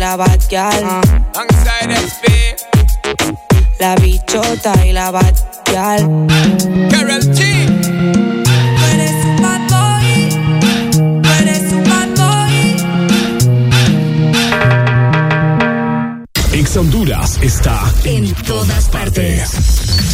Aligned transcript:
la 0.00 0.16
batial. 0.16 1.02
La 3.78 3.94
bichota 3.96 4.86
y 4.86 4.92
la 4.92 5.10
batial. 5.10 6.26
Carol 6.90 7.22
G. 7.34 7.60
Ex 16.52 16.76
Honduras 16.76 17.38
está 17.42 17.78
en 18.04 18.32
todas 18.34 18.88
partes. 18.88 19.50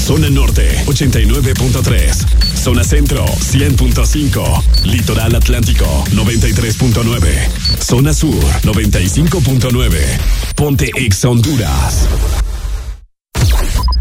Zona 0.05 0.29
Norte 0.31 0.85
89.3. 0.87 2.46
Zona 2.67 2.83
Centro 2.83 3.25
100.5. 3.25 4.63
Litoral 4.87 5.37
Atlántico 5.37 5.87
93.9. 6.11 7.49
Zona 7.81 8.13
Sur 8.13 8.45
95.9. 8.63 10.01
Ponte 10.57 10.91
Ex 10.97 11.25
Honduras. 11.27 12.09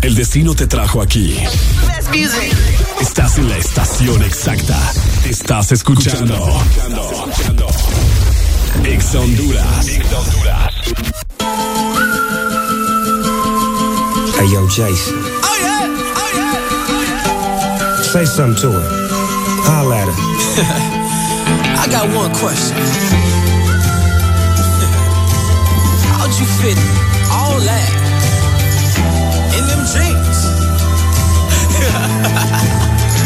El 0.02 0.16
destino 0.16 0.56
te 0.56 0.66
trajo 0.66 1.04
aquí. 1.04 1.38
Estás 3.00 3.38
en 3.38 3.50
la 3.50 3.58
estación 3.60 4.24
exacta. 4.24 4.80
Estás 5.30 5.72
escuchando. 5.72 6.60
Ex 8.84 9.14
Honduras. 9.14 9.86
Hey, 14.40 14.48
yo, 14.52 14.68
Jason. 14.68 15.16
Oh 15.44 15.56
yeah, 15.62 15.75
Say 18.16 18.24
something 18.24 18.56
to 18.62 18.72
her. 18.72 18.88
Holla 19.68 19.98
at 19.98 20.08
her. 20.08 20.16
I 21.84 21.86
got 21.92 22.08
one 22.16 22.32
question. 22.36 22.78
How'd 26.16 26.32
you 26.40 26.48
fit 26.64 26.80
all 27.28 27.60
that 27.60 27.92
in 29.52 29.68
them 29.68 29.84
jeans? 29.92 30.48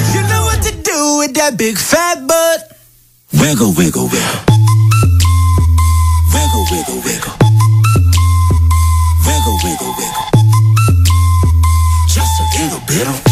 you 0.18 0.26
know 0.26 0.42
what 0.50 0.58
to 0.66 0.74
do 0.82 1.22
with 1.22 1.36
that 1.36 1.54
big 1.56 1.78
fat 1.78 2.26
butt. 2.26 2.76
Wiggle, 3.34 3.74
wiggle, 3.78 4.10
wiggle. 4.10 4.42
Wiggle, 6.34 6.66
wiggle, 6.74 6.98
wiggle. 7.06 7.38
Wiggle, 9.22 9.58
wiggle, 9.62 9.94
wiggle. 10.02 10.26
Just 12.10 12.42
a 12.42 12.46
little 12.58 12.82
bit 12.88 13.06
of. 13.08 13.29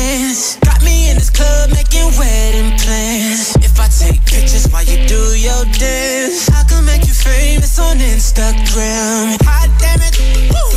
Hands. 0.00 0.56
Got 0.64 0.82
me 0.82 1.10
in 1.10 1.16
this 1.16 1.30
club 1.30 1.70
making 1.70 2.08
wedding 2.18 2.72
plans. 2.80 3.54
If 3.60 3.78
I 3.78 3.88
take 3.88 4.24
pictures 4.24 4.66
while 4.72 4.84
you 4.84 4.98
do 5.06 5.22
your 5.36 5.64
dance, 5.76 6.48
I 6.50 6.64
can 6.68 6.84
make 6.84 7.04
you 7.06 7.14
famous 7.14 7.78
on 7.78 7.98
Instagram. 7.98 9.36
Hot 9.44 9.70
damn 9.78 10.00
it, 10.00 10.16
woo. 10.52 10.68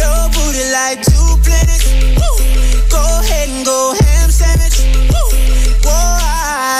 Your 0.00 0.20
booty 0.34 0.64
like 0.74 0.98
two 1.06 1.30
planets. 1.44 1.86
Woo. 2.18 2.34
Go 2.90 3.02
ahead 3.22 3.48
and 3.48 3.64
go 3.64 3.94
ham 4.00 4.30
sandwich. 4.30 4.78
Woo. 5.12 5.26
Whoa, 5.86 6.18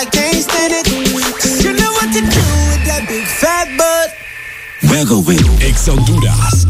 I 0.00 0.06
can't 0.12 0.42
stand 0.42 0.72
it. 0.78 0.86
'Cause 1.38 1.62
you 1.64 1.72
know 1.72 1.92
what 1.98 2.10
to 2.12 2.20
do 2.20 2.44
with 2.70 2.82
that 2.90 3.02
big 3.08 3.26
fat 3.26 3.68
butt. 3.78 4.08
Wiggle, 4.90 5.22
wiggle, 5.22 5.56
Ex 5.62 5.86
Honduras. 5.86 6.66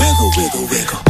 wiggle, 0.00 0.30
wiggle, 0.36 0.66
wiggle. 0.72 1.00
Wiggle, 1.00 1.09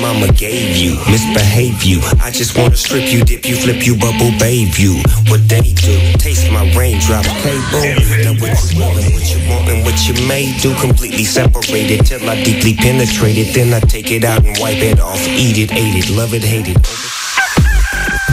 mama 0.00 0.32
gave 0.32 0.76
you. 0.76 0.96
Misbehave 1.10 1.84
you. 1.84 2.00
I 2.20 2.30
just 2.30 2.56
wanna 2.56 2.76
strip 2.76 3.12
you, 3.12 3.22
dip 3.24 3.44
you, 3.44 3.56
flip 3.56 3.86
you, 3.86 3.96
bubble 3.96 4.32
babe 4.38 4.74
you. 4.76 4.96
What 5.28 5.46
they 5.48 5.72
do. 5.76 5.96
Taste 6.18 6.50
my 6.50 6.64
raindrop. 6.74 7.24
Hey, 7.24 7.60
boom. 7.70 7.84
Now 8.24 8.34
what 8.40 8.56
you 8.64 8.80
want 8.80 8.98
and 8.98 9.14
what 9.14 9.26
you 9.28 9.40
want 9.48 9.68
and 9.68 9.84
what 9.84 9.98
you 10.08 10.14
may 10.26 10.56
do. 10.58 10.74
Completely 10.80 11.24
separated 11.24 12.06
till 12.06 12.28
I 12.28 12.42
deeply 12.42 12.74
penetrate 12.74 13.38
it. 13.38 13.54
Then 13.54 13.74
I 13.74 13.80
take 13.80 14.10
it 14.10 14.24
out 14.24 14.44
and 14.44 14.56
wipe 14.58 14.82
it 14.82 15.00
off. 15.00 15.20
Eat 15.28 15.58
it, 15.58 15.72
ate 15.72 15.96
it, 15.96 16.10
love 16.10 16.34
it, 16.34 16.42
hate 16.42 16.68
it. 16.68 16.78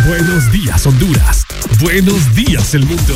Buenos 0.08 0.52
días, 0.52 0.86
Honduras. 0.86 1.46
Buenos 1.82 2.34
días, 2.34 2.74
el 2.74 2.86
mundo. 2.86 3.16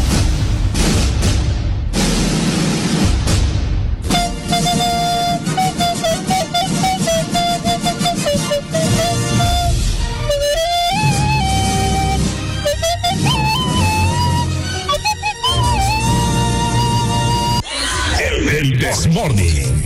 Morning. 19.11 19.83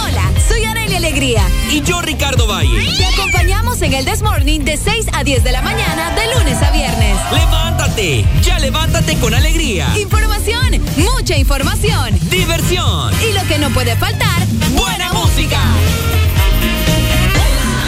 Hola, 0.00 0.30
soy 0.46 0.64
Arely 0.64 0.94
Alegría. 0.94 1.42
Y 1.68 1.82
yo, 1.82 2.00
Ricardo 2.00 2.46
Valle. 2.46 2.86
Te 2.96 3.04
acompañamos 3.04 3.82
en 3.82 3.94
el 3.94 4.04
This 4.04 4.22
Morning 4.22 4.60
de 4.60 4.76
6 4.76 5.06
a 5.12 5.24
10 5.24 5.42
de 5.42 5.50
la 5.50 5.60
mañana, 5.60 6.14
de 6.14 6.38
lunes 6.38 6.62
a 6.62 6.70
viernes. 6.70 7.16
Levántate, 7.32 8.24
ya 8.42 8.60
levántate 8.60 9.16
con 9.16 9.34
alegría. 9.34 9.88
Información, 9.98 10.80
mucha 10.98 11.36
información. 11.36 12.16
Diversión. 12.30 13.12
Y 13.28 13.32
lo 13.32 13.42
que 13.48 13.58
no 13.58 13.70
puede 13.70 13.96
faltar, 13.96 14.46
Buena 14.74 15.12
música. 15.12 15.58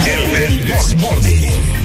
El 0.05 0.65
This 0.65 0.97
Morning. 0.97 1.82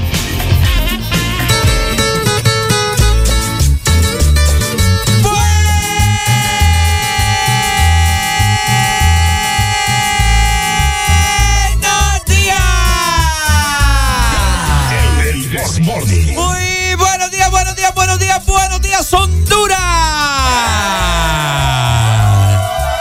Buenos 17.68 17.76
días, 17.76 17.96
buenos 17.96 18.20
días, 18.20 18.46
buenos 18.46 18.82
días, 18.82 19.14
Honduras. 19.14 19.78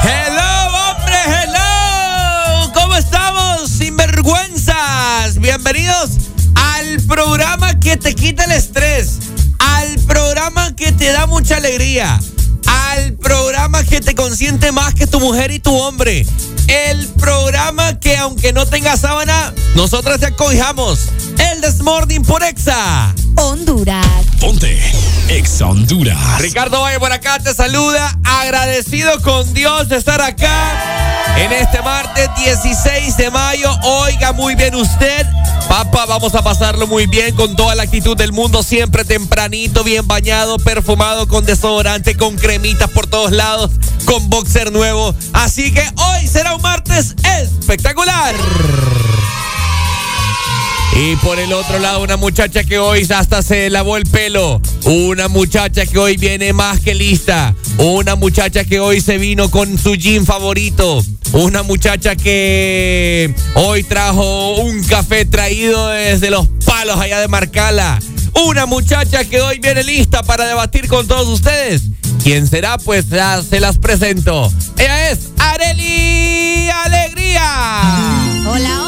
Hello, 0.02 0.90
hombre, 0.90 1.16
hello. 1.24 2.72
¿Cómo 2.74 2.96
estamos, 2.96 3.70
sinvergüenzas? 3.70 5.38
Bienvenidos 5.38 6.10
al 6.56 7.00
programa 7.02 7.78
que 7.78 7.96
te 7.96 8.14
quita 8.14 8.44
el 8.44 8.52
estrés, 8.52 9.18
al 9.60 9.98
programa 10.00 10.74
que 10.74 10.90
te 10.90 11.12
da 11.12 11.26
mucha 11.26 11.58
alegría, 11.58 12.18
al 12.66 13.12
programa 13.14 13.84
que 13.84 14.00
te 14.00 14.16
consiente 14.16 14.72
más 14.72 14.94
que 14.94 15.06
tu 15.06 15.20
mujer 15.20 15.52
y 15.52 15.60
tu 15.60 15.76
hombre, 15.76 16.26
el 16.66 17.06
programa 17.20 18.00
que 18.00 18.16
aunque 18.16 18.52
no 18.52 18.66
tenga 18.66 18.96
sábana, 18.96 19.54
nosotras 19.76 20.18
te 20.18 20.26
acojamos. 20.26 21.08
El 21.38 21.61
Desmorning 21.61 22.23
por 22.23 22.43
Exa. 22.43 23.15
Honduras. 23.37 24.06
Ponte 24.41 24.81
Exa 25.29 25.67
Honduras. 25.67 26.41
Ricardo 26.41 26.81
Valle 26.81 26.99
por 26.99 27.12
acá 27.12 27.38
te 27.38 27.53
saluda. 27.55 28.19
Agradecido 28.25 29.21
con 29.23 29.53
Dios 29.55 29.88
de 29.88 29.97
estar 29.97 30.21
acá 30.23 31.27
en 31.37 31.53
este 31.53 31.83
martes 31.83 32.29
16 32.37 33.17
de 33.17 33.31
mayo. 33.31 33.71
Oiga 33.83 34.33
muy 34.33 34.55
bien 34.55 34.75
usted. 34.75 35.27
Papá, 35.69 36.06
vamos 36.06 36.35
a 36.35 36.43
pasarlo 36.43 36.87
muy 36.87 37.06
bien 37.06 37.35
con 37.35 37.56
toda 37.56 37.75
la 37.75 37.83
actitud 37.83 38.17
del 38.17 38.33
mundo. 38.33 38.62
Siempre 38.62 39.05
tempranito, 39.05 39.85
bien 39.85 40.06
bañado, 40.06 40.59
perfumado, 40.59 41.27
con 41.29 41.44
desodorante, 41.44 42.17
con 42.17 42.37
cremitas 42.37 42.91
por 42.91 43.06
todos 43.06 43.33
lados, 43.33 43.73
con 44.05 44.31
boxer 44.31 44.73
nuevo. 44.73 45.15
Así 45.33 45.73
que 45.73 45.83
hoy 45.97 46.27
será 46.29 46.55
un 46.55 46.62
martes 46.62 47.17
espectacular. 47.41 48.35
Y 50.94 51.17
por 51.17 51.38
el 51.38 51.53
otro 51.53 51.79
lado, 51.79 52.03
una 52.03 52.17
muchacha 52.17 52.65
que 52.65 52.79
hoy 52.79 53.06
hasta 53.11 53.43
se 53.43 53.69
lavó 53.71 53.97
el 53.97 54.05
pelo. 54.05 54.61
Una 54.85 55.29
muchacha 55.29 55.85
que 55.85 55.99
hoy 55.99 56.17
viene 56.17 56.53
más 56.53 56.81
que 56.81 56.94
lista. 56.94 57.55
Una 57.79 58.17
muchacha 58.17 58.65
que 58.65 58.81
hoy 58.81 59.00
se 59.00 59.19
vino 59.19 59.50
con 59.50 59.79
su 59.79 59.94
jean 59.94 60.25
favorito. 60.25 61.05
Una 61.33 61.62
muchacha 61.62 62.17
que 62.17 63.35
hoy 63.55 63.83
trajo 63.83 64.56
un 64.56 64.83
café 64.85 65.25
traído 65.27 65.88
desde 65.88 66.31
los 66.31 66.49
palos 66.65 66.99
allá 66.99 67.21
de 67.21 67.29
Marcala. 67.29 67.99
Una 68.47 68.67
muchacha 68.67 69.25
que 69.25 69.41
hoy 69.41 69.59
viene 69.59 69.83
lista 69.83 70.23
para 70.23 70.47
debatir 70.47 70.88
con 70.88 71.06
todos 71.06 71.29
ustedes. 71.29 71.83
¿Quién 72.23 72.47
será? 72.47 72.79
Pues 72.79 73.09
ya 73.09 73.43
se 73.43 73.61
las 73.61 73.79
presento. 73.79 74.53
Ella 74.79 75.11
es 75.11 75.31
Areli 75.38 76.69
Alegría. 76.71 77.43
Hola, 78.47 78.83
hola. 78.83 78.86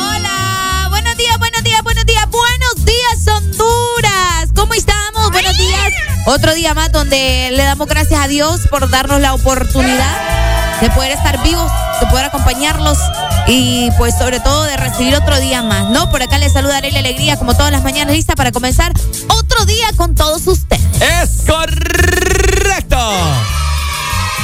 Otro 6.30 6.52
día 6.52 6.74
más 6.74 6.92
donde 6.92 7.48
le 7.52 7.62
damos 7.62 7.88
gracias 7.88 8.20
a 8.20 8.28
Dios 8.28 8.60
por 8.68 8.90
darnos 8.90 9.18
la 9.18 9.32
oportunidad 9.32 10.78
de 10.78 10.90
poder 10.90 11.12
estar 11.12 11.42
vivos, 11.42 11.72
de 12.02 12.06
poder 12.08 12.26
acompañarlos 12.26 12.98
y 13.46 13.90
pues 13.96 14.14
sobre 14.14 14.38
todo 14.38 14.64
de 14.64 14.76
recibir 14.76 15.16
otro 15.16 15.40
día 15.40 15.62
más, 15.62 15.88
¿no? 15.88 16.10
Por 16.10 16.22
acá 16.22 16.36
les 16.36 16.52
saludaré 16.52 16.92
la 16.92 16.98
alegría 16.98 17.38
como 17.38 17.54
todas 17.54 17.72
las 17.72 17.82
mañanas 17.82 18.14
lista 18.14 18.34
para 18.34 18.52
comenzar 18.52 18.92
otro 19.28 19.64
día 19.64 19.86
con 19.96 20.14
todos 20.14 20.46
ustedes. 20.46 20.82
Es 21.00 21.46
correcto. 21.46 22.98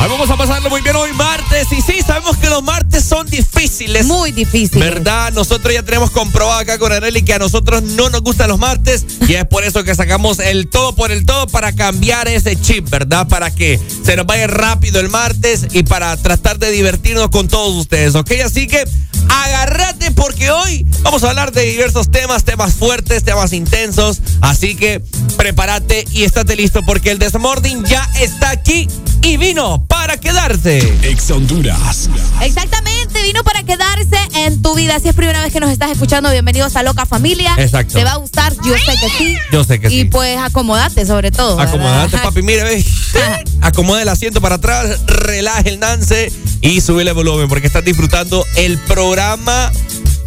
Ahí 0.00 0.10
vamos 0.10 0.28
a 0.28 0.36
pasarlo 0.36 0.68
muy 0.70 0.82
bien 0.82 0.96
hoy 0.96 1.12
martes. 1.12 1.68
Y 1.72 1.80
sí, 1.80 2.00
sabemos 2.04 2.36
que 2.36 2.48
los 2.48 2.62
martes 2.62 3.04
son 3.04 3.26
difíciles. 3.26 4.04
Muy 4.06 4.32
difícil. 4.32 4.80
¿Verdad? 4.80 5.32
Nosotros 5.32 5.72
ya 5.72 5.82
tenemos 5.82 6.10
comprobado 6.10 6.60
acá 6.60 6.78
con 6.78 6.92
Areli 6.92 7.22
que 7.22 7.32
a 7.32 7.38
nosotros 7.38 7.82
no 7.82 8.10
nos 8.10 8.20
gustan 8.22 8.48
los 8.48 8.58
martes. 8.58 9.06
Y 9.28 9.34
es 9.34 9.46
por 9.46 9.64
eso 9.64 9.84
que 9.84 9.94
sacamos 9.94 10.40
el 10.40 10.68
todo 10.68 10.94
por 10.94 11.12
el 11.12 11.24
todo 11.24 11.46
para 11.46 11.72
cambiar 11.74 12.28
ese 12.28 12.60
chip, 12.60 12.90
¿verdad? 12.90 13.28
Para 13.28 13.50
que 13.50 13.80
se 14.04 14.16
nos 14.16 14.26
vaya 14.26 14.46
rápido 14.46 15.00
el 15.00 15.08
martes 15.08 15.68
y 15.72 15.84
para 15.84 16.16
tratar 16.16 16.58
de 16.58 16.70
divertirnos 16.70 17.30
con 17.30 17.48
todos 17.48 17.74
ustedes, 17.74 18.14
¿ok? 18.14 18.32
Así 18.44 18.66
que 18.66 18.84
agárrate 19.28 20.10
porque 20.12 20.50
hoy 20.50 20.86
vamos 21.02 21.24
a 21.24 21.30
hablar 21.30 21.52
de 21.52 21.62
diversos 21.62 22.10
temas, 22.10 22.44
temas 22.44 22.74
fuertes, 22.74 23.24
temas 23.24 23.52
intensos. 23.52 24.20
Así 24.40 24.74
que 24.74 25.02
prepárate 25.36 26.04
y 26.10 26.24
estate 26.24 26.56
listo 26.56 26.80
porque 26.84 27.10
el 27.10 27.18
Desmording 27.18 27.84
ya 27.84 28.08
está 28.20 28.50
aquí 28.50 28.88
y 29.22 29.36
vino 29.38 29.84
para 29.86 30.18
quedarse. 30.18 30.78
Exa 31.02 31.34
Honduras. 31.34 32.10
Exactamente, 32.42 33.22
vino 33.22 33.42
para 33.42 33.62
quedarse 33.62 34.18
en 34.34 34.60
tu 34.60 34.74
vida. 34.74 35.00
Si 35.00 35.08
es 35.08 35.14
primera 35.14 35.42
vez 35.42 35.52
que 35.52 35.60
nos 35.60 35.70
estás 35.70 35.90
escuchando, 35.90 36.30
bienvenidos 36.30 36.76
a 36.76 36.82
Loca 36.82 37.06
Familia. 37.06 37.54
Exacto. 37.56 37.94
Te 37.94 38.04
va 38.04 38.12
a 38.12 38.16
gustar, 38.16 38.52
yo 38.64 38.74
sé 38.74 38.92
que 39.00 39.08
sí. 39.16 39.36
Yo 39.50 39.64
sé 39.64 39.80
que 39.80 39.86
y 39.88 40.02
sí. 40.02 40.04
pues 40.06 40.38
acomódate 40.38 41.06
sobre 41.06 41.30
todo. 41.30 41.56
¿verdad? 41.56 41.74
Acomodate, 41.74 42.18
papi. 42.18 42.42
Mire, 42.42 42.64
ve. 42.64 42.84
Acomoda 43.62 44.02
el 44.02 44.08
asiento 44.08 44.42
para 44.42 44.56
atrás, 44.56 45.00
relaje 45.06 45.70
el 45.70 45.80
nance 45.80 46.30
y 46.60 46.82
sube 46.82 47.02
el 47.02 47.12
volumen 47.14 47.48
porque 47.48 47.66
estás 47.66 47.84
disfrutando 47.84 48.44
el 48.56 48.78
programa 48.78 49.13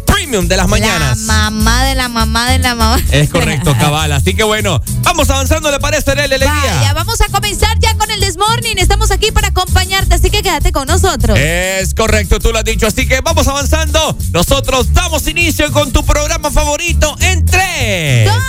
premium 0.06 0.48
de 0.48 0.56
las 0.56 0.66
mañanas. 0.66 1.18
La 1.20 1.50
mamá 1.50 1.84
de 1.84 1.94
la 1.94 2.08
mamá 2.08 2.50
de 2.50 2.58
la 2.58 2.74
mamá. 2.74 2.98
Es 3.10 3.28
correcto, 3.28 3.74
cabal. 3.80 4.12
Así 4.12 4.34
que 4.34 4.42
bueno, 4.42 4.80
vamos 5.02 5.28
avanzando, 5.30 5.70
¿le 5.70 5.78
parece, 5.78 6.10
Vaya, 6.14 6.24
Alegría? 6.24 6.92
vamos 6.94 7.20
a 7.20 7.26
comenzar 7.28 7.78
ya 7.78 7.94
con 7.96 8.10
el 8.10 8.20
Desmorning. 8.20 8.78
Estamos 8.78 9.10
aquí 9.10 9.30
para 9.30 9.48
acompañarte, 9.48 10.14
así 10.14 10.30
que 10.30 10.42
quédate 10.42 10.72
con 10.72 10.86
nosotros. 10.86 11.38
Es 11.38 11.94
correcto, 11.94 12.38
tú 12.40 12.50
lo 12.52 12.58
has 12.58 12.64
dicho. 12.64 12.86
Así 12.86 13.06
que 13.06 13.20
vamos 13.20 13.46
avanzando. 13.46 14.16
Nosotros 14.32 14.92
damos 14.94 15.26
inicio 15.28 15.70
con 15.72 15.92
tu 15.92 16.04
programa 16.04 16.50
favorito 16.50 17.14
en 17.20 17.44
3, 17.44 18.26
¡Dos! 18.28 18.42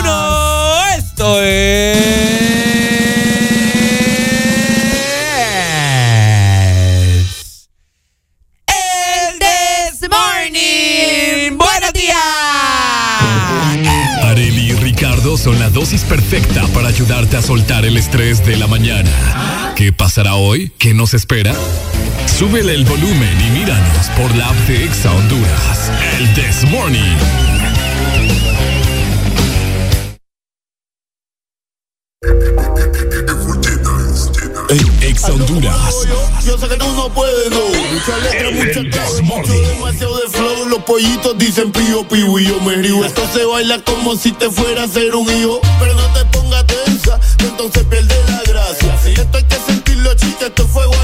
1. 0.00 0.84
Esto 0.96 1.42
es. 1.42 3.27
Dosis 15.88 16.04
perfecta 16.04 16.66
para 16.74 16.88
ayudarte 16.88 17.38
a 17.38 17.40
soltar 17.40 17.86
el 17.86 17.96
estrés 17.96 18.44
de 18.44 18.58
la 18.58 18.66
mañana. 18.66 19.72
¿Qué 19.74 19.90
pasará 19.90 20.34
hoy? 20.34 20.70
¿Qué 20.76 20.92
nos 20.92 21.14
espera? 21.14 21.54
Súbele 22.26 22.74
el 22.74 22.84
volumen 22.84 23.40
y 23.40 23.58
míranos 23.58 24.08
por 24.14 24.36
la 24.36 24.50
app 24.50 24.56
de 24.66 24.84
Exa 24.84 25.10
Honduras. 25.10 25.90
El 26.18 26.34
This 26.34 26.70
Morning. 26.70 27.16
Exa 35.00 35.32
Honduras. 35.32 36.06
Yo 36.44 36.58
sé 36.58 36.68
que 36.68 36.76
tú 36.76 36.92
no 36.92 37.08
puedes, 37.14 37.50
no. 37.50 37.64
Mucha 37.94 38.18
letra, 38.18 38.50
mucha 38.50 38.90
cabra, 38.90 39.22
mucho 39.22 39.52
demasiado 39.54 40.18
de 40.18 40.28
flow. 40.28 40.37
Los 40.78 40.84
pollitos 40.84 41.36
dicen 41.36 41.72
pío, 41.72 42.06
pío 42.06 42.38
y 42.38 42.46
yo 42.46 42.60
me 42.60 42.76
río. 42.76 43.04
Esto 43.04 43.22
se 43.32 43.44
baila 43.44 43.82
como 43.82 44.14
si 44.14 44.30
te 44.30 44.48
fuera 44.48 44.84
a 44.84 44.88
ser 44.88 45.12
un 45.16 45.28
hijo. 45.28 45.60
Pero 45.80 45.92
no 45.94 46.06
te 46.12 46.24
pongas 46.26 46.64
tensa, 46.66 47.18
entonces 47.40 47.82
pierde 47.90 48.14
la 48.28 48.42
gracia. 48.46 48.94
Esto 49.04 49.38
hay 49.38 49.44
que 49.44 49.56
sentirlo, 49.66 50.14
chica, 50.14 50.46
esto 50.46 50.62
es 50.62 50.70
fuego 50.70 50.94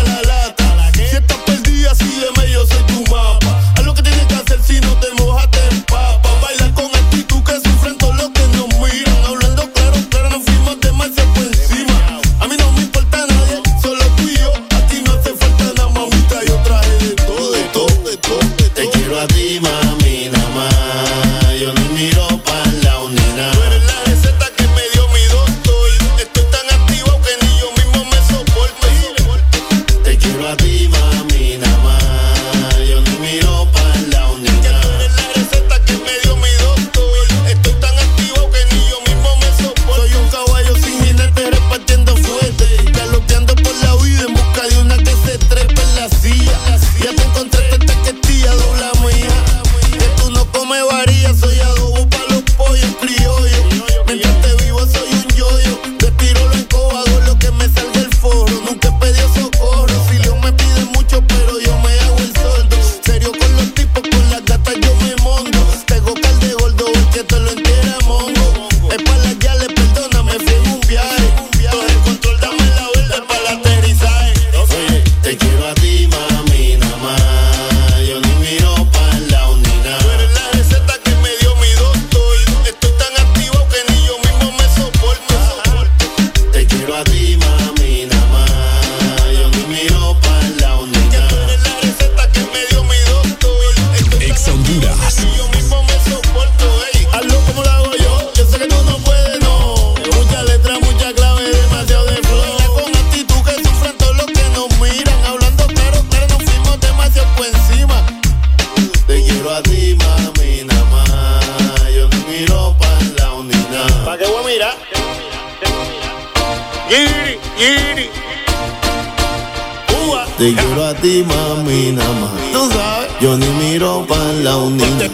Yo 123.21 123.37
ni 123.37 123.47
miro 123.61 124.07
pa' 124.09 124.33
la 124.43 124.57
unidad. 124.57 125.14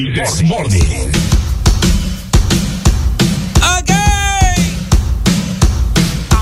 El 0.00 0.14
Desmorning. 0.14 1.12
Ok. 3.78 3.90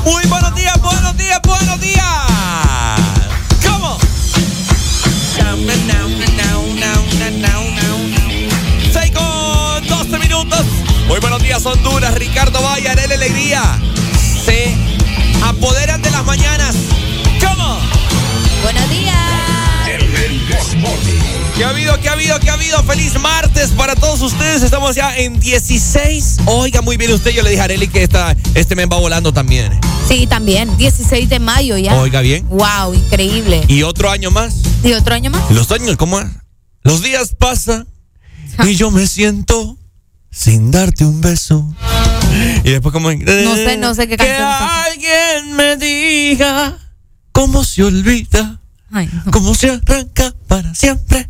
Muy 0.05 0.25
buenos 0.27 0.55
días, 0.55 0.81
buenos 0.81 1.17
días, 1.17 1.41
buenos 1.45 1.81
días. 1.81 2.05
¿Cómo? 3.67 3.99
6 8.93 9.11
con 9.11 9.89
12 9.89 10.19
minutos. 10.21 10.65
Muy 11.09 11.19
buenos 11.19 11.43
días, 11.43 11.67
Honduras. 11.67 12.15
Ricardo 12.15 12.63
Valle, 12.63 12.91
Arele 12.91 13.15
Alegría. 13.15 13.81
Se 14.45 14.73
apoderan 15.43 16.01
de 16.01 16.13
las 16.13 16.25
mañanas. 16.25 16.77
¿Qué 21.59 21.65
ha 21.65 21.71
habido? 21.71 21.99
¿Qué 22.01 22.09
ha 22.09 22.13
habido? 22.13 22.39
¿Qué 22.39 22.51
ha 22.51 22.55
habido? 22.55 22.81
Feliz 22.85 23.19
martes 23.19 23.71
para 23.71 23.97
todos 23.97 24.21
ustedes. 24.23 24.63
Estamos 24.63 24.95
ya 24.95 25.17
en 25.17 25.41
16. 25.41 26.37
Oiga, 26.47 26.83
muy 26.83 26.97
bien 26.97 27.13
usted. 27.13 27.33
Yo 27.33 27.43
le 27.43 27.51
dije 27.51 27.61
a 27.61 27.65
Areli 27.65 27.89
que 27.89 28.05
esta, 28.05 28.37
este 28.55 28.77
mes 28.77 28.87
va 28.91 28.99
volando 28.99 29.33
también. 29.33 29.73
Sí, 30.07 30.29
también. 30.29 30.77
16 30.77 31.29
de 31.29 31.41
mayo 31.41 31.77
ya. 31.77 31.97
Oiga 31.97 32.21
bien. 32.21 32.47
Wow, 32.49 32.95
increíble. 32.95 33.65
¿Y 33.67 33.83
otro 33.83 34.09
año 34.09 34.31
más? 34.31 34.55
¿Y 34.85 34.93
otro 34.93 35.17
año 35.17 35.31
más? 35.33 35.51
Los 35.51 35.73
años, 35.73 35.97
¿cómo 35.97 36.21
es? 36.21 36.29
Los 36.85 37.03
días 37.03 37.35
pasan 37.37 37.89
y 38.65 38.77
yo 38.77 38.93
me 38.93 39.09
siento 39.09 39.77
sin 40.31 40.71
darte 40.71 41.05
un 41.05 41.21
beso. 41.21 41.75
Y 42.63 42.71
después 42.71 42.93
como... 42.93 43.11
No 43.13 43.55
sé, 43.57 43.77
no 43.79 43.97
sé 43.97 44.07
qué 44.07 44.17
Que 44.17 44.29
canción 44.29 44.49
está. 44.49 44.85
alguien 44.85 45.57
me 45.57 45.77
diga 45.77 46.79
cómo 47.33 47.65
se 47.65 47.83
olvida, 47.83 48.61
Ay, 48.93 49.11
no. 49.13 49.33
cómo 49.33 49.57
se 49.57 49.71
arranca 49.71 50.33
para 50.47 50.73
siempre 50.77 51.29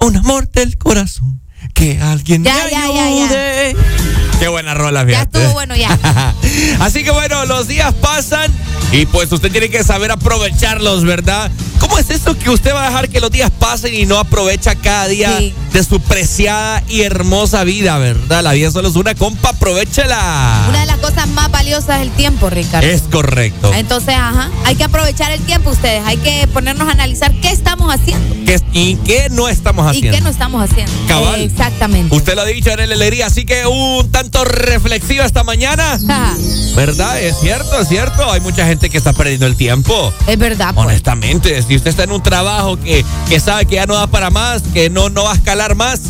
un 0.00 0.16
amor 0.16 0.50
del 0.50 0.76
corazón. 0.78 1.40
Que 1.74 2.00
alguien 2.00 2.44
Ya, 2.44 2.54
me 2.64 2.70
ya, 2.70 3.10
ya. 3.10 4.27
Qué 4.38 4.48
buena 4.48 4.74
rola, 4.74 5.00
Ya 5.02 5.06
fíjate. 5.08 5.38
estuvo 5.38 5.52
bueno 5.54 5.74
ya. 5.76 5.98
Así 6.80 7.02
que 7.04 7.10
bueno, 7.10 7.44
los 7.46 7.66
días 7.68 7.92
pasan 7.94 8.52
y 8.92 9.06
pues 9.06 9.30
usted 9.32 9.50
tiene 9.50 9.68
que 9.68 9.82
saber 9.82 10.10
aprovecharlos, 10.12 11.04
¿verdad? 11.04 11.50
¿Cómo 11.80 11.98
es 11.98 12.10
eso 12.10 12.36
que 12.36 12.50
usted 12.50 12.74
va 12.74 12.84
a 12.84 12.88
dejar 12.88 13.08
que 13.08 13.20
los 13.20 13.30
días 13.30 13.50
pasen 13.56 13.94
y 13.94 14.04
no 14.04 14.18
aprovecha 14.18 14.74
cada 14.74 15.06
día 15.08 15.36
Sí. 15.38 15.54
de 15.72 15.84
su 15.84 16.00
preciada 16.00 16.82
y 16.88 17.02
hermosa 17.02 17.62
vida, 17.64 17.98
¿verdad? 17.98 18.42
La 18.42 18.52
vida 18.52 18.70
solo 18.70 18.88
es 18.88 18.96
una, 18.96 19.14
compa, 19.14 19.50
aprovechela. 19.50 20.66
Una 20.68 20.80
de 20.80 20.86
las 20.86 20.98
cosas 20.98 21.28
más 21.28 21.50
valiosas 21.50 21.96
es 22.00 22.02
el 22.02 22.10
tiempo, 22.12 22.50
Ricardo. 22.50 22.86
Es 22.88 23.02
correcto. 23.02 23.72
Entonces, 23.74 24.14
ajá, 24.16 24.50
hay 24.64 24.74
que 24.76 24.84
aprovechar 24.84 25.30
el 25.32 25.40
tiempo 25.40 25.70
ustedes, 25.70 26.02
hay 26.04 26.16
que 26.16 26.46
ponernos 26.52 26.88
a 26.88 26.92
analizar 26.92 27.32
qué 27.40 27.50
estamos 27.50 27.92
haciendo 27.94 28.34
¿Qué- 28.44 28.60
¿Y 28.72 28.96
qué 28.96 29.28
no 29.30 29.48
estamos 29.48 29.86
y 29.86 29.98
haciendo? 29.98 30.16
qué 30.18 30.22
no 30.22 30.30
estamos 30.30 30.68
haciendo. 30.68 30.92
Cabal. 31.06 31.40
Exactamente. 31.42 32.14
Usted 32.14 32.34
lo 32.34 32.42
ha 32.42 32.46
dicho 32.46 32.70
en 32.70 32.80
el 32.80 32.92
alegría, 32.92 33.26
así 33.26 33.44
que 33.44 33.66
un 33.66 34.10
tanto 34.10 34.27
reflexiva 34.44 35.24
esta 35.24 35.44
mañana. 35.44 35.94
Ajá, 36.08 36.34
¿Verdad? 36.76 37.20
Es 37.20 37.36
cierto, 37.40 37.80
es 37.80 37.88
cierto. 37.88 38.30
Hay 38.30 38.40
mucha 38.40 38.66
gente 38.66 38.90
que 38.90 38.98
está 38.98 39.12
perdiendo 39.12 39.46
el 39.46 39.56
tiempo. 39.56 40.12
es 40.26 40.38
verdad, 40.38 40.74
pues. 40.74 40.86
Honestamente, 40.86 41.62
si 41.62 41.76
usted 41.76 41.90
está 41.90 42.04
en 42.04 42.12
un 42.12 42.22
trabajo 42.22 42.78
que, 42.78 43.04
que 43.28 43.40
sabe 43.40 43.66
que 43.66 43.76
ya 43.76 43.86
no 43.86 43.94
da 43.94 44.06
para 44.06 44.30
más, 44.30 44.62
que 44.72 44.90
no, 44.90 45.10
no 45.10 45.24
va 45.24 45.32
a 45.32 45.34
escalar 45.34 45.74
más, 45.74 46.00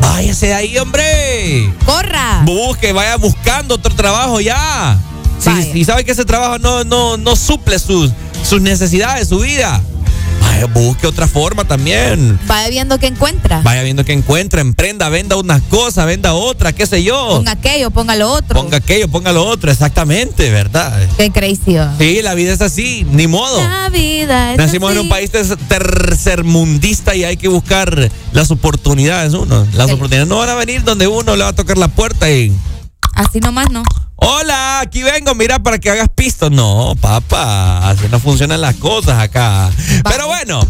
váyase 0.00 0.46
de 0.46 0.54
ahí, 0.54 0.78
hombre. 0.78 1.72
Corra. 1.84 2.42
Busque, 2.44 2.92
vaya 2.92 3.16
buscando 3.16 3.74
otro 3.76 3.94
trabajo 3.94 4.40
ya. 4.40 4.98
Si, 5.38 5.72
si 5.72 5.84
sabe 5.84 6.04
que 6.04 6.12
ese 6.12 6.24
trabajo 6.24 6.58
no, 6.58 6.84
no, 6.84 7.16
no 7.16 7.36
suple 7.36 7.78
sus, 7.78 8.10
sus 8.48 8.62
necesidades, 8.62 9.28
su 9.28 9.40
vida, 9.40 9.82
vaya, 10.44 10.66
busque 10.66 11.06
otra 11.06 11.26
forma 11.26 11.64
también. 11.64 12.38
Vaya 12.46 12.68
viendo 12.68 12.98
qué 12.98 13.06
encuentra. 13.06 13.60
Vaya 13.62 13.82
viendo 13.82 14.04
que 14.04 14.12
encuentra, 14.12 14.60
emprenda, 14.60 15.08
venda 15.08 15.36
unas 15.36 15.62
cosas, 15.62 16.06
venda 16.06 16.34
otras, 16.34 16.72
qué 16.74 16.86
sé 16.86 17.02
yo. 17.02 17.28
Ponga 17.36 17.52
aquello, 17.52 17.90
ponga 17.90 18.14
lo 18.16 18.30
otro. 18.30 18.60
Ponga 18.60 18.76
aquello, 18.78 19.08
ponga 19.08 19.32
lo 19.32 19.44
otro, 19.46 19.70
exactamente, 19.70 20.50
¿verdad? 20.50 20.92
Qué 21.16 21.30
crazy. 21.30 21.76
Sí, 21.98 22.20
la 22.22 22.34
vida 22.34 22.52
es 22.52 22.60
así, 22.60 23.06
ni 23.10 23.26
modo. 23.26 23.60
La 23.60 23.88
vida 23.88 24.52
es 24.52 24.58
Nacimos 24.58 24.92
en 24.92 24.98
un 24.98 25.08
país 25.08 25.30
ter- 25.30 25.56
tercermundista 25.68 27.14
y 27.14 27.24
hay 27.24 27.36
que 27.36 27.48
buscar 27.48 28.10
las 28.32 28.50
oportunidades 28.50 29.32
uno. 29.34 29.66
Las 29.74 29.86
Sí. 29.88 29.92
oportunidades 29.94 30.28
no 30.28 30.38
van 30.38 30.48
a 30.50 30.54
venir 30.54 30.84
donde 30.84 31.06
uno 31.06 31.36
le 31.36 31.42
va 31.44 31.50
a 31.50 31.54
tocar 31.54 31.78
la 31.78 31.88
puerta 31.88 32.30
y 32.30 32.52
Así 33.14 33.38
nomás, 33.38 33.70
¿no? 33.70 33.84
Hola, 34.24 34.80
aquí 34.80 35.02
vengo, 35.02 35.34
mira 35.34 35.58
para 35.58 35.78
que 35.78 35.90
hagas 35.90 36.08
pisto. 36.14 36.50
No, 36.50 36.94
papá, 37.00 37.88
así 37.90 38.04
no 38.10 38.20
funcionan 38.20 38.60
las 38.60 38.74
cosas 38.76 39.18
acá. 39.20 39.70
Pero 40.04 40.26
bueno, 40.26 40.60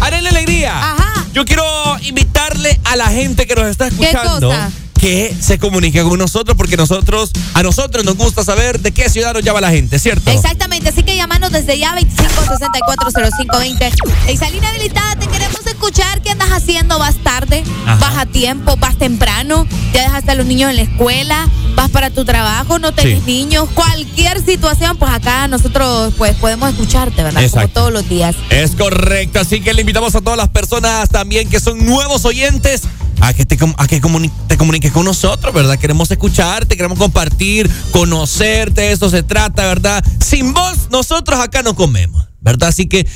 haré 0.00 0.22
la 0.22 0.30
alegría. 0.30 0.76
Ajá. 0.76 1.24
Yo 1.32 1.44
quiero 1.44 1.64
invitarle 2.02 2.80
a 2.84 2.96
la 2.96 3.08
gente 3.08 3.46
que 3.46 3.54
nos 3.54 3.66
está 3.66 3.90
¿Qué 3.90 4.10
escuchando 4.10 4.48
cosa? 4.48 4.70
que 4.98 5.34
se 5.40 5.58
comunique 5.58 6.02
con 6.02 6.18
nosotros 6.18 6.56
porque 6.56 6.76
nosotros 6.76 7.30
a 7.54 7.62
nosotros 7.62 8.04
nos 8.04 8.16
gusta 8.16 8.42
saber 8.42 8.80
de 8.80 8.90
qué 8.92 9.08
ciudad 9.08 9.32
nos 9.32 9.44
llama 9.44 9.60
la 9.60 9.70
gente, 9.70 9.98
¿cierto? 9.98 10.30
Exactamente, 10.30 10.88
así 10.88 11.02
que 11.04 11.16
llamanos 11.16 11.52
desde 11.52 11.78
ya 11.78 11.94
25640520. 11.94 14.32
Isalina 14.32 14.68
habilitada, 14.68 15.16
te 15.16 15.28
queremos 15.28 15.64
escuchar. 15.78 16.20
¿Qué 16.22 16.30
andas 16.30 16.50
haciendo? 16.50 16.98
¿Vas 16.98 17.16
tarde? 17.22 17.62
Ajá. 17.86 17.96
¿Vas 18.00 18.18
a 18.18 18.26
tiempo? 18.26 18.76
¿Vas 18.76 18.98
temprano? 18.98 19.64
¿Ya 19.94 20.02
dejaste 20.02 20.32
a 20.32 20.34
los 20.34 20.46
niños 20.46 20.70
en 20.70 20.76
la 20.76 20.82
escuela? 20.82 21.48
¿Vas 21.76 21.88
para 21.90 22.10
tu 22.10 22.24
trabajo? 22.24 22.78
¿No 22.80 22.92
tenés 22.92 23.20
Sí. 23.20 23.24
niños? 23.26 23.68
Cualquier 23.74 24.44
situación, 24.44 24.96
pues 24.96 25.12
acá 25.12 25.46
nosotros 25.46 26.12
pues 26.18 26.34
podemos 26.36 26.70
escucharte, 26.70 27.22
¿verdad? 27.22 27.42
Exacto. 27.44 27.60
Como 27.60 27.72
todos 27.74 27.92
los 27.92 28.08
días. 28.08 28.34
Es 28.50 28.72
correcto, 28.72 29.38
así 29.38 29.60
que 29.60 29.72
le 29.72 29.82
invitamos 29.82 30.14
a 30.16 30.20
todas 30.20 30.36
las 30.36 30.48
personas 30.48 31.08
también 31.10 31.48
que 31.48 31.60
son 31.60 31.86
nuevos 31.86 32.24
oyentes 32.24 32.82
a 33.20 33.32
que, 33.32 33.46
te, 33.46 33.56
a 33.76 33.86
que 33.86 34.00
te 34.48 34.56
comuniques 34.56 34.92
con 34.92 35.04
nosotros, 35.04 35.54
¿verdad? 35.54 35.78
Queremos 35.78 36.10
escucharte, 36.10 36.76
queremos 36.76 36.98
compartir, 36.98 37.70
conocerte, 37.92 38.80
de 38.82 38.92
eso 38.92 39.10
se 39.10 39.22
trata, 39.22 39.66
¿verdad? 39.66 40.04
Sin 40.24 40.52
vos, 40.52 40.88
nosotros 40.90 41.38
acá 41.40 41.62
no 41.62 41.74
comemos, 41.74 42.24
¿verdad? 42.40 42.68
Así 42.68 42.86
que 42.88 43.06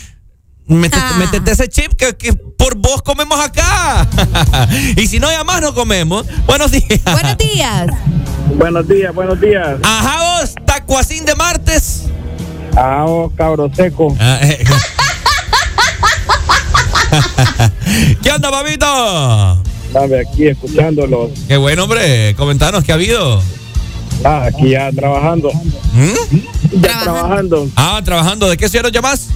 Métete, 0.66 1.50
ah. 1.50 1.52
ese 1.52 1.68
chip 1.68 1.92
que, 1.94 2.32
por 2.56 2.76
vos 2.76 3.02
comemos 3.02 3.38
acá. 3.38 4.08
y 4.96 5.06
si 5.06 5.18
no, 5.18 5.30
ya 5.30 5.44
más 5.44 5.60
no 5.60 5.74
comemos. 5.74 6.26
Buenos 6.46 6.70
días. 6.70 7.00
Buenos 7.04 7.38
días. 7.38 7.86
Buenos 8.56 8.88
días, 8.88 9.14
buenos 9.14 9.40
días. 9.40 9.78
Ajá, 9.82 10.40
vos, 10.40 10.54
tacuacín 10.64 11.24
de 11.24 11.34
martes. 11.34 12.04
Ah, 12.76 13.04
vos, 13.06 13.32
cabro 13.36 13.70
seco. 13.74 14.16
Ah, 14.20 14.38
eh. 14.42 14.62
¿Qué 18.22 18.30
onda, 18.30 18.50
papito? 18.50 18.86
Dame 19.92 20.20
aquí 20.20 20.46
escuchándolos. 20.46 21.30
Qué 21.48 21.56
bueno, 21.56 21.84
hombre. 21.84 22.34
Comentanos, 22.36 22.84
¿qué 22.84 22.92
ha 22.92 22.94
habido? 22.94 23.42
Ah, 24.24 24.44
aquí 24.46 24.70
ya 24.70 24.90
trabajando. 24.92 25.50
¿Mm? 25.92 26.80
Ya 26.80 27.00
trabajando. 27.00 27.68
Ah, 27.76 28.00
trabajando. 28.04 28.48
¿De 28.48 28.56
qué 28.56 28.68
ciudad 28.68 28.90
llamas? 28.90 29.28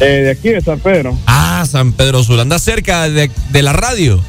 Eh, 0.00 0.04
de 0.04 0.30
aquí, 0.30 0.50
de 0.50 0.60
San 0.60 0.78
Pedro. 0.80 1.16
Ah, 1.26 1.64
San 1.68 1.92
Pedro 1.92 2.22
Sur. 2.22 2.38
¿Anda 2.38 2.58
cerca 2.58 3.08
de, 3.08 3.30
de 3.50 3.62
la 3.62 3.72
radio? 3.72 4.20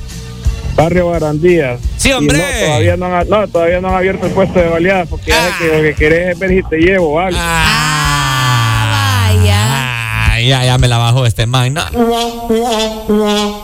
Barrio 0.78 1.10
Barandías. 1.10 1.80
Sí, 1.98 2.12
hombre. 2.12 2.38
No, 2.38 2.44
todavía 2.68 2.98
no, 2.98 3.06
han, 3.08 3.28
no, 3.28 3.48
todavía 3.48 3.82
no 3.82 3.88
han 3.90 3.96
abierto 3.96 4.28
el 4.28 4.32
puesto 4.32 4.60
de 4.60 4.68
baleadas 4.68 5.08
porque 5.10 5.34
ah. 5.34 5.58
que 5.60 5.66
lo 5.76 5.82
que 5.82 5.96
querés 5.96 6.34
es 6.34 6.40
ver 6.40 6.52
si 6.52 6.62
te 6.64 6.78
llevo, 6.78 7.14
¿vale? 7.16 7.36
Ah, 7.40 9.32
vaya. 9.34 9.56
Ah, 9.58 10.40
ya, 10.40 10.64
ya 10.64 10.78
me 10.78 10.88
la 10.88 11.00
bajó 11.00 11.26
este 11.26 11.48
man, 11.48 11.74
¿no? 11.74 11.84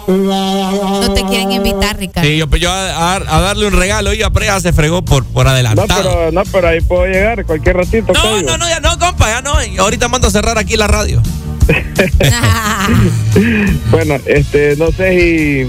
No 0.07 1.13
te 1.13 1.23
quieren 1.25 1.51
invitar, 1.51 1.97
Ricardo. 1.97 2.27
Sí, 2.27 2.35
yo, 2.35 2.47
pues 2.47 2.59
yo 2.59 2.71
a, 2.71 3.19
darle 3.19 3.67
un 3.67 3.73
regalo 3.73 4.11
y 4.13 4.23
a 4.23 4.31
Presa 4.31 4.59
se 4.59 4.73
fregó 4.73 5.05
por, 5.05 5.23
por 5.23 5.47
adelantado. 5.47 6.03
No 6.03 6.09
pero, 6.09 6.31
no, 6.31 6.41
pero 6.51 6.67
ahí 6.69 6.81
puedo 6.81 7.05
llegar 7.05 7.45
cualquier 7.45 7.77
ratito. 7.77 8.11
No, 8.11 8.41
no, 8.41 8.57
no, 8.57 8.67
ya 8.67 8.79
no, 8.79 8.97
compa, 8.97 9.27
ya 9.27 9.41
no. 9.43 9.53
Ahorita 9.77 10.07
mando 10.07 10.29
a 10.29 10.31
cerrar 10.31 10.57
aquí 10.57 10.75
la 10.77 10.87
radio. 10.87 11.21
bueno, 13.91 14.15
este, 14.25 14.75
no 14.77 14.91
sé 14.91 15.19
si. 15.19 15.67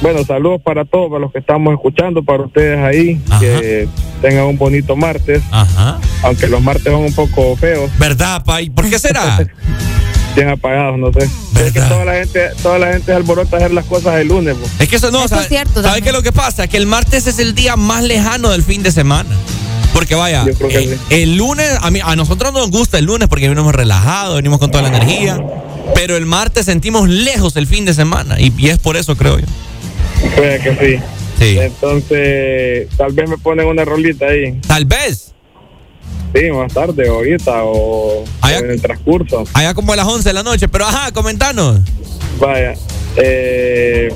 Bueno, 0.00 0.24
saludos 0.24 0.60
para 0.62 0.84
todos, 0.84 1.08
para 1.08 1.20
los 1.20 1.32
que 1.32 1.38
estamos 1.38 1.72
escuchando, 1.74 2.22
para 2.22 2.44
ustedes 2.44 2.78
ahí, 2.78 3.20
que 3.40 3.88
tengan 4.20 4.46
un 4.46 4.58
bonito 4.58 4.96
martes. 4.96 5.42
Aunque 6.22 6.48
los 6.48 6.62
martes 6.62 6.84
son 6.84 7.04
un 7.04 7.14
poco 7.14 7.56
feos. 7.56 7.90
¿Verdad, 7.98 8.42
Pai? 8.44 8.70
¿Por 8.70 8.88
qué 8.88 8.98
será? 8.98 9.38
bien 10.34 10.48
apagados, 10.48 10.98
no 10.98 11.12
sé. 11.12 11.28
Es 11.64 11.72
que 11.72 11.80
toda 11.80 12.04
la 12.04 12.14
gente, 12.14 12.50
toda 12.62 12.78
la 12.78 12.92
gente 12.92 13.12
alborota 13.12 13.56
a 13.56 13.60
hacer 13.60 13.72
las 13.72 13.84
cosas 13.84 14.16
el 14.16 14.28
lunes. 14.28 14.56
Es 14.78 14.88
que 14.88 14.96
eso 14.96 15.10
no, 15.10 15.24
es 15.24 15.48
cierto. 15.48 15.82
¿Sabes 15.82 16.02
qué 16.02 16.08
es 16.08 16.14
lo 16.14 16.22
que 16.22 16.32
pasa? 16.32 16.66
Que 16.66 16.76
el 16.76 16.86
martes 16.86 17.26
es 17.26 17.38
el 17.38 17.54
día 17.54 17.76
más 17.76 18.02
lejano 18.02 18.50
del 18.50 18.62
fin 18.62 18.82
de 18.82 18.90
semana. 18.90 19.30
Porque 19.94 20.16
vaya, 20.16 20.44
eh, 20.70 20.98
el 21.10 21.36
lunes, 21.36 21.70
a, 21.80 21.90
mí, 21.92 22.00
a 22.02 22.16
nosotros 22.16 22.52
nos 22.52 22.68
gusta 22.68 22.98
el 22.98 23.04
lunes 23.04 23.28
porque 23.28 23.48
venimos 23.48 23.72
relajados, 23.72 24.34
venimos 24.34 24.58
con 24.58 24.70
toda 24.72 24.82
la 24.82 24.88
energía. 24.88 25.40
Pero 25.94 26.16
el 26.16 26.26
martes 26.26 26.66
sentimos 26.66 27.08
lejos 27.08 27.54
el 27.56 27.68
fin 27.68 27.84
de 27.84 27.94
semana 27.94 28.40
y, 28.40 28.52
es 28.68 28.78
por 28.78 28.96
eso, 28.96 29.16
creo 29.16 29.38
yo. 29.38 29.46
Puede 30.34 30.58
que 30.58 30.74
sí. 30.74 31.02
Sí. 31.38 31.58
Entonces, 31.60 32.88
tal 32.96 33.12
vez 33.12 33.30
me 33.30 33.38
ponen 33.38 33.66
una 33.66 33.84
rolita 33.84 34.26
ahí. 34.26 34.58
Tal 34.66 34.84
vez. 34.84 35.32
Sí, 36.34 36.50
más 36.50 36.74
tarde, 36.74 37.08
ahorita 37.08 37.62
o 37.62 38.24
en 38.48 38.70
el 38.70 38.82
transcurso. 38.82 39.44
Allá 39.52 39.74
como 39.74 39.92
a 39.92 39.96
las 39.96 40.06
11 40.06 40.28
de 40.28 40.32
la 40.32 40.42
noche, 40.42 40.68
pero 40.68 40.86
ajá, 40.86 41.12
comentanos. 41.12 41.80
Vaya. 42.40 42.74
Eh, 43.16 44.12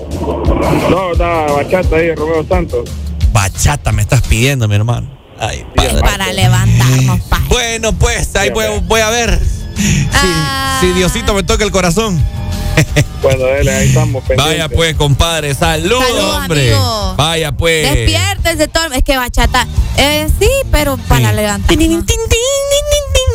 no, 0.90 1.14
nada, 1.14 1.52
bachata 1.52 1.96
ahí, 1.96 2.12
Romeo 2.16 2.44
Santos. 2.48 2.90
Bachata 3.32 3.92
me 3.92 4.02
estás 4.02 4.22
pidiendo, 4.22 4.66
mi 4.66 4.74
hermano. 4.74 5.17
Ay, 5.40 5.64
para 6.00 6.32
levantarnos, 6.32 7.20
Bueno, 7.48 7.92
pues 7.92 8.34
ahí 8.36 8.50
voy, 8.50 9.00
a 9.00 9.10
ver 9.10 9.40
si, 10.80 10.86
Diosito 10.92 11.34
me 11.34 11.42
toca 11.42 11.64
el 11.64 11.70
corazón. 11.70 12.22
Bueno, 13.20 13.46
dale, 13.46 13.74
ahí 13.74 13.88
estamos. 13.88 14.22
Vaya 14.36 14.68
pues, 14.68 14.94
compadre, 14.94 15.52
salud, 15.52 16.00
hombre. 16.36 16.72
Vaya 17.16 17.50
pues. 17.50 17.92
Despiértese 17.92 18.68
todo. 18.68 18.92
Es 18.92 19.02
que 19.02 19.16
bachata, 19.16 19.66
eh, 19.96 20.28
sí, 20.38 20.48
pero 20.70 20.96
para 21.08 21.32
levantar. 21.32 21.76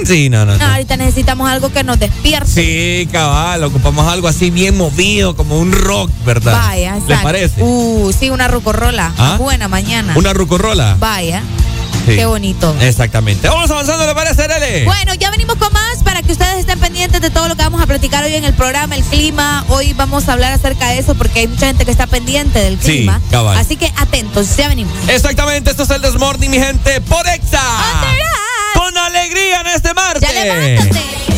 Sí, 0.05 0.29
no, 0.29 0.45
no, 0.45 0.57
no, 0.57 0.65
Ahorita 0.65 0.97
necesitamos 0.97 1.49
algo 1.49 1.69
que 1.71 1.83
nos 1.83 1.99
despierte. 1.99 2.49
Sí, 2.49 3.09
cabal, 3.11 3.63
ocupamos 3.63 4.07
algo 4.07 4.27
así 4.27 4.49
bien 4.49 4.77
movido, 4.77 5.35
como 5.35 5.59
un 5.59 5.71
rock, 5.71 6.09
¿verdad? 6.25 6.53
Vaya, 6.53 6.97
¿Les 7.07 7.19
parece? 7.19 7.61
Uh, 7.61 8.11
sí, 8.17 8.29
una 8.29 8.47
rucorrola. 8.47 9.13
¿Ah? 9.17 9.37
Buena 9.37 9.67
mañana. 9.67 10.13
¿Una 10.15 10.33
rucorrola? 10.33 10.97
Vaya. 10.99 11.43
Qué 12.05 12.25
bonito. 12.25 12.75
Exactamente. 12.81 13.47
Vamos 13.47 13.69
avanzando, 13.71 14.05
¿le 14.05 14.13
parece, 14.13 14.47
Lele? 14.47 14.85
Bueno, 14.85 15.13
ya 15.15 15.31
venimos 15.31 15.55
con 15.55 15.71
más 15.73 16.03
para 16.03 16.21
que 16.21 16.31
ustedes 16.31 16.59
estén 16.59 16.79
pendientes 16.79 17.21
de 17.21 17.29
todo 17.29 17.47
lo 17.47 17.55
que 17.55 17.63
vamos 17.63 17.81
a 17.81 17.87
platicar 17.87 18.23
hoy 18.23 18.35
en 18.35 18.43
el 18.43 18.53
programa, 18.53 18.95
el 18.95 19.03
clima. 19.03 19.65
Hoy 19.69 19.93
vamos 19.93 20.27
a 20.27 20.33
hablar 20.33 20.51
acerca 20.53 20.89
de 20.89 20.99
eso 20.99 21.15
porque 21.15 21.41
hay 21.41 21.47
mucha 21.47 21.67
gente 21.67 21.85
que 21.85 21.91
está 21.91 22.07
pendiente 22.07 22.59
del 22.59 22.77
clima. 22.77 23.19
Sí, 23.29 23.35
Así 23.35 23.75
que 23.77 23.91
atentos, 23.97 24.55
ya 24.57 24.67
venimos. 24.67 24.93
Exactamente, 25.07 25.71
esto 25.71 25.83
es 25.83 25.89
el 25.89 26.01
Desmorning, 26.01 26.51
mi 26.51 26.59
gente, 26.59 27.01
por 27.01 27.27
Exa. 27.27 27.61
Con 28.75 28.97
alegría 28.97 29.61
en 29.61 29.67
este 29.67 29.93
martes. 29.93 30.21
Ya 30.21 30.31
levántate. 30.31 31.32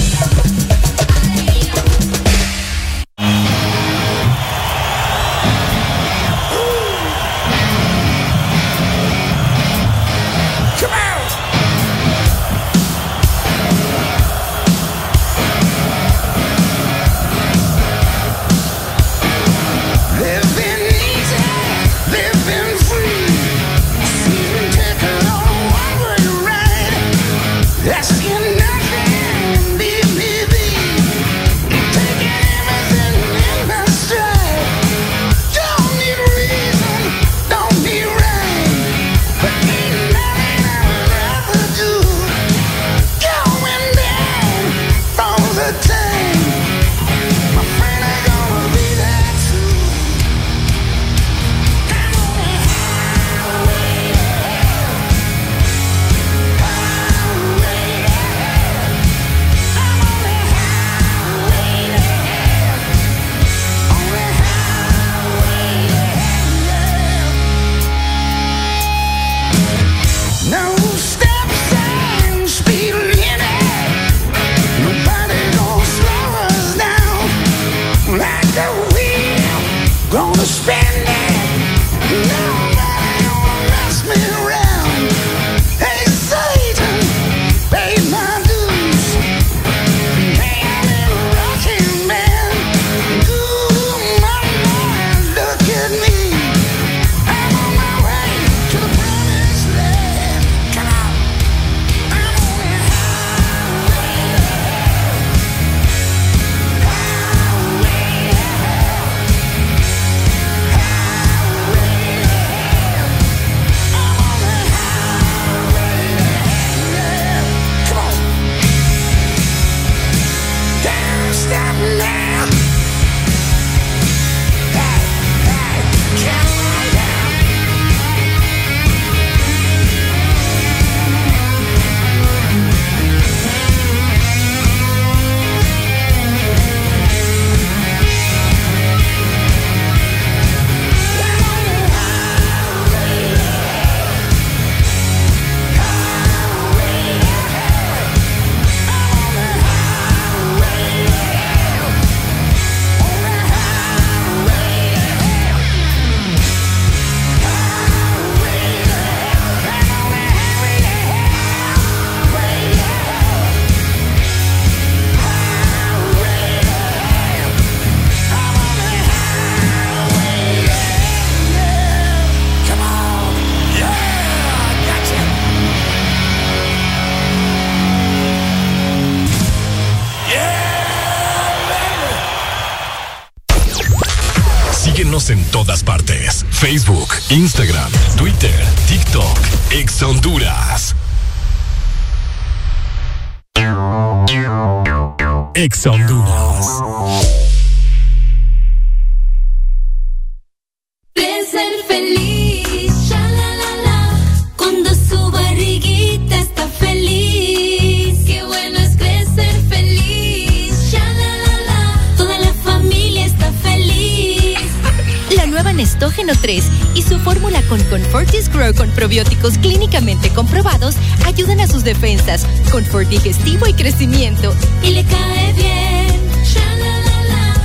Confort 222.72 223.08
digestivo 223.08 223.68
y 223.68 223.74
crecimiento. 223.74 224.54
Y 224.84 224.92
le 224.92 225.04
cae 225.04 225.54
bien. 225.54 225.76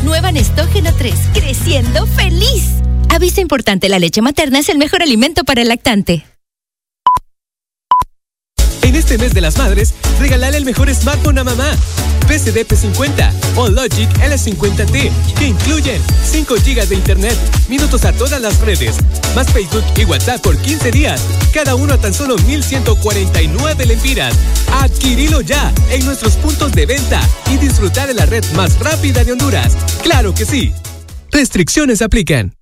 Nueva 0.05 0.33
Nestógeno 0.33 0.91
3, 0.97 1.15
creciendo 1.35 2.07
feliz. 2.07 2.81
Aviso 3.11 3.41
importante, 3.41 3.89
la 3.89 3.99
leche 3.99 4.23
materna 4.23 4.59
es 4.59 4.69
el 4.69 4.79
mejor 4.79 5.03
alimento 5.03 5.45
para 5.45 5.63
el 5.63 5.69
lactante. 5.69 6.25
Este 9.11 9.25
mes 9.25 9.35
de 9.35 9.41
las 9.41 9.59
madres, 9.59 9.93
regalale 10.21 10.57
el 10.57 10.65
mejor 10.65 10.89
smartphone 10.95 11.41
a 11.41 11.43
mamá. 11.43 11.69
PCD 12.29 12.65
P50 12.65 13.33
o 13.57 13.69
Logic 13.69 14.09
L50T, 14.21 15.11
que 15.37 15.49
incluyen 15.49 16.01
5 16.25 16.55
GB 16.55 16.87
de 16.87 16.95
internet, 16.95 17.37
minutos 17.69 18.05
a 18.05 18.13
todas 18.13 18.41
las 18.41 18.61
redes, 18.61 18.99
más 19.35 19.51
Facebook 19.51 19.83
y 19.97 20.05
WhatsApp 20.05 20.41
por 20.41 20.57
15 20.57 20.93
días, 20.93 21.21
cada 21.53 21.75
uno 21.75 21.95
a 21.95 21.99
tan 21.99 22.15
solo 22.15 22.37
1,149 22.37 23.85
lempiras. 23.85 24.33
Adquirilo 24.81 25.41
ya 25.41 25.73
en 25.91 26.05
nuestros 26.05 26.35
puntos 26.35 26.71
de 26.71 26.87
venta 26.87 27.21
y 27.53 27.57
disfrutar 27.57 28.07
de 28.07 28.15
la 28.15 28.27
red 28.27 28.45
más 28.55 28.79
rápida 28.79 29.25
de 29.25 29.33
Honduras. 29.33 29.73
¡Claro 30.05 30.33
que 30.33 30.45
sí! 30.45 30.73
Restricciones 31.33 32.01
aplican. 32.01 32.60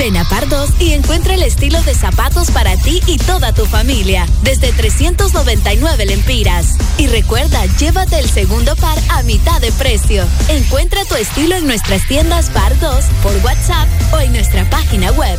Ven 0.00 0.16
a 0.16 0.24
Pardos 0.24 0.70
y 0.78 0.94
encuentra 0.94 1.34
el 1.34 1.42
estilo 1.42 1.78
de 1.82 1.94
zapatos 1.94 2.50
para 2.52 2.74
ti 2.78 3.02
y 3.06 3.18
toda 3.18 3.52
tu 3.52 3.66
familia, 3.66 4.24
desde 4.42 4.72
399 4.72 6.06
lempiras. 6.06 6.78
Y 6.96 7.06
recuerda, 7.06 7.66
llévate 7.76 8.18
el 8.18 8.30
segundo 8.30 8.74
par 8.76 8.98
a 9.10 9.22
mitad 9.24 9.60
de 9.60 9.70
precio. 9.72 10.24
Encuentra 10.48 11.04
tu 11.04 11.16
estilo 11.16 11.54
en 11.54 11.66
nuestras 11.66 12.08
tiendas 12.08 12.48
Pardos, 12.48 13.04
por 13.22 13.36
WhatsApp 13.44 13.88
o 14.14 14.20
en 14.20 14.32
nuestra 14.32 14.70
página 14.70 15.12
web. 15.12 15.38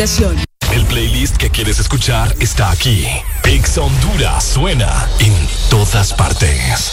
el 0.00 0.84
playlist 0.86 1.38
que 1.38 1.50
quieres 1.50 1.80
escuchar 1.80 2.32
está 2.38 2.70
aquí. 2.70 3.04
Ex 3.42 3.78
Honduras 3.78 4.44
suena 4.44 5.08
en 5.18 5.34
todas 5.68 6.12
partes. 6.12 6.92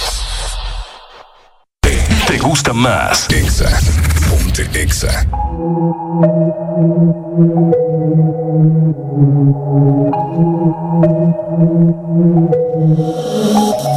¿Te 1.82 2.40
gusta 2.40 2.74
más? 2.74 3.30
Exa. 3.30 3.80
Ponte 4.28 4.68
Exa. 4.74 5.24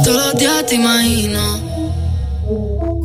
Todos 0.03 0.25
los 0.25 0.35
días 0.35 0.65
te 0.67 0.75
imagino 0.75 1.59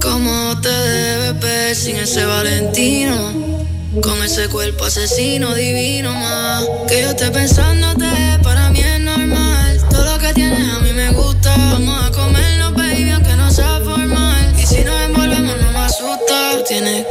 cómo 0.03 0.61
te 0.61 0.69
debe 0.69 1.33
ver 1.41 1.75
sin 1.75 1.97
ese 1.97 2.27
Valentino. 2.27 3.54
Con 4.03 4.21
ese 4.25 4.49
cuerpo 4.49 4.85
asesino 4.87 5.55
divino 5.55 6.13
más. 6.13 6.65
Que 6.89 7.03
yo 7.03 7.11
esté 7.11 7.31
pensándote, 7.31 8.07
para 8.43 8.71
mí 8.71 8.81
es 8.81 9.01
normal. 9.01 9.81
Todo 9.89 10.05
lo 10.05 10.19
que 10.19 10.35
tienes 10.35 10.69
a 10.75 10.81
mí 10.81 10.93
me 10.93 11.11
gusta. 11.11 11.55
Vamos 11.57 12.05
a 12.05 12.11
comernos, 12.11 12.75
baby, 12.75 13.11
aunque 13.11 13.37
no 13.37 13.51
sea 13.51 13.81
formal. 13.85 14.55
Y 14.59 14.67
si 14.67 14.83
nos 14.83 15.01
envolvemos, 15.01 15.57
no 15.61 15.73
me 15.73 15.79
asusta. 15.79 16.53
Tú 16.57 16.65
tienes 16.67 17.07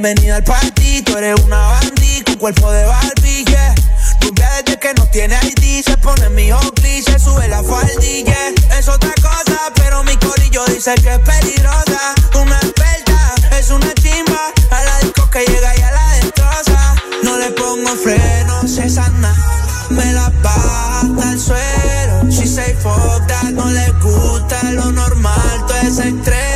bienvenida 0.00 0.36
al 0.36 0.44
party. 0.44 1.02
Tú 1.02 1.16
eres 1.18 1.38
una 1.44 1.58
bandita 1.58 2.24
con 2.24 2.36
cuerpo 2.36 2.72
de 2.72 2.84
Barbie, 2.84 3.44
yeah. 3.44 3.74
desde 4.20 4.78
que 4.78 4.94
no 4.94 5.06
tiene 5.06 5.36
ID, 5.42 5.84
se 5.84 5.96
pone 5.98 6.30
mi 6.30 6.50
Oakley, 6.50 7.02
se 7.02 7.18
sube 7.18 7.46
la 7.48 7.62
faldilla. 7.62 8.34
Es 8.78 8.88
otra 8.88 9.12
cosa, 9.20 9.58
pero 9.74 10.02
mi 10.04 10.16
corillo 10.16 10.64
dice 10.66 10.94
que 11.02 11.12
es 11.14 11.18
peligrosa. 11.18 12.14
Una 12.40 12.56
experta, 12.56 13.34
es 13.58 13.70
una 13.70 13.92
chimba. 13.94 14.52
A 14.70 14.84
la 14.84 14.98
disco 15.00 15.28
que 15.28 15.40
llega 15.40 15.76
y 15.76 15.82
a 15.82 15.90
la 15.90 16.12
destroza. 16.14 16.94
No 17.22 17.36
le 17.36 17.50
pongo 17.50 17.94
frenos, 17.96 18.78
esa 18.78 19.04
sana. 19.04 19.34
Me 19.90 20.12
la 20.14 20.30
baja 20.42 21.00
al 21.00 21.38
suelo. 21.38 22.30
She 22.30 22.46
say 22.46 22.74
fuck 22.76 23.20
no 23.52 23.70
le 23.70 23.90
gusta 24.00 24.62
lo 24.72 24.92
normal, 24.92 25.66
todo 25.66 25.76
es 25.78 25.98
extremo. 25.98 26.49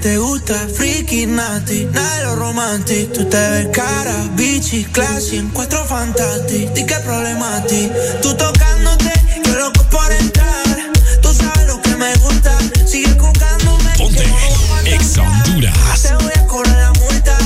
Te 0.00 0.18
gusta, 0.18 0.54
freaky, 0.74 1.26
nasty, 1.26 1.86
nada 1.86 2.16
de 2.16 2.24
lo 2.24 2.36
romántico. 2.36 3.12
Tú 3.12 3.24
te 3.24 3.36
ves 3.50 3.68
cara, 3.72 4.14
bichi, 4.34 4.84
classy, 4.84 5.36
en 5.36 5.48
cuatro 5.50 5.84
fantastic. 5.84 6.72
Di 6.72 6.84
que 6.84 6.94
problema 7.00 7.56
a 7.56 7.62
ti. 7.64 7.90
Tú 8.22 8.34
tocándote, 8.34 9.12
yo 9.44 9.54
loco 9.56 9.82
por 9.90 10.12
entrar. 10.12 10.76
Tú 11.22 11.32
sabes 11.32 11.66
lo 11.66 11.80
que 11.82 11.96
me 11.96 12.14
gusta. 12.16 12.56
Sigue 12.86 13.10
jugándome. 13.18 13.90
Ponte, 13.96 14.24
ex 14.86 15.18
Honduras. 15.18 16.02
Te 16.02 16.14
voy 16.14 16.32
a 16.34 16.46
correr 16.46 16.76
la 16.76 16.92
multa. 16.92 17.38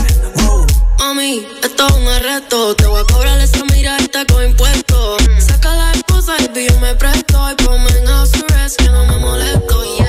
Mami, 0.98 1.46
esto 1.62 1.86
es 1.86 1.94
un 1.94 2.08
arresto. 2.08 2.76
Te 2.76 2.86
voy 2.86 3.00
a 3.00 3.12
cobrar 3.12 3.40
esa 3.40 3.64
mirada 3.72 4.24
con 4.30 4.44
impuestos. 4.44 5.22
Saca 5.38 5.74
la 5.74 5.92
esposa 5.92 6.34
y 6.38 6.68
yo 6.68 6.80
me 6.80 6.94
presto. 6.96 7.50
Y 7.50 7.62
ponme 7.62 7.88
en 7.98 8.06
house 8.06 8.32
arrest 8.48 8.76
que 8.76 8.88
no 8.88 9.06
me 9.06 9.18
molesto. 9.18 10.01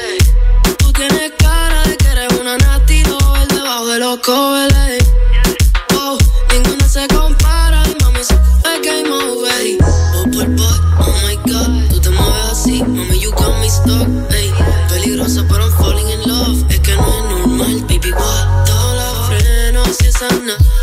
Falling 15.78 16.10
in 16.10 16.22
love. 16.28 16.66
Es 16.70 16.80
que 16.80 16.96
no 16.96 17.08
es 17.08 17.24
normal, 17.30 17.82
baby, 17.88 18.12
what? 18.12 18.66
Todos 18.66 18.96
los 18.96 19.28
frenos 19.28 20.02
y 20.02 20.08
esa 20.08 20.28
nada 20.30 20.83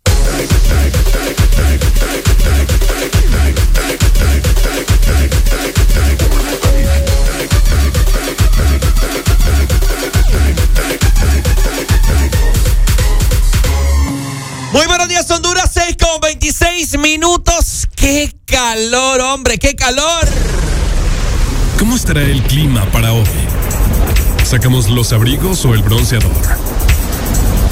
26 16.81 16.99
minutos. 16.99 17.87
¡Qué 17.95 18.33
calor, 18.45 19.21
hombre! 19.21 19.59
¡Qué 19.59 19.75
calor! 19.75 20.27
¿Cómo 21.77 21.95
estará 21.95 22.23
el 22.23 22.41
clima 22.43 22.85
para 22.91 23.13
hoy? 23.13 23.23
¿Sacamos 24.43 24.89
los 24.89 25.13
abrigos 25.13 25.63
o 25.65 25.75
el 25.75 25.83
bronceador? 25.83 26.31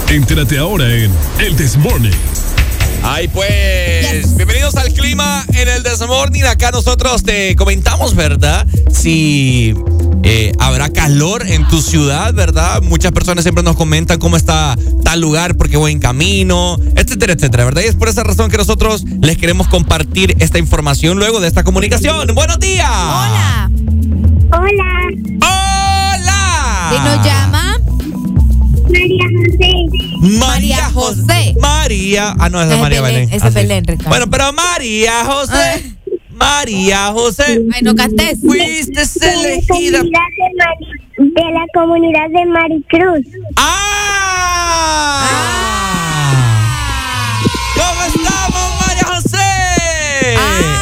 Entérate 0.10 0.60
ahora 0.60 0.88
en 0.93 1.12
El 1.39 1.56
This 1.56 1.76
Morning. 1.76 2.12
Ay, 3.04 3.28
pues, 3.30 4.36
bienvenidos 4.36 4.76
al 4.76 4.94
clima 4.94 5.46
en 5.54 5.68
el 5.68 5.84
Desmorning. 5.84 6.46
Acá 6.46 6.72
nosotros 6.72 7.24
te 7.24 7.56
comentamos, 7.56 8.16
¿verdad? 8.16 8.68
Si 8.92 9.74
eh, 10.24 10.52
habrá 10.60 10.90
calor 10.90 11.46
en 11.48 11.68
tu 11.68 11.82
ciudad, 11.82 12.34
¿verdad? 12.34 12.82
Muchas 12.82 13.12
personas 13.12 13.44
siempre 13.44 13.64
nos 13.64 13.76
comentan 13.76 14.20
cómo 14.20 14.36
está 14.36 14.76
tal 15.04 15.22
lugar 15.22 15.56
porque 15.56 15.78
voy 15.78 15.92
en 15.94 16.00
camino, 16.00 16.78
etcétera, 16.96 17.34
etcétera, 17.34 17.66
¿verdad? 17.66 17.84
Y 17.84 17.86
es 17.86 17.96
por 17.96 18.10
esa 18.10 18.24
razón 18.24 18.52
que 18.52 18.58
nosotros 18.58 19.04
les 19.22 19.38
queremos 19.38 19.68
compartir 19.68 20.36
esta 20.40 20.60
información 20.60 21.18
luego 21.18 21.40
de 21.40 21.48
esta 21.48 21.64
comunicación. 21.64 22.36
¡Buenos 22.36 22.60
días! 22.60 22.90
Hola. 22.90 23.72
Hola. 24.52 24.94
¡Hola! 25.42 26.90
¿Quién 26.90 27.04
nos 27.04 27.26
llama? 27.26 27.49
María 30.40 30.90
José. 30.94 31.56
María. 31.60 32.36
Ah, 32.40 32.50
no, 32.50 32.62
es 32.62 32.68
de 32.70 32.76
Es 32.76 32.82
María 32.82 33.02
Belén, 33.02 33.26
Belén. 33.30 33.36
es 33.36 33.44
Ah. 33.44 33.50
Belén, 33.50 33.84
Ricardo. 33.86 34.10
Bueno, 34.10 34.30
pero 34.30 34.52
María 34.54 35.26
José. 35.26 35.94
María 36.32 37.08
José. 37.12 37.62
Ay, 37.74 37.82
no 37.82 37.96
cantes. 37.96 38.40
Fuiste 38.42 38.92
De 39.20 39.36
la 39.36 39.42
elegida. 39.50 40.00
comunidad 40.00 40.28
de, 41.18 41.52
la 41.52 41.66
comunidad 41.74 42.30
de 42.30 42.46
Maricruz. 42.46 43.26
¡Ah! 45.70 47.42
¿Cómo 47.76 48.04
estamos, 48.04 48.88
María 48.88 49.04
José? 49.06 49.38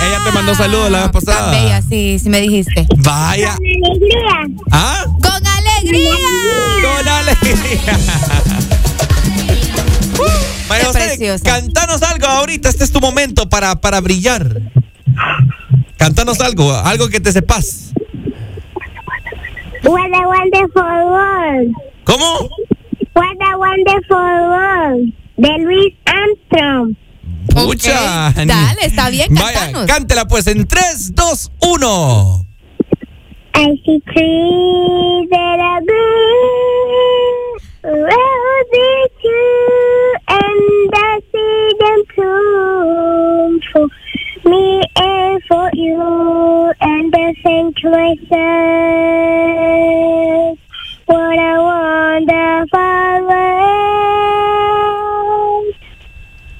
Ella 0.07 0.19
te 0.25 0.31
mandó 0.31 0.53
saludos 0.55 0.91
la 0.91 0.99
vez 1.07 1.11
Tan 1.11 1.23
pasada. 1.23 1.51
bella, 1.51 1.81
sí, 1.81 2.19
sí 2.21 2.29
me 2.29 2.41
dijiste. 2.41 2.85
Vaya. 2.97 3.53
Alegría. 3.53 4.47
¿Ah? 4.71 5.05
¡Con 5.05 5.47
alegría! 5.47 6.11
Con 6.83 7.07
alegría. 7.07 7.97
María 10.69 10.85
José, 10.85 10.99
preciosa. 10.99 11.43
cantanos 11.43 12.01
algo 12.03 12.25
ahorita. 12.27 12.69
Este 12.69 12.83
es 12.83 12.91
tu 12.91 12.99
momento 12.99 13.47
para, 13.49 13.75
para 13.79 14.01
brillar. 14.01 14.61
Cantanos 15.97 16.39
algo, 16.41 16.71
algo 16.73 17.09
que 17.09 17.19
te 17.19 17.31
sepas. 17.31 17.91
What 19.83 20.11
a 20.13 20.27
wonderful 20.27 20.83
world. 20.83 21.73
¿Cómo? 22.03 22.49
What 23.13 23.37
a 23.41 23.57
wonderful 23.57 24.17
world. 24.17 25.13
De 25.37 25.57
Luis 25.63 25.93
Armstrong. 26.05 26.95
Pucha. 27.53 28.33
Dale, 28.35 28.81
está 28.83 29.09
bien, 29.09 29.33
Vaya, 29.33 29.59
cantanos. 29.59 29.87
cántela 29.87 30.25
pues 30.27 30.47
en 30.47 30.67
3, 30.67 31.15
2, 31.15 31.51
1. 31.61 32.45
I 33.55 33.65
see 33.83 33.99
trees 34.13 35.29
that 35.31 35.59
are 35.59 35.81
green, 35.81 37.33
rosy 37.83 38.91
too, 39.23 39.86
and 40.43 40.91
I 40.93 41.19
see 41.31 41.73
them 41.81 42.01
bloom 42.15 43.51
for 43.71 43.85
me 44.49 44.81
and 44.95 45.35
for 45.47 45.69
you, 45.73 46.01
and 46.79 47.15
I 47.15 47.33
think 47.43 47.75
to 47.77 47.89
myself, 47.89 48.37
what 51.05 51.39
a 51.39 51.53
wonderful 51.69 53.27
world. 53.27 54.07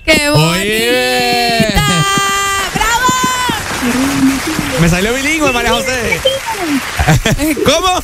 ¡Qué 0.05 0.29
Oye. 0.29 1.73
¡Bravo! 2.73 3.11
Me 4.81 4.87
salió 4.89 5.13
bilingüe, 5.13 5.51
María 5.51 5.71
José. 5.71 6.19
¿Cómo? 7.65 8.01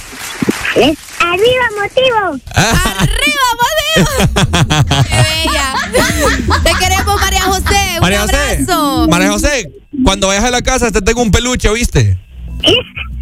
¡Arriba, 0.75 1.65
motivo! 1.79 2.39
¡Arriba, 2.55 3.45
Mateo! 3.61 5.03
¡Qué 5.07 5.15
bella! 5.15 6.61
Te 6.63 6.71
queremos, 6.79 7.21
María 7.21 7.41
José. 7.43 7.91
Un 7.95 8.01
María 8.01 8.21
José. 8.21 8.35
abrazo. 8.37 9.07
María 9.07 9.31
José, 9.31 9.71
cuando 10.03 10.27
vayas 10.27 10.43
a 10.45 10.51
la 10.51 10.61
casa 10.61 10.91
te 10.91 11.01
tengo 11.01 11.21
un 11.21 11.31
peluche, 11.31 11.69
¿oíste? 11.69 12.17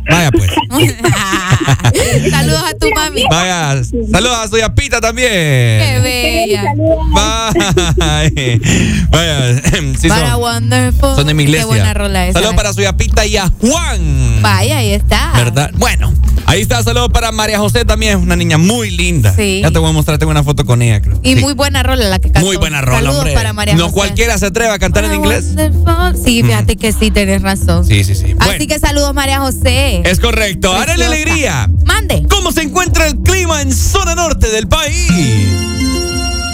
Vaya 0.09 0.31
pues. 0.31 0.49
Saludos 2.31 2.63
a 2.63 2.73
tu 2.77 2.89
mami. 2.95 3.23
Vaya, 3.29 3.81
saludos 4.11 4.37
a 4.37 4.47
su 4.47 4.57
yapita 4.57 4.99
también. 5.01 5.29
¡Qué 5.31 5.99
bella! 6.01 6.63
Bye. 7.13 8.61
Vaya, 9.09 9.61
sí 9.99 10.07
Para 10.07 10.31
son, 10.31 10.41
Wonderful. 10.41 11.15
son 11.15 11.27
de 11.27 11.33
mi 11.33 11.43
iglesia. 11.43 11.63
Qué 11.63 11.67
buena 11.67 11.93
rola 11.93 12.27
esa. 12.27 12.33
Saludos 12.39 12.55
para 12.55 12.73
su 12.73 12.81
yapita 12.81 13.25
y 13.25 13.37
a 13.37 13.47
Juan. 13.59 14.41
Vaya, 14.41 14.77
ahí 14.77 14.93
está. 14.93 15.31
¿Verdad? 15.35 15.71
Bueno, 15.75 16.13
ahí 16.45 16.61
está. 16.61 16.81
Saludos 16.83 17.09
para 17.13 17.31
María 17.31 17.59
José 17.59 17.85
también, 17.85 18.17
una 18.17 18.35
niña 18.35 18.57
muy 18.57 18.89
linda. 18.91 19.33
Sí. 19.35 19.61
Ya 19.61 19.71
te 19.71 19.79
voy 19.79 19.89
a 19.89 19.93
mostrar, 19.93 20.17
tengo 20.17 20.31
una 20.31 20.43
foto 20.43 20.65
con 20.65 20.81
ella, 20.81 21.01
creo. 21.01 21.19
Y 21.23 21.35
Sí. 21.35 21.41
muy 21.41 21.53
buena 21.53 21.83
rola 21.83 22.05
la 22.09 22.19
que 22.19 22.31
cantó. 22.31 22.45
Muy 22.47 22.57
buena 22.57 22.81
rola, 22.81 22.97
Saludos 22.99 23.17
hombre. 23.19 23.33
para 23.33 23.53
María 23.53 23.75
no 23.75 23.83
José. 23.85 23.95
cualquiera 23.95 24.37
se 24.37 24.47
atreve 24.47 24.71
a 24.73 24.79
cantar 24.79 25.03
en 25.05 25.13
inglés. 25.13 25.45
Wonderful. 25.55 26.23
Sí, 26.23 26.43
fíjate 26.43 26.75
que 26.75 26.91
sí, 26.91 27.11
tenés 27.11 27.41
razón. 27.41 27.85
Sí, 27.85 28.03
sí, 28.03 28.15
sí. 28.15 28.35
Así 28.39 28.67
que 28.67 28.79
saludos, 28.79 29.13
María 29.13 29.39
José. 29.39 29.90
Es 29.91 30.19
correcto. 30.19 30.71
Ahora 30.71 30.95
la 30.95 31.07
alegría. 31.07 31.69
Mande. 31.85 32.25
¿Cómo 32.29 32.51
se 32.51 32.61
encuentra 32.61 33.07
el 33.07 33.17
clima 33.19 33.61
en 33.61 33.73
zona 33.73 34.15
norte 34.15 34.49
del 34.49 34.67
país? 34.67 35.11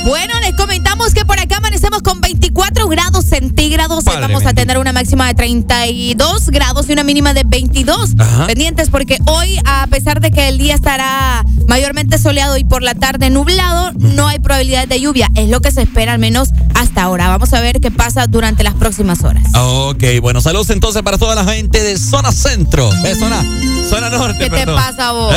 Bueno, 0.06 0.34
les 0.42 0.56
comentamos 0.56 1.14
que 1.14 1.26
por 1.26 1.38
acá 1.38 1.58
amanecemos 1.58 2.02
con 2.02 2.22
24 2.22 2.88
grados 2.88 3.26
centígrados. 3.26 4.08
Hoy 4.08 4.16
vamos 4.22 4.46
a 4.46 4.54
tener 4.54 4.78
una 4.78 4.94
máxima 4.94 5.28
de 5.28 5.34
32 5.34 6.50
grados 6.50 6.88
y 6.90 6.94
una 6.94 7.04
mínima 7.04 7.34
de 7.34 7.44
22. 7.46 8.16
Ajá. 8.18 8.48
Pendientes 8.48 8.90
porque 8.90 9.18
hoy, 9.26 9.60
a 9.66 9.86
pesar 9.88 10.22
de 10.22 10.32
que 10.32 10.48
el 10.48 10.58
día 10.58 10.76
estará 10.76 11.44
mayormente 11.68 12.18
soleado 12.18 12.56
y 12.56 12.64
por 12.64 12.84
la 12.84 12.96
tarde 12.96 13.30
nublado, 13.30 13.92
no 14.00 14.28
hay 14.30 14.40
probabilidad 14.40 14.88
de 14.88 15.02
lluvia. 15.02 15.28
Es 15.36 15.50
lo 15.50 15.60
que 15.60 15.72
se 15.72 15.82
espera 15.82 16.14
al 16.14 16.20
menos 16.20 16.52
hasta 16.78 17.04
ahora. 17.04 17.28
Vamos 17.28 17.54
a 17.54 17.62
ver 17.62 17.80
qué 17.82 17.92
pasa 17.92 18.28
durante 18.28 18.64
las 18.64 18.76
próximas 18.76 19.24
horas. 19.24 19.44
Ok, 19.56 20.04
bueno, 20.22 20.42
saludos 20.42 20.70
entonces 20.70 21.02
para 21.02 21.18
toda 21.18 21.36
la 21.36 21.46
gente 21.46 21.84
de 21.84 21.98
zona 21.98 22.32
centro. 22.32 22.90
Zona, 23.18 23.44
zona 23.90 24.10
norte, 24.10 24.50
¿Qué 24.50 24.50
te 24.50 24.66
pasa 24.66 25.12
vos? 25.12 25.36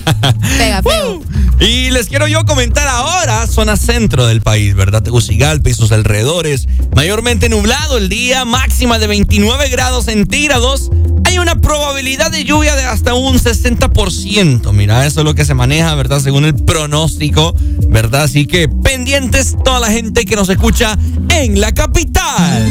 Pega, 0.58 0.82
feo. 0.82 1.22
Y 1.60 1.90
les 1.90 2.08
quiero 2.08 2.26
yo 2.26 2.44
comentar 2.44 2.88
ahora, 2.88 3.46
zona 3.46 3.76
centro 3.76 4.26
del 4.26 4.42
país, 4.42 4.74
¿verdad? 4.74 5.02
Tegucigalpa 5.02 5.70
y 5.70 5.74
sus 5.74 5.92
alrededores. 5.92 6.66
Mayormente 6.94 7.48
nublado 7.48 7.98
el 7.98 8.08
día, 8.08 8.44
máxima 8.44 8.98
de 8.98 9.06
29 9.06 9.68
grados 9.68 10.06
centígrados. 10.06 10.90
Hay 11.24 11.38
una 11.38 11.60
probabilidad 11.60 12.32
de 12.32 12.44
lluvia 12.44 12.74
de 12.74 12.82
hasta 12.82 13.14
un 13.14 13.38
60%. 13.38 14.72
Mira, 14.72 15.06
eso 15.06 15.20
es 15.20 15.24
lo 15.24 15.34
que 15.34 15.44
se 15.44 15.54
maneja, 15.54 15.94
¿verdad? 15.94 16.20
Según 16.20 16.44
el 16.44 16.54
pronóstico, 16.54 17.54
¿verdad? 17.88 18.24
Así 18.24 18.46
que 18.46 18.68
pendientes 18.68 19.56
toda 19.64 19.78
la 19.78 19.90
gente 19.90 20.24
que 20.24 20.34
nos 20.34 20.48
escucha 20.48 20.81
en 21.28 21.60
la 21.60 21.72
capital. 21.72 22.66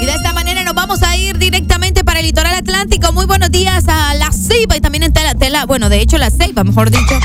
Y 0.00 0.04
de 0.04 0.12
esta 0.12 0.34
manera 0.34 0.62
nos 0.62 0.74
vamos 0.74 1.02
a 1.02 1.16
ir 1.16 1.38
directamente 1.38 2.04
para 2.04 2.20
el 2.20 2.26
litoral 2.26 2.54
atlántico. 2.54 3.12
Muy 3.14 3.24
buenos 3.24 3.50
días 3.50 3.84
a 3.88 4.12
La 4.14 4.30
Ceiba 4.30 4.76
y 4.76 4.80
también 4.80 5.04
en 5.04 5.12
Tela, 5.14 5.34
Tela 5.34 5.64
bueno, 5.64 5.88
de 5.88 6.02
hecho 6.02 6.18
La 6.18 6.30
Ceiba, 6.30 6.64
mejor 6.64 6.90
dicho, 6.90 7.18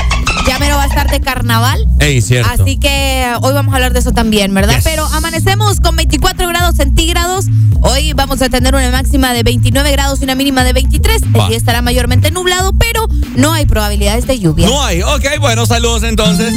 ya 0.46 0.58
mero 0.58 0.76
va 0.76 0.84
a 0.84 0.86
estar 0.86 1.10
de 1.10 1.20
carnaval. 1.20 1.86
Ey, 1.98 2.22
cierto. 2.22 2.62
Así 2.62 2.78
que 2.78 3.30
hoy 3.42 3.52
vamos 3.52 3.74
a 3.74 3.76
hablar 3.76 3.92
de 3.92 3.98
eso 3.98 4.12
también, 4.12 4.54
¿verdad? 4.54 4.76
Yes. 4.76 4.84
Pero 4.84 5.04
amanecemos 5.06 5.80
con 5.80 5.96
24 5.96 6.48
grados 6.48 6.76
centígrados. 6.76 7.44
Hoy 7.82 8.14
vamos 8.14 8.40
a 8.40 8.48
tener 8.48 8.74
una 8.74 8.90
máxima 8.90 9.34
de 9.34 9.42
29 9.42 9.92
grados 9.92 10.20
y 10.22 10.24
una 10.24 10.34
mínima 10.34 10.64
de 10.64 10.72
23. 10.72 11.22
El 11.22 11.40
Va. 11.40 11.48
día 11.48 11.58
estará 11.58 11.82
mayormente 11.82 12.30
nublado, 12.30 12.72
pero 12.72 13.06
no 13.36 13.52
hay 13.52 13.66
probabilidades 13.66 14.26
de 14.26 14.38
lluvia. 14.38 14.66
No 14.66 14.82
hay. 14.82 15.02
Ok, 15.02 15.26
bueno, 15.40 15.66
saludos 15.66 16.04
entonces. 16.04 16.54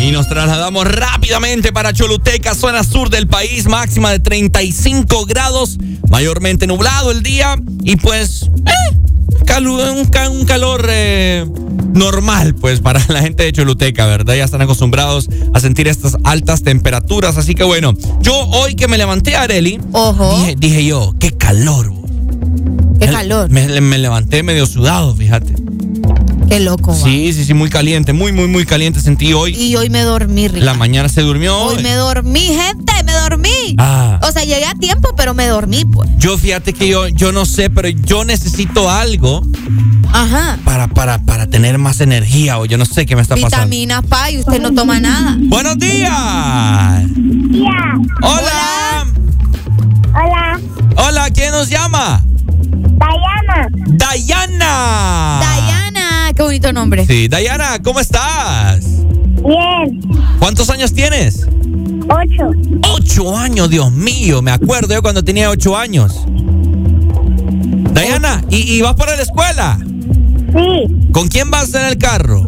Y 0.00 0.10
nos 0.10 0.28
trasladamos 0.28 0.86
rápidamente 0.86 1.72
para 1.72 1.92
Choluteca, 1.92 2.54
zona 2.54 2.82
sur 2.82 3.10
del 3.10 3.28
país, 3.28 3.66
máxima 3.66 4.10
de 4.10 4.18
35 4.18 5.26
grados, 5.26 5.78
mayormente 6.10 6.66
nublado 6.66 7.10
el 7.10 7.22
día 7.22 7.56
y 7.84 7.96
pues 7.96 8.50
eh, 8.66 8.92
un, 10.30 10.44
calor 10.44 10.86
eh, 10.88 11.46
normal, 11.92 12.54
pues, 12.54 12.80
para 12.80 13.04
la 13.08 13.20
gente 13.20 13.44
de 13.44 13.52
Choluteca, 13.52 14.06
¿verdad? 14.06 14.34
Ya 14.34 14.44
están 14.44 14.62
acostumbrados 14.62 15.28
a 15.52 15.60
sentir 15.60 15.88
estas 15.88 16.16
altas 16.24 16.62
temperaturas. 16.62 17.36
Así 17.36 17.54
que 17.54 17.64
bueno, 17.64 17.94
yo 18.20 18.34
hoy 18.34 18.74
que 18.74 18.88
me 18.88 18.98
levanté, 18.98 19.36
Areli. 19.36 19.78
Dije, 20.38 20.56
dije 20.56 20.84
yo, 20.84 21.14
qué 21.18 21.32
calor. 21.32 21.92
Qué 22.98 23.06
calor. 23.06 23.50
Me, 23.50 23.80
me 23.80 23.98
levanté 23.98 24.42
medio 24.42 24.66
sudado, 24.66 25.14
fíjate. 25.14 25.54
Qué 26.48 26.60
loco. 26.60 26.94
Sí, 26.94 27.32
sí, 27.32 27.44
sí, 27.44 27.54
muy 27.54 27.70
caliente, 27.70 28.12
muy, 28.12 28.32
muy, 28.32 28.46
muy 28.46 28.64
caliente 28.64 29.00
sentí 29.00 29.32
hoy. 29.32 29.54
Y 29.54 29.74
hoy 29.76 29.90
me 29.90 30.02
dormí, 30.02 30.48
Ricardo. 30.48 30.66
La 30.66 30.74
mañana 30.74 31.08
se 31.08 31.22
durmió. 31.22 31.56
Hoy, 31.58 31.82
me 31.82 31.94
dormí, 31.94 32.40
gente, 32.40 32.92
me 33.04 33.12
dormí. 33.12 33.74
Ah. 33.78 34.20
O 34.22 34.32
sea, 34.32 34.44
llegué 34.44 34.66
a 34.66 34.74
tiempo, 34.74 35.14
pero 35.16 35.34
me 35.34 35.46
dormí, 35.46 35.84
pues. 35.84 36.10
Yo 36.18 36.36
fíjate 36.36 36.72
que 36.72 36.88
yo, 36.88 37.08
yo 37.08 37.32
no 37.32 37.46
sé, 37.46 37.70
pero 37.70 37.88
yo 37.88 38.24
necesito 38.24 38.90
algo. 38.90 39.42
Ajá. 40.12 40.58
Para, 40.64 40.88
para, 40.88 41.18
para 41.24 41.46
tener 41.48 41.78
más 41.78 42.00
energía 42.00 42.58
o 42.58 42.66
yo 42.66 42.76
no 42.76 42.84
sé 42.84 43.06
qué 43.06 43.16
me 43.16 43.22
está 43.22 43.34
pasando. 43.36 43.56
Vitaminas, 43.56 44.04
pa, 44.06 44.30
y 44.30 44.38
usted 44.38 44.60
no 44.60 44.72
toma 44.72 45.00
nada. 45.00 45.36
Buenos 45.38 45.78
días. 45.78 46.10
Yeah. 47.50 47.98
Hola. 48.22 49.06
Hola. 50.14 50.60
Hola, 50.96 51.30
¿quién 51.30 51.52
nos 51.52 51.68
llama? 51.70 52.22
Diana. 52.98 53.68
Diana. 53.86 55.81
Diana, 56.32 56.34
qué 56.34 56.42
bonito 56.42 56.72
nombre. 56.72 57.06
Sí, 57.06 57.28
Diana, 57.28 57.78
¿cómo 57.82 58.00
estás? 58.00 58.84
Bien. 59.44 60.00
¿Cuántos 60.38 60.70
años 60.70 60.92
tienes? 60.92 61.46
Ocho. 62.08 62.50
Ocho 62.94 63.36
años, 63.36 63.70
Dios 63.70 63.92
mío. 63.92 64.42
Me 64.42 64.50
acuerdo 64.50 64.94
yo 64.94 65.02
cuando 65.02 65.22
tenía 65.22 65.50
ocho 65.50 65.76
años. 65.76 66.24
Diana, 67.94 68.42
¿y, 68.50 68.80
vas 68.80 68.94
para 68.94 69.16
la 69.16 69.22
escuela? 69.22 69.78
Sí. 70.54 71.10
¿Con 71.12 71.28
quién 71.28 71.50
vas 71.50 71.74
en 71.74 71.86
el 71.86 71.98
carro? 71.98 72.44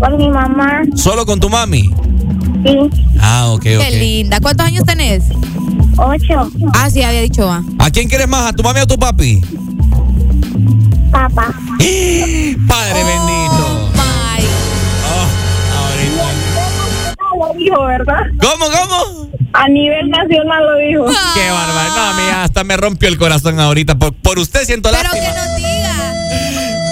Con 0.00 0.16
mi 0.16 0.28
mamá. 0.28 0.82
¿Solo 0.96 1.24
con 1.24 1.38
tu 1.40 1.48
mami? 1.48 1.90
Sí. 2.64 2.78
Ah, 3.20 3.48
ok, 3.50 3.66
ok. 3.76 3.84
Qué 3.88 3.98
linda. 3.98 4.40
¿Cuántos 4.40 4.66
años 4.66 4.84
tenés? 4.84 5.24
Ocho. 5.96 6.50
Ah, 6.74 6.90
sí, 6.90 7.02
había 7.02 7.20
dicho 7.20 7.46
va. 7.46 7.62
¿A 7.78 7.90
quién 7.90 8.08
quieres 8.08 8.28
más? 8.28 8.50
¿A 8.50 8.52
tu 8.52 8.62
mami 8.62 8.80
o 8.80 8.82
a 8.82 8.86
tu 8.86 8.98
papi? 8.98 9.40
Papá. 11.14 11.46
Padre 12.68 13.04
bendito. 13.04 13.90
Bye. 13.94 14.48
Lo 17.38 17.54
dijo, 17.56 17.84
¿verdad? 17.86 18.20
¿Cómo, 18.40 18.66
cómo? 18.66 19.30
A 19.52 19.68
nivel 19.68 20.10
nacional 20.10 20.64
lo 20.66 20.76
dijo. 20.78 21.06
Qué 21.34 21.50
bárbaro. 21.50 21.94
No, 21.94 22.02
a 22.02 22.12
mí 22.14 22.22
hasta 22.34 22.64
me 22.64 22.76
rompió 22.76 23.08
el 23.08 23.16
corazón 23.16 23.60
ahorita. 23.60 23.94
Por, 23.94 24.12
por 24.14 24.40
usted 24.40 24.64
siento 24.64 24.90
Pero 24.90 25.02
lástima. 25.04 25.22
que 25.24 25.38
nos 25.38 25.56
diga. 25.56 26.14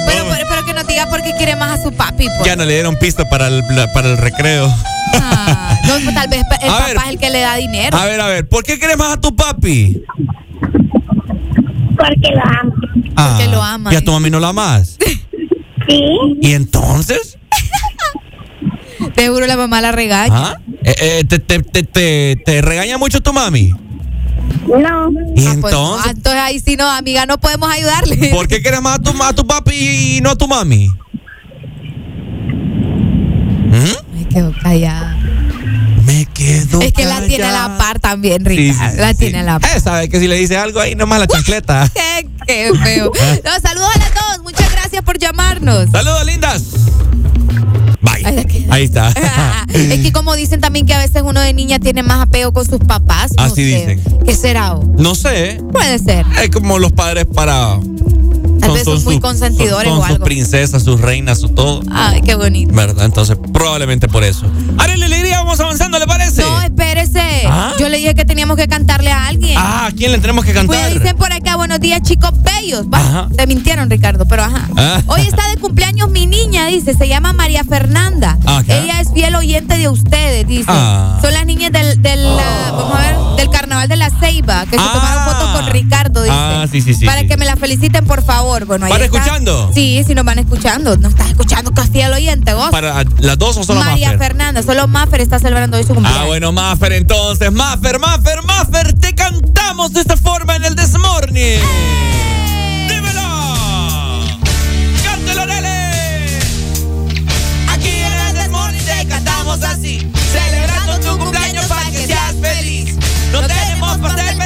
Pero, 0.06 0.24
pero, 0.30 0.46
pero 0.48 0.64
que 0.66 0.72
nos 0.74 0.86
diga 0.86 1.06
por 1.08 1.20
qué 1.24 1.32
quiere 1.36 1.56
más 1.56 1.80
a 1.80 1.82
su 1.82 1.92
papi, 1.92 2.28
pues. 2.36 2.44
Ya 2.44 2.54
no 2.54 2.64
le 2.64 2.74
dieron 2.74 2.96
pisto 3.00 3.24
para 3.28 3.48
el, 3.48 3.64
para 3.92 4.08
el 4.08 4.18
recreo. 4.18 4.72
Ah, 5.14 5.78
no, 5.84 5.94
pues 6.04 6.14
tal 6.14 6.28
vez 6.28 6.40
el 6.62 6.68
A 6.70 6.72
papá 6.72 6.86
ver. 6.86 6.96
es 6.96 7.08
el 7.08 7.18
que 7.18 7.30
le 7.30 7.40
da 7.40 7.56
dinero. 7.56 7.98
A 7.98 8.04
ver, 8.06 8.20
a 8.20 8.26
ver. 8.28 8.48
¿Por 8.48 8.62
qué 8.62 8.78
quieres 8.78 8.96
más 8.96 9.14
a 9.14 9.20
tu 9.20 9.34
papi? 9.34 10.00
Porque 11.96 12.30
lo 12.34 12.42
amo. 12.42 12.72
Porque 13.14 13.48
lo 13.48 13.62
ama. 13.62 13.92
¿Y 13.92 13.96
a 13.96 14.04
tu 14.04 14.12
mami 14.12 14.30
no 14.30 14.40
la 14.40 14.48
amas? 14.48 14.98
Sí. 15.88 16.00
¿Y 16.40 16.52
entonces? 16.52 17.36
Te 19.16 19.28
juro 19.28 19.46
la 19.46 19.56
mamá 19.56 19.80
la 19.80 19.90
regaña. 19.90 20.50
¿Ah? 20.52 20.56
Eh, 20.84 20.94
eh, 21.00 21.24
te, 21.28 21.40
te, 21.40 21.60
te, 21.60 21.82
te, 21.82 22.36
te 22.44 22.62
regaña 22.62 22.98
mucho 22.98 23.20
tu 23.20 23.32
mami? 23.32 23.70
No. 24.68 25.10
¿Y 25.34 25.46
Ah, 25.46 25.56
pues, 25.60 25.72
entonces? 25.74 26.06
ah, 26.06 26.10
entonces 26.10 26.40
ahí 26.40 26.60
sí 26.60 26.76
no, 26.76 26.88
amiga, 26.88 27.26
no 27.26 27.38
podemos 27.38 27.68
ayudarle. 27.68 28.16
¿Por 28.32 28.46
qué 28.46 28.62
quieres 28.62 28.80
más 28.80 29.00
a 29.00 29.02
tu, 29.02 29.10
a 29.22 29.32
tu 29.32 29.44
papi 29.44 29.74
y 29.74 30.20
no 30.20 30.30
a 30.30 30.36
tu 30.36 30.46
mami? 30.46 30.88
¿Mm? 33.68 34.16
Me 34.18 34.28
quedo 34.28 34.52
callada. 34.62 35.16
Quedo 36.42 36.80
Es 36.82 36.92
que 36.92 37.04
la 37.04 37.20
tiene 37.26 37.44
a 37.44 37.52
la 37.52 37.78
par 37.78 38.00
también, 38.00 38.44
Rica. 38.44 38.62
Sí, 38.74 38.90
sí, 38.92 38.96
la 38.96 39.10
sí. 39.12 39.16
tiene 39.18 39.38
a 39.40 39.42
la 39.44 39.60
par. 39.60 39.76
Eh, 39.76 39.80
sabe 39.80 40.08
que 40.08 40.18
si 40.18 40.26
le 40.26 40.34
dice 40.36 40.56
algo 40.56 40.80
ahí 40.80 40.94
nomás 40.96 41.20
la 41.20 41.26
chancleta. 41.28 41.88
Qué, 41.94 42.28
qué 42.46 42.72
feo. 42.82 43.12
No, 43.44 43.50
saludos 43.62 43.88
a 43.94 43.98
las 43.98 44.14
dos. 44.14 44.42
Muchas 44.42 44.70
gracias 44.72 45.02
por 45.04 45.18
llamarnos. 45.18 45.88
Saludos, 45.92 46.26
lindas. 46.26 46.62
Bye. 48.00 48.66
Ahí 48.70 48.84
está. 48.84 49.08
es 49.68 50.00
que 50.00 50.10
como 50.12 50.34
dicen 50.34 50.60
también 50.60 50.84
que 50.86 50.94
a 50.94 50.98
veces 50.98 51.22
uno 51.24 51.40
de 51.40 51.52
niña 51.54 51.78
tiene 51.78 52.02
más 52.02 52.20
apego 52.22 52.52
con 52.52 52.66
sus 52.66 52.80
papás. 52.80 53.30
no 53.36 53.44
Así 53.44 53.54
sé. 53.70 53.78
dicen. 53.96 54.02
¿Qué 54.26 54.34
será? 54.34 54.74
No 54.98 55.14
sé. 55.14 55.60
Puede 55.70 55.98
ser. 56.00 56.26
Es 56.42 56.50
como 56.50 56.78
los 56.80 56.90
padres 56.92 57.26
para. 57.32 57.78
Tal 58.74 58.84
vez 58.84 58.84
son 58.84 59.04
muy 59.04 59.20
consentidores 59.20 59.88
son, 59.88 59.98
o 60.00 60.04
algo. 60.04 60.16
sus 60.16 60.24
princesas, 60.24 60.82
sus 60.82 61.00
reinas, 61.00 61.40
su 61.40 61.48
todo. 61.48 61.82
Ay, 61.92 62.22
qué 62.22 62.34
bonito. 62.34 62.74
¿Verdad? 62.74 63.04
Entonces, 63.04 63.36
probablemente 63.52 64.08
por 64.08 64.24
eso. 64.24 64.46
Arely 64.78 65.02
Alegría, 65.04 65.38
vamos 65.38 65.58
avanzando, 65.60 65.98
¿le 65.98 66.06
parece? 66.06 66.42
No, 66.42 66.60
espérese. 66.62 67.42
¿Ah? 67.48 67.72
Yo 67.78 67.88
le 67.88 67.98
dije 67.98 68.14
que 68.14 68.24
teníamos 68.24 68.56
que 68.56 68.68
cantarle 68.68 69.10
a 69.10 69.26
alguien. 69.26 69.56
Ah, 69.58 69.86
¿a 69.86 69.92
quién 69.92 70.12
le 70.12 70.18
tenemos 70.18 70.44
que 70.44 70.52
cantar? 70.52 70.76
Pues 70.90 70.94
dicen 71.00 71.16
por 71.16 71.32
acá, 71.32 71.56
buenos 71.56 71.80
días, 71.80 72.00
chicos 72.02 72.30
bellos. 72.42 72.86
Te 73.36 73.46
mintieron, 73.46 73.90
Ricardo, 73.90 74.24
pero 74.26 74.44
ajá. 74.44 74.68
Ah. 74.76 75.02
Hoy 75.06 75.22
está 75.22 75.48
de 75.50 75.56
cumpleaños 75.60 76.10
mi 76.10 76.26
niña, 76.26 76.66
dice. 76.66 76.94
Se 76.94 77.08
llama 77.08 77.32
María 77.32 77.64
Fernanda. 77.64 78.38
Ajá. 78.44 78.62
Ella 78.68 79.00
es 79.00 79.12
fiel 79.12 79.34
oyente 79.34 79.76
de 79.78 79.88
ustedes, 79.88 80.46
dice. 80.46 80.66
Ah. 80.68 81.18
Son 81.22 81.32
las 81.32 81.44
niñas 81.46 81.72
del, 81.72 82.00
del 82.02 82.22
la- 82.36 82.70
vamos 82.72 82.94
a 82.94 82.98
ver, 83.00 83.16
del 83.36 83.50
carnaval 83.50 83.88
de 83.88 83.96
la 83.96 84.10
Ceiba, 84.10 84.64
que 84.66 84.76
se 84.76 84.82
Ah. 84.82 84.90
tomaron 84.92 85.24
fotos 85.24 85.48
con 85.60 85.72
Ricardo, 85.72 86.22
dice. 86.22 86.34
Ah, 86.36 86.66
sí, 86.70 86.80
sí, 86.80 86.94
sí, 86.94 87.04
Para 87.06 87.20
sí. 87.22 87.26
que 87.28 87.36
me 87.36 87.44
la 87.44 87.56
feliciten, 87.56 88.04
por 88.06 88.22
favor. 88.24 88.61
Bueno, 88.66 88.86
ahí 88.86 88.92
¿Van 88.92 89.02
está. 89.02 89.16
escuchando? 89.18 89.70
Sí, 89.74 90.02
sí, 90.06 90.14
nos 90.14 90.24
van 90.24 90.38
escuchando. 90.38 90.96
¿No 90.96 91.08
estás 91.08 91.28
escuchando 91.28 91.72
es 91.82 91.90
fiel 91.90 92.12
oyente, 92.12 92.54
vos? 92.54 92.70
¿Para 92.70 93.04
las 93.18 93.38
dos 93.38 93.56
o 93.56 93.64
solo 93.64 93.80
María 93.80 94.12
Maffer? 94.12 94.28
Fernanda, 94.28 94.62
solo 94.62 94.86
Maffer 94.88 95.20
está 95.20 95.38
celebrando 95.38 95.76
hoy 95.76 95.82
su 95.84 95.94
cumpleaños. 95.94 96.22
Ah, 96.22 96.26
bueno, 96.26 96.52
Maffer, 96.52 96.92
entonces. 96.92 97.50
Maffer, 97.52 97.98
Maffer, 97.98 98.42
Maffer, 98.44 98.92
te 98.94 99.14
cantamos 99.14 99.92
de 99.92 100.00
esta 100.00 100.16
forma 100.16 100.56
en 100.56 100.64
el 100.64 100.74
Desmorning. 100.74 101.60
¡Dímelo! 102.88 104.24
¡Cántalo, 105.04 105.46
Nele! 105.46 106.38
Aquí 107.68 107.88
en 107.88 108.12
el 108.12 108.34
Desmorning 108.34 108.84
te 108.84 109.06
cantamos 109.06 109.62
así. 109.62 110.10
Celebrando 110.32 111.00
tu 111.00 111.18
cumpleaños 111.18 111.66
para 111.66 111.90
que 111.90 112.06
seas 112.06 112.34
feliz. 112.40 112.96
No 113.32 113.40
tenemos 113.46 113.98
pastel, 113.98 114.36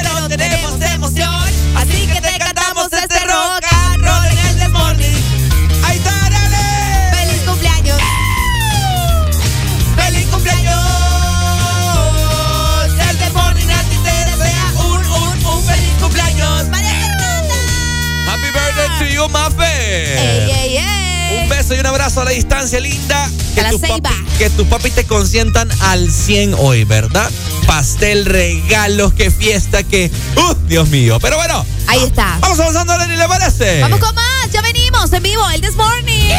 Mafe. 19.27 19.63
¡Ey, 19.65 20.51
ey, 20.51 20.77
ey! 20.77 21.43
Un 21.43 21.49
beso 21.49 21.75
y 21.75 21.79
un 21.79 21.85
abrazo 21.87 22.21
a 22.21 22.25
la 22.25 22.31
distancia, 22.31 22.79
linda. 22.79 23.29
Que 23.55 23.61
A 23.61 23.63
la 23.63 23.69
tus 23.71 23.81
ceiba. 23.81 23.97
papi, 23.97 24.15
que 24.37 24.49
tus 24.51 24.67
papi 24.67 24.91
te 24.91 25.03
consientan 25.05 25.69
al 25.81 26.11
100 26.11 26.53
hoy, 26.57 26.83
¿verdad? 26.85 27.29
Pastel, 27.65 28.25
regalos, 28.25 29.13
qué 29.13 29.29
fiesta, 29.31 29.83
que... 29.83 30.09
¡Uh, 30.37 30.53
Dios 30.67 30.87
mío! 30.89 31.17
Pero 31.19 31.35
bueno, 31.37 31.65
Ahí 31.87 32.03
está. 32.03 32.37
vamos 32.39 32.59
avanzando, 32.59 32.97
Lenny, 32.97 33.17
¿le 33.17 33.27
parece? 33.27 33.81
Vamos 33.81 33.99
con 33.99 34.13
más, 34.15 34.51
ya 34.53 34.61
venimos 34.61 35.11
en 35.11 35.23
vivo, 35.23 35.49
el 35.49 35.59
This 35.61 35.75
Morning. 35.75 36.31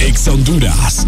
Ex 0.00 0.28
Honduras. 0.28 1.06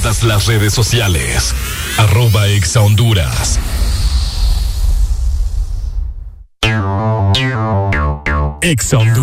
todas 0.00 0.22
las 0.22 0.46
redes 0.46 0.72
sociales. 0.74 1.52
Arroba 1.96 2.46
Exa 2.46 2.82
Honduras. 2.82 3.58
Exa 8.60 8.98
Honduras. 8.98 9.17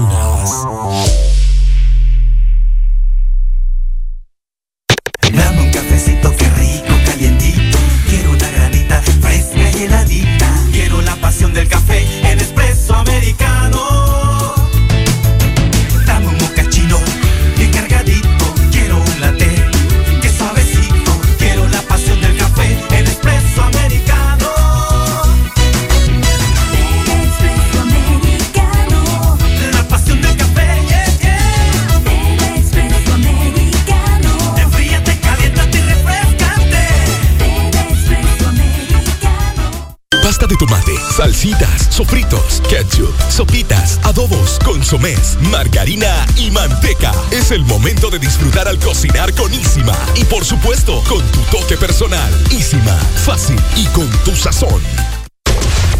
Es 47.45 47.51
el 47.51 47.63
momento 47.63 48.09
de 48.09 48.17
disfrutar 48.17 48.67
al 48.67 48.79
cocinar 48.79 49.31
con 49.35 49.53
Ísima. 49.53 49.95
Y 50.15 50.23
por 50.25 50.43
supuesto, 50.43 51.03
con 51.07 51.23
tu 51.27 51.41
toque 51.55 51.77
personal. 51.77 52.33
Ísima, 52.49 52.95
fácil 53.23 53.55
y 53.75 53.85
con 53.89 54.09
tu 54.23 54.35
sazón. 54.35 54.81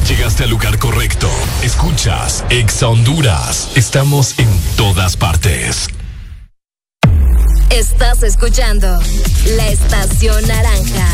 Llegaste 0.10 0.46
al 0.46 0.50
lugar 0.50 0.80
correcto. 0.80 1.30
Escuchas 1.62 2.44
Ex 2.50 2.82
Honduras. 2.82 3.70
Estamos 3.76 4.40
en 4.40 4.50
todas 4.76 5.18
partes. 5.18 5.88
Estás 7.70 8.24
escuchando 8.24 9.00
la 9.56 9.68
estación 9.68 10.48
naranja. 10.48 11.08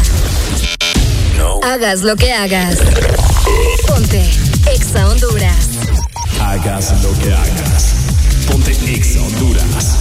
No. 1.38 1.59
Hagas 1.61 2.03
lo 2.03 2.15
que 2.15 2.32
hagas. 2.32 2.77
Ponte 3.86 4.23
Exa 4.73 5.09
Honduras. 5.09 5.67
Hagas 6.39 7.03
lo 7.03 7.11
que 7.19 7.34
hagas. 7.34 7.95
Ponte 8.47 8.71
Exa 8.71 9.21
Honduras 9.23 10.01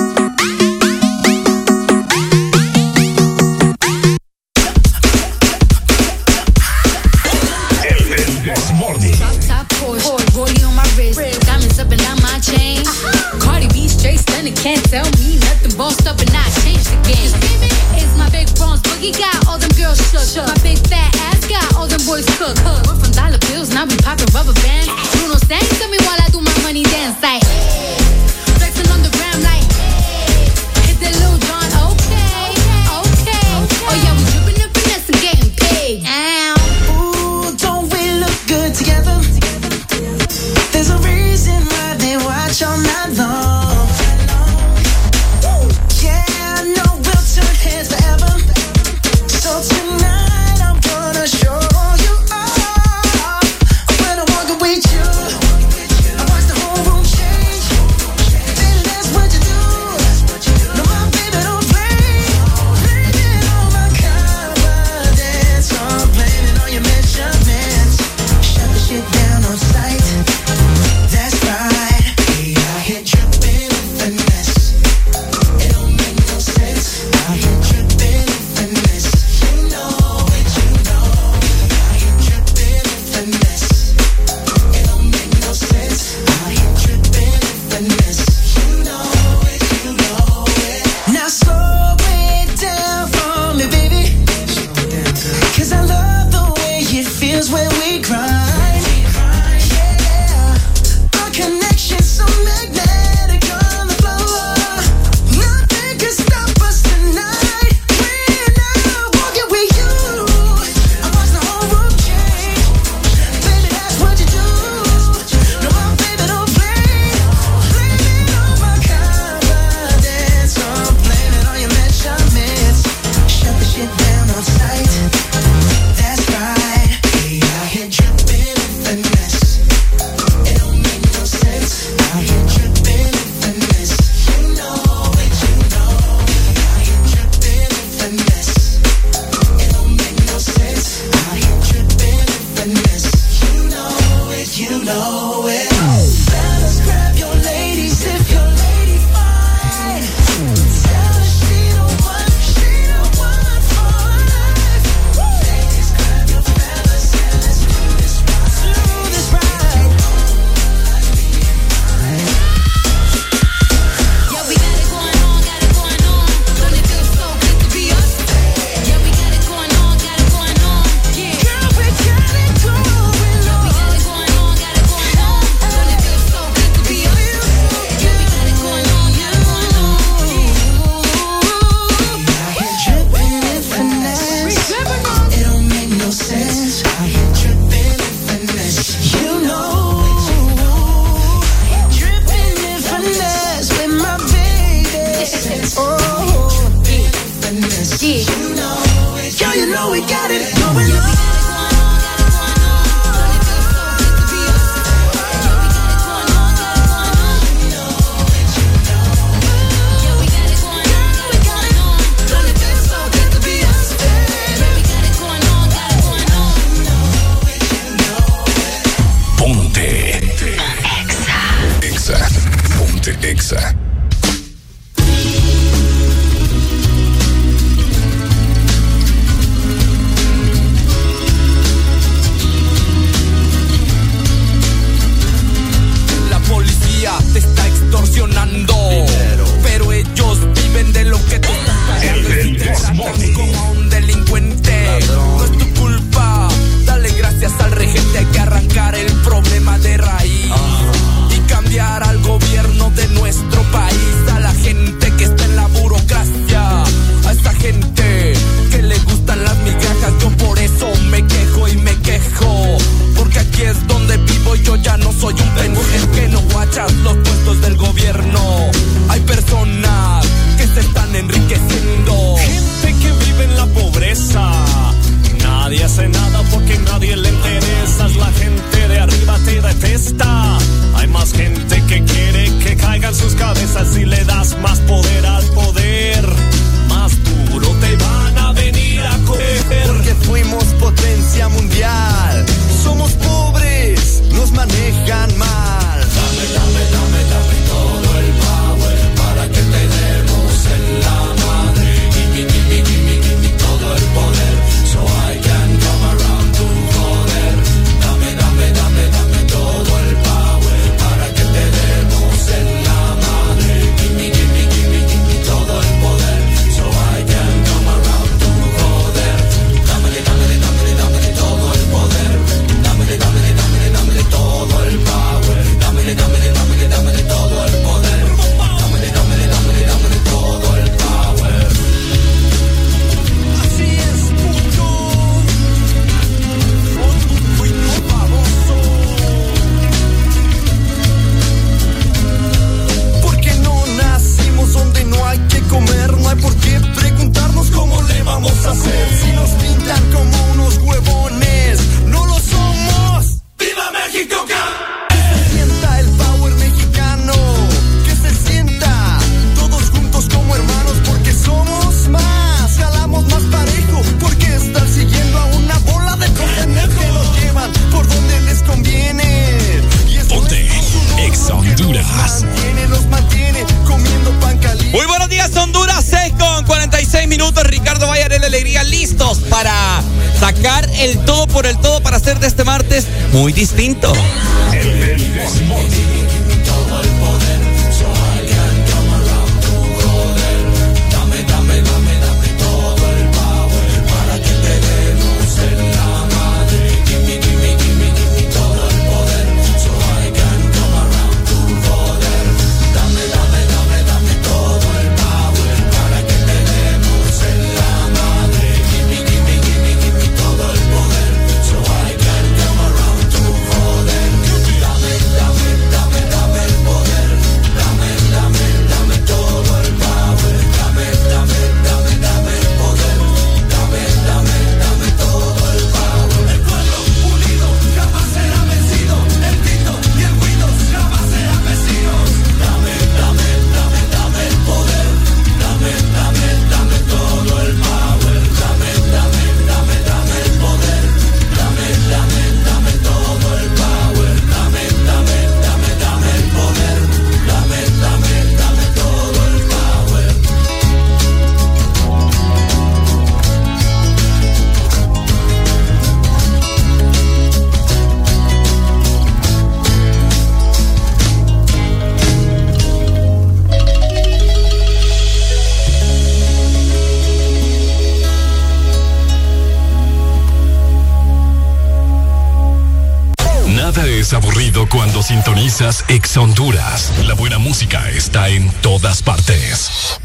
Ex 476.09 476.35
Honduras. 476.35 477.13
La 477.25 477.33
buena 477.33 477.57
música 477.57 478.09
está 478.09 478.49
en 478.49 478.69
todas 478.81 479.23
partes. 479.23 480.19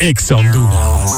Ex 0.00 0.32
Honduras. 0.32 1.12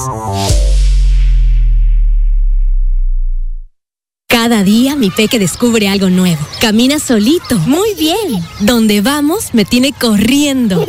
Cada 4.28 4.62
día 4.62 4.94
mi 4.94 5.11
peque 5.11 5.38
descubre 5.38 5.88
algo 5.88 6.11
nuevo. 6.11 6.46
Camina 6.61 6.99
solito. 6.99 7.59
Muy 7.61 7.94
bien. 7.94 8.44
Donde 8.61 9.01
vamos 9.01 9.55
me 9.55 9.64
tiene 9.64 9.94
corriendo. 9.94 10.86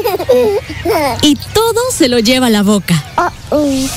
Y 1.21 1.35
todo 1.53 1.79
se 1.93 2.09
lo 2.09 2.19
lleva 2.19 2.47
a 2.47 2.49
la 2.49 2.63
boca. 2.63 3.01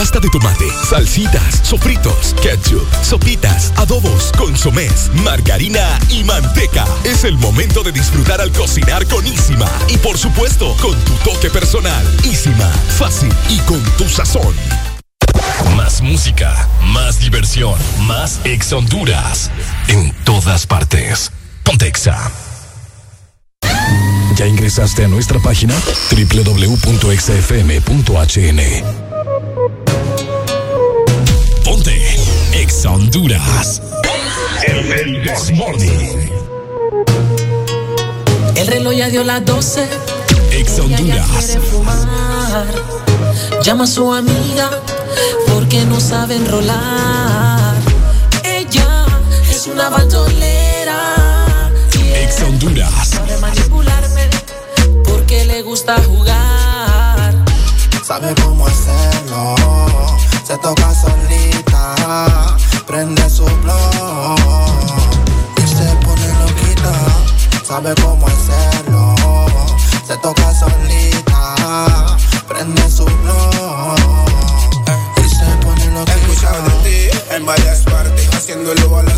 Pasta 0.00 0.16
de 0.18 0.30
tomate, 0.30 0.64
salsitas, 0.88 1.60
sofritos, 1.62 2.34
ketchup, 2.42 2.88
sopitas, 3.02 3.70
adobos, 3.76 4.32
consomés, 4.38 5.10
margarina 5.22 5.98
y 6.08 6.24
manteca. 6.24 6.86
Es 7.04 7.24
el 7.24 7.36
momento 7.36 7.82
de 7.82 7.92
disfrutar 7.92 8.40
al 8.40 8.50
cocinar 8.50 9.06
con 9.08 9.26
Isima. 9.26 9.68
Y 9.90 9.98
por 9.98 10.16
supuesto, 10.16 10.74
con 10.80 10.98
tu 11.04 11.12
toque 11.16 11.50
personal. 11.50 12.02
Isima, 12.24 12.70
fácil 12.96 13.30
y 13.50 13.58
con 13.68 13.82
tu 13.98 14.08
sazón. 14.08 14.54
Más 15.76 16.00
música, 16.00 16.66
más 16.86 17.18
diversión, 17.18 17.78
más 18.06 18.40
ex 18.44 18.72
Honduras. 18.72 19.50
En 19.88 20.14
todas 20.24 20.66
partes. 20.66 21.30
Pontexa. 21.62 22.32
¿Ya 24.34 24.46
ingresaste 24.46 25.04
a 25.04 25.08
nuestra 25.08 25.40
página? 25.40 25.74
www.exafm.hn 26.10 29.09
Ex 32.80 32.86
Honduras. 32.86 33.82
El, 34.66 34.90
el 34.90 35.22
This 35.22 35.52
Morning. 35.52 36.30
El 38.56 38.66
reloj 38.68 38.94
ya 38.94 39.10
dio 39.10 39.22
las 39.22 39.44
12. 39.44 39.86
Ex 40.52 40.78
Honduras. 40.78 41.58
Llama 43.62 43.84
a 43.84 43.86
su 43.86 44.10
amiga 44.10 44.70
porque 45.52 45.84
no 45.84 46.00
sabe 46.00 46.36
enrolar. 46.36 47.74
Ella 48.44 49.04
es 49.50 49.66
una 49.66 49.90
bandolera. 49.90 51.36
Ex 52.14 52.40
Honduras. 52.40 53.08
Sabe 53.08 53.36
manipularme 53.42 54.30
porque 55.04 55.44
le 55.44 55.60
gusta 55.60 56.02
jugar. 56.02 57.44
Sabe 58.02 58.34
cómo 58.42 58.66
hacerlo, 58.66 59.54
se 60.46 60.56
toca 60.56 60.90
prende 62.86 63.28
su 63.30 63.44
blog 63.44 64.38
y 65.56 65.60
se 65.60 65.96
pone 66.04 66.28
loquita. 66.40 66.92
Sabe 67.66 67.94
cómo 68.02 68.26
hacerlo, 68.26 69.14
se 70.06 70.16
toca 70.18 70.52
solita, 70.54 72.16
prende 72.48 72.90
su 72.90 73.04
blog 73.04 73.96
y 75.24 75.28
se 75.28 75.44
pone 75.62 75.86
loquita. 75.92 76.14
He 76.14 76.20
escuchado 76.20 76.62
de 76.64 76.90
ti 76.90 77.18
en 77.30 77.46
varias 77.46 77.80
partes, 77.82 78.28
haciéndolo 78.34 78.98
a. 78.98 79.09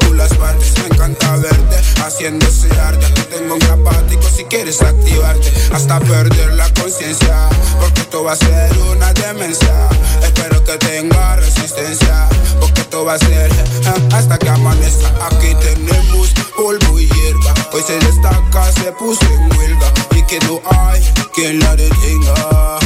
Tú 0.00 0.14
las 0.14 0.32
partes, 0.34 0.72
me 0.78 0.86
encanta 0.86 1.36
verte, 1.36 1.76
haciendo 2.04 2.46
ese 2.46 2.68
arte. 2.80 3.06
Te 3.14 3.22
tengo 3.36 3.54
un 3.54 3.60
grapático 3.60 4.22
si 4.28 4.44
quieres 4.44 4.82
activarte, 4.82 5.52
hasta 5.72 6.00
perder 6.00 6.54
la 6.54 6.72
conciencia. 6.74 7.48
Porque 7.80 8.02
esto 8.02 8.24
va 8.24 8.32
a 8.32 8.36
ser 8.36 8.76
una 8.90 9.12
demencia. 9.12 9.88
Espero 10.22 10.62
que 10.64 10.76
tenga 10.78 11.36
resistencia, 11.36 12.28
porque 12.60 12.82
esto 12.82 13.04
va 13.04 13.14
a 13.14 13.18
ser 13.18 13.50
eh, 13.50 14.08
hasta 14.12 14.38
que 14.38 14.48
amanezca. 14.48 15.08
Aquí 15.30 15.54
tenemos 15.60 16.32
polvo 16.56 16.98
y 16.98 17.08
hierba. 17.08 17.54
Hoy 17.72 17.82
se 17.86 17.98
destaca, 17.98 18.72
se 18.72 18.92
puso 18.92 19.24
en 19.26 19.58
huelga. 19.58 19.92
Y 20.14 20.22
que 20.22 20.38
no 20.40 20.60
hay 20.70 21.02
quien 21.34 21.58
la 21.60 21.76
detenga. 21.76 22.78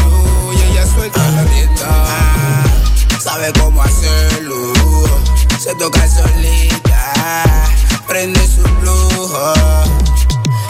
Uy, 0.46 0.56
ella 0.70 0.86
suelta 0.86 1.28
la 1.30 1.44
rienda 1.44 2.58
sabe 3.28 3.52
cómo 3.60 3.82
hacerlo. 3.82 4.77
Se 5.68 5.74
toca 5.74 6.08
solita, 6.08 7.12
prende 8.06 8.40
su 8.40 8.62
flujo 8.80 9.52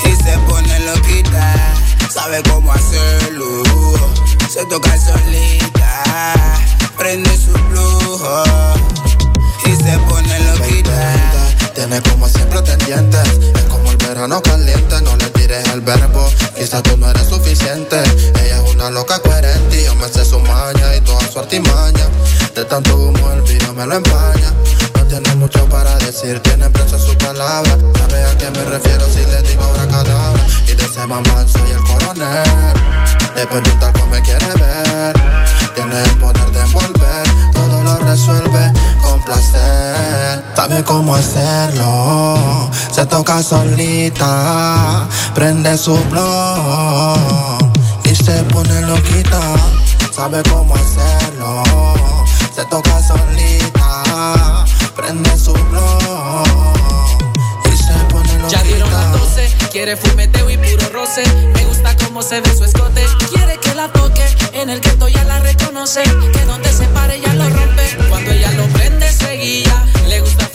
y 0.04 0.10
se 0.16 0.36
pone 0.38 0.80
loquita. 0.80 1.54
Sabe 2.12 2.42
cómo 2.50 2.72
hacerlo. 2.72 3.62
Se 4.52 4.64
toca 4.64 4.98
solita, 4.98 6.02
prende 6.96 7.30
su 7.36 7.52
flujo 7.52 8.42
y 9.66 9.76
se 9.76 9.98
pone 10.08 10.40
loquita. 10.40 11.14
Tiene 11.76 12.02
como 12.02 12.28
siempre 12.28 12.60
pendientes, 12.62 13.38
es 13.54 13.64
como 13.68 13.92
el 13.92 13.96
verano 13.98 14.42
caliente, 14.42 15.00
no 15.02 15.16
le 15.16 15.30
tires 15.30 15.68
el 15.68 15.80
verbo, 15.80 16.28
quizás 16.56 16.82
tú 16.82 16.96
no 16.96 17.08
eres 17.08 17.28
suficiente. 17.28 18.02
Ella 18.42 18.64
es 18.64 18.74
una 18.74 18.90
loca 18.90 19.20
coherente 19.20 19.80
y 19.80 19.84
yo 19.84 19.94
me 19.94 20.08
sé 20.08 20.24
su 20.24 20.40
maña 20.40 20.96
y 20.96 21.00
toda 21.02 21.24
su 21.30 21.38
artimaña. 21.38 22.08
De 22.52 22.64
tanto 22.64 22.96
humo 22.96 23.30
el 23.30 23.42
vino 23.42 23.72
me 23.74 23.86
lo 23.86 23.94
empaña. 23.94 24.52
Tiene 25.08 25.34
mucho 25.36 25.64
para 25.68 25.96
decir, 25.98 26.40
tiene 26.40 26.68
preso 26.70 26.98
su 26.98 27.16
palabra. 27.16 27.76
Sabe 27.98 28.24
a 28.24 28.38
qué 28.38 28.50
me 28.50 28.64
refiero 28.64 29.06
si 29.06 29.20
le 29.20 29.42
digo 29.42 29.62
ahora 29.62 29.86
cadabra. 29.88 30.46
Y 30.66 30.74
de 30.74 30.84
ese 30.84 31.06
mamá 31.06 31.44
soy 31.46 31.70
el 31.70 31.82
coronel. 31.84 32.74
Le 33.34 33.46
pregunta 33.46 33.92
cómo 33.92 34.06
me 34.06 34.22
quiere 34.22 34.46
ver. 34.46 35.14
Tiene 35.74 36.02
el 36.02 36.18
poder 36.18 36.50
de 36.50 36.60
envolver, 36.60 37.52
todo 37.52 37.82
lo 37.82 37.96
resuelve 37.98 38.72
con 39.00 39.22
placer. 39.22 40.44
Sabe 40.56 40.82
cómo 40.82 41.14
hacerlo, 41.14 42.68
se 42.90 43.06
toca 43.06 43.42
solita, 43.42 45.06
prende 45.34 45.78
su 45.78 45.96
blog 46.10 47.58
y 48.04 48.14
se 48.14 48.42
pone 48.44 48.82
loquita. 48.82 49.40
Sabe 50.14 50.42
cómo 50.50 50.74
hacerlo, 50.74 51.62
se 52.54 52.64
toca 52.64 53.00
solita, 53.00 54.57
blog 55.14 56.44
y 57.64 57.76
se 57.76 57.92
pone. 58.10 58.28
Ya 58.50 58.62
dieron 58.62 58.90
las 58.90 59.12
12, 59.12 59.48
quiere 59.70 59.96
fumeteo 59.96 60.50
y 60.50 60.56
puro 60.56 60.88
roce. 60.92 61.22
Me 61.54 61.64
gusta 61.64 61.96
cómo 62.04 62.22
se 62.22 62.40
ve 62.40 62.56
su 62.56 62.64
escote. 62.64 63.06
Quiere 63.32 63.58
que 63.58 63.74
la 63.74 63.90
toque, 63.92 64.24
en 64.52 64.70
el 64.70 64.80
que 64.80 64.96
ya 65.12 65.24
la 65.24 65.40
reconoce. 65.40 66.02
Que 66.02 66.44
donde 66.44 66.72
se 66.72 66.86
pare 66.88 67.20
ya 67.20 67.32
lo 67.34 67.48
rompe. 67.48 67.96
Cuando 68.08 68.30
ella 68.30 68.52
lo 68.52 68.66
prende, 68.68 69.10
seguía. 69.10 69.84
Le 70.08 70.20
gusta 70.20 70.48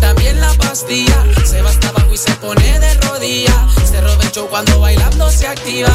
también 0.00 0.40
la 0.40 0.52
pastilla. 0.54 1.24
Se 1.44 1.62
va 1.62 1.70
hasta 1.70 1.88
abajo 1.88 2.12
y 2.12 2.18
se 2.18 2.32
pone 2.36 2.80
de 2.80 2.94
rodillas. 2.94 3.56
Se 3.88 4.00
roba 4.00 4.22
el 4.22 4.32
show 4.32 4.48
cuando 4.48 4.80
bailando 4.80 5.30
se 5.30 5.46
activa. 5.46 5.90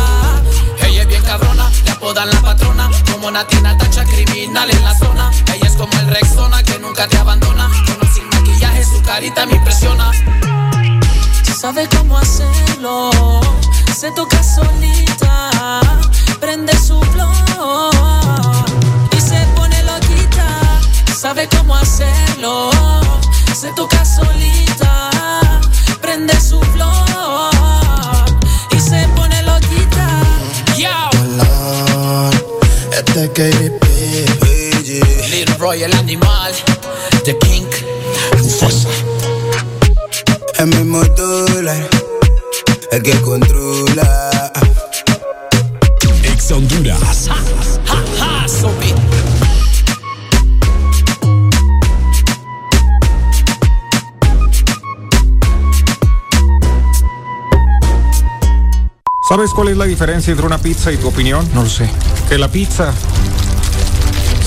Ella 0.82 1.02
es 1.02 1.08
bien 1.08 1.24
cabrona, 1.24 1.65
apodan 2.06 2.30
la 2.30 2.42
patrona. 2.42 2.90
Como 3.12 3.32
Natina 3.32 3.76
tacha 3.78 4.04
criminal 4.06 4.70
en 4.70 4.84
la 4.84 4.96
zona. 4.96 5.32
Ella 5.54 5.68
es 5.68 5.76
como 5.76 5.92
el 6.00 6.08
Rexona 6.08 6.62
que 6.62 6.78
nunca 6.78 7.08
te 7.08 7.18
abandona. 7.18 7.68
Con 8.00 8.14
sin 8.14 8.28
maquillaje, 8.30 8.84
su 8.84 9.02
carita 9.02 9.46
me 9.48 9.56
impresiona 9.56 10.12
sabe 11.44 11.88
cómo 11.98 12.16
hacerlo. 12.16 13.10
Se 13.98 14.12
toca 14.12 14.44
solita, 14.44 15.50
prende 16.40 16.78
su 16.78 17.02
flor 17.02 17.90
y 19.18 19.20
se 19.20 19.40
pone 19.56 19.82
loquita. 19.84 20.48
Sabe 21.18 21.50
cómo 21.58 21.76
hacerlo. 21.76 22.70
Se 23.52 23.72
toca 23.72 24.06
solita, 24.06 25.10
prende 26.02 26.40
su 26.40 26.60
flor 26.62 27.55
KDP, 33.34 33.84
Little 35.30 35.56
Roy 35.58 35.84
el 35.84 35.94
animal, 35.94 36.54
The 37.24 37.38
King. 37.40 37.66
Fuerza. 38.60 38.90
El 40.60 40.68
mismo 40.68 41.04
dólar, 41.04 41.90
el 42.92 43.04
que 43.04 43.20
controla. 43.22 44.52
Ex 46.24 46.52
Honduras. 46.52 47.28
Ha, 47.30 47.34
ha, 47.94 48.05
¿Sabes 59.28 59.56
cuál 59.56 59.70
es 59.70 59.78
la 59.78 59.86
diferencia 59.86 60.30
entre 60.30 60.46
una 60.46 60.60
pizza 60.60 60.92
y 60.92 60.98
tu 60.98 61.08
opinión? 61.08 61.50
No 61.52 61.64
lo 61.64 61.70
sé. 61.70 61.90
Que 62.30 62.38
la 62.38 62.48
pizza 62.48 62.94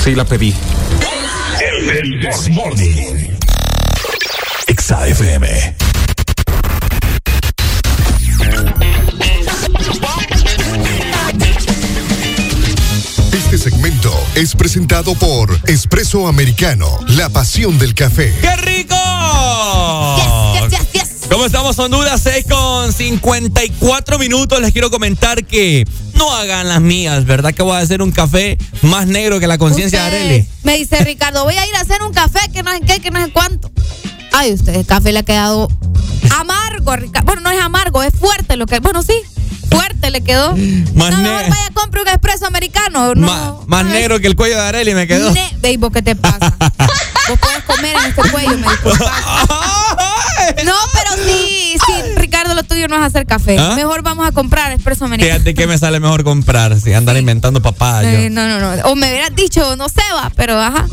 sí 0.05 0.15
la 0.15 0.25
pedí. 0.25 0.55
El, 1.61 2.53
Morning. 2.53 3.37
Exa 4.69 5.09
FM. 5.09 5.75
Este 13.33 13.59
segmento 13.59 14.15
es 14.37 14.55
presentado 14.55 15.17
por 15.17 15.59
Espresso 15.67 16.29
Americano, 16.29 17.01
la 17.09 17.29
pasión 17.31 17.79
del 17.79 17.95
café. 17.95 18.33
¡Qué 18.41 18.57
rico! 18.57 18.95
¿Cómo 21.31 21.45
estamos, 21.45 21.79
Honduras? 21.79 22.23
6 22.23 22.47
con 22.49 22.93
54 22.93 24.19
minutos. 24.19 24.61
Les 24.61 24.73
quiero 24.73 24.91
comentar 24.91 25.45
que 25.45 25.87
no 26.15 26.35
hagan 26.35 26.69
las 26.69 26.81
mías, 26.81 27.27
¿verdad? 27.27 27.53
Que 27.53 27.63
voy 27.63 27.77
a 27.77 27.81
hacer 27.81 28.01
un 28.01 28.13
café 28.13 28.57
más 28.81 29.07
negro 29.07 29.39
que 29.39 29.47
la 29.47 29.59
conciencia 29.59 30.05
de 30.05 30.07
Arely. 30.07 30.47
Me 30.63 30.79
dice 30.79 31.05
Ricardo, 31.05 31.45
voy 31.45 31.55
a 31.55 31.67
ir 31.67 31.77
a 31.77 31.81
hacer 31.81 32.03
un 32.03 32.13
café 32.13 32.41
que 32.53 32.63
no 32.63 32.73
sé 32.73 32.81
qué, 32.81 33.01
que 33.01 33.11
no 33.11 33.23
sé 33.23 33.31
cuánto. 33.31 33.71
Ay, 34.33 34.55
usted, 34.55 34.75
el 34.75 34.87
café 34.87 35.13
le 35.13 35.19
ha 35.19 35.23
quedado 35.23 35.69
amargo, 36.35 36.97
Ricardo. 36.97 37.27
Bueno, 37.27 37.43
no 37.43 37.51
es 37.51 37.61
amargo, 37.61 38.03
es 38.03 38.15
fuerte 38.15 38.57
lo 38.57 38.67
que. 38.67 38.81
Bueno, 38.81 39.03
sí, 39.03 39.15
fuerte 39.71 40.11
le 40.11 40.23
quedó. 40.23 40.57
Más 40.95 41.11
no, 41.11 41.19
mejor 41.19 41.51
vaya 41.51 41.67
a 41.67 41.75
comprar 41.75 42.05
un 42.05 42.09
expreso 42.09 42.47
americano. 42.47 43.15
No, 43.15 43.65
más 43.67 43.85
negro 43.85 44.19
que 44.19 44.29
el 44.29 44.35
cuello 44.35 44.57
de 44.57 44.63
Arely 44.63 44.95
me 44.95 45.07
quedó. 45.07 45.31
Ne 45.33 45.55
Dave, 45.61 45.79
¿qué 45.93 46.03
te 46.03 46.17
pasa? 46.17 46.57
Vos 47.29 47.39
puedes 47.41 47.63
comer 47.65 47.97
en 47.97 48.05
este 48.07 48.31
cuello, 48.31 48.59
me 48.59 48.67
No, 50.65 50.75
pero 50.93 51.11
sí, 51.25 51.77
sí, 51.87 51.93
Ricardo, 52.17 52.55
lo 52.55 52.63
tuyo 52.63 52.89
no 52.89 52.97
es 52.97 53.03
hacer 53.03 53.27
café. 53.27 53.59
¿Ah? 53.59 53.75
Mejor 53.77 54.03
vamos 54.03 54.27
a 54.27 54.33
comprar 54.33 54.73
expreso 54.73 55.05
americano. 55.05 55.35
Fíjate 55.35 55.55
que 55.55 55.67
me 55.67 55.77
sale 55.79 56.01
mejor 56.01 56.25
comprar 56.25 56.81
si 56.81 56.93
andar 56.95 57.17
inventando 57.17 57.61
papá. 57.61 58.03
Eh, 58.05 58.31
no, 58.31 58.49
no, 58.49 58.59
no. 58.59 58.83
O 58.89 58.95
me 58.97 59.09
hubieras 59.11 59.35
dicho, 59.35 59.77
no 59.77 59.89
sé, 59.89 60.03
va, 60.15 60.31
pero 60.37 60.61
ajá. 60.61 60.87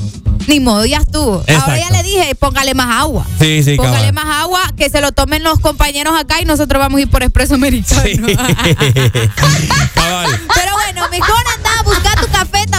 Ni 0.48 0.60
modo, 0.60 0.86
ya 0.86 0.98
estuvo. 0.98 1.44
Ahora 1.60 1.80
ya 1.80 1.90
le 1.90 2.04
dije, 2.04 2.36
póngale 2.36 2.76
más 2.76 3.02
agua. 3.02 3.26
Sí, 3.40 3.64
sí, 3.64 3.78
Póngale 3.78 4.10
cabal. 4.10 4.14
más 4.14 4.44
agua, 4.44 4.62
que 4.78 4.90
se 4.92 5.02
lo 5.02 5.12
tomen 5.12 5.44
los 5.44 5.60
compañeros 5.60 6.14
acá 6.20 6.40
y 6.42 6.46
nosotros 6.46 6.80
vamos 6.80 7.00
a 7.00 7.02
ir 7.02 7.10
por 7.10 7.24
expreso 7.24 7.56
americano. 7.56 8.04
Pero 10.54 10.74
bueno, 10.76 11.10
mejor 11.10 11.44
anda 11.56 11.65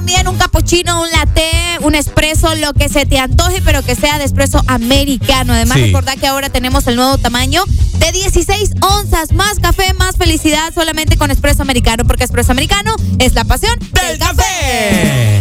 también, 0.06 0.28
un 0.28 0.36
cappuccino, 0.36 1.02
un 1.02 1.10
latte, 1.10 1.50
un 1.80 1.96
espresso, 1.96 2.54
lo 2.54 2.72
que 2.74 2.88
se 2.88 3.06
te 3.06 3.18
antoje, 3.18 3.60
pero 3.60 3.82
que 3.82 3.96
sea 3.96 4.18
de 4.18 4.24
espresso 4.24 4.62
americano. 4.68 5.52
Además, 5.52 5.78
Sí. 5.78 5.86
recordad 5.86 6.16
que 6.16 6.28
ahora 6.28 6.48
tenemos 6.48 6.86
el 6.86 6.94
nuevo 6.94 7.18
tamaño 7.18 7.64
de 7.98 8.12
16 8.12 8.70
onzas. 8.82 9.32
Más 9.32 9.58
café, 9.58 9.94
más 9.94 10.14
felicidad 10.16 10.72
solamente 10.72 11.16
con 11.16 11.32
espresso 11.32 11.62
americano, 11.62 12.04
porque 12.04 12.22
espresso 12.22 12.52
americano 12.52 12.94
es 13.18 13.34
la 13.34 13.42
pasión 13.42 13.76
del, 13.80 14.16
café. 14.16 15.40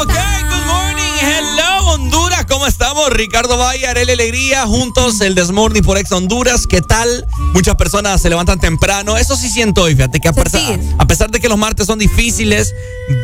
Ok, 0.00 0.14
good 0.50 0.66
morning, 0.66 1.12
hello 1.22 1.90
Honduras, 1.92 2.29
¿cómo 2.60 2.68
estamos? 2.68 3.08
Ricardo 3.08 3.56
Valle, 3.56 3.86
Arely 3.86 4.12
Alegría, 4.12 4.66
juntos 4.66 5.22
el 5.22 5.34
Desmorning 5.34 5.82
por 5.82 5.96
Ex 5.96 6.12
Honduras, 6.12 6.66
¿qué 6.66 6.82
tal? 6.82 7.26
Muchas 7.54 7.74
personas 7.76 8.20
se 8.20 8.28
levantan 8.28 8.60
temprano, 8.60 9.16
eso 9.16 9.34
sí 9.34 9.48
siento 9.48 9.84
hoy, 9.84 9.94
fíjate 9.94 10.20
que 10.20 10.28
a, 10.28 10.34
pesar, 10.34 10.78
a 10.98 11.06
pesar 11.06 11.30
de 11.30 11.40
que 11.40 11.48
los 11.48 11.56
martes 11.56 11.86
son 11.86 11.98
difíciles, 11.98 12.74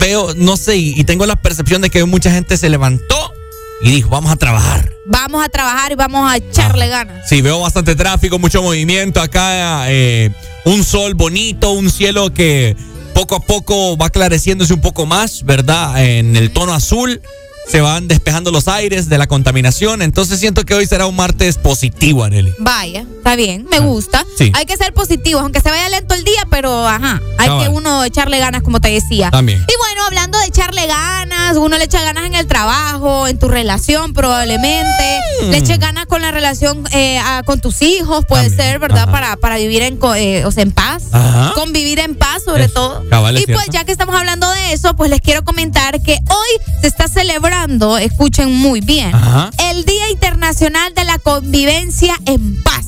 veo, 0.01 0.33
no 0.37 0.57
sé, 0.57 0.79
y, 0.79 1.05
tengo 1.05 1.27
la 1.27 1.37
percepción 1.37 1.83
de 1.83 1.91
que 1.91 2.03
mucha 2.07 2.31
gente 2.31 2.57
se 2.57 2.71
levantó 2.71 3.35
y 3.83 3.91
dijo, 3.91 4.09
vamos 4.09 4.33
a 4.33 4.37
trabajar. 4.37 4.95
Vamos 5.05 5.45
a 5.45 5.51
trabajar 5.51 5.93
y 5.93 5.97
vamos 5.97 6.33
a 6.33 6.39
echarle 6.39 6.89
ganas. 6.89 7.29
Sí, 7.29 7.43
veo 7.43 7.61
bastante 7.61 7.95
tráfico, 7.95 8.39
mucho 8.39 8.63
movimiento 8.63 9.21
acá, 9.21 9.93
eh, 9.93 10.31
un 10.65 10.83
sol 10.83 11.13
bonito, 11.13 11.73
un 11.73 11.91
cielo 11.91 12.33
que 12.33 12.75
poco 13.13 13.37
a 13.37 13.41
poco 13.41 13.99
va 13.99 14.09
clareciéndose 14.09 14.73
un 14.73 14.81
poco 14.81 15.05
más, 15.05 15.45
¿verdad? 15.45 16.03
En 16.03 16.37
el 16.37 16.55
tono 16.55 16.73
azul. 16.73 17.21
Se 17.69 17.81
van 17.81 18.07
despejando 18.09 18.51
los 18.53 18.69
aires 18.69 19.09
de 19.09 19.19
la 19.19 19.27
contaminación. 19.27 20.01
Entonces 20.03 20.39
siento 20.41 20.65
que 20.65 20.75
hoy 20.75 20.87
será 20.87 21.07
un 21.07 21.17
martes 21.17 21.59
positivo, 21.59 22.23
Arely. 22.25 22.55
Vaya, 22.59 23.01
está 23.01 23.35
bien, 23.37 23.67
me 23.71 23.81
gusta. 23.81 24.21
Ah, 24.21 24.31
sí. 24.39 24.53
Hay 24.55 24.67
que 24.67 24.77
ser 24.77 24.95
positivos, 24.95 25.43
aunque 25.43 25.61
se 25.61 25.71
vaya 25.71 25.89
lento 25.89 26.15
el 26.15 26.23
día, 26.25 26.47
pero 26.51 26.87
ajá, 26.87 27.21
hay 27.39 27.49
Cabal. 27.49 27.65
que 27.67 27.73
uno 27.73 28.05
echarle 28.05 28.39
ganas, 28.39 28.63
como 28.63 28.81
te 28.81 28.89
decía. 28.89 29.31
También. 29.31 29.59
Y 29.59 29.77
bueno, 29.79 30.05
hablando 30.07 30.39
de 30.39 30.47
echarle 30.47 30.87
ganas, 30.87 31.57
uno 31.57 31.77
le 31.77 31.85
echa 31.85 32.01
ganas 32.03 32.25
en 32.25 32.35
el 32.35 32.47
trabajo, 32.47 33.27
en 33.27 33.39
tu 33.39 33.49
relación 33.49 34.13
probablemente, 34.15 35.21
Mm. 35.43 35.51
le 35.51 35.59
eche 35.59 35.77
ganas 35.77 36.07
con 36.07 36.23
la 36.23 36.31
relación 36.31 36.85
eh, 36.93 37.19
a- 37.19 37.43
con 37.45 37.61
tus 37.61 37.83
hijos, 37.83 38.25
puede 38.27 38.49
ser, 38.49 38.79
¿verdad? 38.79 39.11
Para, 39.11 39.37
para 39.37 39.57
vivir 39.57 39.83
en, 39.83 39.99
eh, 40.17 40.45
o 40.47 40.51
sea, 40.53 40.63
en 40.63 40.73
paz, 40.73 41.05
Ajá. 41.13 41.53
convivir 41.55 41.99
en 41.99 42.15
paz 42.15 42.43
sobre 42.45 42.69
todo. 42.69 43.03
cabal, 43.11 43.37
y 43.39 43.45
pues 43.45 43.59
cierto. 43.59 43.73
ya 43.73 43.85
que 43.85 43.93
estamos 43.93 44.15
hablando 44.15 44.51
de 44.51 44.73
eso, 44.73 44.95
pues 44.97 45.11
les 45.11 45.21
quiero 45.21 45.45
comentar 45.45 46.01
que 46.03 46.13
hoy 46.13 46.77
se 46.81 46.87
está 46.87 47.09
celebrando, 47.09 47.56
escuchen 48.01 48.53
muy 48.55 48.81
bien, 48.81 49.15
Ajá. 49.15 49.51
el 49.71 49.85
Día 49.85 50.11
Internacional 50.11 50.95
de 50.95 51.05
la 51.05 51.19
Convivencia 51.19 52.15
en 52.27 52.63
Paz. 52.63 52.85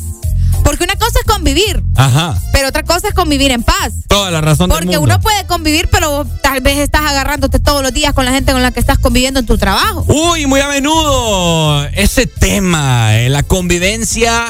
Porque 0.63 0.85
una 0.85 0.95
cosa 0.97 1.19
es 1.25 1.33
convivir, 1.33 1.83
Ajá. 1.97 2.37
pero 2.53 2.69
otra 2.69 2.83
cosa 2.83 3.09
es 3.09 3.15
convivir 3.15 3.51
en 3.53 3.63
paz. 3.63 3.93
Toda 4.07 4.31
la 4.31 4.41
razón 4.43 4.69
del 4.69 4.79
Porque 4.79 4.99
mundo. 4.99 5.15
uno 5.15 5.21
puede 5.21 5.47
convivir, 5.47 5.89
pero 5.91 6.27
tal 6.43 6.61
vez 6.61 6.79
estás 6.79 7.03
agarrándote 7.07 7.59
todos 7.59 7.83
los 7.83 7.93
días 7.95 8.13
con 8.13 8.25
la 8.27 8.33
gente 8.33 8.53
con 8.53 8.63
la 8.63 8.71
que 8.71 8.81
estás 8.81 8.99
conviviendo 8.99 9.41
en 9.41 9.47
tu 9.47 9.57
trabajo. 9.57 10.05
Uy, 10.09 10.47
muy 10.47 10.61
a 10.61 10.69
menudo 10.69 11.85
ese 11.95 12.27
tema, 12.27 13.17
eh, 13.17 13.31
la 13.31 13.43
convivencia 13.45 14.45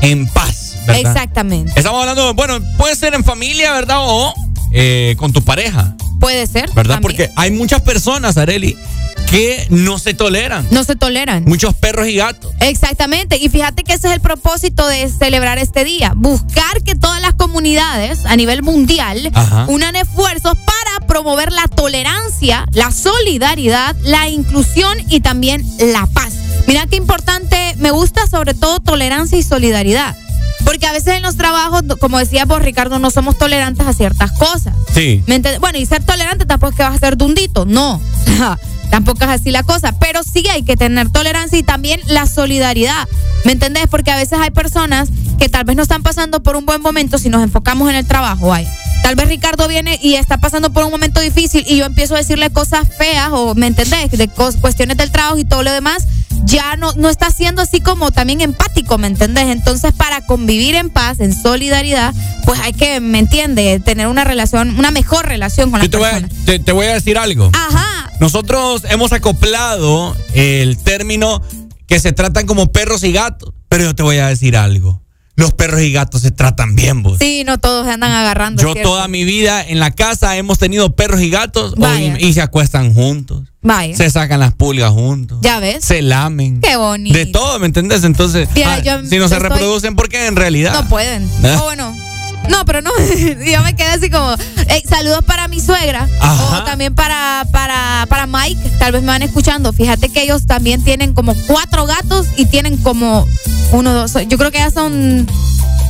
en 0.00 0.28
paz, 0.28 0.76
¿verdad? 0.86 1.10
Exactamente. 1.12 1.72
Estamos 1.76 2.00
hablando, 2.00 2.34
bueno, 2.34 2.60
puede 2.78 2.94
ser 2.94 3.14
en 3.14 3.24
familia, 3.24 3.72
¿verdad? 3.72 3.98
O 4.00 4.32
eh, 4.74 5.14
con 5.16 5.32
tu 5.32 5.42
pareja, 5.42 5.94
Puede 6.20 6.46
ser. 6.46 6.70
¿verdad? 6.74 6.96
también. 6.96 7.02
Porque 7.02 7.30
hay 7.36 7.50
muchas 7.52 7.80
personas, 7.82 8.36
Areli, 8.36 8.76
que 9.30 9.66
no 9.70 9.98
se 9.98 10.14
toleran. 10.14 10.66
No 10.70 10.82
se 10.84 10.96
toleran. 10.96 11.44
Muchos 11.46 11.74
perros 11.74 12.08
y 12.08 12.16
gatos. 12.16 12.52
Exactamente, 12.60 13.36
y 13.40 13.48
fíjate 13.48 13.84
que 13.84 13.94
ese 13.94 14.08
es 14.08 14.14
el 14.14 14.20
propósito 14.20 14.86
de 14.86 15.08
celebrar 15.08 15.58
este 15.58 15.84
día, 15.84 16.12
buscar 16.16 16.82
que 16.82 16.94
todas 16.94 17.20
las 17.22 17.34
comunidades 17.34 18.24
a 18.26 18.36
nivel 18.36 18.62
mundial 18.62 19.30
Ajá. 19.34 19.66
unan 19.68 19.96
esfuerzos 19.96 20.54
para 20.56 21.06
promover 21.06 21.52
la 21.52 21.68
tolerancia, 21.68 22.66
la 22.72 22.90
solidaridad, 22.90 23.94
la 24.02 24.28
inclusión 24.28 24.96
y 25.08 25.20
también 25.20 25.64
la 25.78 26.06
paz. 26.06 26.32
Mira 26.66 26.86
qué 26.86 26.96
importante, 26.96 27.74
me 27.78 27.90
gusta 27.90 28.26
sobre 28.26 28.54
todo 28.54 28.80
tolerancia 28.80 29.38
y 29.38 29.42
solidaridad. 29.42 30.16
Porque 30.64 30.86
a 30.86 30.92
veces 30.92 31.14
en 31.14 31.22
los 31.22 31.36
trabajos, 31.36 31.82
como 32.00 32.18
decía 32.18 32.44
vos, 32.44 32.62
Ricardo, 32.62 32.98
no 32.98 33.10
somos 33.10 33.36
tolerantes 33.38 33.86
a 33.86 33.92
ciertas 33.92 34.32
cosas. 34.32 34.74
Sí. 34.92 35.22
¿Me? 35.26 35.40
Bueno, 35.58 35.78
y 35.78 35.86
ser 35.86 36.02
tolerante 36.04 36.46
tampoco 36.46 36.70
es 36.70 36.76
que 36.76 36.82
vas 36.82 36.94
a 36.94 36.98
ser 36.98 37.16
dundito, 37.16 37.64
no. 37.64 38.00
tampoco 38.90 39.24
es 39.24 39.30
así 39.30 39.50
la 39.50 39.62
cosa, 39.62 39.98
pero 39.98 40.22
sí 40.22 40.46
hay 40.48 40.62
que 40.62 40.76
tener 40.76 41.10
tolerancia 41.10 41.58
y 41.58 41.62
también 41.62 42.00
la 42.06 42.26
solidaridad. 42.26 43.08
¿Me 43.44 43.52
entendés? 43.52 43.88
Porque 43.88 44.10
a 44.10 44.16
veces 44.16 44.38
hay 44.40 44.50
personas 44.50 45.08
que 45.38 45.48
tal 45.48 45.64
vez 45.64 45.76
no 45.76 45.82
están 45.82 46.02
pasando 46.02 46.42
por 46.42 46.56
un 46.56 46.64
buen 46.64 46.80
momento 46.80 47.18
si 47.18 47.28
nos 47.28 47.42
enfocamos 47.42 47.90
en 47.90 47.96
el 47.96 48.06
trabajo, 48.06 48.48
vaya. 48.48 48.70
Tal 49.02 49.16
vez 49.16 49.28
Ricardo 49.28 49.68
viene 49.68 49.98
y 50.02 50.14
está 50.14 50.38
pasando 50.38 50.72
por 50.72 50.84
un 50.84 50.90
momento 50.90 51.20
difícil 51.20 51.62
y 51.68 51.76
yo 51.76 51.84
empiezo 51.84 52.14
a 52.14 52.18
decirle 52.18 52.50
cosas 52.50 52.88
feas 52.96 53.28
o, 53.32 53.54
¿me 53.54 53.66
entendés? 53.66 54.10
De 54.10 54.28
cuestiones 54.28 54.96
del 54.96 55.10
trabajo 55.10 55.36
y 55.36 55.44
todo 55.44 55.62
lo 55.62 55.72
demás, 55.72 56.06
ya 56.44 56.76
no, 56.76 56.92
no 56.94 57.08
está 57.08 57.30
siendo 57.30 57.62
así 57.62 57.80
como 57.80 58.10
también 58.10 58.40
empático, 58.40 58.98
¿me 58.98 59.06
entendés? 59.06 59.48
Entonces, 59.48 59.92
para 59.92 60.20
convivir 60.26 60.74
en 60.74 60.90
paz, 60.90 61.20
en 61.20 61.34
solidaridad, 61.34 62.14
pues 62.44 62.60
hay 62.60 62.72
que, 62.72 63.00
¿me 63.00 63.18
entiendes? 63.18 63.82
Tener 63.82 64.08
una 64.08 64.24
relación, 64.24 64.78
una 64.78 64.90
mejor 64.90 65.26
relación 65.26 65.70
con 65.70 65.80
las 65.80 65.88
Yo 65.88 65.90
te 65.90 65.96
voy, 65.98 66.08
a, 66.08 66.64
te 66.64 66.72
voy 66.72 66.86
a 66.86 66.94
decir 66.94 67.18
algo. 67.18 67.50
Ajá. 67.52 68.10
Nosotros 68.20 68.82
hemos 68.88 69.12
acoplado 69.12 70.16
el 70.34 70.78
término 70.78 71.42
que 71.86 72.00
se 72.00 72.12
tratan 72.12 72.46
como 72.46 72.72
perros 72.72 73.02
y 73.04 73.12
gatos. 73.12 73.52
Pero 73.68 73.84
yo 73.84 73.94
te 73.94 74.02
voy 74.02 74.18
a 74.18 74.28
decir 74.28 74.56
algo. 74.56 75.03
Los 75.36 75.52
perros 75.52 75.80
y 75.80 75.90
gatos 75.90 76.20
se 76.22 76.30
tratan 76.30 76.76
bien, 76.76 77.02
vos. 77.02 77.18
Sí, 77.18 77.42
no 77.44 77.58
todos 77.58 77.86
se 77.86 77.92
andan 77.92 78.12
agarrando. 78.12 78.62
Yo 78.62 78.74
toda 78.82 79.08
mi 79.08 79.24
vida 79.24 79.66
en 79.66 79.80
la 79.80 79.90
casa 79.90 80.36
hemos 80.36 80.58
tenido 80.58 80.94
perros 80.94 81.20
y 81.22 81.30
gatos 81.30 81.74
Vaya. 81.76 82.16
y, 82.20 82.32
se 82.34 82.40
acuestan 82.40 82.94
juntos. 82.94 83.42
Vaya. 83.60 83.96
Se 83.96 84.08
sacan 84.10 84.38
las 84.38 84.54
pulgas 84.54 84.92
juntos. 84.92 85.38
Ya 85.42 85.58
ves. 85.58 85.84
Se 85.84 86.02
lamen. 86.02 86.60
Qué 86.60 86.76
bonito. 86.76 87.18
De 87.18 87.26
todo, 87.26 87.58
¿me 87.58 87.66
entendés? 87.66 88.04
Entonces, 88.04 88.48
ah, 88.64 88.78
yo 88.78 89.04
si 89.04 89.18
no 89.18 89.28
se 89.28 89.34
estoy- 89.34 89.48
reproducen, 89.48 89.96
porque 89.96 90.26
en 90.26 90.36
realidad. 90.36 90.72
No 90.74 90.88
pueden. 90.88 91.28
¿Ah? 91.42 91.58
O 91.60 91.64
bueno. 91.64 92.13
No, 92.48 92.64
pero 92.64 92.80
no. 92.82 92.90
yo 93.18 93.62
me 93.62 93.74
quedé 93.76 93.88
así 93.88 94.10
como. 94.10 94.34
"Ey, 94.68 94.82
saludos 94.88 95.24
para 95.24 95.48
mi 95.48 95.60
suegra. 95.60 96.08
Ajá. 96.20 96.58
O 96.58 96.64
también 96.64 96.94
para, 96.94 97.46
para, 97.52 98.06
para 98.08 98.26
Mike. 98.26 98.70
Tal 98.78 98.92
vez 98.92 99.02
me 99.02 99.08
van 99.08 99.22
escuchando. 99.22 99.72
Fíjate 99.72 100.08
que 100.10 100.22
ellos 100.22 100.46
también 100.46 100.82
tienen 100.84 101.14
como 101.14 101.34
cuatro 101.46 101.86
gatos 101.86 102.26
y 102.36 102.46
tienen 102.46 102.76
como 102.78 103.26
uno, 103.72 103.92
dos. 103.92 104.12
Yo 104.28 104.38
creo 104.38 104.50
que 104.50 104.58
ya 104.58 104.70
son 104.70 105.26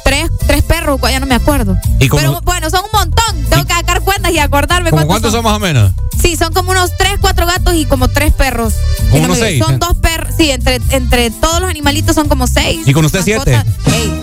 tres, 0.05 0.29
tres 0.47 0.63
perros. 0.63 1.01
Ya 1.11 1.21
no 1.21 1.27
me 1.27 1.35
acuerdo. 1.35 1.77
¿Y 2.01 2.09
como- 2.09 2.21
Pero 2.21 2.41
bueno, 2.43 2.71
son 2.71 2.83
un 2.85 2.99
montón. 2.99 3.45
Tengo 3.51 3.65
que 3.65 3.75
sacar 3.75 4.01
cuentas 4.03 4.33
y 4.33 4.39
acordarme 4.39 4.91
¿Cómo 4.91 5.07
cuántos 5.07 5.31
cuántos 5.31 5.33
son. 5.33 5.39
son 5.43 5.45
más 5.45 5.57
o 5.57 5.61
menos? 5.61 5.93
Sí, 6.21 6.37
son 6.37 6.53
como 6.55 6.71
unos 6.71 6.97
tres, 6.97 7.15
cuatro 7.21 7.45
gatos 7.47 7.75
y 7.75 7.85
como 7.85 8.09
tres 8.09 8.33
perros. 8.33 8.73
Como 9.11 9.25
unos 9.25 9.39
seis, 9.39 9.63
Son 9.63 9.75
¿eh? 9.75 9.79
dos 9.79 9.95
perros. 9.99 10.33
Sí, 10.39 10.51
entre, 10.51 10.81
entre 10.91 11.31
todos 11.31 11.61
los 11.61 11.69
animalitos 11.69 12.15
son 12.15 12.29
como 12.29 12.47
seis. 12.47 12.81
¿Y 12.87 12.93
con 12.95 13.05
usted 13.05 13.19
mascotas. 13.27 13.65
siete? 13.85 13.97
Ey. 13.99 14.23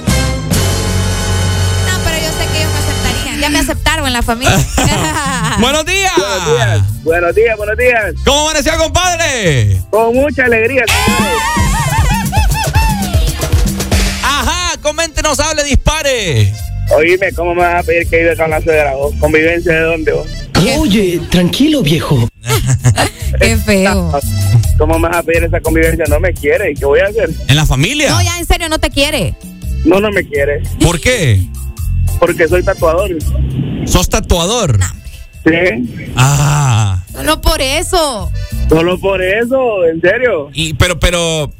Ya 3.42 3.50
me 3.50 3.58
aceptaron 3.58 4.06
en 4.06 4.14
la 4.14 4.22
familia. 4.22 4.56
¡Buenos 5.60 5.84
días! 5.84 6.14
Buenos 6.16 6.46
días, 6.46 6.86
buenos 7.04 7.36
días, 7.36 7.58
buenos 7.58 7.76
días. 7.76 8.14
¿Cómo 8.24 8.42
amaneció, 8.42 8.78
compadre? 8.78 9.82
Con 9.90 10.16
mucha 10.16 10.46
alegría. 10.46 10.86
Ajá, 14.24 14.78
coméntenos, 14.84 15.40
hable, 15.40 15.64
dispare. 15.64 16.54
Oíme, 16.96 17.34
¿cómo 17.34 17.56
me 17.56 17.62
vas 17.62 17.84
a 17.84 17.84
pedir 17.84 18.08
que 18.08 18.18
vive 18.18 18.38
con 18.38 18.52
la 18.52 18.62
suegra 18.62 18.94
vos? 18.94 19.16
¿Convivencia 19.20 19.74
de 19.74 19.82
dónde 19.82 20.12
vos? 20.12 20.28
Oye, 20.78 21.20
tranquilo, 21.32 21.82
viejo. 21.82 22.30
Qué 23.40 23.58
feo. 23.58 24.20
¿Cómo 24.78 25.00
me 25.00 25.10
vas 25.10 25.18
a 25.18 25.24
pedir 25.24 25.46
esa 25.46 25.60
convivencia? 25.62 26.06
No 26.08 26.20
me 26.20 26.32
quiere. 26.32 26.74
¿Y 26.74 26.76
qué 26.76 26.86
voy 26.86 27.00
a 27.00 27.06
hacer? 27.06 27.32
¿En 27.48 27.56
la 27.56 27.66
familia? 27.66 28.12
No, 28.12 28.22
ya 28.22 28.38
en 28.38 28.46
serio 28.46 28.70
no 28.70 28.78
te 28.78 28.92
quiere. 28.92 29.34
No, 29.84 30.00
no 30.00 30.12
me 30.12 30.24
quiere. 30.28 30.62
¿Por 30.80 31.02
qué? 31.02 31.42
Porque 32.22 32.48
soy 32.48 32.62
tatuador. 32.64 33.10
¿Sos 33.86 34.08
tatuador? 34.08 34.80
Sí. 35.44 36.12
Ah. 36.16 37.02
Solo 37.12 37.42
por 37.42 37.60
eso. 37.62 38.32
Solo 38.70 39.00
por 39.00 39.22
eso, 39.24 39.86
en 39.92 40.00
serio. 40.00 40.50
Y, 40.54 40.76
pero, 40.76 41.00
pero. 41.00 41.52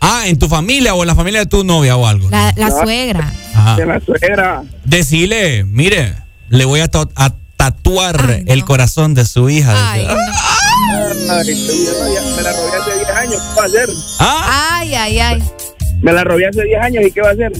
Ah, 0.00 0.22
¿en 0.28 0.38
tu 0.38 0.48
familia 0.48 0.94
o 0.94 1.02
en 1.02 1.08
la 1.08 1.14
familia 1.16 1.40
de 1.40 1.46
tu 1.46 1.64
novia 1.64 1.96
o 1.96 2.06
algo? 2.06 2.30
La, 2.30 2.54
la 2.56 2.70
suegra. 2.70 3.32
Ajá. 3.54 3.76
De 3.76 3.86
la 3.86 4.00
suegra. 4.00 4.62
Decile, 4.84 5.64
mire, 5.64 6.14
le 6.48 6.64
voy 6.64 6.78
a, 6.80 6.86
ta- 6.88 7.08
a 7.16 7.32
tatuar 7.56 8.42
el 8.46 8.64
corazón 8.64 9.14
de 9.14 9.24
su 9.26 9.50
hija. 9.50 9.74
Ay, 9.92 10.06
no. 10.06 10.14
Ay, 11.34 11.54
me 12.36 12.42
la 12.42 12.52
robé 12.52 12.76
hace 12.78 12.94
10 12.94 13.10
años. 13.10 13.40
¿Qué 13.54 13.60
va 13.60 13.62
a 13.62 13.66
hacer? 13.66 13.88
Ay, 14.20 14.94
ay, 14.94 15.18
ay. 15.18 15.42
Me 16.02 16.12
la 16.12 16.24
robé 16.24 16.46
hace 16.46 16.62
10 16.64 16.80
años. 16.82 17.04
¿Y 17.06 17.10
qué 17.12 17.20
va 17.20 17.28
a 17.28 17.32
hacer? 17.32 17.52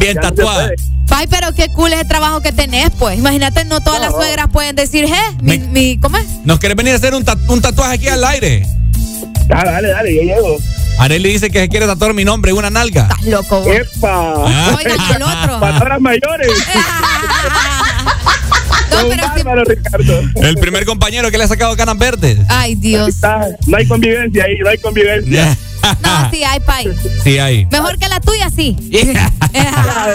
Bien 0.00 0.14
Ya 0.16 0.20
tatuada. 0.22 0.70
Ay, 1.12 1.26
pero 1.28 1.52
qué 1.54 1.68
cool 1.74 1.92
es 1.92 2.00
el 2.00 2.08
trabajo 2.08 2.40
que 2.40 2.52
tenés, 2.52 2.90
pues. 2.98 3.18
Imagínate, 3.18 3.64
no 3.64 3.80
todas 3.80 4.00
las 4.00 4.12
suegras 4.12 4.46
pueden 4.52 4.76
decir, 4.76 5.04
¿eh? 5.04 5.10
Mi, 5.42 5.58
mi, 5.58 5.98
¿Cómo 5.98 6.16
es? 6.18 6.26
¿Nos 6.44 6.58
querés 6.60 6.76
venir 6.76 6.92
a 6.92 6.96
hacer 6.96 7.14
un, 7.14 7.24
ta- 7.24 7.36
un 7.48 7.60
tatuaje 7.60 7.94
aquí 7.94 8.08
al 8.08 8.22
aire? 8.24 8.64
Dale, 9.48 9.70
dale, 9.70 9.88
dale, 9.88 10.14
yo 10.14 10.22
llego. 10.22 10.56
Arely 10.98 11.32
dice 11.32 11.50
que 11.50 11.60
se 11.60 11.68
quiere 11.68 11.86
tatuar 11.86 12.14
mi 12.14 12.24
nombre 12.24 12.52
una 12.52 12.70
nalga. 12.70 13.02
Estás 13.10 13.24
loco, 13.26 13.60
vos. 13.60 13.74
¡Epa! 13.74 14.34
Ah. 14.46 14.74
Oigan 14.76 15.00
al 15.00 15.22
otro. 15.22 15.60
Palabras 15.60 16.00
mayores. 16.00 16.48
No, 18.90 19.08
pero 19.08 19.22
sí- 19.22 19.42
Bárbaro, 19.42 19.64
Ricardo. 19.64 20.20
El 20.36 20.56
primer 20.56 20.84
compañero 20.84 21.30
que 21.30 21.38
le 21.38 21.44
ha 21.44 21.48
sacado 21.48 21.76
canas 21.76 21.96
verdes. 21.96 22.38
Ay, 22.48 22.74
Dios. 22.74 23.08
Está. 23.08 23.46
No 23.66 23.76
hay 23.76 23.86
convivencia 23.86 24.44
ahí, 24.44 24.58
no 24.58 24.68
hay 24.68 24.78
convivencia. 24.78 25.56
No, 26.02 26.30
sí, 26.32 26.44
hay 26.44 26.60
pay. 26.60 26.88
Sí, 27.24 27.38
hay. 27.38 27.66
Mejor 27.66 27.98
que 27.98 28.08
la 28.08 28.20
tuya, 28.20 28.50
sí. 28.54 28.76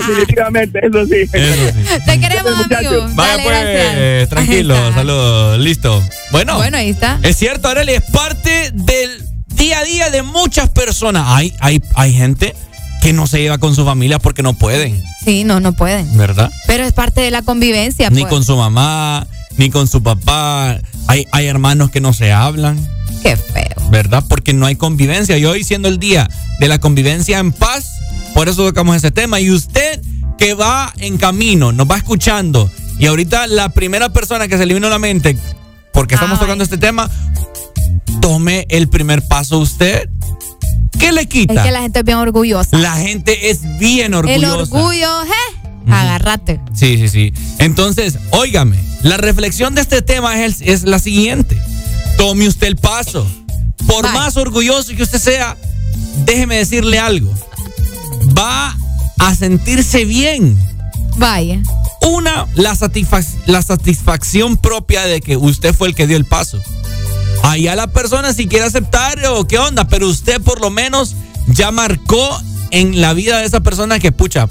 Definitivamente, 0.07 0.80
eso 0.86 1.05
sí. 1.05 1.16
Eso 1.34 1.72
sí. 1.74 2.01
Te 2.05 2.20
queremos, 2.20 2.53
amigo. 2.53 3.07
Vaya 3.13 3.32
Dale, 3.38 3.43
pues, 3.43 3.63
gracias. 3.63 4.30
tranquilo, 4.30 4.93
saludos, 4.93 5.59
listo. 5.59 6.03
Bueno, 6.32 6.55
Bueno, 6.57 6.78
ahí 6.78 6.89
está. 6.89 7.20
es 7.24 7.38
cierto, 7.38 7.68
Arely, 7.68 7.93
es 7.93 8.01
parte 8.11 8.72
del 8.74 9.24
día 9.55 9.80
a 9.80 9.84
día 9.84 10.09
de 10.09 10.22
muchas 10.24 10.70
personas. 10.70 11.24
Hay, 11.28 11.53
hay, 11.59 11.82
hay 11.95 12.13
gente 12.13 12.55
que 13.01 13.13
no 13.13 13.28
se 13.28 13.39
lleva 13.39 13.57
con 13.57 13.76
su 13.76 13.86
familia 13.86 14.20
porque 14.20 14.41
no 14.43 14.53
pueden, 14.53 15.01
Sí, 15.24 15.43
no, 15.43 15.59
no 15.59 15.74
pueden. 15.74 16.16
¿verdad? 16.18 16.51
Pero 16.68 16.84
es 16.84 16.93
parte 16.93 17.22
de 17.22 17.32
la 17.32 17.41
convivencia, 17.41 18.09
Ni 18.09 18.22
pues. 18.22 18.32
con 18.34 18.43
su 18.43 18.55
mamá, 18.57 19.26
ni 19.57 19.70
con 19.70 19.88
su 19.88 20.01
papá. 20.03 20.78
Hay, 21.07 21.28
hay 21.32 21.47
hermanos 21.47 21.89
que 21.91 21.99
no 22.01 22.13
se 22.13 22.32
hablan. 22.32 22.78
Qué 23.26 23.36
feo. 23.36 23.89
¿verdad? 23.89 24.23
Porque 24.28 24.53
no 24.53 24.65
hay 24.65 24.76
convivencia. 24.76 25.38
Y 25.38 25.45
hoy 25.45 25.63
siendo 25.63 25.88
el 25.88 25.99
día 25.99 26.30
de 26.59 26.67
la 26.67 26.80
convivencia 26.80 27.39
en 27.39 27.51
paz, 27.51 27.91
por 28.34 28.49
eso 28.49 28.65
tocamos 28.65 28.95
ese 28.95 29.11
tema. 29.11 29.39
Y 29.39 29.49
usted 29.51 30.01
que 30.38 30.53
va 30.53 30.93
en 30.97 31.17
camino, 31.17 31.71
nos 31.71 31.89
va 31.89 31.97
escuchando, 31.97 32.69
y 32.99 33.07
ahorita 33.07 33.47
la 33.47 33.69
primera 33.69 34.09
persona 34.09 34.47
que 34.47 34.57
se 34.57 34.65
le 34.65 34.73
vino 34.73 34.88
a 34.88 34.89
la 34.89 34.99
mente, 34.99 35.38
porque 35.93 36.15
estamos 36.15 36.39
tocando 36.39 36.63
este 36.63 36.78
tema, 36.78 37.09
tome 38.21 38.65
el 38.69 38.89
primer 38.89 39.26
paso 39.28 39.59
usted. 39.59 40.09
¿Qué 40.99 41.11
le 41.11 41.26
quita? 41.28 41.53
Es 41.53 41.61
que 41.61 41.71
la 41.71 41.82
gente 41.82 41.99
es 41.99 42.05
bien 42.05 42.17
orgullosa. 42.17 42.78
La 42.78 42.95
gente 42.95 43.49
es 43.49 43.61
bien 43.80 44.13
orgullosa. 44.13 44.45
El 44.45 44.61
orgullo, 44.61 45.23
¿eh? 45.23 45.91
Agárrate. 45.91 46.59
Sí, 46.73 46.97
sí, 46.97 47.09
sí. 47.09 47.34
Entonces, 47.59 48.17
óigame, 48.32 48.78
la 49.03 49.17
reflexión 49.17 49.76
de 49.76 49.82
este 49.82 50.01
tema 50.01 50.43
es 50.43 50.84
la 50.84 50.99
siguiente. 50.99 51.57
Tome 52.18 52.47
usted 52.47 52.68
el 52.68 52.76
paso. 52.78 53.26
Por 53.88 54.11
más 54.13 54.36
orgulloso 54.38 54.95
que 54.95 55.03
usted 55.03 55.20
sea, 55.20 55.57
déjeme 56.26 56.57
decirle 56.57 56.97
algo. 56.99 57.32
Va 58.38 58.76
a 59.20 59.36
sentirse 59.36 60.05
bien. 60.05 60.57
Vaya. 61.18 61.61
Una, 62.01 62.47
la, 62.55 62.74
satisfac- 62.76 63.28
la 63.45 63.61
satisfacción 63.61 64.57
propia 64.57 65.05
de 65.05 65.22
que 65.22 65.38
usted 65.38 65.74
fue 65.74 65.88
el 65.88 65.95
que 65.95 66.07
dio 66.07 66.18
el 66.18 66.26
paso. 66.26 66.61
Allá 67.43 67.76
la 67.76 67.88
persona 67.88 68.34
si 68.34 68.47
quiere 68.47 68.66
aceptar 68.66 69.24
o 69.28 69.45
qué 69.47 69.59
onda, 69.59 69.88
pero 69.88 70.07
usted 70.07 70.41
por 70.41 70.61
lo 70.61 70.70
menos 70.72 71.16
ya 71.47 71.72
marcó 71.72 72.41
en 72.72 73.01
la 73.01 73.13
vida 73.13 73.38
de 73.39 73.45
esa 73.45 73.59
persona 73.61 73.99
que 73.99 74.11
pucha. 74.11 74.47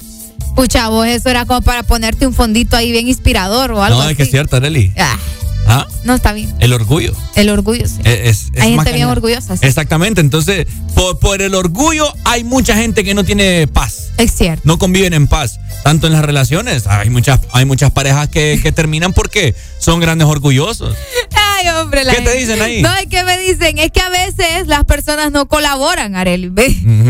Pucha, 0.54 0.88
vos 0.88 1.06
eso 1.06 1.28
era 1.28 1.44
como 1.46 1.62
para 1.62 1.82
ponerte 1.82 2.26
un 2.26 2.34
fondito 2.34 2.76
ahí 2.76 2.92
bien 2.92 3.08
inspirador 3.08 3.72
o 3.72 3.82
algo 3.82 3.98
No, 3.98 4.02
así. 4.04 4.12
es 4.12 4.16
que 4.16 4.22
es 4.22 4.30
cierto, 4.30 4.56
Arely. 4.56 4.92
Ah, 4.96 5.18
¿Ah? 5.66 5.86
no, 6.04 6.14
está 6.14 6.32
bien. 6.32 6.54
El 6.60 6.72
orgullo. 6.72 7.14
El 7.36 7.48
orgullo, 7.50 7.86
sí. 7.88 8.00
Es- 8.04 8.48
es 8.52 8.62
Hay 8.62 8.74
gente 8.74 8.92
bien 8.92 9.08
orgullosa, 9.08 9.56
sí. 9.56 9.66
Exactamente, 9.66 10.20
entonces 10.20 10.66
por, 10.94 11.18
por 11.18 11.40
el 11.42 11.54
orgullo 11.54 12.06
hay 12.24 12.44
mucha 12.44 12.76
gente 12.76 13.02
que 13.04 13.14
no 13.14 13.24
tiene 13.24 13.66
paz. 13.66 14.10
Es 14.18 14.32
cierto. 14.32 14.62
No 14.64 14.78
conviven 14.78 15.12
en 15.14 15.26
paz, 15.26 15.58
tanto 15.82 16.06
en 16.06 16.12
las 16.12 16.24
relaciones. 16.24 16.86
Hay 16.86 17.10
muchas, 17.10 17.40
hay 17.52 17.64
muchas 17.64 17.90
parejas 17.90 18.28
que, 18.28 18.60
que 18.62 18.70
terminan 18.72 19.12
porque 19.12 19.54
son 19.78 19.98
grandes 20.00 20.28
orgullosos. 20.28 20.94
Ay, 21.34 21.68
hombre. 21.68 22.04
la 22.04 22.14
¿Qué 22.14 22.20
te 22.20 22.34
dicen 22.36 22.60
ahí? 22.62 22.82
No, 22.82 22.94
es 22.96 23.06
que 23.06 23.24
me 23.24 23.38
dicen, 23.38 23.78
es 23.78 23.90
que 23.90 24.00
a 24.00 24.08
veces 24.10 24.66
las 24.66 24.84
personas 24.84 25.32
no 25.32 25.46
colaboran, 25.48 26.14
Arely. 26.14 26.52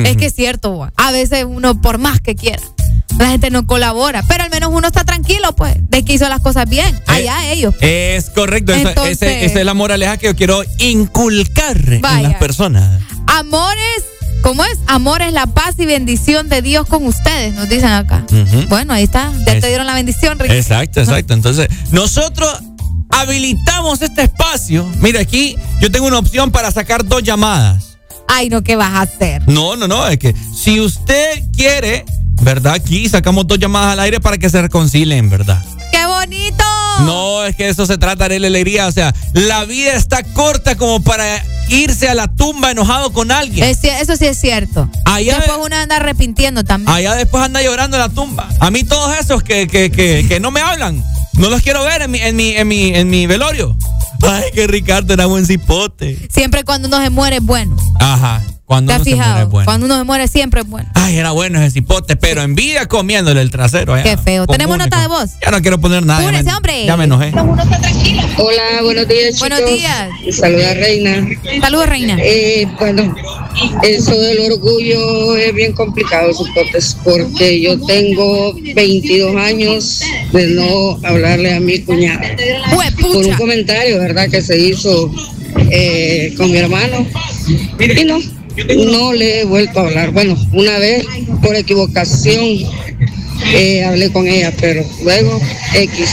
Es 0.04 0.16
que 0.16 0.26
es 0.26 0.34
cierto, 0.34 0.88
a 0.96 1.10
veces 1.12 1.44
uno, 1.46 1.80
por 1.80 1.98
más 1.98 2.20
que 2.20 2.34
quiera, 2.36 2.62
la 3.18 3.28
gente 3.28 3.50
no 3.50 3.66
colabora. 3.66 4.22
Pero 4.26 4.44
al 4.44 4.50
menos 4.50 4.70
uno 4.72 4.86
está 4.86 5.04
tranquilo, 5.04 5.54
pues, 5.56 5.76
de 5.88 6.04
que 6.04 6.14
hizo 6.14 6.28
las 6.28 6.40
cosas 6.40 6.68
bien. 6.68 7.00
Allá 7.06 7.50
ellos. 7.52 7.74
Es 7.80 8.30
correcto, 8.30 8.72
esa- 8.72 8.88
Entonces- 8.90 9.42
esa 9.44 9.60
es 9.60 9.64
la 9.66 9.74
moraleja 9.74 10.16
que 10.16 10.26
yo 10.26 10.36
quiero 10.36 10.62
inculcar 10.78 11.76
en 11.92 12.00
Vaya. 12.00 12.28
las 12.30 12.36
personas. 12.38 13.00
Amores, 13.26 14.04
¿cómo 14.42 14.64
es? 14.64 14.78
Amor 14.86 15.22
es 15.22 15.32
la 15.32 15.46
paz 15.46 15.74
y 15.78 15.86
bendición 15.86 16.48
de 16.48 16.60
Dios 16.62 16.86
con 16.86 17.06
ustedes, 17.06 17.54
nos 17.54 17.68
dicen 17.68 17.90
acá. 17.90 18.24
Bueno, 18.68 18.92
ahí 18.94 19.04
está. 19.04 19.32
Ya 19.46 19.54
Es- 19.54 19.60
te 19.60 19.68
dieron 19.68 19.86
la 19.86 19.94
bendición, 19.94 20.38
Ricky. 20.38 20.54
Exacto, 20.54 21.00
exacto. 21.00 21.34
Entonces, 21.34 21.68
nosotros 21.90 22.52
habilitamos 23.10 24.02
este 24.02 24.22
espacio. 24.24 24.86
Mira, 24.98 25.20
aquí 25.20 25.56
yo 25.80 25.90
tengo 25.90 26.06
una 26.06 26.18
opción 26.18 26.50
para 26.50 26.70
sacar 26.70 27.04
dos 27.04 27.22
llamadas. 27.22 27.96
Ay, 28.26 28.48
no, 28.48 28.62
¿qué 28.62 28.74
vas 28.76 28.92
a 28.92 29.02
hacer? 29.02 29.42
No, 29.46 29.76
no, 29.76 29.86
no, 29.86 30.06
es 30.08 30.18
que 30.18 30.34
si 30.54 30.80
usted 30.80 31.42
quiere, 31.54 32.04
¿verdad? 32.42 32.74
Aquí 32.74 33.08
sacamos 33.08 33.46
dos 33.46 33.58
llamadas 33.58 33.92
al 33.92 34.00
aire 34.00 34.20
para 34.20 34.38
que 34.38 34.48
se 34.50 34.60
reconcilien, 34.62 35.30
¿verdad? 35.30 35.62
¡Qué 35.90 36.04
bonito! 36.06 36.64
No, 37.06 37.44
es 37.44 37.56
que 37.56 37.68
eso 37.68 37.86
se 37.86 37.98
trata 37.98 38.28
de 38.28 38.38
la 38.40 38.46
alegría. 38.48 38.86
O 38.86 38.92
sea, 38.92 39.14
la 39.32 39.64
vida 39.64 39.92
está 39.94 40.22
corta 40.22 40.76
como 40.76 41.02
para 41.02 41.44
irse 41.68 42.08
a 42.08 42.14
la 42.14 42.28
tumba 42.28 42.70
enojado 42.70 43.12
con 43.12 43.30
alguien. 43.30 43.64
Es 43.66 43.82
eso 43.82 44.16
sí 44.16 44.26
es 44.26 44.38
cierto. 44.40 44.88
Allá- 45.04 45.36
Después 45.38 45.58
uno 45.64 45.76
anda 45.76 45.96
arrepintiendo 45.96 46.64
también. 46.64 46.94
Allá 46.94 47.14
después 47.14 47.42
anda 47.42 47.62
llorando 47.62 47.96
en 47.96 48.02
la 48.02 48.08
tumba. 48.08 48.48
A 48.60 48.70
mí 48.70 48.84
todos 48.84 49.16
esos 49.18 49.42
que, 49.42 49.66
que, 49.66 49.90
que, 49.90 50.26
que 50.28 50.40
no 50.40 50.50
me 50.50 50.60
hablan, 50.60 51.02
no 51.34 51.48
los 51.50 51.62
quiero 51.62 51.84
ver 51.84 52.02
en 52.02 52.10
mi, 52.10 52.18
en 52.18 52.36
mi, 52.36 52.50
en 52.50 52.68
mi, 52.68 52.88
en 52.94 53.10
mi 53.10 53.26
velorio. 53.26 53.76
Ay, 54.22 54.44
que 54.54 54.66
Ricardo 54.66 55.12
era 55.14 55.26
buen 55.26 55.44
cipote. 55.46 56.28
Siempre 56.32 56.64
cuando 56.64 56.88
uno 56.88 57.00
se 57.02 57.10
muere 57.10 57.36
es 57.36 57.42
bueno. 57.42 57.76
Ajá. 58.00 58.40
Cuando 58.74 58.90
¿Te 58.90 58.94
has 58.94 59.00
uno 59.00 59.04
se 59.04 59.10
muere 59.16 59.22
fijado? 59.24 59.42
es 59.44 59.50
bueno. 59.50 59.64
Cuando 59.66 59.86
uno 59.86 59.98
se 59.98 60.04
muere 60.04 60.28
siempre 60.28 60.60
es 60.62 60.68
bueno. 60.68 60.88
Ay, 60.94 61.16
era 61.16 61.30
bueno 61.30 61.60
ese 61.60 61.70
cipote, 61.70 62.16
pero 62.16 62.42
envidia 62.42 62.86
comiéndole 62.86 63.40
el 63.40 63.50
trasero. 63.50 63.94
allá. 63.94 64.02
Qué 64.02 64.16
feo. 64.16 64.46
¿Tenemos 64.46 64.78
nota 64.78 65.00
de 65.00 65.06
voz? 65.08 65.30
Ya 65.42 65.50
no 65.50 65.60
quiero 65.62 65.80
poner 65.80 66.04
nada. 66.04 66.20
ya 66.20 66.26
Apúrese, 66.28 66.44
me- 66.44 66.54
hombre. 66.56 66.84
Ya 66.86 66.96
me 66.96 67.04
enojé. 67.04 67.32
Hola, 68.36 68.82
buenos 68.82 69.06
días, 69.08 69.34
chicos. 69.34 69.40
Buenos 69.48 69.66
días. 69.70 70.08
Saluda, 70.36 70.74
Reina. 70.74 71.28
Saludos, 71.60 71.88
Reina. 71.88 72.16
Eh, 72.20 72.66
bueno, 72.78 73.14
eso 73.82 74.20
del 74.20 74.52
orgullo 74.52 75.36
es 75.36 75.54
bien 75.54 75.72
complicado, 75.72 76.32
supotes, 76.34 76.96
porque 77.04 77.60
yo 77.60 77.80
tengo 77.86 78.54
22 78.74 79.36
años 79.36 80.00
de 80.32 80.46
no 80.48 80.98
hablarle 81.04 81.54
a 81.54 81.60
mi 81.60 81.78
cuñada. 81.80 82.20
Por 83.00 83.16
un 83.16 83.32
comentario, 83.34 83.98
¿verdad?, 84.00 84.28
que 84.28 84.42
se 84.42 84.58
hizo 84.58 85.10
eh, 85.70 86.34
con 86.36 86.50
mi 86.50 86.56
hermano. 86.58 87.06
Y 87.78 88.04
no, 88.04 88.18
no 88.88 89.12
le 89.12 89.40
he 89.40 89.44
vuelto 89.44 89.80
a 89.80 89.82
hablar. 89.84 90.10
Bueno, 90.12 90.36
una 90.52 90.78
vez, 90.78 91.04
por 91.42 91.54
equivocación, 91.56 92.44
eh, 93.52 93.84
hablé 93.84 94.12
con 94.12 94.26
ella, 94.26 94.52
pero 94.60 94.84
luego 95.02 95.40
X. 95.74 96.08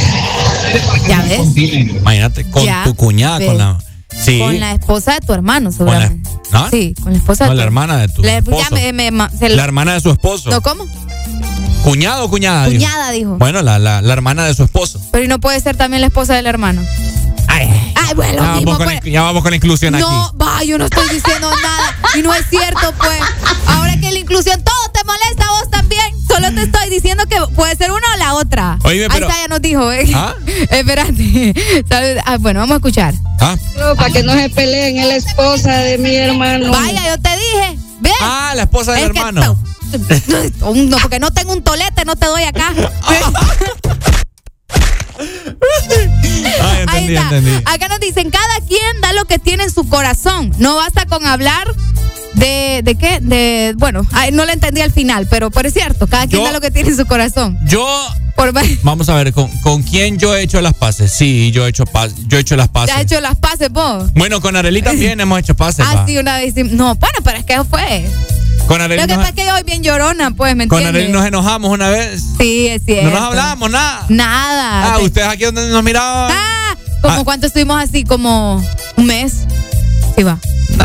Ya 1.07 1.21
ves. 1.23 1.41
Imagínate, 1.55 2.43
con 2.49 2.63
Ya 2.65 2.83
tu 2.83 2.95
cuñada, 2.95 3.37
ves. 3.39 3.47
con 3.47 3.57
la. 3.57 3.77
Sí. 4.23 4.39
Con 4.39 4.59
la 4.59 4.73
esposa 4.73 5.13
de 5.13 5.19
tu 5.25 5.33
hermano, 5.33 5.71
Con 5.71 5.85
la- 5.87 5.93
seguramente. 5.93 6.29
¿no? 6.51 6.69
Sí, 6.69 6.93
con 7.01 7.13
la 7.13 7.17
esposa 7.17 7.45
No, 7.45 7.51
de 7.51 7.55
tu 7.55 7.57
la 7.57 7.63
hermana 7.63 7.97
de 7.97 8.07
tu 8.09 8.21
La- 8.23 8.37
esposo. 8.37 8.57
ya 8.69 8.75
me- 8.75 8.93
me- 8.93 9.11
ma- 9.11 9.29
se- 9.29 9.49
La 9.49 9.63
hermana 9.63 9.93
de 9.93 10.01
su 10.01 10.09
esposo. 10.11 10.49
¿No 10.49 10.61
cómo? 10.61 10.85
¿Cuñado 11.83 12.25
o 12.25 12.29
cuñada? 12.29 12.67
dijo? 12.67 12.83
Cuñada, 12.83 13.11
dijo. 13.11 13.37
Bueno, 13.37 13.61
la, 13.61 13.79
la, 13.79 14.01
la 14.01 14.13
hermana 14.13 14.45
de 14.45 14.53
su 14.53 14.63
esposo. 14.63 15.01
Pero 15.11 15.23
¿y 15.23 15.27
no 15.27 15.39
puede 15.39 15.59
ser 15.61 15.77
también 15.77 16.01
la 16.01 16.07
esposa 16.07 16.35
del 16.35 16.45
hermano? 16.45 16.81
Ay, 18.11 18.15
bueno, 18.15 18.33
Ya 18.43 18.47
lo 18.49 18.55
mismo, 18.55 18.71
vamos, 18.71 18.77
con, 18.77 18.85
pues. 18.93 19.05
la- 19.05 19.09
ya 19.11 19.21
vamos 19.21 19.41
con 19.41 19.51
la 19.51 19.55
inclusión 19.55 19.93
No, 19.97 20.25
aquí. 20.25 20.37
va, 20.41 20.63
yo 20.65 20.77
no 20.77 20.83
estoy 20.85 21.07
diciendo 21.09 21.49
nada. 21.63 21.95
Y 22.17 22.21
no 22.21 22.33
es 22.33 22.45
cierto, 22.49 22.93
pues. 22.97 23.19
Ahora 23.67 23.93
que 24.01 24.11
la 24.11 24.19
inclusión, 24.19 24.61
todo 24.63 24.91
te 24.93 25.01
molesta 25.05 25.45
a 25.45 25.51
vos 25.51 25.69
también. 25.71 26.01
Solo 26.27 26.51
te 26.53 26.63
estoy 26.63 26.89
diciendo 26.89 27.23
que 27.27 27.37
puede 27.55 27.75
ser 27.77 27.91
una 27.91 28.05
o 28.13 28.17
la 28.17 28.33
otra. 28.33 28.77
Oíme, 28.83 29.07
pero- 29.09 29.27
Ahí 29.27 29.31
está, 29.31 29.41
ya 29.43 29.47
nos 29.47 29.61
dijo, 29.61 29.91
¿eh? 29.93 30.11
¿Ah? 30.13 30.35
Espérate. 30.71 31.53
Ah, 32.25 32.37
bueno, 32.37 32.59
vamos 32.59 32.73
a 32.73 32.77
escuchar. 32.77 33.13
¿Ah? 33.39 33.55
Para 33.95 34.09
que 34.11 34.23
no 34.23 34.33
se 34.33 34.49
peleen, 34.49 34.97
es 34.97 35.07
la 35.07 35.15
esposa 35.15 35.71
de 35.77 35.97
mi 35.97 36.13
hermano. 36.15 36.69
Vaya, 36.71 37.15
yo 37.15 37.21
te 37.21 37.29
dije. 37.29 37.77
¿Ves? 38.01 38.13
Ah, 38.21 38.51
la 38.55 38.63
esposa 38.63 38.91
del 38.93 39.05
Es 39.05 39.11
que 39.11 39.19
hermano. 39.19 39.57
Un- 40.61 40.89
No, 40.89 40.97
porque 40.99 41.19
no 41.19 41.31
tengo 41.31 41.53
un 41.53 41.63
tolete, 41.63 42.03
no 42.05 42.15
te 42.17 42.25
doy 42.25 42.43
acá. 42.43 42.73
Ah, 46.61 46.77
Ahí 46.87 47.13
está. 47.13 47.23
entendí. 47.35 47.51
Acá 47.65 47.87
nos 47.87 47.99
dicen, 47.99 48.29
cada 48.29 48.59
quien 48.67 49.01
da 49.01 49.13
lo 49.13 49.25
que 49.25 49.39
tiene 49.39 49.63
en 49.63 49.71
su 49.71 49.87
corazón. 49.87 50.51
No 50.57 50.75
basta 50.77 51.05
con 51.05 51.25
hablar 51.25 51.73
de, 52.33 52.81
¿de 52.83 52.95
qué? 52.95 53.19
De, 53.21 53.73
bueno, 53.77 54.05
ay, 54.11 54.31
no 54.31 54.45
le 54.45 54.53
entendí 54.53 54.81
al 54.81 54.91
final, 54.91 55.27
pero, 55.29 55.51
pero 55.51 55.67
es 55.67 55.73
cierto, 55.73 56.07
cada 56.07 56.27
quien 56.27 56.39
Yo- 56.41 56.45
da 56.45 56.51
lo 56.51 56.61
que 56.61 56.71
tiene 56.71 56.89
en 56.89 56.97
su 56.97 57.05
corazón. 57.05 57.57
Yo. 57.65 57.85
Por 58.35 58.53
Vamos 58.83 59.07
a 59.09 59.15
ver, 59.15 59.33
¿con, 59.33 59.49
con 59.59 59.83
quién 59.83 60.17
yo 60.17 60.35
he 60.35 60.41
hecho 60.41 60.61
las 60.61 60.73
paces? 60.73 61.11
Sí, 61.11 61.51
yo 61.51 61.65
he 61.65 61.69
hecho, 61.69 61.83
yo 62.27 62.37
he 62.37 62.41
hecho 62.41 62.55
las 62.55 62.69
¿Te 62.69 62.73
paces. 62.73 62.95
has 62.95 63.01
hecho 63.03 63.19
las 63.21 63.35
paces 63.37 63.69
vos? 63.69 64.11
Bueno, 64.15 64.41
con 64.41 64.55
Arely 64.55 64.81
también 64.81 65.19
hemos 65.19 65.37
hecho 65.39 65.53
pases. 65.53 65.85
Ah, 65.87 65.95
va. 65.95 66.07
sí, 66.07 66.17
una 66.17 66.37
vez. 66.37 66.55
No, 66.55 66.95
bueno, 66.95 67.17
pero 67.23 67.37
es 67.37 67.45
que 67.45 67.63
fue. 67.65 68.09
Con 68.71 68.81
Lo 68.81 68.87
que 68.87 69.07
nos, 69.07 69.17
pasa 69.17 69.29
es 69.29 69.35
que 69.35 69.49
soy 69.49 69.63
bien 69.63 69.83
llorona, 69.83 70.31
pues, 70.31 70.55
¿me 70.55 70.67
con 70.67 70.79
entiendes? 70.79 71.01
Arely 71.03 71.13
nos 71.13 71.25
enojamos 71.25 71.71
una 71.71 71.89
vez. 71.89 72.21
Sí, 72.39 72.67
es 72.67 72.81
cierto. 72.85 73.09
No 73.09 73.19
nos 73.19 73.21
hablamos, 73.29 73.69
nada. 73.69 74.05
Nada. 74.09 74.93
Ah, 74.93 74.99
ustedes 74.99 75.27
aquí 75.27 75.43
donde 75.43 75.67
nos 75.69 75.83
miraban. 75.83 76.31
Ah, 76.33 76.75
¿como 77.01 77.15
Ah. 77.15 77.21
cuánto 77.25 77.47
estuvimos 77.47 77.81
así? 77.83 78.03
Como 78.05 78.63
un 78.97 79.05
mes. 79.05 79.33
Sí, 80.15 80.23
va. 80.23 80.37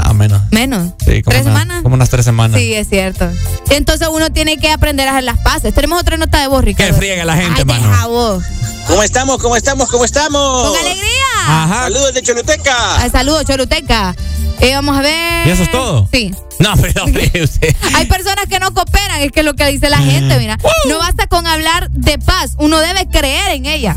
No, 0.04 0.14
menos. 0.14 0.42
Menos. 0.50 0.92
Sí, 1.04 1.22
como 1.22 1.32
¿Tres 1.34 1.42
una- 1.46 1.52
semanas? 1.60 1.82
Como 1.82 1.94
unas 1.94 2.08
tres 2.10 2.24
semanas. 2.24 2.58
Sí, 2.60 2.74
es 2.74 2.88
cierto. 2.88 3.28
Entonces 3.70 4.08
uno 4.12 4.30
tiene 4.30 4.56
que 4.58 4.70
aprender 4.70 5.08
a 5.08 5.12
hacer 5.12 5.24
las 5.24 5.38
paces. 5.38 5.74
Tenemos 5.74 6.00
otra 6.00 6.16
nota 6.16 6.40
de 6.40 6.46
voz, 6.48 6.64
Ricardo. 6.64 6.92
Que 6.92 6.98
friega 6.98 7.24
la 7.24 7.36
gente, 7.36 7.60
Ay, 7.60 7.64
mano. 7.64 7.88
deja 7.88 8.06
vos. 8.06 8.44
¿Cómo 8.86 9.02
estamos? 9.02 9.38
¿Cómo 9.42 9.56
estamos? 9.56 9.88
¿Cómo 9.90 10.04
estamos? 10.04 10.68
Con 10.68 10.78
alegría. 10.78 11.10
Ajá. 11.48 11.82
Saludos 11.84 12.14
de 12.14 12.22
Choluteca. 12.22 12.74
Ah, 12.76 13.08
saludos, 13.10 13.44
Choluteca. 13.44 14.14
Eh, 14.60 14.74
vamos 14.74 14.96
a 14.96 15.02
ver. 15.02 15.46
¿Y 15.46 15.50
eso 15.50 15.62
es 15.64 15.70
todo? 15.70 16.08
Sí. 16.12 16.32
No, 16.58 16.72
pero 16.80 17.04
usted. 17.44 17.74
Hay 17.94 18.06
personas 18.06 18.46
que 18.48 18.58
no 18.58 18.72
cooperan, 18.72 19.20
es 19.20 19.30
que 19.32 19.40
es 19.40 19.46
lo 19.46 19.54
que 19.54 19.66
dice 19.66 19.90
la 19.90 19.98
gente, 19.98 20.38
mira. 20.38 20.56
No 20.88 20.98
basta 20.98 21.26
con 21.26 21.46
hablar 21.46 21.90
de 21.90 22.18
paz, 22.18 22.52
uno 22.58 22.78
debe 22.78 23.06
creer 23.08 23.50
en 23.50 23.66
ella. 23.66 23.96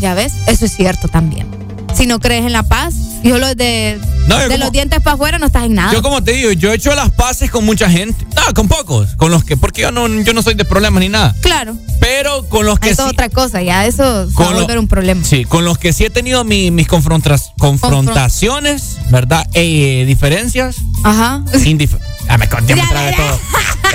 Ya 0.00 0.14
ves, 0.14 0.32
eso 0.48 0.66
es 0.66 0.74
cierto 0.74 1.08
también. 1.08 1.48
Si 1.94 2.06
no 2.06 2.18
crees 2.18 2.44
en 2.44 2.52
la 2.52 2.62
paz, 2.62 2.94
yo 3.22 3.38
lo 3.38 3.54
de, 3.54 3.98
No, 4.26 4.36
yo 4.36 4.42
de 4.42 4.48
como- 4.54 4.56
los 4.64 4.72
dientes 4.72 5.00
para 5.00 5.14
afuera 5.14 5.38
no 5.38 5.46
estás 5.46 5.64
en 5.64 5.74
nada. 5.74 5.92
Yo 5.92 6.02
como 6.02 6.22
te 6.24 6.32
digo, 6.32 6.50
yo 6.52 6.72
he 6.72 6.76
hecho 6.76 6.94
las 6.94 7.10
paces 7.10 7.50
con 7.50 7.64
mucha 7.64 7.88
gente. 7.88 8.26
No, 8.34 8.54
con 8.54 8.66
pocos. 8.66 9.14
Con 9.16 9.30
los 9.30 9.44
que, 9.44 9.56
porque 9.56 9.82
yo 9.82 9.92
no, 9.92 10.08
yo 10.22 10.32
no 10.32 10.42
soy 10.42 10.54
de 10.54 10.64
problemas 10.64 11.00
ni 11.00 11.08
nada. 11.08 11.34
Claro, 11.42 11.76
Pero 12.00 12.48
con 12.48 12.66
los 12.66 12.80
que 12.80 12.90
eso 12.90 13.04
es 13.06 13.12
otra 13.12 13.28
cosa, 13.28 13.62
ya 13.62 13.86
eso 13.86 14.28
se 14.28 14.34
va 14.42 14.48
a 14.48 14.52
volver 14.54 14.78
un 14.78 14.88
problema. 14.88 15.22
Sí, 15.24 15.44
con 15.44 15.64
los 15.64 15.78
que 15.78 15.92
sí 15.92 16.04
he 16.04 16.10
tenido 16.10 16.42
mi- 16.44 16.70
mis 16.72 16.88
confrontas- 16.88 17.52
confrontaciones, 17.58 18.96
¿verdad? 19.10 19.46
Eh, 19.54 20.04
diferencias. 20.06 20.76
Ajá. 21.04 21.44
Indif 21.64 21.94
ah, 22.28 22.38
me, 22.38 22.48
con- 22.48 22.66
ya 22.66 22.74
me 22.74 22.82
Ya, 22.82 22.88
tragué 22.88 23.10
ya. 23.12 23.16
todo. 23.16 23.38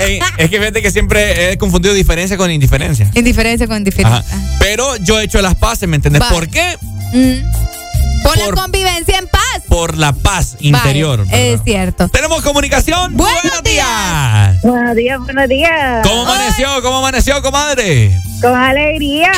Ey, 0.00 0.20
es 0.38 0.48
que 0.50 0.58
fíjate 0.58 0.80
que 0.80 0.90
siempre 0.90 1.52
he 1.52 1.58
confundido 1.58 1.92
diferencia 1.92 2.36
con 2.38 2.50
indiferencia. 2.50 3.10
Indiferencia 3.14 3.66
con 3.66 3.76
indiferencia. 3.78 4.20
Ajá. 4.20 4.56
Pero 4.58 4.96
yo 4.96 5.18
he 5.20 5.24
hecho 5.24 5.42
las 5.42 5.56
paces, 5.56 5.86
¿me 5.88 5.96
entendés? 5.96 6.22
Va. 6.22 6.30
¿Por 6.30 6.48
qué? 6.48 6.78
Mm. 7.12 7.77
Por, 8.22 8.34
Por- 8.38 8.54
la 8.56 8.62
convivencia 8.62 9.18
en 9.18 9.26
paz. 9.28 9.42
Por 9.68 9.96
la 9.96 10.12
paz 10.12 10.56
interior. 10.60 11.24
Es 11.30 11.62
cierto. 11.64 12.08
Tenemos 12.08 12.42
comunicación. 12.42 13.16
Buenos 13.16 13.62
días. 13.64 14.60
Buenos 14.62 14.96
días, 14.96 15.18
buenos 15.20 15.48
días. 15.48 16.06
¿Cómo 16.06 16.22
amaneció? 16.22 16.68
¿Cómo 16.82 16.98
amaneció, 16.98 17.40
comadre? 17.42 18.12
Con 18.42 18.54
alegría. 18.54 19.30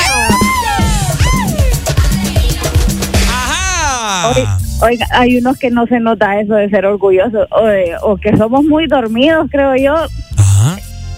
Ajá. 3.29 4.29
Oiga, 4.35 4.57
oiga, 4.81 5.07
hay 5.11 5.37
unos 5.37 5.57
que 5.57 5.69
no 5.69 5.85
se 5.87 5.99
nota 5.99 6.39
eso 6.39 6.53
de 6.55 6.69
ser 6.69 6.85
orgullosos 6.85 7.47
o, 7.51 7.65
de- 7.65 7.95
o 8.01 8.17
que 8.17 8.35
somos 8.37 8.63
muy 8.63 8.87
dormidos, 8.87 9.47
creo 9.51 9.75
yo. 9.75 10.07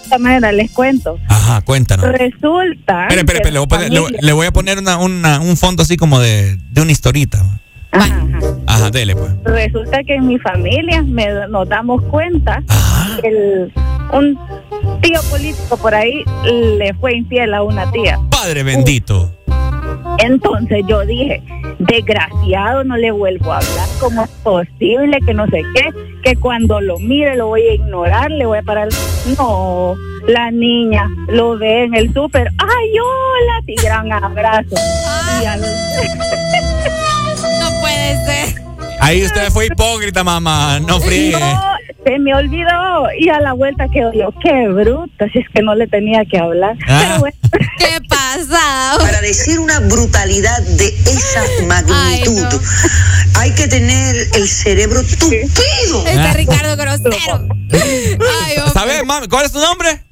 Esta 0.03 0.17
manera 0.19 0.51
les 0.51 0.69
cuento. 0.71 1.17
Ajá, 1.27 1.61
cuéntanos. 1.61 2.05
Resulta. 2.07 3.07
Espera, 3.07 3.49
le 3.51 3.59
voy 3.59 3.65
a 3.65 3.67
poner, 3.67 3.91
le, 3.91 3.99
familia- 3.99 4.19
le 4.21 4.33
voy 4.33 4.45
a 4.47 4.51
poner 4.51 4.77
una- 4.79 4.97
una- 4.97 5.39
un 5.39 5.57
fondo 5.57 5.83
así 5.83 5.97
como 5.97 6.19
de, 6.19 6.57
de 6.71 6.81
una 6.81 6.91
historita. 6.91 7.43
Ajá, 7.91 8.05
ajá. 8.05 8.39
Ajá, 8.67 8.89
dele 8.91 9.15
pues. 9.15 9.31
Resulta 9.43 10.03
que 10.03 10.15
en 10.15 10.27
mi 10.27 10.39
familia 10.39 11.01
me, 11.03 11.27
nos 11.49 11.67
damos 11.69 12.01
cuenta 12.05 12.61
que 13.21 13.27
el- 13.27 13.73
un 14.11 14.37
tío 15.01 15.19
político 15.29 15.77
por 15.77 15.93
ahí 15.95 16.23
le 16.43 16.93
fue 16.95 17.15
infiel 17.15 17.53
a 17.53 17.63
una 17.63 17.89
tía. 17.91 18.19
Padre 18.29 18.63
bendito. 18.63 19.31
Entonces 20.19 20.79
yo 20.87 21.05
dije, 21.05 21.41
desgraciado, 21.79 22.83
no 22.83 22.97
le 22.97 23.11
vuelvo 23.11 23.51
a 23.53 23.57
hablar. 23.57 23.87
¿Cómo 23.99 24.23
es 24.23 24.29
posible 24.43 25.17
que 25.25 25.33
no 25.33 25.45
sé 25.47 25.63
qué? 25.75 25.89
Que 26.23 26.35
cuando 26.37 26.79
lo 26.79 26.99
mire 26.99 27.35
lo 27.35 27.47
voy 27.47 27.63
a 27.63 27.73
ignorar, 27.73 28.31
le 28.31 28.45
voy 28.45 28.59
a 28.59 28.61
parar. 28.61 28.87
No, 29.37 29.95
la 30.27 30.51
niña 30.51 31.09
lo 31.27 31.57
ve 31.57 31.83
en 31.83 31.95
el 31.95 32.13
súper. 32.13 32.47
¡Ay, 32.57 32.99
hola! 32.99 33.59
Y 33.67 33.75
gran 33.81 34.11
abrazo. 34.11 34.75
Y 35.41 35.45
No 37.59 37.79
puede 37.81 38.25
ser. 38.25 38.61
Ahí 39.01 39.23
usted 39.23 39.49
fue 39.49 39.65
hipócrita, 39.65 40.23
mamá. 40.23 40.79
No 40.79 40.99
friegue. 41.01 41.39
No, 41.39 41.73
se 42.05 42.19
me 42.19 42.33
olvidó. 42.33 43.07
Y 43.19 43.29
a 43.29 43.39
la 43.39 43.53
vuelta 43.53 43.87
quedó 43.89 44.11
yo, 44.13 44.29
qué 44.41 44.67
bruta, 44.69 45.27
si 45.31 45.39
es 45.39 45.49
que 45.53 45.61
no 45.61 45.75
le 45.75 45.87
tenía 45.87 46.23
que 46.25 46.37
hablar. 46.37 46.75
Ah. 46.87 46.99
Pero 47.01 47.19
bueno. 47.19 47.37
¿Qué 47.77 47.99
pasa? 48.07 48.97
Para 48.99 49.21
decir 49.21 49.59
una 49.59 49.79
brutalidad 49.81 50.59
de 50.61 50.87
esa 50.87 51.41
magnitud, 51.67 52.61
hay 53.35 53.51
que 53.51 53.67
tener 53.67 54.15
el 54.35 54.47
cerebro 54.47 55.01
tupido. 55.03 56.05
Este 56.05 56.33
Ricardo 56.33 56.75
grosero. 56.75 57.47
Ay. 57.71 58.55
¿Sabes, 58.73 59.05
mami? 59.05 59.27
¿Cuál 59.27 59.45
es 59.45 59.51
tu 59.51 59.59
nombre? 59.59 60.03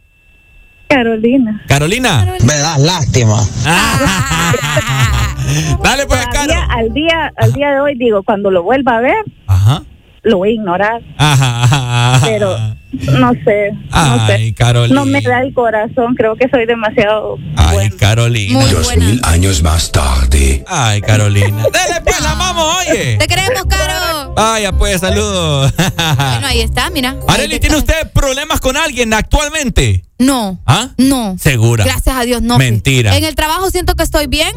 Carolina. 0.87 1.61
Carolina. 1.67 2.35
Me 2.43 2.57
das 2.57 2.79
lástima. 2.79 3.45
Dale 5.83 6.05
pues, 6.05 6.25
Caro. 6.27 6.53
al 6.69 6.93
día, 6.93 7.31
al 7.37 7.53
día 7.53 7.71
de 7.71 7.79
hoy 7.79 7.95
digo, 7.97 8.23
cuando 8.23 8.51
lo 8.51 8.63
vuelva 8.63 8.97
a 8.97 9.01
ver, 9.01 9.23
Ajá. 9.47 9.83
lo 10.23 10.37
voy 10.37 10.49
a 10.49 10.53
ignorar. 10.53 11.01
Ajá, 11.17 11.63
ajá, 11.63 12.15
ajá. 12.15 12.25
Pero 12.27 12.57
no 12.91 13.31
sé, 13.45 13.71
no 13.71 13.79
Ay, 13.91 14.49
sé. 14.49 14.53
Carolina. 14.53 14.99
No 14.99 15.05
me 15.05 15.21
da 15.21 15.41
el 15.41 15.53
corazón, 15.53 16.15
creo 16.15 16.35
que 16.35 16.49
soy 16.49 16.65
demasiado 16.65 17.37
Ay, 17.55 17.89
Carolina. 17.91 18.59
Muy 18.59 18.71
Dos 18.71 18.83
buena. 18.85 19.05
mil 19.05 19.21
años 19.23 19.63
más 19.63 19.91
tarde. 19.91 20.63
Ay, 20.67 21.01
Carolina. 21.01 21.65
Dale 21.71 22.01
pues, 22.03 22.21
la 22.21 22.33
vamos, 22.33 22.77
oye. 22.79 23.17
Te 23.17 23.27
queremos, 23.27 23.65
Caro. 23.69 24.33
Vaya 24.33 24.71
pues, 24.73 24.99
saludos. 25.01 25.73
Bueno, 25.77 26.47
ahí 26.47 26.61
está, 26.61 26.89
mira. 26.89 27.15
Areli, 27.27 27.59
¿tiene 27.59 27.77
usted 27.77 28.11
problemas 28.13 28.59
con 28.59 28.75
alguien 28.77 29.13
actualmente? 29.13 30.03
No. 30.19 30.59
¿Ah? 30.65 30.89
No. 30.97 31.35
Segura. 31.39 31.83
Gracias 31.85 32.15
a 32.15 32.23
Dios, 32.23 32.41
no. 32.41 32.57
Mentira. 32.57 33.15
En 33.17 33.23
el 33.23 33.35
trabajo 33.35 33.69
siento 33.71 33.95
que 33.95 34.03
estoy 34.03 34.27
bien. 34.27 34.51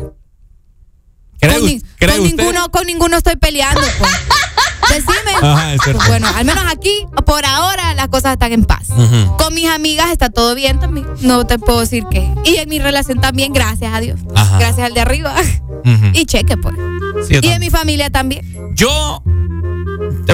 ¿Cree, 1.48 1.58
con, 1.60 1.66
ni- 1.66 1.80
cree 1.98 2.10
con 2.16 2.20
usted? 2.26 2.36
ninguno, 2.36 2.70
con 2.70 2.86
ninguno 2.86 3.16
estoy 3.16 3.36
peleando, 3.36 3.80
pues. 3.98 4.12
Decime. 4.90 5.32
Ajá. 5.42 5.72
Pues 5.82 6.08
bueno, 6.08 6.28
al 6.34 6.44
menos 6.44 6.64
aquí, 6.70 7.06
por 7.26 7.44
ahora, 7.46 7.94
las 7.94 8.08
cosas 8.08 8.32
están 8.34 8.52
en 8.52 8.64
paz. 8.64 8.88
Con 9.38 9.54
mis 9.54 9.68
amigas 9.68 10.10
está 10.10 10.30
todo 10.30 10.54
bien 10.54 10.78
también. 10.78 11.06
No 11.20 11.46
te 11.46 11.58
puedo 11.58 11.80
decir 11.80 12.04
que. 12.10 12.28
Y 12.44 12.56
en 12.56 12.68
mi 12.68 12.78
relación 12.78 13.20
también, 13.20 13.52
gracias 13.52 13.92
a 13.94 14.00
Dios. 14.00 14.20
Ajá. 14.34 14.58
Gracias 14.58 14.86
al 14.86 14.94
de 14.94 15.00
arriba. 15.00 15.34
Y 16.12 16.26
cheque, 16.26 16.56
pues. 16.56 16.74
Sí, 17.28 17.38
y 17.42 17.48
en 17.48 17.60
mi 17.60 17.70
familia 17.70 18.10
también. 18.10 18.44
Yo. 18.74 19.22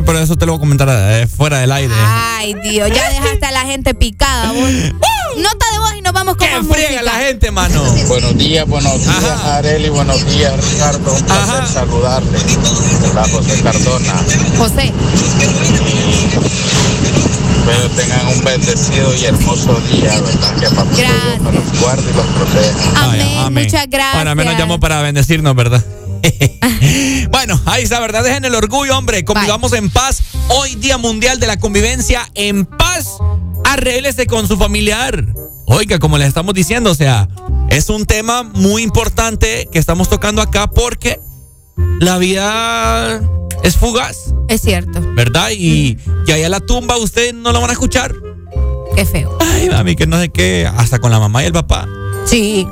Eh, 0.00 0.02
Pero 0.04 0.18
eso 0.18 0.36
te 0.36 0.46
lo 0.46 0.52
voy 0.52 0.58
a 0.58 0.60
comentar 0.60 0.88
eh, 0.90 1.26
fuera 1.26 1.58
del 1.58 1.72
aire. 1.72 1.94
Ay, 1.96 2.54
Dios, 2.54 2.90
ya 2.92 3.08
dejaste 3.10 3.46
a 3.46 3.52
la 3.52 3.60
gente 3.60 3.94
picada, 3.94 4.52
vos. 4.52 4.70
Nota 5.36 5.66
de 5.72 5.78
voz 5.78 5.94
y 5.96 6.02
nos 6.02 6.12
vamos 6.12 6.36
con 6.36 6.48
¡Que 6.48 6.60
más 6.60 6.66
friega 6.66 7.02
la 7.02 7.12
gente, 7.12 7.50
mano! 7.52 7.80
Buenos 8.08 8.36
días, 8.36 8.66
buenos 8.66 9.00
días, 9.00 9.16
Ajá. 9.16 9.56
Areli, 9.58 9.88
buenos 9.88 10.26
días, 10.26 10.52
Ricardo. 10.72 11.14
Un 11.14 11.22
placer 11.22 11.54
Ajá. 11.54 11.66
saludarle. 11.66 12.38
Hola, 13.10 13.22
José 13.30 13.62
Cardona. 13.62 14.14
José. 14.58 14.92
Espero 17.60 17.88
tengan 17.90 18.26
un 18.26 18.44
bendecido 18.44 19.14
y 19.14 19.24
hermoso 19.26 19.80
día, 19.92 20.20
¿verdad? 20.20 20.56
Que 20.58 20.66
papá 20.74 20.90
Dios 20.96 21.54
los 21.54 21.80
guarde 21.80 22.10
y 22.10 22.14
los 22.14 22.26
proteja. 22.26 23.04
Amén, 23.04 23.54
muchas 23.54 23.88
gracias. 23.88 24.14
Bueno, 24.14 24.30
al 24.30 24.36
menos 24.36 24.58
llamó 24.58 24.80
para 24.80 25.00
bendecirnos, 25.02 25.54
¿verdad? 25.54 25.84
bueno, 27.30 27.60
ahí 27.66 27.82
está, 27.82 28.00
¿verdad? 28.00 28.24
Dejen 28.24 28.44
el 28.44 28.54
orgullo, 28.54 28.96
hombre. 28.96 29.24
Convivamos 29.24 29.72
en 29.72 29.90
paz. 29.90 30.22
Hoy, 30.48 30.74
Día 30.76 30.98
Mundial 30.98 31.40
de 31.40 31.46
la 31.46 31.58
Convivencia 31.58 32.28
en 32.34 32.64
Paz. 32.66 33.18
Arréglese 33.64 34.26
con 34.26 34.48
su 34.48 34.56
familiar. 34.56 35.24
Oiga, 35.66 35.98
como 35.98 36.18
les 36.18 36.28
estamos 36.28 36.54
diciendo, 36.54 36.90
o 36.90 36.94
sea, 36.94 37.28
es 37.68 37.88
un 37.90 38.06
tema 38.06 38.42
muy 38.42 38.82
importante 38.82 39.68
que 39.70 39.78
estamos 39.78 40.08
tocando 40.08 40.42
acá 40.42 40.68
porque 40.68 41.20
la 42.00 42.18
vida 42.18 43.20
es 43.62 43.76
fugaz, 43.76 44.34
Es 44.48 44.62
cierto. 44.62 45.00
¿verdad? 45.14 45.50
Y, 45.50 45.98
y 46.26 46.32
allá 46.32 46.46
a 46.46 46.50
la 46.50 46.60
tumba 46.60 46.96
ustedes 46.96 47.34
no 47.34 47.52
lo 47.52 47.60
van 47.60 47.70
a 47.70 47.74
escuchar. 47.74 48.14
Qué 48.96 49.04
feo. 49.04 49.36
Ay, 49.40 49.68
mami, 49.70 49.94
que 49.94 50.06
no 50.06 50.18
sé 50.18 50.30
qué, 50.30 50.68
hasta 50.76 50.98
con 50.98 51.10
la 51.10 51.20
mamá 51.20 51.42
y 51.42 51.46
el 51.46 51.52
papá. 51.52 51.88
Sí. 52.24 52.66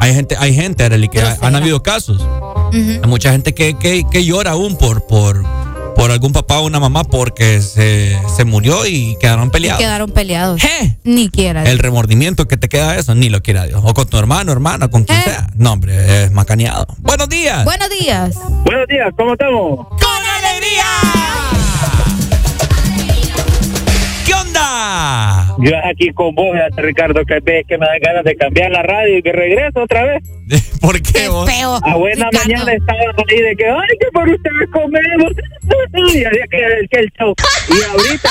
Hay 0.00 0.14
gente, 0.14 0.36
hay 0.38 0.54
gente, 0.54 0.82
Arely, 0.84 1.08
que 1.08 1.20
han 1.20 1.56
habido 1.56 1.82
casos. 1.82 2.26
Hay 2.72 3.06
mucha 3.06 3.32
gente 3.32 3.54
que, 3.54 3.76
que, 3.78 4.04
que 4.10 4.24
llora 4.24 4.52
aún 4.52 4.76
por, 4.76 5.06
por, 5.06 5.44
por 5.94 6.10
algún 6.10 6.32
papá 6.32 6.60
o 6.60 6.66
una 6.66 6.80
mamá 6.80 7.04
porque 7.04 7.60
se, 7.60 8.18
se 8.34 8.44
murió 8.44 8.86
y 8.86 9.16
quedaron 9.20 9.50
peleados. 9.50 9.80
quedaron 9.80 10.10
peleados. 10.10 10.62
Ni 11.04 11.28
quiera. 11.28 11.64
El 11.64 11.78
remordimiento 11.78 12.48
que 12.48 12.56
te 12.56 12.68
queda 12.68 12.96
eso, 12.96 13.14
ni 13.14 13.28
lo 13.28 13.42
quiera 13.42 13.66
Dios. 13.66 13.82
O 13.84 13.92
con 13.92 14.08
tu 14.08 14.16
hermano, 14.16 14.52
hermana, 14.52 14.88
con 14.88 15.04
quien 15.04 15.22
sea. 15.22 15.48
No, 15.56 15.72
hombre, 15.72 16.24
es 16.24 16.32
macaneado. 16.32 16.86
Buenos 16.98 17.28
días. 17.28 17.64
Buenos 17.64 17.90
días. 17.90 18.36
Buenos 18.64 18.86
días, 18.88 19.08
¿cómo 19.16 19.32
estamos? 19.32 19.86
¡Con 19.88 20.24
alegría! 20.38 20.84
¿Qué 24.24 24.34
onda? 24.34 25.39
Yo 25.62 25.72
aquí 25.84 26.10
con 26.12 26.34
vos, 26.34 26.56
Ricardo, 26.76 27.24
que 27.24 27.38
ves 27.42 27.66
que 27.68 27.76
me 27.76 27.86
dan 27.86 27.98
ganas 28.00 28.24
de 28.24 28.36
cambiar 28.36 28.70
la 28.70 28.82
radio 28.82 29.18
y 29.18 29.22
que 29.22 29.32
regreso 29.32 29.82
otra 29.82 30.04
vez. 30.04 30.22
¿Por 30.80 31.00
qué, 31.02 31.28
vos? 31.28 31.50
Feo. 31.50 31.78
A 31.82 31.96
buena 31.96 32.28
mañana 32.32 32.72
estaban 32.72 33.14
ahí 33.28 33.42
de 33.42 33.56
que, 33.56 33.66
ay, 33.66 33.98
que 34.00 34.06
por 34.12 34.28
ustedes 34.28 34.68
comemos. 34.72 35.32
Y 36.12 36.24
había 36.24 36.46
que, 36.50 36.88
que 36.90 37.00
el 37.00 37.12
show. 37.18 37.34
Y 37.68 37.82
ahorita, 37.82 38.30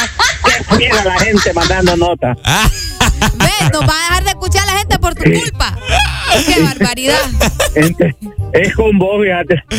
que 0.70 0.78
mira 0.78 1.04
la 1.06 1.20
gente 1.20 1.54
mandando 1.54 1.96
notas. 1.96 2.38
¿Ves? 3.38 3.72
Nos 3.72 3.82
va 3.82 3.94
a 3.94 4.10
dejar 4.10 4.24
de 4.24 4.30
escuchar 4.30 4.64
a 4.64 4.74
la 4.74 4.80
gente 4.80 5.00
por 5.00 5.16
tu 5.16 5.24
culpa. 5.24 5.78
¡Qué 6.48 6.62
barbaridad! 6.62 7.20
Es 8.54 8.76
con 8.76 8.98
vos, 8.98 9.22
fíjate. 9.24 9.64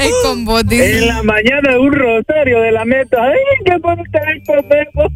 Es 0.00 0.12
con 0.22 0.46
vos, 0.46 0.66
dice. 0.66 0.98
En 0.98 1.08
la 1.08 1.22
mañana 1.22 1.78
un 1.78 1.92
rosario 1.92 2.60
de 2.60 2.72
la 2.72 2.86
meta. 2.86 3.18
¡Ay, 3.22 3.38
que 3.66 3.78
por 3.80 4.00
ustedes 4.00 4.42
comemos! 4.46 5.12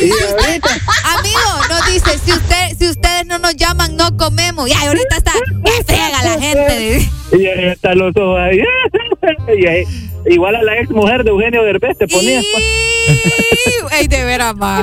Y 0.00 0.10
ahorita, 0.10 0.70
Amigo, 1.18 1.38
nos 1.68 1.86
dice, 1.86 2.18
si 2.24 2.32
usted, 2.32 2.76
si 2.78 2.88
ustedes 2.88 3.26
no 3.26 3.38
nos 3.38 3.56
llaman, 3.56 3.96
no 3.96 4.16
comemos. 4.16 4.68
Y 4.68 4.72
ahorita 4.72 5.16
está, 5.16 5.32
me 5.62 5.84
frega 5.84 6.22
la 6.22 6.40
gente. 6.40 7.08
y 7.32 7.46
ahí 7.46 7.66
están 7.66 7.98
los 7.98 8.14
ojos 8.16 8.38
ahí. 8.38 8.62
Y 10.24 10.34
igual 10.34 10.54
a 10.54 10.62
la 10.62 10.78
ex 10.78 10.90
mujer 10.90 11.24
de 11.24 11.30
Eugenio 11.30 11.64
Derbez 11.64 11.98
te 11.98 12.06
ponía. 12.06 12.40
Ey, 13.90 14.06
de 14.06 14.24
veras, 14.24 14.54
ma. 14.56 14.80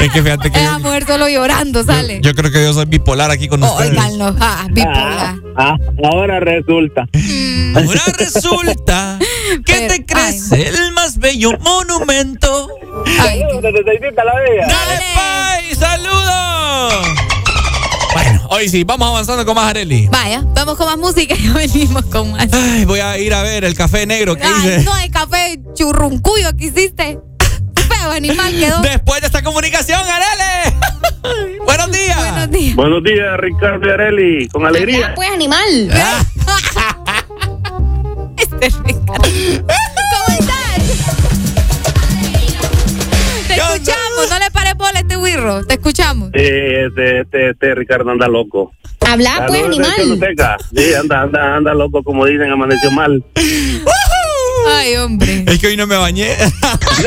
Es 0.00 0.12
que 0.12 0.22
fíjate 0.22 0.50
que. 0.50 0.60
Esa 0.60 0.78
mujer 0.78 1.04
solo 1.06 1.28
llorando 1.28 1.82
sale. 1.82 2.20
Yo 2.22 2.34
creo 2.34 2.52
que 2.52 2.62
yo 2.62 2.72
soy 2.72 2.84
bipolar 2.86 3.30
aquí 3.30 3.48
con 3.48 3.62
ustedes. 3.62 3.90
Oiganlo, 3.90 4.34
ah, 4.40 4.66
bipolar. 4.70 5.36
Ah, 5.56 5.76
ahora 6.04 6.40
resulta. 6.40 7.06
Ahora 7.74 8.00
resulta 8.18 9.18
que 9.64 9.88
te 9.88 10.06
crees 10.06 10.52
el 10.52 10.92
más 10.92 11.18
bello 11.18 11.50
monumento. 11.58 12.68
La 14.24 14.34
bella. 14.34 14.66
¡Dale, 14.68 15.00
pay! 15.14 15.74
¡Saludos! 15.74 17.33
Bueno, 18.14 18.46
hoy 18.50 18.68
sí, 18.68 18.84
vamos 18.84 19.08
avanzando 19.08 19.44
con 19.44 19.54
más 19.54 19.68
Areli. 19.70 20.08
Vaya, 20.08 20.42
vamos 20.54 20.76
con 20.76 20.86
más 20.86 20.96
música 20.98 21.34
y 21.36 21.48
venimos 21.52 22.04
con 22.06 22.32
más. 22.32 22.48
Ay, 22.52 22.84
voy 22.84 23.00
a 23.00 23.18
ir 23.18 23.34
a 23.34 23.42
ver 23.42 23.64
el 23.64 23.74
café 23.74 24.06
negro 24.06 24.36
que 24.36 24.44
Ay, 24.44 24.52
hice. 24.58 24.82
no, 24.84 24.96
el 24.98 25.10
café 25.10 25.60
churruncuyo 25.74 26.54
que 26.56 26.66
hiciste. 26.66 27.18
Feo 27.88 28.10
animal 28.12 28.50
quedó. 28.52 28.80
Después 28.80 29.20
de 29.20 29.26
esta 29.26 29.42
comunicación, 29.42 30.00
Arele. 30.00 30.76
Buenos 31.66 31.90
días. 31.92 32.16
Buenos 32.18 32.50
días. 32.50 32.76
Buenos 32.76 33.02
días, 33.04 33.36
Ricardo 33.38 33.86
y 33.86 33.90
Areli. 33.90 34.48
Con 34.48 34.64
alegría. 34.66 35.12
pues, 35.14 35.30
animal. 35.30 35.90
este 38.38 38.68
Ricardo. 38.84 39.22
¿Cómo 39.64 40.38
estás? 40.38 40.82
Te 43.48 43.54
escuchamos, 43.54 44.30
no 44.30 44.38
le 44.38 44.50
pares 44.50 44.74
bola 44.76 44.98
este 45.00 45.03
wirro. 45.24 45.64
Te 45.64 45.74
escuchamos. 45.74 46.30
Eh, 46.34 46.86
este, 46.86 47.20
este, 47.20 47.50
este 47.50 47.74
Ricardo 47.74 48.10
anda 48.10 48.28
loco. 48.28 48.72
Habla, 49.06 49.46
pues, 49.46 49.62
Choluteca. 49.96 50.56
Sí, 50.74 50.94
anda, 50.94 51.22
anda, 51.22 51.56
anda 51.56 51.74
loco, 51.74 52.02
como 52.02 52.26
dicen, 52.26 52.50
amaneció 52.50 52.90
mal. 52.90 53.24
Ay, 54.66 54.96
hombre. 54.96 55.44
Es 55.46 55.58
que 55.58 55.66
hoy 55.68 55.76
no 55.76 55.86
me 55.86 55.96
bañé. 55.96 56.30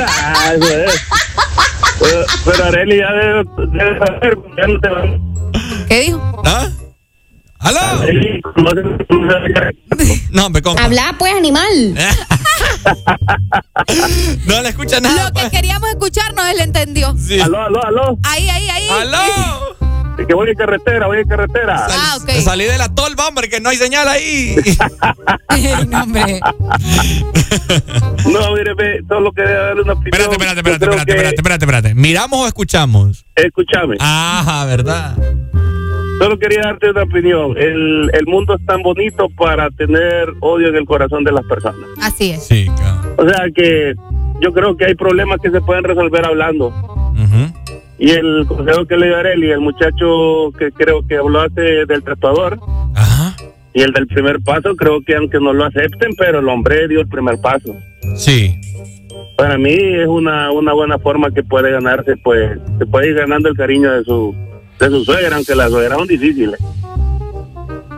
Ah, 0.10 0.54
eso 0.54 0.78
es. 0.78 1.02
Pero, 2.00 2.26
pero 2.46 2.66
Areli 2.66 2.98
ya 3.00 3.12
debe, 3.12 3.44
debe 3.72 3.98
saber, 3.98 4.38
ya 4.58 4.68
no 4.68 4.80
te 4.80 4.90
va. 4.90 5.04
¿Qué 5.88 6.00
dijo? 6.02 6.42
¿Ah? 6.46 6.68
¿Aló? 7.60 7.80
No 8.56 8.72
No, 10.32 10.46
hombre, 10.46 10.62
compa. 10.62 10.84
Habla, 10.84 11.16
pues, 11.18 11.34
animal. 11.34 11.96
No 14.46 14.62
le 14.62 14.70
escucha 14.70 15.00
nada. 15.00 15.30
Lo 15.30 15.34
que 15.34 15.50
queríamos 15.50 15.90
escucharnos, 15.90 16.46
él 16.48 16.60
entendió. 16.62 17.16
Sí. 17.18 17.40
Aló, 17.40 17.62
aló, 17.62 17.84
aló. 17.86 18.18
Ahí, 18.24 18.50
ahí, 18.50 18.70
ahí. 18.70 18.90
¡Aló! 18.90 19.78
Que 20.28 20.34
voy 20.34 20.50
en 20.50 20.56
carretera, 20.56 21.06
voy 21.06 21.20
en 21.20 21.28
carretera. 21.28 21.86
Ah, 21.92 22.18
ok. 22.20 22.32
Salí 22.44 22.66
de 22.66 22.76
la 22.80 22.90
tolva, 22.90 23.28
hombre, 23.28 23.48
que 23.50 23.62
no 23.62 23.70
hay 23.70 23.78
señal 23.78 24.08
ahí. 24.08 24.56
no, 25.88 26.02
hombre. 26.02 26.40
No, 28.26 28.52
mire, 28.54 28.74
ve, 28.76 29.04
solo 29.08 29.32
quería 29.32 29.52
darle 29.60 29.84
una 29.84 29.94
opinión. 29.94 30.14
Espérate, 30.16 30.34
espérate, 30.34 30.60
espérate, 30.60 30.86
espérate, 30.86 31.06
que- 31.06 31.12
espérate, 31.12 31.36
espérate, 31.36 31.66
espérate. 31.66 31.96
¿Miramos 31.96 32.40
o 32.40 32.48
escuchamos? 32.48 33.26
Escúchame. 33.36 33.96
Ajá, 34.00 34.66
¿verdad? 34.66 35.16
Solo 36.20 36.40
quería 36.40 36.62
darte 36.64 36.90
una 36.90 37.04
opinión. 37.04 37.56
El, 37.58 38.10
el 38.14 38.26
mundo 38.26 38.56
es 38.56 38.66
tan 38.66 38.82
bonito 38.82 39.30
para 39.38 39.70
tener 39.72 40.34
odio 40.40 40.70
en 40.70 40.76
el 40.76 40.86
corazón 40.86 41.24
de 41.24 41.32
las 41.32 41.46
personas. 41.46 41.90
Así 42.02 42.32
es. 42.32 42.44
Sí, 42.44 42.66
cabrón. 42.76 43.14
O 43.18 43.30
sea 43.30 43.46
que 43.54 43.94
yo 44.42 44.52
creo 44.54 44.76
que 44.76 44.86
hay 44.86 44.96
problemas 44.96 45.40
que 45.42 45.52
se 45.52 45.62
pueden 45.62 45.84
resolver 45.84 46.26
hablando. 46.26 46.68
Ujú. 46.68 47.54
Y 48.00 48.12
el 48.12 48.46
consejo 48.48 48.86
que 48.86 48.98
le 48.98 49.08
dio 49.08 49.18
Areli, 49.18 49.50
el 49.52 49.60
muchacho 49.60 50.52
que 50.58 50.72
creo 50.72 51.06
que 51.08 51.18
habló 51.18 51.42
hace 51.42 51.86
del 51.86 52.04
tatuador, 52.04 52.60
Ajá. 52.96 53.36
y 53.74 53.82
el 53.82 53.92
del 53.92 54.06
primer 54.08 54.40
paso, 54.42 54.76
creo 54.76 55.02
que 55.02 55.16
aunque 55.16 55.40
no 55.40 55.52
lo 55.54 55.66
acepten, 55.66 56.12
pero 56.18 56.40
el 56.40 56.48
hombre 56.50 56.88
dio 56.88 57.02
el 57.02 57.08
primer 57.08 57.40
paso. 57.42 57.76
Sí. 58.16 58.56
Para 59.36 59.58
mí 59.58 59.74
es 59.74 60.08
una, 60.08 60.52
una 60.52 60.74
buena 60.74 61.00
forma 61.00 61.32
que 61.32 61.44
puede 61.44 61.72
ganarse, 61.72 62.18
pues, 62.24 62.60
se 62.78 62.86
puede 62.86 63.10
ir 63.10 63.16
ganando 63.16 63.50
el 63.50 63.56
cariño 63.58 63.92
de 63.92 64.04
su, 64.04 64.36
de 64.80 64.90
su 64.90 65.04
suegra, 65.06 65.36
aunque 65.36 65.56
las 65.56 65.70
suegras 65.72 65.98
son 65.98 66.08
difíciles. 66.08 66.60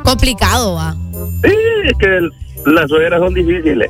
Complicado, 0.03 0.76
va. 0.76 0.95
Sí, 1.43 1.53
es 1.85 1.93
que 1.99 2.06
el- 2.18 2.31
las 2.65 2.89
suegras 2.89 3.19
son 3.19 3.34
difíciles. 3.34 3.89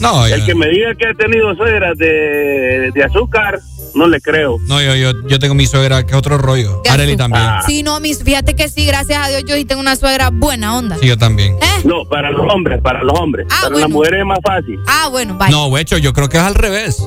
No, 0.00 0.26
El 0.26 0.40
yo, 0.40 0.46
que 0.46 0.54
me 0.54 0.68
diga 0.68 0.94
que 0.94 1.08
ha 1.08 1.14
tenido 1.14 1.54
suegras 1.56 1.96
de, 1.98 2.90
de 2.94 3.04
azúcar, 3.04 3.58
no 3.94 4.06
le 4.06 4.20
creo. 4.20 4.56
no 4.66 4.80
yo, 4.80 4.94
yo, 4.94 5.12
yo 5.26 5.38
tengo 5.38 5.54
mi 5.54 5.66
suegra 5.66 6.04
que 6.04 6.12
es 6.12 6.16
otro 6.16 6.38
rollo. 6.38 6.80
Areli 6.88 7.16
también. 7.16 7.44
Sí, 7.66 7.82
no, 7.82 7.98
mis, 8.00 8.22
fíjate 8.22 8.54
que 8.54 8.68
sí, 8.68 8.86
gracias 8.86 9.26
a 9.26 9.28
Dios 9.28 9.44
yo 9.46 9.56
sí 9.56 9.64
tengo 9.64 9.80
una 9.80 9.96
suegra 9.96 10.30
buena 10.30 10.76
onda. 10.78 10.96
Sí, 10.98 11.06
yo 11.08 11.18
también. 11.18 11.54
¿Eh? 11.54 11.82
No, 11.84 12.04
para 12.08 12.30
los 12.30 12.46
hombres, 12.52 12.80
para 12.80 13.02
los 13.02 13.18
hombres. 13.18 13.46
Ah, 13.50 13.56
para 13.62 13.72
bueno. 13.72 13.86
las 13.88 13.90
mujeres 13.94 14.20
es 14.20 14.26
más 14.26 14.38
fácil. 14.42 14.78
Ah, 14.86 15.08
bueno, 15.10 15.36
vaya. 15.36 15.50
No, 15.50 15.76
hecho, 15.76 15.98
yo 15.98 16.12
creo 16.12 16.28
que 16.28 16.36
es 16.38 16.42
al 16.42 16.54
revés. 16.54 17.06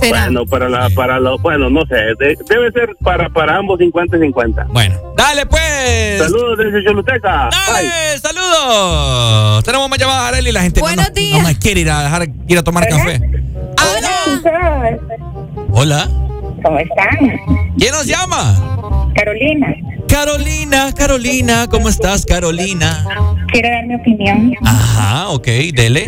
Será. 0.00 0.24
Bueno, 0.24 0.46
para 0.46 0.68
la, 0.68 0.88
para 0.90 1.18
los, 1.18 1.40
bueno, 1.42 1.68
no 1.70 1.82
sé, 1.86 1.94
de- 2.18 2.36
debe 2.48 2.70
ser 2.72 2.96
para, 3.02 3.28
para 3.30 3.56
ambos 3.56 3.78
50 3.78 4.16
y 4.16 4.20
50. 4.20 4.64
Bueno, 4.70 4.96
dale 5.16 5.46
pues. 5.46 6.18
Saludos 6.18 6.58
desde 6.58 6.84
Choluteca. 6.84 7.48
Bye. 7.50 7.88
Dale, 7.88 8.18
saludos. 8.20 9.64
Tenemos 9.64 9.88
más 9.90 9.98
llamadas, 9.98 10.28
Areli. 10.32 10.52
La 10.52 10.62
gente 10.62 10.80
no, 10.80 10.86
Buenos 10.86 11.08
no- 11.08 11.14
días. 11.14 11.42
no 11.42 11.48
me 11.48 11.58
quiere 11.58 11.80
ir 11.80 11.90
a 11.90 12.02
dejar 12.04 12.28
ir 12.48 12.58
a 12.58 12.62
tomar 12.62 12.88
café. 12.88 13.20
Hola. 13.76 14.98
Hola. 15.72 16.08
¿Cómo 16.62 16.78
están? 16.78 17.18
¿Quién 17.78 17.92
nos 17.92 18.06
llama? 18.06 19.10
Carolina, 19.14 19.68
Carolina, 20.08 20.92
Carolina, 20.92 21.66
¿cómo 21.70 21.88
estás, 21.88 22.24
Carolina? 22.26 23.04
quiero 23.52 23.68
dar 23.68 23.86
mi 23.86 23.94
opinión. 23.94 24.54
Ajá, 24.64 25.28
ok, 25.28 25.46
dele. 25.74 26.06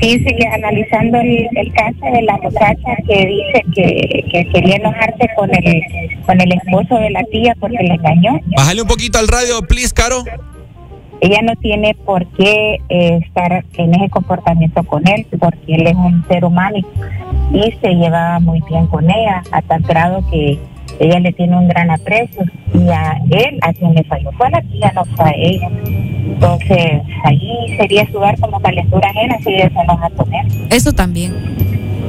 Sí, 0.00 0.18
sigue 0.18 0.46
analizando 0.46 1.18
el, 1.18 1.48
el 1.56 1.72
caso 1.72 2.12
de 2.12 2.22
la 2.22 2.36
muchacha 2.36 2.96
que 3.06 3.26
dice 3.26 3.64
que, 3.74 4.24
que 4.30 4.48
quería 4.52 4.76
enojarse 4.76 5.28
con 5.36 5.50
el, 5.52 5.82
con 6.24 6.40
el 6.40 6.52
esposo 6.52 6.96
de 6.96 7.10
la 7.10 7.24
tía 7.24 7.54
porque 7.58 7.82
le 7.82 7.94
engañó. 7.94 8.38
Bájale 8.56 8.82
un 8.82 8.88
poquito 8.88 9.18
al 9.18 9.26
radio, 9.28 9.60
please, 9.68 9.92
Caro. 9.92 10.24
Ella 11.20 11.40
no 11.42 11.56
tiene 11.56 11.96
por 12.04 12.26
qué 12.34 12.78
eh, 12.88 13.18
estar 13.26 13.64
en 13.76 13.94
ese 13.94 14.08
comportamiento 14.08 14.84
con 14.84 15.06
él, 15.08 15.26
porque 15.40 15.74
él 15.74 15.86
es 15.88 15.96
un 15.96 16.24
ser 16.28 16.44
humano 16.44 16.76
y, 16.76 17.58
y 17.58 17.72
se 17.80 17.88
llevaba 17.94 18.38
muy 18.38 18.62
bien 18.68 18.86
con 18.86 19.10
ella, 19.10 19.42
a 19.50 19.62
tal 19.62 19.82
grado 19.82 20.22
que 20.30 20.60
ella 21.00 21.18
le 21.18 21.32
tiene 21.32 21.56
un 21.56 21.68
gran 21.68 21.90
aprecio 21.90 22.44
y 22.72 22.88
a 22.88 23.20
él 23.30 23.58
a 23.62 23.72
quien 23.72 23.94
le 23.94 24.04
falló 24.04 24.30
fue 24.32 24.48
la 24.50 24.62
tía, 24.62 24.92
no 24.94 25.04
fue 25.04 25.24
a 25.24 25.34
ella. 25.36 25.70
Entonces, 26.42 27.02
ahí 27.24 27.76
sería 27.76 28.06
sudar 28.12 28.38
como 28.38 28.60
calentura 28.60 29.10
ajena 29.10 29.36
si 29.42 29.54
ella 29.54 29.70
se 29.70 29.80
enoja 29.80 30.08
con 30.10 30.32
él. 30.32 30.66
Eso 30.70 30.92
también. 30.92 31.34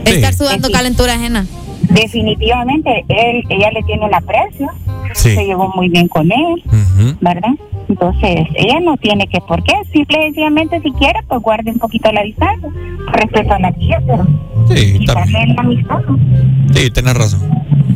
Sí. 0.05 0.11
Estar 0.13 0.33
sudando 0.35 0.67
Sí. 0.67 0.73
calentura 0.73 1.13
ajena. 1.13 1.47
Definitivamente, 1.89 3.05
él, 3.07 3.43
ella 3.49 3.71
le 3.71 3.81
tiene 3.83 4.05
un 4.05 4.13
aprecio, 4.13 4.67
Sí. 5.15 5.33
se 5.33 5.45
llevó 5.45 5.71
muy 5.75 5.89
bien 5.89 6.07
con 6.07 6.31
él. 6.31 6.63
¿verdad? 7.21 7.49
Entonces, 7.87 8.41
ella 8.53 8.79
no 8.81 8.95
tiene 8.97 9.25
que 9.27 9.39
por 9.41 9.63
qué, 9.63 9.73
simple 9.91 10.17
y 10.19 10.23
sencillamente 10.25 10.79
si 10.81 10.91
quiere, 10.91 11.21
pues 11.27 11.41
guarde 11.41 11.71
un 11.71 11.79
poquito 11.79 12.11
la 12.11 12.21
distancia, 12.21 12.69
respeto 13.13 13.53
a 13.53 13.59
la 13.59 13.71
tía, 13.71 13.99
pero 14.05 14.27
Sí, 14.75 14.99
quitarle 14.99 15.21
también. 15.33 15.55
la 15.55 15.61
amistad. 15.61 15.99
¿no? 16.07 16.73
Sí, 16.73 16.89
tenés 16.91 17.13
razón. 17.15 17.49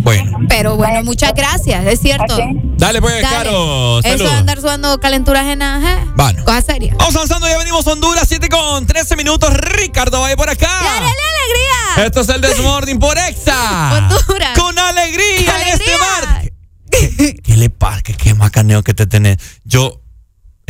Bueno. 0.04 0.38
Pero 0.50 0.76
bueno, 0.76 1.04
muchas 1.04 1.34
gracias, 1.34 1.86
es 1.86 2.00
cierto. 2.02 2.38
Dale, 2.78 3.00
pues, 3.02 3.22
Caro. 3.22 4.00
Eso 4.00 4.24
de 4.26 4.30
andar 4.32 4.60
sudando 4.60 5.00
calentura 5.00 5.41
ajena, 5.41 5.82
¿eh? 5.82 6.12
Bueno. 6.18 6.44
Cosa 6.44 6.62
seria. 6.62 6.94
Vamos 6.98 7.16
avanzando, 7.16 7.48
ya 7.48 7.58
venimos 7.58 7.88
a 7.88 7.91
Honduras, 7.94 8.26
7 8.28 8.50
con 8.50 8.86
13 8.86 9.16
minutos. 9.16 9.54
Ricardo, 9.54 10.20
vaya 10.20 10.36
por 10.36 10.50
acá. 10.50 10.68
¡Dale, 10.68 11.06
alegría! 11.06 12.06
Esto 12.06 12.22
es 12.22 12.30
el 12.30 12.41
Desmorning 12.41 13.00
por 13.00 13.18
Exa. 13.18 13.98
Honduras. 14.10 14.58
Con 14.60 14.78
alegría, 14.78 15.62
en 15.62 15.68
este 15.74 15.94
¡Alegría! 15.94 15.98
mar. 16.00 16.52
¿Qué, 16.91 17.36
qué 17.41 17.58
le 17.58 17.70
pasa? 17.70 18.02
¿Qué, 18.02 18.14
qué 18.14 18.34
macaneo 18.34 18.84
que 18.84 18.94
te 18.94 19.08
tenés? 19.08 19.38
Yo, 19.64 20.02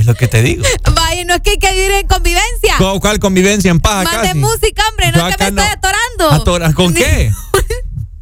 es 0.04 0.08
lo 0.08 0.16
que 0.16 0.28
te 0.28 0.42
digo. 0.42 0.64
Vaya, 0.94 1.24
no 1.26 1.36
es 1.36 1.42
que 1.42 1.52
hay 1.52 1.58
que 1.58 1.72
vivir 1.74 1.92
en 1.92 2.08
convivencia. 2.08 2.76
¿Cuál, 3.00 3.20
convivencia 3.20 3.72
en 3.72 3.80
paz? 3.80 4.04
Mande 4.04 4.28
casi? 4.28 4.38
música, 4.40 4.84
hombre, 4.90 5.12
no 5.14 5.28
es 5.28 5.38
que 5.38 5.52
me 5.52 5.62
estoy 5.62 5.66
no. 5.66 5.72
atorando. 5.72 6.32
Atora- 6.32 6.74
¿Con 6.74 6.94
qué? 6.94 7.32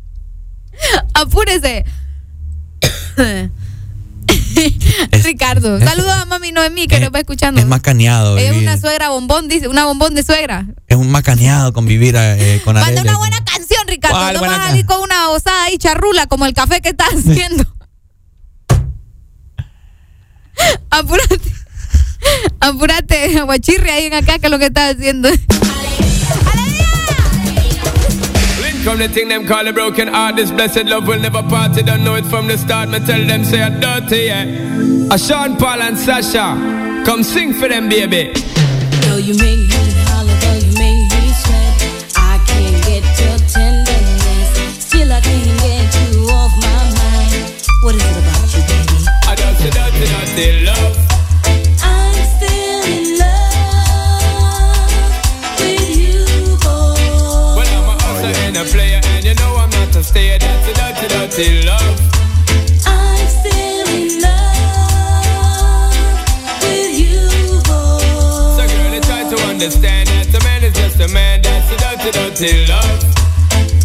Apúrese. 1.13 1.85
Ricardo, 5.23 5.79
saludos 5.79 6.11
a 6.11 6.25
mami 6.25 6.51
Noemí 6.51 6.87
que 6.87 6.95
es- 6.95 7.01
nos 7.01 7.11
va 7.13 7.19
escuchando. 7.19 7.59
Es 7.59 7.67
macaneado. 7.67 8.37
Ella 8.37 8.47
es 8.49 8.53
vivir. 8.53 8.67
una 8.69 8.77
suegra 8.79 9.09
bombón, 9.09 9.47
dice, 9.47 9.67
una 9.67 9.85
bombón 9.85 10.13
de 10.15 10.23
suegra. 10.23 10.65
Es 10.87 10.97
un 10.97 11.09
macaneado 11.11 11.73
convivir 11.73 12.15
eh, 12.17 12.61
con 12.63 12.75
Manda 12.75 13.01
una 13.01 13.17
buena 13.17 13.43
canción, 13.43 13.87
Ricardo. 13.87 14.17
¿Cuál 14.17 14.33
No 14.35 14.41
vas 14.41 14.59
a 14.59 14.67
salir 14.67 14.85
con 14.85 15.01
una 15.01 15.29
osada 15.29 15.63
ahí 15.65 15.77
charrula 15.77 16.27
como 16.27 16.45
el 16.45 16.53
café 16.53 16.81
que 16.81 16.89
estás 16.89 17.09
haciendo. 17.15 17.63
Apúrate. 20.89 21.39
Apúrate, 22.59 23.37
aguachirri 23.37 23.89
ahí 23.89 24.05
en 24.05 24.13
acá 24.13 24.39
que 24.39 24.47
es 24.47 24.51
lo 24.51 24.59
que 24.59 24.65
estás 24.65 24.95
haciendo. 24.95 25.29
Come 28.83 28.97
the 28.97 29.09
thing 29.09 29.27
them 29.27 29.45
call 29.45 29.67
a 29.67 29.71
broken 29.71 30.07
heart. 30.07 30.37
This 30.37 30.49
blessed 30.49 30.85
love 30.85 31.07
will 31.07 31.19
never 31.19 31.43
part. 31.43 31.77
You 31.77 31.83
don't 31.83 32.03
know 32.03 32.15
it 32.15 32.25
from 32.25 32.47
the 32.47 32.57
start. 32.57 32.89
Me 32.89 32.97
tell 32.97 33.23
them 33.27 33.43
say 33.45 33.61
I'm 33.61 33.79
dirty, 33.79 34.23
yeah. 34.25 35.13
A 35.13 35.19
Sean 35.19 35.55
Paul 35.55 35.83
and 35.83 35.95
Sasha, 35.95 37.03
come 37.05 37.21
sing 37.21 37.53
for 37.53 37.67
them, 37.67 37.89
baby. 37.89 38.33
Though 39.03 39.17
you 39.17 39.37
make 39.37 39.80
not 60.11 60.17
a 60.17 60.19
stayer. 60.19 60.37
Dirty, 60.39 61.07
dirty 61.07 61.63
love. 61.65 61.99
I'm 62.85 63.27
still 63.27 63.87
in 63.89 64.21
love 64.21 65.93
with 66.61 66.99
you, 66.99 67.61
boy. 67.65 67.99
So, 68.55 68.63
girl, 68.67 68.93
you 68.93 69.01
try 69.01 69.23
to 69.29 69.37
understand 69.47 70.09
that 70.09 70.27
a 70.33 70.39
man 70.43 70.63
is 70.63 70.73
just 70.73 70.99
a 70.99 71.07
man. 71.13 71.41
That's 71.41 71.71
a 71.71 71.77
dirty, 71.77 72.11
dirty 72.11 72.65
love. 72.67 73.03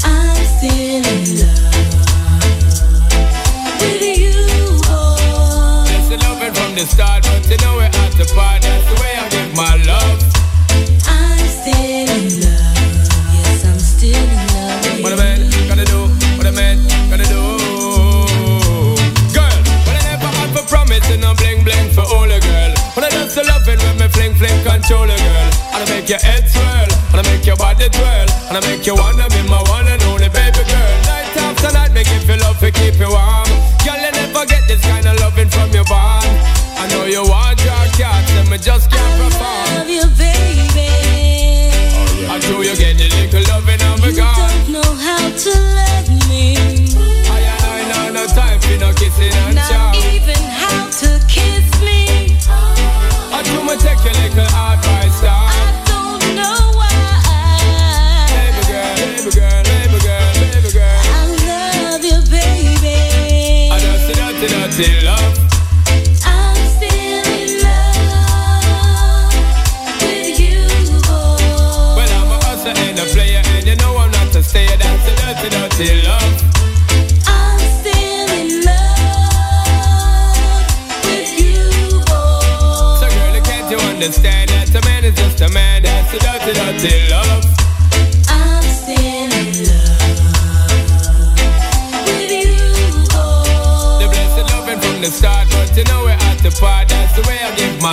I'm 0.05 0.45
still 0.59 1.05
in 1.05 1.39
love 1.41 1.75
with 3.81 4.03
you, 4.03 4.79
boy. 4.87 5.87
That's 5.87 6.09
the 6.09 6.17
loving 6.23 6.55
from 6.55 6.75
the 6.75 6.87
start, 6.87 7.23
but 7.25 7.49
you 7.49 7.57
know 7.59 7.77
we're 7.77 7.85
at 7.85 8.13
the 8.13 8.25
part. 8.35 8.63
That's 8.63 8.87
the 8.89 8.95
way 9.01 9.17
I 9.17 9.29
give 9.29 9.55
my 9.57 9.77
love. 9.85 10.36
Fling 24.37 24.49
fling 24.49 24.65
control 24.65 25.05
a 25.05 25.17
girl. 25.17 25.51
And 25.73 25.81
I 25.83 25.87
make 25.89 26.09
your 26.09 26.21
head 26.21 26.45
swirl, 26.49 26.89
and 27.13 27.19
I 27.21 27.23
make 27.31 27.45
your 27.47 27.57
body 27.57 27.89
twirl, 27.89 28.29
and 28.49 28.57
I 28.57 28.61
make 28.61 28.87
you 28.87 28.95
wanna 28.95 29.29
be 29.29 29.43
my 29.49 29.61
one 29.69 29.89
and 29.89 30.03
only 30.05 30.29
baby 30.29 30.63
girl. 30.65 30.97
Night 31.09 31.37
after 31.37 31.73
night, 31.73 31.93
make 31.93 32.09
you 32.09 32.21
feel 32.21 32.39
love 32.41 32.59
to 32.61 32.71
keep 32.71 32.99
you 32.99 33.11
warm. 33.11 33.49
Girl, 33.85 33.99
you 33.99 34.13
never 34.13 34.45
get 34.47 34.63
this 34.69 34.81
kind 34.83 35.07
of 35.07 35.19
loving 35.21 35.49
from 35.49 35.71
your 35.73 35.85
bond. 35.85 36.29
I 36.77 36.87
know 36.91 37.05
you 37.05 37.25
want 37.25 37.59
your 37.65 37.85
cat, 37.97 38.25
and 38.39 38.49
me 38.51 38.59
just 38.59 38.91
can't 38.91 39.15
perform. 39.21 39.65
love 39.77 39.89
you, 39.89 40.07
baby. 40.17 40.89
Until 42.29 42.65
you 42.65 42.77
get 42.77 42.99
the 42.99 43.09
little 43.17 43.45
loving 43.53 43.83
of 43.89 44.05
a 44.05 44.11
You 44.11 44.17
don't 44.17 44.69
know 44.73 44.91
how 45.07 45.31
to 45.31 45.53
let 45.79 46.06
I 53.47 53.55
do 53.55 53.63
my 53.63 53.77
take 53.77 54.03
your 54.03 54.13
little 54.13 54.43
advice 54.43 55.21
down. 55.21 55.56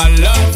Way 0.10 0.53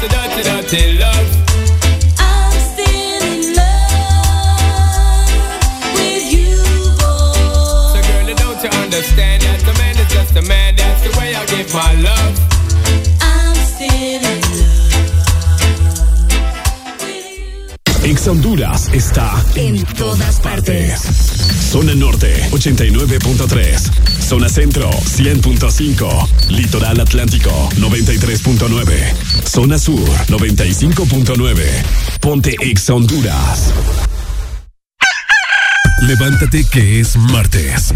That's 0.00 0.14
a 0.14 0.16
dirty, 0.16 0.42
dirty 0.42 0.98
love. 0.98 1.28
With 5.94 6.32
you, 6.32 6.54
you 8.62 8.70
understand 8.78 9.42
that 9.42 9.62
a 9.66 9.72
man 9.76 9.98
is 9.98 10.08
just 10.12 10.36
a 10.36 10.42
man? 10.42 10.76
That's 10.76 11.02
the 11.02 11.10
way 11.18 11.34
I 11.34 11.44
give 11.46 11.74
my 11.74 11.94
love. 11.94 12.38
I'm 13.20 13.56
still 13.56 14.22
in 14.22 14.40
love. 14.40 14.88
Ex 18.04 18.28
Honduras 18.28 18.88
está 18.92 19.44
en 19.56 19.84
todas 19.96 20.38
partes. 20.38 21.27
Zona 22.58 22.90
Norte 22.90 23.18
89.3. 23.18 23.90
Zona 24.20 24.48
Centro 24.48 24.90
100.5. 24.90 26.28
Litoral 26.48 27.00
Atlántico 27.00 27.50
93.9. 27.76 29.14
Zona 29.46 29.78
Sur 29.78 30.08
95.9. 30.26 31.62
Ponte 32.20 32.56
Ex 32.60 32.90
Honduras. 32.90 33.72
Levántate 36.02 36.64
que 36.64 37.00
es 37.00 37.16
martes. 37.16 37.94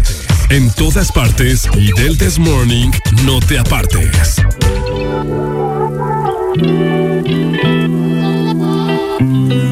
En 0.49 0.69
todas 0.71 1.11
partes 1.11 1.67
y 1.77 1.91
del 1.99 2.17
This 2.17 2.39
Morning 2.39 2.91
no 3.23 3.39
te 3.41 3.59
apartes. 3.59 4.37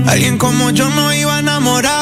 Alguien 0.07 0.37
como 0.37 0.71
yo 0.71 0.89
no 0.89 1.13
iba 1.13 1.37
a 1.37 1.39
enamorarse. 1.39 2.00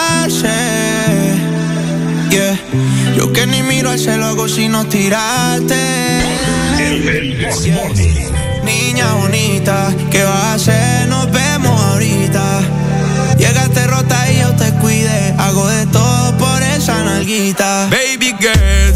Yo 3.19 3.33
que 3.33 3.45
ni 3.47 3.61
miro 3.63 3.89
al 3.89 3.99
cielo 3.99 4.27
hago 4.27 4.47
sino 4.47 4.85
tirarte. 4.85 5.75
Niña 8.63 9.13
bonita, 9.15 9.93
¿qué 10.09 10.23
vas 10.23 10.35
a 10.35 10.53
hacer? 10.53 11.07
Nos 11.09 11.29
vemos 11.29 11.81
ahorita. 11.81 12.61
Llegaste 13.37 13.87
rota 13.87 14.31
y 14.31 14.39
yo 14.39 14.55
te 14.55 14.71
cuide. 14.75 15.35
Hago 15.37 15.67
de 15.67 15.85
todo 15.87 16.37
por 16.37 16.63
esa 16.63 17.03
nalguita. 17.03 17.89
Baby 17.91 18.33
girl, 18.39 18.95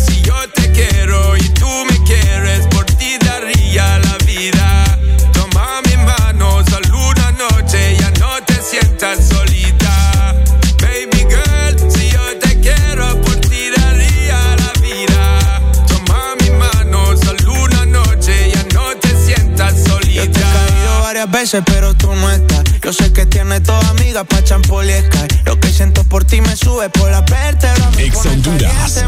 veces, 21.54 21.64
pero 21.74 21.94
tú 21.96 22.14
no 22.14 22.32
estás. 22.32 22.64
Yo 22.82 22.94
sé 22.94 23.12
que 23.14 23.26
tienes 23.26 23.64
toda 23.64 23.88
amiga 23.90 24.24
pa' 24.24 24.44
champol 24.44 24.90
y 24.90 24.94
Sky. 24.94 25.42
Lo 25.46 25.60
que 25.60 25.70
siento 25.70 26.04
por 26.04 26.24
ti 26.24 26.42
me 26.42 26.56
sube 26.56 26.90
por 26.90 27.12
la 27.12 27.22
vértebra. 27.22 27.90
Ex 27.98 28.26
Honduras. 28.26 29.04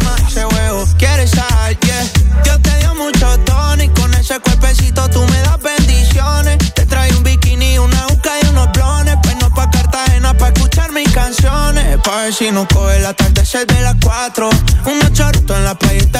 Quieres 0.97 1.31
sal, 1.31 1.77
yeah. 1.79 2.03
Dios 2.43 2.61
te 2.61 2.77
dio 2.79 2.95
mucho 2.95 3.39
tono 3.39 3.83
y 3.83 3.89
con 3.89 4.13
ese 4.13 4.39
cuerpecito 4.39 5.09
tú 5.09 5.21
me 5.25 5.39
das 5.41 5.61
bendiciones. 5.61 6.57
Te 6.73 6.85
trae 6.85 7.11
un 7.15 7.23
bikini, 7.23 7.77
una 7.79 8.07
uca 8.07 8.31
y 8.41 8.47
unos 8.47 8.71
blones. 8.71 9.15
Pues 9.23 9.35
no 9.41 9.49
pa' 9.53 9.69
Cartagena 9.71 10.33
pa' 10.37 10.49
escuchar 10.49 10.91
mis 10.91 11.11
canciones. 11.11 11.99
Pa' 12.03 12.23
ver 12.23 12.33
si 12.33 12.51
nos 12.51 12.67
coge 12.67 12.97
el 12.97 13.05
atardecer 13.05 13.65
de 13.67 13.81
las 13.81 13.95
4. 14.03 14.49
Unos 14.85 15.13
choritos 15.13 15.57
en 15.57 15.63
la 15.63 15.75
playa 15.75 16.01
y 16.01 16.05
te 16.05 16.19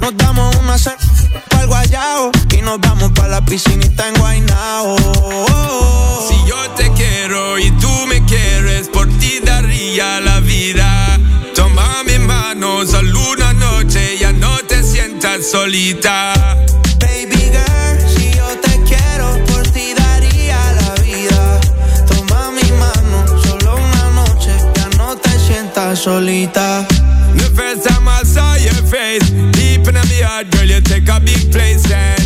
nos 0.00 0.16
damos 0.16 0.56
una 0.56 0.78
cena 0.78 0.96
pa'l 1.50 1.66
guayao 1.66 2.32
y 2.60 2.62
nos 2.62 2.80
vamos 2.80 3.10
pa' 3.12 3.28
la 3.28 3.44
piscinita 3.44 4.08
en 4.08 4.14
Guaynao. 4.14 4.96
Si 6.28 6.36
yo 6.48 6.70
te 6.76 6.90
quiero 6.92 7.58
y 7.58 7.70
tú 7.72 7.90
me 8.06 8.24
quieres, 8.24 8.88
por 8.88 9.06
ti 9.18 9.40
daría 9.44 10.20
la 10.20 10.40
vida. 10.40 11.18
Toma 11.54 12.02
mi 12.04 12.18
mano, 12.18 12.86
solo 12.86 13.20
una 13.32 13.52
noche, 13.54 14.18
ya 14.18 14.32
no 14.32 14.56
te 14.68 14.82
sientas 14.82 15.50
solita. 15.50 16.34
Baby 16.98 17.50
girl, 17.54 17.98
si 18.14 18.30
yo 18.36 18.46
te 18.60 18.80
quiero, 18.88 19.44
por 19.46 19.62
ti 19.68 19.94
daría 19.94 20.72
la 20.80 20.94
vida. 21.02 21.60
Toma 22.08 22.50
mi 22.52 22.70
mano, 22.72 23.42
solo 23.42 23.76
una 23.76 24.10
noche, 24.10 24.52
ya 24.74 24.88
no 24.98 25.16
te 25.16 25.30
sientas 25.38 25.98
solita. 25.98 26.86
The 27.36 27.48
first 27.54 27.88
time 27.88 28.08
I 28.08 28.22
saw 28.24 28.54
your 28.56 28.82
face, 28.86 29.30
deep 29.52 29.86
in 29.88 29.94
my 29.94 30.22
heart, 30.22 30.50
girl, 30.50 30.64
you 30.64 30.80
take 30.80 31.08
a 31.08 31.20
big 31.20 31.50
place. 31.52 31.90
And 31.90 32.19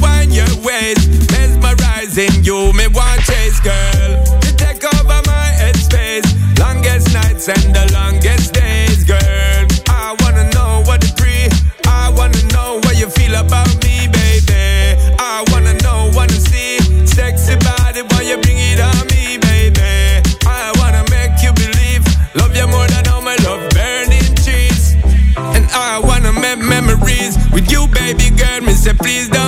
wind 0.00 0.32
your 0.34 0.48
waist, 0.64 1.30
mesmerizing 1.32 2.44
you, 2.44 2.72
me 2.72 2.86
want 2.88 3.20
chase, 3.22 3.60
girl. 3.60 4.10
You 4.44 4.52
take 4.56 4.82
over 4.84 5.20
my 5.26 5.46
headspace, 5.60 6.26
longest 6.58 7.12
nights 7.14 7.48
and 7.48 7.74
the 7.74 7.90
longest 7.92 8.54
days, 8.54 9.04
girl. 9.04 9.66
I 9.88 10.16
wanna 10.20 10.50
know 10.50 10.82
what 10.86 11.00
the 11.00 11.12
pre, 11.16 11.48
I 11.86 12.10
wanna 12.10 12.42
know 12.54 12.80
what 12.84 12.98
you 12.98 13.08
feel 13.08 13.34
about 13.34 13.72
me, 13.84 14.08
baby. 14.08 14.98
I 15.18 15.44
wanna 15.50 15.74
know, 15.84 16.10
wanna 16.14 16.40
see, 16.50 16.78
sexy 17.06 17.56
body, 17.56 18.02
why 18.10 18.22
you 18.22 18.38
bring 18.38 18.58
it 18.58 18.80
on 18.80 19.06
me, 19.12 19.38
baby. 19.38 20.22
I 20.46 20.72
wanna 20.78 21.04
make 21.10 21.42
you 21.42 21.52
believe, 21.52 22.04
love 22.34 22.54
you 22.56 22.66
more 22.66 22.86
than 22.88 23.08
all 23.08 23.22
my 23.22 23.36
love 23.46 23.68
burning 23.70 24.34
trees. 24.44 24.94
And 25.36 25.66
I 25.72 26.00
wanna 26.02 26.32
make 26.32 26.58
memories 26.58 27.38
with 27.52 27.70
you, 27.70 27.86
baby 27.88 28.30
girl. 28.30 28.60
Me 28.60 28.72
say, 28.72 28.92
please 28.92 29.28
don't 29.28 29.47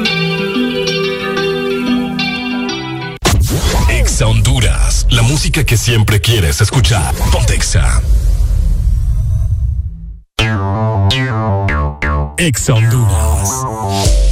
Honduras. 4.27 5.07
La 5.09 5.21
música 5.21 5.63
que 5.63 5.77
siempre 5.77 6.21
quieres 6.21 6.61
escuchar. 6.61 7.13
Pontexa. 7.31 8.01
Exa 12.37 12.73
Honduras. 12.73 14.30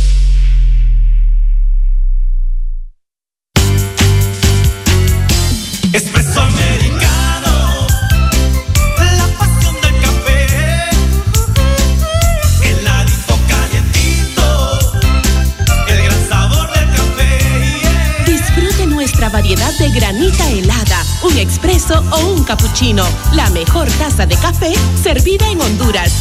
O 21.97 22.17
un 22.33 22.43
cappuccino. 22.43 23.03
La 23.33 23.49
mejor 23.49 23.89
taza 23.93 24.25
de 24.25 24.35
café 24.37 24.73
servida 25.01 25.49
en 25.49 25.59
Honduras. 25.61 26.11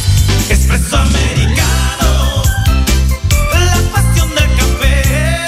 Espresso 0.49 0.97
americano, 0.97 2.43
la 3.53 3.77
pasión 3.93 4.29
del 4.29 4.55
café. 4.55 5.45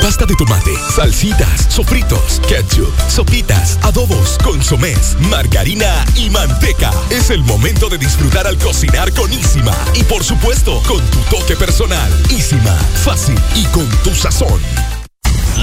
Pasta 0.00 0.24
de 0.24 0.34
tomate, 0.36 0.70
salsitas, 0.94 1.66
sofritos, 1.68 2.40
ketchup, 2.48 2.92
sopitas, 3.08 3.78
adobos, 3.82 4.38
consomés, 4.42 5.16
margarina 5.28 6.04
y 6.16 6.30
manteca. 6.30 6.90
Es 7.10 7.28
el 7.30 7.42
momento 7.44 7.90
de 7.90 7.98
disfrutar 7.98 8.46
al 8.46 8.56
cocinar 8.58 9.12
con 9.12 9.30
Isima. 9.30 9.76
Y 9.94 10.02
por 10.04 10.24
supuesto, 10.24 10.82
con 10.88 11.04
tu 11.10 11.18
toque 11.36 11.56
personal. 11.56 12.10
Isima, 12.30 12.74
fácil 13.04 13.38
y 13.54 13.64
con 13.66 13.86
tu 14.02 14.14
sazón. 14.14 14.60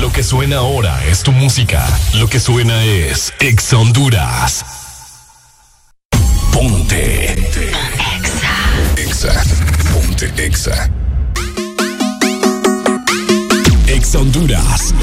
Lo 0.06 0.12
que 0.12 0.22
suena 0.22 0.58
ahora 0.58 1.04
es 1.04 1.24
tu 1.24 1.32
música. 1.32 1.84
Lo 2.14 2.28
que 2.30 2.40
suena 2.40 2.84
es 2.84 3.34
Ex 3.40 3.74
Honduras. 3.74 4.64
Ponte. 6.54 7.34
Exa. 7.34 8.54
Exa. 8.98 9.44
Ponte 9.92 10.32
Exa. 10.46 10.92
Ex 13.88 14.14
Honduras. 14.14 14.94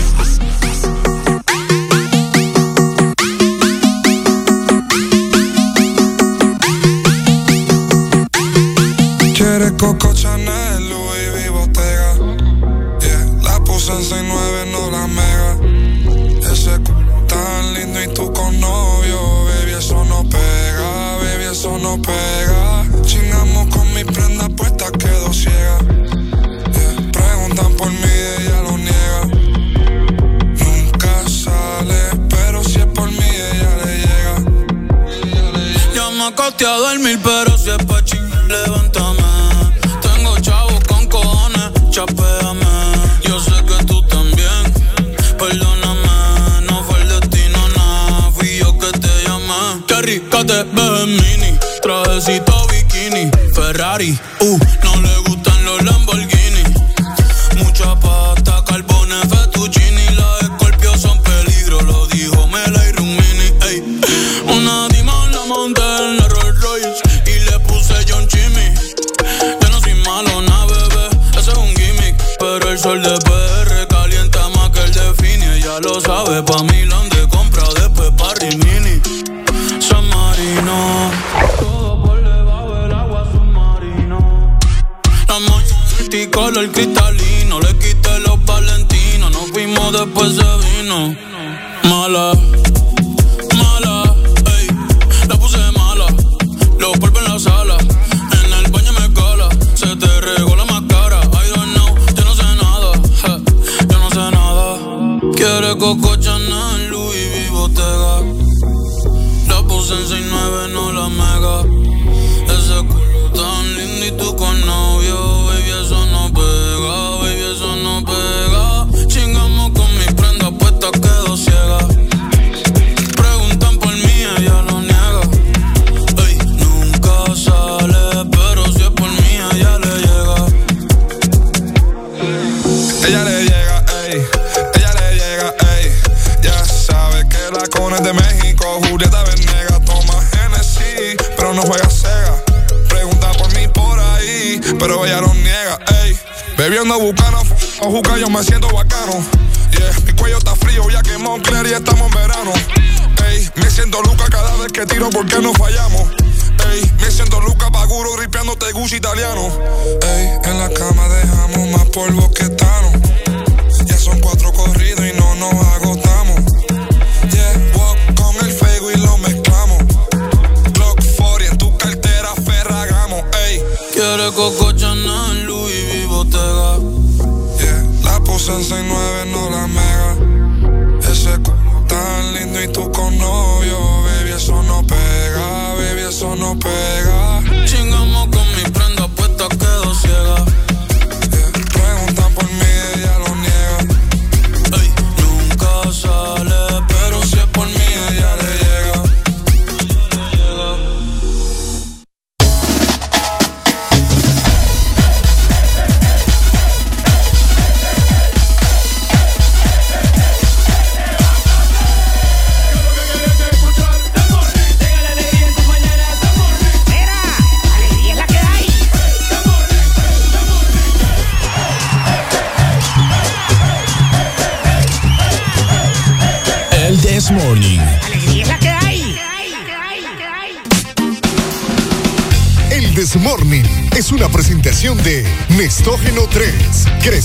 Acosté 36.52 36.66
a 36.66 36.76
dormir, 36.76 37.18
pero 37.22 37.56
si 37.56 37.70
es 37.70 37.84
pa' 37.84 38.02
chingar, 38.04 38.44
levántame. 38.44 39.22
Tengo 40.00 40.38
chavos 40.40 40.80
con 40.86 41.06
cojones, 41.06 41.70
chapéame. 41.90 42.66
Yo 43.22 43.40
sé 43.40 43.52
que 43.64 43.84
tú 43.84 44.02
también, 44.08 44.72
perdóname. 45.38 46.66
No 46.68 46.84
fue 46.84 47.00
el 47.00 47.08
destino, 47.08 47.58
nada, 47.76 48.30
fui 48.32 48.58
yo 48.58 48.76
que 48.78 48.90
te 48.98 49.08
llamé. 49.24 49.84
Qué 49.86 50.02
rica 50.02 50.44
te 50.44 50.64
ves 50.64 51.02
en 51.02 51.16
mini, 51.16 51.58
trajecito 51.82 52.66
bikini, 52.68 53.30
Ferrari. 53.54 54.18
Uh, 54.40 54.58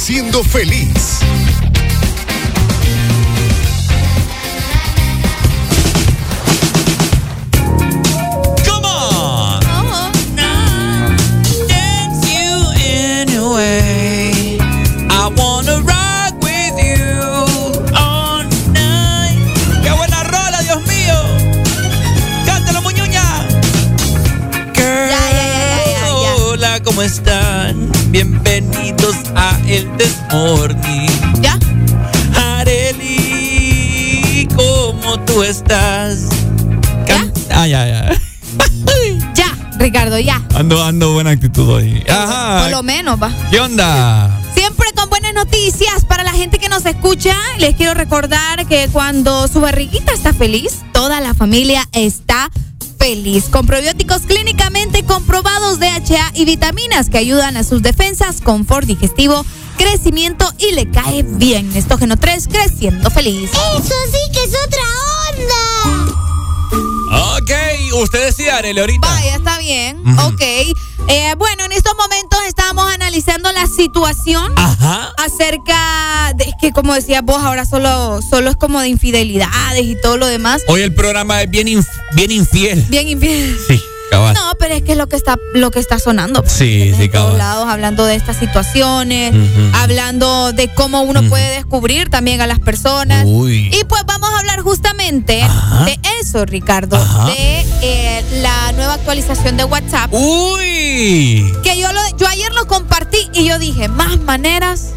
Creciendo 0.08 0.42
Feliz. 0.42 0.67
¿Qué 43.50 43.62
onda? 43.62 44.42
Siempre 44.54 44.92
con 44.94 45.10
buenas 45.10 45.34
noticias 45.34 46.04
para 46.06 46.24
la 46.24 46.34
gente 46.34 46.60
que 46.60 46.68
nos 46.68 46.86
escucha. 46.86 47.34
Les 47.60 47.76
quiero 47.76 47.94
recordar 47.94 48.68
que 48.68 48.90
cuando 48.92 49.48
su 49.48 49.62
barriguita 49.62 50.12
está 50.14 50.34
feliz, 50.34 50.80
toda 50.92 51.22
la 51.22 51.34
familia 51.34 51.88
está 51.94 52.52
feliz. 53.00 53.46
Con 53.46 53.66
probióticos 53.66 54.24
clínicamente 54.24 55.04
comprobados 55.06 55.80
DHA 55.80 56.32
y 56.34 56.44
vitaminas 56.44 57.10
que 57.10 57.20
ayudan 57.20 57.56
a 57.56 57.64
sus 57.64 57.82
defensas, 57.82 58.42
confort 58.42 58.86
digestivo, 58.86 59.46
crecimiento 59.78 60.52
y 60.58 60.74
le 60.74 60.92
cae 60.92 61.24
bien. 61.24 61.74
Estógeno 61.74 62.18
3, 62.18 62.50
creciendo 62.50 63.10
feliz. 63.10 63.50
Eso 63.52 63.96
sí 64.12 64.32
que 64.34 64.44
es 64.44 64.54
otra 64.66 64.82
onda. 65.32 66.18
Ok, 67.38 67.52
usted 68.04 68.26
decía, 68.26 68.58
Arely, 68.58 68.80
ahorita. 68.82 69.08
Vaya, 69.08 69.36
está 69.36 69.58
bien. 69.58 70.00
Ujú. 70.06 70.28
Ok. 70.28 70.42
Eh, 71.10 71.36
bueno, 71.38 71.64
en 71.64 71.72
analizando 73.28 73.52
la 73.52 73.68
situación 73.68 74.52
Ajá. 74.56 75.12
acerca 75.18 76.34
de 76.36 76.46
es 76.46 76.54
que 76.60 76.72
como 76.72 76.94
decías 76.94 77.22
vos, 77.24 77.42
ahora 77.44 77.66
solo, 77.66 78.22
solo 78.22 78.50
es 78.50 78.56
como 78.56 78.80
de 78.80 78.88
infidelidades 78.90 79.84
y 79.84 79.96
todo 80.02 80.18
lo 80.18 80.28
demás. 80.28 80.62
Hoy 80.68 80.82
el 80.82 80.94
programa 80.94 81.42
es 81.42 81.50
bien, 81.50 81.68
inf- 81.68 81.88
bien 82.14 82.32
infiel. 82.32 82.84
Bien 82.90 83.08
infiel. 83.08 83.58
Sí, 83.68 83.82
cabal. 84.12 84.34
No, 84.34 84.54
pero 84.60 84.76
es 84.76 84.84
que 84.84 84.94
es 84.94 84.98
lo 84.98 85.08
que 85.08 85.16
está, 85.18 85.38
lo 85.54 85.72
que 85.72 85.80
está 85.80 86.00
sonando. 86.00 86.44
Sí, 86.46 86.94
sí, 86.96 87.04
En 87.04 87.12
todos 87.12 87.24
cabal. 87.26 87.38
lados, 87.38 87.68
hablando 87.70 88.06
de 88.06 88.16
estas 88.16 88.38
situaciones, 88.38 89.34
hablando 89.74 90.54
de 90.54 90.74
cómo 90.74 91.02
uno 91.02 91.22
puede 91.24 91.50
descubrir 91.56 92.10
también 92.10 92.42
a 92.42 92.48
las 92.48 92.60
personas. 92.60 93.26
Uy. 93.28 93.70
Y 93.74 93.84
pues 93.86 94.04
vamos 94.06 94.30
a 94.34 94.40
hablar 94.40 94.62
justamente 94.62 95.42
Ajá. 95.42 95.86
de 95.86 96.00
eso, 96.22 96.46
Ricardo, 96.46 96.96
Ajá. 96.98 97.26
de 97.28 97.66
eh, 97.82 98.24
la 98.42 98.72
nueva 98.74 98.94
actualización 98.96 99.58
de 99.58 99.66
WhatsApp. 99.66 100.12
Uy. 100.14 101.52
Que 101.64 101.78
yo, 101.80 101.92
lo, 101.92 102.00
y 103.38 103.46
yo 103.46 103.60
dije, 103.60 103.88
más 103.88 104.20
maneras 104.22 104.94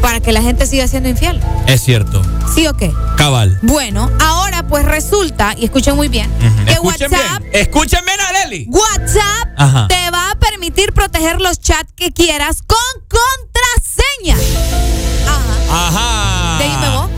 para 0.00 0.20
que 0.20 0.32
la 0.32 0.40
gente 0.42 0.66
siga 0.66 0.86
siendo 0.86 1.08
infiel. 1.08 1.40
Es 1.66 1.82
cierto. 1.82 2.22
¿Sí 2.54 2.66
o 2.66 2.74
qué? 2.74 2.92
Cabal. 3.16 3.58
Bueno, 3.62 4.10
ahora 4.20 4.62
pues 4.66 4.84
resulta, 4.84 5.54
y 5.58 5.64
escuchen 5.64 5.96
muy 5.96 6.08
bien, 6.08 6.30
que 6.66 6.72
Escuchen 6.72 7.10
WhatsApp, 7.10 7.40
bien. 7.42 7.50
Escuchen 7.52 8.00
bien, 8.04 8.20
Areli. 8.20 8.66
WhatsApp 8.70 9.48
Ajá. 9.56 9.88
te 9.88 10.10
va 10.10 10.30
a 10.30 10.34
permitir 10.36 10.92
proteger 10.92 11.40
los 11.40 11.60
chats 11.60 11.92
que 11.96 12.12
quieras 12.12 12.58
con 12.64 12.78
contraseña. 13.08 14.36
Ajá. 15.26 15.88
Ajá. 15.88 16.58
Dime 16.62 16.96
vos. 16.96 17.10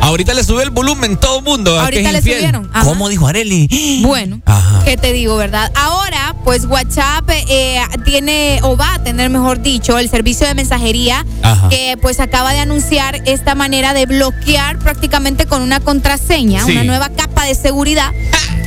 Ahorita 0.00 0.34
le 0.34 0.44
sube 0.44 0.62
el 0.62 0.70
volumen 0.70 1.16
todo 1.16 1.38
el 1.38 1.44
mundo. 1.44 1.78
Ahorita 1.80 2.12
le 2.12 2.20
subieron. 2.20 2.70
Ajá. 2.72 2.84
¿Cómo 2.84 3.08
dijo 3.08 3.26
Areli? 3.26 4.00
Bueno, 4.02 4.40
Ajá. 4.46 4.82
¿qué 4.84 4.96
te 4.96 5.12
digo, 5.12 5.36
verdad? 5.36 5.70
Ahora, 5.74 6.05
pues 6.46 6.64
WhatsApp 6.66 7.28
eh, 7.28 7.80
tiene, 8.04 8.60
o 8.62 8.76
va 8.76 8.94
a 8.94 8.98
tener, 9.02 9.30
mejor 9.30 9.60
dicho, 9.62 9.98
el 9.98 10.08
servicio 10.08 10.46
de 10.46 10.54
mensajería 10.54 11.26
Ajá. 11.42 11.68
que 11.70 11.98
pues 12.00 12.20
acaba 12.20 12.52
de 12.52 12.60
anunciar 12.60 13.20
esta 13.24 13.56
manera 13.56 13.92
de 13.94 14.06
bloquear 14.06 14.78
prácticamente 14.78 15.46
con 15.46 15.60
una 15.60 15.80
contraseña, 15.80 16.64
Sí. 16.64 16.70
una 16.70 16.84
nueva 16.84 17.08
capa 17.08 17.42
de 17.46 17.56
seguridad 17.56 18.12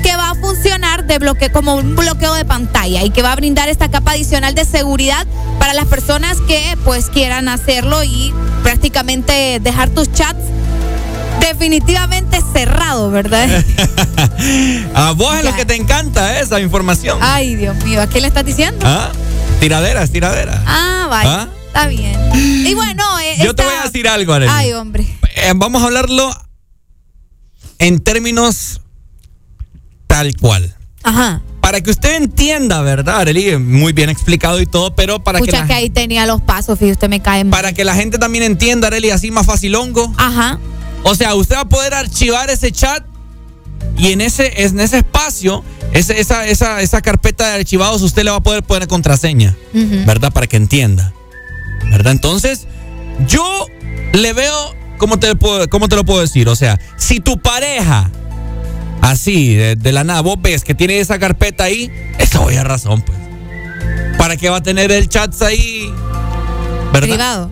que 0.04 0.14
va 0.18 0.32
a 0.32 0.36
funcionar 0.36 1.08
de 1.08 1.20
bloque, 1.20 1.52
como 1.54 1.76
un 1.76 1.96
bloqueo 1.96 2.34
de 2.34 2.44
pantalla 2.44 3.02
y 3.06 3.12
que 3.12 3.22
va 3.22 3.32
a 3.32 3.36
brindar 3.38 3.70
esta 3.70 3.90
capa 3.90 4.12
adicional 4.12 4.56
de 4.56 4.66
seguridad 4.66 5.26
para 5.58 5.74
las 5.74 5.86
personas 5.86 6.36
que 6.50 6.78
pues 6.84 7.06
quieran 7.10 7.48
hacerlo 7.48 8.04
y 8.04 8.34
prácticamente 8.62 9.60
dejar 9.62 9.88
tus 9.90 10.12
chats 10.12 10.44
definitivamente 11.50 12.40
cerrados, 12.54 13.12
¿verdad? 13.12 13.48
A 14.94 15.12
vos 15.12 15.36
es 15.36 15.44
lo 15.44 15.56
que 15.56 15.66
te 15.66 15.76
encanta 15.76 16.40
esa 16.40 16.60
información. 16.60 17.18
Ay, 17.22 17.56
Dios 17.56 17.76
mío, 17.84 18.02
¿a 18.02 18.08
qué 18.08 18.22
le 18.22 18.28
estás 18.28 18.46
diciendo? 18.46 18.86
¿Ah? 18.88 19.12
Tiraderas, 19.60 20.12
tiraderas. 20.12 20.62
Ah, 20.66 21.08
vaya. 21.10 21.42
¿Ah? 21.42 21.48
Está 21.68 21.88
bien. 21.88 22.18
Y 22.36 22.74
bueno, 22.74 23.04
eh, 23.24 23.38
Yo 23.44 23.54
te 23.56 23.64
voy 23.64 23.74
a 23.74 23.84
decir 23.84 24.08
algo, 24.08 24.34
Areli. 24.34 24.52
Ay, 24.54 24.74
hombre. 24.74 25.06
Eh, 25.36 25.54
vamos 25.56 25.82
a 25.82 25.86
hablarlo 25.86 26.32
en 27.80 28.00
términos 28.00 28.82
tal 30.08 30.36
cual. 30.38 30.76
Ajá. 31.04 31.42
Para 31.62 31.82
que 31.82 31.92
usted 31.92 32.16
entienda, 32.16 32.82
¿verdad, 32.82 33.22
Areli? 33.22 33.58
Muy 33.58 33.94
bien 33.94 34.10
explicado 34.10 34.62
y 34.62 34.66
todo, 34.66 34.96
pero 34.96 35.24
para 35.24 35.40
que, 35.40 35.46
Escucha 35.46 35.62
la, 35.62 35.68
que 35.68 35.74
ahí 35.74 35.90
tenía 35.90 36.26
los 36.26 36.42
pasos, 36.42 36.80
fíjate, 36.80 36.94
usted 36.94 37.10
me 37.10 37.22
cae 37.22 37.44
mal. 37.44 37.52
para 37.52 37.74
que 37.74 37.84
la 37.86 37.96
gente 37.96 38.18
también 38.18 38.44
entienda, 38.44 38.88
Areli, 38.88 39.12
así 39.12 39.30
más 39.30 39.46
facilongo. 39.46 40.12
Ajá. 40.18 40.60
O 41.04 41.16
sea, 41.16 41.36
usted 41.36 41.56
va 41.56 41.62
a 41.62 41.70
poder 41.70 41.94
archivar 41.94 42.50
ese 42.50 42.72
chat 42.72 43.04
y 43.98 44.12
en 44.12 44.22
ese, 44.22 44.64
en 44.64 44.80
ese 44.80 44.98
espacio, 45.00 45.64
ese- 45.94 46.20
esa, 46.20 46.46
esa, 46.48 46.82
esa 46.82 47.02
carpeta 47.02 47.48
de 47.48 47.60
archivados, 47.60 48.02
usted 48.02 48.24
le 48.24 48.32
va 48.32 48.38
a 48.38 48.44
poder 48.44 48.64
poner 48.64 48.88
contraseña. 48.88 49.56
¿verdad? 49.74 50.32
Para 50.32 50.48
que 50.48 50.58
entienda. 50.58 51.14
¿Verdad? 51.90 52.12
Entonces, 52.12 52.68
yo 53.28 53.66
le 54.14 54.34
veo, 54.34 54.76
¿cómo 54.98 55.18
te, 55.20 55.36
puedo, 55.36 55.68
cómo 55.70 55.88
te 55.90 55.96
lo 55.96 56.04
puedo 56.06 56.22
decir? 56.22 56.48
O 56.50 56.56
sea, 56.56 56.80
si 56.98 57.20
tu 57.20 57.40
pareja, 57.40 58.10
así, 59.02 59.56
de, 59.56 59.76
de 59.76 59.92
la 59.94 60.04
nada, 60.04 60.22
vos 60.22 60.36
ves 60.42 60.64
que 60.64 60.76
tiene 60.76 61.00
esa 61.00 61.18
carpeta 61.20 61.64
ahí, 61.64 61.90
esa 62.18 62.40
voy 62.40 62.56
a 62.58 62.64
razón, 62.64 63.02
pues. 63.02 63.18
¿Para 64.18 64.36
qué 64.36 64.50
va 64.50 64.58
a 64.58 64.62
tener 64.64 64.92
el 64.92 65.08
chat 65.08 65.34
ahí? 65.42 65.90
¿Verdad? 66.94 67.08
Privado. 67.08 67.52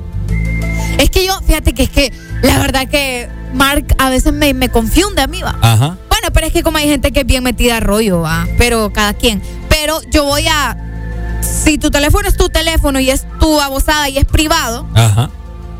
Es 0.99 1.09
que 1.09 1.25
yo, 1.25 1.39
fíjate 1.47 1.73
que 1.73 1.83
es 1.83 1.89
que 1.89 2.11
la 2.41 2.59
verdad 2.59 2.87
que 2.89 3.29
Mark 3.53 3.95
a 3.97 4.09
veces 4.09 4.33
me, 4.33 4.53
me 4.53 4.69
confunde 4.69 5.21
a 5.21 5.27
mí, 5.27 5.41
va. 5.41 5.55
Ajá. 5.61 5.97
Bueno, 6.09 6.29
pero 6.33 6.47
es 6.47 6.53
que 6.53 6.63
como 6.63 6.77
hay 6.77 6.87
gente 6.87 7.11
que 7.11 7.21
es 7.21 7.25
bien 7.25 7.43
metida 7.43 7.77
a 7.77 7.79
rollo, 7.79 8.21
va. 8.21 8.47
Pero 8.57 8.91
cada 8.93 9.13
quien. 9.13 9.41
Pero 9.69 10.01
yo 10.11 10.23
voy 10.25 10.47
a. 10.47 10.77
Si 11.41 11.77
tu 11.77 11.91
teléfono 11.91 12.27
es 12.27 12.35
tu 12.35 12.49
teléfono 12.49 12.99
y 12.99 13.09
es 13.09 13.25
tu 13.39 13.59
abosada 13.61 14.09
y 14.09 14.17
es 14.17 14.25
privado, 14.25 14.87
Ajá. 14.95 15.29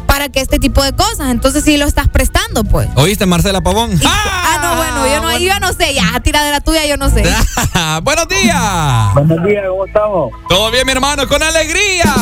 para 0.06 0.30
que 0.30 0.40
este 0.40 0.60
tipo 0.60 0.84
de 0.84 0.94
cosas. 0.94 1.30
Entonces 1.30 1.64
sí 1.64 1.78
lo 1.78 1.86
estás 1.86 2.08
prestando, 2.08 2.64
pues. 2.64 2.88
¿Oíste, 2.96 3.26
Marcela 3.26 3.62
Pavón? 3.62 4.00
Ah, 4.06 4.60
no, 4.62 4.76
bueno, 4.78 5.08
yo 5.08 5.22
no, 5.22 5.38
yo 5.38 5.60
no 5.60 5.74
sé, 5.74 5.94
ya, 5.94 6.20
tira 6.22 6.44
de 6.44 6.52
la 6.52 6.62
tuya, 6.62 6.86
yo 6.86 6.98
no 6.98 7.10
sé. 7.10 7.24
Buenos 8.04 8.28
días. 8.28 9.14
Buenos 9.14 9.44
días, 9.46 9.64
¿cómo 9.70 9.86
estamos? 9.86 10.32
Todo 10.50 10.72
bien, 10.72 10.86
mi 10.86 10.92
hermano, 10.94 11.28
con 11.28 11.42
alegría. 11.44 12.14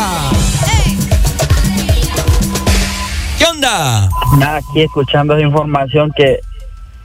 ¿Qué 0.84 0.84
onda? 3.56 4.10
Nada, 4.38 4.57
aquí 4.57 4.82
escuchando 4.82 5.36
esa 5.36 5.45
información 5.45 6.11
que 6.15 6.40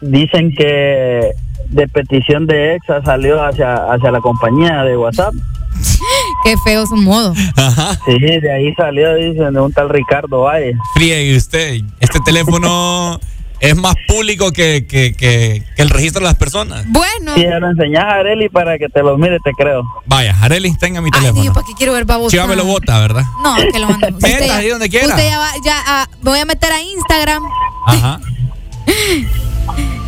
dicen 0.01 0.53
que 0.57 1.31
de 1.69 1.89
petición 1.89 2.47
de 2.47 2.75
EXA 2.75 3.03
salió 3.03 3.43
hacia, 3.43 3.93
hacia 3.93 4.11
la 4.11 4.21
compañía 4.21 4.83
de 4.83 4.97
WhatsApp. 4.97 5.35
Qué 6.45 6.57
feo 6.65 6.87
su 6.87 6.97
modo. 6.97 7.33
Ajá. 7.57 7.99
Sí, 8.05 8.19
de 8.19 8.53
ahí 8.53 8.75
salió, 8.75 9.15
dicen, 9.15 9.53
de 9.55 9.61
un 9.61 9.73
tal 9.73 9.89
Ricardo 9.89 10.43
Valle. 10.43 10.77
Friegue 10.95 11.37
usted. 11.37 11.81
Este 12.01 12.19
teléfono 12.21 13.21
es 13.61 13.77
más 13.77 13.95
público 14.09 14.53
que, 14.53 14.87
que, 14.87 15.12
que, 15.15 15.62
que 15.77 15.82
el 15.82 15.91
registro 15.91 16.20
de 16.20 16.27
las 16.27 16.37
personas. 16.37 16.85
Bueno. 16.89 17.35
Si 17.35 17.43
lo 17.45 17.70
enseñas 17.70 18.05
a 18.05 18.16
Areli 18.20 18.49
para 18.49 18.78
que 18.78 18.89
te 18.89 19.03
lo 19.03 19.16
mire, 19.19 19.39
te 19.45 19.53
creo. 19.53 19.82
Vaya, 20.07 20.35
Areli, 20.41 20.74
tenga 20.78 21.01
mi 21.01 21.11
Ay, 21.12 21.19
teléfono. 21.20 21.43
Dios, 21.43 21.55
¿para 21.55 21.66
qué 21.66 21.73
quiero 21.77 21.93
ver 21.93 22.05
babosa? 22.07 22.31
Chiva 22.31 22.47
me 22.47 22.57
lo 22.57 22.65
bota, 22.65 22.99
¿verdad? 23.01 23.24
No, 23.43 23.57
que 23.73 23.78
lo 23.78 23.89
mando. 23.89 24.09
Meta 24.20 24.57
ahí 24.57 24.69
donde 24.69 24.89
quiera. 24.89 25.09
Usted 25.09 25.28
ya 25.31 25.39
va, 25.39 25.51
ya, 25.65 25.82
ah, 25.87 26.09
me 26.23 26.31
voy 26.31 26.39
a 26.41 26.45
meter 26.45 26.73
a 26.73 26.81
Instagram. 26.82 27.43
Ajá. 27.87 28.20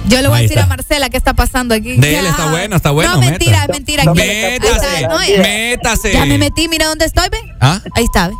Yo 0.08 0.20
le 0.20 0.28
voy 0.28 0.36
Ahí 0.38 0.40
a 0.40 0.42
decir 0.42 0.58
está. 0.58 0.64
a 0.64 0.68
Marcela 0.68 1.10
qué 1.10 1.16
está 1.16 1.32
pasando 1.34 1.74
aquí. 1.74 1.96
De 1.96 2.18
él 2.18 2.26
está 2.26 2.50
bueno, 2.50 2.76
está 2.76 2.90
bueno. 2.90 3.12
No, 3.14 3.20
mentira, 3.20 3.62
es 3.62 3.68
mentira. 3.68 4.04
No, 4.04 4.14
Métase, 4.14 5.06
no, 5.08 5.22
ya- 5.24 5.38
métase. 5.42 6.12
Ya 6.12 6.24
me 6.26 6.38
metí, 6.38 6.68
mira 6.68 6.86
dónde 6.86 7.04
estoy, 7.04 7.28
ve. 7.30 7.38
¿Ah? 7.60 7.80
Ahí 7.94 8.04
está, 8.04 8.28
ve. 8.28 8.34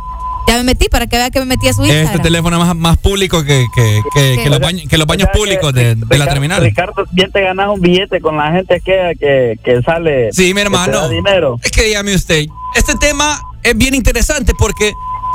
Ya 0.47 0.57
me 0.57 0.63
metí 0.63 0.89
para 0.89 1.07
que 1.07 1.17
vea 1.17 1.29
que 1.31 1.39
me 1.39 1.45
metí 1.45 1.67
a 1.67 1.73
su 1.73 1.83
Instagram. 1.83 2.11
Este 2.11 2.23
teléfono 2.23 2.57
es 2.57 2.65
más, 2.67 2.75
más 2.75 2.97
público 2.97 3.43
que, 3.43 3.65
que, 3.73 4.01
que, 4.43 4.49
los, 4.49 4.59
baños, 4.59 4.87
que 4.89 4.97
los 4.97 5.07
baños 5.07 5.29
públicos 5.33 5.73
de, 5.73 5.95
de 5.95 6.17
la 6.17 6.27
terminal. 6.27 6.61
Ricardo, 6.61 6.93
bien 7.11 7.31
te 7.31 7.41
ganas 7.41 7.69
un 7.69 7.81
billete 7.81 8.19
con 8.21 8.37
la 8.37 8.51
gente 8.51 8.81
que, 8.81 9.15
que, 9.19 9.57
que 9.63 9.81
sale. 9.81 10.31
Sí, 10.33 10.53
mi 10.53 10.61
hermano. 10.61 11.07
dinero. 11.09 11.59
Es 11.63 11.71
que 11.71 11.83
dígame 11.83 12.13
usted, 12.13 12.45
este 12.75 12.95
tema 12.95 13.41
es 13.63 13.77
bien 13.77 13.95
interesante 13.95 14.53
porque 14.57 14.91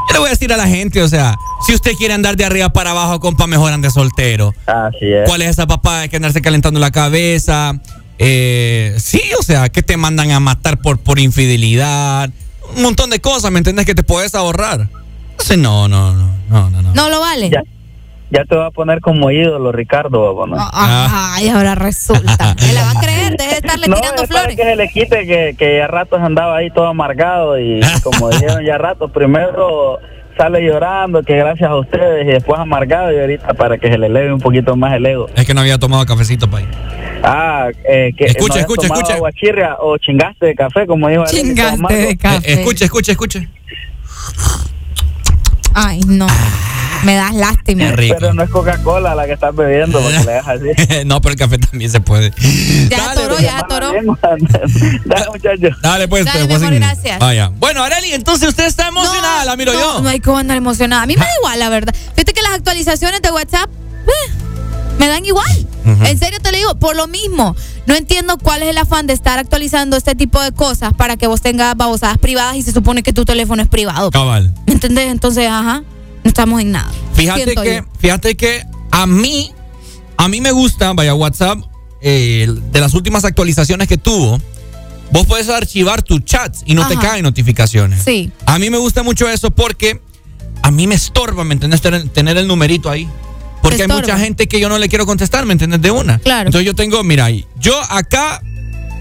yo 0.09 0.13
le 0.13 0.19
voy 0.21 0.29
a 0.29 0.31
decir 0.31 0.53
a 0.53 0.57
la 0.57 0.67
gente, 0.67 1.03
o 1.03 1.09
sea, 1.09 1.37
si 1.67 1.75
usted 1.75 1.93
quiere 1.93 2.15
andar 2.15 2.37
de 2.37 2.45
arriba 2.45 2.71
para 2.71 2.91
abajo, 2.91 3.21
compa, 3.21 3.47
mejor 3.47 3.73
ande 3.73 3.91
soltero. 3.91 4.55
Así 4.67 5.13
es. 5.13 5.29
¿Cuál 5.29 5.43
es 5.43 5.51
esa 5.51 5.67
papá 5.67 6.01
de 6.01 6.09
que 6.09 6.17
andarse 6.17 6.41
calentando 6.41 6.81
la 6.81 6.91
cabeza? 6.91 7.75
Eh, 8.19 8.95
sí, 8.99 9.23
o 9.39 9.43
sea, 9.43 9.69
que 9.69 9.83
te 9.83 9.97
mandan 9.97 10.31
a 10.31 10.41
matar 10.41 10.79
por, 10.79 10.99
por 10.99 11.19
infidelidad. 11.19 12.31
Un 12.77 12.83
montón 12.83 13.11
de 13.11 13.21
cosas, 13.21 13.51
¿me 13.51 13.59
entiendes? 13.59 13.87
Que 13.87 13.95
te 13.95 14.03
puedes 14.03 14.35
ahorrar. 14.35 14.89
Entonces, 15.33 15.59
no, 15.59 15.89
no, 15.89 16.13
no, 16.15 16.29
no, 16.49 16.71
no. 16.71 16.83
no. 16.83 16.95
No 16.95 17.09
lo 17.09 17.21
vale. 17.21 17.49
Ya, 17.51 17.63
ya 18.31 18.45
te 18.45 18.57
va 18.57 18.67
a 18.67 18.71
poner 18.71 19.01
como 19.01 19.31
ídolo, 19.31 19.73
Ricardo. 19.73 20.35
Bueno. 20.35 20.57
Ah, 20.59 21.35
Ay, 21.37 21.49
ahora 21.49 21.75
resulta. 21.75 22.55
Me 22.67 22.73
la 22.73 22.83
va 22.83 22.91
a 22.91 23.01
creer, 23.01 23.37
deje 23.37 23.51
de 23.51 23.57
estarle 23.57 23.87
No, 23.89 23.97
tirando 23.97 24.23
es 24.23 24.29
flores. 24.29 24.57
que 24.57 24.63
se 24.63 24.77
le 24.77 24.89
quite 24.89 25.27
que, 25.27 25.55
que 25.59 25.79
ya 25.79 25.87
ratos 25.87 26.21
andaba 26.21 26.57
ahí 26.57 26.71
todo 26.71 26.87
amargado 26.89 27.59
y 27.59 27.81
como 28.03 28.29
dijeron 28.31 28.65
ya 28.65 28.77
ratos, 28.79 29.11
primero 29.13 29.99
sale 30.39 30.65
llorando 30.65 31.23
que 31.23 31.37
gracias 31.37 31.69
a 31.69 31.77
ustedes 31.77 32.25
y 32.25 32.29
después 32.31 32.59
amargado 32.59 33.13
y 33.13 33.19
ahorita 33.19 33.55
para 33.55 33.77
que 33.77 33.91
se 33.91 33.99
le 33.99 34.07
eleve 34.07 34.33
un 34.33 34.41
poquito 34.41 34.77
más 34.77 34.95
el 34.95 35.05
ego. 35.05 35.29
Es 35.35 35.45
que 35.45 35.53
no 35.53 35.61
había 35.61 35.79
tomado 35.79 36.07
cafecito, 36.07 36.49
pay. 36.49 36.65
Ah, 37.23 37.69
eh, 37.89 38.13
que 38.17 38.27
Escuche, 38.27 38.55
no 38.55 38.61
escuche, 38.61 38.87
escuche. 38.87 39.13
aguachirria 39.13 39.77
o 39.81 39.99
chingaste 39.99 40.47
de 40.47 40.55
café, 40.55 40.87
como 40.87 41.09
dijo 41.09 41.25
Arely, 41.25 41.55
todo 41.55 41.69
amargo. 41.69 41.99
Eh, 41.99 42.17
escuche, 42.45 42.85
escuche, 42.85 43.13
escuche. 43.13 43.49
Ay, 45.75 46.01
no. 46.07 46.27
Me 47.05 47.15
das 47.15 47.35
lástima. 47.35 47.93
Pero 47.97 48.35
no 48.35 48.43
es 48.43 48.51
Coca-Cola 48.51 49.15
la 49.15 49.27
que 49.27 49.33
estás 49.33 49.55
bebiendo, 49.55 50.01
porque 50.01 50.19
le 50.19 50.33
dejas 50.33 50.61
así. 50.61 51.05
no, 51.07 51.21
pero 51.21 51.33
el 51.33 51.39
café 51.39 51.59
también 51.59 51.91
se 51.91 52.01
puede. 52.01 52.33
Ya 52.89 53.11
atoró, 53.11 53.39
ya 53.39 53.59
atoró. 53.59 53.93
Dale, 55.05 55.27
muchachos. 55.33 55.77
Dale, 55.83 56.09
pues, 56.09 56.25
Dale, 56.25 56.47
pues, 56.47 56.61
gracias. 56.71 57.19
Vaya. 57.19 57.51
Bueno, 57.59 57.83
Areli, 57.83 58.13
entonces 58.13 58.49
usted 58.49 58.67
está 58.67 58.89
emocionada, 58.89 59.45
la 59.45 59.57
miro 59.57 59.73
no, 59.73 59.81
yo. 59.81 60.01
No 60.01 60.09
hay 60.09 60.21
cómo 60.21 60.39
andar 60.39 60.57
emocionada. 60.57 61.03
A 61.03 61.07
mí 61.07 61.15
me 61.15 61.25
da 61.25 61.31
igual, 61.39 61.59
la 61.59 61.69
verdad. 61.69 61.95
Fíjate 62.15 62.33
que 62.33 62.43
las 62.43 62.53
actualizaciones 62.53 63.23
de 63.23 63.31
WhatsApp 63.31 63.69
eh, 64.07 64.33
me 64.99 65.09
dan 65.09 65.25
igual. 65.25 65.67
En 66.05 66.19
serio 66.19 66.39
te 66.41 66.53
lo 66.53 66.59
digo, 66.59 66.75
por 66.75 66.97
lo 66.97 67.07
mismo. 67.07 67.57
No 67.87 67.95
entiendo 67.95 68.37
cuál 68.37 68.63
es 68.63 68.69
el 68.69 68.77
afán 68.77 69.07
de 69.07 69.15
estar 69.15 69.39
actualizando 69.39 69.97
este 69.97 70.15
tipo 70.15 70.43
de 70.43 70.53
cosas 70.53 70.93
para 70.93 71.17
que 71.17 71.27
vos 71.27 71.41
tengas 71.41 71.75
babosadas 71.77 72.19
privadas 72.19 72.57
y 72.57 72.63
se 72.63 72.73
supone 72.73 73.03
que 73.03 73.15
tu 73.15 73.25
teléfono 73.25 73.63
es 73.63 73.69
privado. 73.69 74.11
Cabal. 74.11 74.53
¿Me 74.67 74.75
entendés? 74.75 75.11
Entonces, 75.11 75.49
ajá, 75.49 75.83
no 76.25 76.29
estamos 76.29 76.61
en 76.61 76.73
nada. 76.73 76.91
Fíjate 77.15 77.55
que, 77.55 77.77
yo. 77.77 77.99
fíjate 77.99 78.37
que 78.37 78.65
a 78.91 79.07
mí, 79.07 79.53
a 80.17 80.29
mí 80.29 80.41
me 80.41 80.53
gusta, 80.53 80.93
vaya, 80.93 81.15
WhatsApp, 81.15 81.59
eh, 82.01 82.47
de 82.73 82.81
las 82.81 82.95
últimas 82.95 83.25
actualizaciones 83.25 83.89
que 83.89 83.99
tuvo, 83.99 84.41
vos 85.11 85.27
puedes 85.27 85.49
archivar 85.49 86.03
tus 86.03 86.25
chats 86.25 86.63
y 86.65 86.75
no 86.75 86.87
te 86.87 86.97
caen 86.97 87.23
notificaciones. 87.23 88.03
Sí. 88.05 88.31
A 88.47 88.59
mí 88.59 88.71
me 88.71 88.79
gusta 88.79 89.03
mucho 89.03 89.29
eso 89.29 89.51
porque 89.51 90.01
a 90.63 90.71
mí 90.71 90.87
me 90.87 90.95
estorba, 90.95 91.45
¿me 91.45 91.55
entiendes? 91.55 91.81
Tener, 91.81 92.37
el 92.37 92.47
numerito 92.47 92.91
ahí. 92.91 93.09
Porque 93.63 93.83
hay 93.83 93.89
mucha 93.89 94.19
gente 94.19 94.47
que 94.47 94.61
yo 94.61 94.69
no 94.69 94.79
le 94.79 94.89
quiero 94.89 95.05
contestar, 95.07 95.45
¿me 95.45 95.53
entiendes? 95.53 95.83
De 95.83 95.91
una. 95.91 96.19
Claro. 96.21 96.49
Entonces 96.49 96.67
yo 96.67 96.75
tengo, 96.75 97.03
mira, 97.03 97.29
yo 97.59 97.81
acá, 97.91 98.41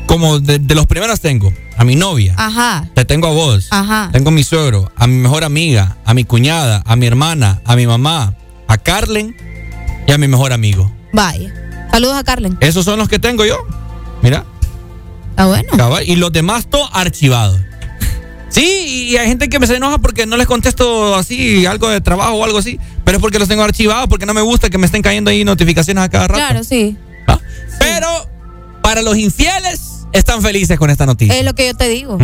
como 0.07 0.39
de, 0.39 0.57
de 0.57 0.73
los 0.73 0.87
primeros 0.87 1.19
tengo, 1.19 1.53
a 1.77 1.83
mi 1.83 1.95
novia. 1.95 2.33
Ajá. 2.37 2.89
Te 2.95 3.05
tengo 3.05 3.27
a 3.27 3.31
vos. 3.31 3.67
Ajá. 3.69 4.09
Tengo 4.11 4.29
a 4.29 4.31
mi 4.31 4.43
suegro, 4.43 4.91
a 4.95 5.05
mi 5.05 5.15
mejor 5.15 5.43
amiga, 5.43 5.97
a 6.05 6.13
mi 6.13 6.23
cuñada, 6.23 6.81
a 6.85 6.95
mi 6.95 7.05
hermana, 7.05 7.61
a 7.65 7.75
mi 7.75 7.85
mamá, 7.85 8.33
a 8.67 8.77
Carlen 8.77 9.35
y 10.07 10.11
a 10.11 10.17
mi 10.17 10.27
mejor 10.27 10.53
amigo. 10.53 10.91
Vaya. 11.13 11.53
Saludos 11.91 12.17
a 12.17 12.23
Carlen. 12.23 12.57
Esos 12.61 12.85
son 12.85 12.97
los 12.97 13.07
que 13.09 13.19
tengo 13.19 13.45
yo. 13.45 13.57
Mira. 14.23 14.45
Está 15.29 15.45
bueno. 15.45 15.69
cabal, 15.77 16.07
Y 16.07 16.15
los 16.15 16.31
demás 16.31 16.67
todo 16.67 16.89
archivados. 16.93 17.59
Sí, 18.49 19.09
y 19.11 19.17
hay 19.17 19.27
gente 19.27 19.49
que 19.49 19.59
me 19.59 19.67
se 19.67 19.75
enoja 19.75 19.97
porque 19.97 20.25
no 20.25 20.37
les 20.37 20.47
contesto 20.47 21.15
así, 21.15 21.65
algo 21.65 21.89
de 21.89 21.99
trabajo 22.01 22.33
o 22.33 22.43
algo 22.45 22.57
así, 22.57 22.79
pero 23.03 23.17
es 23.17 23.21
porque 23.21 23.39
los 23.39 23.47
tengo 23.47 23.61
archivados, 23.61 24.07
porque 24.07 24.25
no 24.25 24.33
me 24.33 24.41
gusta 24.41 24.69
que 24.69 24.77
me 24.77 24.85
estén 24.85 25.01
cayendo 25.01 25.29
ahí 25.29 25.43
notificaciones 25.43 26.03
a 26.03 26.09
cada 26.09 26.27
rato. 26.29 26.39
Claro, 26.39 26.63
sí. 26.63 26.97
Pero 27.77 28.07
para 28.81 29.01
los 29.01 29.17
infieles 29.17 29.96
están 30.13 30.41
felices 30.41 30.77
con 30.77 30.89
esta 30.89 31.05
noticia. 31.05 31.35
Es 31.35 31.45
lo 31.45 31.53
que 31.53 31.67
yo 31.67 31.73
te 31.75 31.89
digo. 31.89 32.17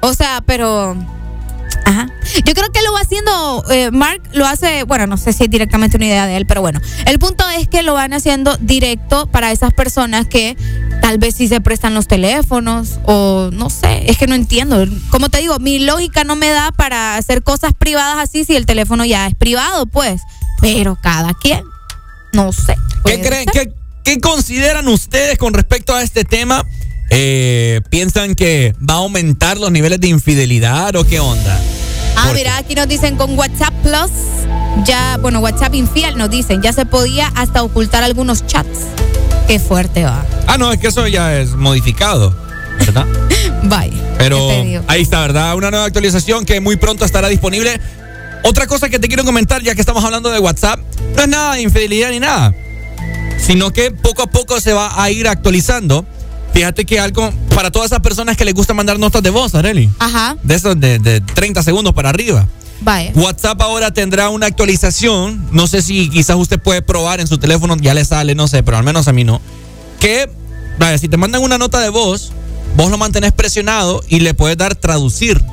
O 0.00 0.14
sea, 0.14 0.42
pero. 0.46 0.96
Ajá. 1.84 2.08
Yo 2.44 2.54
creo 2.54 2.70
que 2.72 2.82
lo 2.82 2.92
va 2.92 3.00
haciendo, 3.00 3.64
eh, 3.70 3.90
Mark 3.92 4.20
lo 4.32 4.46
hace, 4.46 4.82
bueno, 4.84 5.06
no 5.06 5.16
sé 5.16 5.32
si 5.32 5.44
es 5.44 5.50
directamente 5.50 5.96
una 5.96 6.06
idea 6.06 6.26
de 6.26 6.36
él, 6.36 6.46
pero 6.46 6.60
bueno. 6.60 6.80
El 7.06 7.18
punto 7.18 7.48
es 7.50 7.68
que 7.68 7.82
lo 7.82 7.94
van 7.94 8.12
haciendo 8.12 8.56
directo 8.56 9.26
para 9.26 9.52
esas 9.52 9.72
personas 9.72 10.26
que 10.26 10.56
tal 11.00 11.18
vez 11.18 11.36
sí 11.36 11.46
se 11.46 11.60
prestan 11.60 11.94
los 11.94 12.08
teléfonos 12.08 12.98
o 13.04 13.50
no 13.52 13.70
sé, 13.70 14.10
es 14.10 14.18
que 14.18 14.26
no 14.26 14.34
entiendo. 14.34 14.84
Como 15.10 15.28
te 15.28 15.38
digo, 15.38 15.58
mi 15.60 15.78
lógica 15.78 16.24
no 16.24 16.34
me 16.34 16.48
da 16.50 16.72
para 16.72 17.16
hacer 17.16 17.42
cosas 17.42 17.72
privadas 17.72 18.18
así 18.18 18.44
si 18.44 18.56
el 18.56 18.66
teléfono 18.66 19.04
ya 19.04 19.26
es 19.28 19.34
privado, 19.34 19.86
pues. 19.86 20.22
Pero 20.60 20.98
cada 21.00 21.34
quien, 21.34 21.62
no 22.32 22.52
sé. 22.52 22.74
¿Qué 23.04 23.20
creen? 23.20 23.46
¿Qué, 23.52 23.72
qué 24.02 24.20
consideran 24.20 24.88
ustedes 24.88 25.38
con 25.38 25.54
respecto 25.54 25.94
a 25.94 26.02
este 26.02 26.24
tema? 26.24 26.64
Eh, 27.10 27.80
¿Piensan 27.90 28.34
que 28.34 28.74
va 28.78 28.94
a 28.94 28.98
aumentar 28.98 29.58
los 29.58 29.70
niveles 29.70 30.00
de 30.00 30.08
infidelidad 30.08 30.96
o 30.96 31.04
qué 31.04 31.20
onda? 31.20 31.60
Ah, 32.16 32.32
mira, 32.34 32.56
aquí 32.56 32.74
nos 32.74 32.88
dicen 32.88 33.16
con 33.16 33.38
WhatsApp 33.38 33.74
Plus, 33.82 34.10
ya, 34.84 35.18
bueno, 35.20 35.40
WhatsApp 35.40 35.74
infiel 35.74 36.16
nos 36.16 36.30
dicen, 36.30 36.62
ya 36.62 36.72
se 36.72 36.86
podía 36.86 37.28
hasta 37.34 37.62
ocultar 37.62 38.02
algunos 38.02 38.46
chats. 38.46 38.80
Qué 39.46 39.58
fuerte 39.58 40.04
va. 40.04 40.24
Ah, 40.46 40.58
no, 40.58 40.72
es 40.72 40.80
que 40.80 40.88
eso 40.88 41.06
ya 41.06 41.38
es 41.38 41.50
modificado, 41.50 42.34
¿verdad? 42.80 43.06
Bye. 43.64 43.92
Pero 44.18 44.48
ahí 44.88 45.02
está, 45.02 45.20
¿verdad? 45.20 45.54
Una 45.54 45.70
nueva 45.70 45.84
actualización 45.84 46.44
que 46.44 46.60
muy 46.60 46.76
pronto 46.76 47.04
estará 47.04 47.28
disponible. 47.28 47.80
Otra 48.42 48.66
cosa 48.66 48.88
que 48.88 48.98
te 48.98 49.08
quiero 49.08 49.24
comentar, 49.24 49.62
ya 49.62 49.74
que 49.74 49.80
estamos 49.80 50.04
hablando 50.04 50.30
de 50.30 50.38
WhatsApp, 50.38 50.80
no 51.14 51.22
es 51.22 51.28
nada 51.28 51.54
de 51.54 51.62
infidelidad 51.62 52.10
ni 52.10 52.20
nada, 52.20 52.54
sino 53.38 53.72
que 53.72 53.90
poco 53.90 54.22
a 54.22 54.26
poco 54.26 54.60
se 54.60 54.72
va 54.72 55.02
a 55.02 55.10
ir 55.10 55.28
actualizando. 55.28 56.06
Fíjate 56.56 56.86
que 56.86 56.98
algo 56.98 57.30
para 57.54 57.70
todas 57.70 57.90
esas 57.90 58.00
personas 58.00 58.34
que 58.34 58.42
les 58.46 58.54
gusta 58.54 58.72
mandar 58.72 58.98
notas 58.98 59.22
de 59.22 59.28
voz, 59.28 59.54
Areli, 59.54 59.90
Ajá, 59.98 60.38
de 60.42 60.54
esos 60.54 60.80
de, 60.80 60.98
de 60.98 61.20
30 61.20 61.62
segundos 61.62 61.92
para 61.92 62.08
arriba. 62.08 62.48
vaya. 62.80 63.12
WhatsApp 63.14 63.60
ahora 63.60 63.92
tendrá 63.92 64.30
una 64.30 64.46
actualización. 64.46 65.46
No 65.52 65.66
sé 65.66 65.82
si 65.82 66.08
quizás 66.08 66.36
usted 66.36 66.58
puede 66.58 66.80
probar 66.80 67.20
en 67.20 67.26
su 67.26 67.36
teléfono, 67.36 67.76
ya 67.76 67.92
le 67.92 68.06
sale, 68.06 68.34
no 68.34 68.48
sé, 68.48 68.62
pero 68.62 68.78
al 68.78 68.84
menos 68.84 69.06
a 69.06 69.12
mí 69.12 69.22
no. 69.22 69.42
Que, 70.00 70.30
vaya, 70.78 70.96
si 70.96 71.08
te 71.08 71.18
mandan 71.18 71.42
una 71.42 71.58
nota 71.58 71.78
de 71.80 71.90
voz, 71.90 72.32
vos 72.74 72.90
lo 72.90 72.96
mantenés 72.96 73.32
presionado 73.32 74.02
y 74.08 74.20
le 74.20 74.32
puedes 74.32 74.56
dar 74.56 74.74
traducir. 74.74 75.44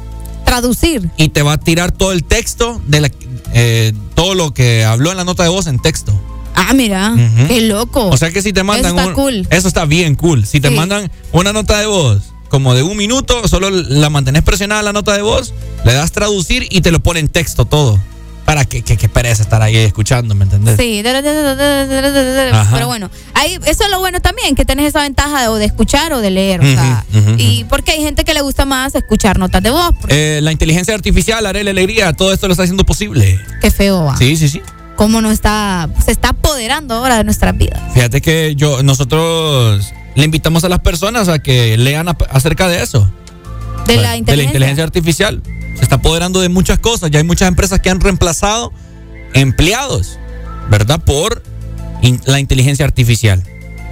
Traducir. 0.45 1.09
Y 1.17 1.27
te 1.29 1.41
va 1.41 1.53
a 1.53 1.57
tirar 1.57 1.91
todo 1.91 2.13
el 2.13 2.23
texto 2.23 2.81
de 2.87 3.01
la, 3.01 3.11
eh, 3.53 3.91
todo 4.15 4.35
lo 4.35 4.53
que 4.53 4.85
habló 4.85 5.11
en 5.11 5.17
la 5.17 5.25
nota 5.25 5.43
de 5.43 5.49
voz 5.49 5.67
en 5.67 5.79
texto. 5.79 6.17
Ah, 6.55 6.73
mira, 6.73 7.13
qué 7.47 7.61
loco. 7.61 8.07
O 8.09 8.17
sea 8.17 8.31
que 8.31 8.41
si 8.41 8.53
te 8.53 8.63
mandan 8.63 8.91
Eso 8.91 8.95
está 8.99 9.07
un- 9.09 9.13
cool. 9.15 9.47
eso 9.49 9.67
está 9.67 9.85
bien 9.85 10.15
cool. 10.15 10.45
Si 10.45 10.59
te 10.59 10.69
Sí. 10.69 10.75
mandan 10.75 11.11
una 11.31 11.51
nota 11.53 11.79
de 11.79 11.85
voz 11.87 12.21
como 12.49 12.75
de 12.75 12.83
un 12.83 12.95
minuto, 12.97 13.47
solo 13.47 13.69
la 13.71 14.09
mantenés 14.09 14.43
presionada 14.43 14.83
la 14.83 14.93
nota 14.93 15.13
de 15.13 15.21
voz, 15.23 15.53
le 15.83 15.93
das 15.93 16.11
traducir 16.11 16.67
y 16.69 16.81
te 16.81 16.91
lo 16.91 16.99
pone 17.01 17.19
en 17.19 17.27
texto 17.27 17.65
todo. 17.65 17.99
Para 18.45 18.65
que, 18.65 18.81
que, 18.81 18.97
que 18.97 19.07
pereza 19.07 19.41
estar 19.41 19.61
ahí 19.61 19.77
escuchando, 19.77 20.35
¿me 20.35 20.43
entendés? 20.43 20.75
Sí, 20.77 21.01
Ajá. 21.05 22.69
pero 22.73 22.87
bueno, 22.87 23.09
ahí, 23.33 23.57
eso 23.65 23.85
es 23.85 23.89
lo 23.89 23.99
bueno 23.99 24.19
también, 24.19 24.53
que 24.53 24.65
tenés 24.65 24.87
esa 24.87 25.01
ventaja 25.01 25.41
de, 25.43 25.47
o 25.47 25.55
de 25.55 25.63
escuchar 25.65 26.11
o 26.11 26.19
de 26.19 26.29
leer. 26.29 26.59
o 26.59 26.63
sea, 26.65 27.05
y 27.37 27.63
porque 27.69 27.91
hay 27.93 28.01
gente 28.01 28.25
que 28.25 28.33
le 28.33 28.41
gusta 28.41 28.65
más 28.65 28.95
escuchar 28.95 29.39
notas 29.39 29.63
de 29.63 29.69
voz. 29.71 29.91
Eh, 30.09 30.39
la 30.43 30.51
inteligencia 30.51 30.93
artificial, 30.93 31.45
haré 31.45 31.63
la 31.63 31.71
alegría, 31.71 32.11
todo 32.11 32.33
esto 32.33 32.47
lo 32.47 32.51
está 32.51 32.63
haciendo 32.63 32.85
posible. 32.85 33.39
Qué 33.61 33.71
feo 33.71 34.03
va. 34.03 34.17
Sí, 34.17 34.35
sí, 34.35 34.49
sí. 34.49 34.61
Cómo 34.95 35.21
no 35.21 35.31
está, 35.31 35.89
se 36.05 36.11
está 36.11 36.29
apoderando 36.29 36.93
ahora 36.95 37.17
de 37.17 37.23
nuestras 37.23 37.57
vidas. 37.57 37.81
Fíjate 37.93 38.21
que 38.21 38.55
yo, 38.55 38.83
nosotros 38.83 39.91
le 40.15 40.23
invitamos 40.25 40.63
a 40.63 40.69
las 40.69 40.79
personas 40.79 41.27
a 41.29 41.39
que 41.39 41.77
lean 41.77 42.07
acerca 42.29 42.67
de 42.67 42.83
eso. 42.83 43.09
De 43.87 43.95
la 43.97 44.01
de 44.01 44.07
la 44.07 44.17
inteligencia. 44.17 44.49
inteligencia 44.49 44.83
artificial. 44.83 45.41
Se 45.75 45.81
está 45.81 45.95
apoderando 45.95 46.39
de 46.41 46.49
muchas 46.49 46.77
cosas. 46.79 47.09
Ya 47.11 47.17
hay 47.19 47.25
muchas 47.25 47.47
empresas 47.47 47.79
que 47.79 47.89
han 47.89 47.99
reemplazado 47.99 48.71
empleados, 49.33 50.19
¿verdad? 50.69 50.99
Por 51.03 51.41
in- 52.01 52.21
la 52.25 52.39
inteligencia 52.39 52.85
artificial. 52.85 53.43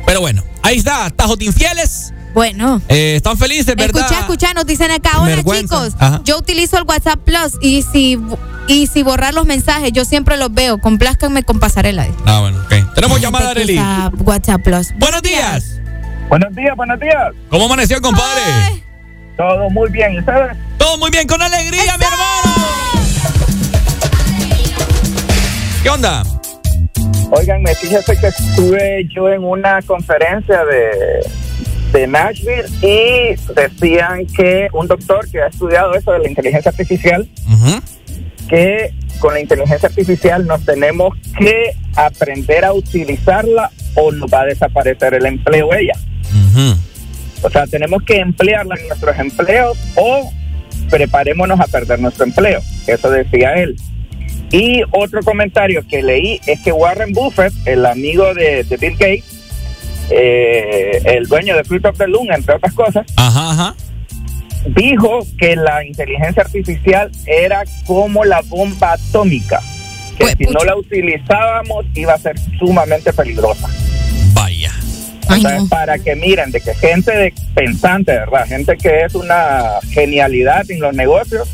Pero 0.06 0.22
bueno, 0.22 0.44
ahí 0.62 0.78
está, 0.78 1.10
tajos 1.10 1.40
de 1.40 1.46
infieles. 1.46 2.14
Bueno. 2.34 2.82
Eh, 2.88 3.16
están 3.18 3.38
felices, 3.38 3.76
¿verdad? 3.76 4.04
Escucha, 4.04 4.20
escucha, 4.22 4.54
nos 4.54 4.66
dicen 4.66 4.92
acá, 4.92 5.20
hola 5.20 5.36
Vergüenza. 5.36 5.76
chicos, 5.76 5.96
Ajá. 6.00 6.22
yo 6.24 6.38
utilizo 6.38 6.78
el 6.78 6.84
WhatsApp 6.84 7.20
Plus 7.20 7.58
y 7.62 7.82
si 7.84 8.18
y 8.68 8.88
si 8.88 9.04
borrar 9.04 9.34
los 9.34 9.46
mensajes, 9.46 9.92
yo 9.92 10.06
siempre 10.06 10.38
los 10.38 10.54
veo, 10.54 10.78
complázcanme 10.80 11.44
con 11.44 11.60
pasarela. 11.60 12.08
Ah, 12.26 12.40
bueno, 12.40 12.60
ok. 12.64 12.94
Tenemos 12.96 13.20
llamada, 13.20 13.54
Gente 13.54 13.74
que 13.74 13.80
Arely. 13.80 14.16
WhatsApp 14.24 14.62
Plus. 14.64 14.88
Buenos 14.98 15.22
días. 15.22 15.82
Buenos 16.30 16.56
días, 16.56 16.76
buenos 16.78 17.00
días. 17.00 17.34
¿Cómo 17.50 17.66
amaneció, 17.66 18.02
compadre? 18.02 18.42
Todo 19.36 19.70
muy 19.70 19.90
bien, 19.90 20.14
¿y 20.14 20.20
ustedes? 20.20 20.56
Todo 20.78 20.98
muy 20.98 21.10
bien, 21.12 21.28
con 21.28 21.42
alegría, 21.42 21.98
mi 21.98 22.06
hermano. 22.06 22.56
¿Qué 25.84 25.90
onda? 25.90 26.24
Oigan, 27.32 27.64
me 27.64 27.74
fíjese 27.76 28.16
que 28.18 28.28
estuve 28.28 29.08
yo 29.14 29.30
en 29.30 29.44
una 29.44 29.82
conferencia 29.82 30.64
de, 30.66 31.26
de 31.92 32.08
Nashville 32.08 32.66
y 32.82 33.36
decían 33.54 34.26
que 34.28 34.68
un 34.74 34.88
doctor 34.88 35.30
que 35.30 35.42
ha 35.42 35.48
estudiado 35.48 35.94
eso 35.94 36.12
de 36.12 36.20
la 36.20 36.30
inteligencia 36.30 36.70
artificial, 36.70 37.28
que 38.50 38.94
con 39.20 39.34
la 39.34 39.40
inteligencia 39.40 39.90
artificial 39.90 40.46
nos 40.46 40.66
tenemos 40.66 41.14
que 41.38 41.74
aprender 41.96 42.66
a 42.66 42.74
utilizarla 42.74 43.72
o 43.96 44.12
nos 44.12 44.32
va 44.32 44.42
a 44.42 44.46
desaparecer 44.46 45.14
el 45.14 45.26
empleo 45.26 45.74
ella. 45.74 45.94
O 47.44 47.50
sea, 47.50 47.66
tenemos 47.68 48.04
que 48.04 48.18
emplearla 48.18 48.76
en 48.80 48.88
nuestros 48.88 49.18
empleos 49.18 49.78
o 49.96 50.32
preparémonos 50.90 51.60
a 51.60 51.66
perder 51.68 52.00
nuestro 52.00 52.26
empleo. 52.26 52.62
Eso 52.88 53.10
decía 53.10 53.54
él. 53.54 53.76
Y 54.52 54.82
otro 54.92 55.22
comentario 55.24 55.86
que 55.88 56.04
leí 56.04 56.42
es 56.46 56.60
que 56.62 56.72
Warren 56.72 57.14
Buffett, 57.14 57.54
el 57.66 57.86
amigo 57.86 58.34
de, 58.34 58.64
de 58.64 58.78
Bill 58.78 58.98
Gates, 58.98 59.41
eh, 60.12 61.02
el 61.06 61.28
dueño 61.28 61.56
de 61.56 61.64
Fruit 61.64 61.86
of 61.86 61.98
the 61.98 62.08
Loom, 62.08 62.32
entre 62.32 62.56
otras 62.56 62.74
cosas, 62.74 63.06
Ajá, 63.16 63.52
ajá. 63.52 63.76
dijo 64.76 65.26
que 65.38 65.56
la 65.56 65.86
inteligencia 65.86 66.44
artificial 66.44 67.10
era 67.26 67.64
como 67.86 68.26
la 68.26 68.42
bomba 68.42 68.94
atómica, 68.94 69.62
que 70.18 70.28
si 70.38 70.44
no 70.52 70.64
la 70.66 70.76
utilizábamos 70.76 71.86
iba 71.96 72.14
a 72.14 72.18
ser 72.18 72.36
sumamente 72.60 73.14
peligrosa. 73.14 73.68
Vaya. 74.34 74.72
O 75.30 75.36
sea, 75.38 75.58
es 75.58 75.64
para 75.70 75.98
que 75.98 76.16
miren 76.16 76.52
de 76.52 76.60
que 76.60 76.74
gente 76.76 77.12
de 77.12 77.34
pensante, 77.56 78.12
¿verdad? 78.12 78.46
Gente 78.48 78.76
que 78.76 79.06
es 79.06 79.16
una 79.16 79.80
genialidad 79.92 80.70
en 80.70 80.82
los 80.82 80.94
negocios, 80.94 81.48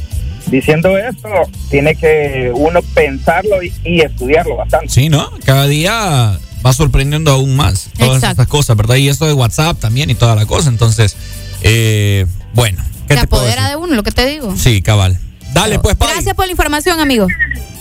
diciendo 0.47 0.97
esto, 0.97 1.29
tiene 1.69 1.93
que 1.95 2.51
uno 2.55 2.81
pensarlo 2.95 3.61
y, 3.61 3.71
y 3.83 4.01
estudiarlo 4.01 4.55
bastante. 4.55 4.89
Sí, 4.89 5.09
¿no? 5.09 5.29
Cada 5.45 5.67
día 5.67 6.39
va 6.67 6.73
sorprendiendo 6.73 7.31
aún 7.31 7.55
más 7.55 7.89
todas 7.97 8.15
Exacto. 8.17 8.31
estas 8.43 8.47
cosas, 8.47 8.75
¿verdad? 8.75 8.95
Y 8.95 9.07
esto 9.07 9.25
de 9.25 9.33
WhatsApp 9.33 9.79
también 9.79 10.09
y 10.09 10.15
toda 10.15 10.35
la 10.35 10.45
cosa. 10.45 10.67
Entonces, 10.69 11.15
eh, 11.61 12.25
bueno, 12.53 12.83
¿qué 13.07 13.15
Se 13.15 13.21
te 13.21 13.27
puedo 13.27 13.43
apodera 13.43 13.63
decir? 13.63 13.77
de 13.77 13.83
uno, 13.83 13.95
lo 13.95 14.03
que 14.03 14.11
te 14.11 14.25
digo. 14.27 14.53
Sí, 14.57 14.81
cabal. 14.81 15.17
Dale, 15.53 15.79
pues, 15.79 15.95
Pai. 15.95 16.09
Gracias 16.11 16.35
por 16.35 16.45
la 16.45 16.51
información, 16.51 16.99
amigo. 16.99 17.27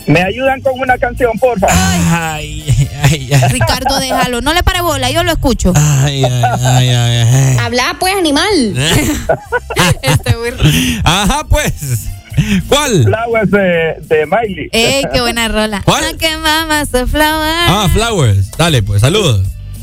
¿Me 0.06 0.22
ayudan 0.22 0.60
con 0.60 0.78
una 0.78 0.96
canción, 0.98 1.32
por 1.40 1.58
favor? 1.58 1.74
Ay, 1.76 2.64
ay, 3.02 3.28
ay. 3.32 3.48
Ricardo, 3.50 3.98
déjalo. 3.98 4.40
No 4.40 4.54
le 4.54 4.62
pare 4.62 4.80
bola, 4.80 5.10
yo 5.10 5.24
lo 5.24 5.32
escucho. 5.32 5.72
Ay, 5.74 6.22
ay, 6.22 6.42
ay, 6.62 6.88
ay, 6.90 7.28
ay. 7.28 7.56
Habla, 7.58 7.96
pues, 7.98 8.14
animal. 8.14 8.46
Ajá, 11.04 11.44
pues. 11.48 11.72
¿Cuál? 12.68 13.04
Flowers 13.04 13.50
de, 13.50 13.96
de 14.02 14.26
Miley. 14.26 14.68
Ey, 14.72 15.04
qué 15.12 15.20
buena 15.20 15.48
rola. 15.48 15.82
¿Cuál? 15.84 16.04
Ah, 16.08 16.16
que 16.18 16.36
mama's 16.36 16.94
a 16.94 17.06
flower. 17.06 17.54
Ah, 17.68 17.88
Flowers. 17.92 18.50
Dale, 18.52 18.82
pues, 18.82 19.00
saludos. 19.00 19.42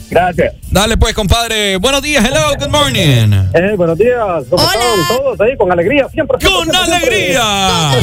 Gracias. 0.10 0.56
Dale, 0.70 0.98
pues, 0.98 1.14
compadre. 1.14 1.78
Buenos 1.78 2.02
días, 2.02 2.24
hello, 2.24 2.56
good 2.60 2.70
morning. 2.70 3.50
Eh, 3.54 3.74
buenos 3.76 3.98
días. 3.98 4.46
¿Cómo 4.50 4.64
están 4.64 5.08
todos 5.18 5.42
ahí? 5.42 5.58
Con 5.58 5.72
alegría, 5.72 6.08
siempre. 6.10 6.38
¡Con 6.40 6.76
alegría! 6.76 7.94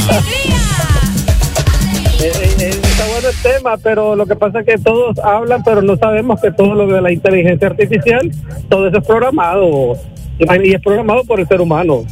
Eh, 2.19 2.31
eh, 2.35 2.55
eh, 2.59 2.69
está 2.69 3.07
bueno 3.07 3.29
el 3.29 3.35
tema, 3.41 3.77
pero 3.77 4.15
lo 4.15 4.25
que 4.27 4.35
pasa 4.35 4.59
es 4.59 4.65
que 4.65 4.77
todos 4.77 5.17
hablan, 5.19 5.63
pero 5.63 5.81
no 5.81 5.97
sabemos 5.97 6.39
que 6.39 6.51
todo 6.51 6.75
lo 6.75 6.85
de 6.85 7.01
la 7.01 7.11
inteligencia 7.11 7.67
artificial, 7.67 8.29
todo 8.69 8.87
eso 8.87 8.99
es 8.99 9.05
programado. 9.07 9.97
Y 10.37 10.73
es 10.73 10.81
programado 10.81 11.23
por 11.23 11.39
el 11.39 11.47
ser 11.47 11.61
humano. 11.61 12.05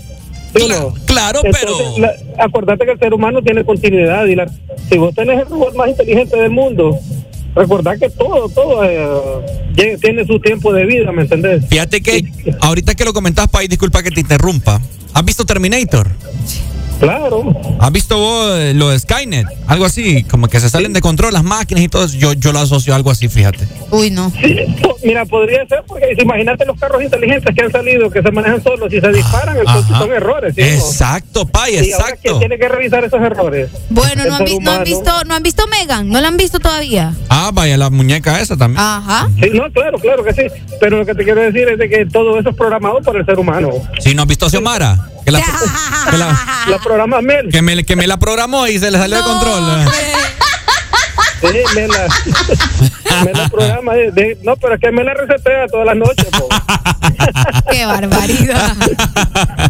¿Sí 0.55 0.63
o 0.63 0.67
no? 0.67 0.93
Claro, 1.05 1.41
pero... 1.43 1.73
acordate 2.37 2.85
que 2.85 2.91
el 2.91 2.99
ser 2.99 3.13
humano 3.13 3.41
tiene 3.41 3.63
continuidad. 3.63 4.25
y 4.25 4.35
la- 4.35 4.49
Si 4.89 4.97
vos 4.97 5.13
tenés 5.13 5.39
el 5.41 5.45
robot 5.47 5.75
más 5.75 5.89
inteligente 5.89 6.37
del 6.37 6.49
mundo, 6.51 6.97
recordad 7.55 7.97
que 7.99 8.09
todo, 8.09 8.49
todo 8.49 8.83
eh, 8.85 9.97
tiene 10.01 10.25
su 10.25 10.39
tiempo 10.39 10.73
de 10.73 10.85
vida, 10.85 11.11
¿me 11.11 11.23
entendés? 11.23 11.65
Fíjate 11.67 12.01
que 12.01 12.23
ahorita 12.61 12.95
que 12.95 13.05
lo 13.05 13.13
comentabas, 13.13 13.49
Pai, 13.51 13.67
disculpa 13.67 14.01
que 14.03 14.11
te 14.11 14.21
interrumpa. 14.21 14.81
¿Has 15.13 15.25
visto 15.25 15.45
Terminator? 15.45 16.07
Claro. 16.99 17.53
¿Has 17.79 17.91
visto 17.91 18.17
vos 18.17 18.51
eh, 18.59 18.73
lo 18.75 18.89
de 18.89 18.99
Skynet? 18.99 19.47
Algo 19.67 19.85
así, 19.85 20.23
como 20.25 20.47
que 20.47 20.59
se 20.59 20.69
salen 20.69 20.93
de 20.93 21.01
control 21.01 21.33
las 21.33 21.43
máquinas 21.43 21.83
y 21.83 21.87
todo 21.89 22.05
eso. 22.05 22.17
Yo, 22.17 22.33
yo 22.33 22.51
lo 22.51 22.59
asocio 22.59 22.93
a 22.93 22.95
algo 22.97 23.09
así, 23.11 23.27
fíjate. 23.29 23.67
Uy, 23.91 24.11
no. 24.11 24.31
Po- 24.81 24.97
Mira, 25.03 25.25
podría 25.25 25.65
ser 25.67 25.83
porque 25.87 26.07
imagínate 26.21 26.65
los 26.65 26.77
carros 26.77 27.01
inteligentes 27.01 27.55
que 27.55 27.61
han 27.63 27.71
salido, 27.71 28.09
que 28.09 28.21
se 28.21 28.31
manejan 28.31 28.61
solos 28.61 28.91
y 28.93 28.99
se 28.99 29.07
disparan, 29.13 29.57
entonces 29.57 29.85
Ajá. 29.91 29.99
son 29.99 30.11
errores. 30.11 30.53
¿sí? 30.55 30.61
Exacto, 30.61 31.47
pay, 31.47 31.75
Y 31.75 31.77
ahora, 31.77 31.83
¿quién 31.85 31.93
exacto. 31.95 32.39
tiene 32.39 32.57
que 32.59 32.67
revisar 32.67 33.03
esos 33.05 33.21
errores? 33.21 33.69
Bueno, 33.89 34.25
no 34.25 34.35
han, 34.35 34.43
vi- 34.45 34.59
no 34.59 34.71
han 34.71 34.83
visto, 34.83 35.23
no 35.25 35.35
han 35.35 35.43
visto 35.43 35.63
Megan, 35.67 36.09
no 36.09 36.19
la 36.19 36.27
han 36.27 36.35
visto 36.37 36.59
todavía. 36.59 37.13
Ah, 37.29 37.51
vaya, 37.53 37.77
la 37.77 37.89
muñeca 37.89 38.41
esa 38.41 38.57
también. 38.57 38.83
Ajá. 38.83 39.29
Sí, 39.41 39.49
no, 39.53 39.71
claro, 39.71 39.97
claro 39.99 40.23
que 40.23 40.33
sí. 40.33 40.41
Pero 40.81 40.97
lo 40.99 41.05
que 41.05 41.15
te 41.15 41.23
quiero 41.23 41.41
decir 41.41 41.67
es 41.69 41.77
de 41.79 41.89
que 41.89 42.05
todo 42.05 42.37
eso 42.37 42.49
es 42.49 42.55
programado 42.55 42.99
por 43.01 43.15
el 43.15 43.25
ser 43.25 43.39
humano. 43.39 43.71
Si 43.99 44.13
no 44.13 44.23
has 44.23 44.27
visto 44.27 44.47
a 44.47 44.49
Xiomara, 44.49 44.97
que, 45.25 45.31
la, 45.31 45.39
que, 46.11 46.17
la- 46.17 46.39
La 46.67 46.77
programa 46.79 47.21
Mel. 47.21 47.49
que 47.51 47.61
me, 47.61 47.83
que 47.83 47.95
me 47.95 48.07
la 48.07 48.17
programó 48.17 48.67
y 48.67 48.79
se 48.79 48.91
le 48.91 48.97
salió 48.97 49.17
de 49.17 49.23
control. 49.23 49.63
Sí, 51.41 51.47
me 51.73 51.87
la, 51.87 52.05
me 53.23 53.31
la 53.33 53.47
programa. 53.47 53.93
de- 53.93 54.11
de- 54.11 54.37
no, 54.43 54.57
pero 54.57 54.73
es 54.75 54.81
que 54.81 54.91
me 54.91 55.05
la 55.05 55.13
resetea 55.13 55.67
todas 55.71 55.85
las 55.85 55.95
noches. 55.95 56.25
po. 56.31 56.49
Qué 57.71 57.85
barbaridad. 57.85 58.75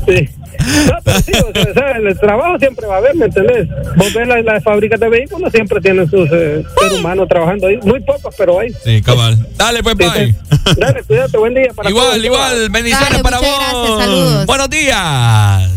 Sí. 0.07 0.29
No, 0.59 0.93
pero 1.03 1.19
sí, 1.21 1.31
o 1.31 1.51
sea, 1.53 1.71
o 1.71 1.73
sea, 1.73 1.91
el 1.97 2.19
trabajo 2.19 2.59
siempre 2.59 2.85
va 2.87 2.95
a 2.95 2.97
haber, 2.97 3.15
¿me 3.15 3.25
entendés? 3.25 3.67
Vos 3.95 4.13
ves 4.13 4.27
las, 4.27 4.43
las 4.43 4.63
fábricas 4.63 4.99
de 4.99 5.09
vehículos, 5.09 5.51
siempre 5.51 5.79
tienen 5.81 6.09
sus 6.09 6.29
eh, 6.31 6.63
seres 6.79 6.99
humanos 6.99 7.27
trabajando 7.29 7.67
ahí. 7.67 7.77
Muy 7.83 7.99
pocos, 8.01 8.33
pero 8.37 8.59
hay. 8.59 8.71
Sí, 8.83 9.01
cabal. 9.01 9.37
Dale, 9.57 9.81
pues, 9.83 9.95
bye. 9.95 10.35
Dale, 10.77 11.03
cuídate, 11.03 11.37
buen 11.37 11.53
día. 11.53 11.69
Para 11.75 11.89
Igual, 11.89 12.07
todos. 12.07 12.25
igual. 12.25 12.69
Bendiciones 12.69 13.09
Dale, 13.09 13.23
para 13.23 13.39
vos. 13.39 13.47
gracias, 13.59 13.99
saludos. 13.99 14.45
Buenos 14.45 14.69
días. 14.69 15.71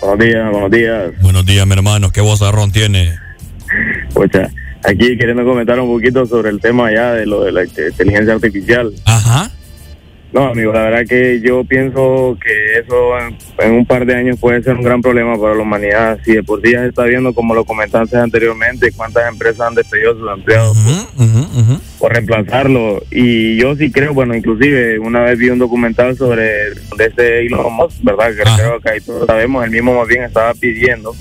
Buenos 0.00 0.18
días, 0.18 0.50
buenos 0.50 0.70
días. 0.70 1.12
Buenos 1.20 1.46
días, 1.46 1.66
mi 1.66 1.72
hermano. 1.72 2.10
¿Qué 2.10 2.20
vozarrón 2.20 2.72
tiene? 2.72 3.18
Pucha, 4.12 4.48
aquí 4.84 5.16
queriendo 5.16 5.44
comentar 5.44 5.78
un 5.80 5.88
poquito 5.88 6.26
sobre 6.26 6.50
el 6.50 6.60
tema 6.60 6.92
ya 6.92 7.12
de 7.12 7.26
lo 7.26 7.42
de 7.44 7.52
la 7.52 7.64
inteligencia 7.64 8.34
artificial. 8.34 8.92
Ajá. 9.06 9.50
No, 10.34 10.48
amigo, 10.48 10.72
la 10.72 10.82
verdad 10.82 11.06
que 11.08 11.40
yo 11.40 11.62
pienso 11.62 12.36
que 12.44 12.80
eso 12.80 13.16
en, 13.20 13.36
en 13.64 13.72
un 13.72 13.86
par 13.86 14.04
de 14.04 14.16
años 14.16 14.36
puede 14.40 14.60
ser 14.64 14.74
un 14.74 14.82
gran 14.82 15.00
problema 15.00 15.36
para 15.40 15.54
la 15.54 15.62
humanidad. 15.62 16.18
Si 16.24 16.32
de 16.34 16.42
por 16.42 16.60
sí 16.60 16.72
ya 16.72 16.80
se 16.80 16.88
está 16.88 17.04
viendo, 17.04 17.32
como 17.32 17.54
lo 17.54 17.64
comentaste 17.64 18.16
anteriormente, 18.16 18.90
cuántas 18.96 19.28
empresas 19.32 19.60
han 19.68 19.76
despedido 19.76 20.10
a 20.10 20.14
sus 20.14 20.30
empleados 20.38 20.76
por, 20.76 21.98
por 22.00 22.12
reemplazarlo. 22.14 23.00
Y 23.12 23.56
yo 23.58 23.76
sí 23.76 23.92
creo, 23.92 24.12
bueno, 24.12 24.34
inclusive 24.34 24.98
una 24.98 25.20
vez 25.20 25.38
vi 25.38 25.50
un 25.50 25.60
documental 25.60 26.16
sobre 26.16 26.72
este 26.98 27.46
Elon 27.46 27.72
Musk, 27.72 28.02
¿verdad? 28.02 28.30
Que 28.34 28.42
creo 28.56 28.80
que 28.80 28.90
ahí 28.90 29.00
todos 29.00 29.26
sabemos, 29.28 29.64
el 29.64 29.70
mismo 29.70 29.96
más 29.96 30.08
bien 30.08 30.24
estaba 30.24 30.52
pidiendo 30.54 31.14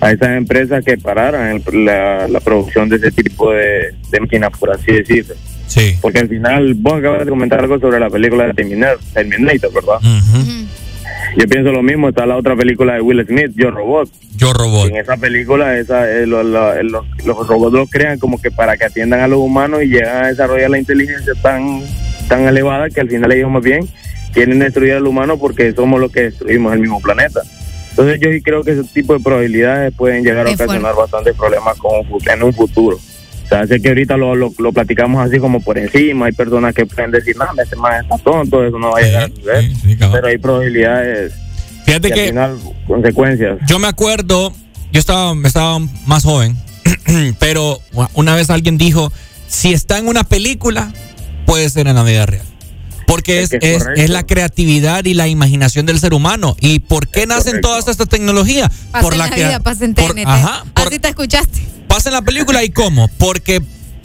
a 0.00 0.12
esas 0.12 0.36
empresas 0.36 0.84
que 0.84 0.96
pararan 0.98 1.60
el- 1.66 1.84
la, 1.84 2.28
la 2.28 2.38
producción 2.38 2.88
de 2.88 2.94
ese 2.96 3.10
tipo 3.10 3.50
de, 3.52 3.92
de 4.10 4.20
máquinas, 4.20 4.50
por 4.56 4.70
así 4.70 4.92
decirlo. 4.92 5.34
Sí. 5.74 5.96
Porque 6.02 6.18
al 6.18 6.28
final, 6.28 6.74
vos 6.74 6.94
acabas 6.98 7.24
de 7.24 7.30
comentar 7.30 7.60
algo 7.60 7.78
sobre 7.80 7.98
la 7.98 8.10
película 8.10 8.46
de 8.46 8.52
Terminator, 8.54 8.98
Terminator 9.14 9.72
¿verdad? 9.72 9.98
Yo 11.36 11.46
pienso 11.48 11.72
lo 11.72 11.82
mismo, 11.82 12.10
está 12.10 12.26
la 12.26 12.36
otra 12.36 12.54
película 12.54 12.92
de 12.94 13.00
Will 13.00 13.24
Smith, 13.26 13.52
Yo 13.56 13.70
Robot. 13.70 14.10
Yo 14.36 14.52
Robot. 14.52 14.90
En 14.90 14.96
esa 14.96 15.16
película, 15.16 15.78
esa, 15.78 16.10
eh, 16.10 16.26
lo- 16.26 16.42
lo- 16.42 16.74
eh, 16.74 16.84
los, 16.84 17.06
los 17.24 17.46
robots 17.48 17.72
los 17.72 17.90
crean 17.90 18.18
como 18.18 18.38
que 18.40 18.50
para 18.50 18.76
que 18.76 18.84
atiendan 18.84 19.20
a 19.20 19.28
los 19.28 19.38
humanos 19.38 19.82
y 19.82 19.86
llegan 19.86 20.24
a 20.24 20.28
desarrollar 20.28 20.68
la 20.68 20.78
inteligencia 20.78 21.32
tan, 21.40 21.80
tan 22.28 22.46
elevada 22.46 22.90
que 22.90 23.00
al 23.00 23.08
final 23.08 23.32
ellos 23.32 23.50
más 23.50 23.62
bien 23.62 23.88
quieren 24.34 24.58
destruir 24.58 24.92
al 24.92 25.06
humano 25.06 25.38
porque 25.38 25.72
somos 25.72 25.98
los 26.00 26.12
que 26.12 26.24
destruimos 26.24 26.74
el 26.74 26.80
mismo 26.80 27.00
planeta. 27.00 27.40
Entonces 27.90 28.20
yo 28.20 28.30
sí 28.30 28.42
creo 28.42 28.62
que 28.62 28.72
ese 28.72 28.84
tipo 28.84 29.14
de 29.14 29.20
probabilidades 29.20 29.94
pueden 29.94 30.22
llegar 30.24 30.46
a 30.46 30.50
ocasionar 30.64 30.94
bastantes 30.96 31.34
problemas 31.34 31.78
con 31.78 31.92
en 32.30 32.42
un 32.42 32.52
futuro. 32.52 32.98
O 33.52 33.54
sea, 33.58 33.66
sé 33.66 33.80
que 33.82 33.88
ahorita 33.88 34.16
lo, 34.16 34.34
lo, 34.34 34.52
lo 34.58 34.72
platicamos 34.72 35.26
así 35.26 35.38
como 35.38 35.60
por 35.60 35.76
encima, 35.78 36.26
hay 36.26 36.32
personas 36.32 36.74
que 36.74 36.86
pueden 36.86 37.10
decir, 37.10 37.36
no, 37.36 37.44
este 37.62 37.76
man 37.76 38.02
está 38.02 38.16
tonto, 38.18 38.64
eso 38.64 38.78
no 38.78 38.90
va 38.92 38.98
a 38.98 39.02
llegar 39.02 39.22
a 39.24 39.28
suceder. 39.28 39.72
Pero 40.12 40.26
hay 40.26 40.38
probabilidades 40.38 41.32
Fíjate 41.84 42.10
que- 42.12 42.20
al 42.22 42.28
final 42.28 42.58
consecuencias. 42.86 43.58
Yo 43.66 43.78
me 43.78 43.88
acuerdo, 43.88 44.52
yo 44.92 45.00
estaba, 45.00 45.34
estaba 45.44 45.78
más 46.06 46.24
joven, 46.24 46.56
pero 47.38 47.78
una 48.14 48.34
vez 48.34 48.50
alguien 48.50 48.78
dijo, 48.78 49.12
si 49.48 49.72
está 49.72 49.98
en 49.98 50.08
una 50.08 50.24
película, 50.24 50.92
puede 51.46 51.68
ser 51.68 51.88
en 51.88 51.96
la 51.96 52.02
vida 52.04 52.24
real. 52.26 52.44
Porque 53.06 53.42
es, 53.42 53.52
Es 53.52 53.58
que 53.60 54.02
es 54.04 54.08
la 54.10 54.22
creatividad 54.24 55.04
y 55.04 55.12
la 55.12 55.28
imaginación 55.28 55.84
del 55.84 55.98
ser 56.00 56.14
humano. 56.14 56.56
¿Y 56.60 56.78
por 56.78 57.08
qué 57.08 57.26
nacen 57.26 57.60
todas 57.60 57.86
estas 57.88 58.08
tecnologías? 58.08 58.70
Pasa 58.90 59.08
en 59.12 59.18
la, 59.18 59.28
crea- 59.30 59.48
vida, 59.48 59.60
pasa 59.60 59.84
en 59.84 59.94
por- 59.94 60.14
TNT. 60.14 60.24
ajá, 60.26 60.64
Así 60.76 60.98
te 60.98 61.08
escuchaste. 61.08 61.60
Pasa 61.92 62.08
en 62.08 62.14
la 62.14 62.22
película 62.22 62.64
y 62.64 62.70
cómo? 62.70 63.08
Porque 63.18 63.60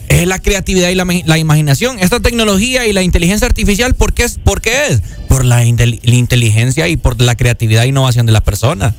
es 0.10 0.28
la 0.28 0.40
creatividad 0.40 0.90
y 0.90 0.96
la, 0.96 1.06
la 1.26 1.38
imaginación. 1.38 2.00
Esta 2.00 2.20
tecnología 2.20 2.86
y 2.86 2.92
la 2.92 3.02
inteligencia 3.02 3.48
artificial, 3.48 3.94
¿por 3.94 4.14
qué 4.14 4.26
es? 4.26 4.38
¿Por 4.40 4.60
qué 4.60 4.88
es? 4.90 5.02
Por 5.30 5.46
la, 5.46 5.64
intel- 5.64 6.02
la 6.04 6.16
inteligencia 6.16 6.90
y 6.90 6.98
por 6.98 7.22
la 7.22 7.36
creatividad 7.36 7.86
e 7.86 7.88
innovación 7.88 8.26
de 8.26 8.34
las 8.34 8.42
personas. 8.42 8.94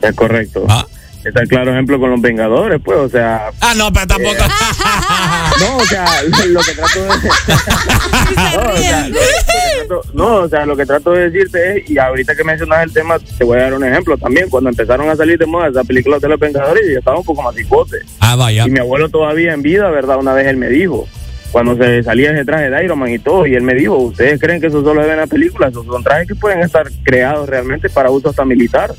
Es 0.00 0.14
correcto. 0.14 0.64
Ah. 0.66 0.86
Está 1.24 1.40
el 1.40 1.48
claro 1.48 1.72
ejemplo 1.72 2.00
con 2.00 2.10
los 2.10 2.20
Vengadores, 2.20 2.80
pues, 2.84 2.98
o 2.98 3.08
sea... 3.08 3.50
Ah, 3.60 3.74
no, 3.76 3.92
pero 3.92 4.06
tampoco... 4.06 4.34
no, 5.60 5.76
o 5.76 5.84
sea, 5.84 6.04
lo, 6.48 6.60
que 6.60 6.72
trato 6.72 7.00
de... 7.00 7.08
no, 8.36 8.72
o 8.72 8.76
sea, 8.76 9.08
lo, 9.08 9.14
lo 9.14 9.20
que 9.20 9.86
trato, 9.86 10.02
no, 10.14 10.34
o 10.36 10.48
sea, 10.48 10.66
lo 10.66 10.76
que 10.76 10.86
trato 10.86 11.12
de 11.12 11.30
decirte 11.30 11.78
es, 11.78 11.90
y 11.90 11.98
ahorita 11.98 12.34
que 12.34 12.44
mencionas 12.44 12.82
el 12.82 12.92
tema, 12.92 13.18
te 13.18 13.44
voy 13.44 13.58
a 13.58 13.62
dar 13.62 13.74
un 13.74 13.84
ejemplo 13.84 14.16
también. 14.16 14.48
Cuando 14.48 14.70
empezaron 14.70 15.08
a 15.08 15.16
salir 15.16 15.38
de 15.38 15.46
moda 15.46 15.68
esas 15.68 15.86
películas 15.86 16.20
de 16.20 16.28
los 16.28 16.38
Vengadores, 16.38 16.82
yo 16.90 16.98
estaba 16.98 17.18
un 17.18 17.24
poco 17.24 17.42
más 17.42 17.54
cipote. 17.54 17.98
Ah, 18.20 18.36
vaya. 18.36 18.66
Y 18.66 18.70
mi 18.70 18.78
abuelo 18.78 19.08
todavía 19.08 19.52
en 19.52 19.62
vida, 19.62 19.90
¿verdad? 19.90 20.18
Una 20.18 20.32
vez 20.32 20.46
él 20.46 20.56
me 20.56 20.68
dijo, 20.68 21.06
cuando 21.50 21.76
se 21.76 22.02
salía 22.02 22.32
ese 22.32 22.44
traje 22.44 22.70
de 22.70 22.84
Iron 22.84 22.98
Man 22.98 23.10
y 23.10 23.18
todo, 23.18 23.46
y 23.46 23.54
él 23.54 23.62
me 23.62 23.74
dijo, 23.74 23.96
¿ustedes 23.96 24.40
creen 24.40 24.60
que 24.60 24.68
eso 24.68 24.82
solo 24.82 25.02
es 25.02 25.10
en 25.10 25.18
las 25.18 25.28
películas? 25.28 25.70
Esos 25.70 25.86
son 25.86 26.02
trajes 26.02 26.28
que 26.28 26.34
pueden 26.34 26.60
estar 26.60 26.86
creados 27.02 27.48
realmente 27.48 27.88
para 27.90 28.10
uso 28.10 28.30
hasta 28.30 28.44
militar. 28.44 28.92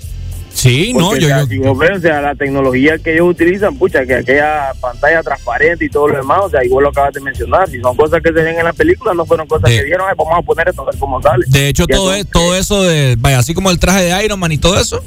Sí, 0.54 0.94
no, 0.94 1.16
yo, 1.18 1.26
o 1.26 1.30
sea, 1.30 1.40
yo- 1.42 1.48
si 1.48 1.58
ves, 1.58 1.92
o 1.98 2.00
sea, 2.00 2.22
la 2.22 2.36
tecnología 2.36 2.98
que 3.00 3.14
ellos 3.14 3.28
utilizan, 3.30 3.76
pucha, 3.76 4.06
que 4.06 4.16
aquella 4.16 4.72
pantalla 4.80 5.22
transparente 5.24 5.86
y 5.86 5.90
todo 5.90 6.08
lo 6.10 6.18
demás, 6.18 6.40
o 6.44 6.50
sea, 6.50 6.64
igual 6.64 6.84
lo 6.84 6.90
acabas 6.90 7.14
de 7.14 7.22
mencionar, 7.22 7.68
si 7.70 7.80
son 7.82 7.96
cosas 7.98 8.22
que 8.22 8.30
se 8.30 8.36
ven 8.42 8.58
en 8.60 8.64
la 8.64 8.72
película, 8.74 9.14
no 9.14 9.26
fueron 9.26 9.48
cosas 9.48 9.70
De- 9.70 9.78
que 9.80 9.84
dieron, 9.86 10.06
"Ay, 10.08 10.16
vamos 10.18 10.34
a 10.38 10.42
poner 10.44 10.70
esto 10.70 10.84
a 10.84 10.86
ver 10.86 10.96
cómo 11.00 11.22
sale. 11.22 11.44
De 11.48 11.68
hecho, 11.68 11.86
todo, 11.88 12.12
son- 12.12 12.16
es- 12.20 12.28
todo 12.28 12.56
eso 12.56 12.84
de, 12.84 13.16
vaya, 13.20 13.40
así 13.40 13.54
como 13.54 13.72
el 13.72 13.80
traje 13.80 14.04
de 14.04 14.26
Iron 14.26 14.40
Man 14.40 14.52
y 14.52 14.58
todo 14.60 14.80
eso, 14.80 15.04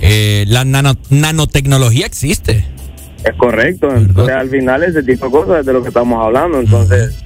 eh, 0.00 0.44
la 0.46 0.64
nano- 0.64 0.96
nanotecnología 1.10 2.06
existe. 2.06 2.64
Es 3.24 3.34
correcto, 3.36 3.90
entonces 3.94 4.34
al 4.34 4.48
final 4.50 4.82
ese 4.84 5.02
tipo 5.02 5.26
de 5.26 5.32
cosas 5.32 5.60
es 5.60 5.66
de 5.66 5.72
lo 5.72 5.82
que 5.82 5.88
estamos 5.88 6.24
hablando, 6.24 6.60
entonces... 6.60 7.16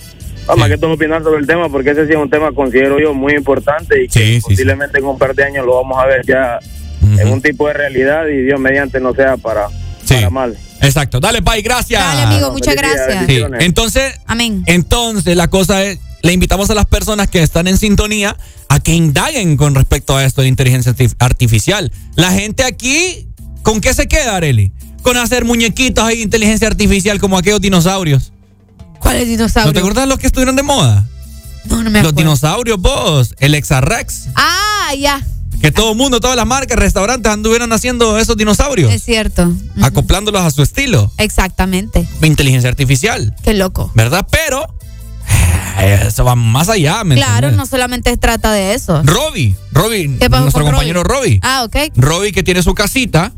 Vamos 0.46 0.64
a 0.64 0.68
que 0.70 0.78
todo 0.78 0.92
opinar 0.94 1.22
sobre 1.22 1.40
el 1.40 1.46
tema, 1.46 1.68
porque 1.68 1.90
ese 1.90 2.06
sí 2.06 2.12
es 2.12 2.18
un 2.18 2.30
tema, 2.30 2.50
considero 2.52 2.98
yo, 2.98 3.12
muy 3.12 3.34
importante 3.34 4.04
y 4.04 4.08
que 4.08 4.38
posiblemente 4.42 4.98
en 4.98 5.04
un 5.04 5.18
par 5.18 5.34
de 5.34 5.44
años 5.44 5.66
lo 5.66 5.74
vamos 5.74 5.98
a 6.02 6.06
ver 6.06 6.22
ya 6.26 6.58
en 7.02 7.28
un 7.28 7.40
tipo 7.42 7.66
de 7.68 7.74
realidad 7.74 8.26
y 8.26 8.42
Dios 8.42 8.58
mediante 8.60 9.00
no 9.00 9.12
sea 9.14 9.36
para, 9.36 9.68
para 10.08 10.30
mal. 10.30 10.56
Exacto. 10.80 11.20
Dale, 11.20 11.42
Pai, 11.42 11.62
gracias. 11.62 12.00
Dale, 12.02 12.22
amigo, 12.22 12.52
muchas 12.52 12.74
gracias. 12.76 13.26
Sí, 13.26 13.40
entonces, 13.60 14.14
Amén. 14.26 14.62
entonces 14.66 15.36
la 15.36 15.48
cosa 15.48 15.82
es, 15.84 15.98
le 16.22 16.32
invitamos 16.32 16.68
a 16.70 16.74
las 16.74 16.86
personas 16.86 17.28
que 17.28 17.42
están 17.42 17.66
en 17.68 17.76
sintonía 17.78 18.36
a 18.68 18.80
que 18.80 18.92
indaguen 18.92 19.56
con 19.56 19.74
respecto 19.74 20.16
a 20.16 20.24
esto 20.24 20.42
de 20.42 20.48
inteligencia 20.48 20.92
artif- 20.94 21.14
artificial. 21.18 21.90
La 22.16 22.32
gente 22.32 22.64
aquí, 22.64 23.28
¿con 23.62 23.80
qué 23.80 23.94
se 23.94 24.08
queda, 24.08 24.36
Areli? 24.36 24.72
Con 25.02 25.16
hacer 25.16 25.44
muñequitos 25.44 26.04
ahí 26.04 26.16
de 26.18 26.22
inteligencia 26.22 26.66
artificial 26.68 27.18
como 27.20 27.38
aquellos 27.38 27.60
dinosaurios. 27.60 28.32
¿Cuáles 28.98 29.22
¿No 29.26 29.30
dinosaurios? 29.30 29.72
te 29.74 29.78
acuerdas 29.80 30.08
los 30.08 30.18
que 30.18 30.26
estuvieron 30.26 30.56
de 30.56 30.62
moda? 30.64 31.06
No, 31.66 31.76
no 31.82 31.90
me 31.90 32.00
Los 32.00 32.08
acuerdo. 32.10 32.12
dinosaurios, 32.18 32.78
vos, 32.80 33.34
el 33.38 33.54
Exarrex. 33.54 34.28
Ah, 34.34 34.92
ya. 34.98 35.22
Que 35.60 35.72
todo 35.72 35.93
el 35.93 35.97
mundo, 35.98 36.20
todas 36.20 36.36
las 36.36 36.47
marcas, 36.47 36.78
restaurantes 36.78 37.32
anduvieron 37.32 37.72
haciendo 37.72 38.18
esos 38.18 38.36
dinosaurios, 38.36 38.93
Es 38.93 39.02
cierto. 39.02 39.52
acoplándolos 39.82 40.43
a 40.43 40.51
su 40.51 40.62
estilo. 40.62 41.10
Exactamente. 41.18 42.06
Inteligencia 42.22 42.70
artificial, 42.70 43.35
Qué 43.43 43.55
loco. 43.55 43.90
¿verdad? 43.94 44.26
Pero 44.30 44.66
eh, 45.80 46.05
eso 46.09 46.24
va 46.24 46.35
más 46.35 46.68
allá, 46.68 47.02
¿me 47.05 47.16
Claro, 47.16 47.51
no 47.52 47.66
solamente 47.66 48.10
se 48.10 48.16
trata 48.16 48.52
de 48.52 48.74
eso. 48.74 49.02
Robbie, 49.05 49.56
Robbie, 49.72 50.16
¿Qué 50.18 50.30
pasó 50.30 50.43
nuestro 50.43 50.64
compañero 50.64 51.02
Robbie. 51.05 51.40
Ah, 51.43 51.64
ok. 51.64 51.76
Robbie 51.97 52.32
que 52.32 52.43
tiene 52.43 52.62
su 52.62 52.74
casita. 52.74 53.32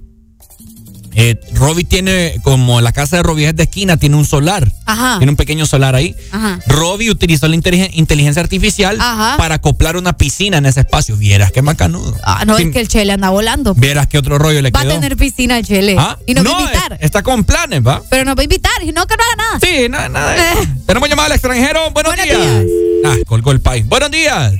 Eh, 1.14 1.40
Robbie 1.54 1.84
tiene, 1.84 2.36
como 2.44 2.80
la 2.80 2.92
casa 2.92 3.16
de 3.16 3.22
Robbie 3.24 3.48
es 3.48 3.56
de 3.56 3.64
esquina, 3.64 3.96
tiene 3.96 4.14
un 4.16 4.24
solar. 4.24 4.70
Ajá. 4.86 5.18
Tiene 5.18 5.30
un 5.32 5.36
pequeño 5.36 5.66
solar 5.66 5.96
ahí. 5.96 6.14
Ajá. 6.30 6.60
Robbie 6.68 7.10
utilizó 7.10 7.48
la 7.48 7.56
inteligen- 7.56 7.90
inteligencia 7.94 8.40
artificial 8.40 8.96
Ajá. 9.00 9.36
para 9.36 9.56
acoplar 9.56 9.96
una 9.96 10.16
piscina 10.16 10.58
en 10.58 10.66
ese 10.66 10.80
espacio. 10.80 11.16
Vieras 11.16 11.50
qué 11.50 11.62
macanudo. 11.62 12.16
Ah, 12.22 12.44
no, 12.46 12.56
Sí, 12.56 12.62
es 12.64 12.70
que 12.72 12.80
el 12.80 12.86
Chele 12.88 13.12
anda 13.12 13.30
volando. 13.30 13.74
Vieras 13.74 14.06
qué 14.06 14.18
otro 14.18 14.38
rollo 14.38 14.62
le 14.62 14.70
Va 14.70 14.80
a 14.80 14.82
quedó. 14.84 14.92
tener 14.94 15.16
piscina 15.16 15.58
el 15.58 15.66
Chele. 15.66 15.96
¿Ah? 15.98 16.16
Y 16.26 16.34
nos 16.34 16.46
va 16.46 16.56
a 16.56 16.60
invitar. 16.60 16.92
es- 16.94 16.98
está 17.02 17.22
con 17.24 17.42
planes, 17.42 17.82
¿va? 17.84 18.02
Pero 18.08 18.24
nos 18.24 18.36
va 18.36 18.40
a 18.42 18.44
invitar. 18.44 18.80
Y 18.84 18.92
no 18.92 19.04
que 19.08 19.16
no 19.16 19.22
haga 19.24 19.36
nada. 19.36 19.60
Sí, 19.60 19.88
nada, 19.88 20.08
nada. 20.08 20.32
de 20.32 20.52
eso. 20.62 20.70
Tenemos 20.86 21.08
llamada 21.08 21.26
al 21.26 21.32
extranjero. 21.32 21.90
Buenos, 21.90 22.14
Buenos 22.14 22.24
días. 22.24 22.62
días. 22.62 22.64
Ah, 23.04 23.16
colgó 23.26 23.50
el 23.50 23.60
país. 23.60 23.84
Buenos 23.86 24.10
días. 24.12 24.52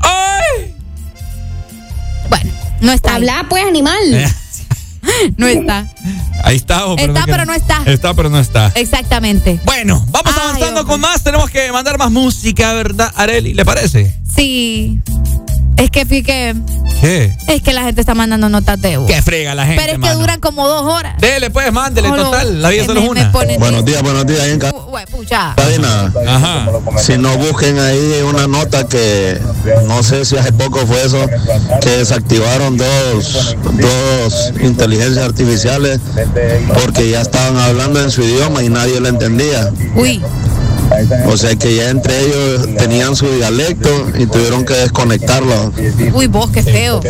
¡Ay! 0.00 0.74
Bueno, 2.28 2.50
no 2.80 2.92
está. 2.92 3.14
Habla, 3.14 3.46
pues, 3.48 3.64
animal. 3.64 4.00
no 5.36 5.46
está. 5.46 5.86
Ahí 6.42 6.56
está. 6.56 6.84
pero 6.96 7.12
está, 7.12 7.24
pero 7.26 7.44
no 7.44 7.54
está. 7.54 7.82
Está, 7.86 8.14
pero 8.14 8.30
no 8.30 8.38
está. 8.38 8.72
Exactamente. 8.74 9.60
Bueno, 9.64 10.04
vamos 10.10 10.34
avanzando 10.36 10.84
con 10.84 11.00
más. 11.00 11.22
Tenemos 11.22 11.50
que 11.50 11.70
mandar 11.72 11.98
más 11.98 12.10
música, 12.10 12.72
¿verdad, 12.74 13.12
Areli? 13.16 13.54
¿Le 13.54 13.64
parece? 13.64 14.14
Sí. 14.34 15.00
Es 15.76 15.90
que 15.90 16.06
fíjate. 16.06 16.54
¿Qué? 17.00 17.36
Es 17.48 17.62
que 17.62 17.72
la 17.72 17.82
gente 17.82 18.00
está 18.00 18.14
mandando 18.14 18.48
notas 18.48 18.80
de 18.80 18.96
voz. 18.96 19.10
Que 19.10 19.20
frega 19.20 19.54
la 19.54 19.66
gente. 19.66 19.82
Pero 19.82 19.98
es 19.98 20.08
que 20.08 20.14
duran 20.16 20.40
como 20.40 20.66
dos 20.68 20.84
horas. 20.84 21.18
Dele, 21.18 21.50
pues, 21.50 21.72
mándele, 21.72 22.08
total. 22.08 22.62
La 22.62 22.70
vida 22.70 22.84
solo 22.86 23.00
es 23.00 23.08
una. 23.08 23.30
Buenos 23.58 23.84
días, 23.84 24.02
buenos 24.02 24.26
días. 24.26 24.46
En 24.46 24.60
pucha. 25.10 25.54
Ajá. 26.26 26.68
Si 26.98 27.18
no 27.18 27.36
busquen 27.36 27.78
ahí 27.78 28.22
una 28.26 28.46
nota 28.46 28.86
que 28.86 29.38
no 29.86 30.02
sé 30.02 30.24
si 30.24 30.36
hace 30.36 30.52
poco 30.52 30.86
fue 30.86 31.04
eso, 31.04 31.26
que 31.80 31.90
desactivaron 31.90 32.76
dos, 32.76 33.56
dos 33.74 34.52
inteligencias 34.62 35.24
artificiales 35.24 36.00
porque 36.74 37.10
ya 37.10 37.22
estaban 37.22 37.56
hablando 37.58 38.00
en 38.00 38.10
su 38.10 38.22
idioma 38.22 38.62
y 38.62 38.68
nadie 38.68 39.00
lo 39.00 39.08
entendía. 39.08 39.70
Uy. 39.94 40.22
O 41.26 41.36
sea 41.36 41.54
que 41.56 41.76
ya 41.76 41.90
entre 41.90 42.18
ellos 42.20 42.68
tenían 42.76 43.16
su 43.16 43.26
dialecto 43.30 43.88
y 44.18 44.26
tuvieron 44.26 44.64
que 44.64 44.74
desconectarlo. 44.74 45.72
Uy, 46.12 46.26
vos, 46.26 46.50
qué 46.50 46.62
feo. 46.62 47.00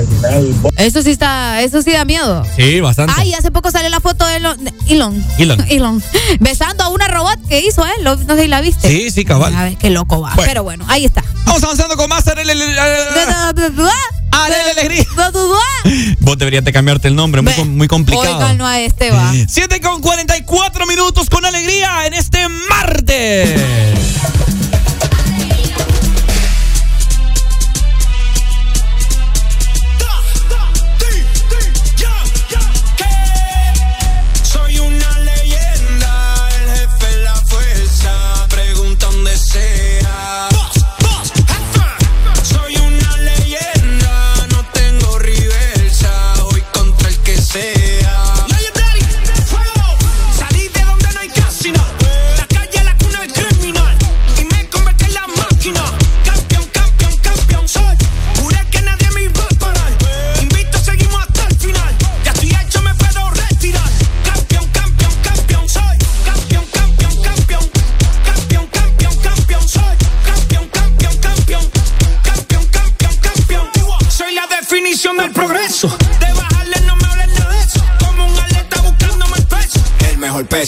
Eso 0.76 1.02
sí 1.02 1.10
está, 1.10 1.62
eso 1.62 1.82
sí 1.82 1.92
da 1.92 2.04
miedo. 2.04 2.44
Sí, 2.56 2.80
bastante. 2.80 3.12
Ay, 3.16 3.34
hace 3.34 3.50
poco 3.50 3.70
salió 3.70 3.90
la 3.90 4.00
foto 4.00 4.26
de 4.26 4.36
Elon. 4.36 4.58
Elon. 4.88 5.24
Elon. 5.38 5.64
Elon. 5.68 6.02
Besando 6.40 6.84
a 6.84 6.88
una 6.88 7.08
robot 7.08 7.38
que 7.48 7.60
hizo 7.60 7.84
él. 7.84 8.04
no 8.04 8.16
sé 8.16 8.42
si 8.42 8.48
la 8.48 8.60
viste. 8.60 8.88
Sí, 8.88 9.10
sí, 9.10 9.24
cabal. 9.24 9.54
A 9.54 9.64
ver, 9.64 9.76
qué 9.76 9.90
loco 9.90 10.20
va. 10.20 10.34
Pero 10.36 10.62
bueno, 10.62 10.84
ahí 10.88 11.04
está. 11.04 11.22
Vamos 11.44 11.62
avanzando 11.62 11.96
con 11.96 12.08
más. 12.08 12.24
Alegría. 14.34 15.06
Vos 16.20 16.38
deberías 16.38 16.64
de 16.64 16.72
cambiarte 16.72 17.08
el 17.08 17.16
nombre, 17.16 17.42
muy, 17.42 17.52
muy 17.64 17.88
complicado. 17.88 18.36
Oigan, 18.36 18.58
no 18.58 18.66
a 18.66 18.80
este 18.80 19.10
va. 19.10 19.32
7 19.48 19.80
con 19.80 20.00
44 20.00 20.86
minutos 20.86 21.28
con 21.30 21.44
alegría 21.44 22.06
en 22.06 22.14
este 22.14 22.48
martes. 22.68 23.60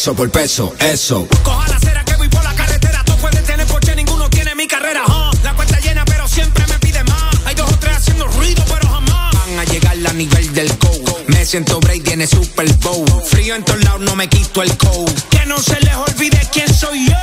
Peso 0.06 0.14
por 0.14 0.30
peso, 0.30 0.74
eso. 0.78 1.26
Coja 1.42 1.66
la 1.66 1.76
acera 1.76 2.04
que 2.04 2.14
voy 2.14 2.28
por 2.28 2.44
la 2.44 2.54
carretera. 2.54 3.02
Tú 3.04 3.16
puedes 3.16 3.42
tener 3.44 3.66
coche, 3.66 3.96
ninguno 3.96 4.30
tiene 4.30 4.54
mi 4.54 4.68
carrera. 4.68 5.02
La 5.42 5.52
cuenta 5.54 5.80
llena, 5.80 6.04
pero 6.04 6.28
siempre 6.28 6.64
me 6.68 6.78
pide 6.78 7.02
más. 7.04 7.34
Hay 7.44 7.56
dos 7.56 7.72
o 7.72 7.76
tres 7.78 7.96
haciendo 7.96 8.28
ruido, 8.28 8.62
pero 8.68 8.88
jamás 8.88 9.34
van 9.34 9.58
a 9.58 9.64
llegar 9.64 9.96
a 10.06 10.12
nivel 10.12 10.54
del 10.54 10.68
go. 10.78 10.92
Me 11.26 11.44
siento 11.44 11.80
Brady 11.80 12.00
tiene 12.00 12.26
Super 12.28 12.72
Bowl. 12.74 13.04
Frío 13.24 13.56
en 13.56 13.64
todos 13.64 13.82
lados, 13.82 14.02
no 14.02 14.14
me 14.14 14.28
quito 14.28 14.62
el 14.62 14.76
cold. 14.76 15.12
Que 15.28 15.44
no 15.44 15.58
se 15.58 15.80
les 15.80 15.96
olvide 15.96 16.40
quién 16.52 16.72
soy 16.72 17.08
yo. 17.08 17.16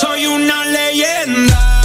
Soy 0.00 0.26
una 0.26 0.64
leyenda. 0.66 1.81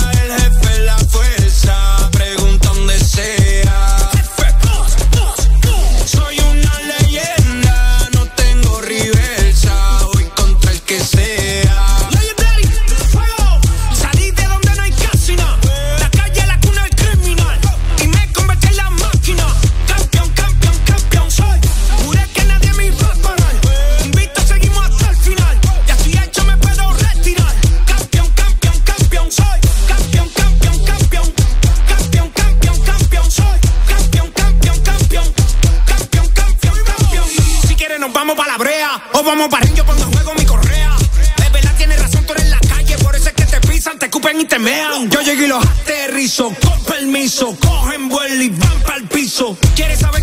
Con 46.38 46.84
permiso, 46.86 47.58
cogen 47.60 48.10
vuelo 48.10 48.44
y 48.44 48.50
van 48.50 48.80
para 48.84 48.98
el 48.98 49.08
piso. 49.08 49.58
¿Quieres 49.76 50.00
saber 50.00 50.17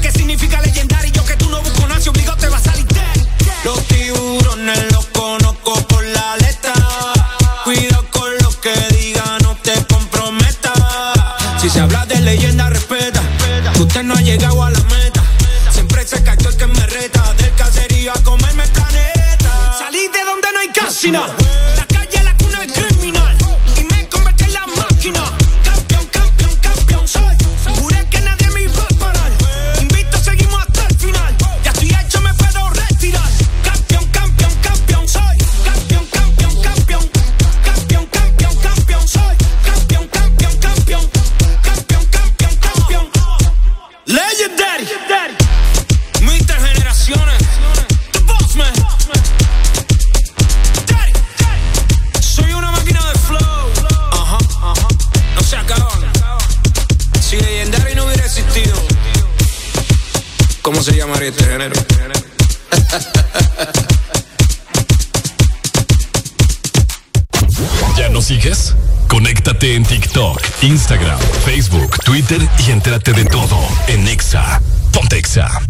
Instagram, 70.65 71.19
Facebook, 71.45 71.99
Twitter 72.05 72.41
y 72.67 72.71
entérate 72.71 73.13
de 73.13 73.27
todo 73.27 73.59
en 73.87 74.09
Exa. 74.09 74.63
Ponte 74.93 75.19
Exa. 75.19 75.61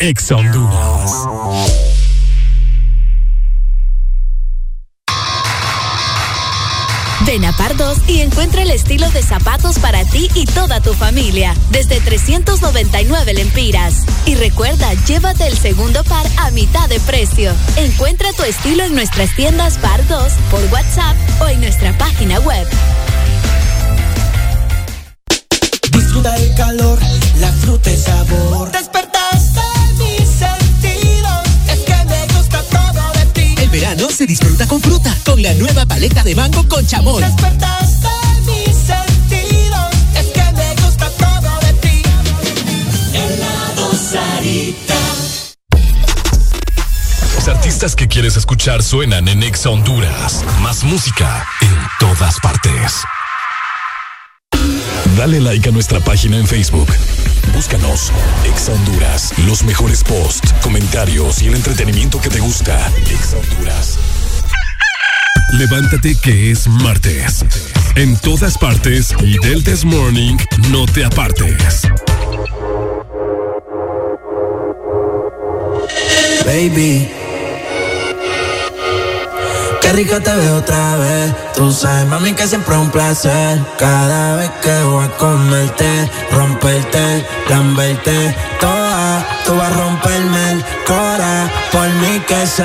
Exa. 0.00 0.36
Ven 7.26 7.44
a 7.44 7.52
Pardos 7.52 7.98
y 8.08 8.20
encuentra 8.20 8.62
el 8.62 8.70
estilo 8.72 9.08
de 9.10 9.22
zapatos 9.22 9.78
para 9.78 10.04
ti 10.04 10.28
y 10.34 10.46
toda 10.46 10.80
tu 10.80 10.94
familia, 10.94 11.54
desde 11.70 12.00
399 12.00 13.34
lempiras. 13.34 14.02
Y 14.26 14.34
recuerda, 14.34 14.92
llévate 15.06 15.46
el 15.46 15.56
segundo 15.56 16.02
par 16.04 16.26
a 16.38 16.50
mitad 16.50 16.88
de 16.88 16.98
precio. 17.00 17.52
Encuentra 17.76 18.32
tu 18.32 18.42
estilo 18.42 18.82
en 18.82 18.94
nuestras 18.94 19.34
tiendas 19.36 19.78
Pardos, 19.78 20.32
por 20.50 20.60
WhatsApp 20.72 21.16
o 21.40 21.48
en 21.48 21.60
nuestra 21.60 21.96
página 21.98 22.38
web. 22.40 22.66
Disfruta 25.92 26.36
el 26.36 26.54
calor, 26.54 26.98
la 27.40 27.52
fruta 27.52 27.90
y 27.90 27.96
sabor. 27.96 28.70
Despertaste 28.72 29.60
mis 29.98 30.28
sentidos, 30.28 31.42
es 31.68 31.80
que 31.80 32.04
me 32.04 32.26
gusta 32.34 32.62
todo 32.62 33.12
de 33.14 33.26
ti. 33.32 33.54
El 33.60 33.68
verano 33.70 34.08
se 34.10 34.26
disfruta 34.26 34.66
con 34.66 34.80
fruta, 34.80 35.16
con 35.24 35.42
la 35.42 35.54
nueva 35.54 35.86
paleta 35.86 36.22
de 36.22 36.34
mango 36.34 36.66
con 36.68 36.86
chamón. 36.86 37.22
Despertaste 37.22 37.73
que 47.92 48.08
quieres 48.08 48.38
escuchar 48.38 48.82
suenan 48.82 49.28
en 49.28 49.42
Exa 49.42 49.68
Honduras. 49.68 50.42
Más 50.62 50.84
música 50.84 51.46
en 51.60 51.76
todas 52.00 52.40
partes. 52.40 53.02
Dale 55.18 55.38
like 55.38 55.68
a 55.68 55.72
nuestra 55.72 56.00
página 56.00 56.38
en 56.38 56.46
Facebook. 56.46 56.88
Búscanos, 57.52 58.10
Exa 58.46 58.72
Honduras. 58.72 59.34
Los 59.46 59.64
mejores 59.64 60.02
posts, 60.02 60.54
comentarios 60.62 61.42
y 61.42 61.48
el 61.48 61.56
entretenimiento 61.56 62.18
que 62.22 62.30
te 62.30 62.40
gusta. 62.40 62.90
Exa 63.10 63.36
Honduras. 63.36 63.98
Levántate 65.52 66.16
que 66.22 66.52
es 66.52 66.66
martes. 66.66 67.44
En 67.96 68.16
todas 68.16 68.56
partes 68.56 69.14
y 69.20 69.36
del 69.46 69.62
This 69.62 69.84
Morning, 69.84 70.38
no 70.70 70.86
te 70.86 71.04
apartes. 71.04 71.82
Baby. 76.46 77.23
Qué 79.84 79.92
rico 79.92 80.18
te 80.18 80.34
veo 80.34 80.56
otra 80.56 80.96
vez. 80.96 81.34
Tú 81.54 81.70
sabes, 81.70 82.06
mami, 82.06 82.32
que 82.32 82.46
siempre 82.48 82.74
es 82.74 82.80
un 82.80 82.90
placer. 82.90 83.60
Cada 83.78 84.34
vez 84.36 84.50
que 84.62 84.82
voy 84.84 85.04
a 85.04 85.10
comerte, 85.10 86.10
romperte, 86.32 87.26
lamberte, 87.50 88.34
toda. 88.60 89.26
Tú 89.44 89.54
vas 89.54 89.70
a 89.70 89.74
romperme 89.76 90.52
el 90.52 90.64
cora. 90.86 91.50
Por 91.70 91.86
mí 92.00 92.18
que 92.26 92.46
se. 92.46 92.64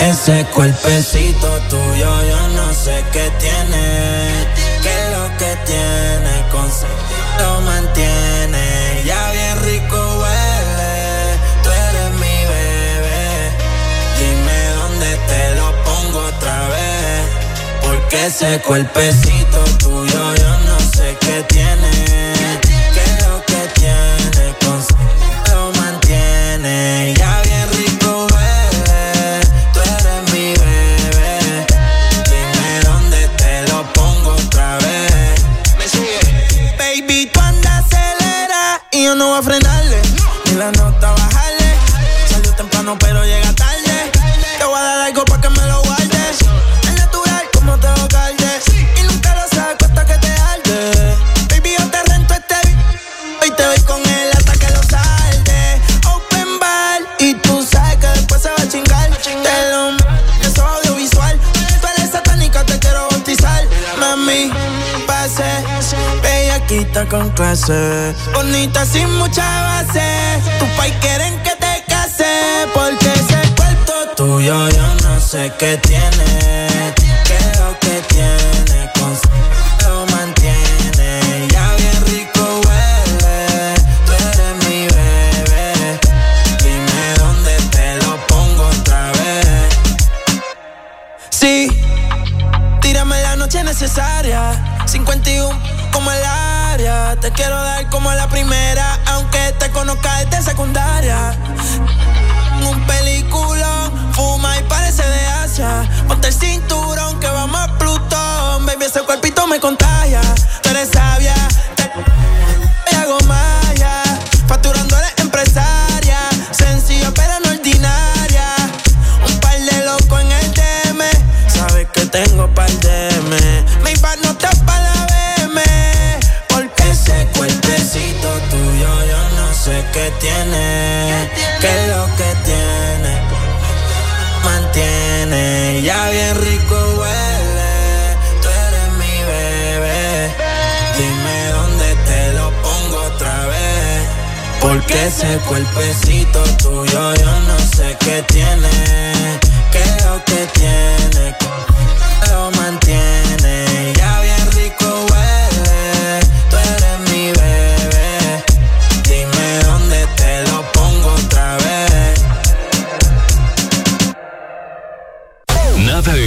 Ese 0.00 0.44
cuerpecito 0.52 1.48
tuyo, 1.70 2.22
yo 2.24 2.48
no 2.56 2.72
sé 2.74 3.04
qué 3.12 3.30
tiene. 3.38 4.48
¿Qué 4.82 4.88
es 4.88 5.16
lo 5.16 5.36
que 5.38 5.56
tiene? 5.64 6.44
Consigo 6.50 6.90
lo 7.38 7.60
mantiene. 7.60 8.41
Porque 18.12 18.26
ese 18.26 18.60
cuerpecito 18.60 19.64
tuyo, 19.78 20.34
yo 20.34 20.51
Bonita 68.34 68.84
sin 68.84 69.08
mucha 69.18 69.42
base. 69.62 70.40
Tu 70.58 70.66
pai 70.76 70.92
quieren 71.00 71.38
que 71.42 71.50
te 71.56 71.84
case. 71.88 72.66
Porque 72.74 73.06
ese 73.06 73.54
cuerpo 73.56 73.92
tuyo 74.16 74.68
yo 74.68 74.94
no 75.02 75.20
sé 75.20 75.52
qué 75.58 75.78
tiene. 75.78 76.51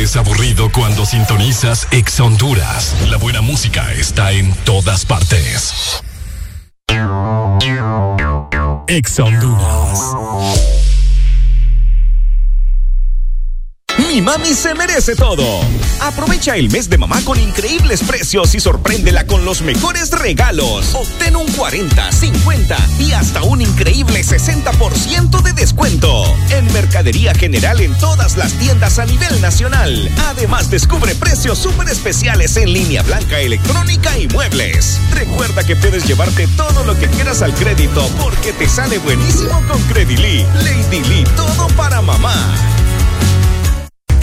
Es 0.06 0.16
aburrido 0.18 0.72
cuando 0.72 1.04
sintonizas 1.04 1.88
Exa 1.90 2.24
Honduras. 2.24 2.96
La 3.10 3.18
buena 3.18 3.42
música 3.42 3.92
está 3.92 4.32
en 4.34 4.54
todas 4.64 5.04
partes. 5.04 6.04
Exa 8.88 9.24
Honduras. 9.24 10.75
Mi 14.16 14.22
mami 14.22 14.54
se 14.54 14.74
merece 14.74 15.14
todo. 15.14 15.44
Aprovecha 16.00 16.56
el 16.56 16.70
mes 16.70 16.90
de 16.90 16.98
mamá 16.98 17.20
con 17.26 17.38
increíbles 17.38 18.02
precios 18.02 18.56
y 18.56 18.62
sorpréndela 18.62 19.28
con 19.28 19.44
los 19.44 19.62
mejores 19.62 20.10
regalos. 20.12 20.96
Obtén 20.96 21.36
un 21.36 21.52
40, 21.52 22.14
50 22.14 22.78
y 23.00 23.12
hasta 23.12 23.44
un 23.44 23.62
increíble 23.62 24.24
60% 24.24 25.42
de 25.42 25.52
descuento. 25.52 26.34
En 26.50 26.72
Mercadería 26.72 27.36
General 27.36 27.82
en 27.82 27.94
todas 27.98 28.38
las 28.38 28.54
tiendas 28.54 29.00
a 29.00 29.06
nivel 29.06 29.42
nacional. 29.42 30.10
Además, 30.30 30.72
descubre 30.72 31.14
precios 31.16 31.58
súper 31.58 31.90
especiales 31.90 32.56
en 32.56 32.72
línea 32.72 33.04
blanca, 33.04 33.42
electrónica 33.42 34.18
y 34.18 34.30
muebles. 34.30 34.98
Recuerda 35.12 35.66
que 35.66 35.76
puedes 35.76 36.08
llevarte 36.08 36.48
todo 36.56 36.86
lo 36.86 36.98
que 36.98 37.10
quieras 37.10 37.42
al 37.42 37.54
crédito 37.54 38.10
porque 38.24 38.54
te 38.54 38.70
sale 38.70 38.98
buenísimo 38.98 39.62
con 39.68 39.82
Credily. 39.90 40.46
Lady 40.64 41.04
Lee, 41.04 41.26
todo 41.36 41.68
para 41.76 42.02
mamá. 42.02 42.34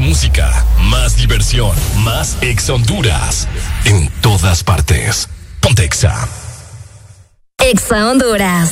Música, 0.00 0.64
más 0.84 1.14
diversión, 1.16 1.72
más 1.98 2.38
ex 2.40 2.70
Honduras. 2.70 3.46
En 3.84 4.08
todas 4.22 4.64
partes. 4.64 5.28
Pontexa. 5.60 6.26
Exa 7.58 8.10
Honduras. 8.10 8.70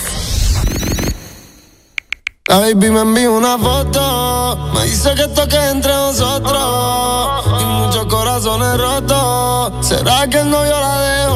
La 2.46 2.56
baby 2.60 2.90
me 2.90 3.00
envió 3.00 3.34
una 3.34 3.58
foto, 3.58 4.70
me 4.72 4.86
dice 4.86 5.14
que 5.14 5.24
esto 5.24 5.46
que 5.46 5.68
entre 5.68 5.92
nosotros 5.92 7.44
y 7.60 7.64
muchos 7.64 8.06
corazones 8.06 8.78
rotos. 8.78 9.86
¿Será 9.86 10.26
que 10.30 10.38
el 10.38 10.50
novio 10.50 10.80
la 10.80 11.00
dejó? 11.02 11.27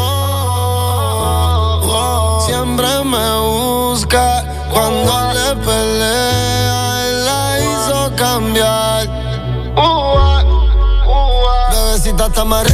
Bebecita 12.45 12.72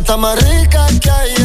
Está 0.00 0.16
más 0.16 0.34
rica 0.42 0.86
que 0.98 1.10
ayer. 1.10 1.39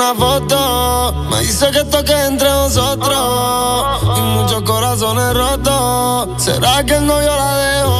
Una 0.00 0.14
foto, 0.14 1.12
me 1.30 1.40
dice 1.40 1.70
que 1.72 1.80
esto 1.80 1.98
entre 1.98 2.48
nosotros 2.48 4.02
y 4.16 4.20
muchos 4.20 4.62
corazones 4.62 5.34
rotos. 5.34 6.42
¿Será 6.42 6.82
que 6.84 6.94
el 6.94 7.06
novio 7.06 7.36
la 7.36 7.56
dejó? 7.56 7.90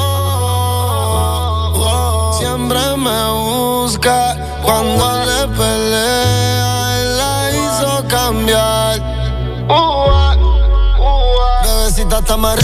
Oh, 1.76 2.36
Siempre 2.38 2.78
me 2.96 3.32
busca 3.32 4.34
cuando 4.62 5.24
le 5.26 5.46
pelea, 5.58 7.00
él 7.00 7.18
la 7.18 7.50
hizo 7.50 8.08
cambiar. 8.08 8.98
Bebecita 11.62 12.18
está 12.20 12.36
más 12.38 12.58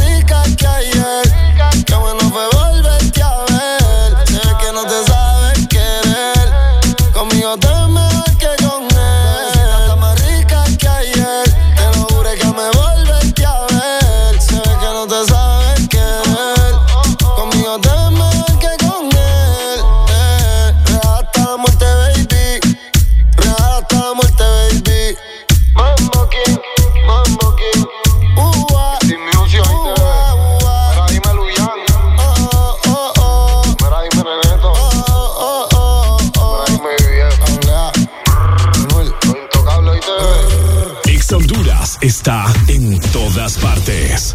está 42.26 42.52
en 42.66 42.98
todas 43.12 43.56
partes. 43.58 44.34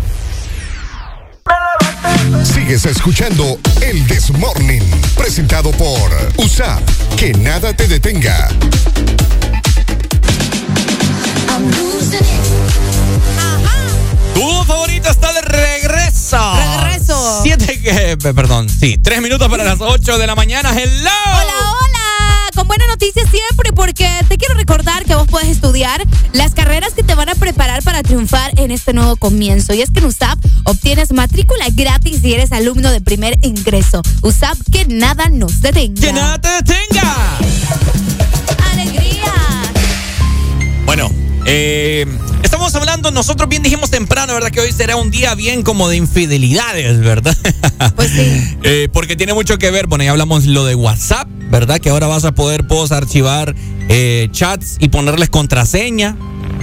Sigues 2.42 2.86
escuchando 2.86 3.60
El 3.82 4.08
Desmorning, 4.08 4.82
presentado 5.18 5.72
por 5.72 6.10
USAP. 6.38 6.82
Que 7.18 7.34
nada 7.34 7.74
te 7.74 7.90
detenga. 7.90 8.48
Tu 14.36 14.64
favorito 14.64 15.10
está 15.10 15.34
de 15.34 15.42
regreso. 15.42 16.38
Regreso. 16.56 17.42
Siete 17.44 17.82
que, 17.82 18.16
perdón, 18.16 18.70
sí, 18.70 19.00
tres 19.04 19.22
minutos 19.22 19.50
para 19.50 19.66
las 19.66 19.82
ocho 19.82 20.18
de 20.18 20.28
la 20.28 20.36
mañana. 20.36 20.72
Hello. 20.72 21.10
Hola, 21.10 21.72
hola. 21.72 22.01
Con 22.62 22.68
buenas 22.68 22.90
noticias 22.90 23.28
siempre, 23.32 23.74
porque 23.74 24.08
te 24.30 24.38
quiero 24.38 24.54
recordar 24.54 25.04
que 25.06 25.16
vos 25.16 25.28
puedes 25.28 25.50
estudiar 25.50 26.06
las 26.34 26.54
carreras 26.54 26.94
que 26.94 27.02
te 27.02 27.16
van 27.16 27.28
a 27.28 27.34
preparar 27.34 27.82
para 27.82 28.04
triunfar 28.04 28.54
en 28.60 28.70
este 28.70 28.94
nuevo 28.94 29.16
comienzo. 29.16 29.74
Y 29.74 29.82
es 29.82 29.90
que 29.90 30.00
en 30.00 30.06
USAP 30.06 30.38
obtienes 30.66 31.12
matrícula 31.12 31.66
gratis 31.72 32.20
si 32.22 32.36
eres 32.36 32.52
alumno 32.52 32.92
de 32.92 33.02
primer 33.02 33.40
ingreso. 33.42 34.04
USAP, 34.22 34.60
que 34.72 34.86
nada 34.86 35.28
nos 35.30 35.62
detenga. 35.62 36.02
Que 36.02 36.14
nada 36.14 36.40
te 36.40 36.50
detenga. 36.50 37.40
¡Alegría! 38.72 39.34
Bueno, 40.86 41.10
eh, 41.48 42.06
estamos 42.44 42.76
hablando, 42.76 43.10
nosotros 43.10 43.50
bien 43.50 43.64
dijimos 43.64 43.90
temprano, 43.90 44.36
¿verdad? 44.36 44.52
Que 44.52 44.60
hoy 44.60 44.72
será 44.72 44.98
un 44.98 45.10
día 45.10 45.34
bien 45.34 45.64
como 45.64 45.90
de 45.90 45.98
infidelidades, 45.98 47.00
¿verdad? 47.00 47.36
Pues 47.96 48.12
sí. 48.12 48.58
Eh, 48.64 48.88
porque 48.94 49.16
tiene 49.16 49.34
mucho 49.34 49.58
que 49.58 49.72
ver, 49.72 49.88
bueno, 49.88 50.04
ya 50.04 50.12
hablamos 50.12 50.46
lo 50.46 50.66
de 50.66 50.76
WhatsApp, 50.76 51.28
¿verdad? 51.52 51.80
Que 51.80 51.90
ahora 51.90 52.08
vas 52.08 52.24
a 52.24 52.32
poder 52.32 52.64
vos 52.64 52.92
archivar 52.92 53.54
eh, 53.90 54.30
chats 54.32 54.78
y 54.80 54.88
ponerles 54.88 55.30
contraseña, 55.30 56.18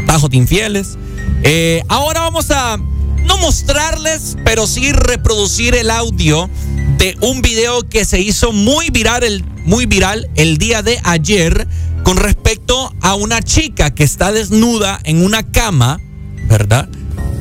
tajos 0.06 0.30
de 0.30 0.38
infieles. 0.38 0.96
Eh, 1.42 1.84
ahora 1.88 2.22
vamos 2.22 2.50
a 2.50 2.78
no 2.78 3.38
mostrarles, 3.38 4.36
pero 4.44 4.66
sí 4.66 4.90
reproducir 4.92 5.74
el 5.74 5.90
audio 5.90 6.48
de 6.96 7.16
un 7.20 7.42
video 7.42 7.86
que 7.88 8.04
se 8.04 8.20
hizo 8.20 8.52
muy 8.52 8.88
viral 8.90 9.22
el, 9.22 9.44
muy 9.64 9.84
viral 9.86 10.28
el 10.34 10.56
día 10.56 10.82
de 10.82 10.98
ayer 11.04 11.68
con 12.02 12.16
respecto 12.16 12.92
a 13.02 13.14
una 13.14 13.42
chica 13.42 13.94
que 13.94 14.04
está 14.04 14.32
desnuda 14.32 14.98
en 15.04 15.22
una 15.22 15.42
cama, 15.42 16.00
¿verdad? 16.48 16.88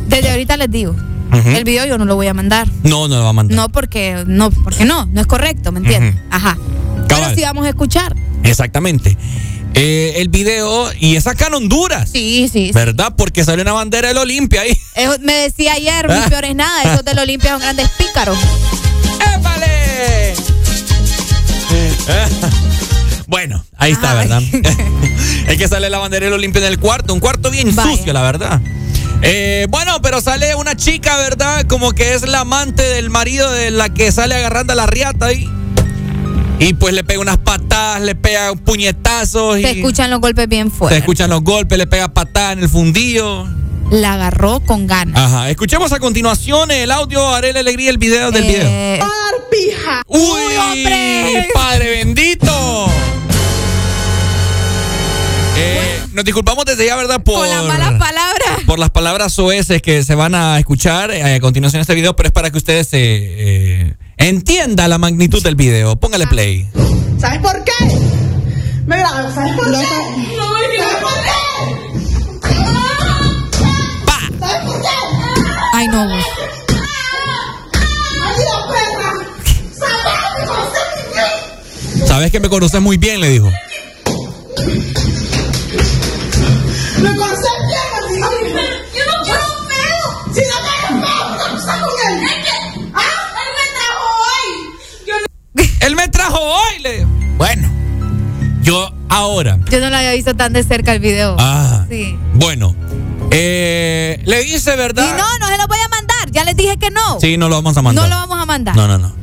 Desde 0.08 0.30
ahorita 0.30 0.58
les 0.58 0.70
digo. 0.70 0.96
El 1.32 1.64
video 1.64 1.86
yo 1.86 1.98
no 1.98 2.06
lo 2.06 2.16
voy 2.16 2.28
a 2.28 2.34
mandar. 2.34 2.68
No, 2.84 3.08
no 3.08 3.18
lo 3.18 3.24
va 3.24 3.30
a 3.30 3.34
mandar. 3.34 3.56
No 3.56 3.70
porque 3.70 4.24
no, 4.28 4.50
porque 4.52 4.86
no, 4.86 5.06
no 5.06 5.22
es 5.22 5.28
correcto, 5.28 5.72
¿me 5.72 5.80
entiendes? 5.80 6.16
Ajá. 6.32 6.58
Pero 7.08 7.36
sí 7.36 7.42
vamos 7.42 7.66
a 7.66 7.70
escuchar. 7.70 8.16
Exactamente. 8.44 9.18
Eh, 9.74 10.14
el 10.18 10.30
video, 10.30 10.90
y 11.00 11.18
es 11.18 11.28
acá 11.28 11.48
en 11.48 11.54
Honduras. 11.56 12.10
Sí, 12.12 12.50
sí. 12.52 12.68
sí. 12.68 12.72
¿Verdad? 12.74 13.14
Porque 13.16 13.44
sale 13.44 13.62
una 13.62 13.74
bandera 13.74 14.08
del 14.08 14.18
Olimpia 14.18 14.62
ahí. 14.62 14.76
Me 15.22 15.34
decía 15.34 15.74
ayer, 15.74 16.08
Ah. 16.10 16.22
mi 16.24 16.30
peor 16.30 16.46
es 16.46 16.56
nada, 16.56 16.84
esos 16.84 17.06
del 17.06 17.20
Olimpia 17.20 17.52
son 17.52 17.62
grandes 17.62 17.90
pícaros. 17.92 18.38
¡Épale! 19.36 20.34
Bueno, 23.28 23.62
ahí 23.78 23.92
está, 23.92 24.14
¿verdad? 24.14 24.42
es 25.48 25.58
que 25.58 25.68
sale 25.68 25.90
la 25.90 25.98
bandera 25.98 26.26
del 26.28 26.34
Olimpia 26.34 26.60
en 26.62 26.68
el 26.68 26.80
cuarto, 26.80 27.14
un 27.14 27.20
cuarto 27.20 27.52
bien 27.52 27.76
sucio, 27.76 28.14
la 28.14 28.22
verdad. 28.22 28.62
Eh, 29.22 29.66
bueno, 29.70 30.02
pero 30.02 30.22
sale 30.22 30.56
una 30.56 30.76
chica, 30.76 31.18
¿verdad? 31.18 31.66
Como 31.68 31.92
que 31.92 32.14
es 32.14 32.28
la 32.28 32.42
amante 32.42 32.84
del 32.84 33.10
marido 33.10 33.52
de 33.52 33.72
la 33.72 33.90
que 33.90 34.12
sale 34.12 34.36
agarrando 34.36 34.74
a 34.74 34.76
la 34.76 34.86
riata 34.86 35.28
ahí. 35.28 35.50
Y 36.60 36.74
pues 36.74 36.94
le 36.94 37.04
pega 37.04 37.20
unas 37.20 37.38
patadas, 37.38 38.02
le 38.02 38.16
pega 38.16 38.54
puñetazos. 38.56 39.56
Se 39.56 39.62
y 39.62 39.66
escuchan 39.66 40.10
los 40.10 40.20
golpes 40.20 40.48
bien 40.48 40.72
se 40.72 40.78
fuertes. 40.78 41.00
escuchan 41.00 41.30
los 41.30 41.44
golpes, 41.44 41.78
le 41.78 41.88
pega 41.88 42.08
patadas 42.08 42.54
en 42.54 42.64
el 42.64 42.70
fundillo. 42.70 43.48
La 43.92 44.14
agarró 44.14 44.60
con 44.60 44.86
ganas. 44.86 45.20
Ajá, 45.20 45.50
escuchemos 45.50 45.92
a 45.94 46.00
continuación 46.00 46.72
el 46.72 46.92
audio, 46.92 47.34
haré 47.34 47.54
la 47.54 47.62
alegría, 47.62 47.90
el 47.90 47.98
video 47.98 48.32
del 48.32 48.44
video. 48.44 48.68
Eh, 48.68 49.00
¡Uy, 50.08 50.56
hombre! 50.58 51.48
¡Padre 51.54 51.90
bendito! 51.92 52.88
Nos 56.18 56.26
disculpamos 56.26 56.66
desde 56.66 56.88
ya, 56.88 56.96
¿verdad? 56.96 57.22
Por, 57.22 57.48
las 57.48 57.64
malas 57.64 57.94
palabras. 57.94 58.64
por 58.66 58.80
las 58.80 58.90
palabras 58.90 59.32
soeces 59.32 59.84
que 59.84 60.04
se 60.04 60.16
van 60.16 60.34
a 60.34 60.58
escuchar 60.58 61.12
eh, 61.12 61.36
a 61.36 61.40
continuación 61.40 61.78
de 61.78 61.82
este 61.84 61.94
video, 61.94 62.16
pero 62.16 62.30
es 62.30 62.34
para 62.34 62.50
que 62.50 62.58
ustedes 62.58 62.88
se 62.88 62.98
eh, 63.00 63.94
entienda 64.18 64.88
la 64.88 64.98
magnitud 64.98 65.44
del 65.44 65.54
video. 65.54 65.96
Póngale 65.96 66.26
play. 66.26 66.68
¿Sabes 67.20 67.40
por 67.40 67.64
qué? 67.64 67.72
Mira, 68.88 69.32
¿sabes 69.32 69.56
por 69.56 69.68
qué? 69.68 69.76
¿Sabes 69.76 69.86
por 71.00 71.14
qué? 71.22 71.30
¿Sabes 74.40 74.66
por 74.66 74.82
qué? 74.82 74.88
Ay, 75.74 75.88
no. 75.88 76.10
Sabes 82.08 82.32
que 82.32 82.40
me 82.40 82.50
conoces 82.50 82.82
muy 82.82 82.98
bien, 82.98 83.22
le 83.22 83.30
dijo. 83.30 83.52
Yo 99.70 99.80
no 99.80 99.90
lo 99.90 99.96
había 99.98 100.12
visto 100.14 100.36
tan 100.36 100.54
de 100.54 100.64
cerca 100.64 100.94
el 100.94 101.00
video. 101.00 101.36
Ah, 101.40 101.86
Sí. 101.90 102.18
bueno. 102.34 102.76
Eh, 103.32 104.22
le 104.26 104.44
dice, 104.44 104.74
Y 104.74 104.78
¿verdad? 104.78 105.18
no, 105.18 105.38
no 105.40 105.48
se 105.48 105.58
lo 105.58 105.68
voy 105.68 105.78
a 105.86 105.90
mandar. 105.90 106.32
Ya 106.32 106.44
les 106.44 106.56
dije 106.56 106.78
que 106.78 106.90
no. 106.92 107.20
Sí, 107.20 107.38
no 107.38 107.50
lo 107.50 107.56
vamos 107.56 107.76
a 107.78 107.82
mandar. 107.82 108.04
No 108.04 108.10
lo 108.10 108.16
vamos 108.22 108.40
a 108.42 108.46
mandar. 108.46 108.76
No, 108.76 108.88
no, 108.88 108.98
no. 108.98 109.14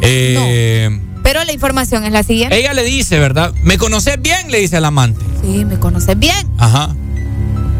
Eh, 0.00 1.00
Pero 1.22 1.44
la 1.44 1.52
información 1.52 2.04
es 2.04 2.12
la 2.12 2.22
siguiente. 2.22 2.58
Ella 2.58 2.74
le 2.74 2.82
dice, 2.82 3.18
¿verdad? 3.18 3.52
¿Me 3.62 3.78
conoces 3.78 4.20
bien? 4.20 4.50
Le 4.50 4.58
dice 4.58 4.76
al 4.76 4.84
amante. 4.84 5.24
Sí, 5.42 5.64
me 5.64 5.78
conoces 5.78 6.18
bien. 6.18 6.48
Ajá. 6.58 6.94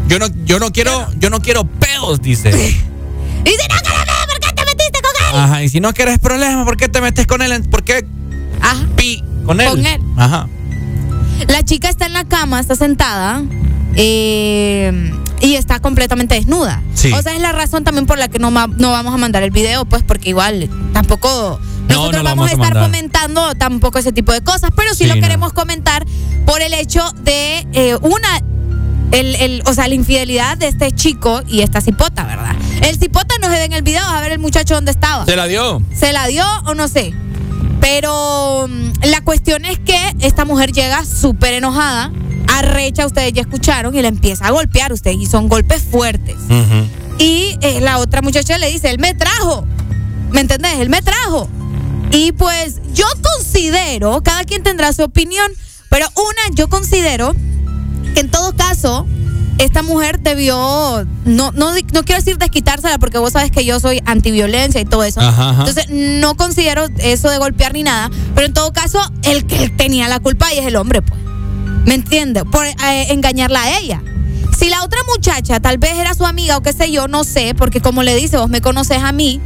Yo 0.07 0.19
no, 0.19 0.27
yo 0.45 0.59
no 0.59 0.71
quiero, 0.71 1.07
yo 1.17 1.29
no 1.29 1.41
quiero 1.41 1.65
pedos, 1.65 2.21
dice. 2.21 2.51
Y 3.45 3.49
si 3.49 3.57
no 3.67 3.75
quieres 3.81 4.05
¿por 4.29 4.39
qué 4.39 4.53
te 4.53 4.65
metiste 4.65 4.99
con 5.01 5.11
él? 5.35 5.35
Ajá. 5.43 5.63
Y 5.63 5.69
si 5.69 5.79
no 5.81 5.93
quieres 5.93 6.19
problemas, 6.19 6.63
¿por 6.65 6.77
qué 6.77 6.87
te 6.87 7.01
metes 7.01 7.27
con 7.27 7.41
él? 7.41 7.61
¿Por 7.69 7.83
qué 7.83 8.05
Ajá. 8.61 8.85
pi 8.95 9.21
con 9.45 9.59
él? 9.59 9.67
Con 9.69 9.85
él. 9.85 10.01
Ajá. 10.15 10.47
La 11.47 11.63
chica 11.63 11.89
está 11.89 12.05
en 12.05 12.13
la 12.13 12.23
cama, 12.25 12.59
está 12.59 12.75
sentada. 12.75 13.41
eh, 13.95 15.11
y 15.41 15.55
está 15.55 15.79
completamente 15.79 16.35
desnuda. 16.35 16.81
Sí. 16.93 17.11
O 17.11 17.21
sea, 17.21 17.33
es 17.35 17.41
la 17.41 17.51
razón 17.51 17.83
también 17.83 18.05
por 18.05 18.17
la 18.17 18.29
que 18.29 18.39
no, 18.39 18.49
no 18.49 18.91
vamos 18.91 19.13
a 19.13 19.17
mandar 19.17 19.43
el 19.43 19.51
video, 19.51 19.83
pues 19.85 20.01
porque 20.03 20.29
igual 20.29 20.69
tampoco 20.93 21.59
No, 21.89 21.95
nosotros 21.95 22.23
no 22.23 22.29
vamos, 22.29 22.37
vamos 22.37 22.49
a 22.49 22.53
estar 22.53 22.73
mandar. 22.73 22.83
comentando 22.83 23.55
tampoco 23.55 23.99
ese 23.99 24.13
tipo 24.13 24.31
de 24.31 24.41
cosas, 24.41 24.71
pero 24.75 24.91
sí, 24.91 25.03
Sí, 25.03 25.07
lo 25.07 25.15
no. 25.15 25.21
queremos 25.21 25.51
comentar 25.51 26.05
por 26.45 26.61
el 26.61 26.73
hecho 26.73 27.01
de 27.23 27.67
eh, 27.73 27.97
una, 28.01 28.37
el, 29.11 29.35
el- 29.35 29.63
o 29.65 29.73
sea, 29.73 29.87
la 29.89 29.95
infidelidad 29.95 30.57
de 30.57 30.69
este 30.69 30.91
chico 30.93 31.41
y 31.49 31.59
esta 31.61 31.81
cipota, 31.81 32.23
¿verdad? 32.23 32.55
El 32.81 32.97
cipota 32.97 33.35
no 33.41 33.47
se 33.47 33.53
ve 33.53 33.65
en 33.65 33.73
el 33.73 33.81
video, 33.81 34.03
a 34.07 34.21
ver 34.21 34.31
el 34.31 34.39
muchacho 34.39 34.75
dónde 34.75 34.91
estaba. 34.91 35.25
¿Se 35.25 35.35
la 35.35 35.45
dio? 35.47 35.81
¿Se 35.93 36.13
la 36.13 36.25
dio 36.27 36.45
o 36.65 36.73
no 36.73 36.87
sé? 36.87 37.13
Pero 37.83 38.65
mm, 38.69 39.09
la 39.09 39.19
cuestión 39.19 39.65
es 39.65 39.77
que 39.77 39.97
esta 40.21 40.45
mujer 40.45 40.71
llega 40.71 41.03
súper 41.03 41.53
enojada, 41.53 42.13
arrecha, 42.47 43.05
ustedes 43.05 43.33
ya 43.33 43.41
escucharon, 43.41 43.93
y 43.93 44.01
le 44.01 44.07
empieza 44.07 44.47
a 44.47 44.51
golpear 44.51 44.93
ustedes, 44.93 45.17
y 45.17 45.25
son 45.25 45.49
golpes 45.49 45.83
fuertes. 45.83 46.37
Y 47.19 47.57
eh, 47.61 47.81
la 47.81 47.97
otra 47.97 48.21
muchacha 48.21 48.57
le 48.57 48.71
dice, 48.71 48.89
él 48.89 48.99
me 48.99 49.13
trajo, 49.13 49.67
¿me 50.31 50.39
entendés? 50.39 50.79
Él 50.79 50.89
me 50.89 51.01
trajo. 51.01 51.49
Y 52.09 52.31
pues 52.31 52.79
yo 52.93 53.05
considero, 53.21 54.23
cada 54.23 54.45
quien 54.45 54.63
tendrá 54.63 54.93
su 54.93 55.03
opinión, 55.03 55.51
pero 55.89 56.07
una, 56.15 56.55
yo 56.55 56.69
considero 56.69 57.35
que 58.13 58.21
en 58.21 58.31
todo 58.31 58.55
caso, 58.55 59.05
esta 59.57 59.83
mujer 59.83 60.19
debió, 60.19 61.05
no, 61.25 61.51
no, 61.51 61.71
no 61.73 62.03
quiero 62.03 62.21
decir 62.21 62.37
desquitársela 62.37 62.97
porque 62.97 63.17
vos 63.17 63.33
sabes 63.33 63.51
que 63.51 63.65
yo 63.65 63.79
soy 63.79 64.01
antiviolencia 64.05 64.81
y 64.81 64.85
todo 64.85 65.03
eso. 65.03 65.21
Ajá, 65.21 65.51
ajá. 65.51 65.59
Entonces 65.59 65.87
no 65.89 66.35
considero 66.35 66.87
eso 66.99 67.29
de 67.29 67.37
golpear 67.37 67.73
ni 67.73 67.83
nada, 67.83 68.09
pero 68.35 68.47
en 68.47 68.53
todo 68.53 68.73
caso, 68.73 68.99
el 69.23 69.45
que 69.45 69.69
tenía 69.69 70.07
la 70.07 70.19
culpa 70.19 70.47
ahí 70.47 70.59
es 70.59 70.65
el 70.65 70.75
hombre, 70.75 71.01
pues. 71.01 71.19
¿Me 71.85 71.95
entiendes? 71.95 72.43
Por 72.49 72.65
eh, 72.65 72.73
engañarla 73.09 73.63
a 73.63 73.77
ella. 73.79 74.01
Si 74.57 74.69
la 74.69 74.83
otra 74.83 74.99
muchacha 75.07 75.59
tal 75.59 75.77
vez 75.77 75.93
era 75.97 76.13
su 76.13 76.25
amiga 76.25 76.57
o 76.57 76.61
qué 76.61 76.73
sé 76.73 76.91
yo, 76.91 77.07
no 77.07 77.23
sé, 77.23 77.53
porque 77.55 77.81
como 77.81 78.03
le 78.03 78.15
dice, 78.15 78.37
vos 78.37 78.49
me 78.49 78.61
conoces 78.61 78.99
a 78.99 79.11
mí, 79.11 79.41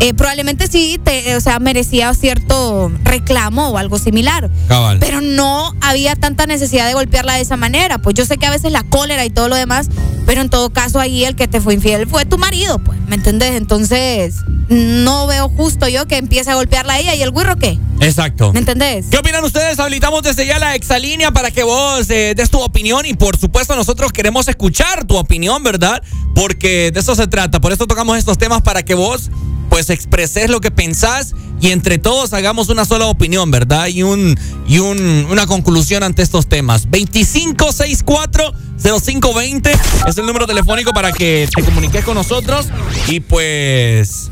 eh, 0.00 0.14
probablemente 0.14 0.66
sí, 0.66 1.00
te, 1.02 1.36
o 1.36 1.40
sea, 1.40 1.58
merecía 1.58 2.12
cierto 2.14 2.90
reclamo 3.04 3.68
o 3.68 3.78
algo 3.78 3.98
similar. 3.98 4.50
Cabal. 4.68 4.98
Pero 4.98 5.20
no 5.20 5.72
había 5.80 6.16
tanta 6.16 6.46
necesidad 6.46 6.86
de 6.86 6.94
golpearla 6.94 7.34
de 7.34 7.42
esa 7.42 7.56
manera. 7.56 7.98
Pues 7.98 8.14
yo 8.14 8.24
sé 8.24 8.36
que 8.36 8.46
a 8.46 8.50
veces 8.50 8.72
la 8.72 8.82
cólera 8.82 9.24
y 9.24 9.30
todo 9.30 9.48
lo 9.48 9.56
demás, 9.56 9.88
pero 10.26 10.40
en 10.40 10.50
todo 10.50 10.70
caso 10.70 11.00
ahí 11.00 11.24
el 11.24 11.36
que 11.36 11.48
te 11.48 11.60
fue 11.60 11.74
infiel 11.74 12.06
fue 12.08 12.24
tu 12.24 12.38
marido, 12.38 12.78
pues, 12.78 12.98
¿me 13.06 13.16
entendés? 13.16 13.54
Entonces, 13.54 14.36
no 14.68 15.26
veo 15.26 15.48
justo 15.48 15.88
yo 15.88 16.06
que 16.06 16.16
empiece 16.16 16.50
a 16.50 16.54
golpearla 16.54 16.94
a 16.94 16.98
ella 16.98 17.14
y 17.14 17.22
el 17.22 17.30
güiro 17.30 17.56
qué. 17.56 17.78
Exacto. 18.00 18.52
¿Me 18.52 18.58
entendés? 18.58 19.06
¿Qué 19.10 19.18
opinan 19.18 19.44
ustedes? 19.44 19.78
Habilitamos 19.78 20.22
desde 20.22 20.46
ya 20.46 20.58
la 20.58 20.74
exalínea 20.74 21.30
para 21.30 21.50
que 21.50 21.62
vos 21.62 22.08
eh, 22.10 22.34
des 22.36 22.50
tu 22.50 22.60
opinión 22.60 23.06
y 23.06 23.14
por 23.14 23.38
supuesto 23.38 23.76
nosotros 23.76 24.12
queremos 24.12 24.48
escuchar 24.48 25.04
tu 25.04 25.16
opinión, 25.16 25.62
¿verdad? 25.62 26.02
Porque 26.34 26.90
de 26.90 27.00
eso 27.00 27.14
se 27.14 27.26
trata. 27.26 27.60
Por 27.60 27.72
eso 27.72 27.86
tocamos 27.86 28.18
estos 28.18 28.38
temas 28.38 28.62
para 28.62 28.82
que 28.82 28.94
vos 28.94 29.30
pues 29.74 29.90
expreses 29.90 30.48
lo 30.50 30.60
que 30.60 30.70
pensás 30.70 31.34
y 31.60 31.72
entre 31.72 31.98
todos 31.98 32.32
hagamos 32.32 32.68
una 32.68 32.84
sola 32.84 33.06
opinión, 33.06 33.50
¿verdad? 33.50 33.88
Y 33.88 34.04
un 34.04 34.38
y 34.68 34.78
un, 34.78 35.26
una 35.28 35.48
conclusión 35.48 36.04
ante 36.04 36.22
estos 36.22 36.46
temas. 36.46 36.88
2564-0520 36.90 39.76
es 40.06 40.16
el 40.16 40.26
número 40.26 40.46
telefónico 40.46 40.92
para 40.92 41.10
que 41.10 41.48
te 41.52 41.64
comuniques 41.64 42.04
con 42.04 42.14
nosotros 42.14 42.68
y 43.08 43.18
pues 43.18 44.30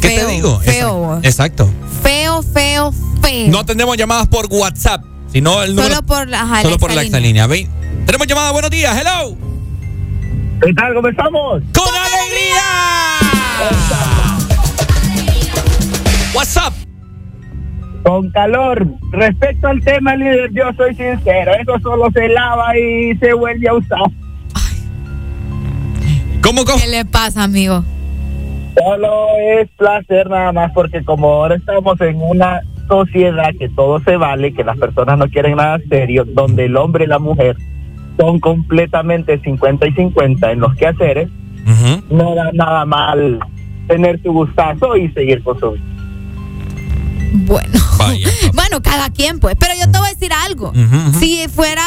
¿Qué 0.00 0.08
Feo, 0.08 0.26
te 0.26 0.32
digo? 0.32 0.58
feo. 0.60 1.20
Exacto. 1.22 1.70
Feo, 2.02 2.42
feo, 2.42 2.94
feo. 3.20 3.48
No 3.48 3.66
tenemos 3.66 3.94
llamadas 3.98 4.26
por 4.28 4.46
WhatsApp, 4.50 5.04
sino 5.30 5.62
el 5.62 5.76
número. 5.76 5.96
Solo 5.96 6.06
por, 6.06 6.34
ajá, 6.34 6.62
solo 6.62 6.76
la 6.76 6.78
por 6.78 6.92
exalínea. 6.92 7.46
Ve- 7.46 7.68
Tenemos 8.06 8.26
llamada, 8.26 8.52
buenos 8.52 8.70
días, 8.70 8.96
hello. 8.98 9.36
¿Qué 10.64 10.72
tal? 10.72 10.94
¿Cómo 10.94 11.08
estamos? 11.08 11.62
¡Con 11.74 11.94
alegría! 11.94 12.62
WhatsApp. 16.34 16.74
Con 18.02 18.30
calor. 18.30 18.86
Respecto 19.12 19.68
al 19.68 19.80
tema, 19.80 20.16
líder, 20.16 20.50
yo 20.52 20.72
soy 20.76 20.94
sincero. 20.94 21.52
Eso 21.60 21.78
solo 21.80 22.10
se 22.12 22.28
lava 22.28 22.76
y 22.78 23.16
se 23.16 23.32
vuelve 23.32 23.68
a 23.68 23.74
usar. 23.74 24.10
¿Cómo, 26.42 26.64
cómo? 26.64 26.78
¿Qué 26.78 26.88
le 26.88 27.04
pasa, 27.06 27.44
amigo? 27.44 27.82
Solo 28.76 29.28
es 29.38 29.70
placer 29.78 30.28
nada 30.28 30.52
más 30.52 30.72
porque 30.72 31.02
como 31.04 31.28
ahora 31.28 31.54
estamos 31.54 31.98
en 32.00 32.20
una 32.20 32.60
sociedad 32.88 33.50
que 33.58 33.68
todo 33.70 34.00
se 34.00 34.16
vale, 34.16 34.52
que 34.52 34.64
las 34.64 34.76
personas 34.76 35.16
no 35.16 35.28
quieren 35.28 35.56
nada 35.56 35.78
serio, 35.88 36.24
donde 36.26 36.66
el 36.66 36.76
hombre 36.76 37.04
y 37.04 37.08
la 37.08 37.18
mujer 37.18 37.56
son 38.18 38.40
completamente 38.40 39.38
50 39.38 39.86
y 39.86 39.92
50 39.92 40.52
en 40.52 40.60
los 40.60 40.74
quehaceres, 40.74 41.28
no 42.10 42.34
da 42.34 42.50
nada 42.52 42.84
mal 42.84 43.38
tener 43.88 44.20
su 44.22 44.32
gustazo 44.32 44.96
y 44.96 45.08
seguir 45.12 45.42
con 45.42 45.58
su 45.58 45.72
vida. 45.72 45.93
Bueno. 47.36 47.80
bueno, 48.54 48.80
cada 48.82 49.10
quien, 49.10 49.40
pues. 49.40 49.56
Pero 49.58 49.72
yo 49.78 49.90
te 49.90 49.98
voy 49.98 50.06
a 50.08 50.12
decir 50.12 50.32
algo. 50.32 50.72
Si 51.18 51.46
fuera 51.48 51.82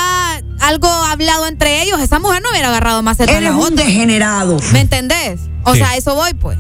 algo 0.59 0.87
hablado 0.89 1.47
entre 1.47 1.81
ellos, 1.83 1.99
esa 2.01 2.19
mujer 2.19 2.41
no 2.43 2.49
hubiera 2.51 2.67
agarrado 2.67 3.01
más 3.01 3.19
el 3.21 3.29
Eres 3.29 3.51
un 3.51 3.75
degenerado. 3.75 4.57
¿Me 4.73 4.81
entendés? 4.81 5.39
O 5.63 5.73
Sí. 5.73 5.79
sea, 5.79 5.91
a 5.91 5.95
eso 5.97 6.15
voy, 6.15 6.33
pues. 6.33 6.57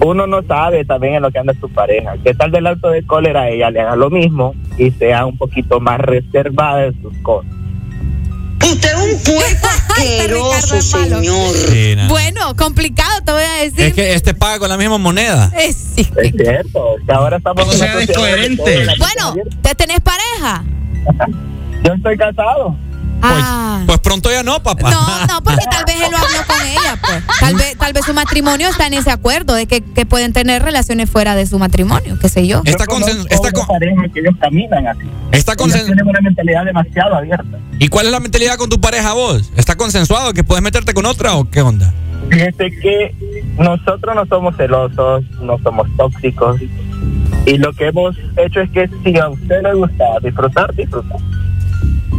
Uno 0.00 0.26
no 0.26 0.42
sabe 0.42 0.84
también 0.84 1.14
en 1.14 1.22
lo 1.22 1.30
que 1.30 1.38
anda 1.38 1.52
su 1.60 1.68
pareja. 1.68 2.14
¿Qué 2.24 2.32
tal 2.32 2.50
del 2.52 2.66
alto 2.66 2.88
de 2.88 3.04
cólera 3.04 3.48
ella 3.50 3.70
le 3.70 3.80
haga 3.80 3.96
lo 3.96 4.10
mismo 4.10 4.54
y 4.78 4.90
sea 4.92 5.26
un 5.26 5.36
poquito 5.36 5.80
más 5.80 5.98
reservada 5.98 6.86
en 6.86 7.02
sus 7.02 7.12
cosas? 7.18 7.50
Usted 8.72 8.88
es 8.94 9.14
un 9.14 9.34
puerco 9.34 9.68
asqueroso, 9.96 10.82
señor. 10.82 12.08
Bueno, 12.08 12.54
complicado, 12.56 13.20
te 13.24 13.32
voy 13.32 13.42
a 13.42 13.62
decir. 13.64 13.80
Es 13.80 13.94
que 13.94 14.14
este 14.14 14.34
paga 14.34 14.58
con 14.58 14.68
la 14.68 14.76
misma 14.76 14.98
moneda. 14.98 15.50
Eh, 15.58 15.72
sí. 15.72 16.08
Es 16.16 16.32
cierto, 16.36 16.94
que 17.06 17.12
ahora 17.12 17.38
estamos 17.38 17.66
O 17.66 17.72
en 17.72 17.78
sea, 17.78 17.92
una 17.94 18.02
es 18.02 18.86
la- 18.86 18.94
Bueno, 18.98 19.34
¿te 19.62 19.74
tenés 19.74 20.00
pareja? 20.00 20.64
Yo 21.84 21.92
estoy 21.94 22.16
casado. 22.16 22.76
Ah. 23.22 23.82
Pues 23.86 23.98
pronto 24.00 24.30
ya 24.30 24.42
no, 24.42 24.62
papá. 24.62 24.90
No, 24.90 25.26
no, 25.26 25.42
porque 25.42 25.64
tal 25.70 25.84
vez 25.84 25.96
él 25.96 26.10
lo 26.10 26.16
habló 26.18 26.38
con 26.46 26.66
ella, 26.66 26.98
pues. 27.00 27.22
Tal 27.40 27.54
vez, 27.56 27.76
tal 27.78 27.92
vez 27.92 28.04
su 28.04 28.14
matrimonio 28.14 28.68
está 28.68 28.86
en 28.86 28.94
ese 28.94 29.10
acuerdo 29.10 29.54
de 29.54 29.66
que, 29.66 29.80
que 29.82 30.04
pueden 30.06 30.32
tener 30.32 30.62
relaciones 30.62 31.08
fuera 31.10 31.34
de 31.34 31.46
su 31.46 31.58
matrimonio, 31.58 32.18
qué 32.20 32.28
sé 32.28 32.46
yo. 32.46 32.62
Está 32.64 32.84
consen- 32.86 33.26
está 33.30 33.50
con- 33.52 33.66
pareja 33.66 34.02
que 34.12 34.20
ellos 34.20 34.34
caminan 34.40 34.86
así. 34.86 35.00
Está 35.32 35.52
Ellos 35.52 35.66
consen- 35.74 35.86
tienen 35.86 36.06
una 36.06 36.20
mentalidad 36.20 36.64
demasiado 36.64 37.16
abierta. 37.16 37.58
¿Y 37.78 37.88
cuál 37.88 38.06
es 38.06 38.12
la 38.12 38.20
mentalidad 38.20 38.56
con 38.56 38.68
tu 38.68 38.80
pareja 38.80 39.12
vos? 39.14 39.50
¿Está 39.56 39.76
consensuado 39.76 40.32
que 40.32 40.44
puedes 40.44 40.62
meterte 40.62 40.92
con 40.94 41.06
otra 41.06 41.34
o 41.36 41.48
qué 41.48 41.62
onda? 41.62 41.92
Fíjate 42.30 42.70
que 42.82 43.14
nosotros 43.58 44.14
no 44.14 44.26
somos 44.26 44.56
celosos, 44.56 45.24
no 45.40 45.56
somos 45.62 45.88
tóxicos. 45.96 46.60
Y 47.46 47.56
lo 47.56 47.72
que 47.72 47.86
hemos 47.86 48.16
hecho 48.36 48.60
es 48.60 48.70
que 48.70 48.90
si 49.02 49.16
a 49.18 49.28
usted 49.30 49.62
le 49.62 49.74
gusta 49.74 50.04
disfrutar, 50.22 50.74
disfrutar. 50.74 51.16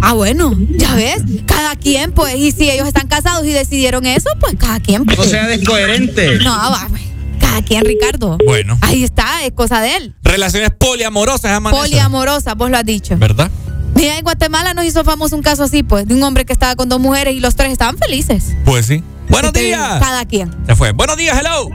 Ah, 0.02 0.14
bueno, 0.14 0.56
ya 0.70 0.96
ves, 0.96 1.22
cada 1.46 1.76
quien, 1.76 2.12
pues, 2.12 2.36
y 2.36 2.52
si 2.52 2.70
ellos 2.70 2.88
están 2.88 3.08
casados 3.08 3.46
y 3.46 3.52
decidieron 3.52 4.06
eso, 4.06 4.30
pues 4.40 4.56
cada 4.58 4.80
quien. 4.80 5.06
Pues. 5.06 5.20
O 5.20 5.24
sea, 5.24 5.48
descoherente. 5.48 6.38
No, 6.38 6.52
va, 6.52 6.88
pues, 6.90 7.02
cada 7.40 7.62
quien, 7.62 7.84
Ricardo. 7.84 8.38
Bueno. 8.46 8.78
Ahí 8.82 9.04
está, 9.04 9.44
es 9.46 9.52
cosa 9.52 9.82
de 9.82 9.96
él. 9.98 10.16
Relaciones 10.24 10.72
poliamorosas 10.78 11.52
llaman 11.52 11.74
eso. 11.74 11.84
Poliamorosa, 11.84 12.56
vos 12.56 12.70
lo 12.70 12.78
has 12.78 12.86
dicho. 12.86 13.18
¿Verdad? 13.18 13.52
Mira, 13.96 14.18
en 14.18 14.24
Guatemala 14.24 14.74
nos 14.74 14.86
hizo 14.86 15.04
famoso 15.04 15.36
un 15.36 15.42
caso 15.42 15.64
así, 15.64 15.84
pues, 15.84 16.08
de 16.08 16.14
un 16.14 16.24
hombre 16.24 16.46
que 16.46 16.54
estaba 16.54 16.76
con 16.76 16.88
dos 16.88 17.00
mujeres 17.00 17.34
y 17.36 17.40
los 17.42 17.56
tres 17.56 17.72
estaban 17.72 17.98
felices. 17.98 18.56
Pues 18.64 18.86
sí. 18.86 19.04
Buenos 19.28 19.52
Te 19.52 19.60
digo, 19.60 19.78
días. 19.78 20.00
Cada 20.00 20.26
quien. 20.26 20.56
Se 20.66 20.76
fue. 20.76 20.92
Buenos 20.94 21.18
días, 21.18 21.38
hello. 21.38 21.70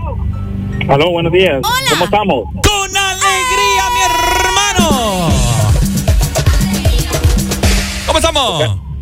Aló, 0.89 1.11
buenos 1.11 1.33
días. 1.33 1.61
¿Cómo 1.63 2.05
estamos? 2.05 2.45
Con 2.63 2.97
alegría, 2.97 3.85
mi 3.93 4.01
hermano. 4.81 5.44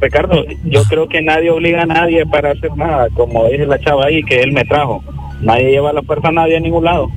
Ricardo, 0.01 0.45
yo 0.65 0.83
creo 0.85 1.09
que 1.09 1.23
nadie 1.23 1.51
obliga 1.51 1.83
a 1.83 1.87
nadie 1.87 2.27
para 2.27 2.51
hacer 2.51 2.77
nada, 2.77 3.09
como 3.15 3.47
dice 3.49 3.67
la 3.67 3.79
chava 3.79 4.07
ahí, 4.07 4.23
que 4.25 4.41
él 4.41 4.53
me 4.53 4.65
trajo. 4.65 5.03
Nadie 5.41 5.71
lleva 5.71 5.91
a 5.91 5.93
la 5.93 6.03
fuerza 6.03 6.29
a 6.29 6.33
nadie 6.33 6.57
a 6.57 6.61
ningún 6.61 6.85
lado. 6.85 7.09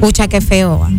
Pucha, 0.00 0.28
qué 0.28 0.40
feo. 0.40 0.78
va. 0.78 0.90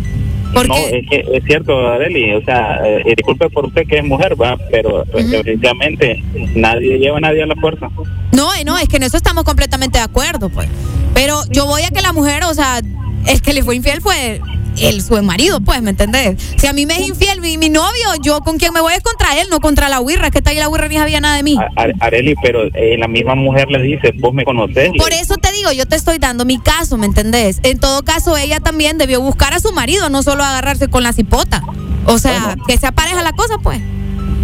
¿Por 0.52 0.68
no, 0.68 0.74
qué? 0.74 0.98
es 0.98 1.08
que 1.08 1.36
es 1.36 1.44
cierto, 1.44 1.88
Areli, 1.88 2.34
o 2.34 2.42
sea, 2.44 2.80
eh, 2.84 3.14
disculpe 3.16 3.48
por 3.50 3.66
usted 3.66 3.86
que 3.86 3.98
es 3.98 4.04
mujer, 4.04 4.40
va, 4.40 4.56
pero 4.70 5.04
pues, 5.12 5.30
definitivamente 5.30 6.22
nadie 6.54 6.98
lleva 6.98 7.18
a 7.18 7.20
nadie 7.20 7.42
a 7.42 7.46
la 7.46 7.56
fuerza. 7.56 7.88
No, 8.32 8.54
eh, 8.54 8.64
no, 8.64 8.78
es 8.78 8.88
que 8.88 8.96
en 8.96 9.02
eso 9.02 9.16
estamos 9.16 9.44
completamente 9.44 9.98
de 9.98 10.04
acuerdo, 10.04 10.48
pues. 10.48 10.68
Pero 11.14 11.40
yo 11.50 11.66
voy 11.66 11.82
a 11.82 11.90
que 11.90 12.00
la 12.00 12.12
mujer, 12.12 12.44
o 12.44 12.54
sea, 12.54 12.80
el 13.26 13.42
que 13.42 13.52
le 13.52 13.62
fue 13.62 13.76
infiel 13.76 14.00
fue 14.00 14.40
el 14.78 15.00
su 15.02 15.20
marido, 15.22 15.60
pues, 15.60 15.80
¿me 15.80 15.88
entendés? 15.90 16.36
Si 16.58 16.66
a 16.66 16.72
mí 16.74 16.84
me 16.84 17.00
es 17.00 17.08
infiel 17.08 17.40
mi, 17.40 17.56
mi 17.56 17.70
novio, 17.70 18.08
yo 18.22 18.40
con 18.40 18.58
quien 18.58 18.74
me 18.74 18.80
voy 18.82 18.92
es 18.92 19.02
contra 19.02 19.40
él, 19.40 19.48
no 19.50 19.58
contra 19.60 19.88
la 19.88 20.00
huirra, 20.00 20.30
que 20.30 20.38
está 20.38 20.50
ahí 20.50 20.58
la 20.58 20.68
huirra 20.68 20.86
ni 20.88 20.96
sabía 20.96 21.18
nada 21.18 21.36
de 21.36 21.42
mí. 21.42 21.56
A- 21.76 22.04
Areli, 22.04 22.34
pero 22.42 22.64
eh, 22.74 22.96
la 22.98 23.08
misma 23.08 23.34
mujer 23.34 23.68
le 23.70 23.80
dice, 23.82 24.12
vos 24.18 24.34
me 24.34 24.44
conocés. 24.44 24.90
Por 24.98 25.12
eso 25.14 25.36
te 25.36 25.50
digo, 25.52 25.72
yo 25.72 25.86
te 25.86 25.96
estoy 25.96 26.18
dando 26.18 26.44
mi 26.44 26.58
caso, 26.58 26.98
¿me 26.98 27.06
entendés? 27.06 27.58
En 27.62 27.78
todo 27.78 28.02
caso, 28.02 28.36
ella 28.36 28.60
también 28.60 28.98
debió 28.98 29.20
buscar 29.22 29.54
a 29.54 29.60
su 29.60 29.72
marido, 29.72 30.10
no 30.10 30.22
solo 30.22 30.44
agarrarse 30.44 30.88
con 30.88 31.02
la 31.02 31.14
cipota. 31.14 31.62
O 32.04 32.18
sea, 32.18 32.56
que 32.68 32.76
se 32.76 32.86
apareja 32.86 33.22
la 33.22 33.32
cosa, 33.32 33.54
pues. 33.62 33.80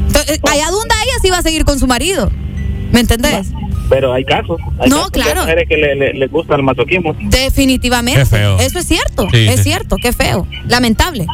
Entonces, 0.06 0.40
allá 0.50 0.70
donde 0.70 0.94
ella 1.04 1.12
sí 1.22 1.28
va 1.30 1.38
a 1.38 1.42
seguir 1.42 1.64
con 1.66 1.78
su 1.78 1.86
marido. 1.86 2.30
¿Me 2.90 3.00
entendés? 3.00 3.48
Pero 3.92 4.10
hay 4.14 4.24
casos. 4.24 4.58
Hay 4.80 4.88
No, 4.88 4.96
casos 4.96 5.12
de 5.12 5.20
claro. 5.20 5.40
mujeres 5.42 5.68
que 5.68 5.76
le, 5.76 5.94
le- 5.94 6.14
les 6.14 6.30
gusta 6.30 6.54
el 6.56 6.62
masoquismo. 6.62 7.14
Definitivamente. 7.20 8.20
Qué 8.20 8.26
feo. 8.26 8.58
Eso 8.58 8.78
es 8.78 8.86
cierto. 8.86 9.28
Sí, 9.30 9.46
es 9.48 9.56
sí. 9.56 9.64
cierto, 9.64 9.96
qué 10.02 10.12
feo. 10.14 10.46
Lamentable. 10.66 11.26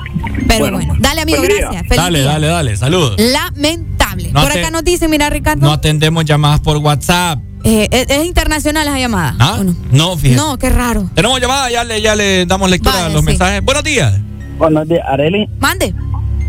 Pero 0.48 0.60
bueno, 0.60 0.78
Bueno, 0.78 0.94
dale, 0.98 1.20
amigo, 1.20 1.40
feliz 1.40 1.58
gracias. 1.60 1.82
Feliz 1.82 1.96
Dale, 1.96 2.18
día. 2.20 2.28
dale, 2.28 2.46
dale. 2.48 2.76
Saludos. 2.76 3.14
Lamentable. 3.18 4.32
No 4.32 4.42
Por 4.42 4.50
acá 4.50 4.70
nos 4.72 4.82
dicen, 4.82 5.08
mira, 5.10 5.30
Ricardo. 5.30 5.64
No 5.64 5.72
atendemos 5.72 6.24
llamadas 6.24 6.58
por 6.60 6.78
WhatsApp. 6.78 7.38
eh, 7.64 7.88
es, 7.92 8.06
es 8.10 8.24
internacional 8.26 8.88
esa 8.88 8.98
llamada. 8.98 9.36
¿Ah? 9.38 9.60
No, 9.92 10.16
fíjate. 10.16 10.36
No, 10.36 10.58
qué 10.58 10.68
raro. 10.70 11.08
Tenemos 11.14 11.40
llamada, 11.40 11.70
ya 11.70 11.84
le, 11.84 12.00
ya 12.02 12.16
le 12.16 12.44
damos 12.46 12.68
lectura 12.70 12.94
Vale, 12.96 13.06
a 13.06 13.08
los 13.10 13.20
sí. 13.20 13.26
mensajes. 13.26 13.62
Buenos 13.62 13.84
días. 13.84 14.18
Buenos 14.58 14.88
días, 14.88 15.04
Areli. 15.08 15.48
Mande. 15.60 15.94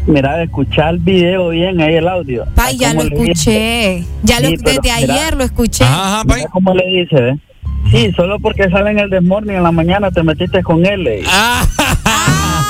Mira, 0.09 0.41
escuchar 0.41 0.95
el 0.95 0.99
video 0.99 1.49
bien 1.49 1.79
ahí 1.79 1.93
el 1.95 2.07
audio. 2.07 2.43
Ay, 2.57 2.77
ya 2.77 2.95
lo 2.95 3.03
escuché. 3.03 4.03
Ya 4.23 4.39
lo, 4.39 4.47
Sí, 4.49 4.55
pero 4.63 4.81
desde 4.81 5.01
mira- 5.01 5.13
ayer 5.13 5.35
lo 5.37 5.43
escuché. 5.43 5.85
Mira 6.25 6.47
¿Cómo 6.51 6.73
le 6.73 6.83
dice? 6.87 7.29
eh? 7.29 7.35
Sí, 7.91 8.11
solo 8.15 8.39
porque 8.39 8.67
sale 8.71 8.89
en 8.89 8.97
el 8.99 9.09
desmorning 9.11 9.55
en 9.57 9.63
la 9.63 9.71
mañana 9.71 10.09
te 10.09 10.23
metiste 10.23 10.63
con 10.63 10.83
él. 10.85 11.05
eh. 11.07 11.23
Ah. 11.27 11.63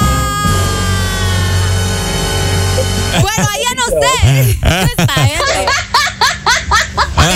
Bueno, 3.22 3.50
ahí 3.52 3.62
ya 3.64 3.74
no 3.76 3.86
sé. 4.02 4.14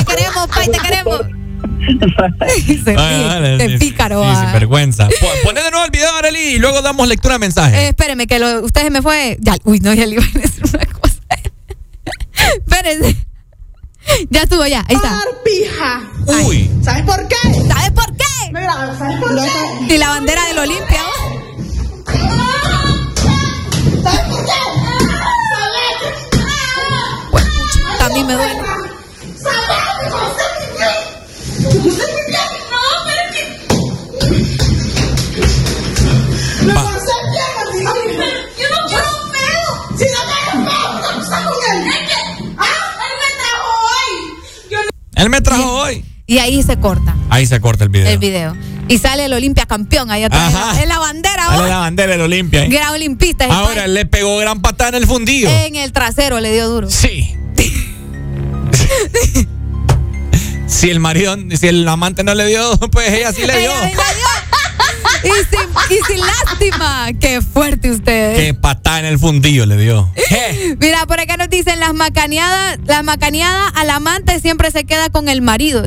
Te 0.05 0.15
queremos, 0.15 0.47
Pai, 0.47 0.67
te 0.67 0.77
queremos. 0.80 1.21
Se 2.84 2.93
dale, 2.93 3.57
qué 3.57 3.69
sí, 3.69 3.77
pícaro. 3.77 4.22
sí, 4.23 4.30
ah. 4.31 4.41
sin 4.43 4.51
vergüenza. 4.53 5.07
Po- 5.19 5.27
Poné 5.43 5.61
de 5.64 5.72
nuevo 5.72 5.85
el 5.85 5.91
video, 5.91 6.15
Arely, 6.18 6.39
y 6.55 6.60
luego 6.60 6.81
damos 6.81 7.07
lectura 7.07 7.35
a 7.35 7.39
mensajes. 7.39 7.77
Eh, 7.77 7.88
espéreme, 7.89 8.27
que 8.27 8.39
lo, 8.39 8.61
usted 8.61 8.81
se 8.84 8.89
me 8.89 9.01
fue. 9.01 9.38
Ya, 9.41 9.55
uy, 9.64 9.80
no, 9.80 9.93
ya 9.93 10.05
le 10.05 10.15
iba 10.15 10.23
a 10.23 10.39
decir 10.39 10.64
una 10.73 10.85
cosa. 10.85 11.15
Espérense. 12.68 13.15
Ya 14.30 14.41
estuvo, 14.43 14.65
ya. 14.65 14.84
Ahí 14.88 14.95
está. 14.95 15.18
pija. 15.45 16.01
Uy. 16.45 16.69
¿Sabes 16.84 17.03
por 17.03 17.27
qué? 17.27 17.35
¿Sabes 17.68 17.91
por 17.91 18.05
qué? 18.18 18.23
Mira, 18.51 18.95
¿sabes 18.97 19.19
por 19.19 19.35
qué? 19.35 19.93
Y 19.93 19.97
la 19.97 20.10
bandera 20.10 20.45
del 20.47 20.60
Olimpia. 20.60 21.01
¿Sabes 24.03 24.26
por 24.30 24.45
qué? 24.45 24.51
Pucha, 27.31 28.05
a 28.05 28.10
mí 28.10 28.23
me 28.23 28.34
duele. 28.34 28.53
Lo 28.55 28.61
él? 31.73 31.89
Ah, 42.57 42.75
él 43.09 43.15
me 43.19 43.29
trajo 43.39 43.69
hoy. 43.83 44.69
Yo 44.71 44.77
no- 44.83 44.89
Él 45.23 45.29
me 45.29 45.41
trajo 45.41 45.73
hoy. 45.81 46.05
Y 46.25 46.37
ahí 46.39 46.63
se 46.63 46.77
corta 46.77 47.15
Ahí 47.29 47.45
se 47.45 47.59
corta 47.59 47.83
el 47.83 47.89
video. 47.89 48.09
el 48.09 48.17
video. 48.17 48.55
Y 48.87 48.97
sale 48.97 49.25
el 49.25 49.33
Olimpia 49.33 49.65
campeón 49.65 50.11
ahí 50.11 50.23
atrás. 50.23 50.53
Ajá. 50.53 50.81
En 50.81 50.89
la 50.89 50.99
bandera, 50.99 51.45
Dale 51.47 51.63
¿oh? 51.63 51.67
la 51.67 51.77
bandera 51.79 52.11
del 52.13 52.21
Olimpia. 52.21 52.65
¿eh? 52.65 52.69
Gran 52.69 52.89
olimpista. 52.93 53.45
Ahora 53.45 53.87
le 53.87 54.05
pegó 54.05 54.37
gran 54.37 54.61
patada 54.61 54.89
en 54.89 54.95
el 54.95 55.07
fundido. 55.07 55.49
En 55.49 55.75
el 55.75 55.91
trasero 55.93 56.39
le 56.39 56.51
dio 56.51 56.67
duro. 56.69 56.89
Sí. 56.89 57.35
Si 60.84 60.89
el 60.89 60.99
marido, 60.99 61.38
si 61.55 61.68
el 61.69 61.88
amante 61.88 62.26
no 62.26 62.35
le 62.35 62.45
dio, 62.45 62.77
pues 62.91 63.10
ella 63.10 63.31
sí 63.31 63.47
le 63.47 63.57
dio. 63.57 63.72
Ella. 63.72 63.97
Y 65.23 65.30
sin, 65.30 65.97
y 65.97 66.01
sin 66.05 66.19
lástima. 66.19 67.07
Qué 67.22 67.41
fuerte 67.41 67.89
ustedes. 67.89 68.38
Qué 68.38 68.53
patada 68.53 68.99
en 68.99 69.05
el 69.05 69.18
fundillo 69.18 69.65
le 69.65 69.77
dio. 69.77 70.11
Mira, 70.81 71.05
por 71.05 71.22
acá 71.22 71.38
nos 71.38 71.49
dicen 71.49 71.80
las 71.80 71.93
macaneadas, 71.93 72.80
las 72.85 73.01
macaneadas 73.05 73.72
al 73.76 73.91
amante 73.91 74.41
siempre 74.41 74.72
se 74.72 74.84
queda 74.84 75.07
con 75.07 75.30
el 75.30 75.41
marido. 75.41 75.84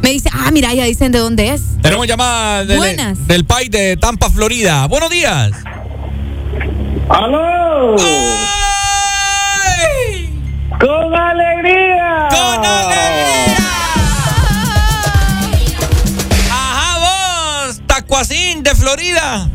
Me 0.00 0.10
dice, 0.10 0.30
ah, 0.32 0.52
mira, 0.52 0.72
ya 0.74 0.84
dicen 0.84 1.10
de 1.10 1.18
dónde 1.18 1.48
es. 1.52 1.62
Tenemos 1.82 2.06
llamada 2.06 2.76
Buenas. 2.76 3.26
del 3.26 3.44
país 3.44 3.68
de 3.68 3.96
Tampa, 3.96 4.30
Florida. 4.30 4.86
Buenos 4.86 5.10
días. 5.10 5.50
¡Aló! 7.08 7.96
¡Con 10.78 11.14
alegría! 11.16 12.28
¡Con 12.30 12.64
alegría! 12.64 13.31
Tacuacín 18.12 18.62
de 18.62 18.74
Florida. 18.74 19.48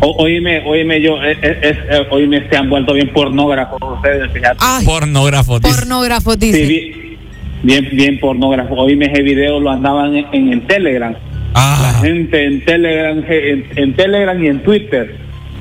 O- 0.00 0.16
oíme, 0.24 0.64
oíme, 0.66 1.00
yo, 1.00 1.22
es, 1.22 1.38
es- 1.42 1.58
es- 1.62 1.76
eh, 1.90 2.06
oíme, 2.10 2.42
se 2.50 2.56
han 2.56 2.68
vuelto 2.68 2.92
bien 2.92 3.08
pornógrafos 3.12 3.78
ustedes, 3.80 4.32
fíjate. 4.32 4.58
Pornógrafo. 4.84 5.60
dice. 5.60 5.74
Pornógrafo, 5.78 6.32
Sí, 6.32 6.38
dice. 6.40 6.66
bien, 6.66 7.18
bien, 7.62 7.88
bien 7.92 8.18
pornógrafo. 8.20 8.74
Oíme, 8.74 9.06
ese 9.06 9.22
video 9.22 9.60
lo 9.60 9.70
andaban 9.70 10.16
en, 10.16 10.26
en, 10.32 10.52
en 10.54 10.66
Telegram. 10.66 11.14
Ah. 11.54 11.92
La 11.94 12.00
gente 12.08 12.44
en 12.46 12.64
Telegram, 12.64 13.22
en, 13.28 13.64
en 13.76 13.94
Telegram 13.94 14.42
y 14.44 14.48
en 14.48 14.62
Twitter. 14.64 15.14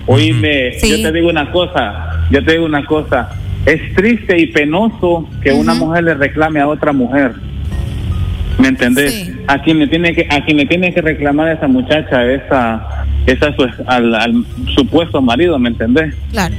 Oíme, 0.08 0.74
Sí. 0.80 0.90
yo 0.90 1.10
te 1.10 1.12
digo 1.18 1.30
una 1.30 1.52
cosa, 1.52 2.26
yo 2.32 2.44
te 2.44 2.54
digo 2.54 2.66
una 2.66 2.84
cosa. 2.84 3.30
es 3.68 3.94
triste 3.96 4.40
y 4.40 4.48
penoso 4.48 5.30
que 5.44 5.52
una 5.52 5.76
mujer 5.76 6.04
le 6.06 6.14
reclame 6.16 6.62
a 6.62 6.68
otra 6.68 6.94
mujer. 6.94 7.34
¿Me 8.58 8.70
entendés? 8.70 9.32
A 9.48 9.62
quien 9.62 9.80
le 9.80 9.88
tiene 9.88 10.14
que 10.16 10.28
a 10.30 10.44
quien 10.44 10.58
le 10.58 10.66
tiene 10.66 10.94
que 10.94 11.02
reclamar 11.02 11.48
a 11.50 11.54
esa 11.54 11.68
muchacha 11.68 12.26
esa 12.26 13.06
esa 13.28 13.56
su- 13.56 13.84
al, 13.86 14.16
al 14.16 14.46
supuesto 14.76 15.22
marido, 15.22 15.60
¿me 15.60 15.70
entendés? 15.70 16.16
Claro. 16.32 16.56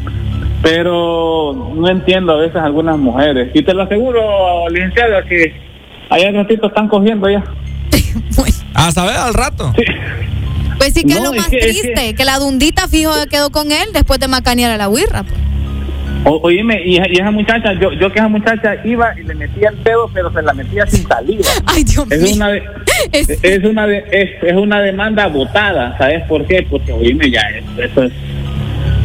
Pero 0.62 1.72
no 1.76 1.88
entiendo 1.88 2.32
a 2.32 2.36
veces 2.36 2.56
algunas 2.56 2.98
mujeres. 2.98 3.50
Y 3.54 3.62
te 3.62 3.72
lo 3.74 3.82
aseguro, 3.82 4.68
licenciada, 4.70 5.22
que 5.24 5.52
allá 6.10 6.30
ratito 6.32 6.66
están 6.68 6.88
cogiendo 6.88 7.28
ya. 7.30 7.42
A 8.74 8.92
saber 8.92 9.16
al 9.16 9.34
rato. 9.34 9.72
Pues 10.78 10.92
sí 10.94 11.02
que 11.04 11.14
es 11.14 11.22
lo 11.22 11.32
es 11.32 11.36
más 11.40 11.48
que- 11.48 11.58
es 11.58 11.80
triste, 11.80 12.14
que... 12.14 12.24
la 12.24 12.38
dundita 12.38 12.86
fijo 12.88 13.10
quedó 13.30 13.50
con 13.50 13.72
él 13.72 13.88
después 13.92 14.20
de 14.20 14.28
macanear 14.28 14.70
a 14.70 14.76
la 14.76 14.88
huirra. 14.88 15.22
pues. 15.24 15.40
O, 16.24 16.40
oíme, 16.42 16.82
y, 16.84 16.96
y 16.96 17.16
esa 17.20 17.30
muchacha, 17.30 17.72
yo, 17.74 17.92
yo 17.92 18.10
que 18.12 18.18
esa 18.18 18.28
muchacha 18.28 18.74
iba 18.84 19.14
y 19.18 19.22
le 19.22 19.34
metía 19.34 19.68
el 19.70 19.82
dedo, 19.84 20.10
pero 20.12 20.32
se 20.32 20.42
la 20.42 20.52
metía 20.52 20.86
sin 20.86 21.06
saliva. 21.06 21.44
Ay, 21.66 21.84
Dios 21.84 22.06
es 22.10 22.20
mío. 22.22 22.34
Una 22.36 22.48
de- 22.50 22.62
es, 23.42 23.64
una 23.64 23.86
de- 23.86 24.04
es, 24.10 24.42
es 24.42 24.56
una 24.56 24.80
demanda 24.80 25.26
votada, 25.28 25.96
¿sabes 25.96 26.24
por 26.24 26.44
qué? 26.46 26.66
Porque, 26.68 26.92
oíme, 26.92 27.30
ya, 27.30 27.40
es- 27.50 27.90
eso 27.90 28.02
es 28.04 28.12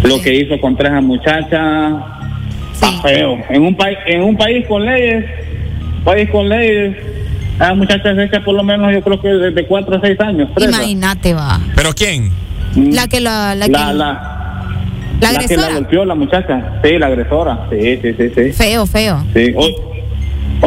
lo 0.04 0.20
que 0.22 0.34
hizo 0.34 0.60
contra 0.60 0.90
esa 0.90 1.02
muchacha. 1.02 1.92
Feo. 3.04 3.38
En 3.50 3.62
un, 3.62 3.76
país 3.76 3.98
en 4.08 4.24
un 4.24 4.36
país 4.36 4.66
con 4.68 4.84
leyes, 4.86 5.24
país 6.04 6.30
con 6.32 6.50
leyes, 6.50 6.98
esa 7.56 7.74
muchacha 7.76 8.14
se 8.16 8.24
echa 8.24 8.44
por 8.44 8.56
lo 8.56 8.64
menos, 8.64 8.92
yo 8.92 9.02
creo 9.02 9.22
que 9.22 9.30
desde 9.30 9.66
4 9.66 9.96
a 9.98 10.02
6 10.02 10.20
años. 10.20 10.50
presa. 10.54 10.70
Imagínate, 10.70 11.34
va. 11.34 11.62
¿Pero 11.76 11.94
quién? 11.94 12.32
La 12.76 13.08
que 13.08 13.22
la, 13.22 13.56
la, 13.56 13.68
La, 13.68 13.88
que, 13.88 13.94
la, 13.94 14.33
la 15.32 15.40
la 15.42 15.48
que 15.48 15.58
la 15.58 15.74
golpeó 15.74 16.06
la 16.06 16.16
muchacha. 16.16 16.80
Sí, 16.84 16.98
la 16.98 17.08
agresora. 17.08 17.68
Sí, 17.72 18.00
sí, 18.02 18.14
sí, 18.18 18.32
sí. 18.36 18.52
Feo, 18.54 18.86
feo. 18.86 19.24
Sí. 19.34 19.54
O- 19.56 19.94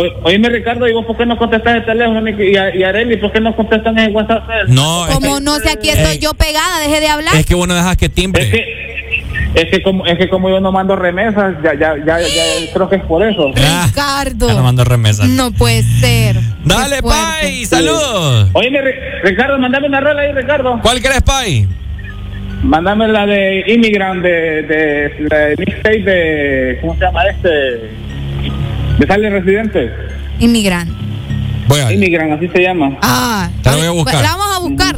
o- 0.00 0.20
oíme, 0.24 0.48
Ricardo, 0.50 0.86
¿y 0.88 0.92
vos 0.92 1.06
por 1.06 1.16
qué 1.16 1.24
no 1.24 1.38
contestas 1.38 1.76
el 1.76 1.84
teléfono? 1.86 2.28
Y, 2.28 2.56
a- 2.56 2.74
y 2.74 2.82
Areli, 2.82 3.16
¿por 3.16 3.32
qué 3.32 3.40
no 3.40 3.54
contestan 3.56 3.98
en 3.98 4.10
el 4.10 4.14
WhatsApp? 4.14 4.44
No, 4.68 5.06
Como 5.12 5.40
no 5.40 5.58
sé, 5.58 5.70
aquí 5.70 5.88
estoy 5.88 6.14
Ey. 6.14 6.18
yo 6.18 6.34
pegada, 6.34 6.78
deje 6.80 7.00
de 7.00 7.08
hablar. 7.08 7.34
Es 7.36 7.46
que 7.46 7.54
vos 7.54 7.66
no 7.66 7.74
dejas 7.74 7.96
que 7.96 8.08
timbre. 8.08 8.42
Es 8.42 8.50
que, 8.50 8.86
es 9.54 9.70
que 9.70 9.82
como 9.82 10.04
es 10.04 10.18
que 10.18 10.28
como 10.28 10.50
yo 10.50 10.60
no 10.60 10.70
mando 10.70 10.96
remesas, 10.96 11.54
ya 11.62 11.72
ya 11.74 11.94
ya, 12.04 12.20
ya 12.20 12.72
creo 12.74 12.90
que 12.90 12.96
es 12.96 13.04
por 13.04 13.22
eso. 13.26 13.50
Ricardo. 13.54 14.48
Ya 14.48 14.54
no 14.54 14.62
mando 14.62 14.84
remesas. 14.84 15.28
No 15.30 15.50
puede 15.50 15.82
ser. 15.82 16.36
Dale, 16.64 17.02
Pai, 17.02 17.64
saludos. 17.64 18.50
Oíme, 18.52 18.80
Ri- 18.82 19.22
Ricardo, 19.22 19.58
mandame 19.58 19.86
una 19.88 20.00
rola 20.00 20.22
ahí, 20.22 20.32
Ricardo. 20.32 20.78
¿Cuál 20.82 21.00
querés, 21.00 21.22
Pai? 21.22 21.66
Mándame 22.66 23.06
la 23.08 23.26
de 23.26 23.62
Immigrant 23.68 24.22
de, 24.22 24.62
de, 24.62 25.26
la 25.30 25.36
de 25.36 25.56
mixtape 25.56 26.02
de 26.02 26.78
¿cómo 26.80 26.94
se 26.94 27.00
llama 27.00 27.22
este? 27.26 27.48
De 28.98 29.06
Sale 29.06 29.30
Residente. 29.30 29.92
Inmigrante. 30.40 30.92
Voy 31.68 31.80
a 31.80 31.92
Immigrant, 31.92 32.32
así 32.32 32.48
se 32.48 32.62
llama. 32.62 32.96
Ah. 33.02 33.48
Te 33.62 33.70
la 33.70 33.76
voy 33.76 33.86
a 33.86 33.90
buscar. 33.90 34.22
La 34.22 34.36
vamos 34.36 34.56
a 34.56 34.58
buscar. 34.60 34.96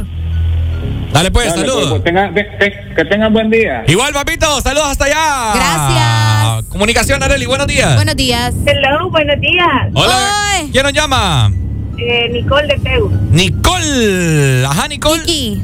Dale, 1.13 1.31
pues, 1.31 1.49
Dale, 1.49 1.61
saludos. 1.67 1.89
pues, 1.89 2.03
tengan- 2.03 2.33
te- 2.33 2.43
te- 2.43 2.93
que 2.95 3.05
tengan 3.05 3.33
buen 3.33 3.49
día. 3.49 3.83
Igual, 3.87 4.13
papito, 4.13 4.61
saludos 4.61 4.87
hasta 4.89 5.05
allá. 5.05 5.53
Gracias. 5.55 6.69
Comunicación, 6.69 7.21
Areli, 7.21 7.45
buenos 7.45 7.67
días. 7.67 7.95
Buenos 7.95 8.15
días. 8.15 8.53
Hello, 8.65 9.09
buenos 9.11 9.39
días. 9.39 9.87
Hola. 9.93 10.29
¿Quién 10.71 10.83
nos 10.83 10.93
llama? 10.93 11.51
Eh, 11.97 12.29
Nicole 12.31 12.67
de 12.67 12.79
Teu. 12.79 13.11
Nicole. 13.31 14.65
Ajá, 14.65 14.87
Nicole. 14.87 15.57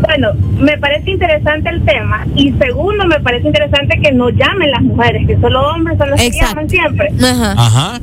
Bueno, 0.00 0.32
me 0.58 0.78
parece 0.78 1.10
interesante 1.10 1.68
el 1.68 1.82
tema 1.84 2.26
y 2.34 2.52
segundo, 2.52 3.06
me 3.06 3.20
parece 3.20 3.48
interesante 3.48 3.98
que 4.00 4.12
no 4.12 4.30
llamen 4.30 4.70
las 4.70 4.82
mujeres, 4.82 5.26
que 5.26 5.38
solo 5.40 5.60
hombres 5.70 5.98
son 5.98 6.10
los 6.10 6.20
que 6.20 6.30
llaman 6.30 6.68
siempre. 6.68 7.08
Ajá. 7.56 8.00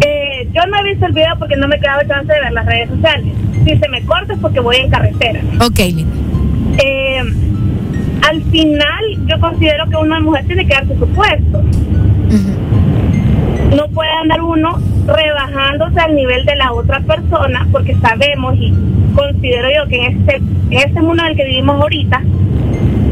Eh, 0.00 0.48
yo 0.52 0.66
no 0.66 0.78
he 0.78 0.90
visto 0.90 1.06
el 1.06 1.12
video 1.12 1.38
porque 1.38 1.56
no 1.56 1.68
me 1.68 1.78
quedaba 1.78 2.06
chance 2.06 2.32
de 2.32 2.40
ver 2.40 2.52
las 2.52 2.66
redes 2.66 2.88
sociales. 2.90 3.32
Si 3.64 3.76
se 3.76 3.88
me 3.88 4.02
corta 4.02 4.34
es 4.34 4.38
porque 4.40 4.60
voy 4.60 4.76
en 4.76 4.90
carretera. 4.90 5.40
Ok, 5.60 5.78
Linda. 5.78 6.14
Eh, 6.78 7.22
al 8.28 8.42
final, 8.42 9.04
yo 9.26 9.40
considero 9.40 9.88
que 9.88 9.96
una 9.96 10.20
mujer 10.20 10.44
tiene 10.46 10.66
que 10.66 10.74
darse 10.74 10.96
su 10.98 11.06
puesto. 11.08 11.62
No 13.74 13.88
puede 13.88 14.10
andar 14.10 14.40
uno 14.42 14.78
rebajándose 15.06 16.00
al 16.00 16.14
nivel 16.14 16.44
de 16.44 16.56
la 16.56 16.72
otra 16.72 17.00
persona 17.00 17.66
porque 17.72 17.94
sabemos 17.96 18.54
y 18.56 18.72
considero 19.14 19.68
yo 19.76 19.88
que 19.88 19.96
en 19.96 20.18
este, 20.18 20.36
en 20.36 20.72
este 20.72 21.00
mundo 21.00 21.22
en 21.24 21.30
el 21.30 21.36
que 21.36 21.44
vivimos 21.44 21.80
ahorita, 21.80 22.22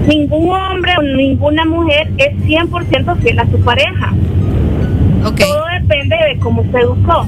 ningún 0.06 0.50
hombre 0.50 0.92
o 0.98 1.02
ninguna 1.02 1.64
mujer 1.64 2.10
es 2.18 2.36
100% 2.44 3.16
fiel 3.18 3.38
a 3.38 3.46
su 3.46 3.60
pareja. 3.64 4.12
Todo 5.22 5.64
depende 5.80 6.16
de 6.16 6.38
cómo 6.38 6.62
se 6.70 6.78
educó. 6.78 7.26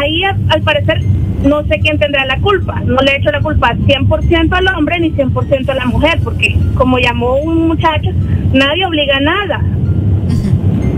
Ahí, 0.00 0.24
al 0.24 0.62
parecer, 0.62 1.02
no 1.44 1.62
sé 1.64 1.78
quién 1.80 1.98
tendrá 1.98 2.24
la 2.24 2.38
culpa. 2.38 2.80
No 2.86 2.96
le 3.02 3.12
he 3.12 3.16
hecho 3.18 3.30
la 3.30 3.40
culpa 3.40 3.74
100% 3.74 4.52
al 4.52 4.68
hombre 4.68 4.98
ni 5.00 5.12
100% 5.12 5.68
a 5.68 5.74
la 5.74 5.84
mujer, 5.86 6.18
porque 6.24 6.56
como 6.74 6.98
llamó 6.98 7.36
un 7.36 7.68
muchacho, 7.68 8.10
nadie 8.52 8.86
obliga 8.86 9.16
a 9.16 9.20
nada. 9.20 9.60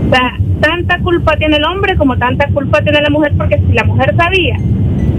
O 0.07 0.15
sea, 0.15 0.39
tanta 0.67 0.99
culpa 0.99 1.37
tiene 1.37 1.57
el 1.57 1.63
hombre 1.63 1.95
como 1.95 2.17
tanta 2.17 2.47
culpa 2.49 2.81
tiene 2.81 3.01
la 3.01 3.09
mujer, 3.09 3.33
porque 3.37 3.57
si 3.57 3.73
la 3.73 3.85
mujer 3.85 4.13
sabía 4.17 4.57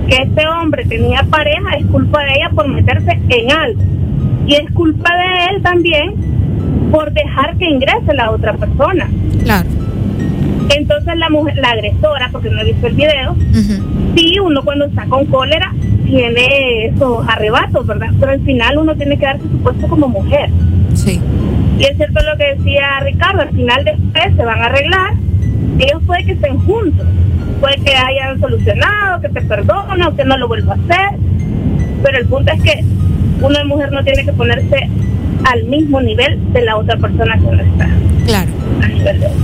que 0.07 0.23
este 0.23 0.47
hombre 0.47 0.85
tenía 0.85 1.23
pareja, 1.25 1.77
es 1.79 1.87
culpa 1.87 2.23
de 2.25 2.35
ella 2.35 2.51
por 2.51 2.69
meterse 2.69 3.19
en 3.29 3.53
algo. 3.53 3.81
Y 4.47 4.55
es 4.55 4.71
culpa 4.73 5.11
de 5.17 5.57
él 5.57 5.63
también 5.63 6.15
por 6.91 7.13
dejar 7.13 7.57
que 7.57 7.65
ingrese 7.65 8.15
la 8.15 8.31
otra 8.31 8.55
persona. 8.55 9.09
Claro. 9.43 9.69
Entonces 10.77 11.17
la 11.17 11.31
mujer, 11.31 11.57
la 11.57 11.71
agresora, 11.71 12.29
porque 12.31 12.51
no 12.51 12.61
he 12.61 12.65
visto 12.65 12.87
el 12.87 12.95
video, 12.95 13.37
sí, 14.15 14.39
uno 14.43 14.63
cuando 14.63 14.85
está 14.85 15.07
con 15.07 15.25
cólera 15.27 15.73
tiene 16.05 16.87
esos 16.87 17.27
arrebatos, 17.27 17.87
¿verdad? 17.87 18.09
Pero 18.21 18.33
al 18.33 18.41
final 18.41 18.79
uno 18.79 18.95
tiene 18.97 19.19
que 19.19 19.25
darse 19.25 19.45
su 19.51 19.59
puesto 19.63 19.89
como 19.89 20.09
mujer. 20.09 20.51
Sí. 20.95 21.21
Y 21.79 21.85
es 21.85 21.97
cierto 21.97 22.21
lo 22.23 22.37
que 22.37 22.55
decía 22.57 23.01
Ricardo, 23.01 23.43
al 23.43 23.51
final 23.51 23.85
después 23.85 24.37
se 24.37 24.45
van 24.45 24.59
a 24.61 24.67
arreglar, 24.67 25.15
ellos 25.85 26.03
puede 26.07 26.25
que 26.25 26.33
estén 26.33 26.59
juntos, 26.61 27.07
puede 27.61 27.77
que 27.77 27.95
hayan 27.95 28.41
solucionado, 28.41 29.21
que 29.21 29.29
te 29.29 29.41
perdone 29.43 30.07
o 30.07 30.17
que 30.17 30.25
no 30.25 30.37
lo 30.39 30.49
vuelva 30.49 30.75
a 30.75 30.77
hacer, 30.77 31.19
pero 32.03 32.19
el 32.19 32.27
punto 32.27 32.53
es 32.53 32.63
que 32.63 32.85
una 33.41 33.65
mujer 33.65 33.93
no 33.93 34.03
tiene 34.05 34.25
que 34.25 34.33
ponerse 34.33 34.89
al 35.45 35.65
mismo 35.65 36.01
nivel 36.01 36.53
de 36.53 36.63
la 36.63 36.77
otra 36.77 36.97
persona 36.97 37.37
que 37.37 37.57
no 37.57 37.63
está. 37.63 37.89
Claro. 38.27 38.51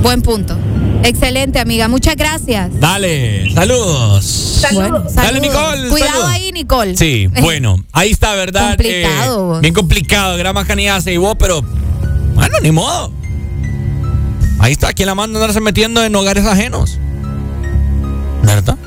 Buen 0.02 0.23
punto. 0.23 0.56
Excelente, 1.05 1.59
amiga. 1.59 1.86
Muchas 1.89 2.16
gracias. 2.16 2.81
Dale, 2.81 3.51
saludos. 3.52 4.62
Bueno, 4.73 5.01
Dale, 5.01 5.11
saludos. 5.11 5.43
Nicole. 5.43 5.89
Cuidado 5.90 6.12
saludos. 6.12 6.31
ahí, 6.31 6.52
Nicole. 6.52 6.97
Sí, 6.97 7.28
bueno, 7.40 7.77
ahí 7.93 8.11
está, 8.11 8.35
¿verdad? 8.35 8.70
Complicado. 8.70 9.56
Eh, 9.56 9.61
bien 9.61 9.74
complicado, 9.74 10.36
gran 10.39 10.55
macanillaza 10.55 11.11
y 11.11 11.16
vos, 11.19 11.36
pero 11.39 11.62
bueno, 12.35 12.56
ni 12.62 12.73
modo. 12.73 13.12
Ahí 14.65 14.73
está, 14.73 14.95
¿quién 14.95 15.09
la 15.09 15.15
manda 15.15 15.39
a 15.39 15.43
andarse 15.43 15.61
metiendo 15.61 16.03
en 16.03 16.16
hogares 16.16 16.47
ajenos? 16.47 16.99
¿Verdad? 18.43 18.78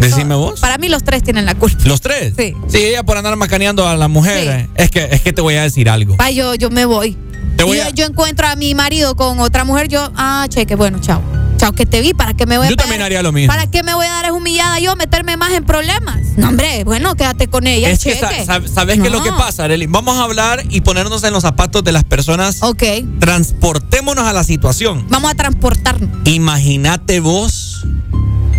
Decime 0.00 0.34
vos. 0.34 0.58
Para 0.58 0.78
mí 0.78 0.88
los 0.88 1.04
tres 1.04 1.22
tienen 1.22 1.46
la 1.46 1.54
culpa. 1.54 1.78
¿Los 1.84 2.00
tres? 2.00 2.34
Sí. 2.36 2.54
Sí, 2.66 2.78
ella 2.78 3.04
por 3.04 3.16
andar 3.16 3.36
macaneando 3.36 3.86
a 3.86 3.96
la 3.96 4.08
mujer. 4.08 4.48
eh. 4.48 4.68
Es, 4.74 4.90
que, 4.90 5.04
es 5.12 5.20
que 5.20 5.32
te 5.32 5.40
voy 5.42 5.54
a 5.54 5.62
decir 5.62 5.88
algo. 5.88 6.16
Pa, 6.16 6.28
yo, 6.32 6.56
yo 6.56 6.70
me 6.70 6.86
voy. 6.86 7.16
Te 7.56 7.62
voy 7.62 7.76
yo, 7.76 7.84
a- 7.84 7.90
yo 7.90 8.04
encuentro 8.04 8.48
a 8.48 8.56
mi 8.56 8.74
marido 8.74 9.14
con 9.14 9.38
otra 9.38 9.62
mujer, 9.62 9.86
yo, 9.86 10.10
ah, 10.16 10.44
cheque, 10.48 10.74
bueno, 10.74 10.98
chao. 11.00 11.22
Chao, 11.64 11.72
que 11.72 11.86
te 11.86 12.02
vi, 12.02 12.12
¿para 12.12 12.34
qué 12.34 12.44
me 12.44 12.58
voy 12.58 12.66
a 12.66 12.70
Yo 12.70 12.76
también 12.76 13.00
haría 13.00 13.22
lo 13.22 13.32
mismo. 13.32 13.50
¿Para 13.50 13.66
qué 13.70 13.82
me 13.82 13.94
voy 13.94 14.04
a 14.06 14.10
dar 14.10 14.26
es 14.26 14.32
humillada 14.32 14.78
yo, 14.80 14.94
meterme 14.96 15.38
más 15.38 15.50
en 15.54 15.64
problemas? 15.64 16.18
No, 16.36 16.50
hombre, 16.50 16.84
bueno, 16.84 17.14
quédate 17.16 17.48
con 17.48 17.66
ella, 17.66 17.88
Es 17.88 18.04
que 18.04 18.12
cheque. 18.12 18.44
sa- 18.44 18.58
sab- 18.60 18.68
¿sabes 18.68 19.00
qué 19.00 19.06
es 19.06 19.10
lo 19.12 19.22
que 19.22 19.30
No. 19.30 19.38
pasa, 19.38 19.64
Arely? 19.64 19.86
Vamos 19.86 20.18
a 20.18 20.24
hablar 20.24 20.62
y 20.68 20.82
ponernos 20.82 21.24
en 21.24 21.32
los 21.32 21.40
zapatos 21.40 21.82
de 21.82 21.92
las 21.92 22.04
personas. 22.04 22.58
Ok. 22.60 22.82
Transportémonos 23.18 24.26
a 24.26 24.34
la 24.34 24.44
situación. 24.44 25.06
Vamos 25.08 25.30
a 25.30 25.34
transportarnos. 25.36 26.10
Imagínate 26.26 27.20
vos, 27.20 27.86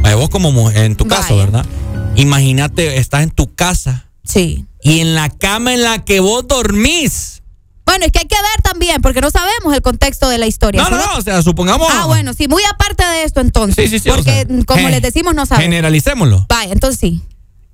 eh, 0.03 0.15
vos 0.15 0.29
como 0.31 0.51
mujer, 0.51 0.85
en 0.85 0.95
tu 0.95 1.05
caso, 1.05 1.35
Vaya. 1.35 1.45
¿verdad? 1.45 1.65
Imagínate, 2.15 2.97
estás 2.97 3.21
en 3.21 3.29
tu 3.29 3.53
casa. 3.53 4.07
Sí. 4.23 4.65
Y 4.81 5.01
en 5.01 5.13
la 5.13 5.29
cama 5.29 5.75
en 5.75 5.83
la 5.83 6.03
que 6.03 6.21
vos 6.21 6.47
dormís. 6.47 7.43
Bueno, 7.85 8.05
es 8.05 8.11
que 8.11 8.19
hay 8.19 8.25
que 8.27 8.35
ver 8.35 8.61
también, 8.63 9.01
porque 9.01 9.21
no 9.21 9.29
sabemos 9.29 9.73
el 9.73 9.81
contexto 9.81 10.27
de 10.29 10.37
la 10.37 10.47
historia. 10.47 10.81
No, 10.83 10.89
no, 10.89 10.97
no, 10.97 11.17
o 11.17 11.21
sea, 11.21 11.41
supongamos. 11.41 11.87
Ah, 11.91 12.05
bueno, 12.07 12.33
sí, 12.33 12.47
muy 12.47 12.63
aparte 12.63 13.05
de 13.05 13.23
esto 13.23 13.41
entonces. 13.41 13.75
Sí, 13.89 13.99
sí, 13.99 13.99
sí, 14.03 14.09
o 14.09 14.15
Porque, 14.15 14.45
sea, 14.47 14.65
como 14.65 14.89
les 14.89 15.01
decimos, 15.01 15.35
no 15.35 15.45
sabemos. 15.45 15.65
Generalicémoslo. 15.65 16.45
Vaya, 16.49 16.71
entonces 16.73 16.99
sí. 16.99 17.21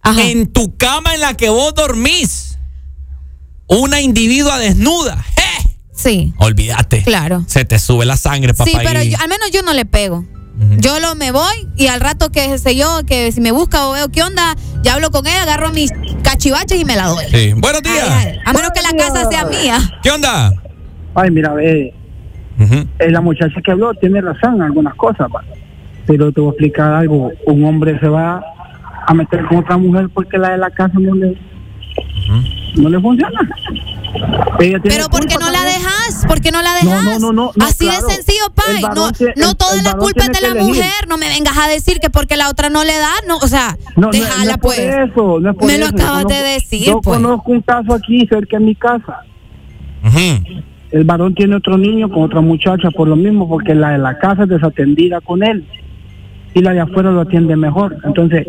En 0.04 0.52
tu 0.52 0.76
cama 0.78 1.14
en 1.14 1.22
la 1.22 1.36
que 1.38 1.50
vos 1.50 1.74
dormís. 1.76 2.58
Una 3.68 4.02
individua 4.02 4.60
desnuda. 4.60 5.24
¡Eh! 5.38 5.70
Sí. 5.96 6.34
Olvídate. 6.38 7.04
Claro. 7.04 7.46
Se 7.48 7.64
te 7.64 7.80
sube 7.80 8.06
la 8.06 8.18
sangre, 8.18 8.54
papá. 8.54 8.70
Sí, 8.70 8.76
pero 8.84 9.02
yo- 9.04 9.18
al 9.20 9.30
menos 9.30 9.50
yo 9.52 9.62
no 9.62 9.72
le 9.74 9.86
pego. 9.86 10.26
Yo 10.78 11.00
lo 11.00 11.16
me 11.16 11.32
voy 11.32 11.68
y 11.76 11.88
al 11.88 12.00
rato 12.00 12.32
que 12.32 12.58
sé 12.58 12.76
yo, 12.76 13.02
que 13.06 13.32
si 13.32 13.42
me 13.42 13.52
busca 13.52 13.88
o 13.88 13.94
veo 13.94 14.10
qué 14.10 14.22
onda, 14.22 14.56
ya 14.84 14.94
hablo 14.94 15.10
con 15.10 15.26
él, 15.26 15.34
agarro 15.42 15.72
mis 15.72 15.92
cachivaches 16.24 16.80
y 16.80 16.86
me 16.86 16.96
la 16.96 17.08
doy. 17.08 17.26
Sí. 17.32 17.54
Buenos 17.58 17.82
días. 17.82 18.08
Ay, 18.10 18.28
ay, 18.30 18.40
a 18.46 18.54
menos 18.54 18.72
que 18.72 18.82
la 18.82 18.98
casa 18.98 19.30
sea 19.30 19.46
mía. 19.46 19.78
¿Qué 20.04 20.12
onda? 20.12 20.54
Ay, 21.16 21.32
mira, 21.32 21.54
ve. 21.54 21.94
Eh, 22.60 23.10
la 23.10 23.22
muchacha 23.22 23.60
que 23.64 23.72
habló 23.72 23.94
tiene 23.96 24.22
razón 24.22 24.56
en 24.56 24.62
algunas 24.62 24.94
cosas, 24.96 25.28
pero 26.06 26.32
te 26.32 26.40
voy 26.40 26.50
a 26.50 26.52
explicar 26.52 26.94
algo. 26.94 27.32
Un 27.48 27.64
hombre 27.66 28.00
se 28.00 28.08
va 28.08 28.44
a 29.08 29.14
meter 29.16 29.44
con 29.46 29.58
otra 29.60 29.78
mujer 29.78 30.10
porque 30.14 30.38
la 30.38 30.52
de 30.52 30.58
la 30.60 30.70
casa 30.70 30.94
no 31.00 31.16
le, 31.16 31.36
no 32.76 32.90
le 32.90 33.00
funciona. 33.00 33.40
Ella 34.60 34.80
tiene 34.80 34.96
Pero 34.98 35.10
¿por 35.10 35.26
qué 35.28 35.36
no 35.40 35.50
la 35.52 35.64
dejas? 35.64 36.26
¿Por 36.28 36.42
qué 36.42 36.52
no 36.52 36.62
la 36.62 36.74
dejas? 36.74 37.04
No, 37.06 37.12
no, 37.14 37.20
no, 37.20 37.34
no, 37.34 37.52
no, 37.56 37.66
Así 37.66 37.86
claro. 37.86 38.06
de 38.08 38.14
sencillo, 38.14 38.44
Pai. 38.54 38.82
No, 38.82 39.10
no 39.36 39.56
toda 39.56 39.82
la 39.82 39.94
culpa 39.94 40.26
es 40.26 40.32
de 40.32 40.48
la 40.48 40.64
mujer. 40.64 41.08
No 41.08 41.18
me 41.18 41.30
vengas 41.30 41.58
a 41.58 41.68
decir 41.68 42.00
que 42.00 42.10
porque 42.10 42.38
la 42.38 42.50
otra 42.50 42.70
no 42.70 42.84
le 42.84 42.98
da, 42.98 43.12
no, 43.28 43.38
o 43.38 43.48
sea, 43.48 43.78
déjala 44.12 44.46
no 44.46 44.52
es 44.52 44.58
por 44.58 44.60
pues. 44.60 44.80
eso, 44.80 45.40
no 45.40 45.50
es 45.52 45.56
por 45.56 45.68
Me 45.68 45.78
lo 45.78 45.86
eso. 45.86 45.96
acabas 45.96 46.24
Yo 46.24 46.30
de 46.30 46.36
decir, 46.44 46.86
Yo 46.88 47.02
pues. 47.02 47.18
conozco 47.18 47.52
un 47.52 47.62
caso 47.62 47.94
aquí 47.94 48.26
cerca 48.28 48.58
de 48.58 48.66
mi 48.66 48.76
casa. 48.76 49.22
El 50.92 51.06
varón 51.06 51.34
tiene 51.34 51.56
otro 51.56 51.78
niño 51.78 52.10
con 52.10 52.24
otra 52.24 52.42
muchacha 52.42 52.92
por 52.92 53.08
lo 53.08 53.16
mismo, 53.16 53.48
porque 53.48 53.74
la 53.74 53.92
de 53.92 53.98
la 53.98 54.18
casa 54.18 54.44
es 54.44 54.50
desatendida 54.50 55.22
con 55.22 55.42
él 55.44 55.66
y 56.54 56.62
la 56.62 56.74
de 56.74 56.82
afuera 56.82 57.12
lo 57.12 57.22
atiende 57.22 57.56
mejor. 57.56 57.96
Entonces, 58.04 58.46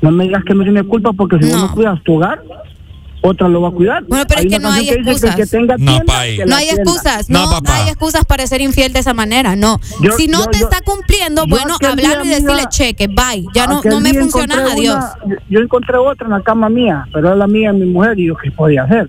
no 0.00 0.12
me 0.12 0.24
digas 0.24 0.44
que 0.44 0.54
no 0.54 0.62
tiene 0.62 0.84
culpa 0.84 1.12
porque 1.12 1.38
si 1.44 1.50
no 1.52 1.72
cuidas 1.72 2.00
tu 2.04 2.14
hogar, 2.14 2.40
otra 3.26 3.48
lo 3.48 3.62
va 3.62 3.68
a 3.68 3.72
cuidar. 3.72 4.04
Bueno, 4.04 4.24
pero 4.28 4.42
es 4.42 4.46
que 4.48 4.58
no 4.58 4.70
hay 4.70 4.90
excusas. 4.90 5.34
que 5.34 5.46
tenga 5.46 5.76
No, 5.78 5.92
tienda, 5.92 6.04
Pai. 6.12 6.36
que 6.36 6.44
No 6.44 6.50
la 6.50 6.56
hay 6.58 6.68
excusas, 6.68 7.30
no, 7.30 7.60
no 7.60 7.72
hay 7.72 7.88
excusas 7.88 8.24
para 8.26 8.46
ser 8.46 8.60
infiel 8.60 8.92
de 8.92 9.00
esa 9.00 9.14
manera, 9.14 9.56
no. 9.56 9.80
Yo- 10.00 10.12
si 10.16 10.28
no 10.28 10.44
yo- 10.44 10.50
te 10.50 10.58
yo- 10.58 10.64
está 10.68 10.82
cumpliendo, 10.82 11.46
bueno, 11.46 11.76
hablarlo 11.82 12.24
y 12.24 12.28
decirle 12.28 12.64
cheque, 12.68 13.06
bye. 13.08 13.46
Ya 13.54 13.66
no, 13.66 13.80
no 13.82 14.00
me 14.00 14.12
funciona, 14.12 14.66
adiós. 14.72 15.02
una- 15.24 15.36
yo 15.48 15.60
encontré 15.60 15.96
otra 15.96 16.26
en 16.26 16.32
la 16.32 16.42
cama 16.42 16.68
mía, 16.68 17.06
pero 17.12 17.28
era 17.28 17.36
la 17.36 17.46
mía 17.46 17.72
de 17.72 17.78
mi 17.78 17.86
mujer 17.86 18.18
y 18.18 18.26
yo, 18.26 18.36
¿qué 18.36 18.50
podía 18.50 18.82
hacer? 18.82 19.06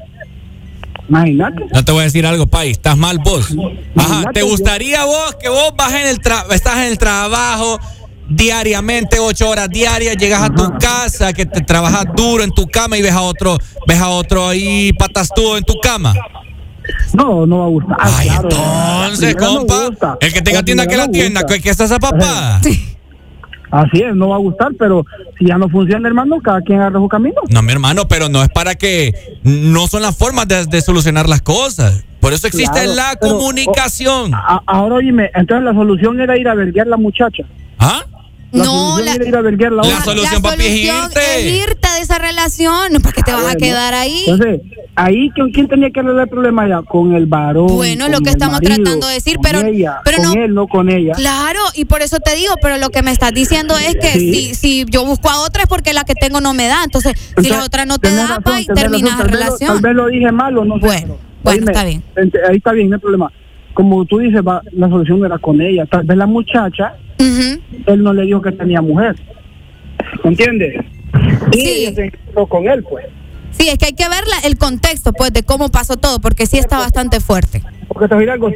Imagínate. 1.07 1.65
No 1.71 1.85
te 1.85 1.91
voy 1.91 2.01
a 2.01 2.03
decir 2.05 2.25
algo, 2.25 2.47
Pai, 2.47 2.71
estás 2.71 2.97
mal 2.97 3.19
vos. 3.19 3.53
Ajá, 3.95 4.23
¿te 4.33 4.41
gustaría 4.41 5.05
vos 5.05 5.35
que 5.39 5.49
vos 5.49 5.71
vas 5.77 5.93
en 5.93 6.07
el 6.07 6.19
tra- 6.19 6.45
estás 6.51 6.77
en 6.77 6.83
el 6.85 6.97
trabajo 6.97 7.79
diariamente, 8.27 9.19
ocho 9.19 9.49
horas 9.49 9.69
diarias, 9.69 10.15
llegas 10.17 10.41
a 10.41 10.49
tu 10.49 10.71
casa, 10.79 11.33
que 11.33 11.45
te 11.45 11.61
trabajas 11.61 12.05
duro 12.15 12.43
en 12.43 12.51
tu 12.51 12.67
cama 12.67 12.97
y 12.97 13.01
ves 13.01 13.13
a 13.13 13.21
otro, 13.21 13.57
ves 13.87 13.99
a 13.99 14.09
otro 14.09 14.47
ahí 14.49 14.91
patastudo 14.93 15.57
en 15.57 15.63
tu 15.63 15.73
cama? 15.81 16.13
No, 17.13 17.45
no 17.45 17.59
va 17.59 17.65
a 17.65 17.69
gustar. 17.69 17.97
Ay, 17.99 18.27
claro. 18.29 18.49
entonces, 18.51 19.35
no 19.39 19.65
compa, 19.65 20.17
el 20.21 20.33
que 20.33 20.41
tenga 20.41 20.63
tienda 20.63 20.85
que 20.85 20.97
la 20.97 21.05
no 21.07 21.11
tienda, 21.11 21.41
gusta. 21.41 21.55
¿qué, 21.55 21.61
qué 21.61 21.69
es 21.69 21.79
esa 21.79 21.99
papada? 21.99 22.61
Así 23.71 23.97
es, 24.01 24.15
no 24.15 24.29
va 24.29 24.35
a 24.35 24.39
gustar, 24.39 24.69
pero 24.77 25.05
si 25.37 25.47
ya 25.47 25.57
no 25.57 25.67
funciona, 25.67 26.07
hermano, 26.07 26.39
cada 26.41 26.61
quien 26.61 26.79
agarra 26.79 26.99
su 26.99 27.09
camino. 27.09 27.41
No, 27.49 27.61
mi 27.61 27.71
hermano, 27.71 28.07
pero 28.07 28.29
no 28.29 28.41
es 28.43 28.49
para 28.49 28.75
que 28.75 29.13
no 29.43 29.87
son 29.87 30.01
las 30.03 30.15
formas 30.15 30.47
de, 30.47 30.65
de 30.65 30.81
solucionar 30.81 31.27
las 31.27 31.41
cosas. 31.41 32.03
Por 32.21 32.31
eso 32.33 32.47
existe 32.47 32.71
Claro, 32.71 32.93
la 32.93 33.17
pero, 33.19 33.33
comunicación. 33.37 34.33
A- 34.33 34.61
ahora 34.65 34.95
oíme, 34.95 35.29
entonces 35.33 35.65
la 35.65 35.73
solución 35.73 36.21
era 36.21 36.37
ir 36.37 36.47
a 36.47 36.53
verguiar 36.55 36.87
la 36.87 36.97
muchacha. 36.97 37.43
¿Ah? 37.77 38.03
La 38.51 38.63
No, 38.63 38.71
solución 38.91 39.05
la- 39.05 39.27
ir 39.27 39.35
a 39.35 39.41
la, 39.41 39.69
La 39.75 39.81
otra. 39.81 40.01
solución, 40.03 40.41
papi, 40.41 40.63
es 40.63 40.67
solución 40.69 40.95
irte. 41.05 41.19
es 41.39 41.67
irte 41.67 41.87
de 41.95 42.01
esa 42.01 42.19
relación, 42.19 43.01
¿para 43.01 43.11
qué 43.13 43.21
te 43.23 43.31
vas 43.33 43.41
a 43.41 43.43
Bueno, 43.45 43.59
quedar 43.59 43.93
ahí? 43.93 44.23
Entonces, 44.27 44.61
ahí, 44.95 45.29
¿con 45.31 45.51
quién 45.51 45.67
tenía 45.67 45.89
que 45.89 45.99
arreglar 45.99 46.23
el 46.23 46.29
problema 46.29 46.67
ya? 46.67 46.81
Con 46.83 47.13
el 47.15 47.25
varón. 47.25 47.67
Bueno, 47.67 48.07
lo 48.07 48.19
que 48.21 48.29
estamos 48.29 48.61
marido, 48.61 48.75
tratando 48.75 49.07
de 49.07 49.13
decir, 49.15 49.35
con 49.35 49.43
pero- 49.43 49.59
ella, 49.67 49.97
pero 50.05 50.17
con 50.17 50.25
no- 50.35 50.43
él, 50.45 50.53
no 50.53 50.67
con 50.67 50.89
ella. 50.89 51.13
Claro, 51.15 51.59
y 51.73 51.83
por 51.85 52.01
eso 52.01 52.17
te 52.19 52.33
digo, 52.35 52.53
pero 52.61 52.77
lo 52.77 52.91
que 52.91 53.01
me 53.01 53.11
estás 53.11 53.33
diciendo 53.33 53.75
es 53.77 53.95
que 53.95 54.11
Sí. 54.13 54.33
si, 54.33 54.55
si 54.55 54.85
yo 54.89 55.03
busco 55.05 55.29
a 55.29 55.41
otra 55.41 55.63
es 55.63 55.67
porque 55.67 55.91
la 55.93 56.05
que 56.05 56.13
tengo 56.15 56.39
no 56.39 56.53
me 56.53 56.67
da. 56.67 56.83
Entonces, 56.85 57.13
si 57.19 57.25
la 57.35 57.41
Entonces, 57.41 57.65
otra 57.65 57.85
no 57.85 57.97
te 57.99 58.15
da, 58.15 58.27
razón, 58.27 58.43
pa, 58.43 58.61
y 58.61 58.65
terminas 58.67 59.17
razón, 59.17 59.17
la 59.17 59.17
tal 59.17 59.25
vez 59.25 59.31
lo- 59.31 59.37
relación. 59.45 59.69
Tal 59.73 59.81
vez 59.81 59.95
lo 59.95 60.07
dije 60.07 60.31
mal 60.31 60.57
o 60.57 60.63
no 60.63 60.75
sé. 60.75 60.79
Bueno, 60.81 61.01
pero, 61.01 61.19
bueno, 61.43 61.59
oíme, 61.59 61.71
está 61.71 61.83
bien. 61.83 62.03
Ahí 62.49 62.57
está 62.57 62.71
bien, 62.71 62.89
no 62.89 62.95
hay 62.95 63.01
problema. 63.01 63.31
Como 63.73 64.05
tú 64.05 64.19
dices, 64.19 64.41
va, 64.47 64.61
la 64.71 64.87
solución 64.87 65.25
era 65.25 65.37
con 65.39 65.59
ella. 65.59 65.85
Tal 65.87 66.05
vez 66.05 66.15
la 66.15 66.25
muchacha, 66.25 66.93
él 67.19 68.03
no 68.03 68.13
le 68.13 68.23
dijo 68.23 68.41
que 68.41 68.51
tenía 68.51 68.81
mujer. 68.81 69.15
¿Entiendes? 70.23 70.75
Y 71.53 71.67
ella 71.67 71.93
se 71.95 72.05
encontró 72.05 72.47
con 72.47 72.67
él, 72.67 72.83
pues. 72.83 73.05
Sí, 73.51 73.69
es 73.69 73.77
que 73.77 73.85
hay 73.85 73.93
que 73.93 74.09
ver 74.09 74.23
la- 74.27 74.47
el 74.47 74.57
contexto, 74.57 75.13
pues, 75.13 75.31
de 75.31 75.43
cómo 75.43 75.69
pasó 75.69 75.95
todo, 75.95 76.19
porque 76.19 76.45
sí 76.45 76.57
está 76.57 76.77
bastante 76.77 77.21
fuerte. 77.21 77.61
Porque 77.87 78.09
te 78.09 78.15
voy 78.15 78.23
a 78.27 78.33
decir 78.35 78.43
algo, 78.43 78.51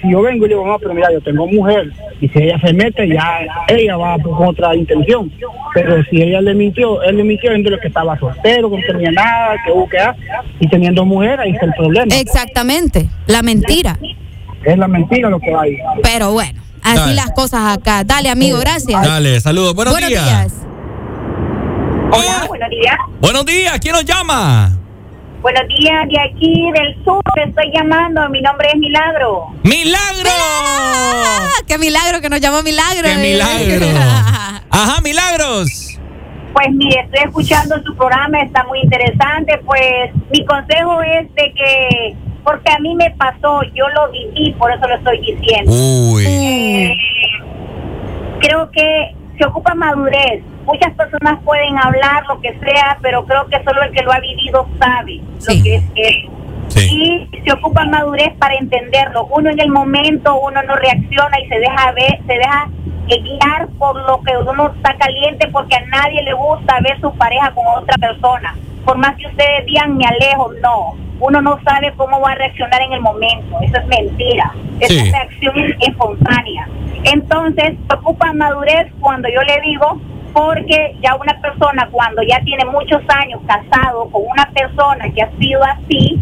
si, 0.00 0.10
yo 0.12 0.22
vengo 0.22 0.46
y 0.46 0.48
le 0.48 0.54
digo, 0.54 0.64
no, 0.66 0.78
pero 0.78 0.94
mira, 0.94 1.10
yo 1.12 1.20
tengo 1.22 1.46
mujer, 1.48 1.90
y 2.20 2.28
si 2.28 2.38
ella 2.38 2.60
se 2.60 2.72
mete, 2.72 3.08
ya 3.08 3.40
ella 3.66 3.96
va 3.96 4.16
con 4.18 4.46
otra 4.46 4.76
intención. 4.76 5.32
Pero 5.74 6.04
si 6.04 6.22
ella 6.22 6.40
le 6.40 6.54
mintió, 6.54 7.02
él 7.02 7.16
le 7.16 7.24
mintió 7.24 7.50
diciendo 7.52 7.80
que 7.82 7.88
estaba 7.88 8.16
soltero, 8.20 8.70
que 8.70 8.76
no 8.76 8.82
tenía 8.92 9.10
nada, 9.10 9.56
que 9.66 9.72
hubo 9.72 9.88
que 9.88 9.96
dar, 9.96 10.14
y 10.60 10.68
teniendo 10.68 11.04
mujer, 11.04 11.40
ahí 11.40 11.50
está 11.50 11.66
el 11.66 11.72
problema. 11.72 12.14
Exactamente, 12.14 13.08
la 13.26 13.42
mentira. 13.42 13.98
Es 14.64 14.78
la 14.78 14.86
mentira 14.86 15.28
lo 15.30 15.40
que 15.40 15.50
va 15.50 15.62
ahí. 15.62 15.76
Pero 16.02 16.32
bueno, 16.32 16.62
así 16.84 16.96
Dale. 16.98 17.14
las 17.14 17.30
cosas 17.32 17.76
acá. 17.76 18.04
Dale, 18.04 18.30
amigo, 18.30 18.58
gracias. 18.58 19.02
Dale, 19.02 19.40
saludos. 19.40 19.74
Buenos, 19.74 19.96
días. 19.96 20.52
Hola, 22.12 22.44
buenos 22.46 22.70
días. 22.70 22.96
Buenos 23.20 23.46
días, 23.46 23.78
¿quién 23.80 23.94
nos 23.94 24.04
llama? 24.04 24.78
Buenos 25.42 25.64
días, 25.68 26.08
de 26.08 26.20
aquí 26.20 26.70
del 26.72 27.04
sur 27.04 27.20
te 27.34 27.42
estoy 27.42 27.70
llamando. 27.74 28.28
Mi 28.30 28.40
nombre 28.40 28.68
es 28.72 28.78
Milagro. 28.78 29.48
¡Milagro! 29.62 30.30
Ah, 30.30 31.48
¡Qué 31.66 31.76
milagro 31.76 32.20
que 32.22 32.30
nos 32.30 32.40
llamó 32.40 32.62
Milagro! 32.62 33.02
¡Qué 33.02 33.16
milagro! 33.18 33.86
Ajá, 34.70 35.00
milagros. 35.02 35.98
Pues 36.54 36.68
mire, 36.70 37.00
estoy 37.00 37.24
escuchando 37.26 37.74
su 37.84 37.94
programa, 37.96 38.40
está 38.40 38.64
muy 38.64 38.80
interesante. 38.80 39.60
Pues 39.66 40.12
mi 40.32 40.44
consejo 40.46 41.02
es 41.02 41.34
de 41.34 41.52
que, 41.52 42.16
porque 42.44 42.70
a 42.70 42.78
mí 42.78 42.94
me 42.94 43.10
pasó, 43.12 43.62
yo 43.74 43.88
lo 43.88 44.10
viví, 44.12 44.52
por 44.52 44.70
eso 44.70 44.86
lo 44.86 44.94
estoy 44.96 45.18
diciendo. 45.20 45.72
Uy. 45.72 46.24
Eh, 46.26 46.96
creo 48.40 48.70
que 48.70 49.14
se 49.38 49.46
ocupa 49.46 49.74
madurez. 49.74 50.42
Muchas 50.64 50.92
personas 50.94 51.40
pueden 51.44 51.76
hablar 51.78 52.24
lo 52.28 52.40
que 52.40 52.58
sea, 52.60 52.98
pero 53.02 53.24
creo 53.24 53.46
que 53.46 53.62
solo 53.64 53.82
el 53.82 53.92
que 53.92 54.02
lo 54.02 54.12
ha 54.12 54.20
vivido 54.20 54.66
sabe 54.78 55.16
lo 55.16 55.62
que 55.62 55.76
es 55.76 55.84
eso. 55.94 56.30
Y 56.76 57.28
se 57.44 57.52
ocupa 57.52 57.84
madurez 57.84 58.32
para 58.38 58.54
entenderlo. 58.54 59.26
Uno 59.26 59.50
en 59.50 59.60
el 59.60 59.70
momento, 59.70 60.34
uno 60.40 60.62
no 60.62 60.76
reacciona 60.76 61.40
y 61.40 61.48
se 61.48 61.58
deja 61.58 61.92
ver, 61.92 62.18
se 62.26 62.34
deja 62.34 62.68
guiar 63.06 63.68
por 63.78 63.96
lo 63.96 64.20
que 64.22 64.36
uno 64.36 64.72
está 64.74 64.96
caliente 64.96 65.48
porque 65.48 65.76
a 65.76 65.86
nadie 65.86 66.22
le 66.22 66.32
gusta 66.32 66.80
ver 66.80 66.98
su 67.00 67.12
pareja 67.14 67.52
con 67.52 67.64
otra 67.82 67.96
persona. 67.98 68.56
Por 68.84 68.98
más 68.98 69.16
que 69.16 69.26
ustedes 69.26 69.66
digan 69.66 69.96
me 69.96 70.04
alejo, 70.06 70.52
no. 70.62 70.94
Uno 71.20 71.40
no 71.40 71.58
sabe 71.64 71.92
cómo 71.96 72.20
va 72.20 72.32
a 72.32 72.34
reaccionar 72.34 72.80
en 72.82 72.92
el 72.92 73.00
momento. 73.00 73.58
Eso 73.62 73.76
es 73.78 73.86
mentira. 73.86 74.52
Esa 74.80 75.04
Sí. 75.04 75.10
reacción 75.12 75.58
es 75.58 75.76
espontánea. 75.88 76.68
Entonces, 77.04 77.74
ocupa 77.92 78.32
madurez 78.32 78.90
cuando 79.00 79.28
yo 79.28 79.40
le 79.42 79.60
digo, 79.60 80.00
porque 80.32 80.96
ya 81.00 81.14
una 81.14 81.40
persona 81.40 81.88
cuando 81.92 82.22
ya 82.22 82.40
tiene 82.40 82.64
muchos 82.64 83.00
años 83.08 83.40
casado 83.46 84.10
con 84.10 84.22
una 84.28 84.50
persona 84.52 85.08
que 85.14 85.22
ha 85.22 85.30
sido 85.38 85.62
así, 85.62 86.20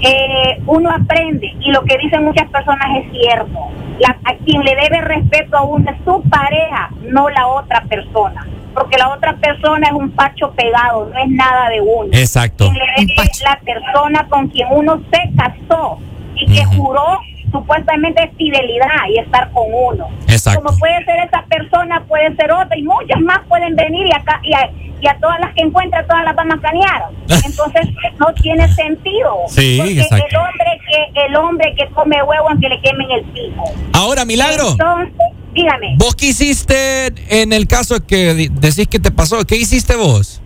eh, 0.00 0.60
uno 0.66 0.90
aprende 0.90 1.52
y 1.58 1.72
lo 1.72 1.82
que 1.82 1.96
dicen 1.98 2.24
muchas 2.24 2.48
personas 2.50 2.86
es 2.98 3.10
cierto. 3.10 3.58
La, 4.00 4.16
a 4.24 4.34
quien 4.44 4.62
le 4.62 4.76
debe 4.76 5.00
respeto 5.00 5.56
a 5.56 5.62
uno 5.62 5.90
es 5.90 5.96
su 6.04 6.22
pareja, 6.28 6.90
no 7.02 7.28
la 7.30 7.46
otra 7.48 7.80
persona. 7.88 8.46
Porque 8.74 8.98
la 8.98 9.10
otra 9.10 9.36
persona 9.36 9.88
es 9.88 9.94
un 9.94 10.10
pacho 10.10 10.52
pegado, 10.52 11.10
no 11.12 11.18
es 11.18 11.28
nada 11.30 11.68
de 11.70 11.80
uno. 11.80 12.10
Exacto. 12.12 12.70
Es 12.96 13.42
la 13.42 13.58
persona 13.64 14.26
con 14.28 14.48
quien 14.48 14.68
uno 14.70 15.00
se 15.12 15.30
casó 15.36 15.98
y 16.36 16.46
que 16.46 16.64
juró 16.76 17.18
supuestamente 17.50 18.30
fidelidad 18.36 19.08
y 19.10 19.18
estar 19.18 19.50
con 19.52 19.64
uno. 19.72 20.08
Exacto. 20.28 20.62
Como 20.62 20.78
puede 20.78 21.04
ser 21.04 21.18
esa 21.20 21.42
persona, 21.44 22.04
puede 22.06 22.34
ser 22.36 22.52
otra 22.52 22.76
y 22.76 22.82
muchas 22.82 23.20
más 23.20 23.40
pueden 23.48 23.74
venir 23.74 24.06
y 24.06 24.12
acá 24.12 24.40
y 24.42 24.52
a, 24.52 24.70
y 25.00 25.06
a 25.06 25.16
todas 25.18 25.40
las 25.40 25.54
que 25.54 25.62
encuentra 25.62 26.06
todas 26.06 26.24
las 26.24 26.36
van 26.36 26.52
a 26.52 26.60
canear. 26.60 27.04
Entonces 27.44 27.88
no 28.18 28.32
tiene 28.34 28.72
sentido. 28.74 29.34
Sí, 29.48 29.78
Porque 29.78 30.00
exacto. 30.00 30.26
el 30.28 30.36
hombre 30.36 30.80
que 30.88 31.26
el 31.26 31.36
hombre 31.36 31.74
que 31.76 31.86
come 31.88 32.22
huevo 32.22 32.48
aunque 32.48 32.68
le 32.68 32.80
quemen 32.80 33.10
el 33.10 33.24
pico. 33.24 33.64
Ahora, 33.92 34.24
milagro. 34.24 34.70
Entonces, 34.70 35.14
dígame. 35.58 35.94
¿Vos 35.98 36.14
qué 36.14 36.26
hiciste 36.26 37.06
en 37.28 37.52
el 37.52 37.66
caso 37.66 37.96
que 38.06 38.48
decís 38.50 38.86
que 38.88 39.00
te 39.00 39.10
pasó? 39.10 39.44
¿Qué 39.44 39.56
hiciste 39.56 39.96
vos? 39.96 40.40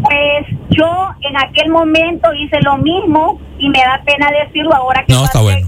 Pues 0.00 0.46
yo 0.70 1.10
en 1.20 1.36
aquel 1.36 1.70
momento 1.70 2.32
hice 2.32 2.60
lo 2.62 2.78
mismo 2.78 3.40
y 3.58 3.68
me 3.68 3.80
da 3.80 4.00
pena 4.04 4.30
decirlo 4.44 4.74
ahora 4.74 5.04
que 5.04 5.12
No, 5.12 5.24
está 5.24 5.40
bueno. 5.40 5.66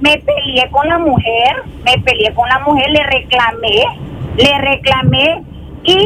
Me 0.00 0.18
peleé 0.18 0.68
con 0.70 0.88
la 0.88 0.98
mujer, 0.98 1.62
me 1.84 1.98
peleé 2.02 2.32
con 2.34 2.48
la 2.48 2.58
mujer, 2.60 2.90
le 2.90 3.02
reclamé, 3.02 3.84
le 4.36 4.58
reclamé 4.58 5.42
y 5.84 5.96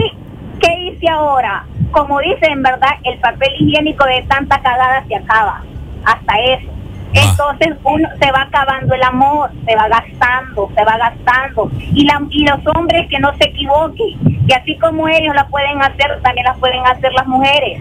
¿qué 0.61 0.73
hice 0.85 1.09
ahora? 1.09 1.65
Como 1.91 2.21
dice 2.21 2.47
en 2.47 2.63
verdad, 2.63 2.91
el 3.05 3.19
papel 3.19 3.49
higiénico 3.59 4.05
de 4.05 4.23
tanta 4.29 4.61
cagada 4.61 5.05
se 5.09 5.17
acaba, 5.17 5.65
hasta 6.05 6.35
eso. 6.41 6.80
Entonces 7.13 7.77
uno 7.85 8.09
se 8.21 8.31
va 8.31 8.43
acabando 8.43 8.95
el 8.95 9.03
amor, 9.03 9.51
se 9.67 9.75
va 9.75 9.89
gastando, 9.89 10.71
se 10.75 10.85
va 10.85 10.97
gastando. 10.97 11.71
Y, 11.93 12.05
la, 12.05 12.21
y 12.31 12.45
los 12.45 12.61
hombres 12.77 13.09
que 13.09 13.19
no 13.19 13.33
se 13.37 13.49
equivoquen, 13.49 14.45
y 14.47 14.53
así 14.53 14.77
como 14.79 15.09
ellos 15.09 15.35
la 15.35 15.47
pueden 15.49 15.83
hacer, 15.83 16.21
también 16.23 16.45
la 16.45 16.55
pueden 16.55 16.87
hacer 16.87 17.13
las 17.13 17.27
mujeres. 17.27 17.81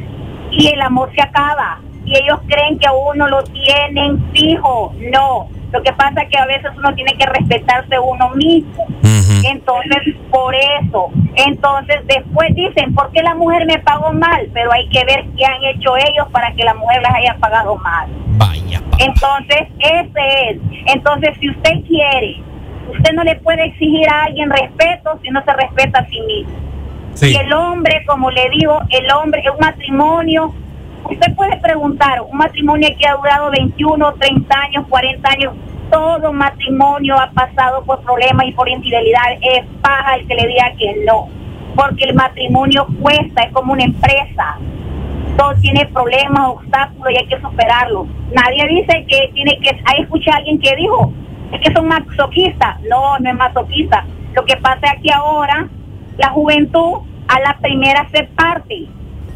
Y 0.51 0.67
el 0.67 0.81
amor 0.81 1.11
se 1.13 1.21
acaba. 1.21 1.79
y 2.05 2.17
ellos 2.17 2.39
creen 2.47 2.79
que 2.79 2.87
a 2.87 2.91
uno 2.91 3.27
lo 3.27 3.43
tienen 3.43 4.31
fijo. 4.31 4.93
No, 5.11 5.47
lo 5.71 5.83
que 5.83 5.93
pasa 5.93 6.21
es 6.23 6.29
que 6.29 6.37
a 6.37 6.45
veces 6.47 6.71
uno 6.75 6.93
tiene 6.95 7.13
que 7.13 7.25
respetarse 7.27 7.99
uno 7.99 8.29
mismo. 8.31 8.87
Entonces, 9.43 10.15
por 10.31 10.53
eso. 10.55 11.09
Entonces, 11.35 11.97
después 12.07 12.49
dicen, 12.55 12.93
¿por 12.95 13.11
qué 13.11 13.21
la 13.21 13.35
mujer 13.35 13.65
me 13.65 13.77
pagó 13.79 14.11
mal? 14.11 14.49
Pero 14.53 14.71
hay 14.71 14.89
que 14.89 15.05
ver 15.05 15.23
qué 15.37 15.45
han 15.45 15.63
hecho 15.63 15.95
ellos 15.97 16.27
para 16.31 16.51
que 16.53 16.63
la 16.63 16.73
mujer 16.73 17.01
las 17.03 17.13
haya 17.13 17.37
pagado 17.39 17.77
mal. 17.77 18.09
Entonces, 18.99 19.67
ese 19.79 20.49
es. 20.49 20.57
Entonces, 20.93 21.31
si 21.39 21.49
usted 21.49 21.71
quiere, 21.87 22.41
usted 22.91 23.13
no 23.13 23.23
le 23.23 23.35
puede 23.37 23.65
exigir 23.65 24.07
a 24.09 24.25
alguien 24.25 24.49
respeto 24.49 25.19
si 25.23 25.29
no 25.29 25.43
se 25.43 25.53
respeta 25.53 25.99
a 25.99 26.05
sí 26.07 26.19
mismo. 26.21 26.69
Y 27.21 27.35
el 27.35 27.51
hombre, 27.53 28.03
como 28.05 28.29
le 28.29 28.49
digo, 28.49 28.79
el 28.89 29.11
hombre 29.11 29.41
es 29.41 29.51
un 29.51 29.59
matrimonio. 29.59 30.53
Usted 31.09 31.33
puede 31.35 31.57
preguntar, 31.57 32.21
un 32.21 32.37
matrimonio 32.37 32.89
que 32.99 33.07
ha 33.07 33.15
durado 33.15 33.51
21, 33.51 34.13
30 34.13 34.59
años, 34.59 34.85
40 34.87 35.29
años, 35.29 35.53
todo 35.91 36.31
matrimonio 36.31 37.17
ha 37.19 37.31
pasado 37.31 37.83
por 37.83 38.01
problemas 38.01 38.47
y 38.47 38.51
por 38.51 38.69
infidelidad. 38.69 39.21
Es 39.41 39.65
paja 39.81 40.15
el 40.15 40.27
que 40.27 40.35
le 40.35 40.47
diga 40.47 40.71
que 40.77 41.03
no. 41.05 41.29
Porque 41.75 42.05
el 42.05 42.15
matrimonio 42.15 42.87
cuesta, 43.01 43.43
es 43.43 43.51
como 43.53 43.73
una 43.73 43.83
empresa. 43.83 44.57
Todo 45.39 45.53
tiene 45.61 45.85
problemas, 45.85 46.49
obstáculos 46.49 47.13
y 47.13 47.17
hay 47.17 47.27
que 47.27 47.39
superarlos. 47.39 48.07
Nadie 48.33 48.67
dice 48.67 49.05
que 49.07 49.31
tiene 49.33 49.57
que. 49.61 49.69
Ahí 49.85 50.01
escuché 50.01 50.29
a 50.31 50.35
alguien 50.35 50.59
que 50.59 50.75
dijo, 50.75 51.13
es 51.53 51.61
que 51.61 51.73
son 51.73 51.87
masoquistas. 51.87 52.81
No, 52.81 53.17
no 53.19 53.29
es 53.29 53.35
masoquista. 53.37 54.05
Lo 54.33 54.43
que 54.43 54.57
pasa 54.57 54.87
es 54.95 55.01
que 55.01 55.13
ahora 55.13 55.69
la 56.17 56.29
juventud 56.31 56.99
a 57.29 57.39
la 57.39 57.57
primera 57.61 58.05
se 58.11 58.23
parte, 58.23 58.85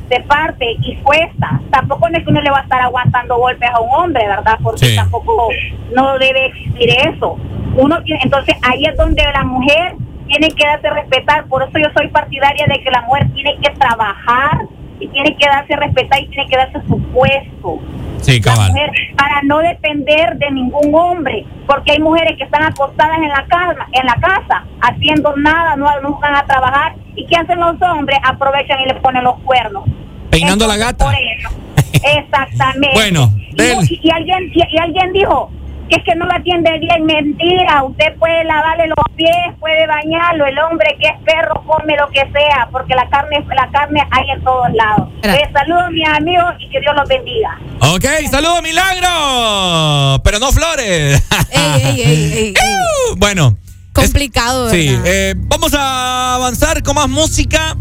se 0.10 0.20
parte 0.24 0.76
y 0.82 0.98
cuesta. 0.98 1.62
Tampoco 1.72 2.10
no 2.10 2.18
es 2.18 2.26
que 2.26 2.32
uno 2.32 2.42
le 2.42 2.52
va 2.52 2.60
a 2.60 2.64
estar 2.64 2.82
aguantando 2.82 3.38
golpes 3.38 3.70
a 3.74 3.80
un 3.80 3.90
hombre, 3.94 4.28
¿verdad? 4.28 4.60
Porque 4.62 4.96
tampoco 4.98 5.48
no 5.96 6.18
debe 6.18 6.48
existir 6.48 6.90
eso. 7.08 7.38
Uno 7.78 8.04
tiene, 8.04 8.20
entonces 8.26 8.58
ahí 8.62 8.84
es 8.84 8.98
donde 8.98 9.24
la 9.34 9.46
mujer 9.46 9.96
tiene 10.28 10.50
que 10.50 10.68
darse 10.68 10.90
respetar. 10.90 11.46
Por 11.46 11.64
eso 11.64 11.80
yo 11.80 11.88
soy 11.96 12.10
partidaria 12.10 12.66
de 12.68 12.84
que 12.84 12.92
la 12.92 13.04
mujer 13.04 13.32
tiene 13.34 13.58
que 13.62 13.70
trabajar 13.72 14.68
y 15.04 15.08
tiene 15.10 15.36
que 15.36 15.46
darse 15.46 15.74
a 15.74 15.78
respetar 15.78 16.22
y 16.22 16.28
tiene 16.28 16.50
que 16.50 16.58
darse 16.58 16.80
su 16.88 16.98
puesto. 17.12 17.80
Sí, 18.22 18.40
La 18.40 18.56
mujer, 18.56 18.90
para 19.18 19.42
no 19.44 19.60
depender 19.60 20.38
de 20.38 20.50
ningún 20.52 20.96
hombre, 20.96 21.46
porque 21.68 21.92
hay 21.92 22.00
mujeres 22.00 22.38
que 22.38 22.46
están 22.46 22.64
acostadas 22.64 23.18
en 23.18 23.28
la 23.28 23.46
casa, 23.48 23.86
en 23.92 24.06
la 24.06 24.16
casa, 24.16 24.64
haciendo 24.82 25.36
nada, 25.36 25.76
no, 25.76 25.88
no 26.02 26.20
van 26.22 26.36
a 26.36 26.46
trabajar, 26.46 26.96
y 27.16 27.28
qué 27.28 27.36
hacen 27.36 27.60
los 27.60 27.82
hombres, 27.82 28.18
aprovechan 28.24 28.80
y 28.80 28.86
le 28.86 28.96
ponen 28.96 29.26
los 29.26 29.38
cuernos. 29.40 29.84
Peinando 30.30 30.66
la 30.68 30.78
gata. 30.78 31.04
Por 31.04 31.14
eso. 31.16 31.50
Exactamente. 31.94 32.92
Bueno, 32.94 33.30
y, 33.38 34.00
y 34.02 34.10
alguien 34.10 34.52
y, 34.54 34.64
y 34.72 34.78
alguien 34.78 35.12
dijo 35.12 35.52
que 35.90 35.96
es 35.98 36.04
que 36.06 36.16
no 36.16 36.26
la 36.26 36.36
atiende 36.36 36.78
bien, 36.80 37.06
mentira. 37.06 37.84
Usted 37.84 38.16
puede 38.20 38.44
lavarle 38.46 38.88
los 38.88 39.16
pies, 39.16 39.32
puede 39.60 39.86
bañarlo. 39.88 40.46
El 40.46 40.58
hombre 40.60 40.96
que 41.00 41.08
es 41.08 41.16
perro 41.26 41.64
come 41.68 41.96
lo 41.98 42.08
que 42.10 42.22
sea, 42.32 42.68
porque 42.72 42.96
la 42.96 43.08
carne 43.10 43.46
la 43.56 43.70
carne 43.72 44.02
hay 44.12 44.30
en 44.36 44.44
todos 44.44 44.68
lados. 44.74 45.10
Eh, 45.24 45.50
saludos 45.54 45.92
mis 45.92 46.08
amigos 46.10 46.54
y 46.60 46.70
que 46.70 46.80
Dios 46.80 46.94
los 46.96 47.08
bendiga. 47.08 47.58
Ok, 47.82 48.06
saludos, 48.32 48.62
Milagro. 48.64 50.22
Pero 50.24 50.40
no 50.40 50.52
flores. 50.52 51.22
Uh, 51.32 53.16
bueno. 53.18 53.58
Complicado, 53.94 54.72
Sí, 54.72 54.90
¿verdad? 54.90 55.04
eh, 55.06 55.34
vamos 55.38 55.74
a 55.76 56.34
avanzar 56.36 56.82
con 56.82 56.96
más 56.96 57.08
música. 57.08 57.78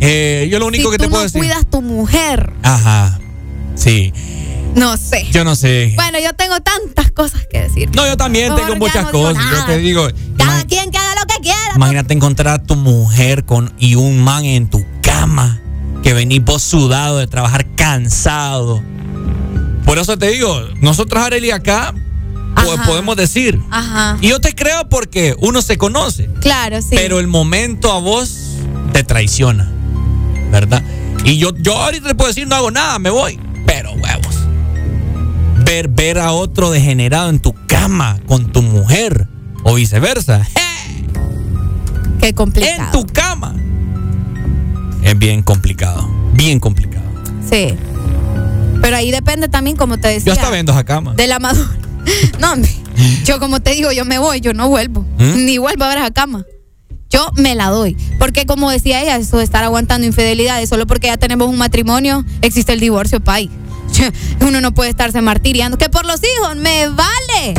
Eh, 0.00 0.46
yo 0.48 0.60
lo 0.60 0.66
único 0.66 0.90
si 0.90 0.92
que 0.92 0.98
te 0.98 1.04
tú 1.04 1.10
puedo 1.10 1.22
no 1.22 1.26
decir. 1.26 1.40
cuidas 1.40 1.66
tu 1.68 1.82
mujer, 1.82 2.52
Ajá. 2.62 3.18
Sí. 3.74 4.12
No 4.76 4.96
sé. 4.96 5.26
Yo 5.32 5.42
no 5.44 5.56
sé. 5.56 5.92
Bueno, 5.96 6.18
yo 6.22 6.32
tengo 6.34 6.60
tantas 6.60 7.10
cosas 7.10 7.46
que 7.50 7.62
decir. 7.62 7.90
No, 7.94 8.06
yo 8.06 8.16
también 8.16 8.50
Mejor 8.52 8.60
tengo 8.60 8.76
muchas 8.76 9.04
no 9.06 9.10
cosas. 9.10 9.44
Yo 9.50 9.64
te 9.66 9.78
digo. 9.78 10.06
Cada 10.38 10.64
quien 10.64 10.90
que 10.90 10.98
haga 10.98 11.14
lo 11.20 11.26
que 11.26 11.40
quiera. 11.42 11.72
Imagínate 11.74 12.14
encontrar 12.14 12.60
a 12.60 12.62
tu 12.62 12.76
mujer 12.76 13.44
con 13.44 13.72
y 13.78 13.94
un 13.96 14.22
man 14.22 14.44
en 14.44 14.70
tu 14.70 14.84
cama 15.02 15.60
que 16.02 16.14
venís 16.14 16.44
vos 16.44 16.62
sudado 16.62 17.18
de 17.18 17.26
trabajar 17.26 17.66
cansado. 17.74 18.82
Por 19.84 19.98
eso 19.98 20.16
te 20.18 20.28
digo, 20.28 20.60
nosotros 20.80 21.22
Arely 21.22 21.50
acá 21.50 21.94
Ajá. 22.54 22.84
podemos 22.86 23.16
decir. 23.16 23.60
Ajá. 23.70 24.18
Y 24.20 24.28
yo 24.28 24.40
te 24.40 24.54
creo 24.54 24.88
porque 24.88 25.34
uno 25.38 25.62
se 25.62 25.78
conoce, 25.78 26.28
Claro, 26.40 26.80
sí. 26.82 26.90
pero 26.92 27.18
el 27.20 27.26
momento 27.28 27.92
a 27.92 27.98
vos 28.00 28.36
te 28.92 29.04
traiciona, 29.04 29.70
¿verdad? 30.50 30.82
Y 31.24 31.38
yo, 31.38 31.50
yo 31.56 31.76
ahorita 31.76 32.08
te 32.08 32.14
puedo 32.14 32.28
decir, 32.28 32.46
no 32.46 32.56
hago 32.56 32.70
nada, 32.70 32.98
me 32.98 33.10
voy, 33.10 33.38
pero 33.66 33.92
huevos. 33.92 34.25
Ver, 35.66 35.88
ver 35.88 36.18
a 36.20 36.32
otro 36.32 36.70
degenerado 36.70 37.28
en 37.28 37.40
tu 37.40 37.52
cama 37.66 38.20
con 38.26 38.52
tu 38.52 38.62
mujer 38.62 39.28
o 39.64 39.74
viceversa. 39.74 40.46
Qué 42.20 42.32
complicado. 42.32 42.84
En 42.84 42.90
tu 42.92 43.12
cama. 43.12 43.54
Es 45.02 45.18
bien 45.18 45.42
complicado. 45.42 46.08
Bien 46.34 46.60
complicado. 46.60 47.04
Sí. 47.50 47.74
Pero 48.80 48.96
ahí 48.96 49.10
depende 49.10 49.48
también, 49.48 49.76
como 49.76 49.98
te 49.98 50.06
decía. 50.08 50.34
Yo 50.34 50.40
hasta 50.40 50.50
vendo 50.50 50.70
esa 50.70 50.84
cama. 50.84 51.14
De 51.14 51.26
la 51.26 51.38
madurez. 51.40 51.66
No, 52.38 52.52
hombre. 52.52 52.70
Yo, 53.24 53.40
como 53.40 53.60
te 53.60 53.72
digo, 53.72 53.90
yo 53.90 54.04
me 54.04 54.18
voy, 54.18 54.40
yo 54.40 54.54
no 54.54 54.68
vuelvo. 54.68 55.04
¿Mm? 55.18 55.44
Ni 55.44 55.58
vuelvo 55.58 55.84
a 55.84 55.88
ver 55.88 55.98
esa 55.98 56.12
cama. 56.12 56.44
Yo 57.10 57.30
me 57.34 57.56
la 57.56 57.70
doy. 57.70 57.96
Porque, 58.20 58.46
como 58.46 58.70
decía 58.70 59.02
ella, 59.02 59.16
eso 59.16 59.38
de 59.38 59.44
estar 59.44 59.64
aguantando 59.64 60.06
infidelidades, 60.06 60.68
solo 60.68 60.86
porque 60.86 61.08
ya 61.08 61.16
tenemos 61.16 61.48
un 61.48 61.58
matrimonio, 61.58 62.24
existe 62.42 62.72
el 62.72 62.80
divorcio, 62.80 63.18
pay. 63.20 63.50
Uno 64.40 64.60
no 64.60 64.72
puede 64.72 64.90
estarse 64.90 65.20
martiriando. 65.20 65.78
Que 65.78 65.88
por 65.88 66.06
los 66.06 66.20
hijos, 66.22 66.56
me 66.56 66.88
vale. 66.88 67.54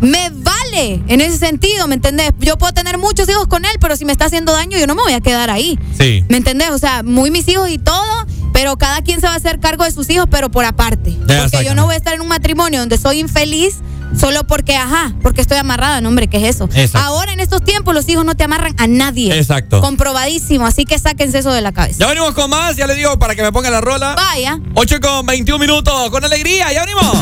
Me 0.00 0.30
vale. 0.30 1.02
En 1.08 1.20
ese 1.20 1.38
sentido, 1.38 1.86
¿me 1.88 1.94
entendés? 1.94 2.30
Yo 2.38 2.58
puedo 2.58 2.72
tener 2.72 2.98
muchos 2.98 3.28
hijos 3.28 3.46
con 3.46 3.64
él, 3.64 3.72
pero 3.80 3.96
si 3.96 4.04
me 4.04 4.12
está 4.12 4.26
haciendo 4.26 4.52
daño, 4.52 4.78
yo 4.78 4.86
no 4.86 4.94
me 4.94 5.02
voy 5.02 5.14
a 5.14 5.20
quedar 5.20 5.50
ahí. 5.50 5.78
Sí. 5.98 6.24
¿Me 6.28 6.36
entendés? 6.36 6.70
O 6.70 6.78
sea, 6.78 7.02
muy 7.02 7.30
mis 7.30 7.48
hijos 7.48 7.70
y 7.70 7.78
todo, 7.78 8.26
pero 8.52 8.76
cada 8.76 9.02
quien 9.02 9.20
se 9.20 9.26
va 9.26 9.32
a 9.32 9.36
hacer 9.36 9.58
cargo 9.58 9.84
de 9.84 9.90
sus 9.90 10.08
hijos, 10.10 10.26
pero 10.30 10.50
por 10.50 10.64
aparte. 10.64 11.16
Porque 11.26 11.64
yo 11.64 11.74
no 11.74 11.86
voy 11.86 11.94
a 11.94 11.98
estar 11.98 12.14
en 12.14 12.20
un 12.20 12.28
matrimonio 12.28 12.80
donde 12.80 12.98
soy 12.98 13.20
infeliz 13.20 13.76
solo 14.18 14.46
porque, 14.46 14.76
ajá, 14.76 15.14
porque 15.22 15.40
estoy 15.40 15.58
amarrada. 15.58 16.00
No, 16.00 16.08
hombre, 16.08 16.28
¿qué 16.28 16.38
es 16.38 16.56
eso? 16.56 16.68
Exacto. 16.74 16.98
Ahora 16.98 17.32
en 17.32 17.40
estos 17.40 17.62
tiempos 17.62 17.94
los 17.94 18.08
hijos 18.08 18.24
no 18.24 18.34
te 18.34 18.44
amarran 18.44 18.74
a 18.78 18.86
nadie. 18.86 19.36
Exacto. 19.36 19.80
Comprobadísimo, 19.80 20.66
así 20.66 20.84
que 20.84 20.98
sáquense 20.98 21.38
eso 21.38 21.52
de 21.52 21.60
la 21.60 21.72
cabeza. 21.72 21.98
Ya 22.00 22.06
venimos 22.08 22.34
con 22.34 22.50
más, 22.50 22.76
ya 22.76 22.86
le 22.86 22.94
digo 22.94 23.18
para 23.18 23.34
que 23.34 23.42
me 23.42 23.52
ponga 23.52 23.70
la 23.70 23.80
rola. 23.80 24.14
Vaya. 24.14 24.58
8 24.74 25.00
con 25.00 25.26
21 25.26 25.58
minutos, 25.58 26.10
con 26.10 26.24
alegría, 26.24 26.72
ya 26.72 26.80
venimos. 26.80 27.16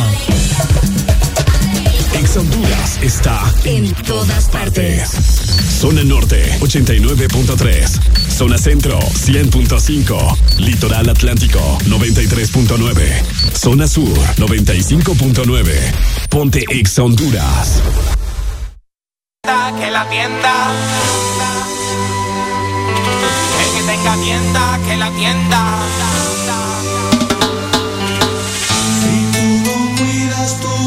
Está 3.05 3.39
en 3.65 3.92
todas 3.92 4.49
partes. 4.49 5.10
Zona 5.78 6.02
Norte 6.05 6.58
89.3. 6.60 8.31
Zona 8.31 8.57
Centro 8.57 8.99
100.5. 8.99 10.58
Litoral 10.60 11.10
Atlántico 11.10 11.60
93.9. 11.84 13.23
Zona 13.55 13.86
Sur 13.86 14.16
95.9. 14.36 15.74
Ponte 16.31 16.65
Ex 16.70 16.99
Honduras. 16.99 17.83
que 19.42 19.91
la 19.91 20.08
tienda. 20.08 20.73
El 23.60 23.70
que 23.74 23.83
tenga 23.92 24.16
tienda, 24.16 24.81
que 24.89 24.97
la 24.97 25.10
tienda. 25.10 25.78
Si 28.99 29.15
tú 29.31 29.44
no 29.68 29.97
cuidas 29.99 30.60
tu 30.60 30.84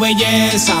belleza, 0.00 0.74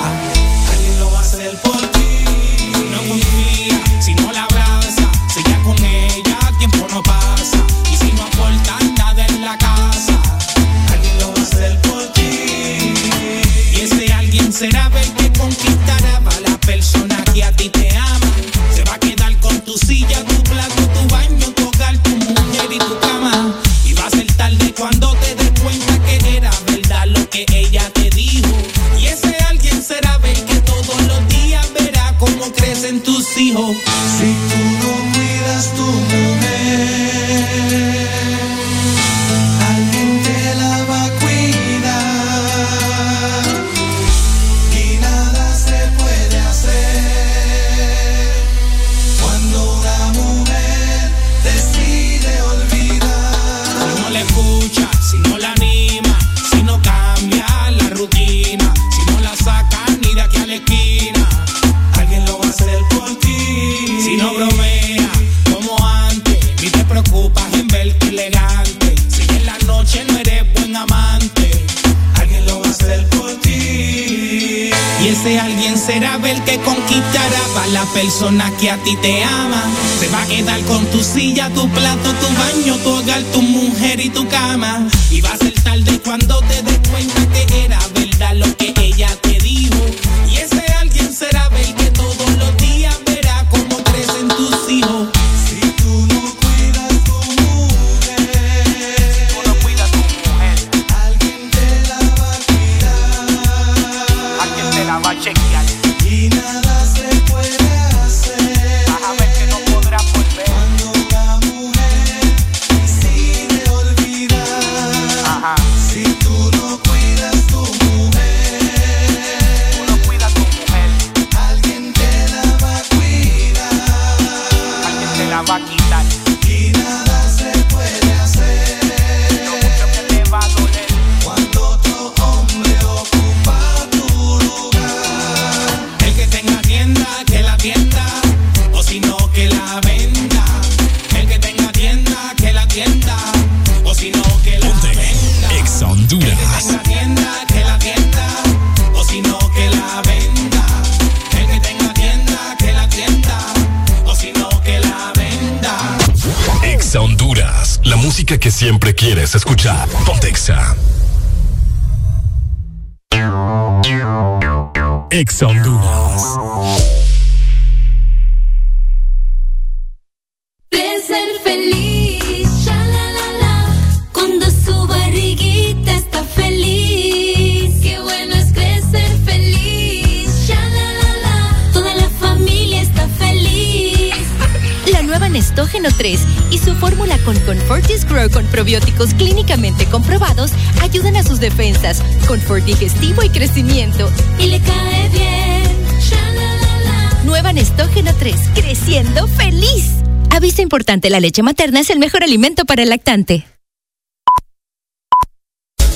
la 201.10 201.20
leche 201.20 201.42
materna 201.42 201.80
es 201.80 201.90
el 201.90 201.98
mejor 201.98 202.22
alimento 202.22 202.64
para 202.64 202.82
el 202.82 202.90
lactante. 202.90 203.46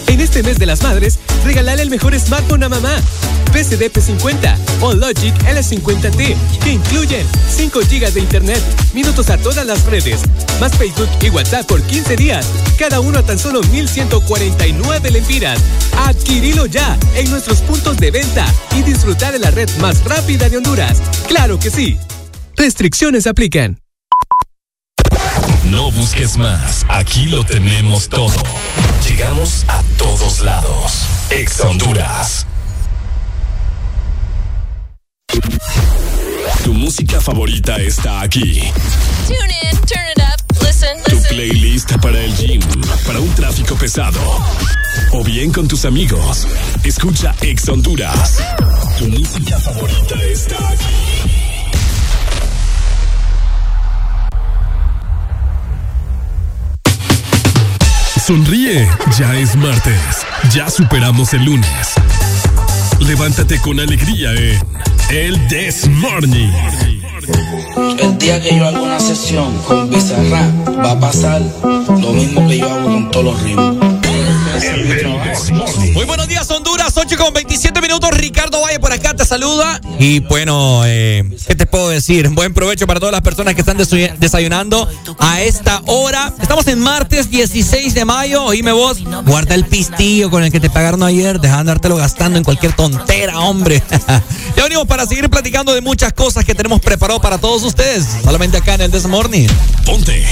En 0.09 0.20
este 0.20 0.43
mes 0.43 0.59
de 0.59 0.67
las 0.67 0.83
madres, 0.83 1.19
regalale 1.44 1.83
el 1.83 1.91
mejor 1.91 2.19
smartphone 2.19 2.65
a 2.65 2.69
mamá. 2.69 2.97
PCD 3.53 3.91
P50 3.91 4.57
o 4.81 4.94
Logic 4.94 5.35
L50T, 5.44 6.36
que 6.62 6.73
incluyen 6.73 7.25
5 7.49 7.81
GB 7.81 8.12
de 8.12 8.20
internet, 8.20 8.61
minutos 8.94 9.31
a 9.31 9.39
todas 9.39 9.65
las 9.65 9.85
redes, 9.86 10.23
más 10.61 10.77
Facebook 10.77 11.09
y 11.23 11.31
WhatsApp 11.31 11.67
por 11.67 11.81
15 11.83 12.17
días, 12.17 12.47
cada 12.78 12.99
uno 13.01 13.20
a 13.20 13.23
tan 13.23 13.39
solo 13.39 13.61
1,149 13.61 15.11
lempiras. 15.11 15.61
Adquirilo 16.07 16.67
ya 16.67 16.99
en 17.15 17.31
nuestros 17.31 17.61
puntos 17.61 17.97
de 17.97 18.11
venta 18.11 18.47
y 18.77 18.83
disfrutar 18.83 19.33
de 19.33 19.39
la 19.39 19.53
red 19.53 19.70
más 19.81 20.03
rápida 20.05 20.49
de 20.49 20.57
Honduras. 20.57 21.01
¡Claro 21.28 21.59
que 21.59 21.70
sí! 21.70 21.97
Restricciones 22.57 23.27
aplican. 23.27 23.84
No 25.75 25.91
busques 25.91 26.36
más. 26.36 26.86
Aquí 26.89 27.27
lo 27.27 27.44
tenemos 27.44 28.09
todo. 28.09 28.33
Llegamos 29.09 29.65
a 29.67 29.83
todos 29.99 30.41
lados. 30.41 31.03
Ex 31.31 31.61
Honduras. 31.61 32.47
Tu 36.62 36.73
música 36.73 37.20
favorita 37.20 37.77
está 37.77 38.20
aquí. 38.20 38.61
Tune 39.27 39.55
in, 39.62 39.77
turn 39.81 40.07
it 40.15 40.23
up, 40.23 40.65
listen, 40.65 40.97
Tu 41.05 41.20
playlist 41.28 41.93
para 42.01 42.20
el 42.20 42.35
gym, 42.36 42.62
para 43.05 43.19
un 43.19 43.35
tráfico 43.35 43.75
pesado. 43.75 44.20
O 45.12 45.25
bien 45.25 45.53
con 45.53 45.67
tus 45.67 45.85
amigos. 45.85 46.47
Escucha 46.85 47.35
Ex 47.41 47.69
Honduras. 47.69 48.39
Tu 48.99 49.09
música 49.09 49.59
favorita 49.59 50.15
está 50.23 50.69
aquí. 50.69 51.43
Sonríe, 58.27 58.89
ya 59.19 59.36
es 59.36 59.55
martes. 59.55 60.25
Ya 60.51 60.70
superamos 60.70 61.35
el 61.35 61.44
lunes. 61.44 61.93
Levántate 63.01 63.61
con 63.61 63.78
alegría 63.78 64.33
en 64.33 64.59
El 65.11 65.47
This 65.49 65.86
Morning. 65.89 66.51
El 67.99 68.17
día 68.17 68.41
que 68.41 68.57
yo 68.57 68.67
haga 68.67 68.81
una 68.81 68.99
sesión 68.99 69.55
con 69.65 69.91
Bizarra 69.91 70.51
va 70.83 70.93
a 70.93 71.01
pasar 71.01 71.43
lo 71.62 72.12
mismo 72.15 72.49
que 72.49 72.61
yo 72.61 72.70
hago 72.70 72.85
con 72.85 73.11
todos 73.11 73.25
los 73.27 73.43
ritmos. 73.43 73.77
Muy 75.93 76.05
buenos 76.07 76.24
minutos. 77.94 78.18
Ricardo 78.18 78.60
Valle 78.60 78.81
por 78.81 78.92
acá 78.92 79.14
te 79.14 79.24
saluda. 79.24 79.81
Y 79.98 80.20
bueno, 80.20 80.82
eh, 80.84 81.24
¿qué 81.47 81.55
te 81.55 81.66
puedo 81.66 81.89
decir? 81.89 82.28
Buen 82.31 82.52
provecho 82.52 82.86
para 82.86 82.98
todas 82.98 83.12
las 83.12 83.23
personas 83.23 83.55
que 83.55 83.60
están 83.60 83.76
desayunando 83.76 84.89
a 85.18 85.42
esta 85.42 85.81
hora. 85.86 86.32
Estamos 86.40 86.66
en 86.66 86.81
martes 86.81 87.31
16 87.31 87.94
de 87.94 88.05
mayo. 88.05 88.44
Oíme 88.44 88.73
vos, 88.73 89.05
guarda 89.24 89.55
el 89.55 89.64
pistillo 89.64 90.31
con 90.31 90.42
el 90.42 90.50
que 90.50 90.60
te 90.60 90.70
pagaron 90.70 91.02
ayer. 91.02 91.40
Deja 91.40 91.55
de 91.55 91.60
andártelo 91.60 91.97
gastando 91.97 92.39
en 92.39 92.44
cualquier 92.44 92.73
tontera, 92.73 93.39
hombre. 93.40 93.82
ya 94.56 94.62
venimos 94.62 94.86
para 94.86 95.06
seguir 95.06 95.28
platicando 95.31 95.74
de 95.74 95.81
muchas 95.81 96.12
cosas 96.12 96.44
que 96.44 96.55
tenemos 96.55 96.81
preparado 96.81 97.20
para 97.20 97.39
todos 97.39 97.62
ustedes. 97.62 98.06
Solamente 98.24 98.56
acá 98.56 98.74
en 98.74 98.82
el 98.82 98.90
This 98.90 99.06
Morning. 99.06 99.47
Ponte 99.86 100.24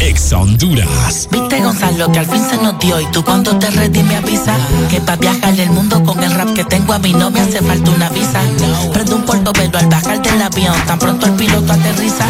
Ex 0.00 0.32
Honduras. 0.32 1.28
Viste 1.30 1.60
Gonzalo 1.60 2.10
que 2.12 2.20
al 2.20 2.26
fin 2.26 2.42
se 2.48 2.56
nos 2.56 2.78
dio 2.78 3.00
y 3.00 3.06
tú 3.06 3.22
cuando 3.24 3.58
te 3.58 3.70
ready 3.70 4.02
me 4.02 4.16
avisa 4.16 4.56
que 4.88 5.00
para 5.00 5.16
viajar 5.16 5.58
el 5.58 5.70
mundo 5.70 6.02
con 6.04 6.22
el 6.22 6.32
rap 6.32 6.54
que 6.54 6.64
tengo 6.64 6.92
a 6.92 6.98
mí 6.98 7.09
y 7.10 7.12
no 7.12 7.28
me 7.28 7.40
hace 7.40 7.60
falta 7.60 7.90
una 7.90 8.08
visa. 8.10 8.40
Prende 8.92 9.14
un 9.14 9.24
portobelo 9.24 9.76
al 9.80 9.86
bajar 9.88 10.22
del 10.22 10.40
avión, 10.40 10.76
tan 10.86 10.96
pronto 10.96 11.26
el 11.26 11.32
piloto 11.32 11.72
aterriza. 11.72 12.24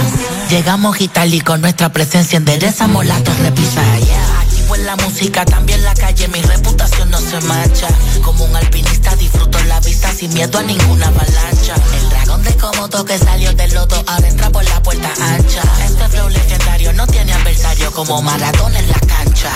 Llegamos 0.48 0.96
y 1.02 1.40
con 1.42 1.60
nuestra 1.60 1.92
presencia 1.92 2.38
enderezamos 2.38 3.04
la 3.04 3.22
torre 3.22 3.52
pisa. 3.52 3.82
Yeah. 3.98 4.40
Activo 4.40 4.76
en 4.76 4.86
la 4.86 4.96
música, 4.96 5.44
también 5.44 5.84
la 5.84 5.92
calle, 5.92 6.28
mi 6.28 6.40
reputación 6.40 7.10
no 7.10 7.18
se 7.18 7.38
marcha. 7.42 7.88
Como 8.22 8.42
un 8.44 8.56
alpinista 8.56 9.14
disfruto 9.16 9.58
la 9.64 9.80
vista 9.80 10.10
sin 10.14 10.32
miedo 10.32 10.58
a 10.58 10.62
ninguna 10.62 11.08
avalancha. 11.08 11.74
El 12.00 12.08
dragón 12.08 12.42
de 12.42 12.56
Komodo 12.56 13.04
que 13.04 13.18
salió 13.18 13.52
del 13.52 13.74
lodo 13.74 14.02
ahora 14.06 14.28
entra 14.28 14.48
por 14.48 14.64
la 14.64 14.82
puerta 14.82 15.12
ancha. 15.20 15.60
Este 15.84 16.08
flow 16.08 16.30
legendario 16.30 16.94
no 16.94 17.06
tiene 17.06 17.34
adversario 17.34 17.92
como 17.92 18.22
maratón 18.22 18.74
en 18.74 18.88
la 18.88 19.00
cancha. 19.00 19.50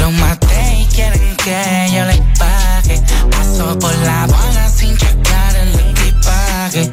Los 0.00 0.12
maté 0.14 0.78
y 0.80 0.86
quieren 0.86 1.36
que 1.36 1.90
yo 1.94 2.04
les 2.06 2.20
pare 2.40 2.57
pague. 2.88 3.02
Paso 3.30 3.78
por 3.78 3.94
la 3.98 4.24
aduana 4.24 4.68
sin 4.68 4.96
checar 4.96 5.56
el 5.56 5.74
equipaje. 5.74 6.92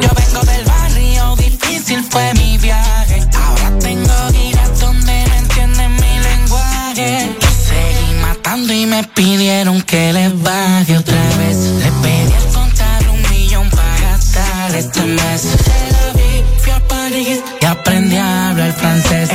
Yo 0.00 0.08
vengo 0.14 0.40
del 0.44 0.64
barrio, 0.64 1.36
difícil 1.36 2.04
fue 2.10 2.32
mi 2.34 2.58
viaje. 2.58 3.26
Ahora 3.34 3.78
tengo 3.78 4.14
giras 4.32 4.80
donde 4.80 5.24
no 5.28 5.34
entienden 5.34 5.94
mi 5.94 6.18
lenguaje. 6.20 7.36
Yo 7.40 7.48
seguí 7.48 8.14
matando 8.20 8.72
y 8.72 8.86
me 8.86 9.04
pidieron 9.04 9.82
que 9.82 10.12
les 10.12 10.42
baje 10.42 10.96
otra 10.96 11.22
vez. 11.38 11.56
Les 11.56 11.92
pedí 12.02 12.32
al 12.32 12.52
contar 12.52 13.08
un 13.10 13.22
millón 13.30 13.70
para 13.70 14.00
gastar 14.00 14.74
este 14.74 15.02
mes. 15.04 15.40
Se 15.40 15.92
la 15.92 16.12
vi, 16.14 16.44
fui 16.58 16.72
a 16.72 16.80
París 16.88 17.40
y 17.60 17.64
aprendí 17.64 18.16
a 18.16 18.50
hablar 18.50 18.72
francés. 18.72 19.30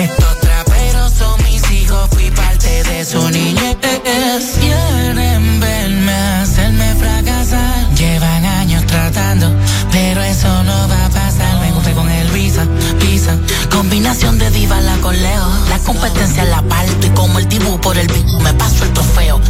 Combinación 13.84 14.40
de 14.40 14.50
diva 14.50 14.80
la 14.80 14.95
con 15.00 15.14
Leo. 15.14 15.45
La 15.68 15.78
competencia 15.80 16.45
la 16.45 16.62
parto 16.62 17.06
y 17.06 17.10
como 17.10 17.38
el 17.38 17.50
dibujo 17.50 17.82
por 17.82 17.98
el 17.98 18.08
beat, 18.08 18.26
me 18.42 18.53
paso 18.53 18.86
el 18.86 18.94
trofeo. 18.94 19.42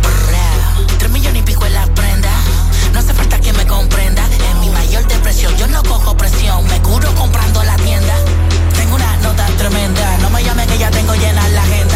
Tres 0.97 1.11
millones 1.11 1.43
y 1.43 1.45
pico 1.45 1.67
en 1.67 1.73
la 1.73 1.85
prenda. 1.93 2.31
No 2.91 2.97
hace 2.99 3.13
falta 3.13 3.39
que 3.39 3.53
me 3.53 3.67
comprenda. 3.67 4.27
En 4.49 4.59
mi 4.59 4.69
mayor 4.71 5.07
depresión 5.07 5.55
yo 5.55 5.67
no 5.67 5.83
cojo 5.83 6.17
presión. 6.17 6.65
Me 6.65 6.81
curo 6.81 7.13
comprando 7.13 7.63
la 7.63 7.75
tienda. 7.75 8.15
Tengo 8.75 8.95
una 8.95 9.17
nota 9.17 9.45
tremenda. 9.55 10.17
No 10.17 10.31
me 10.31 10.43
llame 10.43 10.65
que 10.65 10.79
ya 10.79 10.89
tengo 10.89 11.13
llena 11.13 11.47
la 11.49 11.61
agenda. 11.61 11.92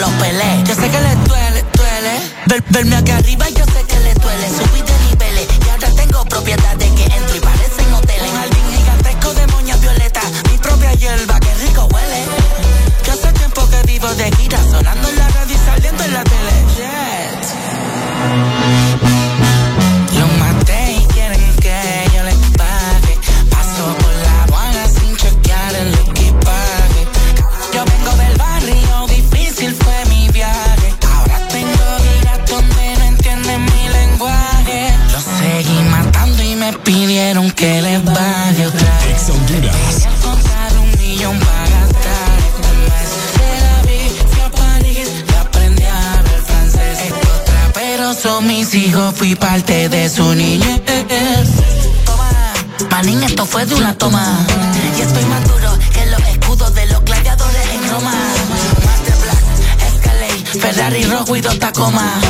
Los 0.00 0.10
pelé. 0.12 0.62
Yo 0.64 0.74
sé 0.74 0.88
que 0.90 1.00
le 1.00 1.14
duele, 1.28 1.64
duele. 1.74 2.12
Ver- 2.46 2.64
verme 2.70 2.96
aquí 2.96 3.10
arriba, 3.12 3.46
yo 3.50 3.64
coma. 61.72 62.29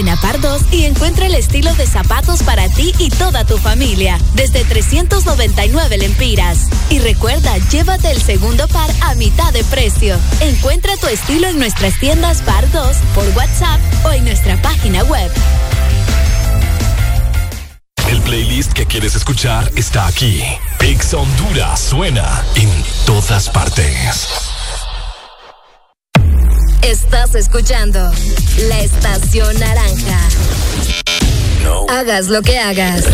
Ven 0.00 0.08
a 0.08 0.16
Pardos 0.16 0.62
y 0.70 0.86
encuentra 0.86 1.26
el 1.26 1.34
estilo 1.34 1.74
de 1.74 1.86
zapatos 1.86 2.42
para 2.42 2.70
ti 2.70 2.94
y 2.98 3.10
toda 3.10 3.44
tu 3.44 3.58
familia, 3.58 4.16
desde 4.32 4.64
399 4.64 5.98
lempiras. 5.98 6.68
Y 6.88 7.00
recuerda, 7.00 7.58
llévate 7.68 8.10
el 8.10 8.22
segundo 8.22 8.66
par 8.68 8.90
a 9.02 9.14
mitad 9.16 9.52
de 9.52 9.62
precio. 9.64 10.16
Encuentra 10.40 10.96
tu 10.96 11.06
estilo 11.06 11.48
en 11.48 11.58
nuestras 11.58 12.00
tiendas 12.00 12.40
Pardos, 12.40 12.96
por 13.14 13.28
WhatsApp 13.36 13.78
o 14.06 14.12
en 14.12 14.24
nuestra 14.24 14.62
página 14.62 15.02
web. 15.04 15.30
El 18.08 18.22
playlist 18.22 18.72
que 18.72 18.86
quieres 18.86 19.14
escuchar 19.14 19.70
está 19.76 20.06
aquí. 20.06 20.42
Ex 20.80 21.12
Honduras 21.12 21.78
suena 21.78 22.42
en 22.54 22.70
todas 23.04 23.50
partes. 23.50 24.59
Estás 26.82 27.34
escuchando 27.34 28.10
la 28.68 28.80
estación 28.80 29.58
naranja. 29.60 30.18
Hagas 31.88 32.28
lo 32.28 32.40
que 32.42 32.58
hagas. 32.58 33.04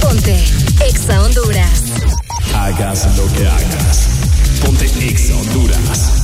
Ponte 0.00 0.44
Exa 0.86 1.22
Honduras. 1.22 1.82
Hagas 2.54 3.16
lo 3.16 3.26
que 3.32 3.46
hagas. 3.46 4.08
Ponte 4.62 4.86
Ex 5.00 5.30
Honduras. 5.30 6.17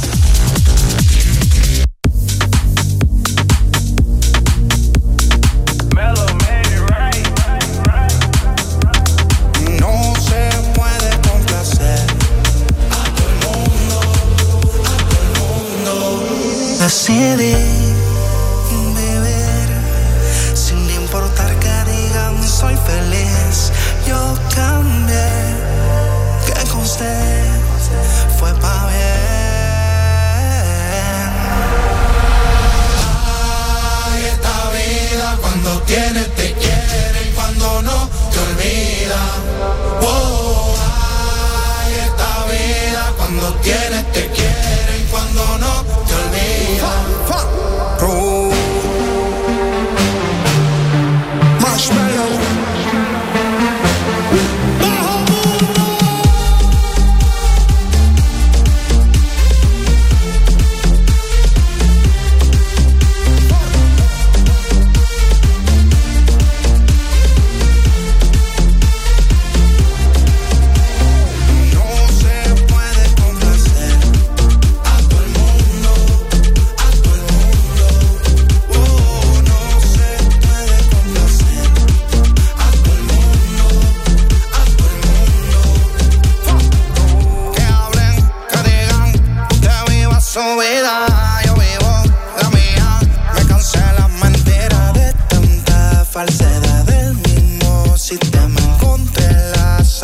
Mundo. 16.84 16.84
Decidí 16.84 17.83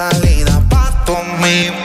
salida 0.00 0.62
pa' 0.70 1.04
todos 1.04 1.26
mis 1.42 1.79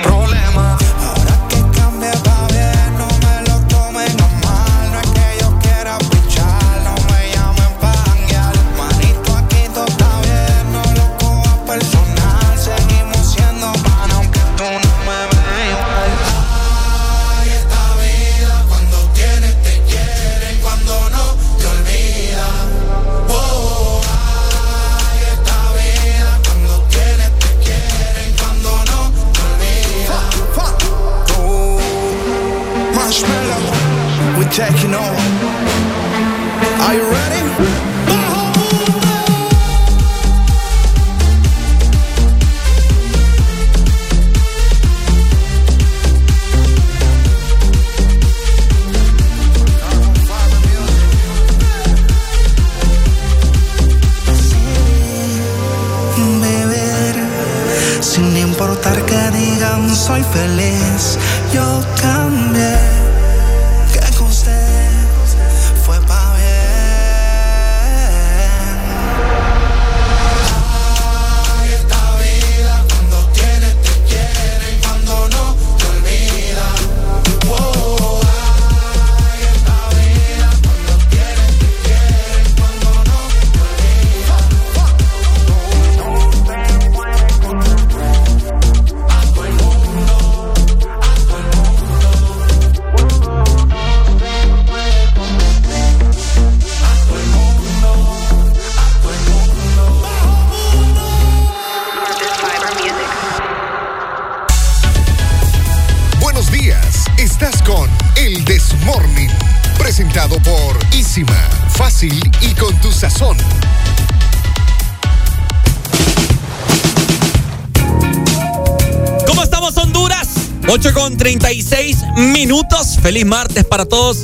36 121.26 121.98
minutos. 122.18 123.00
Feliz 123.02 123.26
martes 123.26 123.64
para 123.66 123.86
todos. 123.86 124.20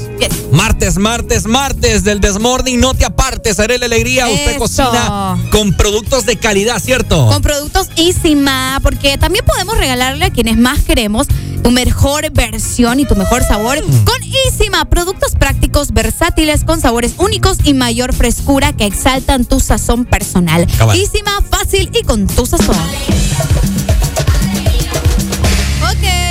Martes, 0.52 1.00
martes, 1.00 1.48
martes 1.48 2.04
del 2.04 2.20
Desmorning. 2.20 2.80
No 2.80 2.94
te 2.94 3.06
apartes, 3.06 3.60
haré 3.60 3.80
la 3.80 3.88
alegría. 3.88 4.30
Usted 4.30 4.60
cocina 4.60 5.36
con 5.50 5.74
productos 5.74 6.28
de 6.28 6.36
calidad, 6.38 6.78
¿cierto? 6.80 7.26
Con 7.26 7.42
productos 7.42 7.88
Isima, 7.96 8.80
porque 8.84 9.18
también 9.18 9.44
podemos 9.44 9.80
regalarle 9.80 10.26
a 10.26 10.30
quienes 10.30 10.58
más 10.60 10.82
queremos 10.82 11.26
tu 11.64 11.72
mejor 11.72 12.30
versión 12.34 13.00
y 13.00 13.06
tu 13.06 13.16
mejor 13.16 13.44
sabor 13.44 13.84
Mm. 13.84 14.04
con 14.06 14.18
Isima. 14.48 14.86
Productos 14.86 15.32
prácticos, 15.34 15.94
versátiles, 15.94 16.64
con 16.64 16.82
sabores 16.82 17.14
únicos 17.18 17.58
y 17.64 17.74
mayor 17.74 18.14
frescura 18.14 18.74
que 18.74 18.86
exaltan 18.86 19.46
tu 19.46 19.60
sazón 19.60 20.06
personal. 20.06 20.68
Cabal. 20.78 20.96
Isima, 21.00 21.32
fácil 21.50 21.90
y 22.00 22.04
con 22.04 22.28
tu 22.28 22.46
sazón. 22.46 22.78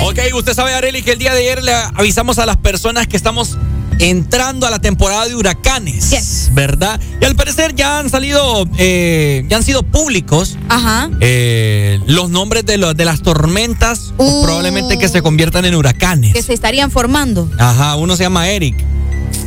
Ok, 0.03 0.19
usted 0.33 0.53
sabe, 0.53 0.73
Areli, 0.73 1.03
que 1.03 1.11
el 1.11 1.19
día 1.19 1.33
de 1.33 1.39
ayer 1.41 1.63
le 1.63 1.73
avisamos 1.73 2.39
a 2.39 2.45
las 2.45 2.57
personas 2.57 3.07
que 3.07 3.15
estamos 3.15 3.57
entrando 3.99 4.65
a 4.65 4.71
la 4.71 4.79
temporada 4.79 5.27
de 5.27 5.35
huracanes, 5.35 6.49
¿verdad? 6.53 6.99
Y 7.21 7.25
al 7.25 7.35
parecer 7.35 7.75
ya 7.75 7.99
han 7.99 8.09
salido, 8.09 8.67
eh, 8.79 9.45
ya 9.47 9.57
han 9.57 9.63
sido 9.63 9.83
públicos 9.83 10.57
Ajá. 10.69 11.09
eh, 11.19 11.99
los 12.07 12.31
nombres 12.31 12.65
de, 12.65 12.77
las 12.77 13.21
tormentas, 13.21 14.11
probablemente 14.17 14.97
que 14.97 15.07
se 15.07 15.21
conviertan 15.21 15.65
en 15.65 15.75
huracanes. 15.75 16.33
Que 16.33 16.41
se 16.41 16.53
estarían 16.53 16.89
formando. 16.89 17.49
Ajá, 17.59 17.95
uno 17.95 18.15
se 18.15 18.23
llama 18.23 18.49
Eric. 18.49 18.75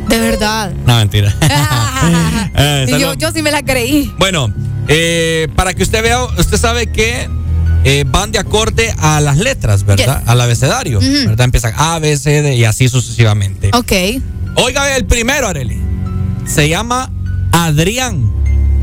De 0.07 0.19
verdad. 0.19 0.71
No, 0.85 0.95
mentira. 0.97 1.35
Eh, 2.57 2.85
Y 2.87 2.99
yo, 2.99 3.31
sí 3.33 3.41
me 3.41 3.51
la 3.51 3.63
creí. 3.63 4.13
Bueno, 4.17 4.53
eh, 4.87 5.49
para 5.57 5.73
que 5.73 5.83
usted 5.83 6.01
vea, 6.01 6.23
usted 6.23 6.57
sabe 6.57 6.87
que 6.87 7.27
eh, 7.85 8.03
van 8.07 8.31
de 8.31 8.39
acorde 8.39 8.93
a 8.97 9.21
las 9.21 9.37
letras, 9.37 9.85
¿verdad? 9.85 10.21
Al 10.25 10.41
abecedario, 10.41 10.97
Ujú. 10.97 11.07
¿verdad? 11.27 11.45
Empiezan 11.45 11.73
A, 11.77 11.99
B, 11.99 12.17
C, 12.17 12.41
D 12.41 12.55
y 12.55 12.65
así 12.65 12.89
sucesivamente. 12.89 13.69
Ok. 13.73 13.91
Oiga, 14.57 14.95
el 14.97 15.05
primero, 15.05 15.47
Areli. 15.47 15.79
Se 16.47 16.67
llama 16.67 17.11
Adrián. 17.51 18.31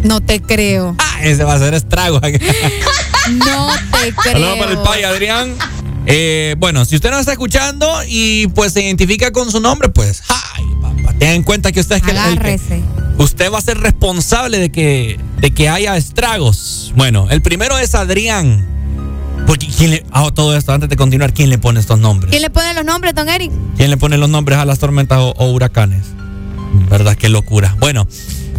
No 0.04 0.20
te 0.20 0.40
creo. 0.40 0.96
Ah, 1.14 1.24
ese 1.24 1.44
va 1.44 1.54
a 1.54 1.58
ser 1.58 1.74
estrago. 1.74 2.20
No 3.30 3.68
te 4.00 4.12
creo. 4.14 4.32
Saludos 4.32 4.58
para 4.58 4.70
el 4.72 4.78
pay, 4.78 5.02
Adrián. 5.04 5.54
Eh, 6.06 6.56
bueno, 6.58 6.84
si 6.84 6.96
usted 6.96 7.10
nos 7.10 7.20
está 7.20 7.32
escuchando 7.32 7.88
y 8.08 8.48
pues 8.48 8.72
se 8.72 8.82
identifica 8.82 9.30
con 9.30 9.52
su 9.52 9.60
nombre, 9.60 9.88
pues, 9.90 10.22
ay, 10.28 10.64
papá, 10.80 11.12
tenga 11.18 11.34
en 11.34 11.44
cuenta 11.44 11.70
que 11.70 11.78
usted 11.78 11.96
es 11.96 12.02
que- 12.02 12.10
el 12.10 12.38
que- 12.40 12.82
usted 13.18 13.52
va 13.52 13.58
a 13.58 13.62
ser 13.62 13.78
responsable 13.78 14.58
de 14.58 14.72
que, 14.72 15.20
de 15.38 15.50
que 15.52 15.68
haya 15.68 15.96
estragos. 15.96 16.92
Bueno, 16.96 17.28
el 17.30 17.40
primero 17.42 17.78
es 17.78 17.94
Adrián. 17.94 18.66
Porque 19.46 19.66
quién 19.66 19.90
le, 19.90 20.06
ah, 20.12 20.30
todo 20.34 20.56
esto 20.56 20.72
antes 20.72 20.88
de 20.88 20.96
continuar, 20.96 21.32
¿quién 21.32 21.50
le 21.50 21.58
pone 21.58 21.80
estos 21.80 21.98
nombres? 21.98 22.30
¿Quién 22.30 22.42
le 22.42 22.50
pone 22.50 22.72
los 22.74 22.84
nombres, 22.84 23.14
don 23.14 23.28
Eric? 23.28 23.52
¿Quién 23.76 23.90
le 23.90 23.96
pone 23.96 24.16
los 24.16 24.28
nombres 24.28 24.58
a 24.58 24.64
las 24.64 24.78
tormentas 24.78 25.18
o, 25.18 25.32
o 25.36 25.50
huracanes? 25.50 26.06
¿Verdad? 26.88 27.16
Qué 27.16 27.28
locura. 27.28 27.76
Bueno, 27.78 28.06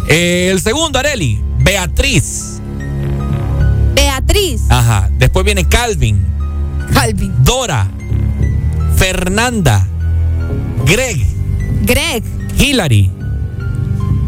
eh, 0.08 0.50
el 0.52 0.60
segundo, 0.60 0.98
Areli, 0.98 1.40
Beatriz. 1.58 2.60
Beatriz. 3.94 4.62
Ajá. 4.68 5.10
Después 5.18 5.44
viene 5.44 5.64
Calvin. 5.64 6.24
Calvin. 6.92 7.32
Dora. 7.42 7.90
Fernanda. 8.96 9.86
Greg. 10.84 11.26
Greg. 11.82 12.22
Hillary. 12.58 13.10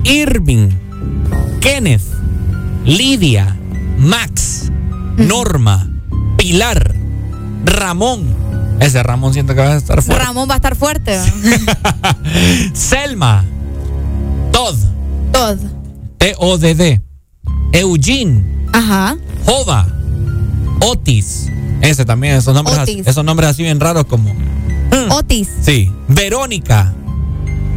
Irving. 0.04 0.70
Kenneth. 1.60 2.04
Lidia. 2.84 3.56
Max. 3.98 4.70
Norma. 5.16 5.90
Pilar. 6.36 6.94
Ramón. 7.64 8.34
Ese 8.80 9.02
Ramón 9.02 9.32
siento 9.32 9.54
que 9.54 9.60
va 9.60 9.72
a 9.72 9.76
estar 9.76 10.02
fuerte. 10.02 10.22
Ramón 10.24 10.48
va 10.48 10.54
a 10.54 10.56
estar 10.56 10.76
fuerte. 10.76 11.18
Selma. 12.74 13.44
Todd. 14.52 14.76
Todd. 15.32 15.58
T-O-D-D. 16.18 17.00
Eugene. 17.72 18.44
Ajá. 18.72 19.16
Jova. 19.44 19.86
Otis. 20.80 21.48
Ese 21.80 22.04
también, 22.04 22.36
esos 22.36 22.54
nombres, 22.54 22.78
así, 22.78 23.02
esos 23.04 23.24
nombres 23.24 23.50
así 23.50 23.62
bien 23.62 23.80
raros 23.80 24.06
como. 24.06 24.34
Otis. 25.10 25.48
Sí. 25.62 25.92
Verónica. 26.08 26.92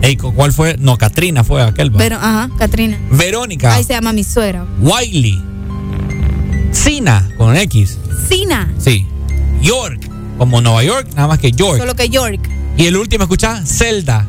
Ey, 0.01 0.15
¿cu- 0.15 0.33
¿Cuál 0.33 0.53
fue? 0.53 0.77
No, 0.77 0.97
Katrina 0.97 1.43
fue 1.43 1.61
aquel. 1.61 1.93
va. 1.93 1.97
Pero, 1.97 2.15
ajá, 2.15 2.49
Katrina. 2.57 2.97
Verónica. 3.11 3.73
Ahí 3.75 3.83
se 3.83 3.93
llama 3.93 4.13
mi 4.13 4.23
suegra. 4.23 4.65
Wiley. 4.81 5.41
Sina, 6.71 7.29
con 7.37 7.55
X. 7.55 7.97
Sina. 8.27 8.71
Sí. 8.79 9.05
York, 9.61 10.09
como 10.37 10.61
Nueva 10.61 10.83
York, 10.83 11.07
nada 11.15 11.27
más 11.27 11.39
que 11.39 11.51
York. 11.51 11.79
Solo 11.79 11.95
que 11.95 12.09
York. 12.09 12.39
Y 12.77 12.85
el 12.85 12.97
último, 12.97 13.23
escucha, 13.23 13.63
Zelda. 13.65 14.27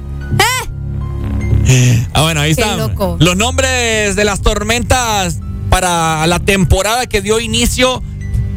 Ah, 2.15 2.23
bueno, 2.23 2.41
ahí 2.41 2.55
Qué 2.55 2.63
están. 2.63 2.79
loco. 2.79 3.17
Los 3.21 3.37
nombres 3.37 4.17
de 4.17 4.25
las 4.25 4.43
tormentas 4.43 5.39
para 5.69 6.27
la 6.27 6.41
temporada 6.41 7.07
que 7.07 7.21
dio 7.21 7.39
inicio 7.39 8.03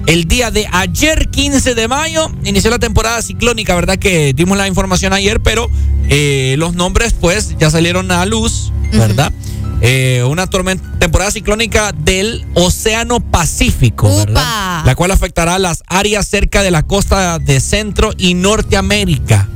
el 0.08 0.26
día 0.28 0.52
de 0.52 0.68
ayer, 0.72 1.30
15 1.30 1.76
de 1.76 1.88
mayo. 1.88 2.32
Inició 2.44 2.72
la 2.72 2.80
temporada 2.80 3.22
ciclónica, 3.22 3.76
¿verdad? 3.76 3.98
Que 3.98 4.34
dimos 4.34 4.58
la 4.58 4.68
información 4.68 5.14
ayer, 5.14 5.40
pero 5.42 5.70
eh, 6.10 6.56
los 6.58 6.74
nombres, 6.74 7.14
pues, 7.14 7.56
ya 7.60 7.70
salieron 7.70 8.12
a 8.12 8.26
luz, 8.26 8.72
¿verdad? 8.92 9.32
Eh, 9.86 10.24
una 10.24 10.48
tormenta, 10.48 10.98
temporada 10.98 11.30
ciclónica 11.30 11.92
del 11.92 12.46
Océano 12.54 13.20
Pacífico, 13.20 14.08
¿verdad? 14.16 14.86
La 14.86 14.96
cual 14.96 15.12
afectará 15.12 15.60
las 15.60 15.84
áreas 15.88 16.26
cerca 16.26 16.64
de 16.64 16.72
la 16.72 16.84
costa 16.84 17.38
de 17.38 17.60
Centro 17.60 18.12
y 18.18 18.34
Norteamérica. 18.34 19.50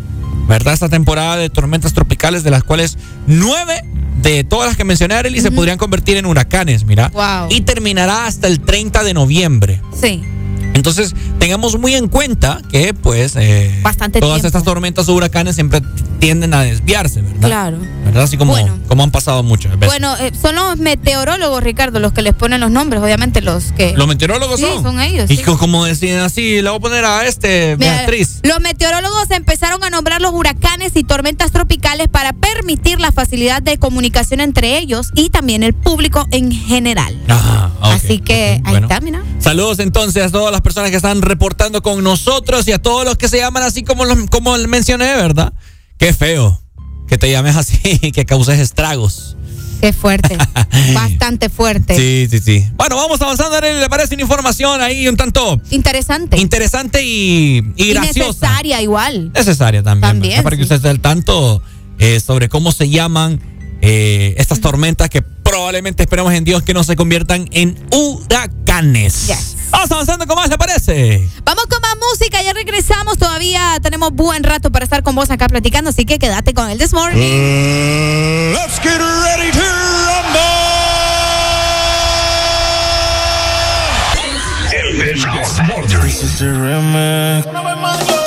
¿Verdad? 0.48 0.74
Esta 0.74 0.90
temporada 0.90 1.38
de 1.38 1.50
tormentas 1.50 1.94
tropicales, 1.94 2.44
de 2.44 2.52
las 2.52 2.64
cuales 2.64 2.98
nueve 3.26 3.84
de 4.22 4.44
todas 4.44 4.68
las 4.68 4.76
que 4.76 4.84
mencioné, 4.84 5.16
Arely, 5.16 5.40
se 5.40 5.52
podrían 5.52 5.78
convertir 5.78 6.18
en 6.18 6.26
huracanes, 6.26 6.84
mira. 6.84 7.10
Wow. 7.10 7.48
Y 7.50 7.62
terminará 7.62 8.26
hasta 8.26 8.48
el 8.48 8.60
30 8.60 9.04
de 9.04 9.14
noviembre. 9.14 9.82
Sí. 10.00 10.24
Entonces, 10.74 11.16
tengamos 11.40 11.78
muy 11.80 11.96
en 11.96 12.08
cuenta 12.08 12.62
que, 12.72 12.94
pues, 12.94 13.36
eh, 13.36 13.80
Bastante 13.82 14.20
todas 14.20 14.36
tiempo. 14.36 14.48
estas 14.48 14.64
tormentas 14.64 15.10
o 15.10 15.14
huracanes 15.16 15.56
siempre 15.56 15.82
tienden 16.20 16.54
a 16.54 16.62
desviarse, 16.62 17.22
¿verdad? 17.22 17.48
Claro. 17.48 17.78
¿Verdad? 18.06 18.24
Así 18.24 18.38
como, 18.38 18.56
como 18.88 19.04
han 19.04 19.12
pasado 19.12 19.44
muchas 19.44 19.74
veces. 19.74 19.88
Bueno, 19.88 20.16
eh, 20.18 20.32
son 20.40 20.56
los 20.56 20.78
meteorólogos, 20.78 21.62
Ricardo, 21.64 22.00
los 22.00 22.14
que 22.14 22.22
les 22.22 22.34
ponen 22.34 22.60
los 22.62 22.72
nombres, 22.72 23.02
obviamente 23.02 23.42
los 23.42 23.72
que... 23.74 23.94
Los 23.98 24.08
meteorólogos 24.08 24.60
Sí, 24.60 24.66
son. 24.66 24.84
son 24.84 25.00
ellos, 25.02 25.30
Y 25.30 25.38
sí. 25.38 25.44
co- 25.44 25.58
como 25.58 25.86
deciden 25.86 26.20
así, 26.20 26.62
le 26.62 26.70
voy 26.70 26.78
a 26.78 26.80
poner 26.82 27.06
a 27.06 27.26
este, 27.28 27.76
Mira, 27.78 27.94
Beatriz. 27.98 28.40
Los 28.44 28.60
meteorólogos 28.62 29.30
empezaron 29.32 29.84
a 29.84 29.90
nombrar 29.90 30.22
los 30.22 30.34
huracanes 30.34 30.94
y 30.96 31.04
tormentas 31.04 31.52
tropicales 31.52 32.08
para 32.08 32.34
permitir 32.34 33.00
la 33.00 33.12
facilidad 33.12 33.62
de 33.62 33.78
comunicación 33.78 34.40
entre 34.42 34.78
ellos 34.78 35.10
y 35.16 35.30
también 35.30 35.64
el 35.64 35.74
público 35.74 36.28
en 36.32 36.52
general. 36.52 37.20
Ajá, 37.28 37.72
ok. 37.80 37.86
Así 37.88 38.20
que 38.20 38.62
ahí 38.64 38.72
bueno. 38.72 38.88
está, 38.88 39.02
mira. 39.02 39.22
Saludos 39.40 39.80
entonces 39.80 40.24
a 40.26 40.30
todas 40.32 40.52
las 40.52 40.57
personas 40.62 40.90
que 40.92 40.98
están 40.98 41.22
reportando 41.22 41.82
con 41.82 42.04
nosotros 42.04 42.68
y 42.68 42.72
a 42.72 42.80
todos 42.80 43.06
los 43.06 43.18
que 43.18 43.28
se 43.30 43.38
llaman 43.38 43.64
así 43.64 43.84
como, 43.84 44.06
los, 44.06 44.18
como 44.30 44.58
mencioné, 44.68 45.16
¿verdad? 45.16 45.54
Qué 45.98 46.14
feo 46.14 46.62
que 47.08 47.18
te 47.18 47.32
llames 47.32 47.56
así 47.56 47.80
y 48.02 48.12
que 48.12 48.26
causes 48.26 48.60
estragos. 48.60 49.36
Qué 49.82 49.94
fuerte. 49.94 50.36
Bastante 50.94 51.50
fuerte. 51.50 51.96
Sí, 51.96 52.28
sí, 52.30 52.40
sí. 52.40 52.66
Bueno, 52.76 52.96
vamos 52.96 53.22
avanzando. 53.22 53.60
¿Le 53.62 53.88
parece 53.90 54.16
una 54.16 54.24
información 54.24 54.82
ahí 54.82 55.08
un 55.08 55.16
tanto 55.16 55.62
Interesante. 55.70 56.40
interesante 56.40 57.04
y, 57.04 57.62
y 57.76 57.84
Y 57.90 57.94
graciosa? 57.94 58.48
necesaria 58.48 58.82
igual. 58.82 59.32
Necesaria 59.34 59.84
también. 59.84 60.14
También. 60.14 60.44
Para 60.44 60.56
que 60.56 60.64
sí. 60.64 60.64
usted 60.64 60.78
esté 60.78 60.90
al 60.90 61.00
tanto 61.00 61.62
eh, 62.00 62.20
sobre 62.20 62.50
cómo 62.50 62.72
se 62.72 62.90
llaman 62.90 63.40
eh, 63.82 64.34
estas 64.38 64.62
tormentas 64.62 65.10
que 65.10 65.22
probablemente 65.22 66.04
esperemos 66.04 66.34
en 66.34 66.44
Dios 66.44 66.64
que 66.64 66.74
no 66.74 66.84
se 66.84 66.96
conviertan 66.96 67.48
en 67.52 67.78
huracanes. 67.92 69.28
Vamos 69.72 69.92
avanzando 69.92 70.26
con 70.28 70.36
más, 70.36 70.50
¿le 70.50 70.58
parece? 70.58 71.30
Vamos 71.44 71.66
con 71.66 71.82
más 71.82 71.96
música, 72.12 72.42
ya 72.42 72.54
regresamos. 72.54 73.18
Todavía 73.18 73.80
tenemos 73.82 74.12
buen 74.12 74.44
rato 74.44 74.72
para 74.72 74.86
estar 74.86 75.04
con 75.04 75.16
vos 75.16 75.30
acá 75.30 75.48
platicando, 75.48 75.90
así 75.90 76.06
que 76.06 76.20
quédate 76.20 76.54
con 76.54 76.70
el 76.70 76.78
This 76.78 76.94
Morning. 76.94 78.54
Let's 78.54 78.80
get 78.82 79.00
ready 79.00 79.52
to 79.52 79.88
This 86.18 86.24
is 86.24 86.40
the 86.40 86.46
remix. 86.46 88.27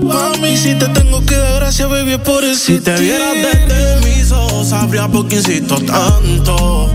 pa' 0.00 0.32
mí. 0.40 0.56
Si 0.56 0.74
te 0.74 0.88
tengo 0.88 1.24
que 1.24 1.36
dar 1.36 1.60
gracias, 1.60 1.88
baby, 1.88 2.12
es 2.12 2.18
por 2.18 2.44
eso. 2.44 2.66
Si 2.66 2.80
te 2.80 2.98
vieras 2.98 3.34
desde 3.34 4.08
mis 4.08 4.32
ojos, 4.32 4.68
sabría 4.68 5.08
por 5.08 5.28
qué 5.28 5.36
insisto 5.36 5.76
tanto. 5.76 6.88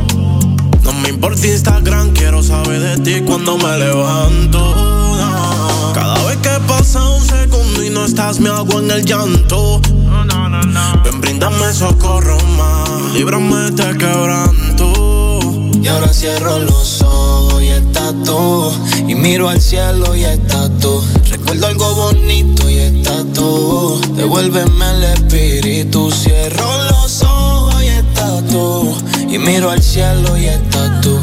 No 0.83 0.93
me 0.93 1.09
importa 1.09 1.47
Instagram, 1.47 2.11
quiero 2.13 2.43
saber 2.43 2.79
de 2.79 2.97
ti 2.99 3.21
cuando 3.25 3.57
me 3.57 3.77
levanto. 3.77 4.59
No. 4.59 5.91
Cada 5.93 6.23
vez 6.25 6.37
que 6.37 6.49
pasa 6.67 7.01
un 7.09 7.25
segundo 7.25 7.83
y 7.83 7.89
no 7.89 8.05
estás, 8.05 8.39
me 8.39 8.49
hago 8.49 8.79
en 8.79 8.91
el 8.91 9.05
llanto. 9.05 9.81
Ven, 11.03 11.21
bríndame 11.21 11.73
socorro 11.73 12.37
más, 12.57 13.13
líbrame 13.13 13.55
de 13.55 13.67
este 13.69 13.97
quebranto. 13.97 15.39
Y 15.81 15.87
ahora 15.87 16.13
cierro 16.13 16.59
los 16.59 17.01
ojos 17.01 17.61
y 17.61 17.67
estás 17.67 18.13
tú. 18.23 18.71
Y 19.07 19.15
miro 19.15 19.49
al 19.49 19.61
cielo 19.61 20.15
y 20.15 20.23
estás 20.23 20.69
tú. 20.79 21.01
Recuerdo 21.45 21.67
algo 21.67 21.95
bonito 21.95 22.67
y 22.67 22.77
estás 22.77 23.23
tú. 23.33 24.01
Devuélveme 24.15 24.89
el 24.95 25.03
espíritu. 25.03 26.09
Cierro 26.11 26.65
los 26.89 27.21
ojos 27.21 27.83
y 27.83 27.87
estás 27.87 28.43
tú. 28.47 28.95
Y 29.29 29.37
miro 29.37 29.69
al 29.69 29.81
cielo 29.83 30.35
y 30.37 30.45
estás 30.45 31.01
tú. 31.01 31.19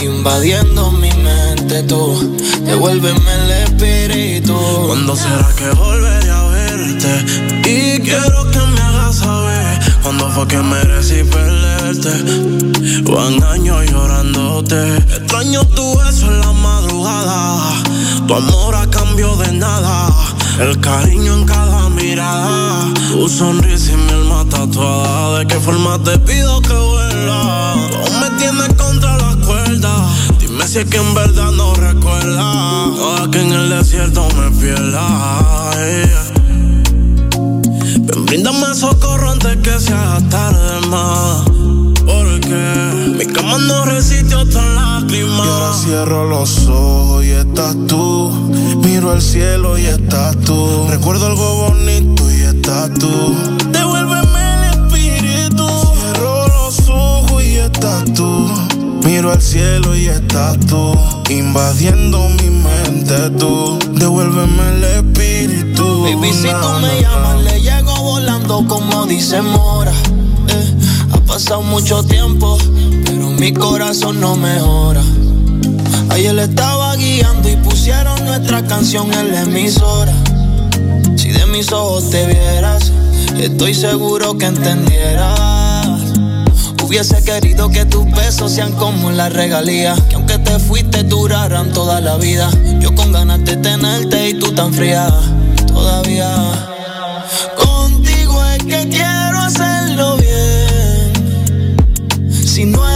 Invadiendo 0.00 0.92
mi 0.92 1.10
mente 1.10 1.82
tú. 1.82 2.36
Devuélveme 2.64 3.34
el 3.34 3.50
espíritu. 3.50 4.54
¿Cuándo 4.86 5.16
será 5.16 5.48
que 5.58 5.68
volveré 5.70 6.30
a 6.30 6.44
verte? 6.44 7.24
Y 7.68 8.00
quiero 8.00 8.48
que 8.52 8.58
me 8.58 8.80
hagas 8.80 9.16
saber 9.16 9.80
cuándo 10.04 10.30
fue 10.30 10.46
que 10.46 10.58
merecí 10.58 11.24
perderte. 11.24 12.10
Van 13.10 13.42
años 13.42 13.90
llorándote. 13.90 14.98
Extraño 14.98 15.64
tu 15.64 15.98
beso 15.98 16.26
en 16.26 16.40
la 16.40 16.52
madrugada. 16.52 17.82
Tu 18.26 18.34
amor 18.34 18.74
a 18.74 18.86
cambio 18.88 19.36
de 19.36 19.52
nada. 19.52 20.08
El 20.58 20.80
cariño 20.80 21.34
en 21.34 21.44
cada 21.46 21.88
mirada. 21.90 22.92
Tu 23.12 23.28
sonrisa 23.28 23.92
y 23.92 23.96
mi 23.96 24.12
alma 24.12 24.44
tatuada. 24.48 25.38
¿De 25.38 25.46
qué 25.46 25.60
forma 25.60 25.98
te 26.02 26.18
pido 26.18 26.60
que 26.62 26.72
vuelva? 26.72 27.72
Aún 27.72 28.20
me 28.20 28.30
tienes 28.38 28.72
contra 28.74 29.16
la 29.18 29.36
cuerda. 29.44 30.08
Dime 30.38 30.66
si 30.66 30.78
es 30.78 30.86
que 30.86 30.96
en 30.96 31.14
verdad 31.14 31.50
no 31.52 31.74
recuerda. 31.74 32.86
No, 32.86 33.30
que 33.30 33.40
en 33.40 33.52
el 33.52 33.68
desierto 33.68 34.26
me 34.36 34.50
pierda. 34.58 35.72
yeah. 35.74 36.34
Ven, 38.30 38.44
socorro 38.74 39.30
antes 39.30 39.56
que 39.58 39.78
sea 39.78 40.18
tarde 40.30 40.86
más. 40.88 41.44
Porque 42.06 43.16
mi 43.18 43.26
cama 43.32 43.58
no 43.58 43.84
resiste 43.84 44.34
otra 44.34 44.83
Y 45.14 45.20
ahora 45.20 45.72
cierro 45.74 46.28
los 46.28 46.66
ojos 46.66 47.24
y 47.24 47.30
estás 47.30 47.76
tú. 47.86 48.30
Miro 48.82 49.12
al 49.12 49.22
cielo 49.22 49.78
y 49.78 49.86
estás 49.86 50.36
tú. 50.38 50.86
Recuerdo 50.88 51.26
algo 51.26 51.68
bonito 51.68 52.28
y 52.32 52.42
estás 52.42 52.90
tú. 52.94 53.34
Devuélveme 53.70 54.40
el 54.54 54.64
espíritu. 54.70 55.66
Cierro 55.94 56.46
los 56.48 56.88
ojos 56.88 57.44
y 57.44 57.56
estás 57.58 58.04
tú. 58.14 58.48
Miro 59.04 59.30
al 59.30 59.40
cielo 59.40 59.94
y 59.94 60.06
estás 60.06 60.58
tú. 60.66 60.98
Invadiendo 61.30 62.28
mi 62.30 62.50
mente 62.50 63.30
tú. 63.38 63.78
Devuélveme 63.92 64.68
el 64.76 64.84
espíritu. 64.84 66.02
Baby, 66.02 66.32
si 66.32 66.48
tú 66.48 66.68
me 66.80 67.00
llamas, 67.00 67.42
le 67.42 67.60
llego 67.60 67.94
volando 68.02 68.66
como 68.66 69.06
dice 69.06 69.40
Mora. 69.42 69.92
Eh, 70.48 70.74
ha 71.12 71.18
pasado 71.18 71.62
mucho 71.62 72.02
tiempo, 72.02 72.58
mi 73.38 73.52
corazón 73.52 74.20
no 74.20 74.36
mejora. 74.36 75.02
Ayer 76.10 76.34
le 76.34 76.44
estaba 76.44 76.94
guiando 76.96 77.48
y 77.48 77.56
pusieron 77.56 78.24
nuestra 78.24 78.62
canción 78.64 79.12
en 79.12 79.32
la 79.32 79.42
emisora. 79.42 80.12
Si 81.16 81.30
de 81.30 81.46
mis 81.46 81.72
ojos 81.72 82.10
te 82.10 82.26
vieras, 82.26 82.92
estoy 83.38 83.74
seguro 83.74 84.38
que 84.38 84.46
entendieras. 84.46 86.00
Hubiese 86.84 87.22
querido 87.24 87.70
que 87.70 87.84
tus 87.86 88.04
besos 88.12 88.52
sean 88.52 88.72
como 88.72 89.10
la 89.10 89.28
regalía. 89.28 89.96
Que 90.08 90.16
aunque 90.16 90.38
te 90.38 90.58
fuiste 90.58 91.02
duraran 91.02 91.72
toda 91.72 92.00
la 92.00 92.16
vida. 92.16 92.50
Yo 92.78 92.94
con 92.94 93.10
ganas 93.10 93.44
de 93.44 93.56
tenerte 93.56 94.28
y 94.28 94.34
tú 94.34 94.52
tan 94.52 94.72
fría. 94.72 95.08
Todavía. 95.66 96.30
Contigo 97.56 98.44
es 98.44 98.58
que 98.64 98.88
quiero 98.88 99.38
hacerlo 99.38 100.16
bien. 100.18 101.12
Si 102.30 102.66
no 102.66 102.93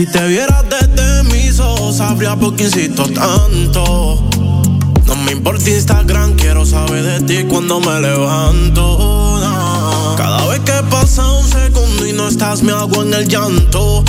Si 0.00 0.06
te 0.06 0.26
vieras 0.28 0.64
desde 0.66 1.24
mis 1.24 1.60
ojos, 1.60 1.98
sabría 1.98 2.34
por 2.34 2.56
qué 2.56 2.64
insisto 2.64 3.02
tanto. 3.02 4.30
No 5.04 5.14
me 5.26 5.32
importa 5.32 5.68
Instagram, 5.68 6.36
quiero 6.36 6.64
saber 6.64 7.02
de 7.04 7.20
ti 7.26 7.46
cuando 7.46 7.80
me 7.80 8.00
levanto. 8.00 8.96
no. 9.42 10.14
Cada 10.16 10.46
vez 10.46 10.60
que 10.60 10.72
pasa 10.88 11.30
un 11.30 11.46
segundo 11.46 12.06
y 12.06 12.14
no 12.14 12.28
estás, 12.28 12.62
me 12.62 12.72
hago 12.72 13.02
en 13.02 13.12
el 13.12 13.28
llanto. 13.28 14.02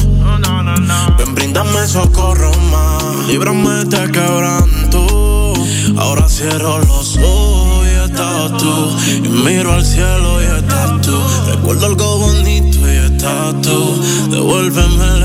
Ven, 1.17 1.35
bríndame 1.35 1.85
socorro 1.85 2.53
más, 2.71 3.27
líbrame 3.27 3.83
de 3.83 4.11
quebranto. 4.13 5.53
Ahora 5.97 6.29
cierro 6.29 6.79
los 6.79 7.17
ojos 7.17 7.85
y 7.85 8.09
estás 8.09 8.57
tú. 8.57 8.97
Y 9.25 9.27
miro 9.27 9.73
al 9.73 9.85
cielo 9.85 10.41
y 10.41 10.45
estás 10.57 11.01
tú. 11.01 11.19
Recuerdo 11.47 11.87
algo 11.87 12.17
bonito 12.19 12.79
y 12.79 12.95
estás 12.95 13.11
estás 13.21 13.61
tú. 13.61 14.01
Devuélveme 14.31 15.05
el 15.17 15.23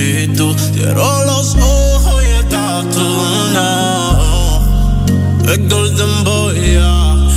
espíritu. 0.00 0.56
Cierro 0.58 1.24
los 1.24 1.54
ojos 1.56 2.22
y 2.22 2.26
Golden 5.68 6.24
Boy, 6.24 6.60
yeah. 6.60 7.28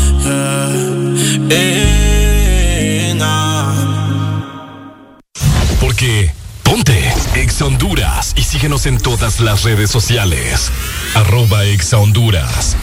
yeah. 1.50 2.03
Porque 5.80 6.32
ponte 6.64 7.14
Exa 7.35 7.66
Honduras 7.66 8.33
y 8.35 8.43
síguenos 8.43 8.85
en 8.85 9.00
todas 9.00 9.40
las 9.40 9.64
redes 9.64 9.90
sociales. 9.90 10.72
Arroba 11.16 11.66
Exa 11.66 11.98
Honduras. 11.98 12.77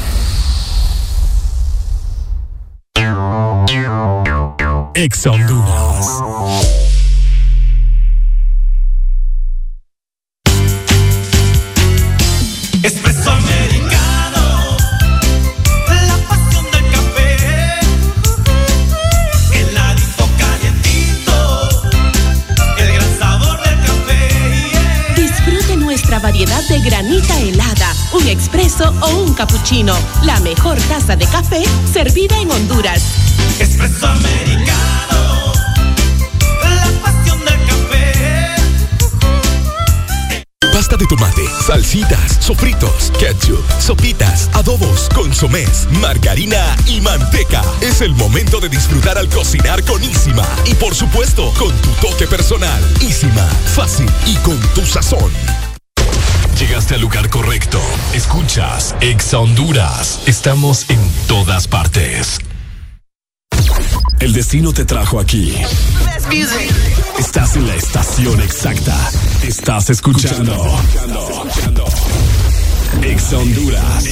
Exa 4.95 5.31
Honduras. 5.31 6.30
Cappuccino. 29.41 29.97
La 30.25 30.39
mejor 30.41 30.77
taza 30.83 31.17
de 31.17 31.25
café 31.25 31.63
servida 31.91 32.39
en 32.39 32.51
Honduras. 32.51 33.03
Espresso 33.59 34.07
americano, 34.07 35.55
la 36.63 36.87
pasión 37.03 37.43
del 37.47 37.59
café. 37.65 38.57
Pasta 40.75 40.99
de 40.99 41.07
tomate, 41.07 41.43
salsitas, 41.67 42.37
sofritos, 42.39 43.11
ketchup, 43.19 43.65
sopitas, 43.79 44.51
adobos, 44.53 45.09
consomés, 45.15 45.89
margarina 46.03 46.77
y 46.87 47.01
manteca. 47.01 47.63
Es 47.81 48.03
el 48.03 48.15
momento 48.15 48.61
de 48.61 48.69
disfrutar 48.69 49.17
al 49.17 49.31
cocinar 49.31 49.83
con 49.87 50.05
Isima. 50.05 50.47
Y 50.67 50.75
por 50.75 50.95
supuesto, 50.95 51.51
con 51.59 51.75
tu 51.81 51.89
toque 52.07 52.27
personal. 52.27 52.83
Isima, 53.01 53.49
fácil 53.75 54.11
y 54.27 54.35
con 54.37 54.61
tu 54.75 54.85
sazón. 54.85 55.33
Llegaste 56.61 56.95
al 56.95 57.01
lugar 57.01 57.31
correcto. 57.31 57.81
Escuchas 58.13 58.95
Exa 59.01 59.39
Honduras. 59.39 60.21
Estamos 60.27 60.91
en 60.91 61.01
todas 61.27 61.67
partes. 61.67 62.39
El 64.19 64.35
destino 64.35 64.75
te 64.75 64.85
trajo 64.85 65.19
aquí. 65.19 65.55
Estás 67.19 67.57
en 67.57 67.67
la 67.67 67.75
estación 67.75 68.43
exacta. 68.43 68.95
Estás 69.43 69.89
escuchando. 69.89 70.55
Exa 73.05 73.39
Honduras. 73.39 74.05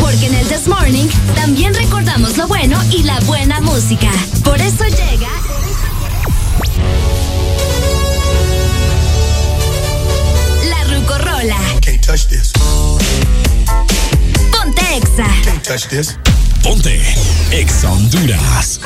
Porque 0.00 0.26
en 0.26 0.34
el 0.36 0.46
This 0.48 0.66
Morning 0.68 1.06
también 1.34 1.74
recordamos 1.74 2.38
lo 2.38 2.48
bueno 2.48 2.80
y 2.90 3.02
la 3.02 3.20
buena 3.20 3.60
música. 3.60 4.10
Por 4.42 4.58
eso 4.58 4.84
llega. 4.84 5.43
Rucorola. 11.44 11.80
Can't 11.80 12.02
touch 12.02 12.26
this. 12.28 12.52
Ponte 14.50 14.82
Exa. 14.96 15.26
Can't 15.44 15.62
touch 15.62 15.88
this. 15.88 16.16
Ponte 16.62 17.02
Exa 17.50 17.90
Honduras. 17.90 18.80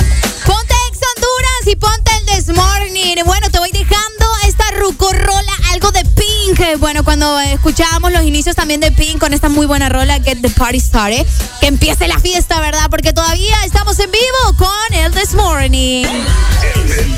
Ponte 0.45 0.75
Ex 0.89 0.99
Honduras 0.99 1.67
y 1.67 1.77
ponte 1.77 2.11
el 2.17 2.27
This 2.27 2.49
Morning. 2.57 3.17
Bueno, 3.25 3.49
te 3.51 3.59
voy 3.59 3.71
dejando 3.71 4.27
esta 4.47 4.71
rucorola, 4.73 5.53
algo 5.73 5.93
de 5.93 6.05
Pink. 6.05 6.81
Bueno, 6.81 7.05
cuando 7.05 7.39
escuchábamos 7.39 8.13
los 8.13 8.25
inicios 8.25 8.57
también 8.57 8.81
de 8.81 8.91
Pink 8.91 9.19
con 9.19 9.33
esta 9.35 9.49
muy 9.49 9.67
buena 9.67 9.89
rola, 9.89 10.21
Get 10.21 10.41
the 10.43 10.51
Party 10.51 10.81
Started. 10.81 11.27
Que 11.61 11.69
empiece 11.69 12.09
la 12.09 12.19
fiesta, 12.19 12.61
¿verdad? 12.61 12.89
Porque 12.91 13.13
todavía 13.13 13.57
estamos 13.65 13.99
en 14.01 14.11
vivo 14.11 14.57
con 14.57 14.95
el 14.95 15.13
This 15.13 15.35
Morning. 15.35 16.07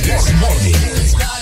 Get 0.04 1.39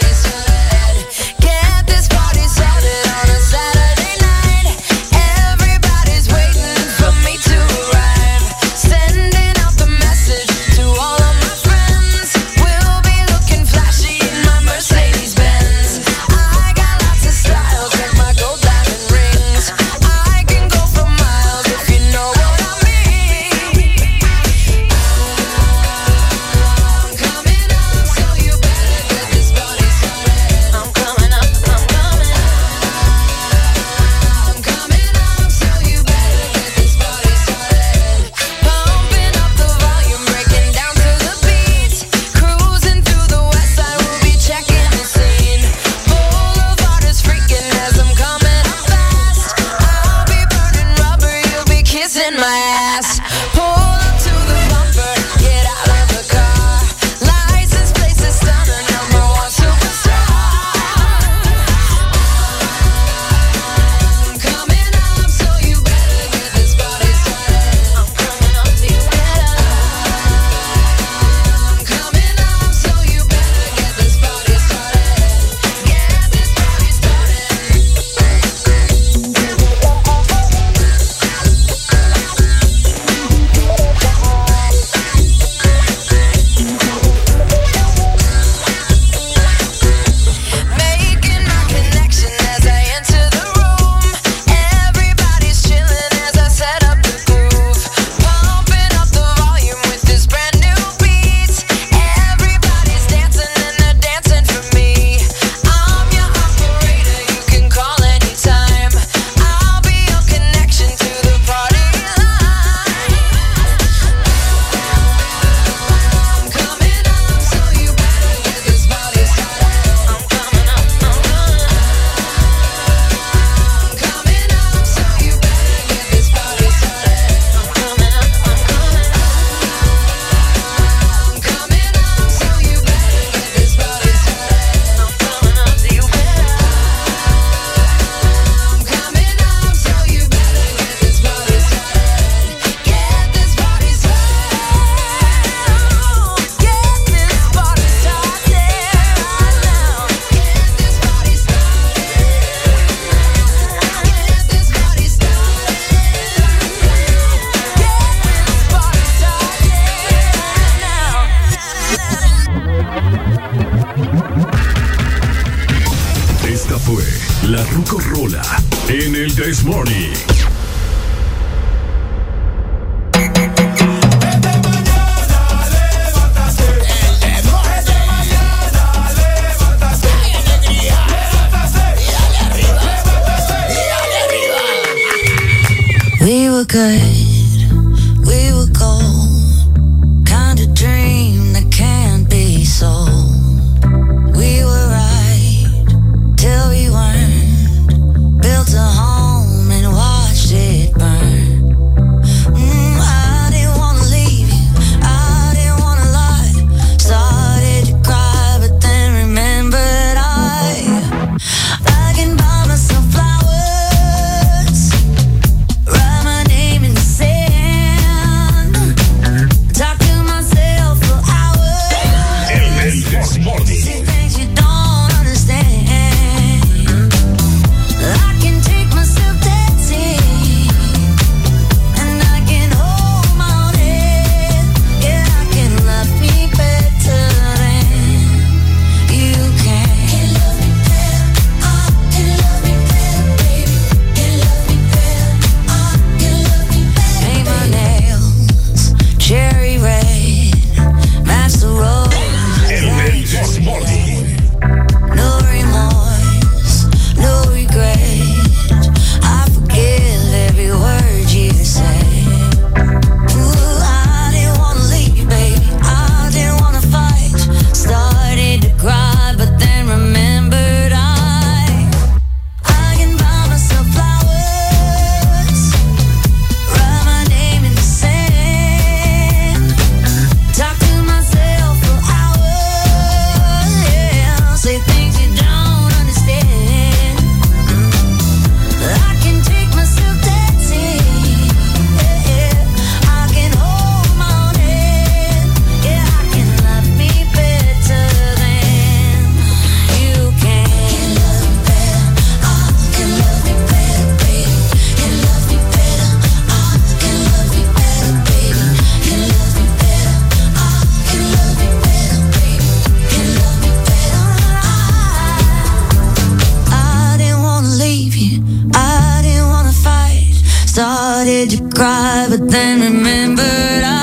but 322.38 322.50
then 322.50 322.80
remembered 322.80 323.82
I 323.84 323.97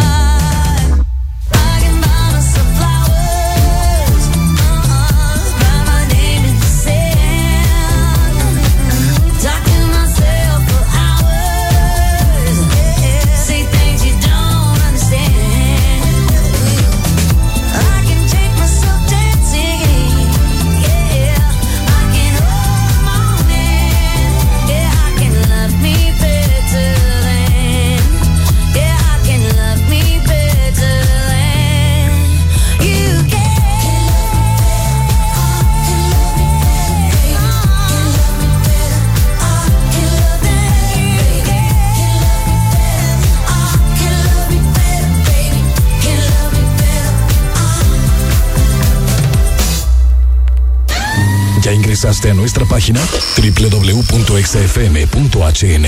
ingresaste 51.96 52.32
a 52.32 52.34
nuestra 52.34 52.66
página 52.66 53.00
www.exafm.hn. 53.38 55.86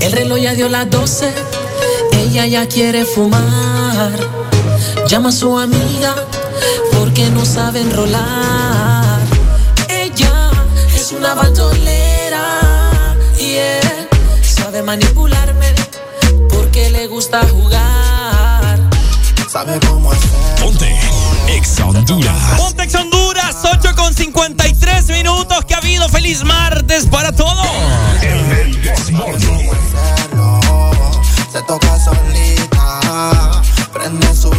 El 0.00 0.12
reloj 0.12 0.38
ya 0.38 0.54
dio 0.54 0.68
las 0.68 0.88
12, 0.88 1.32
ella 2.20 2.46
ya 2.46 2.68
quiere 2.68 3.04
fumar. 3.04 4.12
Llama 5.08 5.30
a 5.30 5.32
su 5.32 5.58
amiga 5.58 6.14
porque 6.96 7.28
no 7.30 7.44
sabe 7.44 7.80
enrolar. 7.80 9.18
Ella 9.88 10.52
es 10.94 11.10
una 11.10 11.34
bandolera, 11.34 12.60
yeah, 13.36 14.06
sabe 14.42 14.80
manipular 14.80 15.43
gusta 17.24 17.48
jugar. 17.48 18.90
Sabe 19.48 19.80
cómo 19.86 20.12
hacer. 20.12 20.30
Ponte. 20.60 20.94
Ex 21.48 21.80
Honduras. 21.80 22.58
Ponte 22.58 22.82
Ex 22.82 22.94
Honduras, 22.94 23.56
8 23.62 23.94
con 23.96 24.12
53 24.12 25.08
minutos 25.08 25.64
que 25.64 25.74
ha 25.74 25.78
habido. 25.78 26.06
Feliz 26.10 26.44
martes 26.44 27.06
para 27.06 27.32
todos. 27.32 27.66
El 28.22 28.74
Se 31.52 31.62
toca 31.62 31.98
solita, 31.98 33.62
prende 33.92 34.34
su 34.34 34.50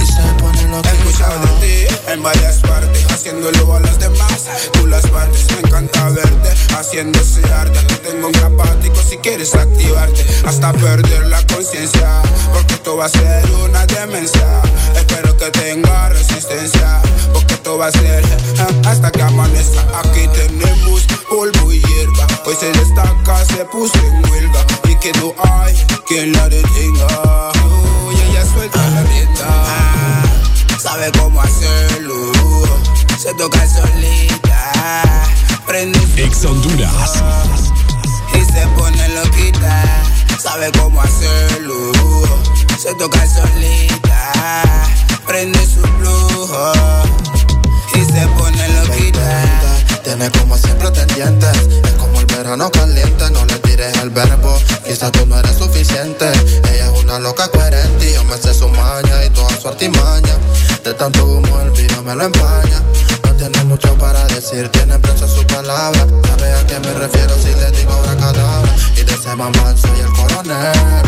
y 0.00 0.06
se 0.06 0.22
pone 0.38 0.68
lo 0.68 0.80
que 0.80 0.88
escuchado 0.88 1.40
de 1.40 1.86
ti 1.86 1.94
en 2.08 2.22
varias 2.22 2.60
partes, 2.60 3.04
haciéndolo 3.10 3.74
a 3.74 3.80
los 3.80 3.98
demás. 3.98 4.46
Tú 4.72 4.86
las 4.86 5.06
partes, 5.08 5.46
me 5.50 5.68
encanta 5.68 6.08
verte 6.08 6.55
haciéndose 6.76 7.42
arte. 7.52 7.78
Aquí 7.78 7.94
tengo 8.02 8.28
un 8.28 8.36
apático 8.36 8.96
si 8.96 9.16
quieres 9.18 9.54
activarte 9.54 10.24
hasta 10.44 10.72
perder 10.72 11.26
la 11.26 11.44
conciencia. 11.46 12.22
Porque 12.52 12.74
esto 12.74 12.96
va 12.96 13.06
a 13.06 13.08
ser 13.08 13.50
una 13.64 13.86
demencia. 13.86 14.62
Espero 14.94 15.36
que 15.36 15.50
tenga 15.50 16.08
resistencia. 16.10 17.00
Porque 17.32 17.54
esto 17.54 17.78
va 17.78 17.86
a 17.86 17.92
ser 17.92 18.24
hasta 18.86 19.10
que 19.10 19.22
amanezca. 19.22 19.80
Aquí 20.04 20.28
tenemos 20.28 21.06
polvo 21.28 21.72
y 21.72 21.80
hierba. 21.80 22.26
Hoy 22.44 22.54
se 22.58 22.70
destaca, 22.72 23.44
se 23.44 23.64
puso 23.66 23.98
en 23.98 24.30
huelga. 24.30 24.64
Y 24.84 24.94
que 24.96 25.12
no 25.14 25.34
hay 25.38 25.74
quien 26.06 26.32
la 26.32 26.48
detenga. 26.48 27.52
Uy, 28.06 28.14
ella 28.28 28.44
suelta 28.44 28.86
la 28.90 29.02
rienda. 29.02 30.22
Sabe 30.78 31.10
cómo 31.18 31.40
hacerlo. 31.40 32.32
Se 33.18 33.32
toca 33.34 33.66
solita 33.66 35.26
prende. 35.66 35.98
Ex 36.16 36.44
Honduras. 36.44 37.22
Y 38.34 38.44
se 38.44 38.66
pone 38.76 39.08
loquita, 39.08 39.82
sabe 40.42 40.70
cómo 40.78 41.00
hacerlo. 41.00 41.92
Se 42.78 42.94
toca 42.94 43.26
solita, 43.26 44.62
prende 45.26 45.58
su 45.66 45.82
flujo. 45.98 46.72
Y 47.94 48.04
se 48.04 48.26
pone 48.38 48.68
loquita. 48.80 50.02
Tiene 50.04 50.30
como 50.30 50.56
siempre 50.56 50.90
pretendientes. 50.90 51.56
Es 51.84 51.92
como 51.92 52.20
el 52.20 52.26
verano 52.26 52.70
caliente, 52.70 53.30
no 53.30 53.44
le 53.46 53.58
tires 53.60 53.96
el 53.98 54.10
verbo. 54.10 54.58
Quizás 54.86 55.10
tú 55.12 55.26
no 55.26 55.38
eres 55.38 55.56
suficiente. 55.56 56.30
Ella 56.72 56.92
es 56.92 57.02
una 57.02 57.18
loca 57.18 57.48
coherente. 57.48 58.10
Y 58.10 58.14
yo 58.14 58.24
me 58.24 58.36
sé 58.36 58.54
su 58.54 58.68
maña 58.68 59.24
y 59.24 59.30
toda 59.30 59.56
su 59.60 59.68
artimaña. 59.68 60.38
De 60.84 60.94
tanto 60.94 61.24
humo 61.26 61.60
el 61.60 61.70
vino 61.70 62.02
me 62.02 62.14
lo 62.14 62.24
empaña 62.24 62.82
tiene 63.38 63.64
mucho 63.64 63.96
para 63.98 64.24
decir. 64.26 64.68
Tiene 64.70 64.98
preso 64.98 65.28
su 65.28 65.46
palabra. 65.46 66.06
Sabe 66.28 66.54
a 66.54 66.66
qué 66.66 66.80
me 66.80 66.92
refiero 66.94 67.34
si 67.36 67.48
le 67.54 67.70
digo 67.70 67.92
ahora 67.92 68.16
cadabra. 68.16 68.74
Y 68.96 69.02
de 69.02 69.14
ese 69.14 69.34
mamá 69.36 69.74
soy 69.76 70.00
el 70.00 70.12
coronel. 70.12 71.02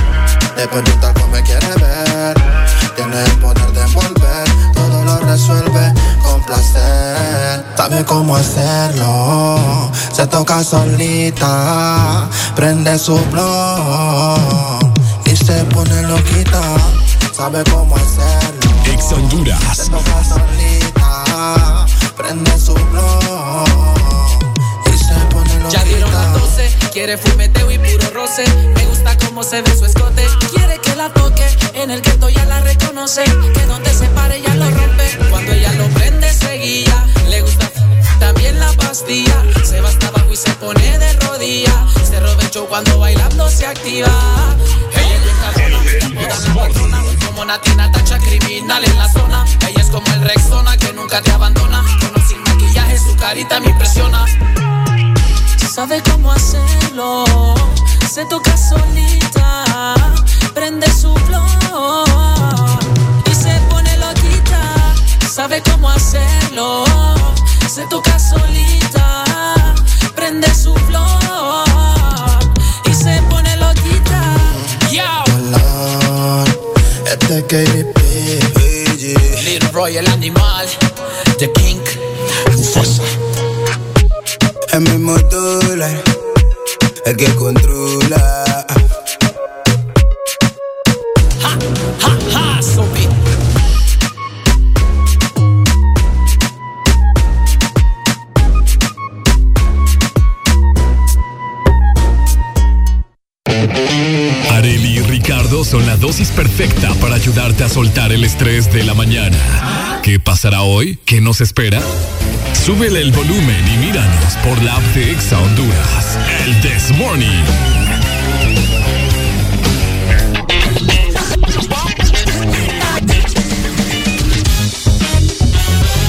De 0.57 0.65
un 0.77 1.01
talco 1.01 1.27
me 1.29 1.43
quiere 1.43 1.69
ver. 1.81 2.37
Tiene 2.97 3.25
el 3.25 3.39
poder 3.39 3.73
de 3.73 3.81
envolver. 3.83 4.49
Todo 4.75 5.05
lo 5.05 5.19
resuelve 5.21 5.95
con 6.23 6.43
placer. 6.45 7.65
Sabe 7.77 8.05
cómo 8.05 8.37
hacerlo. 8.37 9.91
Se 10.13 10.27
toca 10.27 10.63
solita. 10.63 12.29
Prende 12.55 12.99
su 12.99 13.17
blog. 13.31 14.93
Y 15.25 15.37
se 15.37 15.65
pone 15.73 16.03
loquita. 16.03 16.61
Sabe 17.33 17.65
cómo 17.71 17.97
hacerlo. 17.97 18.71
Ex 18.93 19.13
Honduras. 19.13 19.61
Se 19.77 19.91
toca 19.91 20.25
solita. 20.25 21.87
Prende 22.19 22.59
su 22.59 22.75
blog. 22.75 23.65
Y 24.93 24.99
se 24.99 25.15
pone 25.31 25.55
loquita. 25.61 25.69
Ya 25.71 25.85
dieron 25.85 26.13
las 26.13 26.33
12, 26.33 26.77
quiere 26.93 27.17
fumeteo 27.17 27.71
y 27.71 27.79
puro 27.79 28.11
roce. 28.13 28.45
Me 28.75 28.85
gusta 28.87 29.17
cómo 29.25 29.45
se 29.45 29.63
ve 29.63 29.77
su 29.79 29.85
escote. 29.85 30.27
Quiere 30.51 30.81
que 30.81 30.97
la 30.97 31.13
toque, 31.13 31.47
en 31.75 31.93
el 31.93 32.03
que 32.03 32.19
ya 32.35 32.45
la 32.47 32.61
reconoce. 32.61 33.23
Que 33.55 33.67
donde 33.67 33.95
se 33.95 34.07
pare 34.09 34.43
ya 34.43 34.55
lo 34.57 34.69
rompe. 34.69 35.17
Cuando 35.31 35.53
ella 35.53 35.73
lo 35.75 35.87
prende, 35.91 36.33
seguía. 36.33 37.07
Le 37.29 37.41
gusta 37.41 37.71
también 38.19 38.59
la 38.59 38.73
pastilla. 38.73 39.45
Se 39.63 39.81
va 39.81 39.89
hasta 39.89 40.09
abajo 40.09 40.33
y 40.33 40.37
se 40.37 40.51
pone 40.55 40.99
de 40.99 41.13
rodilla. 41.15 41.87
Se 42.03 42.19
roba 42.19 42.43
el 42.43 42.51
show 42.51 42.67
cuando 42.67 42.99
bailando 42.99 43.49
se 43.49 43.65
activa. 43.65 44.09
Ella 44.93 45.15
es 45.15 45.23
bien 45.23 45.37
cabrona, 45.41 47.03
Como 47.39 47.53
Natina 47.53 47.89
tacha 47.93 48.19
criminal 48.19 48.83
en 48.85 48.99
la 48.99 49.09
zona. 49.09 49.45
Ella 49.69 49.81
es 49.81 49.91
como 49.91 50.05
el 50.13 50.23
Rexona 50.23 50.77
que 50.77 50.93
nunca 50.93 51.23
te 51.23 51.31
abandona. 51.31 51.85
Con 52.01 52.27
sin 52.27 52.43
maquillaje, 52.43 52.99
su 52.99 53.15
carita 53.15 53.61
me 53.61 53.69
impresiona 53.71 54.25
sabe 55.69 56.03
cómo 56.11 56.33
hacerlo. 56.33 57.25
Se 58.13 58.25
toca 58.25 58.57
solita, 58.57 59.95
prende 60.53 60.91
su 60.91 61.15
flor 61.15 62.09
y 63.31 63.33
se 63.33 63.55
pone 63.71 63.97
loquita. 63.99 64.61
Sabe 65.31 65.63
cómo 65.63 65.89
hacerlo. 65.89 66.85
Se 67.69 67.87
toca 67.87 68.19
solita, 68.19 69.23
prende 70.17 70.53
su 70.53 70.75
flor 70.75 71.68
Este 77.31 77.45
KDP. 77.45 77.99
Little 79.45 79.69
Roy, 79.73 79.99
el 79.99 80.07
animal, 80.07 80.67
The 81.39 81.53
King. 81.53 81.77
El 84.73 84.81
mismo 84.81 85.19
dólar, 85.31 86.03
el 87.05 87.17
que 87.19 87.27
controla. 87.35 88.67
Son 105.65 105.87
la 105.87 105.97
dosis 105.97 106.31
perfecta 106.31 106.95
para 107.01 107.17
ayudarte 107.17 107.65
a 107.65 107.69
soltar 107.69 108.13
el 108.13 108.23
estrés 108.23 108.73
de 108.73 108.85
la 108.85 108.95
mañana. 108.95 109.37
¿Qué 110.03 110.21
pasará 110.21 110.63
hoy? 110.63 110.99
¿Qué 111.05 111.21
nos 111.21 111.41
espera? 111.41 111.81
Súbele 112.53 113.01
el 113.01 113.11
volumen 113.11 113.65
y 113.75 113.77
míranos 113.79 114.35
por 114.45 114.63
la 114.63 114.77
app 114.77 114.83
de 114.95 115.11
Exa 115.11 115.39
Honduras. 115.39 116.19
El 116.45 116.61
This 116.61 116.97
Morning. 116.97 117.45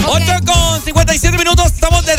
Ocho 0.06 0.34
con 0.45 0.82
57 0.84 1.38
minutos, 1.38 1.66
estamos 1.68 2.06
de 2.06 2.16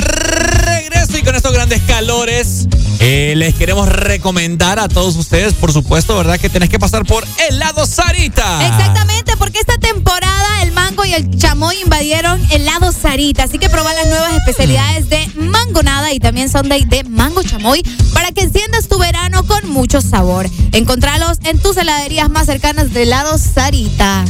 estos 1.50 1.54
grandes 1.54 1.82
calores 1.82 2.68
eh, 3.00 3.34
les 3.36 3.54
queremos 3.54 3.88
recomendar 3.88 4.78
a 4.78 4.88
todos 4.88 5.16
ustedes, 5.16 5.54
por 5.54 5.72
supuesto, 5.72 6.16
¿verdad? 6.16 6.38
Que 6.38 6.48
tenés 6.48 6.68
que 6.68 6.78
pasar 6.78 7.04
por 7.04 7.24
helado 7.48 7.86
Sarita. 7.86 8.64
Exactamente, 8.66 9.36
porque 9.36 9.58
esta 9.58 9.76
temporada 9.78 10.62
el 10.62 10.70
mango 10.72 11.04
y 11.04 11.14
el 11.14 11.36
chamoy 11.36 11.76
invadieron 11.82 12.40
el 12.50 12.66
lado 12.66 12.92
Sarita. 12.92 13.44
Así 13.44 13.58
que 13.58 13.68
probá 13.68 13.94
las 13.94 14.06
nuevas 14.06 14.32
especialidades 14.34 15.08
de 15.08 15.26
mangonada 15.34 16.12
y 16.12 16.20
también 16.20 16.48
sundae 16.48 16.84
de 16.84 17.02
mango 17.04 17.42
chamoy 17.42 17.82
para 18.12 18.30
que 18.30 18.42
enciendas 18.42 18.86
tu 18.86 18.98
verano 18.98 19.44
con 19.44 19.68
mucho 19.70 20.00
sabor. 20.00 20.48
Encontralos 20.72 21.38
en 21.44 21.58
tus 21.58 21.76
heladerías 21.78 22.28
más 22.30 22.46
cercanas 22.46 22.92
del 22.92 23.10
lado 23.10 23.38
Sarita. 23.38 24.24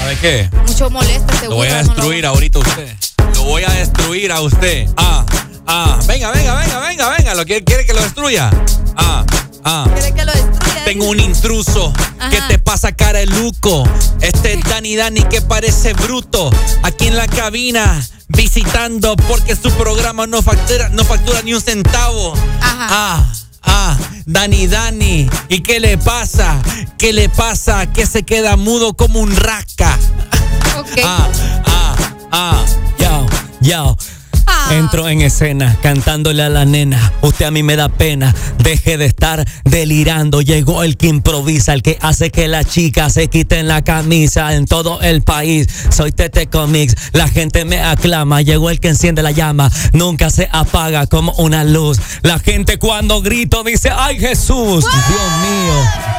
¿Sabe 0.00 0.18
qué? 0.20 0.50
Mucho 0.66 0.90
molesto, 0.90 1.32
seguro. 1.38 1.50
Lo 1.50 1.56
voy 1.56 1.68
a 1.68 1.82
no 1.82 1.94
destruir 1.94 2.26
ahorita 2.26 2.58
usted. 2.58 3.05
Voy 3.46 3.62
a 3.62 3.70
destruir 3.70 4.32
a 4.32 4.40
usted. 4.40 4.88
Ah, 4.96 5.24
ah. 5.68 5.98
Venga, 6.08 6.32
venga, 6.32 6.54
venga, 6.54 6.80
venga, 6.80 7.08
venga. 7.16 7.34
¿Lo 7.34 7.44
quiere, 7.44 7.62
quiere 7.64 7.86
que 7.86 7.94
lo 7.94 8.02
destruya? 8.02 8.50
Ah, 8.96 9.24
ah. 9.64 9.86
¿Quiere 9.94 10.12
que 10.12 10.24
lo 10.24 10.32
destruya? 10.32 10.84
Tengo 10.84 11.08
un 11.08 11.20
intruso. 11.20 11.92
¿Qué 12.28 12.40
te 12.48 12.58
pasa, 12.58 12.90
cara 12.90 13.20
de 13.20 13.26
luco? 13.26 13.84
Este 14.20 14.54
es 14.54 14.64
Dani 14.64 14.96
Dani 14.96 15.22
que 15.22 15.42
parece 15.42 15.92
bruto. 15.92 16.50
Aquí 16.82 17.06
en 17.06 17.16
la 17.16 17.28
cabina, 17.28 18.04
visitando 18.28 19.16
porque 19.16 19.54
su 19.54 19.70
programa 19.72 20.26
no 20.26 20.42
factura, 20.42 20.88
no 20.88 21.04
factura 21.04 21.40
ni 21.42 21.54
un 21.54 21.60
centavo. 21.60 22.34
Ah, 22.60 23.24
ah, 23.62 23.96
Dani 24.26 24.66
Dani. 24.66 25.30
¿Y 25.48 25.60
qué 25.60 25.78
le 25.78 25.98
pasa? 25.98 26.60
¿Qué 26.98 27.12
le 27.12 27.28
pasa? 27.28 27.86
Que 27.92 28.06
se 28.06 28.24
queda 28.24 28.56
mudo 28.56 28.94
como 28.94 29.20
un 29.20 29.34
rasca. 29.36 29.96
Ah, 31.04 31.28
ah, 31.64 31.96
ah. 32.32 32.64
Yo, 32.98 33.15
yo. 33.66 33.96
Entro 34.70 35.08
en 35.08 35.20
escena 35.20 35.76
cantándole 35.80 36.42
a 36.42 36.48
la 36.48 36.64
nena. 36.64 37.12
Usted 37.22 37.46
a 37.46 37.50
mí 37.50 37.62
me 37.62 37.76
da 37.76 37.88
pena. 37.88 38.34
Deje 38.58 38.98
de 38.98 39.06
estar 39.06 39.46
delirando. 39.64 40.42
Llegó 40.42 40.82
el 40.82 40.96
que 40.96 41.06
improvisa, 41.06 41.72
el 41.72 41.82
que 41.82 41.98
hace 42.00 42.30
que 42.30 42.48
las 42.48 42.66
chicas 42.66 43.12
se 43.12 43.28
quiten 43.28 43.68
la 43.68 43.82
camisa 43.82 44.54
en 44.54 44.66
todo 44.66 45.00
el 45.02 45.22
país. 45.22 45.68
Soy 45.90 46.10
Tete 46.12 46.48
Comics, 46.48 46.96
la 47.12 47.28
gente 47.28 47.64
me 47.64 47.80
aclama. 47.80 48.42
Llegó 48.42 48.70
el 48.70 48.80
que 48.80 48.88
enciende 48.88 49.22
la 49.22 49.30
llama, 49.30 49.70
nunca 49.92 50.30
se 50.30 50.48
apaga 50.52 51.06
como 51.06 51.32
una 51.32 51.62
luz. 51.62 51.98
La 52.22 52.38
gente 52.38 52.78
cuando 52.78 53.22
grito 53.22 53.62
dice, 53.62 53.90
¡ay 53.96 54.18
Jesús! 54.18 54.84
Dios 54.84 55.30
mío, 55.42 55.74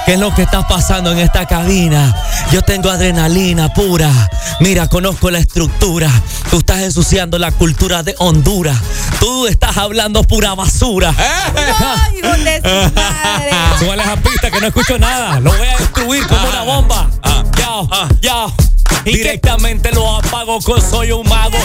¿qué 0.06 0.14
es 0.14 0.20
lo 0.20 0.34
que 0.34 0.44
está 0.44 0.68
pasando 0.68 1.12
en 1.12 1.20
esta 1.20 1.46
cabina? 1.46 2.16
Yo 2.52 2.62
tengo 2.62 2.90
adrenalina 2.90 3.74
pura. 3.74 4.12
Mira, 4.62 4.88
conozco 4.88 5.30
la 5.32 5.40
estructura. 5.40 6.10
Tú 6.50 6.60
estás 6.60 6.82
ensuciando 6.82 7.38
la 7.38 7.52
cultura 7.52 8.04
de 8.04 8.16
Honduras. 8.38 8.78
Tú 9.20 9.48
estás 9.48 9.76
hablando 9.78 10.22
pura 10.22 10.54
basura. 10.54 11.12
Súbale 13.80 14.04
esa 14.04 14.16
pista 14.18 14.52
que 14.52 14.62
no 14.62 14.68
escucho 14.68 15.00
nada. 15.00 15.40
Lo 15.40 15.50
voy 15.50 15.68
a 15.68 15.78
destruir 15.78 16.28
como 16.28 16.48
una 16.48 16.62
bomba. 16.62 17.10
Ya, 17.58 18.08
ya. 18.22 18.46
Directamente 19.04 19.92
lo 19.92 20.18
apago 20.18 20.60
con 20.62 20.80
soy 20.80 21.14
un 21.14 21.28
mago. 21.28 21.58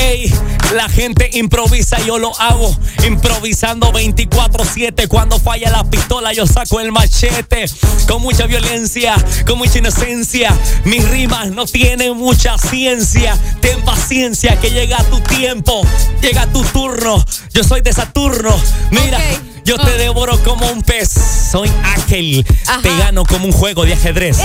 Ey, 0.00 0.32
la 0.74 0.88
gente 0.88 1.28
improvisa, 1.34 1.98
yo 2.00 2.18
lo 2.18 2.38
hago. 2.40 2.74
Improvisando 3.06 3.92
24-7. 3.92 5.08
Cuando 5.08 5.38
falla 5.38 5.70
la 5.70 5.84
pistola, 5.84 6.32
yo 6.32 6.46
saco 6.46 6.80
el 6.80 6.90
machete. 6.90 7.66
Con 8.08 8.22
mucha 8.22 8.46
violencia, 8.46 9.14
con 9.46 9.58
mucha 9.58 9.78
inocencia. 9.78 10.56
Mis 10.84 11.08
rimas 11.08 11.50
no 11.50 11.66
tienen 11.66 12.16
mucha 12.16 12.56
ciencia. 12.58 13.36
Ten 13.60 13.82
paciencia, 13.82 14.58
que 14.58 14.70
llega 14.70 15.02
tu 15.04 15.20
tiempo. 15.20 15.82
Llega 16.22 16.46
tu 16.46 16.62
turno. 16.64 17.24
Yo 17.52 17.62
soy 17.62 17.82
de 17.82 17.92
Saturno. 17.92 18.56
Mira. 18.90 19.18
Yo 19.64 19.78
te 19.78 19.98
devoro 19.98 20.42
como 20.42 20.66
un 20.72 20.82
pez. 20.82 21.10
Soy 21.52 21.70
aquel. 21.96 22.44
Te 22.82 22.96
gano 22.96 23.24
como 23.24 23.46
un 23.46 23.52
juego 23.52 23.84
de 23.84 23.92
ajedrez. 23.92 24.38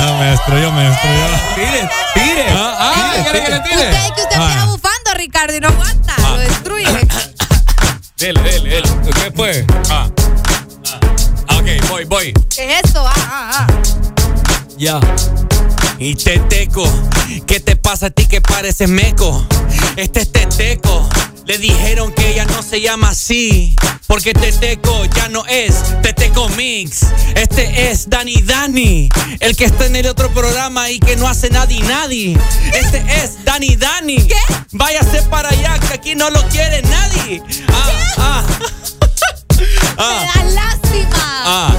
Ah, 0.00 0.16
me 0.20 0.26
destruyó, 0.30 0.72
me 0.72 0.82
destruyó. 0.88 1.26
Tire, 1.54 1.88
tire. 2.14 2.46
Ah, 2.50 2.76
ah, 2.78 3.12
¿quiere 3.22 3.44
que 3.44 3.50
le 3.50 3.60
tire? 3.60 3.76
Usted 3.90 4.14
que 4.14 4.22
usted 4.22 4.36
Ah. 4.36 4.46
viene 4.46 4.64
bufando, 4.66 5.14
Ricardo, 5.16 5.56
y 5.56 5.60
no 5.60 5.68
aguanta. 5.68 6.14
Ah. 6.18 6.30
Lo 6.30 6.38
destruye. 6.38 6.86
Dele, 8.16 8.40
dele, 8.42 8.70
dele. 8.70 8.88
¿Qué 9.14 9.32
fue? 9.34 9.66
Ah. 9.90 10.08
Ah, 11.48 11.56
Ok, 11.58 11.88
voy, 11.88 12.04
voy. 12.04 12.32
¿Qué 12.54 12.78
es 12.78 12.84
eso? 12.90 13.04
Ah, 13.06 13.12
ah, 13.16 13.50
ah. 13.60 13.66
Ya. 14.76 15.00
Y 15.98 16.14
Teteco, 16.14 16.84
¿qué 17.46 17.58
te 17.58 17.74
pasa 17.74 18.06
a 18.06 18.10
ti 18.10 18.26
que 18.26 18.40
pareces 18.40 18.88
meco? 18.88 19.44
Este 19.96 20.20
es 20.20 20.30
Teteco. 20.32 21.08
Le 21.48 21.56
dijeron 21.56 22.12
que 22.12 22.32
ella 22.32 22.44
no 22.44 22.62
se 22.62 22.78
llama 22.82 23.08
así. 23.08 23.74
Porque 24.06 24.34
Teteco 24.34 25.06
ya 25.06 25.28
no 25.30 25.46
es 25.46 25.76
Teteco 26.02 26.46
Mix. 26.50 27.06
Este 27.34 27.90
es 27.90 28.10
Dani 28.10 28.42
Dani. 28.42 29.08
El 29.40 29.56
que 29.56 29.64
está 29.64 29.86
en 29.86 29.96
el 29.96 30.06
otro 30.08 30.30
programa 30.34 30.90
y 30.90 31.00
que 31.00 31.16
no 31.16 31.26
hace 31.26 31.48
nadie 31.48 31.80
nadie. 31.84 32.38
Este 32.74 33.02
es 33.24 33.42
Dani 33.46 33.76
Dani. 33.76 34.26
¿Qué? 34.26 34.36
Váyase 34.72 35.22
para 35.30 35.48
allá 35.48 35.78
que 35.78 35.94
aquí 35.94 36.14
no 36.14 36.28
lo 36.28 36.46
quiere 36.48 36.82
nadie. 36.82 37.42
Ah, 37.72 37.90
ah. 38.18 38.46
Ah. 39.96 40.26
Me 40.36 40.40
da 40.42 40.50
lástima. 40.50 41.08
Ah, 41.46 41.74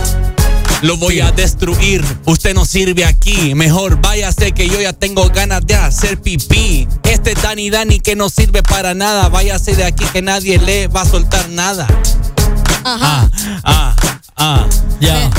lo 0.82 0.98
voy 0.98 1.20
a 1.20 1.32
destruir. 1.32 2.04
Usted 2.26 2.54
no 2.54 2.66
sirve 2.66 3.06
aquí. 3.06 3.54
Mejor 3.56 4.02
váyase 4.02 4.52
que 4.52 4.68
yo 4.68 4.80
ya 4.80 4.94
tengo 4.94 5.28
ganas 5.30 5.66
de 5.66 5.76
hacer 5.76 6.22
pipí. 6.22 6.88
Este 7.04 7.34
Dani 7.34 7.70
Dani 7.70 8.00
que 8.00 8.16
no 8.16 8.30
sirve 8.30 8.64
para 8.64 8.94
nada. 8.94 9.30
Váyase 9.30 9.76
de 9.76 9.86
aquí 9.86 10.06
que 10.12 10.22
nadie 10.22 10.58
le 10.60 10.88
va 10.88 11.02
a 11.02 11.06
soltar 11.06 11.50
nada. 11.50 11.88
Ajá. 12.84 13.30
Ah, 13.64 13.96
ah. 14.38 14.66
Ya. 15.00 15.30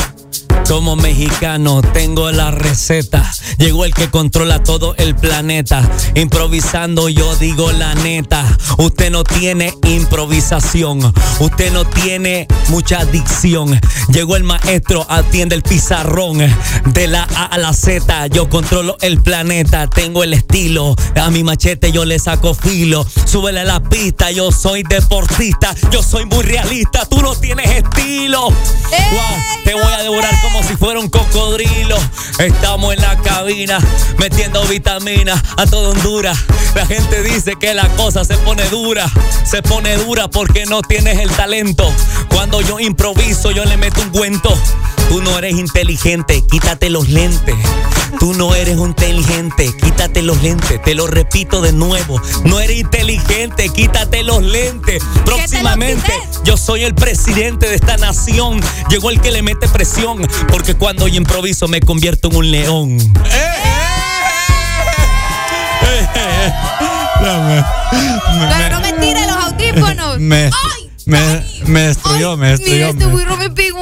Como 0.70 0.94
mexicano 0.94 1.82
tengo 1.82 2.30
la 2.30 2.52
receta. 2.52 3.28
Llegó 3.58 3.84
el 3.84 3.92
que 3.92 4.08
controla 4.08 4.62
todo 4.62 4.94
el 4.98 5.16
planeta. 5.16 5.82
Improvisando 6.14 7.08
yo 7.08 7.34
digo 7.36 7.72
la 7.72 7.92
neta. 7.96 8.44
Usted 8.78 9.10
no 9.10 9.24
tiene 9.24 9.74
improvisación. 9.84 11.12
Usted 11.40 11.72
no 11.72 11.84
tiene 11.84 12.46
mucha 12.68 13.04
dicción. 13.04 13.80
Llegó 14.12 14.36
el 14.36 14.44
maestro, 14.44 15.04
atiende 15.08 15.56
el 15.56 15.62
pizarrón. 15.62 16.38
De 16.38 17.06
la 17.08 17.26
A 17.34 17.46
a 17.46 17.58
la 17.58 17.72
Z 17.72 18.28
yo 18.28 18.48
controlo 18.48 18.96
el 19.00 19.20
planeta. 19.20 19.88
Tengo 19.88 20.22
el 20.22 20.34
estilo. 20.34 20.94
A 21.20 21.30
mi 21.30 21.42
machete 21.42 21.90
yo 21.90 22.04
le 22.04 22.20
saco 22.20 22.54
filo. 22.54 23.04
Súbele 23.24 23.60
a 23.60 23.64
la 23.64 23.82
pista. 23.82 24.30
Yo 24.30 24.52
soy 24.52 24.84
deportista. 24.84 25.74
Yo 25.90 26.00
soy 26.00 26.26
muy 26.26 26.44
realista. 26.44 27.06
Tú 27.06 27.20
no 27.20 27.34
tienes 27.34 27.68
estilo. 27.70 28.52
Te 29.64 29.74
voy 29.74 29.92
a 29.92 30.02
como 30.42 30.62
si 30.62 30.76
fuera 30.76 31.00
un 31.00 31.08
cocodrilo. 31.08 31.96
Estamos 32.38 32.94
en 32.94 33.00
la 33.00 33.16
cabina 33.18 33.78
metiendo 34.18 34.62
vitaminas 34.64 35.42
a 35.56 35.66
todo 35.66 35.90
Honduras. 35.90 36.38
La 36.74 36.86
gente 36.86 37.22
dice 37.22 37.54
que 37.58 37.74
la 37.74 37.88
cosa 37.96 38.24
se 38.24 38.36
pone 38.38 38.64
dura. 38.68 39.10
Se 39.44 39.62
pone 39.62 39.96
dura 39.96 40.28
porque 40.28 40.66
no 40.66 40.82
tienes 40.82 41.18
el 41.18 41.30
talento. 41.30 41.90
Cuando 42.28 42.60
yo 42.60 42.80
improviso, 42.80 43.50
yo 43.50 43.64
le 43.64 43.76
meto 43.76 44.00
un 44.02 44.10
cuento. 44.10 44.56
Tú 45.08 45.22
no 45.22 45.36
eres 45.38 45.56
inteligente, 45.56 46.42
quítate 46.48 46.88
los 46.88 47.08
lentes. 47.08 47.56
Tú 48.18 48.34
no 48.34 48.54
eres 48.54 48.78
inteligente, 48.78 49.72
quítate 49.82 50.22
los 50.22 50.42
lentes. 50.42 50.80
Te 50.82 50.94
lo 50.94 51.06
repito 51.06 51.60
de 51.60 51.72
nuevo. 51.72 52.20
No 52.44 52.60
eres 52.60 52.78
inteligente, 52.78 53.68
quítate 53.70 54.22
los 54.22 54.42
lentes. 54.42 55.02
Próximamente 55.24 56.12
yo 56.44 56.56
soy 56.56 56.84
el 56.84 56.94
presidente 56.94 57.68
de 57.68 57.74
esta 57.76 57.96
nación. 57.96 58.60
Llegó 58.88 59.10
el 59.10 59.20
que 59.20 59.30
le 59.30 59.42
mete 59.42 59.68
presión. 59.68 60.09
Porque 60.50 60.74
cuando 60.74 61.06
yo 61.08 61.16
improviso 61.16 61.68
me 61.68 61.80
convierto 61.80 62.28
en 62.28 62.36
un 62.36 62.50
león. 62.50 62.98
Pero 67.20 68.70
no 68.70 68.80
me 68.80 68.92
tire 68.94 69.26
los 69.26 69.36
audífonos. 69.44 70.18
Me, 70.18 70.50
me, 71.06 71.44
me 71.66 71.80
destruyó, 71.88 72.36
me 72.36 72.46
Mira, 72.46 72.58
destruyó. 72.58 72.86
este 72.88 73.06
me- 73.06 73.12
burro 73.12 73.36
me 73.36 73.50
pegó. 73.50 73.80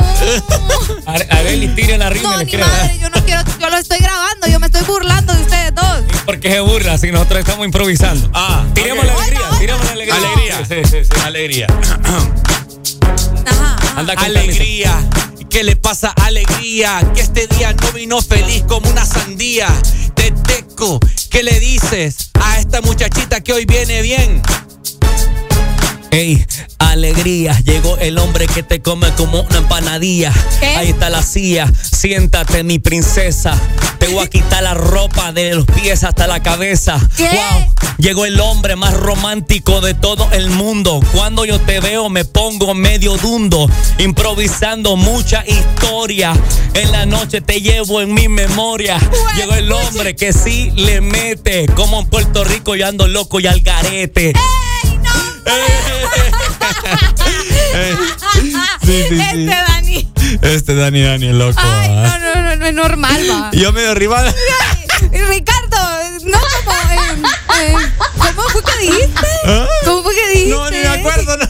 Areli, 1.31 1.69
tiren 1.69 2.03
arriba 2.03 2.31
No, 2.31 2.37
le 2.39 2.45
ni 2.45 2.57
madre, 2.57 2.99
yo 3.01 3.09
no 3.11 3.25
quiero, 3.25 3.43
yo 3.61 3.71
lo 3.71 3.77
estoy 3.77 3.99
grabando, 3.99 4.47
yo 4.47 4.61
me 4.61 4.67
estoy 4.67 4.83
burlando 4.85 5.33
de 5.33 5.43
ustedes 5.43 5.75
dos. 5.75 6.03
Porque 6.27 6.51
se 6.51 6.61
burla 6.61 6.99
si 6.99 7.11
nosotros 7.11 7.41
estamos 7.41 7.65
improvisando. 7.65 8.31
Ah, 8.35 8.65
tiremos 8.75 9.05
la 9.07 9.13
alegría, 9.15 9.41
tiremos 9.59 9.85
la 9.87 9.93
alegría. 9.93 10.17
Alegría. 10.17 10.57
Sí, 10.69 10.75
sí, 10.91 11.05
sí. 11.05 11.21
Alegría. 11.25 11.67
Anda 13.97 14.15
con 14.15 14.25
Alegría. 14.25 14.95
¿Qué 15.51 15.65
le 15.65 15.77
pasa? 15.77 16.11
Alegría. 16.11 17.01
Que 17.15 17.23
este 17.23 17.47
día 17.47 17.73
no 17.73 17.93
vino 17.93 18.21
feliz 18.21 18.65
como 18.69 18.91
una 18.91 19.05
sandía. 19.05 19.69
Teteco, 20.15 21.01
¿qué 21.31 21.43
le 21.43 21.59
dices 21.59 22.31
a 22.41 22.59
esta 22.59 22.81
muchachita 22.83 23.43
que 23.43 23.53
hoy 23.53 23.65
viene 23.65 24.03
bien? 24.03 24.43
Ey, 26.11 26.45
alegría, 26.79 27.59
llegó 27.61 27.99
el 27.99 28.19
hombre 28.19 28.47
que 28.47 28.63
te 28.63 28.81
come 28.81 29.11
como 29.13 29.43
una 29.43 29.59
empanadilla. 29.59 30.33
Ahí 30.77 30.89
está 30.91 31.11
la 31.11 31.23
silla, 31.23 31.71
siéntate 31.83 32.63
mi 32.65 32.79
princesa. 32.79 33.55
Te 33.99 34.09
voy 34.09 34.25
a 34.25 34.31
quitar 34.31 34.63
la 34.63 34.75
ropa 34.75 35.33
de 35.33 35.55
los 35.55 35.67
pies 35.67 36.05
hasta 36.05 36.27
la 36.27 36.43
cabeza. 36.43 36.97
Wow, 37.19 37.75
llegó 37.99 38.25
el 38.25 38.41
hombre 38.41 38.77
más 38.77 38.95
romántico 38.95 39.81
de 39.81 39.95
todo 39.95 40.29
el 40.33 40.51
mundo. 40.51 41.01
Cuando 41.13 41.45
yo 41.45 41.61
te 41.61 41.81
veo 41.81 42.09
me 42.09 42.25
pongo 42.25 42.75
medio 42.75 43.17
dundo, 43.19 43.69
improvisando 43.99 44.97
mucha 44.97 45.45
historia. 45.47 46.33
En 46.75 46.91
la 46.93 47.07
noche 47.07 47.41
te 47.41 47.61
llevo 47.61 48.01
en 48.01 48.15
mi 48.15 48.29
memoria. 48.29 48.99
Llegó 49.37 49.55
el 49.55 49.71
hombre 49.71 50.17
que 50.17 50.33
sí 50.33 50.73
le 50.75 51.01
mete, 51.01 51.67
como 51.75 52.01
en 52.01 52.07
Puerto 52.07 52.45
Rico 52.45 52.77
yo 52.77 52.87
ando 52.87 53.09
loco 53.09 53.41
y 53.41 53.47
al 53.47 53.61
garete. 53.61 54.33
Sí, 54.33 54.68
sí, 58.41 58.53
sí. 59.09 59.21
Este 59.21 59.47
Dani. 59.47 60.09
Este 60.43 60.75
Dani 60.75 61.03
Dani 61.03 61.33
loco. 61.33 61.59
Ay, 61.63 61.89
no, 61.91 62.19
no, 62.35 62.43
no, 62.43 62.57
no 62.57 62.67
es 62.67 62.75
normal, 62.75 63.27
va. 63.31 63.51
Yo 63.53 63.73
medio 63.73 63.95
rival. 63.95 64.35
Ay, 64.73 64.87
Ricardo, 65.29 65.79
no 66.25 66.39
como. 66.39 66.73
eh, 66.73 67.23
eh, 67.61 67.75
¿Cómo 68.35 68.43
fue 68.51 68.63
que 68.63 68.77
dijiste? 68.87 69.27
¿Ah? 69.47 69.67
¿Cómo 69.85 70.03
fue 70.03 70.15
que 70.15 70.29
dijiste? 70.29 70.51
No, 70.51 70.71
ni 70.71 70.77
me 70.79 70.89
acuerdo. 70.89 71.37
no. 71.37 71.47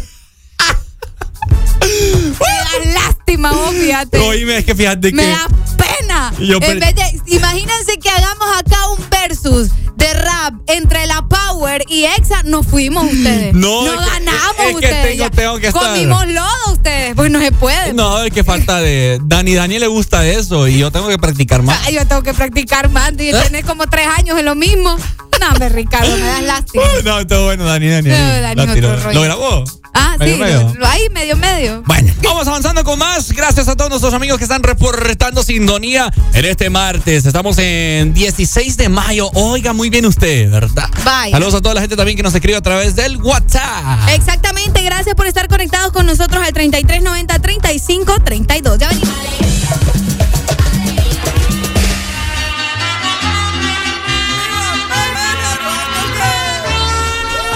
Me 1.81 2.85
da 2.91 3.01
lástima, 3.01 3.53
vos, 3.53 3.75
fíjate. 3.75 4.19
Oíme, 4.19 4.59
es 4.59 4.65
que 4.65 4.75
fíjate 4.75 5.13
Me 5.13 5.23
que. 5.23 5.29
da 5.31 5.47
pena. 5.77 6.33
Yo 6.39 6.59
en 6.61 6.81
vez 6.81 6.95
de, 6.95 7.23
imagínense 7.27 7.99
que 7.99 8.11
hagamos 8.11 8.49
acá 8.59 8.89
un 8.91 8.99
versus 9.23 9.71
de 9.97 10.15
rap 10.15 10.55
entre 10.69 11.07
la 11.07 11.23
Power 11.29 11.83
y 11.89 12.05
Exa, 12.05 12.43
nos 12.45 12.67
fuimos 12.67 13.05
ustedes. 13.13 13.53
No, 13.59 13.85
no 13.85 13.93
es 13.93 13.99
que- 13.99 14.11
ganamos 14.25 14.57
que 14.57 14.75
ustedes. 14.75 15.17
tengo- 15.19 15.31
tengo 15.31 15.59
que 15.59 15.69
estar- 15.69 15.83
Comimos 15.93 16.27
lodo 16.29 16.73
ustedes, 16.73 17.15
pues 17.17 17.31
no 17.31 17.41
se 17.41 17.51
puede. 17.53 17.93
No, 17.95 18.23
es 18.23 18.33
que 18.33 18.45
falta 18.45 18.79
de. 18.81 19.19
Dani 19.23 19.55
Dani 19.55 19.79
le 19.79 19.87
gusta 19.89 20.27
eso 20.27 20.69
y 20.69 20.79
yo 20.79 20.91
tengo 20.93 21.09
que 21.09 21.19
practicar 21.19 21.63
más. 21.63 21.89
Yo 21.91 22.07
tengo 22.07 22.23
que 22.23 22.35
practicar 22.35 22.89
más 22.91 23.13
y 23.19 23.31
¿Eh? 23.31 23.35
tenés 23.45 23.65
como 23.65 23.87
tres 23.87 24.07
años 24.17 24.39
en 24.39 24.45
lo 24.45 24.55
mismo. 24.55 24.97
No, 25.41 25.49
hombre, 25.51 25.69
Ricardo, 25.69 26.17
me 26.17 26.27
das 26.27 26.43
lástima. 26.43 26.85
No, 27.05 27.25
todo 27.27 27.45
bueno, 27.47 27.65
Dani 27.65 27.89
Dani. 27.89 28.09
No, 28.11 28.41
Dani. 28.41 28.63
Otro 28.73 28.97
rollo. 29.01 29.13
¿Lo 29.15 29.23
grabó? 29.23 29.65
Ah, 29.95 30.17
Medio, 30.19 30.35
sí, 30.35 30.41
medio. 30.41 30.75
lo- 30.79 30.87
ahí 30.87 31.09
medio 31.13 31.37
medio. 31.37 31.83
Bueno, 31.87 32.13
vamos 32.23 32.47
avanzando 32.47 32.85
con 32.85 32.99
más. 32.99 33.33
Gracias 33.33 33.67
a 33.69 33.75
todos 33.77 33.91
nuestros 33.91 34.15
amigos 34.15 34.39
que 34.39 34.45
están 34.45 34.63
reportando 34.63 35.43
sintonía 35.43 36.13
en 36.35 36.45
este 36.45 36.71
martes. 36.71 37.25
Estamos 37.27 37.57
en 37.59 38.13
16 38.15 38.77
de 38.77 38.89
mayo. 39.09 39.31
Oiga 39.33 39.73
muy 39.73 39.89
bien 39.89 40.05
usted, 40.05 40.51
¿verdad? 40.51 40.91
Bye. 41.03 41.31
Saludos 41.31 41.55
a 41.55 41.61
toda 41.63 41.75
la 41.75 41.81
gente 41.81 41.97
también 41.97 42.15
que 42.15 42.23
nos 42.23 42.35
escribe 42.35 42.59
a 42.59 42.61
través 42.61 42.95
del 42.95 43.17
WhatsApp. 43.17 44.07
Exactamente, 44.11 44.83
gracias 44.83 45.15
por 45.15 45.27
estar 45.27 45.49
conectados 45.49 45.93
con 45.93 46.05
nosotros 46.05 46.43
al 46.45 46.53
3390 46.53 47.39
35 47.39 48.21
32. 48.23 48.79
Ya 48.79 48.89
venimos. 48.91 49.09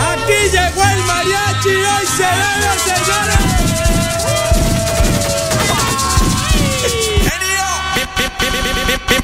Aquí 0.08 0.39
llegó 0.50 0.82
el 0.89 1.02
mariachi, 1.05 1.68
hoy 1.68 2.06
se 2.16 2.22
bebe, 2.22 2.78
señores. 2.82 3.39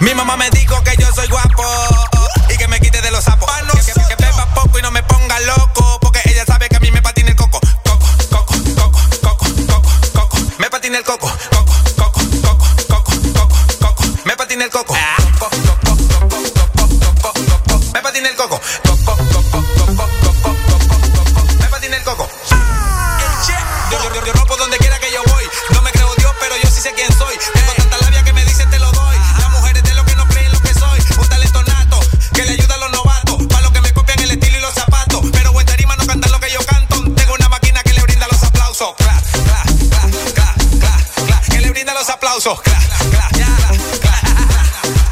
Mi 0.01 0.15
mamá 0.15 0.37
me 0.37 0.51
dijo 0.51 0.83
que 0.85 0.95
yo 1.01 1.07
soy 1.15 1.27
guapo 1.29 2.18
los 3.19 3.25
sapos. 3.25 3.51
Que, 3.85 3.93
que- 3.93 4.07
que 4.09 4.23
beba 4.23 4.47
poco 4.55 4.79
y 4.79 4.83
no 4.83 4.91
me 4.93 5.03
ponga 5.03 5.41
loco, 5.41 5.99
porque 6.01 6.21
ella 6.27 6.45
sabe 6.47 6.69
que 6.69 6.77
a 6.77 6.81
mí 6.81 6.91
me 6.93 7.03
patina 7.03 7.31
el 7.31 7.37
coco. 7.37 7.59
Coco, 7.85 8.07
coco, 8.31 8.55
coco, 8.77 9.01
coco, 9.23 9.47
coco, 9.67 9.91
coco. 10.15 10.39
Me 10.59 10.71
patina 10.71 10.99
el 10.99 11.05
coco. 11.05 11.29
Coco, 11.51 11.73
coco, 11.97 12.21
coco, 12.43 12.67
coco, 12.89 13.13
coco, 13.35 13.59
coco. 13.81 14.03
Me 14.25 14.37
patina 14.37 14.65
el 14.65 14.71
coco. 14.71 14.95
Me 17.93 18.01
patina 18.03 18.29
el 18.29 18.37
coco. 18.37 18.61
Coco, 18.85 19.17
coco, 19.17 19.53
coco, 19.83 20.07
coco, 20.43 20.55
coco. 21.25 21.43
Me 21.61 21.69
patina 21.69 21.97
el 21.97 22.05
coco. 22.05 22.29
Yo, 23.91 23.99
yo, 24.03 24.15
yo, 24.15 24.25
yo 24.27 24.33
rompo 24.33 24.57
donde 24.57 24.79
quiera 24.79 24.99
que 25.01 25.11
yo 25.11 25.23
voy. 25.27 25.45
No 25.71 25.83
me 25.83 25.91
creo 25.91 26.15
Dios, 26.17 26.33
pero 26.41 26.55
yo 26.63 26.71
sí 26.71 26.81
sé 26.81 26.93
quién 26.93 27.11
soy. 27.19 27.35
Aplausos. 42.39 42.61
Cla, 42.63 42.79
cla, 43.11 43.29
cla. 43.31 44.21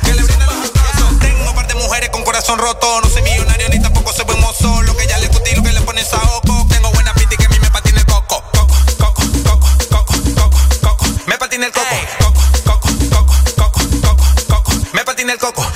Que 0.04 0.14
le 0.14 0.22
brinden 0.22 0.46
los 0.46 0.68
aplausos. 0.68 1.18
Tengo 1.18 1.54
par 1.54 1.66
de 1.66 1.74
mujeres 1.74 2.10
con 2.10 2.22
corazón 2.24 2.58
roto. 2.58 3.00
No 3.00 3.08
soy 3.08 3.22
millonario 3.22 3.68
ni 3.68 3.80
tampoco 3.80 4.12
soy 4.12 4.24
buen 4.24 4.40
mozo. 4.40 4.82
Lo 4.82 4.96
que 4.96 5.04
ella 5.04 5.18
le 5.18 5.28
gusta 5.28 5.50
y 5.50 5.56
lo 5.56 5.62
que 5.62 5.72
le 5.72 5.80
pone 5.80 6.04
saoco. 6.04 6.66
Tengo 6.68 6.90
buena 6.92 7.12
pinta 7.14 7.34
y 7.34 7.38
que 7.38 7.46
a 7.46 7.48
mí 7.48 7.58
me 7.60 7.70
patina 7.70 8.00
el 8.00 8.06
coco. 8.06 8.42
Coco, 8.52 8.74
coco, 8.98 9.22
coco, 9.44 9.68
coco, 9.90 10.14
coco, 10.34 10.58
coco. 10.82 11.06
Me 11.26 11.38
patina 11.38 11.66
el 11.66 11.72
coco. 11.72 11.86
Coco, 12.18 12.42
coco, 12.64 12.88
coco, 13.10 13.34
coco, 13.56 13.80
coco, 14.02 14.24
coco. 14.48 14.72
Me 14.92 15.04
patina 15.04 15.32
el 15.32 15.38
coco, 15.38 15.66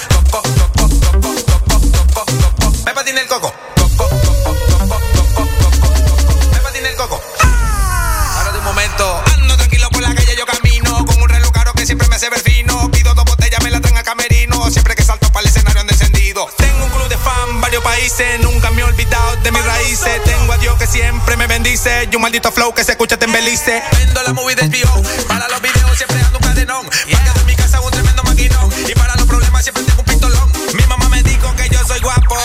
Nunca 18.41 18.73
me 18.73 18.81
he 18.81 18.85
olvidado 18.85 19.37
de 19.37 19.53
mis 19.53 19.65
raíces. 19.65 20.23
Tengo 20.25 20.53
a 20.53 20.59
Dios 20.59 20.77
que 20.77 20.87
siempre 20.89 21.37
me 21.37 21.47
bendice. 21.47 22.09
Y 22.11 22.17
un 22.17 22.23
maldito 22.23 22.51
flow 22.51 22.75
que 22.75 22.83
se 22.83 22.93
escucha 22.93 23.17
te 23.17 23.25
embelice 23.27 23.83
Vendo 23.93 24.23
la 24.25 24.33
movie 24.33 24.57
viejo 24.69 25.01
Para 25.29 25.49
los 25.49 25.63
videos 25.63 25.97
siempre 25.97 26.21
ando 26.21 26.39
un 26.39 26.45
cadenón. 26.45 26.85
Porque 26.85 27.41
en 27.41 27.47
mi 27.47 27.55
casa 27.55 27.81
un 27.81 27.91
tremendo 27.93 28.25
maquinón. 28.25 28.69
Y 28.89 28.95
para 28.95 29.15
los 29.15 29.27
problemas 29.27 29.63
siempre 29.63 29.85
tengo 29.85 30.01
un 30.01 30.07
pistolón. 30.07 30.53
Mi 30.75 30.85
mamá 30.87 31.09
me 31.09 31.23
dijo 31.23 31.55
que 31.55 31.69
yo 31.69 31.87
soy 31.87 32.01
guapo 32.01 32.37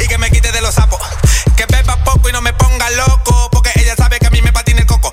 Y 0.00 0.08
que 0.08 0.16
me 0.16 0.30
quite 0.30 0.50
de 0.52 0.60
los 0.62 0.74
sapos. 0.74 1.00
Que 1.54 1.66
beba 1.66 2.02
poco 2.02 2.30
y 2.30 2.32
no 2.32 2.40
me 2.40 2.54
ponga 2.54 2.88
loco 2.90 3.50
Porque 3.52 3.70
ella 3.76 3.94
sabe 3.94 4.18
que 4.18 4.26
a 4.26 4.30
mí 4.30 4.40
me 4.40 4.52
patina 4.52 4.80
el 4.80 4.86
coco. 4.86 5.10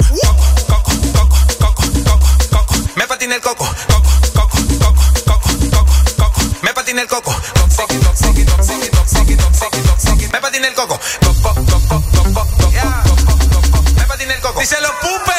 Me 2.96 3.08
patina 3.08 3.36
el 3.36 3.42
coco. 3.42 3.68
Coco, 3.88 4.10
coco, 4.34 4.58
coco, 4.80 5.12
coco, 5.36 5.44
coco, 5.70 5.96
coco. 6.18 6.42
Me 6.62 6.74
patina 6.74 7.02
el 7.02 7.08
coco. 7.08 7.32
Coco, 7.32 7.42
coco, 7.44 7.55
Díselo, 14.66 14.90
Pooper. 15.00 15.35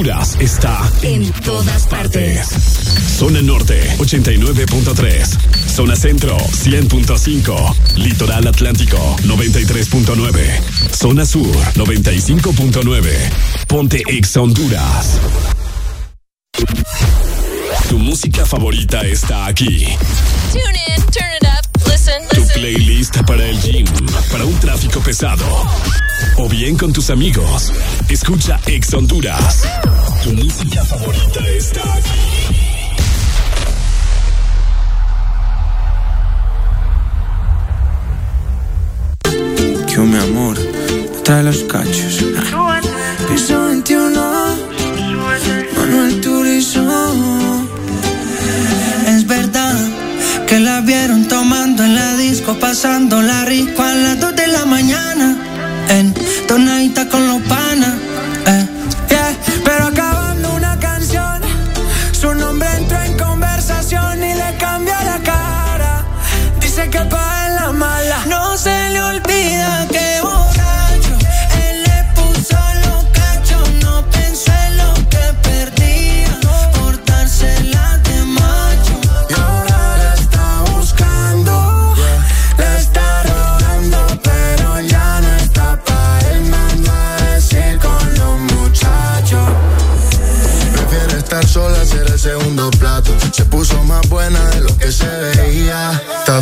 Honduras 0.00 0.38
está 0.40 0.90
en 1.02 1.30
todas 1.44 1.86
partes. 1.86 2.48
Zona 3.18 3.42
Norte 3.42 3.98
89.3. 3.98 5.68
Zona 5.68 5.94
Centro 5.94 6.38
100.5. 6.38 7.96
Litoral 7.96 8.46
Atlántico 8.46 8.96
93.9. 9.24 10.94
Zona 10.96 11.26
Sur 11.26 11.54
95.9. 11.74 13.12
Ponte 13.66 14.02
Ex 14.06 14.38
Honduras. 14.38 15.20
Tu 17.90 17.98
música 17.98 18.46
favorita 18.46 19.02
está 19.02 19.44
aquí. 19.44 19.84
Tune 20.50 20.62
in, 20.96 21.02
turn 21.12 21.30
it 21.36 21.44
up, 21.44 21.49
playlist 22.60 23.16
para 23.26 23.42
el 23.46 23.58
gym, 23.62 23.86
para 24.30 24.44
un 24.44 24.54
tráfico 24.60 25.00
pesado. 25.00 25.46
O 26.36 26.48
bien 26.48 26.76
con 26.76 26.92
tus 26.92 27.08
amigos. 27.08 27.72
Escucha 28.08 28.60
Ex 28.66 28.92
Honduras. 28.92 29.62
Tu 30.22 30.32
música 30.34 30.84
favorita 30.84 31.40
está 31.48 31.80
aquí. 31.94 32.10
Mi 40.00 40.16
amor 40.16 40.56
trae 41.24 41.42
los 41.42 41.58
cachos. 41.64 42.24
Piso 43.28 43.66
21, 43.66 44.39
disco, 52.50 52.60
pasando 52.60 53.22
la 53.22 53.44
rico 53.44 53.82
a 53.82 53.94
las 53.94 54.20
2 54.20 54.36
de 54.36 54.46
la 54.48 54.64
mañana. 54.64 55.36
En 55.88 56.14
tonadita 56.46 57.08
con 57.08 57.26
los 57.26 57.40
panas. 57.42 58.09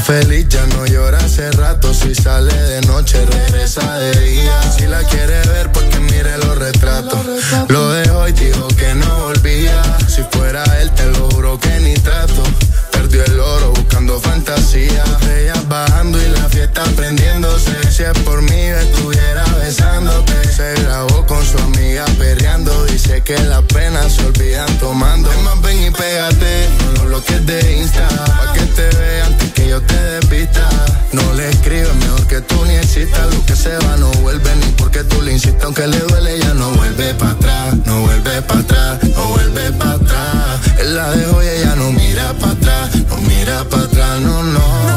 Feliz, 0.09 0.49
ya 0.49 0.65
no 0.69 0.87
llora 0.87 1.19
hace 1.19 1.51
rato. 1.53 1.93
Si 1.93 2.15
sale 2.15 2.55
de 2.55 2.81
noche, 2.83 3.25
regresa 3.27 3.99
de 3.99 4.19
día. 4.21 4.59
Si 4.73 4.87
la 4.87 5.03
quiere 5.05 5.41
ver, 5.53 5.71
porque 5.71 5.99
mire 6.01 6.39
los 6.39 6.57
retratos. 6.59 7.21
Lo 7.69 7.93
dejó 7.93 8.27
y 8.27 8.33
dijo 8.33 8.69
que 8.69 8.95
no 8.95 9.11
volvía. 9.27 9.83
Si 10.09 10.23
fuera 10.33 10.65
él, 10.81 10.91
te 10.93 11.05
lo 11.13 11.31
juro 11.31 11.61
que 11.61 11.79
ni 11.81 11.95
trato. 11.95 12.43
Perdió 12.91 13.23
el 13.23 13.39
oro 13.39 13.73
buscando 13.73 14.19
fantasía. 14.19 15.05
Ella 15.37 15.63
bajando 15.69 16.17
y 16.23 16.29
la 16.31 16.49
fiesta 16.49 16.85
prendiéndose. 16.97 17.77
Si 17.93 18.03
es 18.03 18.19
por 18.25 18.41
mí, 18.41 18.63
estuviera 18.85 19.45
besándote. 19.61 20.33
Se 20.57 20.75
grabó 20.85 21.27
con 21.27 21.45
su 21.45 21.59
amiga 21.59 22.07
perreando. 22.19 22.87
Dice 22.87 23.23
que 23.23 23.39
las 23.41 23.63
penas 23.65 24.15
se 24.15 24.25
olvidan 24.25 24.79
tomando. 24.79 25.31
Es 25.31 25.43
más, 25.43 25.61
ven 25.61 25.83
y 25.83 25.91
pégate 25.91 26.69
con 26.79 26.95
los 26.95 27.05
bloques 27.05 27.47
de 27.47 27.77
Insta. 27.77 28.09
Pa' 28.09 28.53
que 28.55 28.63
te 28.77 28.89
vea 28.97 29.27
antes 29.27 29.48
que 29.48 29.48
te 29.81 29.95
desvista. 29.95 30.69
No 31.13 31.33
le 31.35 31.49
escribes 31.51 31.95
mejor 31.95 32.27
que 32.27 32.41
tú 32.41 32.65
ni 32.65 32.75
existas. 32.75 33.35
Lo 33.35 33.45
que 33.47 33.57
se 33.57 33.77
va 33.79 33.97
no 33.97 34.11
vuelve 34.23 34.55
ni 34.57 34.67
porque 34.73 35.05
tú 35.05 35.21
le 35.23 35.33
insistas. 35.33 35.65
Aunque 35.65 35.87
le 35.87 35.99
duele, 35.99 36.39
ya 36.39 36.55
no 36.55 36.71
vuelve 36.73 37.15
para 37.15 37.33
atrás. 37.33 37.75
No 37.87 38.01
vuelve 38.03 38.43
para 38.43 38.61
atrás, 38.61 38.99
no 39.15 39.25
vuelve 39.29 39.73
para 39.73 39.93
atrás. 39.93 40.61
Él 40.79 40.95
la 40.97 41.11
dejó 41.11 41.43
y 41.43 41.49
ella 41.49 41.75
no 41.77 41.93
mira 41.93 42.33
para 42.35 42.53
atrás. 42.53 42.91
No 43.09 43.17
mira 43.19 43.65
para 43.65 43.85
atrás, 43.85 44.21
no, 44.21 44.43
no. 44.43 44.88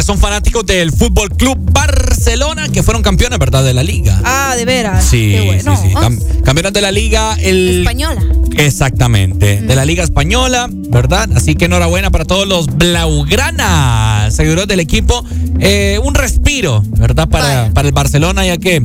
que 0.00 0.06
son 0.06 0.18
fanáticos 0.18 0.64
del 0.64 0.92
Fútbol 0.92 1.28
Club 1.28 1.58
Barcelona, 1.72 2.70
que 2.70 2.82
fueron 2.82 3.02
campeones, 3.02 3.38
¿verdad? 3.38 3.62
De 3.62 3.74
la 3.74 3.82
liga. 3.82 4.18
Ah, 4.24 4.54
de 4.56 4.64
veras. 4.64 5.04
Sí, 5.04 5.32
Qué 5.32 5.60
sí, 5.62 5.70
sí. 5.82 6.40
Campeones 6.42 6.72
de 6.72 6.80
la 6.80 6.90
liga. 6.90 7.36
El... 7.38 7.80
Española. 7.80 8.22
Exactamente, 8.56 9.60
de 9.60 9.76
la 9.76 9.84
liga 9.84 10.02
española, 10.02 10.70
¿verdad? 10.70 11.28
Así 11.36 11.54
que 11.54 11.66
enhorabuena 11.66 12.10
para 12.10 12.24
todos 12.24 12.48
los 12.48 12.66
Blaugrana, 12.68 14.30
seguidores 14.30 14.66
del 14.68 14.80
equipo. 14.80 15.22
Eh, 15.58 16.00
un 16.02 16.14
respiro, 16.14 16.82
¿verdad? 16.96 17.28
Para, 17.28 17.70
para 17.74 17.86
el 17.86 17.92
Barcelona, 17.92 18.46
ya 18.46 18.56
que 18.56 18.82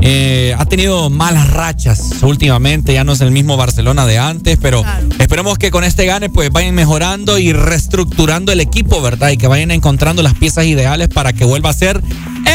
eh, 0.00 0.54
ha 0.56 0.64
tenido 0.66 1.10
malas 1.10 1.50
rachas 1.50 2.22
últimamente, 2.22 2.92
ya 2.92 3.02
no 3.04 3.12
es 3.12 3.20
el 3.20 3.32
mismo 3.32 3.56
Barcelona 3.56 4.06
de 4.06 4.18
antes, 4.18 4.56
pero 4.60 4.82
claro. 4.82 5.08
esperemos 5.18 5.58
que 5.58 5.70
con 5.70 5.82
este 5.82 6.06
gane 6.06 6.30
pues 6.30 6.50
vayan 6.50 6.74
mejorando 6.74 7.38
y 7.38 7.52
reestructurando 7.52 8.52
el 8.52 8.60
equipo, 8.60 9.02
¿verdad? 9.02 9.30
Y 9.30 9.36
que 9.36 9.48
vayan 9.48 9.72
encontrando 9.72 10.22
las 10.22 10.34
piezas 10.34 10.66
ideales 10.66 11.08
para 11.08 11.32
que 11.32 11.44
vuelva 11.44 11.70
a 11.70 11.72
ser 11.72 12.00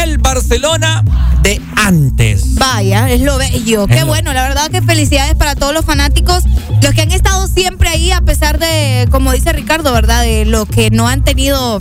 el 0.02 0.18
Barcelona 0.18 1.04
de 1.42 1.60
antes. 1.76 2.54
Vaya, 2.54 3.10
es 3.10 3.20
lo 3.20 3.36
bello. 3.36 3.86
Qué 3.86 4.04
bueno, 4.04 4.32
la 4.32 4.42
verdad 4.42 4.70
que 4.70 4.80
felicidades 4.80 5.34
para 5.34 5.54
todos 5.54 5.74
los 5.74 5.84
fanáticos, 5.84 6.44
los 6.82 6.94
que 6.94 7.02
han 7.02 7.12
estado 7.12 7.46
siempre 7.46 7.90
ahí 7.90 8.10
a 8.10 8.22
pesar 8.22 8.58
de, 8.58 9.06
como 9.10 9.32
dice 9.32 9.52
Ricardo, 9.52 9.92
¿verdad? 9.92 10.22
De 10.22 10.46
lo 10.46 10.66
que 10.66 10.90
no 10.90 11.08
han 11.08 11.22
tenido 11.22 11.80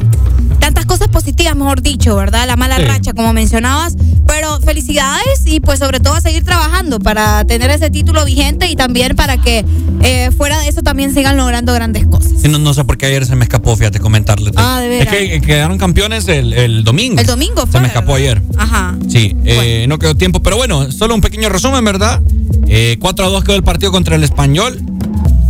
tantas 0.63 0.85
cosas 0.85 1.09
positivas, 1.09 1.57
mejor 1.57 1.81
dicho, 1.81 2.15
¿verdad? 2.15 2.47
La 2.47 2.55
mala 2.55 2.77
Sí. 2.77 2.83
racha, 2.85 3.11
como 3.11 3.33
mencionabas. 3.33 3.97
Pero 4.25 4.61
felicidades 4.61 5.41
y 5.45 5.59
pues 5.59 5.79
sobre 5.79 5.99
todo 5.99 6.13
a 6.15 6.21
seguir 6.21 6.45
trabajando 6.45 6.99
para 6.99 7.43
tener 7.43 7.69
ese 7.69 7.89
título 7.91 8.23
vigente 8.23 8.69
y 8.69 8.77
también 8.77 9.13
para 9.17 9.35
que 9.41 9.65
eh, 10.01 10.31
fuera 10.37 10.59
de 10.59 10.69
eso 10.69 10.81
también 10.81 11.13
sigan 11.13 11.35
logrando 11.35 11.73
grandes 11.73 12.05
cosas. 12.07 12.31
Sí, 12.41 12.47
no, 12.47 12.59
no 12.59 12.73
sé 12.73 12.85
por 12.85 12.97
qué 12.97 13.07
ayer 13.07 13.25
se 13.25 13.35
me 13.35 13.43
escapó, 13.43 13.75
fíjate, 13.75 13.99
comentarle. 13.99 14.51
Ah, 14.55 14.79
de 14.79 14.99
Es 14.99 15.05
veras. 15.11 15.15
que 15.15 15.41
quedaron 15.41 15.77
campeones 15.77 16.27
el, 16.29 16.53
el 16.53 16.85
domingo. 16.85 17.19
El 17.19 17.27
domingo 17.27 17.61
Se 17.65 17.67
fue. 17.73 17.81
me 17.81 17.87
escapó 17.87 18.15
ayer. 18.15 18.41
Ajá. 18.57 18.95
Sí, 19.09 19.35
eh, 19.43 19.85
no 19.89 19.99
quedó 19.99 20.15
tiempo, 20.15 20.41
pero 20.41 20.55
bueno, 20.55 20.89
solo 20.93 21.13
un 21.13 21.19
pequeño 21.21 21.49
resumen, 21.49 21.83
¿verdad? 21.83 22.21
Eh, 22.67 22.95
4 23.01 23.25
a 23.25 23.29
2 23.29 23.43
quedó 23.43 23.55
el 23.57 23.63
partido 23.63 23.91
contra 23.91 24.15
el 24.15 24.23
español 24.23 24.79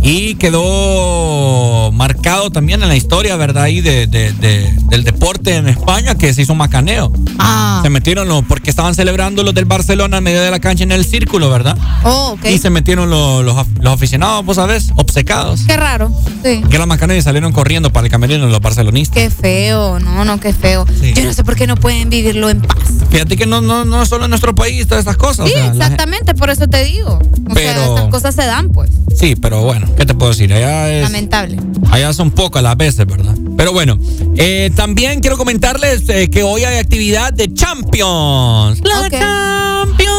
y 0.06 0.34
quedó 0.34 1.90
marcado 1.92 2.50
también 2.50 2.82
en 2.82 2.88
la 2.88 2.96
historia, 2.96 3.36
¿verdad? 3.36 3.64
Ahí 3.64 3.80
de, 3.80 4.06
de- 4.06 4.32
de- 4.32 4.70
del 4.88 5.02
deporte 5.02 5.56
en 5.56 5.66
España 5.68 6.14
que 6.14 6.32
se 6.34 6.42
hizo 6.42 6.52
un 6.52 6.58
macaneo. 6.58 7.10
Ah. 7.38 7.80
Se 7.82 7.88
metieron 7.90 8.28
los, 8.28 8.44
porque 8.44 8.68
estaban 8.70 8.94
celebrando 8.94 9.42
los 9.42 9.54
del 9.54 9.64
Barcelona 9.64 10.18
en 10.18 10.24
medio 10.24 10.42
de 10.42 10.50
la 10.50 10.60
cancha 10.60 10.84
en 10.84 10.92
el 10.92 11.04
círculo, 11.04 11.48
¿verdad? 11.50 11.76
Oh, 12.04 12.32
ok. 12.38 12.44
Y 12.46 12.58
se 12.58 12.68
metieron 12.70 13.08
los, 13.10 13.44
los, 13.44 13.66
los 13.80 13.92
aficionados, 13.94 14.44
vos 14.44 14.56
sabés, 14.56 14.90
obcecados. 14.96 15.62
Qué 15.66 15.76
raro. 15.76 16.12
Sí. 16.44 16.62
Que 16.70 16.78
la 16.78 16.86
macaneo 16.86 17.16
y 17.16 17.22
salieron 17.22 17.52
corriendo 17.52 17.90
para 17.92 18.06
el 18.06 18.10
camerino 18.10 18.46
los 18.46 18.60
barcelonistas. 18.60 19.14
Qué 19.16 19.30
feo, 19.30 19.98
no, 20.00 20.24
no, 20.26 20.38
qué 20.38 20.52
feo. 20.52 20.84
Yo 21.14 21.24
no 21.24 21.32
sé 21.32 21.44
por 21.44 21.56
qué 21.56 21.66
no 21.66 21.76
pueden 21.76 22.10
vivirlo 22.10 22.50
en 22.50 22.60
paz. 22.60 22.76
Fíjate 23.10 23.36
que 23.36 23.46
no, 23.46 23.60
no, 23.62 23.84
no 23.86 24.04
solo 24.06 24.24
en 24.24 24.30
nuestro 24.30 24.54
país 24.54 24.86
todas 24.86 25.00
estas 25.00 25.16
cosas. 25.16 25.46
o 25.46 25.48
Sí, 25.48 25.54
sea, 25.54 25.66
exactamente, 25.68 26.34
por 26.34 26.50
eso 26.50 26.66
te 26.68 26.84
digo. 26.84 27.18
O 27.50 27.54
sea, 27.54 27.74
Pero- 27.74 27.94
estas 27.96 28.10
cosas 28.10 28.34
se 28.34 28.44
dan, 28.44 28.68
pues. 28.70 28.90
Sí, 29.18 29.36
pero 29.36 29.62
bueno, 29.62 29.86
¿qué 29.96 30.06
te 30.06 30.14
puedo 30.14 30.32
decir? 30.32 30.52
Allá 30.52 30.92
es. 30.92 31.02
Lamentable. 31.02 31.58
Allá 31.90 32.12
son 32.12 32.30
pocas 32.30 32.62
las 32.62 32.76
veces, 32.76 33.06
¿verdad? 33.06 33.34
Pero 33.56 33.72
bueno, 33.72 33.98
eh, 34.36 34.70
también 34.74 35.20
quiero 35.20 35.36
comentarles 35.36 36.08
eh, 36.08 36.28
que 36.30 36.42
hoy 36.42 36.64
hay 36.64 36.78
actividad 36.78 37.32
de 37.32 37.52
Champions. 37.52 38.80
La 38.82 39.08
Champions. 39.10 40.14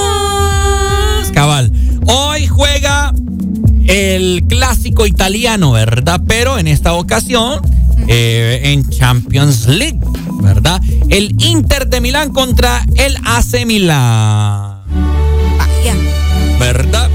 Cabal. 1.34 1.72
Hoy 2.08 2.48
juega 2.48 3.14
el 3.88 4.46
clásico 4.48 5.06
italiano, 5.06 5.72
¿verdad? 5.74 6.22
Pero 6.26 6.58
en 6.58 6.68
esta 6.68 6.94
ocasión 6.94 7.62
eh, 8.08 8.62
en 8.64 8.90
Champions 8.90 9.68
League, 9.68 10.00
¿verdad? 10.42 10.82
El 11.10 11.36
Inter 11.44 11.88
de 11.88 12.02
Milán 12.02 12.32
contra 12.32 12.86
el 12.96 13.18
AC 13.26 13.66
Milán. 13.66 14.76
¿Verdad? 16.60 17.10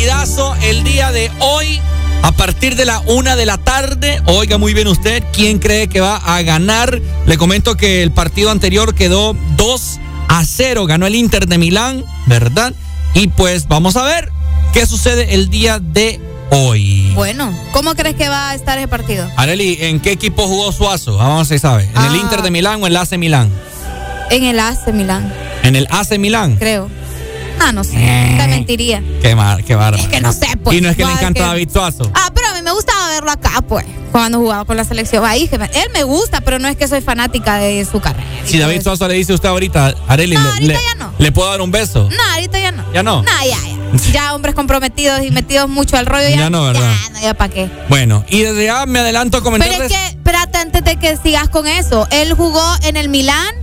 Partidazo 0.00 0.54
el 0.62 0.82
día 0.82 1.12
de 1.12 1.30
hoy. 1.40 1.78
A 2.22 2.32
partir 2.32 2.74
de 2.74 2.86
la 2.86 3.00
una 3.00 3.36
de 3.36 3.44
la 3.44 3.58
tarde, 3.58 4.22
oiga 4.24 4.56
muy 4.56 4.72
bien 4.72 4.88
usted, 4.88 5.22
¿quién 5.30 5.58
cree 5.58 5.88
que 5.88 6.00
va 6.00 6.16
a 6.16 6.40
ganar? 6.40 7.02
Le 7.26 7.36
comento 7.36 7.76
que 7.76 8.02
el 8.02 8.10
partido 8.10 8.50
anterior 8.50 8.94
quedó 8.94 9.36
2 9.56 10.00
a 10.28 10.42
0, 10.46 10.86
ganó 10.86 11.06
el 11.06 11.14
Inter 11.16 11.46
de 11.46 11.58
Milán, 11.58 12.02
¿verdad? 12.24 12.72
Y 13.12 13.28
pues 13.28 13.68
vamos 13.68 13.96
a 13.96 14.04
ver 14.04 14.32
qué 14.72 14.86
sucede 14.86 15.34
el 15.34 15.50
día 15.50 15.78
de 15.80 16.18
hoy. 16.50 17.12
Bueno, 17.14 17.52
¿cómo 17.72 17.94
crees 17.94 18.16
que 18.16 18.30
va 18.30 18.48
a 18.50 18.54
estar 18.54 18.78
ese 18.78 18.88
partido? 18.88 19.28
Areli, 19.36 19.76
¿en 19.82 20.00
qué 20.00 20.12
equipo 20.12 20.46
jugó 20.46 20.72
Suazo? 20.72 21.18
Vamos 21.18 21.34
a 21.34 21.36
ver 21.36 21.46
si 21.46 21.58
sabe. 21.58 21.82
¿En 21.84 22.02
el 22.04 22.14
Ah. 22.14 22.22
Inter 22.22 22.40
de 22.40 22.50
Milán 22.50 22.82
o 22.82 22.86
en 22.86 22.92
el 22.92 22.96
AC 22.96 23.18
Milán? 23.18 23.50
En 24.30 24.44
el 24.44 24.60
AC 24.60 24.92
Milán, 24.94 25.30
En 25.62 25.76
el 25.76 25.86
AC 25.90 26.16
Milán. 26.18 26.56
creo. 26.56 26.88
Ah, 27.60 27.72
no 27.72 27.84
sé. 27.84 27.92
Te 27.92 28.46
mentiría. 28.48 29.02
Qué, 29.22 29.34
mar, 29.36 29.62
qué 29.64 29.74
bárbaro. 29.74 30.02
Es 30.02 30.08
que 30.08 30.20
no 30.20 30.32
sé, 30.32 30.46
pues. 30.62 30.76
Y 30.76 30.80
no 30.80 30.88
es 30.88 30.96
que 30.96 31.04
le 31.04 31.10
No, 31.12 31.18
encanta 31.18 31.40
que- 31.40 31.46
David 31.46 31.68
Suazo. 31.72 32.10
Ah, 32.14 32.30
pero 32.34 32.48
a 32.48 32.54
mí 32.54 32.62
me 32.62 32.72
gustaba 32.72 33.08
verlo 33.08 33.30
acá, 33.30 33.62
pues. 33.68 33.84
Cuando 34.12 34.38
jugaba 34.38 34.64
con 34.64 34.76
la 34.76 34.84
selección. 34.84 35.24
Ahí, 35.24 35.46
que 35.46 35.58
me- 35.58 35.66
él 35.66 35.88
me 35.92 36.02
gusta, 36.02 36.40
pero 36.40 36.58
no 36.58 36.66
es 36.68 36.76
que 36.76 36.88
soy 36.88 37.00
fanática 37.00 37.56
de 37.58 37.84
su 37.84 38.00
carrera. 38.00 38.26
Si 38.44 38.58
David 38.58 38.82
Suazo 38.82 39.06
le 39.08 39.14
dice 39.14 39.32
a 39.32 39.34
usted 39.36 39.48
ahorita, 39.48 39.94
Areli, 40.08 40.34
No, 40.34 40.42
le- 40.42 40.48
ahorita 40.50 40.66
le, 40.66 40.74
ya 40.82 40.94
no. 40.96 41.12
¿le 41.18 41.32
puedo 41.32 41.48
dar 41.50 41.60
un 41.60 41.70
beso? 41.70 42.08
No, 42.10 42.32
ahorita 42.34 42.58
ya 42.58 42.72
no. 42.72 42.84
¿Ya 42.92 43.02
no? 43.02 43.22
No, 43.22 43.30
ya, 43.44 43.56
ya. 43.56 43.76
Ya 44.12 44.34
hombres 44.34 44.54
comprometidos 44.54 45.20
y 45.24 45.30
metidos 45.32 45.68
mucho 45.68 45.96
al 45.96 46.06
rollo. 46.06 46.28
Ya, 46.28 46.36
Ya 46.36 46.50
no, 46.50 46.62
¿verdad? 46.64 46.90
Ya, 47.04 47.10
no, 47.12 47.20
ya 47.20 47.34
para 47.34 47.52
qué. 47.52 47.68
Bueno, 47.88 48.24
y 48.28 48.40
desde 48.40 48.64
ya 48.64 48.86
me 48.86 49.00
adelanto 49.00 49.36
a 49.36 49.40
Pero 49.40 49.44
comentarles. 49.44 49.90
es 49.92 49.98
que, 49.98 50.06
espérate, 50.06 50.58
antes 50.58 50.84
de 50.84 50.96
que 50.96 51.16
sigas 51.16 51.48
con 51.48 51.66
eso. 51.66 52.06
Él 52.10 52.32
jugó 52.34 52.62
en 52.84 52.96
el 52.96 53.08
Milán, 53.08 53.54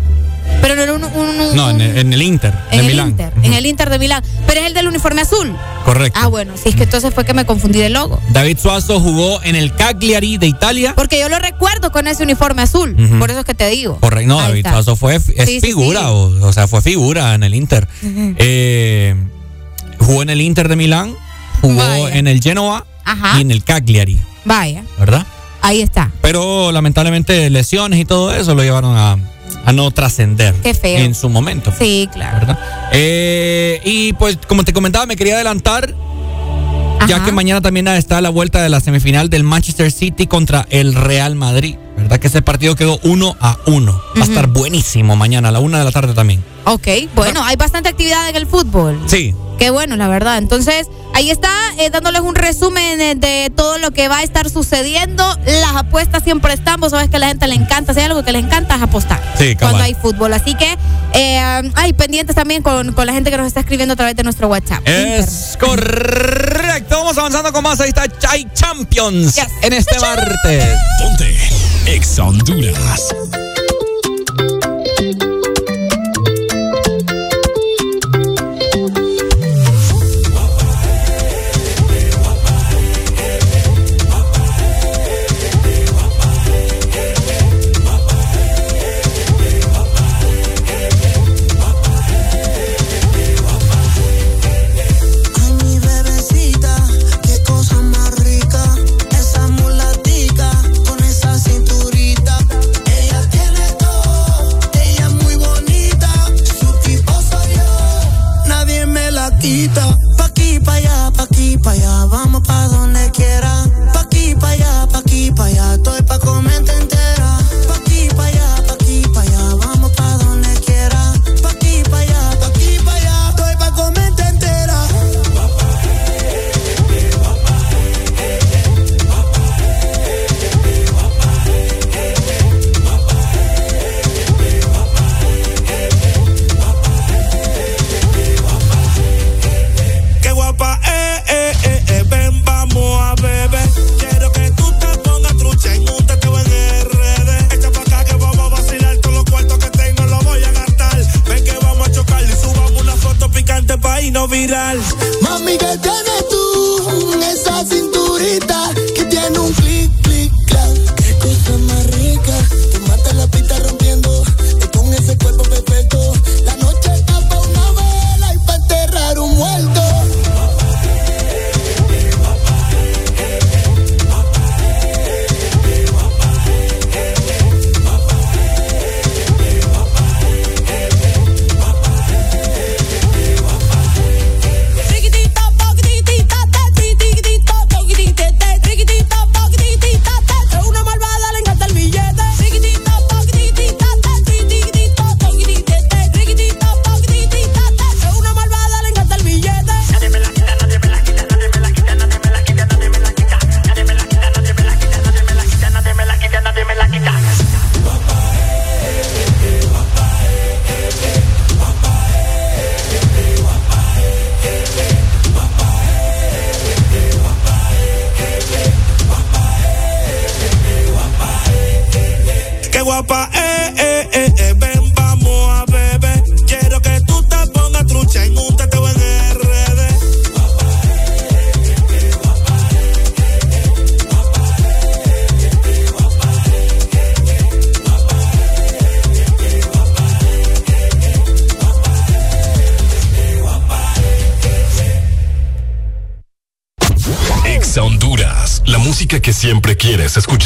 pero 0.62 0.76
no 0.76 0.82
era 0.84 0.94
un. 0.94 1.04
un- 1.04 1.40
un- 1.40 1.56
No, 1.56 1.70
en 1.70 1.82
el, 1.82 1.98
en 1.98 2.14
el 2.14 2.22
Inter 2.22 2.54
en 2.72 2.72
de 2.72 2.78
el 2.80 2.86
Milán. 2.88 3.10
Inter. 3.10 3.34
En 3.44 3.54
el 3.54 3.66
Inter 3.66 3.90
de 3.90 4.00
Milán. 4.00 4.24
Pero 4.46 4.60
es 4.62 4.68
el 4.68 4.74
del 4.74 4.88
uniforme 4.88 5.22
azul. 5.22 5.56
Correcto. 5.86 6.20
Ah, 6.22 6.28
bueno, 6.28 6.54
sí, 6.62 6.70
es 6.70 6.76
que 6.76 6.84
entonces 6.84 7.14
fue 7.14 7.26
que 7.26 7.34
me 7.34 7.46
confundí 7.46 7.80
de 7.80 7.90
logo. 7.90 8.20
David 8.30 8.58
Suazo 8.62 9.00
jugó 9.00 9.42
en 9.44 9.56
el 9.56 9.74
Cagliari 9.74 10.38
de 10.38 10.48
Italia. 10.48 10.94
Porque 10.96 11.20
yo 11.20 11.30
lo 11.30 11.40
recuerdo 11.40 11.92
con 11.92 12.08
ese 12.08 12.24
uniforme 12.24 12.62
azul. 12.64 12.96
Por 13.20 13.30
eso 13.32 13.40
es 13.42 13.46
que 13.46 13.54
te 13.54 13.68
digo. 13.70 13.98
Correcto, 14.00 14.28
no, 14.28 14.40
Ahí 14.40 14.48
David 14.48 14.58
está. 14.60 14.72
Suazo 14.72 14.96
fue 14.96 15.16
es 15.16 15.24
Sí, 15.46 15.60
figura, 15.62 16.02
sí. 16.02 16.06
O, 16.08 16.46
o 16.48 16.54
sea, 16.54 16.68
fue 16.68 16.82
figura 16.82 17.34
en 17.36 17.44
el 17.44 17.54
Inter. 17.54 17.88
Eh, 18.38 19.16
jugó 20.00 20.22
en 20.22 20.30
el 20.30 20.42
Inter 20.42 20.68
de 20.70 20.76
Milán, 20.76 21.16
jugó 21.62 21.78
Vaya. 21.78 22.16
en 22.16 22.28
el 22.28 22.42
Genoa 22.42 22.86
Ajá. 23.06 23.38
y 23.38 23.42
en 23.42 23.52
el 23.52 23.64
Cagliari, 23.64 24.20
Vaya, 24.46 24.84
¿verdad? 25.00 25.26
ahí 25.62 25.82
está. 25.82 26.12
Pero 26.22 26.72
lamentablemente 26.72 27.50
lesiones 27.50 28.00
y 28.00 28.06
todo 28.06 28.34
eso 28.34 28.54
lo 28.56 28.64
llevaron 28.64 28.96
a, 28.96 29.18
a 29.66 29.74
no 29.74 29.90
trascender 29.92 30.54
Qué 30.64 30.74
feo. 30.74 31.00
en 31.00 31.14
su 31.16 31.30
momento. 31.30 31.74
Sí, 31.78 32.10
claro. 32.12 32.40
¿verdad? 32.40 32.60
Eh, 32.92 33.82
y 33.84 34.14
pues 34.14 34.38
como 34.48 34.64
te 34.64 34.74
comentaba, 34.74 35.06
me 35.06 35.16
quería 35.16 35.36
adelantar, 35.36 35.94
ya 37.08 37.24
que 37.24 37.32
mañana 37.32 37.62
también 37.62 37.88
está 37.90 38.22
la 38.22 38.30
vuelta 38.30 38.62
de 38.62 38.70
la 38.70 38.80
semifinal 38.80 39.30
del 39.30 39.44
Manchester 39.44 39.92
City 39.92 40.28
contra 40.28 40.66
el 40.70 40.94
Real 40.94 41.36
Madrid, 41.36 41.76
¿verdad? 41.96 42.20
Que 42.20 42.28
ese 42.28 42.42
partido 42.42 42.76
quedó 42.76 43.00
uno 43.04 43.36
a 43.40 43.58
uno. 43.66 44.02
Va 44.18 44.22
a 44.22 44.26
estar 44.26 44.48
buenísimo 44.48 45.16
mañana 45.16 45.50
a 45.50 45.52
la 45.52 45.60
una 45.60 45.80
de 45.80 45.86
la 45.86 45.92
tarde 45.92 46.14
también. 46.14 46.44
Ok, 46.66 46.88
bueno, 47.16 47.44
hay 47.44 47.56
bastante 47.56 47.88
actividad 47.90 48.30
en 48.30 48.36
el 48.36 48.46
fútbol. 48.48 49.00
Sí. 49.08 49.34
Qué 49.58 49.70
bueno, 49.70 49.96
la 49.96 50.08
verdad. 50.08 50.38
Entonces, 50.38 50.88
ahí 51.18 51.32
está, 51.32 51.50
eh, 51.80 51.90
dándoles 51.90 52.22
un 52.22 52.36
resumen 52.36 53.02
eh, 53.02 53.16
de 53.16 53.52
todo 53.56 53.80
lo 53.80 53.90
que 53.90 54.08
va 54.08 54.20
a 54.20 54.24
estar 54.24 54.50
sucediendo. 54.52 55.24
Las 55.46 55.76
apuestas 55.76 56.24
siempre 56.24 56.54
están, 56.54 56.80
vos 56.80 56.92
sabes 56.92 57.10
que 57.10 57.16
a 57.16 57.20
la 57.20 57.28
gente 57.28 57.48
le 57.48 57.56
encanta, 57.56 57.94
si 57.94 58.00
hay 58.00 58.06
algo 58.06 58.24
que 58.24 58.32
les 58.32 58.44
encanta 58.44 58.76
es 58.76 58.82
apostar. 58.84 59.20
Sí. 59.36 59.56
Cuando 59.56 59.82
hay 59.84 59.96
fútbol. 59.96 60.32
Así 60.34 60.54
que, 60.54 60.78
eh, 61.14 61.72
hay 61.74 61.94
pendientes 61.94 62.36
también 62.36 62.62
con, 62.62 62.94
con 62.94 63.08
la 63.08 63.14
gente 63.14 63.32
que 63.32 63.38
nos 63.38 63.48
está 63.48 63.62
escribiendo 63.62 63.94
a 63.94 63.96
través 63.96 64.16
de 64.16 64.24
nuestro 64.24 64.48
WhatsApp. 64.48 64.88
Es 64.88 65.58
correcto. 65.60 66.98
Vamos 66.98 67.18
avanzando 67.18 67.52
con 67.52 67.64
más. 67.64 67.80
Ahí 67.80 67.90
está 67.90 68.08
Chai 68.08 68.48
Champions 68.54 69.40
en 69.64 69.74
este 69.74 70.00
martes. 70.00 70.78
Ponte 71.02 71.36
Ex 71.88 72.20
Honduras. 72.20 73.08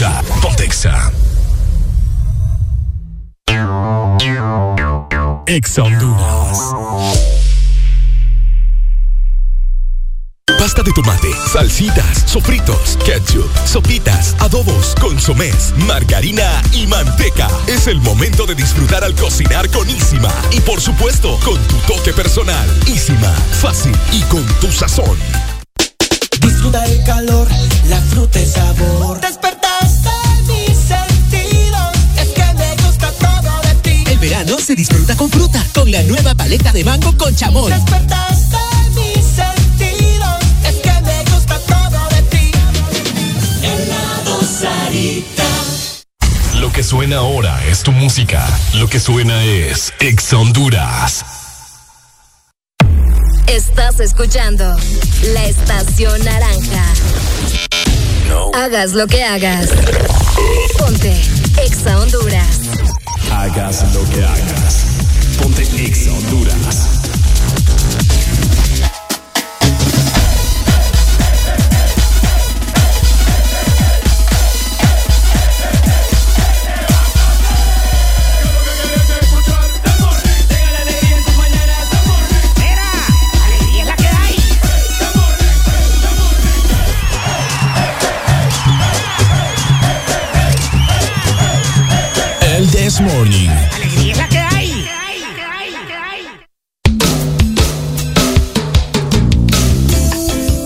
Escuchar. 0.02 0.24
Pontexa. 0.42 1.12
Exa 5.48 5.84
Honduras. 5.84 6.60
Pasta 10.58 10.84
de 10.84 10.92
tomate, 10.92 11.28
salsitas, 11.52 12.24
sofritos, 12.28 12.98
ketchup, 13.04 13.50
sopitas, 13.66 14.36
adobos, 14.40 14.94
consomés, 15.02 15.74
margarina 15.88 16.62
y 16.72 16.86
manteca. 16.86 17.48
Es 17.68 17.88
el 17.88 18.00
momento 18.00 18.46
de 18.46 18.54
disfrutar 18.54 19.04
al 19.04 19.16
cocinar 19.16 19.70
con 19.72 19.90
Isima. 19.90 20.32
Y 20.52 20.62
por 20.62 20.80
supuesto, 20.80 21.40
con 21.44 21.58
tu 21.64 21.78
toque 21.94 22.14
personal. 22.14 22.68
Isima, 22.88 23.32
fácil 23.60 23.96
y 24.12 24.22
con 24.24 24.46
tu 24.60 24.72
sazón. 24.72 25.18
Disfruta 26.42 26.86
el 26.86 27.04
calor, 27.06 27.48
la 27.90 28.00
fruta 28.02 28.40
y 28.40 28.46
sabor. 28.46 29.21
Disfruta 34.82 35.16
con 35.16 35.30
fruta, 35.30 35.64
con 35.76 35.92
la 35.92 36.02
nueva 36.02 36.34
paleta 36.34 36.72
de 36.72 36.84
mango 36.84 37.16
con 37.16 37.36
chamoy. 37.36 37.72
Despertaste 37.72 38.58
mis 38.96 39.26
sentidos, 39.28 40.40
es 40.68 40.76
que 40.78 41.02
me 41.04 41.24
gusta 41.32 41.60
todo 41.60 42.10
de 42.10 42.22
ti. 42.24 42.52
Helado 43.62 44.42
Sarita. 44.42 45.44
Lo 46.56 46.72
que 46.72 46.82
suena 46.82 47.18
ahora 47.18 47.64
es 47.68 47.84
tu 47.84 47.92
música. 47.92 48.44
Lo 48.74 48.88
que 48.88 49.00
suena 49.00 49.44
es 49.44 49.94
Exa 50.00 50.40
Honduras. 50.40 51.26
Estás 53.46 54.00
escuchando 54.00 54.66
la 55.36 55.46
estación 55.46 56.24
naranja. 56.26 56.86
Hagas 58.56 58.94
lo 58.94 59.06
que 59.06 59.24
hagas. 59.24 59.70
Ponte 60.80 61.22
Exa 61.64 62.00
Honduras. 62.00 63.01
Hagas 63.30 63.94
lo 63.94 64.04
que 64.06 64.24
hagas. 64.24 64.86
Ponte 65.38 65.64
Exa 65.84 66.12
Honduras. 66.14 67.01
Morning. 93.02 93.50
Alegría 93.74 94.12
es 94.12 94.18
la 94.18 94.30
que 94.30 94.38
hay. 94.38 94.86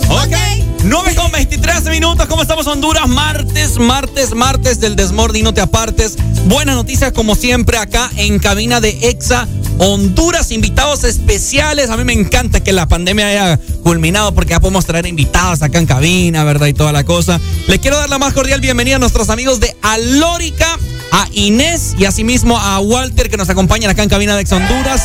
Ok. 0.09 0.35
9 0.83 1.15
con 1.15 1.31
23 1.31 1.85
minutos. 1.85 2.25
¿Cómo 2.27 2.41
estamos, 2.41 2.67
Honduras? 2.67 3.07
Martes, 3.07 3.77
martes, 3.77 4.35
martes 4.35 4.81
del 4.81 4.97
Desmorning. 4.97 5.45
No 5.45 5.53
te 5.53 5.61
apartes. 5.61 6.17
Buenas 6.45 6.75
noticias, 6.75 7.13
como 7.13 7.35
siempre, 7.35 7.77
acá 7.77 8.11
en 8.17 8.37
cabina 8.39 8.81
de 8.81 9.09
Exa 9.09 9.47
Honduras. 9.79 10.51
Invitados 10.51 11.05
especiales. 11.05 11.89
A 11.89 11.95
mí 11.95 12.03
me 12.03 12.13
encanta 12.13 12.61
que 12.61 12.73
la 12.73 12.87
pandemia 12.87 13.27
haya 13.27 13.59
culminado 13.81 14.33
porque 14.33 14.51
ya 14.51 14.59
podemos 14.59 14.85
traer 14.85 15.05
invitados 15.05 15.61
acá 15.61 15.79
en 15.79 15.85
cabina, 15.85 16.43
¿verdad? 16.43 16.67
Y 16.67 16.73
toda 16.73 16.91
la 16.91 17.05
cosa. 17.05 17.39
Le 17.67 17.79
quiero 17.79 17.97
dar 17.97 18.09
la 18.09 18.19
más 18.19 18.33
cordial 18.33 18.59
bienvenida 18.59 18.97
a 18.97 18.99
nuestros 18.99 19.29
amigos 19.29 19.61
de 19.61 19.75
Alórica, 19.81 20.77
a 21.15 21.29
Inés 21.31 21.95
y 21.97 22.03
asimismo 22.03 22.59
a 22.59 22.77
Walter 22.79 23.29
que 23.29 23.37
nos 23.37 23.49
acompañan 23.49 23.89
acá 23.89 24.03
en 24.03 24.09
cabina 24.09 24.35
de 24.35 24.41
Exa 24.41 24.57
Honduras. 24.57 25.01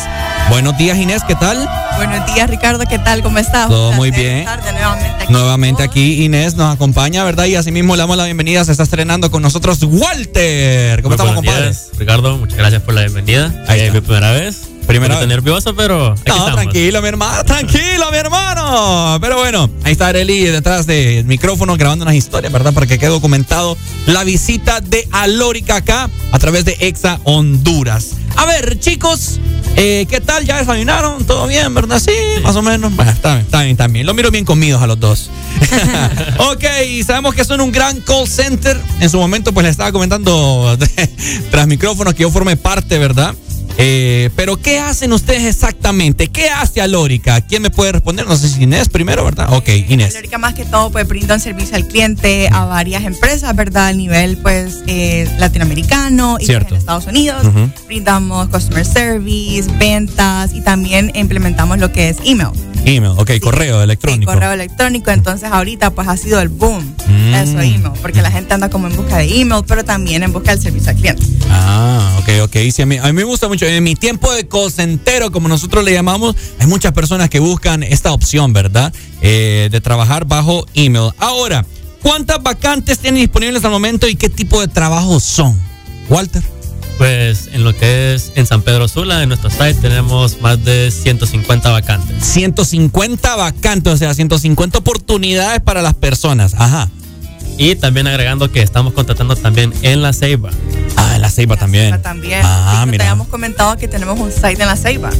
Buenos 0.49 0.77
días, 0.77 0.97
Inés. 0.97 1.23
¿Qué 1.25 1.35
tal? 1.35 1.69
Buenos 1.95 2.25
días, 2.33 2.49
Ricardo. 2.49 2.83
¿Qué 2.85 2.99
tal? 2.99 3.23
¿Cómo 3.23 3.37
estás? 3.37 3.69
Todo 3.69 3.93
muy 3.93 4.11
bien. 4.11 4.43
nuevamente 4.43 5.23
aquí. 5.23 5.31
Nuevamente 5.31 5.83
aquí 5.83 6.25
Inés 6.25 6.55
nos 6.55 6.75
acompaña, 6.75 7.23
¿verdad? 7.23 7.45
Y 7.45 7.55
asimismo 7.55 7.95
le 7.95 8.01
damos 8.01 8.17
la 8.17 8.25
bienvenida, 8.25 8.65
se 8.65 8.73
está 8.73 8.83
estrenando 8.83 9.31
con 9.31 9.41
nosotros 9.41 9.79
Walter. 9.83 11.01
¿Cómo 11.01 11.15
Muy 11.15 11.15
estamos, 11.15 11.35
buenos 11.35 11.35
compadre? 11.35 11.63
días, 11.69 11.89
Ricardo, 11.97 12.37
muchas 12.37 12.57
gracias 12.57 12.81
por 12.81 12.93
la 12.93 13.01
bienvenida. 13.01 13.63
Ahí 13.69 13.79
es 13.79 13.85
está. 13.87 13.93
mi 13.93 14.01
primera 14.01 14.31
vez. 14.33 14.70
Primera 14.87 15.15
poquito 15.15 15.27
vez. 15.27 15.35
nervioso, 15.37 15.75
pero 15.75 16.11
aquí 16.11 16.21
No, 16.27 16.35
estamos. 16.35 16.53
tranquilo, 16.55 17.01
mi 17.01 17.07
hermano, 17.07 17.43
tranquilo, 17.45 18.11
mi 18.11 18.17
hermano. 18.17 19.17
Pero 19.21 19.37
bueno, 19.37 19.69
ahí 19.83 19.93
está 19.93 20.07
Areli 20.07 20.43
detrás 20.45 20.85
del 20.85 21.25
micrófono 21.25 21.77
grabando 21.77 22.03
unas 22.03 22.15
historias, 22.15 22.51
¿verdad? 22.51 22.73
Para 22.73 22.87
que 22.87 22.97
quede 22.99 23.09
documentado 23.09 23.77
la 24.07 24.23
visita 24.23 24.81
de 24.81 25.07
Alórica 25.11 25.77
acá 25.77 26.09
a 26.31 26.39
través 26.39 26.65
de 26.65 26.75
Exa 26.81 27.19
Honduras. 27.23 28.11
A 28.35 28.45
ver, 28.45 28.79
chicos, 28.79 29.39
eh, 29.75 30.05
¿qué 30.09 30.19
tal? 30.21 30.45
¿Ya 30.45 30.57
desayunaron? 30.57 31.23
¿Todo 31.25 31.47
bien, 31.47 31.73
verdad? 31.73 31.99
Sí, 32.03 32.11
más 32.43 32.55
o 32.55 32.61
menos. 32.61 32.93
Bueno, 32.95 33.11
está 33.11 33.33
bien, 33.35 33.45
está 33.45 33.59
bien, 33.59 33.71
está 33.71 33.87
bien. 33.87 34.05
Lo 34.05 34.13
miro 34.13 34.31
bien 34.31 34.45
comidos 34.45 34.81
a 34.81 34.87
los 34.87 34.99
dos. 34.99 35.29
ok, 36.37 36.63
sabemos 37.05 37.35
que 37.35 37.43
son 37.45 37.61
un 37.61 37.71
gran 37.71 37.99
call 38.01 38.27
center. 38.27 38.79
En 38.99 39.09
su 39.09 39.17
momento, 39.17 39.53
pues 39.53 39.63
les 39.65 39.71
estaba 39.71 39.91
comentando 39.91 40.77
tras 41.51 41.67
micrófonos 41.67 42.13
que 42.13 42.23
yo 42.23 42.31
formé 42.31 42.57
parte, 42.57 42.97
¿verdad? 42.97 43.35
Eh, 43.77 44.29
pero 44.35 44.57
¿qué 44.57 44.79
hacen 44.79 45.11
ustedes 45.13 45.43
exactamente? 45.45 46.27
¿Qué 46.27 46.49
hace 46.49 46.81
Alórica? 46.81 47.41
¿Quién 47.41 47.61
me 47.61 47.69
puede 47.69 47.93
responder? 47.93 48.27
No 48.27 48.35
sé 48.35 48.49
si 48.49 48.63
Inés 48.63 48.89
primero, 48.89 49.23
¿verdad? 49.23 49.53
Ok, 49.53 49.69
Inés. 49.89 50.11
Alórica 50.13 50.37
más 50.37 50.53
que 50.53 50.65
todo 50.65 50.91
pues 50.91 51.07
brinda 51.07 51.35
un 51.35 51.41
servicio 51.41 51.75
al 51.75 51.87
cliente 51.87 52.47
a 52.51 52.65
varias 52.65 53.03
empresas, 53.05 53.55
¿verdad? 53.55 53.87
A 53.87 53.93
nivel 53.93 54.37
pues 54.37 54.83
eh, 54.87 55.27
latinoamericano 55.39 56.37
y 56.39 56.45
Cierto. 56.45 56.75
en 56.75 56.79
Estados 56.79 57.05
Unidos. 57.07 57.45
Ujú. 57.45 57.69
Brindamos 57.87 58.49
customer 58.49 58.85
service, 58.85 59.69
ventas 59.79 60.53
y 60.53 60.61
también 60.61 61.11
implementamos 61.15 61.79
lo 61.79 61.91
que 61.91 62.09
es 62.09 62.17
email. 62.23 62.49
Email, 62.83 63.13
ok, 63.17 63.31
correo 63.41 63.77
Sí, 63.77 63.83
electrónico. 63.83 64.31
correo 64.33 64.51
electrónico. 64.53 65.11
Entonces 65.11 65.49
ahorita 65.51 65.91
pues 65.91 66.07
ha 66.07 66.17
sido 66.17 66.39
el 66.41 66.49
boom. 66.49 66.83
Mm. 67.07 67.33
Eso, 67.35 67.59
email, 67.61 67.91
porque 68.01 68.21
la 68.21 68.31
gente 68.31 68.53
anda 68.53 68.69
como 68.69 68.87
en 68.87 68.95
busca 68.95 69.17
de 69.17 69.41
email, 69.41 69.63
pero 69.67 69.83
también 69.83 70.23
en 70.23 70.33
busca 70.33 70.51
del 70.51 70.61
servicio 70.61 70.89
al 70.91 70.95
cliente. 70.97 71.23
Ah, 71.49 72.17
ok, 72.19 72.29
ok. 72.43 72.55
Sí, 72.71 72.81
a, 72.81 72.85
mí, 72.85 72.97
a 72.97 73.03
mí 73.05 73.13
me 73.13 73.23
gusta 73.23 73.47
mucho. 73.47 73.60
En 73.67 73.83
mi 73.83 73.95
tiempo 73.95 74.31
de 74.33 74.47
cosentero, 74.47 75.31
como 75.31 75.47
nosotros 75.47 75.83
le 75.83 75.93
llamamos, 75.93 76.35
hay 76.59 76.67
muchas 76.67 76.93
personas 76.93 77.29
que 77.29 77.39
buscan 77.39 77.83
esta 77.83 78.11
opción, 78.11 78.53
¿verdad? 78.53 78.93
Eh, 79.21 79.69
de 79.71 79.81
trabajar 79.81 80.25
bajo 80.25 80.65
email. 80.73 81.11
Ahora, 81.19 81.65
¿cuántas 82.01 82.41
vacantes 82.41 82.99
tienen 82.99 83.21
disponibles 83.21 83.63
al 83.63 83.71
momento 83.71 84.07
y 84.07 84.15
qué 84.15 84.29
tipo 84.29 84.59
de 84.61 84.67
trabajos 84.67 85.23
son? 85.23 85.59
Walter. 86.09 86.41
Pues 86.97 87.49
en 87.53 87.63
lo 87.63 87.75
que 87.75 88.13
es 88.13 88.31
en 88.35 88.45
San 88.45 88.61
Pedro 88.61 88.87
Sula, 88.87 89.23
en 89.23 89.29
nuestro 89.29 89.49
site, 89.49 89.75
tenemos 89.75 90.41
más 90.41 90.63
de 90.63 90.91
150 90.91 91.69
vacantes. 91.69 92.23
150 92.23 93.35
vacantes, 93.35 93.93
o 93.93 93.97
sea, 93.97 94.13
150 94.13 94.77
oportunidades 94.77 95.61
para 95.61 95.81
las 95.81 95.93
personas. 95.93 96.53
Ajá. 96.57 96.89
Y 97.61 97.75
también 97.75 98.07
agregando 98.07 98.51
que 98.51 98.63
estamos 98.63 98.91
contratando 98.93 99.35
también 99.35 99.71
en 99.83 100.01
La 100.01 100.13
Ceiba. 100.13 100.49
Ah, 100.97 101.11
en 101.15 101.21
La 101.21 101.29
Ceiba 101.29 101.57
también. 101.57 102.01
También. 102.01 102.41
Ah, 102.43 102.71
Sí, 102.79 102.85
te 102.85 102.91
mira. 102.91 103.03
habíamos 103.03 103.27
comentado 103.27 103.77
que 103.77 103.87
tenemos 103.87 104.19
un 104.19 104.31
site 104.31 104.53
en 104.63 104.67
la 104.67 104.75
Ceiba. 104.75 105.11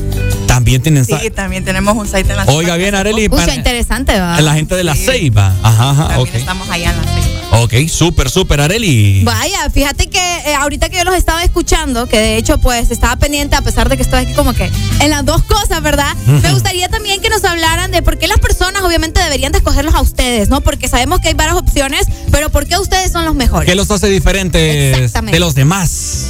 También 0.51 0.81
tienen. 0.81 1.05
Sí, 1.05 1.15
también 1.33 1.63
tenemos 1.63 1.95
un 1.95 2.05
site 2.05 2.29
en 2.29 2.35
la. 2.35 2.43
Oiga 2.43 2.75
bien, 2.75 2.93
Areli. 2.93 3.29
Para- 3.29 3.55
interesante, 3.55 4.11
¿verdad? 4.11 4.37
la 4.41 4.53
gente 4.53 4.75
de 4.75 4.83
La 4.83 4.95
Ceiba. 4.95 5.55
Ajá, 5.63 5.91
ajá. 5.91 6.07
También 6.09 6.35
estamos 6.35 6.69
allá 6.69 6.91
en 6.91 6.97
la 6.97 7.03
Ceiba. 7.03 7.31
Ok, 7.61 7.73
súper, 7.87 8.29
súper, 8.29 8.59
Areli. 8.59 9.23
Vaya, 9.23 9.69
fíjate 9.69 10.09
que 10.09 10.19
eh, 10.19 10.55
ahorita 10.55 10.89
que 10.89 10.97
yo 10.97 11.05
los 11.05 11.15
estaba 11.15 11.41
escuchando, 11.43 12.05
que 12.05 12.17
de 12.17 12.35
hecho 12.35 12.57
pues 12.57 12.91
estaba 12.91 13.15
pendiente 13.15 13.55
a 13.55 13.61
pesar 13.61 13.87
de 13.87 13.95
que 13.95 14.03
estoy 14.03 14.19
aquí 14.25 14.33
como 14.33 14.53
que 14.53 14.69
en 14.99 15.09
las 15.09 15.23
dos 15.23 15.41
cosas, 15.43 15.81
¿verdad? 15.81 16.13
Me 16.25 16.51
gustaría 16.51 16.89
también 16.89 17.21
que 17.21 17.29
nos 17.29 17.43
hablaran 17.45 17.91
de 17.91 18.01
por 18.01 18.17
qué 18.17 18.27
las 18.27 18.39
personas 18.39 18.81
obviamente 18.83 19.21
deberían 19.21 19.53
de 19.53 19.59
escogerlos 19.59 19.95
a 19.95 20.01
ustedes, 20.01 20.49
¿no? 20.49 20.59
Porque 20.59 20.89
sabemos 20.89 21.21
que 21.21 21.29
hay 21.29 21.33
varias 21.33 21.55
opciones, 21.57 22.07
pero 22.29 22.49
¿por 22.49 22.67
qué 22.67 22.77
ustedes 22.77 23.11
son 23.11 23.23
los 23.23 23.35
mejores? 23.35 23.69
¿Qué 23.69 23.75
los 23.75 23.89
hace 23.89 24.07
diferentes 24.07 25.13
de 25.13 25.39
los 25.39 25.55
demás? 25.55 26.27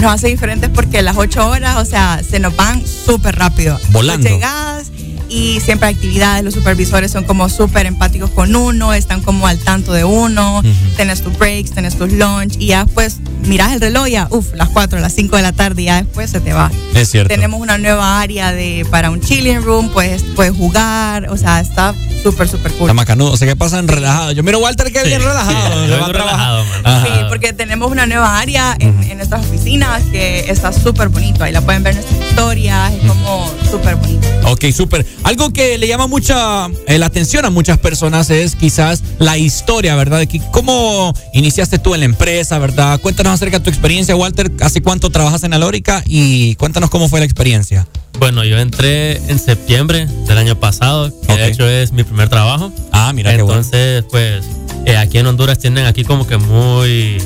Nos 0.00 0.14
hace 0.14 0.28
diferentes 0.28 0.70
porque 0.70 1.02
las 1.02 1.18
ocho 1.18 1.46
horas, 1.46 1.76
o 1.76 1.84
sea, 1.84 2.22
se 2.28 2.38
nos 2.38 2.56
van 2.56 2.82
súper 2.86 3.36
rápido. 3.36 3.49
Volando. 3.90 4.28
Tú 4.28 4.34
Llegas 4.34 4.90
y 5.30 5.60
siempre 5.60 5.88
hay 5.88 5.94
actividades, 5.94 6.44
los 6.44 6.54
supervisores 6.54 7.10
son 7.10 7.24
como 7.24 7.48
súper 7.48 7.86
empáticos 7.86 8.30
con 8.30 8.54
uno, 8.54 8.92
están 8.92 9.22
como 9.22 9.46
al 9.46 9.58
tanto 9.58 9.92
de 9.92 10.04
uno, 10.04 10.62
tenés 10.96 11.22
tus 11.22 11.36
breaks, 11.38 11.70
tenés 11.72 11.96
tus 11.96 12.12
lunch 12.12 12.56
y 12.58 12.66
ya 12.66 12.84
después 12.84 13.18
miras 13.46 13.72
el 13.72 13.80
reloj 13.80 14.08
y 14.08 14.12
ya, 14.12 14.28
uff, 14.30 14.52
las 14.54 14.68
4, 14.68 14.98
las 15.00 15.14
5 15.14 15.36
de 15.36 15.42
la 15.42 15.52
tarde 15.52 15.82
y 15.82 15.84
ya 15.86 16.02
después 16.02 16.30
se 16.30 16.40
te 16.40 16.52
va. 16.52 16.70
Es 16.94 17.10
cierto. 17.10 17.28
Tenemos 17.32 17.60
una 17.60 17.78
nueva 17.78 18.20
área 18.20 18.52
de 18.52 18.86
para 18.90 19.10
un 19.10 19.20
chilling 19.20 19.62
room, 19.62 19.88
pues 19.90 20.22
puedes 20.34 20.54
jugar, 20.56 21.30
o 21.30 21.36
sea, 21.36 21.60
está 21.60 21.94
súper, 22.22 22.48
súper 22.48 22.72
cool. 22.72 22.82
Está 22.82 22.94
macanudo. 22.94 23.32
O 23.32 23.36
sea, 23.36 23.46
que 23.48 23.56
pasan 23.56 23.88
relajados. 23.88 24.34
Yo 24.34 24.42
miro 24.42 24.58
a 24.58 24.62
Walter 24.62 24.92
que 24.92 24.98
es 24.98 25.04
bien 25.04 25.22
relajado. 25.22 25.52
yo 25.52 25.84
se 25.86 25.90
va 25.90 25.96
vengo 25.96 26.04
a 26.06 26.12
trabajar. 26.12 26.14
relajado, 26.14 26.64
man. 26.82 27.04
Sí, 27.06 27.10
porque 27.28 27.52
tenemos 27.52 27.90
una 27.90 28.06
nueva 28.06 28.38
área 28.38 28.76
en, 28.78 29.02
en 29.04 29.16
nuestras 29.16 29.44
oficinas 29.46 30.02
que 30.10 30.50
está 30.50 30.72
súper 30.72 31.08
bonito. 31.08 31.44
Ahí 31.44 31.52
la 31.52 31.60
pueden 31.62 31.82
ver 31.82 31.94
nuestras 31.94 32.20
historias, 32.20 32.92
es 32.92 33.08
como 33.08 33.50
súper 33.70 33.96
bonito. 33.96 34.28
Ok, 34.46 34.66
súper. 34.74 35.06
Algo 35.24 35.52
que 35.52 35.78
le 35.78 35.86
llama 35.86 36.06
mucha 36.06 36.68
eh, 36.86 36.98
la 36.98 37.06
atención 37.06 37.44
a 37.44 37.50
muchas 37.50 37.78
personas 37.78 38.30
es 38.30 38.56
quizás 38.56 39.02
la 39.18 39.38
historia, 39.38 39.94
¿verdad? 39.94 40.26
¿Cómo 40.50 41.14
iniciaste 41.34 41.78
tú 41.78 41.94
en 41.94 42.00
la 42.00 42.06
empresa, 42.06 42.58
verdad? 42.58 43.00
Cuéntanos 43.00 43.34
acerca 43.34 43.58
de 43.58 43.64
tu 43.64 43.70
experiencia, 43.70 44.16
Walter. 44.16 44.50
¿Hace 44.60 44.82
cuánto 44.82 45.10
trabajas 45.10 45.44
en 45.44 45.52
Alórica? 45.54 46.02
Y 46.06 46.54
cuéntanos 46.56 46.90
cómo 46.90 47.08
fue 47.08 47.20
la 47.20 47.26
experiencia. 47.26 47.86
Bueno, 48.18 48.44
yo 48.44 48.58
entré 48.58 49.16
en 49.28 49.38
septiembre 49.38 50.06
del 50.26 50.36
año 50.36 50.58
pasado, 50.58 51.10
que 51.26 51.36
de 51.36 51.48
hecho 51.48 51.66
es 51.66 51.92
mi 51.92 52.04
primer 52.04 52.28
trabajo. 52.28 52.72
Ah, 52.92 53.12
mira 53.14 53.34
qué 53.34 53.42
bueno. 53.42 53.60
Entonces, 53.60 54.04
pues, 54.10 54.44
eh, 54.84 54.96
aquí 54.96 55.18
en 55.18 55.26
Honduras 55.26 55.58
tienen 55.58 55.86
aquí 55.86 56.04
como 56.04 56.26
que 56.26 56.36
muy, 56.36 57.18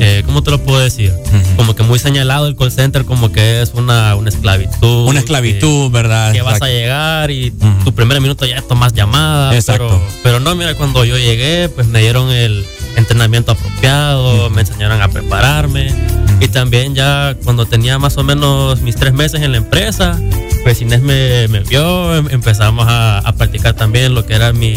eh, 0.00 0.22
¿cómo 0.26 0.42
te 0.42 0.50
lo 0.50 0.62
puedo 0.62 0.80
decir? 0.80 1.12
Como 1.56 1.74
que 1.74 1.82
muy 1.82 1.98
señalado 1.98 2.46
el 2.46 2.56
call 2.56 2.72
center 2.72 3.04
como 3.04 3.30
que 3.32 3.62
es 3.62 3.72
una, 3.74 4.14
una 4.16 4.28
esclavitud. 4.28 5.06
Una 5.08 5.18
esclavitud, 5.20 5.90
¿verdad? 5.90 6.32
Que 6.32 6.42
vas 6.42 6.54
Exacto. 6.54 6.64
a 6.66 6.68
llegar 6.68 7.30
y 7.30 7.50
tu 7.84 7.94
primer 7.94 8.20
minuto 8.20 8.44
ya 8.46 8.60
tomas 8.62 8.92
llamadas. 8.92 9.54
Exacto. 9.54 9.88
Pero, 9.88 10.20
pero 10.22 10.40
no, 10.40 10.54
mira, 10.54 10.74
cuando 10.74 11.04
yo 11.04 11.16
llegué, 11.16 11.68
pues 11.68 11.86
me 11.86 12.00
dieron 12.00 12.30
el 12.30 12.64
entrenamiento 12.96 13.52
apropiado, 13.52 14.50
me 14.50 14.62
enseñaron 14.62 15.00
a 15.02 15.08
prepararme. 15.08 15.94
Y 16.40 16.48
también 16.48 16.94
ya 16.94 17.36
cuando 17.44 17.64
tenía 17.66 17.98
más 17.98 18.16
o 18.16 18.24
menos 18.24 18.80
mis 18.82 18.96
tres 18.96 19.12
meses 19.12 19.40
en 19.42 19.52
la 19.52 19.58
empresa, 19.58 20.18
pues 20.64 20.80
Inés 20.82 21.00
me, 21.00 21.46
me 21.48 21.60
vio, 21.60 22.16
em- 22.16 22.28
empezamos 22.30 22.86
a, 22.88 23.18
a 23.18 23.32
practicar 23.36 23.74
también 23.74 24.14
lo 24.14 24.26
que 24.26 24.34
era 24.34 24.52
mi 24.52 24.74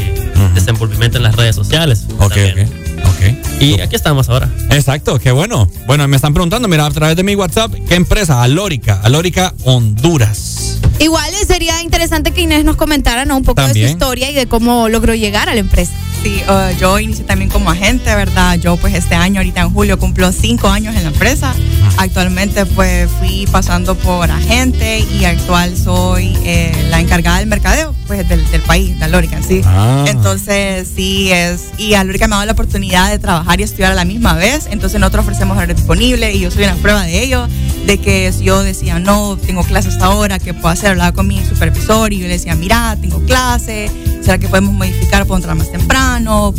desenvolvimiento 0.54 1.18
en 1.18 1.24
las 1.24 1.36
redes 1.36 1.56
sociales. 1.56 2.06
Ok, 2.20 2.34
también. 2.36 2.68
ok. 2.68 2.87
Y 3.60 3.82
aquí 3.82 3.96
estamos 3.96 4.30
ahora. 4.30 4.50
Exacto, 4.70 5.18
qué 5.20 5.32
bueno. 5.32 5.68
Bueno, 5.88 6.08
me 6.08 6.16
están 6.16 6.34
preguntando, 6.34 6.68
mira, 6.68 6.86
a 6.86 6.92
través 6.92 7.16
de 7.16 7.24
mi 7.24 7.36
WhatsApp, 7.36 7.74
¿qué 7.88 7.96
empresa? 7.96 8.44
Alórica, 8.44 9.00
Alórica 9.02 9.54
Honduras. 9.64 10.80
Igual 11.00 11.34
eh, 11.34 11.46
sería 11.46 11.82
interesante 11.82 12.32
que 12.32 12.42
Inés 12.42 12.64
nos 12.64 12.76
comentara 12.76 13.26
¿no? 13.26 13.38
un 13.38 13.44
poco 13.44 13.62
de 13.62 13.74
su 13.74 13.80
historia 13.80 14.30
y 14.30 14.34
de 14.34 14.48
cómo 14.48 14.90
logró 14.90 15.16
llegar 15.16 15.50
a 15.50 15.54
la 15.54 15.60
empresa. 15.60 15.94
Sí, 16.24 16.42
uh, 16.50 16.78
yo 16.78 17.00
inicié 17.00 17.26
también 17.26 17.50
como 17.50 17.70
agente, 17.70 18.14
¿verdad? 18.16 18.58
Yo 18.58 18.76
pues 18.78 18.94
este 18.96 19.16
año, 19.16 19.40
ahorita 19.40 19.62
en 19.62 19.72
julio, 19.72 20.00
cumplo 20.00 20.32
cinco 20.32 20.68
años 20.68 20.96
en 20.96 21.04
la 21.04 21.10
empresa. 21.10 21.54
Actualmente 21.98 22.66
pues 22.66 23.10
fui 23.20 23.48
pasando 23.52 23.96
por 23.96 24.30
agente 24.30 25.00
y 25.00 25.26
actual 25.26 25.76
soy 25.78 26.38
eh, 26.44 26.72
la 26.90 27.00
encargada 27.00 27.40
del 27.40 27.48
mercadeo 27.48 27.96
pues 28.08 28.28
del, 28.28 28.50
del 28.52 28.62
país, 28.62 28.98
de 28.98 29.06
Alórica, 29.06 29.42
sí. 29.42 29.62
Ah. 29.66 30.06
Entonces 30.08 30.90
sí 30.96 31.32
es, 31.32 31.72
y 31.78 31.94
Alórica 31.94 32.28
me 32.28 32.36
ha 32.36 32.38
dado 32.38 32.46
la 32.46 32.54
oportunidad 32.54 33.10
de 33.10 33.20
trabajar 33.20 33.60
y 33.60 33.64
estudiar 33.64 33.92
a 33.92 33.96
la 33.96 34.06
misma 34.06 34.34
vez. 34.34 34.68
Entonces 34.72 35.00
nosotros 35.00 35.24
ofrecemos 35.26 35.58
horario 35.58 35.76
disponible 35.76 36.34
y 36.34 36.40
yo 36.40 36.52
soy 36.52 36.64
una 36.64 36.76
prueba 36.76 37.04
de 37.04 37.22
ello, 37.22 37.48
de 37.86 37.98
que 38.00 38.32
si 38.32 38.46
yo 38.46 38.64
decía, 38.64 39.00
no, 39.00 39.38
tengo 39.38 39.64
clases 39.64 39.94
hasta 39.94 40.06
ahora, 40.06 40.40
¿qué 40.40 40.54
puedo 40.54 40.70
hacer? 40.70 40.92
Hablaba 40.92 41.12
con 41.12 41.28
mi 41.28 41.44
supervisor 41.46 42.14
y 42.14 42.20
yo 42.20 42.28
le 42.28 42.34
decía, 42.34 42.56
mira, 42.56 42.98
tengo 43.00 43.22
clase, 43.26 43.92
¿será 44.22 44.38
que 44.38 44.48
podemos 44.48 44.74
modificar? 44.74 45.26
¿Puedo 45.26 45.38
entrar 45.38 45.56
más 45.56 45.72
temprano? 45.72 46.07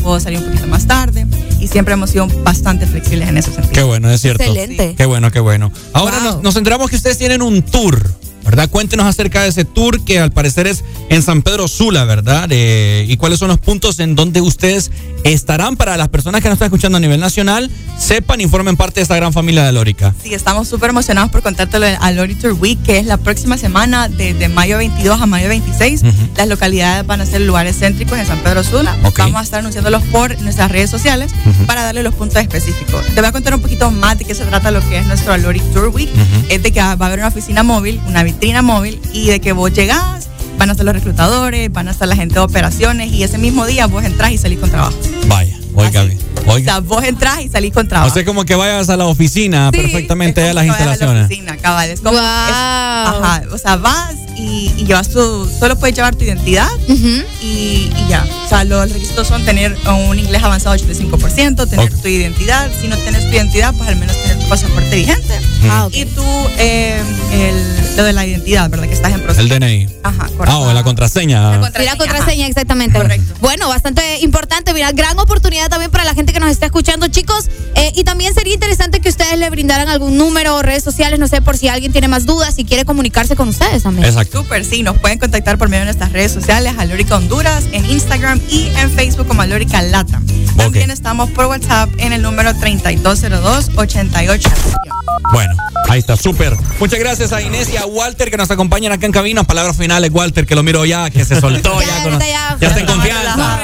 ¿Puedo 0.02 0.20
salir 0.20 0.38
un 0.38 0.46
poquito 0.46 0.66
más 0.68 0.86
tarde? 0.86 1.26
Y 1.58 1.66
siempre 1.66 1.94
hemos 1.94 2.10
sido 2.10 2.28
bastante 2.42 2.86
flexibles 2.86 3.28
en 3.28 3.38
ese 3.38 3.50
sentido. 3.50 3.72
Qué 3.72 3.82
bueno, 3.82 4.10
es 4.10 4.20
cierto. 4.20 4.44
Excelente. 4.44 4.94
Qué 4.96 5.04
bueno, 5.04 5.30
qué 5.30 5.40
bueno. 5.40 5.72
Ahora 5.92 6.20
nos, 6.20 6.42
nos 6.42 6.56
enteramos 6.56 6.88
que 6.88 6.96
ustedes 6.96 7.18
tienen 7.18 7.42
un 7.42 7.62
tour, 7.62 8.00
¿verdad? 8.48 8.70
Cuéntenos 8.70 9.04
acerca 9.04 9.42
de 9.42 9.48
ese 9.50 9.66
tour 9.66 10.02
que 10.04 10.18
al 10.18 10.32
parecer 10.32 10.66
es 10.66 10.82
en 11.10 11.22
San 11.22 11.42
Pedro 11.42 11.68
Sula, 11.68 12.04
¿verdad? 12.04 12.48
Eh, 12.50 13.04
y 13.06 13.18
cuáles 13.18 13.38
son 13.38 13.48
los 13.48 13.58
puntos 13.58 14.00
en 14.00 14.14
donde 14.14 14.40
ustedes 14.40 14.90
estarán 15.22 15.76
para 15.76 15.98
las 15.98 16.08
personas 16.08 16.40
que 16.40 16.48
nos 16.48 16.54
están 16.56 16.66
escuchando 16.68 16.96
a 16.96 17.00
nivel 17.00 17.20
nacional, 17.20 17.70
sepan 17.98 18.40
y 18.40 18.46
formen 18.48 18.78
parte 18.78 19.00
de 19.00 19.02
esta 19.02 19.16
gran 19.16 19.34
familia 19.34 19.64
de 19.64 19.68
Alórica. 19.68 20.14
Sí, 20.22 20.32
estamos 20.32 20.66
súper 20.66 20.88
emocionados 20.90 21.30
por 21.30 21.42
contártelo 21.42 21.84
al 22.00 22.16
Lori 22.16 22.36
Tour 22.36 22.54
Week, 22.54 22.82
que 22.82 22.98
es 22.98 23.04
la 23.04 23.18
próxima 23.18 23.58
semana, 23.58 24.08
desde 24.08 24.48
mayo 24.48 24.78
22 24.78 25.20
a 25.20 25.26
mayo 25.26 25.48
26. 25.50 26.02
Las 26.34 26.48
localidades 26.48 27.06
van 27.06 27.20
a 27.20 27.26
ser 27.26 27.42
lugares 27.42 27.76
céntricos 27.78 28.18
en 28.18 28.26
San 28.26 28.38
Pedro 28.38 28.64
Sula. 28.64 28.96
Ok. 29.04 29.18
Vamos 29.18 29.40
a 29.40 29.42
estar 29.44 29.60
anunciándolos 29.60 30.02
por 30.04 30.40
nuestras 30.40 30.70
redes 30.70 30.88
sociales 30.88 31.32
Ujú. 31.44 31.66
para 31.66 31.82
darle 31.82 32.02
los 32.02 32.14
puntos 32.14 32.40
específicos. 32.40 33.04
Te 33.14 33.20
voy 33.20 33.26
a 33.26 33.32
contar 33.32 33.54
un 33.54 33.60
poquito 33.60 33.90
más 33.90 34.18
de 34.18 34.24
qué 34.24 34.34
se 34.34 34.46
trata 34.46 34.70
lo 34.70 34.80
que 34.88 34.98
es 35.00 35.06
nuestro 35.06 35.36
Lori 35.36 35.60
Tour 35.74 35.88
Week. 35.88 36.08
Ujú. 36.14 36.46
Es 36.48 36.62
de 36.62 36.72
que 36.72 36.80
va 36.80 36.90
a 36.92 36.92
haber 36.92 37.18
una 37.18 37.28
oficina 37.28 37.62
móvil, 37.62 38.00
una 38.06 38.22
vitrina 38.38 38.62
móvil, 38.62 39.00
y 39.12 39.26
de 39.26 39.40
que 39.40 39.52
vos 39.52 39.72
llegás, 39.72 40.28
van 40.58 40.68
a 40.68 40.72
estar 40.72 40.84
los 40.86 40.94
reclutadores, 40.94 41.72
van 41.72 41.88
a 41.88 41.90
estar 41.90 42.06
la 42.06 42.14
gente 42.14 42.34
de 42.34 42.40
operaciones, 42.40 43.12
y 43.12 43.22
ese 43.24 43.36
mismo 43.36 43.66
día 43.66 43.86
vos 43.86 44.04
entrás 44.04 44.30
y 44.30 44.38
salís 44.38 44.60
con 44.60 44.70
trabajo. 44.70 44.94
Vaya, 45.26 45.58
oiga 45.74 46.04
bien. 46.04 46.18
O 46.46 46.58
sea, 46.60 46.78
vos 46.80 47.02
entrás 47.04 47.40
y 47.42 47.48
salís 47.48 47.74
con 47.74 47.88
trabajo. 47.88 48.10
O 48.10 48.14
sea, 48.14 48.24
como 48.24 48.44
que 48.44 48.54
vayas 48.54 48.88
a 48.90 48.96
la 48.96 49.06
oficina 49.06 49.70
Sí, 49.72 49.80
perfectamente 49.80 50.40
a 50.48 50.54
las 50.54 50.66
vayas 50.66 50.80
a 50.80 50.84
la 50.84 50.92
instalaciones. 50.92 51.26
oficina, 51.26 51.56
cabal. 51.58 51.90
Es 51.90 52.00
como, 52.00 52.16
es- 52.16 52.24
ajá, 52.24 53.42
o 53.52 53.58
sea, 53.58 53.76
vas 53.76 54.14
y, 54.36 54.72
y 54.78 54.84
llevas 54.86 55.08
tu, 55.10 55.46
solo 55.58 55.76
puedes 55.78 55.94
llevar 55.96 56.14
tu 56.14 56.24
identidad 56.24 56.68
y, 56.88 57.24
y 57.42 57.92
ya. 58.08 58.24
O 58.48 58.50
sea, 58.50 58.64
los 58.64 58.90
requisitos 58.90 59.28
son 59.28 59.44
tener 59.44 59.76
un 60.08 60.18
inglés 60.18 60.42
avanzado 60.42 60.74
85%, 60.74 61.68
tener 61.68 61.92
tu 61.92 62.08
identidad. 62.08 62.70
Si 62.80 62.88
no 62.88 62.96
tienes 62.96 63.24
tu 63.28 63.36
identidad, 63.36 63.74
pues 63.74 63.90
al 63.90 63.96
menos 63.96 64.16
tener 64.22 64.38
tu 64.38 64.48
pasaporte 64.48 64.96
vigente. 64.96 65.34
Ah, 65.68 65.86
Y 65.92 66.06
tú, 66.06 66.24
eh, 66.56 66.98
el, 67.30 67.96
lo 67.98 68.04
de 68.04 68.12
la 68.14 68.24
identidad, 68.24 68.70
¿verdad? 68.70 68.86
Que 68.86 68.94
estás 68.94 69.12
en 69.12 69.20
proceso. 69.20 69.42
El 69.42 69.50
DNI. 69.50 69.88
Ajá, 70.02 70.30
Ah, 70.46 70.58
o 70.60 70.72
la 70.72 70.82
contraseña. 70.82 71.60
Y 71.78 71.84
la 71.84 71.96
contraseña, 71.96 72.46
exactamente. 72.46 72.98
Bueno, 73.40 73.68
bastante 73.68 74.20
importante. 74.20 74.72
Mira, 74.72 74.92
gran 74.92 75.18
oportunidad 75.18 75.68
también 75.68 75.90
para 75.90 76.04
la 76.04 76.14
gente 76.14 76.32
que 76.32 76.40
nos 76.40 76.50
está 76.50 76.64
escuchando, 76.64 77.08
chicos. 77.08 77.50
Eh, 77.74 77.92
y 77.96 78.04
también 78.04 78.32
sería 78.32 78.54
interesante 78.54 79.00
que 79.00 79.10
ustedes 79.10 79.38
le 79.38 79.50
brindaran 79.50 79.88
algún 79.90 80.16
número 80.16 80.56
o 80.56 80.62
redes 80.62 80.82
sociales, 80.82 81.18
no 81.18 81.28
sé, 81.28 81.42
por 81.42 81.58
si 81.58 81.68
alguien 81.68 81.92
tiene 81.92 82.08
más 82.08 82.24
dudas 82.24 82.58
y 82.58 82.64
quiere 82.64 82.86
comunicarse 82.86 83.36
con 83.36 83.48
ustedes 83.48 83.82
también. 83.82 84.06
Súper, 84.32 84.64
sí, 84.64 84.82
nos 84.82 84.96
pueden 84.98 85.18
contactar 85.18 85.58
por 85.58 85.68
medio 85.68 85.80
de 85.80 85.86
nuestras 85.86 86.12
redes 86.12 86.32
sociales, 86.32 86.72
Alórica 86.78 87.16
Honduras, 87.16 87.64
en 87.72 87.84
Instagram 87.84 88.37
y 88.48 88.70
en 88.76 88.90
Facebook 88.92 89.26
como 89.26 89.42
Alórica 89.42 89.82
Lata. 89.82 90.20
También 90.56 90.90
estamos 90.90 91.30
por 91.30 91.46
WhatsApp 91.46 91.88
en 91.98 92.12
el 92.12 92.22
número 92.22 92.50
3202-88. 92.54 94.50
Bueno, 95.32 95.54
Ahí 95.90 96.00
está, 96.00 96.16
súper. 96.18 96.54
Muchas 96.80 96.98
gracias 96.98 97.32
a 97.32 97.40
Inés 97.40 97.70
y 97.72 97.78
a 97.78 97.86
Walter 97.86 98.30
que 98.30 98.36
nos 98.36 98.50
acompañan 98.50 98.92
acá 98.92 99.06
en 99.06 99.12
cabina. 99.12 99.42
Palabras 99.44 99.74
finales, 99.78 100.10
Walter, 100.12 100.44
que 100.44 100.54
lo 100.54 100.62
miro 100.62 100.84
ya, 100.84 101.08
que 101.08 101.24
se 101.24 101.40
soltó 101.40 101.80
ya. 101.86 102.02
con- 102.02 102.18
ya 102.20 102.68
está 102.68 102.80
en 102.80 102.86
confianza. 102.86 103.58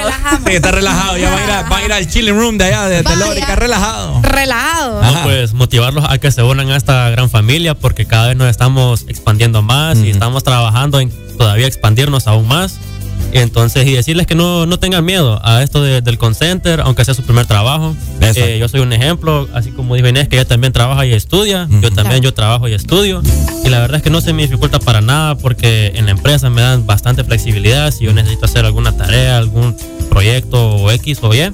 Sí, 0.47 0.53
está 0.55 0.71
relajado. 0.71 1.17
Ya 1.17 1.29
va 1.29 1.37
a 1.37 1.43
ir, 1.43 1.51
a- 1.51 1.61
va 1.69 1.77
a 1.77 1.85
ir 1.85 1.93
al 1.93 2.07
chilling 2.07 2.33
room 2.35 2.57
de 2.57 2.65
allá 2.65 2.85
de, 2.85 3.03
de 3.03 3.15
Lórica, 3.17 3.55
relajado. 3.55 4.21
Relajado. 4.23 5.03
No, 5.03 5.23
pues 5.23 5.53
motivarlos 5.53 6.05
a 6.09 6.17
que 6.17 6.31
se 6.31 6.41
unan 6.41 6.71
a 6.71 6.77
esta 6.77 7.09
gran 7.11 7.29
familia 7.29 7.75
porque 7.75 8.07
cada 8.07 8.27
vez 8.29 8.37
nos 8.37 8.49
estamos 8.49 9.05
expandiendo 9.07 9.61
más 9.61 9.99
y 9.99 10.09
estamos 10.09 10.43
trabajando 10.43 10.99
en 10.99 11.11
todavía 11.37 11.67
expandirnos 11.67 12.25
aún 12.27 12.47
más. 12.47 12.79
Y 13.35 13.39
entonces, 13.39 13.85
y 13.85 13.91
decirles 13.93 14.27
que 14.27 14.35
no, 14.35 14.65
no 14.65 14.79
tengan 14.79 15.03
miedo 15.03 15.39
a 15.43 15.61
esto 15.61 15.81
de- 15.83 16.01
del 16.01 16.17
call 16.17 16.35
center, 16.35 16.79
aunque 16.81 17.03
sea 17.03 17.13
su 17.13 17.21
primer 17.23 17.45
trabajo. 17.45 17.95
Eh, 18.39 18.59
yo 18.59 18.67
soy 18.69 18.79
un 18.79 18.93
ejemplo, 18.93 19.47
así 19.53 19.71
como 19.71 19.93
dijo 19.95 20.07
Inés, 20.07 20.29
que 20.29 20.37
ella 20.37 20.45
también 20.47 20.71
trabaja 20.71 21.05
y 21.05 21.11
estudia. 21.13 21.67
Yo 21.81 21.91
también, 21.91 22.21
yo 22.21 22.33
trabajo 22.33 22.67
y 22.69 22.73
estudio. 22.73 23.21
Y 23.65 23.69
la 23.69 23.79
verdad 23.79 23.97
es 23.97 24.03
que 24.03 24.09
no 24.09 24.21
se 24.21 24.31
me 24.33 24.43
dificulta 24.43 24.79
para 24.79 25.01
nada 25.01 25.35
porque 25.37 25.91
en 25.95 26.05
la 26.05 26.11
empresa 26.11 26.49
me 26.49 26.61
dan 26.61 26.85
bastante 26.85 27.23
flexibilidad. 27.25 27.91
Si 27.91 28.05
yo 28.05 28.13
necesito 28.13 28.45
hacer 28.45 28.63
alguna 28.65 28.93
tarea, 28.93 29.37
algún 29.37 29.75
proyecto 30.09 30.75
o 30.77 30.89
X 30.91 31.19
o 31.21 31.33
Y. 31.33 31.51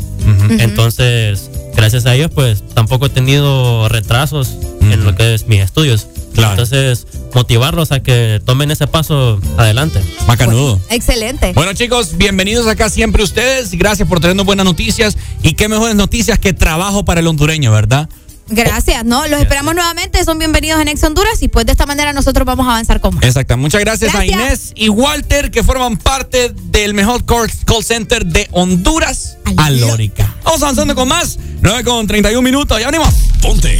Entonces, 0.59 1.49
gracias 1.75 2.05
a 2.05 2.15
ellos, 2.15 2.29
pues 2.33 2.63
tampoco 2.73 3.07
he 3.07 3.09
tenido 3.09 3.89
retrasos 3.89 4.55
en 4.81 5.03
lo 5.03 5.15
que 5.15 5.33
es 5.33 5.47
mis 5.47 5.61
estudios. 5.61 6.07
Entonces, 6.35 7.07
motivarlos 7.33 7.91
a 7.91 8.01
que 8.01 8.41
tomen 8.45 8.71
ese 8.71 8.87
paso 8.87 9.39
adelante. 9.57 10.01
Macanudo. 10.27 10.79
Excelente. 10.89 11.53
Bueno, 11.53 11.73
chicos, 11.73 12.17
bienvenidos 12.17 12.67
acá 12.67 12.89
siempre 12.89 13.23
ustedes. 13.23 13.71
Gracias 13.71 14.07
por 14.07 14.19
traernos 14.19 14.45
buenas 14.45 14.65
noticias. 14.65 15.17
Y 15.41 15.53
qué 15.53 15.67
mejores 15.67 15.95
noticias 15.95 16.39
que 16.39 16.53
trabajo 16.53 17.05
para 17.05 17.19
el 17.19 17.27
hondureño, 17.27 17.71
¿verdad? 17.71 18.09
Gracias, 18.51 19.05
¿no? 19.05 19.25
Los 19.27 19.39
esperamos 19.39 19.73
nuevamente. 19.73 20.23
Son 20.25 20.37
bienvenidos 20.37 20.81
en 20.81 20.89
Ex 20.89 21.01
Honduras 21.03 21.41
y 21.41 21.47
pues 21.47 21.65
de 21.65 21.71
esta 21.71 21.85
manera 21.85 22.11
nosotros 22.11 22.45
vamos 22.45 22.67
a 22.67 22.71
avanzar 22.71 22.99
con 22.99 23.15
más. 23.15 23.23
Exacto. 23.23 23.55
Muchas 23.57 23.79
gracias, 23.79 24.11
Gracias. 24.11 24.37
a 24.37 24.43
Inés 24.43 24.73
y 24.75 24.89
Walter 24.89 25.51
que 25.51 25.63
forman 25.63 25.97
parte 25.97 26.53
del 26.65 26.93
mejor 26.93 27.23
call 27.25 27.49
call 27.65 27.83
center 27.83 28.25
de 28.25 28.49
Honduras, 28.51 29.37
Alórica. 29.57 30.35
Vamos 30.43 30.61
avanzando 30.63 30.95
con 30.95 31.07
más. 31.07 31.39
9 31.61 31.83
con 31.83 32.07
31 32.07 32.41
minutos. 32.41 32.77
Ya 32.79 32.87
venimos. 32.87 33.13
Ponte 33.41 33.79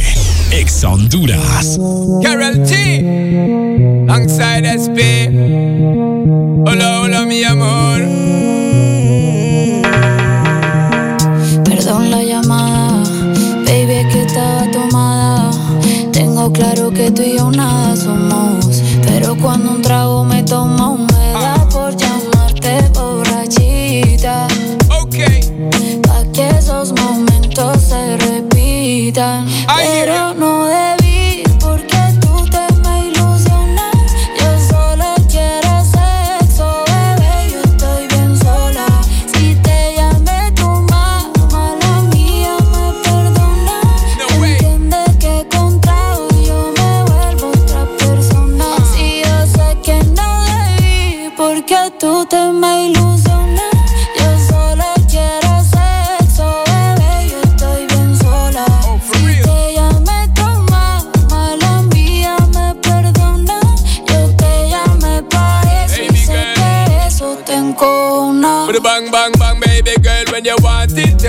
Ex 0.52 0.84
Honduras. 0.84 1.78
Carol 2.22 2.54
G. 2.66 4.06
Alongside 4.08 4.66
SP. 4.68 5.00
Hola, 6.66 7.00
hola, 7.00 7.24
mi 7.24 7.42
amor. 7.42 8.00
Perdón 11.64 12.10
la 12.10 12.22
llamada, 12.22 13.02
baby, 13.64 13.92
es 13.92 14.12
que 14.12 14.22
estaba 14.24 14.70
tomada. 14.70 15.50
Tengo 16.12 16.52
claro 16.52 16.90
que 16.90 17.10
tú 17.10 17.22
y 17.22 17.38
yo 17.38 17.50
nada 17.50 17.96
somos. 17.96 18.82
Pero 19.06 19.34
cuando 19.36 19.70
un 19.70 19.82
trago 19.82 20.24
me 20.24 20.42
toma, 20.42 20.96
me 20.96 21.32
da 21.32 21.66
por 21.70 21.96
llamarte 21.96 22.88
borrachita. 22.92 24.46
Ok. 25.00 25.16
Pa' 26.02 26.24
que 26.32 26.48
esos 26.58 26.92
momentos 26.92 27.82
se 27.82 28.18
repitan. 28.18 29.46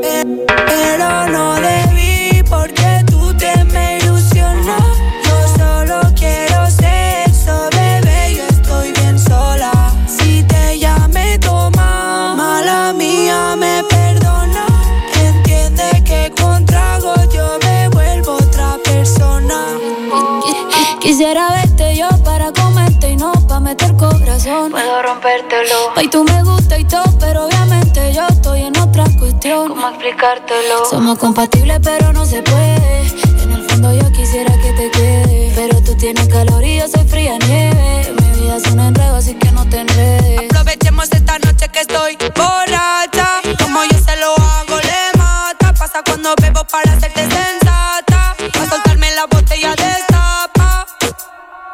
Pero 0.00 1.26
no 1.28 1.54
debí 1.60 2.42
porque 2.48 3.04
tú 3.10 3.34
te 3.36 3.62
me 3.64 3.98
ilusionó. 3.98 4.78
Yo 5.24 5.48
solo 5.58 6.00
quiero 6.16 6.66
sexo, 6.70 7.68
bebé. 7.70 8.36
Yo 8.36 8.44
estoy 8.44 8.92
bien 8.92 9.18
sola. 9.18 9.92
Si 10.06 10.42
te 10.44 10.78
llamé 10.78 11.38
tu 11.38 11.52
mamá, 11.76 12.62
la 12.64 12.92
mía 12.94 13.54
me 13.56 13.84
perdona. 13.84 14.66
Entiende 15.22 16.02
que 16.04 16.32
con 16.40 16.64
trago 16.64 17.14
yo 17.30 17.58
me 17.62 17.88
vuelvo 17.90 18.32
otra 18.36 18.78
persona. 18.82 19.76
Quisiera 21.00 21.50
verte 21.50 21.96
yo 21.96 22.08
para 22.24 22.50
comerte 22.52 23.10
y 23.10 23.16
no 23.16 23.32
para 23.46 23.60
meter 23.60 23.94
corazón. 23.96 24.70
Puedo 24.70 25.02
rompértelo. 25.02 25.92
Ay, 25.96 26.08
tú 26.08 26.24
me 26.24 26.42
gusta 26.42 26.78
y 26.78 26.84
todo, 26.84 27.04
pero 27.18 27.44
obviamente 27.46 27.61
¿Cómo 29.82 29.94
explicártelo? 29.94 30.84
Somos 30.88 31.18
compatibles, 31.18 31.80
pero 31.82 32.12
no 32.12 32.24
se 32.24 32.40
puede. 32.40 33.00
En 33.42 33.50
el 33.50 33.68
fondo 33.68 33.92
yo 33.92 34.12
quisiera 34.12 34.54
que 34.62 34.72
te 34.74 34.90
quede. 34.92 35.52
Pero 35.56 35.82
tú 35.82 35.96
tienes 35.96 36.28
calor 36.28 36.64
y 36.64 36.76
yo 36.76 36.86
soy 36.86 37.04
fría 37.08 37.36
nieve. 37.48 38.14
Mi 38.20 38.40
vida 38.40 38.58
es 38.58 38.66
un 38.70 38.78
enredo, 38.78 39.16
así 39.16 39.34
que 39.34 39.50
no 39.50 39.68
te 39.68 39.80
enredes. 39.80 40.50
Aprovechemos 40.50 41.08
esta 41.10 41.36
noche 41.40 41.68
que 41.68 41.80
estoy 41.80 42.16
borracha. 42.36 43.40
Como 43.60 43.82
yo 43.82 43.98
se 43.98 44.16
lo 44.18 44.32
hago, 44.36 44.76
le 44.76 45.18
mata. 45.18 45.74
Pasa 45.76 46.00
cuando 46.06 46.32
bebo 46.40 46.62
para 46.62 46.92
hacerte 46.92 47.22
sensata. 47.22 48.36
Para 48.52 48.70
soltarme 48.70 49.10
la 49.16 49.26
botella 49.26 49.70
de 49.70 49.94
tapa. 50.06 50.86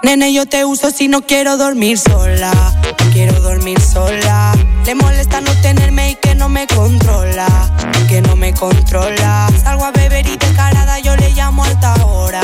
Nene, 0.03 0.33
yo 0.33 0.47
te 0.47 0.65
uso 0.65 0.91
si 0.91 1.09
no 1.09 1.21
quiero 1.21 1.59
dormir 1.59 1.99
sola. 1.99 2.53
No 2.53 3.13
quiero 3.13 3.39
dormir 3.43 3.79
sola. 3.83 4.55
Le 4.87 4.95
molesta 4.95 5.43
no 5.43 5.53
tenerme 5.61 6.13
y 6.13 6.15
que 6.15 6.28
no 6.39 6.49
me 6.49 6.67
controla. 6.67 7.47
Que 8.09 8.23
no 8.23 8.37
me 8.37 8.55
controla. 8.55 9.49
Salgo 9.63 9.85
a 9.85 9.91
beber 9.91 10.27
y 10.27 10.37
descarada, 10.37 10.99
yo 11.01 11.15
le 11.17 11.31
llamo 11.33 11.65
alta 11.65 11.95
hora. 12.07 12.41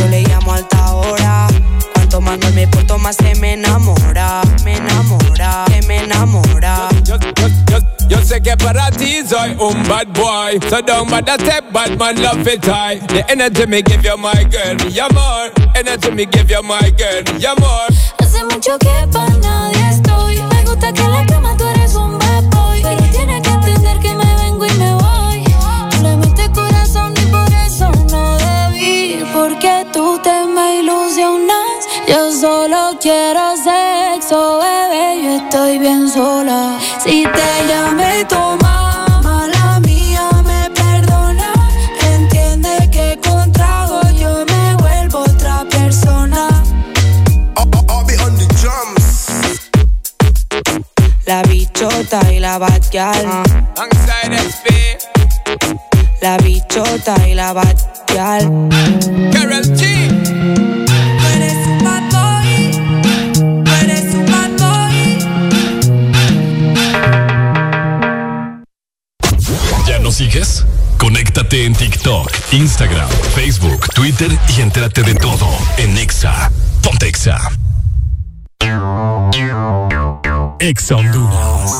Yo 0.00 0.08
le 0.08 0.22
llamo 0.22 0.54
alta 0.54 0.94
hora. 0.94 1.46
Cuanto 1.92 2.20
más 2.20 2.38
no 2.38 2.50
me 2.50 2.66
porto, 2.66 2.98
más 2.98 3.16
se 3.16 3.34
me 3.36 3.52
enamora. 3.52 4.40
Me 4.64 4.76
enamora, 4.76 5.64
se 5.68 5.82
me 5.86 5.98
enamora. 5.98 6.88
Yo, 7.04 7.16
yo, 7.18 7.48
yo, 7.70 7.78
yo 8.08 8.22
sé 8.22 8.40
que 8.40 8.56
para 8.56 8.90
ti 8.90 9.22
soy 9.26 9.56
un 9.58 9.82
bad 9.88 10.08
boy 10.14 10.58
So 10.68 10.80
don't 10.82 11.10
bother 11.10 11.38
step, 11.40 11.72
bad 11.72 11.98
man 11.98 12.20
love 12.22 12.46
it 12.46 12.64
high 12.64 12.98
The 13.06 13.24
energy 13.30 13.66
me 13.66 13.82
give 13.82 14.04
you 14.04 14.16
my 14.16 14.44
girl, 14.44 14.74
mi 14.84 14.98
amor 14.98 15.50
Energy 15.74 16.10
me 16.10 16.26
give 16.26 16.50
you 16.50 16.62
my 16.62 16.90
girl, 16.98 17.22
mi 17.34 17.44
amor 17.46 17.88
Hace 18.18 18.44
mucho 18.44 18.78
que 18.78 19.06
pa' 19.12 19.28
nadie 19.28 19.88
estoy. 19.90 20.36
Me 20.36 20.64
gusta 20.64 20.92
que 20.92 21.02
la 21.08 21.24
cama 21.26 21.56
tú 21.56 21.64
quiero 33.00 33.56
sexo, 33.56 34.58
bebé. 34.58 35.22
Yo 35.22 35.30
estoy 35.36 35.78
bien 35.78 36.08
sola. 36.08 36.78
Si 37.02 37.24
te 37.24 37.68
llamé 37.68 38.24
tu 38.26 38.36
mamá, 38.36 39.48
la 39.52 39.80
mía 39.80 40.28
me 40.44 40.70
perdona. 40.70 41.52
Entiende 42.12 42.90
que 42.90 43.18
con 43.26 43.52
trago 43.52 44.00
yo 44.18 44.44
me 44.46 44.76
vuelvo 44.76 45.18
otra 45.20 45.64
persona. 45.70 46.48
I'll 47.56 48.04
be 48.06 48.16
on 48.22 48.36
the 48.36 48.46
drums 48.60 49.28
La 51.26 51.42
bichota 51.42 52.32
y 52.32 52.40
la 52.40 52.58
batial. 52.58 53.26
Alongside 53.76 54.38
SP 54.40 54.98
La 56.20 56.36
bichota 56.38 57.14
y 57.28 57.34
la 57.34 57.52
batial. 57.52 58.68
Carol 59.32 59.64
Síguete 70.14 71.66
en 71.66 71.74
TikTok, 71.74 72.30
Instagram, 72.52 73.08
Facebook, 73.34 73.88
Twitter 73.94 74.30
y 74.56 74.60
entérate 74.60 75.02
de 75.02 75.14
todo 75.14 75.48
en 75.76 75.96
Exa. 75.98 76.50
Ponte 76.82 77.08
Exa. 77.08 77.50
Exa 80.60 80.96
Honduras. 80.96 81.72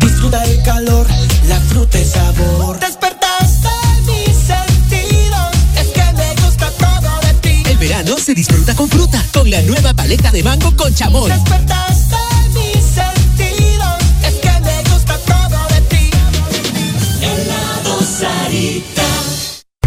Disfruta 0.00 0.44
el 0.44 0.62
calor, 0.62 1.06
la 1.48 1.60
fruta 1.60 1.98
y 1.98 2.04
sabor. 2.04 2.80
Despertaste 2.80 3.68
mis 4.06 4.36
sentidos, 4.36 5.52
es 5.76 5.88
que 5.88 6.12
me 6.12 6.34
gusta 6.42 6.70
todo 6.72 7.20
de 7.20 7.34
ti. 7.40 7.62
El 7.70 7.76
verano 7.78 8.16
se 8.18 8.34
disfruta 8.34 8.74
con 8.74 8.88
fruta, 8.88 9.24
con 9.32 9.50
la 9.50 9.62
nueva 9.62 9.94
paleta 9.94 10.30
de 10.30 10.42
mango 10.42 10.74
con 10.76 10.94
chamoy. 10.94 11.30
Despertaste 11.30 12.23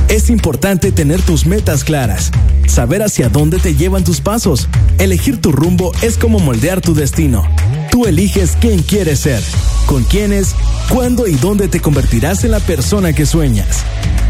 Es 0.09 0.29
importante 0.29 0.91
tener 0.91 1.21
tus 1.21 1.45
metas 1.45 1.83
claras, 1.83 2.31
saber 2.67 3.03
hacia 3.03 3.29
dónde 3.29 3.59
te 3.59 3.75
llevan 3.75 4.03
tus 4.03 4.21
pasos. 4.21 4.67
Elegir 4.99 5.41
tu 5.41 5.51
rumbo 5.51 5.91
es 6.01 6.17
como 6.17 6.39
moldear 6.39 6.81
tu 6.81 6.93
destino. 6.93 7.43
Tú 7.91 8.05
eliges 8.05 8.57
quién 8.59 8.83
quieres 8.83 9.19
ser, 9.19 9.43
con 9.85 10.03
quiénes, 10.03 10.55
cuándo 10.89 11.27
y 11.27 11.35
dónde 11.35 11.67
te 11.67 11.79
convertirás 11.79 12.43
en 12.43 12.51
la 12.51 12.59
persona 12.59 13.13
que 13.13 13.25
sueñas. 13.25 13.83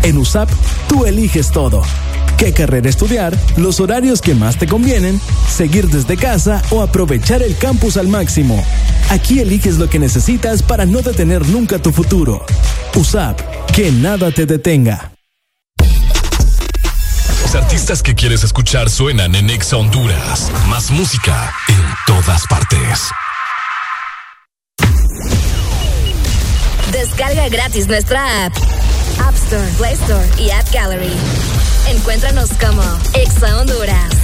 En 0.04 0.18
USAP, 0.18 0.50
tú 0.88 1.06
eliges 1.06 1.52
todo. 1.52 1.84
¿Qué 2.38 2.54
carrera 2.54 2.88
estudiar? 2.88 3.36
Los 3.58 3.80
horarios 3.80 4.22
que 4.22 4.36
más 4.36 4.58
te 4.58 4.68
convienen, 4.68 5.20
seguir 5.50 5.90
desde 5.90 6.18
casa 6.18 6.62
o 6.70 6.84
aprovechar 6.84 7.42
el 7.42 7.58
campus 7.58 7.98
al 7.98 8.08
máximo. 8.08 8.64
Aquí 9.10 9.40
eliges 9.40 9.80
lo 9.80 9.90
que 9.90 9.98
necesitas 9.98 10.62
para 10.62 10.86
no 10.86 11.02
detener 11.02 11.48
nunca 11.48 11.80
tu 11.80 11.92
futuro. 11.92 12.46
USAP, 12.94 13.40
que 13.74 13.92
nada 13.92 14.32
te 14.32 14.46
detenga. 14.46 15.12
Los 17.42 17.56
artistas 17.56 18.04
que 18.04 18.14
quieres 18.14 18.44
escuchar 18.44 18.90
suenan 18.90 19.34
en 19.34 19.50
Exa 19.50 19.78
Honduras. 19.78 20.52
Más 20.68 20.92
música 20.92 21.52
en 21.70 21.82
todas 22.06 22.46
partes. 22.48 23.10
Descarga 26.92 27.50
gratis 27.50 27.88
nuestra 27.88 28.46
app. 28.46 28.54
App 29.26 29.36
Store, 29.36 29.68
Play 29.78 29.94
Store 29.94 30.28
y 30.38 30.52
App 30.52 30.72
Gallery. 30.72 31.14
Encuéntranos 31.90 32.50
como 32.60 32.82
Exa 33.14 33.58
Honduras. 33.58 34.18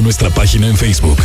A 0.00 0.02
nuestra 0.02 0.30
página 0.30 0.66
en 0.66 0.76
Facebook. 0.76 1.18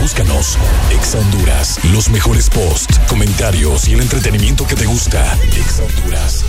Búscanos, 0.00 0.56
Exa 0.90 1.18
Honduras. 1.18 1.78
Los 1.92 2.08
mejores 2.08 2.48
posts, 2.48 2.98
comentarios 3.08 3.88
y 3.88 3.92
el 3.92 4.00
entretenimiento 4.00 4.66
que 4.66 4.74
te 4.74 4.86
gusta. 4.86 5.36
Exa 5.52 5.82
Honduras. 5.84 6.44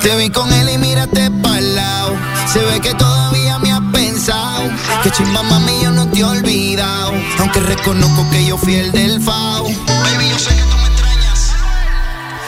Te 0.00 0.16
vi 0.16 0.30
con 0.30 0.52
él 0.52 0.68
y 0.70 0.78
mírate 0.78 1.30
pa'l 1.42 1.76
lado. 1.76 2.16
Se 2.52 2.58
ve 2.58 2.80
que 2.80 2.94
todavía 2.94 3.58
me 3.58 3.72
has 3.72 3.82
pensado. 3.92 4.64
Que 5.02 5.10
chimba 5.10 5.42
mami, 5.44 5.80
yo 5.82 5.90
no 5.92 6.08
te 6.08 6.20
he 6.20 6.24
olvidado. 6.24 7.12
Aunque 7.38 7.60
reconozco 7.60 8.28
que 8.30 8.46
yo 8.46 8.58
fui 8.58 8.74
el 8.74 8.90
del 8.90 9.22
FAO. 9.22 9.64
Baby, 9.64 10.28
yo 10.30 10.38
sé 10.38 10.54
que 10.56 10.62
tú 10.62 10.76
me 10.76 10.88
extrañas. 10.88 11.54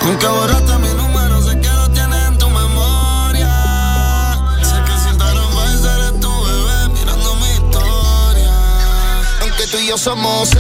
Aunque 0.03 0.27
borraste 0.27 0.79
mi 0.79 1.00
yo 9.91 9.99
somos 9.99 10.51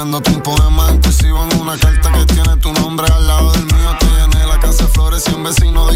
escribiéndote 0.00 0.30
un 0.30 0.42
poema 0.42 0.90
inclusivo 0.92 1.44
en 1.44 1.60
una 1.60 1.76
carta 1.76 2.10
que 2.10 2.24
tiene 2.32 2.56
tu 2.56 2.72
nombre 2.72 3.06
al 3.12 3.26
lado 3.26 3.52
del 3.52 3.66
mío. 3.66 3.96
Te 3.98 4.06
llené 4.06 4.46
la 4.46 4.58
casa 4.58 4.84
de 4.84 4.88
flores 4.88 5.24
y 5.28 5.34
un 5.34 5.44
vecino 5.44 5.89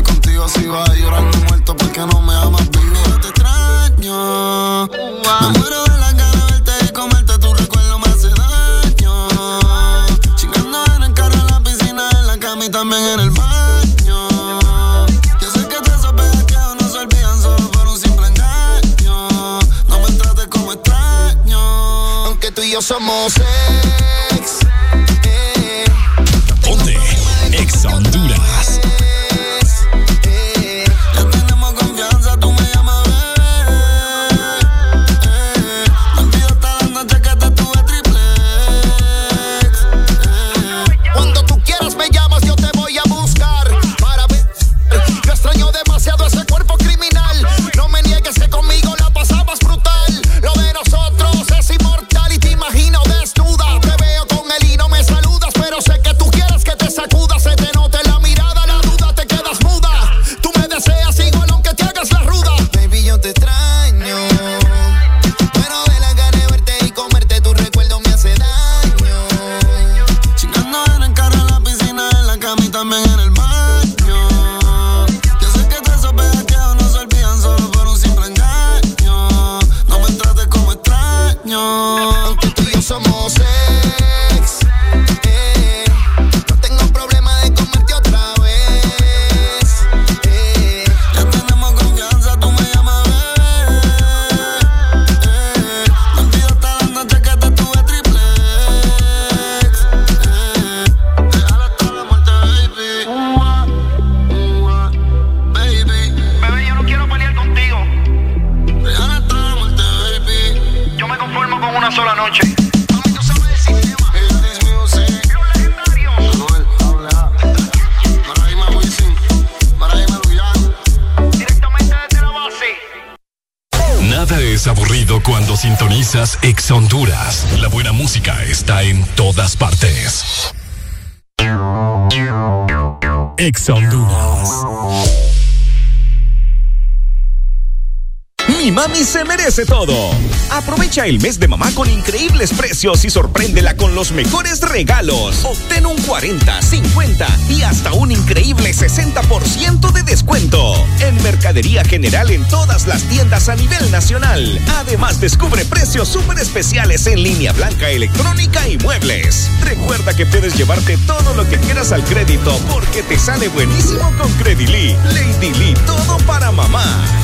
mami 138.94 139.05
se 139.05 139.24
merece 139.24 139.66
todo. 139.66 140.10
Aprovecha 140.50 141.06
el 141.06 141.20
mes 141.20 141.40
de 141.40 141.48
mamá 141.48 141.70
con 141.74 141.90
increíbles 141.90 142.52
precios 142.52 143.05
y 143.05 143.10
sorpréndela 143.10 143.76
con 143.76 143.94
los 143.94 144.12
mejores 144.12 144.60
regalos. 144.60 145.44
Obtén 145.44 145.86
un 145.86 146.00
40, 146.02 146.62
50 146.62 147.26
y 147.50 147.62
hasta 147.62 147.92
un 147.92 148.12
increíble 148.12 148.73
60% 148.73 149.92
de 149.92 150.02
descuento. 150.02 150.74
En 151.00 151.20
Mercadería 151.23 151.84
General 151.84 152.31
en 152.31 152.47
todas 152.48 152.86
las 152.86 153.02
tiendas 153.05 153.48
a 153.48 153.56
nivel 153.56 153.90
nacional. 153.90 154.60
Además, 154.76 155.20
descubre 155.20 155.64
precios 155.64 156.08
súper 156.08 156.39
especiales 156.39 157.06
en 157.06 157.23
línea 157.23 157.52
blanca, 157.52 157.90
electrónica 157.90 158.68
y 158.68 158.78
muebles. 158.78 159.50
Recuerda 159.62 160.14
que 160.14 160.26
puedes 160.26 160.56
llevarte 160.56 160.97
todo 160.98 161.34
lo 161.34 161.48
que 161.48 161.58
quieras 161.58 161.90
al 161.92 162.05
crédito 162.05 162.56
porque 162.70 163.02
te 163.02 163.18
sale 163.18 163.48
buenísimo 163.48 164.12
con 164.18 164.31
Credily. 164.34 164.97
Lady 165.14 165.52
Lee, 165.55 165.74
todo 165.86 166.18
para 166.26 166.52
mamá. 166.52 167.23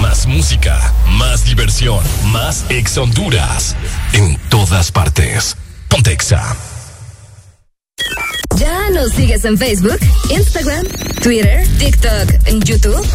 Más 0.00 0.26
música, 0.26 0.92
más 1.10 1.44
diversión, 1.44 2.02
más 2.32 2.64
Exa 2.68 3.02
Honduras. 3.02 3.76
En 4.12 4.36
todas 4.48 4.90
partes. 4.90 5.56
Ponte 5.88 6.10
Exa. 6.10 6.56
¿Ya 8.56 8.90
nos 8.90 9.12
sigues 9.12 9.44
en 9.44 9.56
Facebook, 9.56 10.00
Instagram, 10.30 10.84
Twitter, 11.22 11.68
TikTok, 11.78 12.32
en 12.46 12.60
YouTube? 12.62 13.06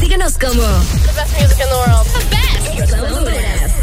Síguenos 0.00 0.38
como 0.38 0.62
The 0.62 1.12
Best 1.12 1.38
Music 1.38 1.58
in 1.60 1.68
the 1.68 1.74
World. 1.74 2.06
The 2.14 3.30
Best. 3.30 3.74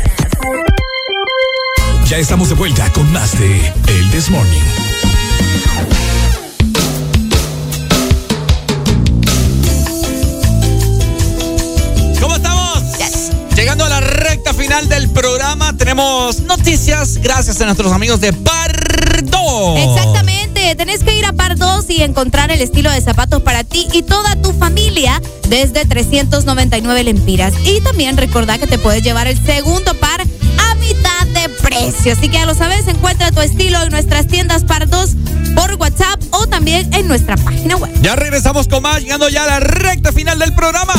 Ya 2.10 2.18
estamos 2.18 2.50
de 2.50 2.56
vuelta 2.56 2.92
con 2.94 3.12
más 3.12 3.38
de 3.38 3.68
El 3.88 4.10
This 4.10 4.32
Morning. 4.32 4.62
Llegando 13.62 13.86
a 13.86 13.90
la 13.90 14.00
recta 14.00 14.56
final 14.56 14.90
del 14.90 15.08
programa, 15.12 15.78
tenemos 15.78 16.40
noticias 16.40 17.20
gracias 17.20 17.62
a 17.62 17.66
nuestros 17.66 17.92
amigos 17.92 18.20
de 18.20 18.34
Pardo. 18.34 19.78
Exactamente, 19.78 20.74
tenés 20.76 21.04
que 21.04 21.16
ir 21.16 21.28
a 21.28 21.34
Pardos 21.34 21.88
y 21.88 22.02
encontrar 22.02 22.50
el 22.50 22.60
estilo 22.60 22.90
de 22.90 23.00
zapatos 23.02 23.44
para 23.44 23.64
ti 23.64 23.88
y 23.94 24.02
toda 24.02 24.36
tu 24.42 24.52
familia 24.54 25.22
desde 25.48 25.86
399 25.86 27.04
lempiras. 27.04 27.54
Y 27.64 27.82
también 27.82 28.18
recordá 28.18 28.58
que 28.58 28.66
te 28.66 28.80
puedes 28.80 29.04
llevar 29.04 29.28
el 29.28 29.40
segundo 29.46 29.94
par 29.94 30.22
a 30.22 30.76
mitad 30.78 31.28
de 31.28 31.48
precio. 31.50 32.14
Así 32.14 32.30
que 32.30 32.38
ya 32.40 32.48
lo 32.48 32.56
sabes, 32.56 32.88
encuentra 32.88 33.32
tu 33.32 33.42
estilo 33.42 33.84
en 33.84 33.90
nuestras 33.90 34.26
tiendas 34.26 34.64
Pardos 34.64 35.12
por 35.54 35.76
WhatsApp 35.76 36.20
o 36.32 36.48
también 36.48 36.92
en 36.96 37.08
nuestra 37.08 37.38
página 37.38 37.76
web. 37.76 37.92
Ya 38.02 38.16
regresamos 38.16 38.68
con 38.68 38.82
más, 38.82 39.02
llegando 39.02 39.30
ya 39.30 39.44
a 39.44 39.48
la 39.48 39.60
recta 39.60 40.12
final 40.12 40.40
del 40.40 40.52
programa. 40.56 40.96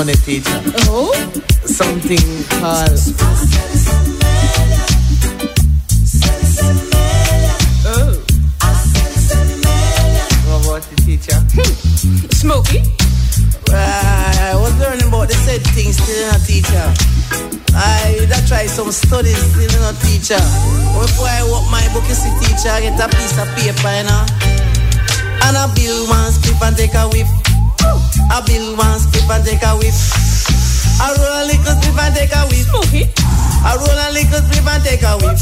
money 0.00 0.14
teacher. 0.14 0.62
Oh? 0.88 1.12
Something 1.66 2.24
called. 2.56 2.96
Oh. 7.84 8.16
What 10.48 10.64
about 10.64 10.82
the 10.88 10.96
teacher? 11.04 11.36
Smokey? 12.32 12.80
I 13.68 14.56
was 14.56 14.72
learning 14.80 15.08
about 15.08 15.28
the 15.28 15.34
said 15.34 15.60
things, 15.76 15.96
still 15.98 16.32
not 16.32 16.40
teacher. 16.48 16.86
I 17.76 18.24
that 18.32 18.48
try 18.48 18.64
some 18.64 18.90
studies, 18.92 19.36
still 19.52 19.80
not 19.84 20.00
teacher. 20.00 20.40
Before 20.96 21.28
I 21.28 21.44
walk 21.44 21.68
my 21.70 21.84
book, 21.92 22.08
you 22.08 22.16
see 22.16 22.32
teacher, 22.40 22.72
I 22.72 22.80
get 22.80 22.96
a 22.96 23.06
piece 23.12 23.36
of 23.36 23.48
paper, 23.52 23.92
you 23.92 24.08
know. 24.08 24.24
And 25.44 25.60
a 25.60 25.68
bill 25.76 26.08
one, 26.08 26.32
spliff 26.32 26.56
and 26.66 26.74
take 26.74 26.94
a 26.94 27.04
whiff. 27.12 27.28
A 28.30 28.42
bill 28.46 28.76
one 28.76 28.98
sip 29.00 29.28
and 29.30 29.44
take 29.44 29.62
a 29.62 29.76
whiff. 29.76 29.96
I 31.00 31.14
roll 31.16 31.36
a 31.40 31.44
little 31.48 31.74
sip 31.80 31.98
and 31.98 32.14
take 32.14 32.32
a 32.32 32.46
whiff. 32.46 32.68
I 33.64 33.76
roll 33.76 33.88
a 33.88 34.08
little 34.12 34.42
sip 34.48 34.66
and 34.66 34.82
take 34.84 35.02
a 35.02 35.16
whiff. 35.18 35.40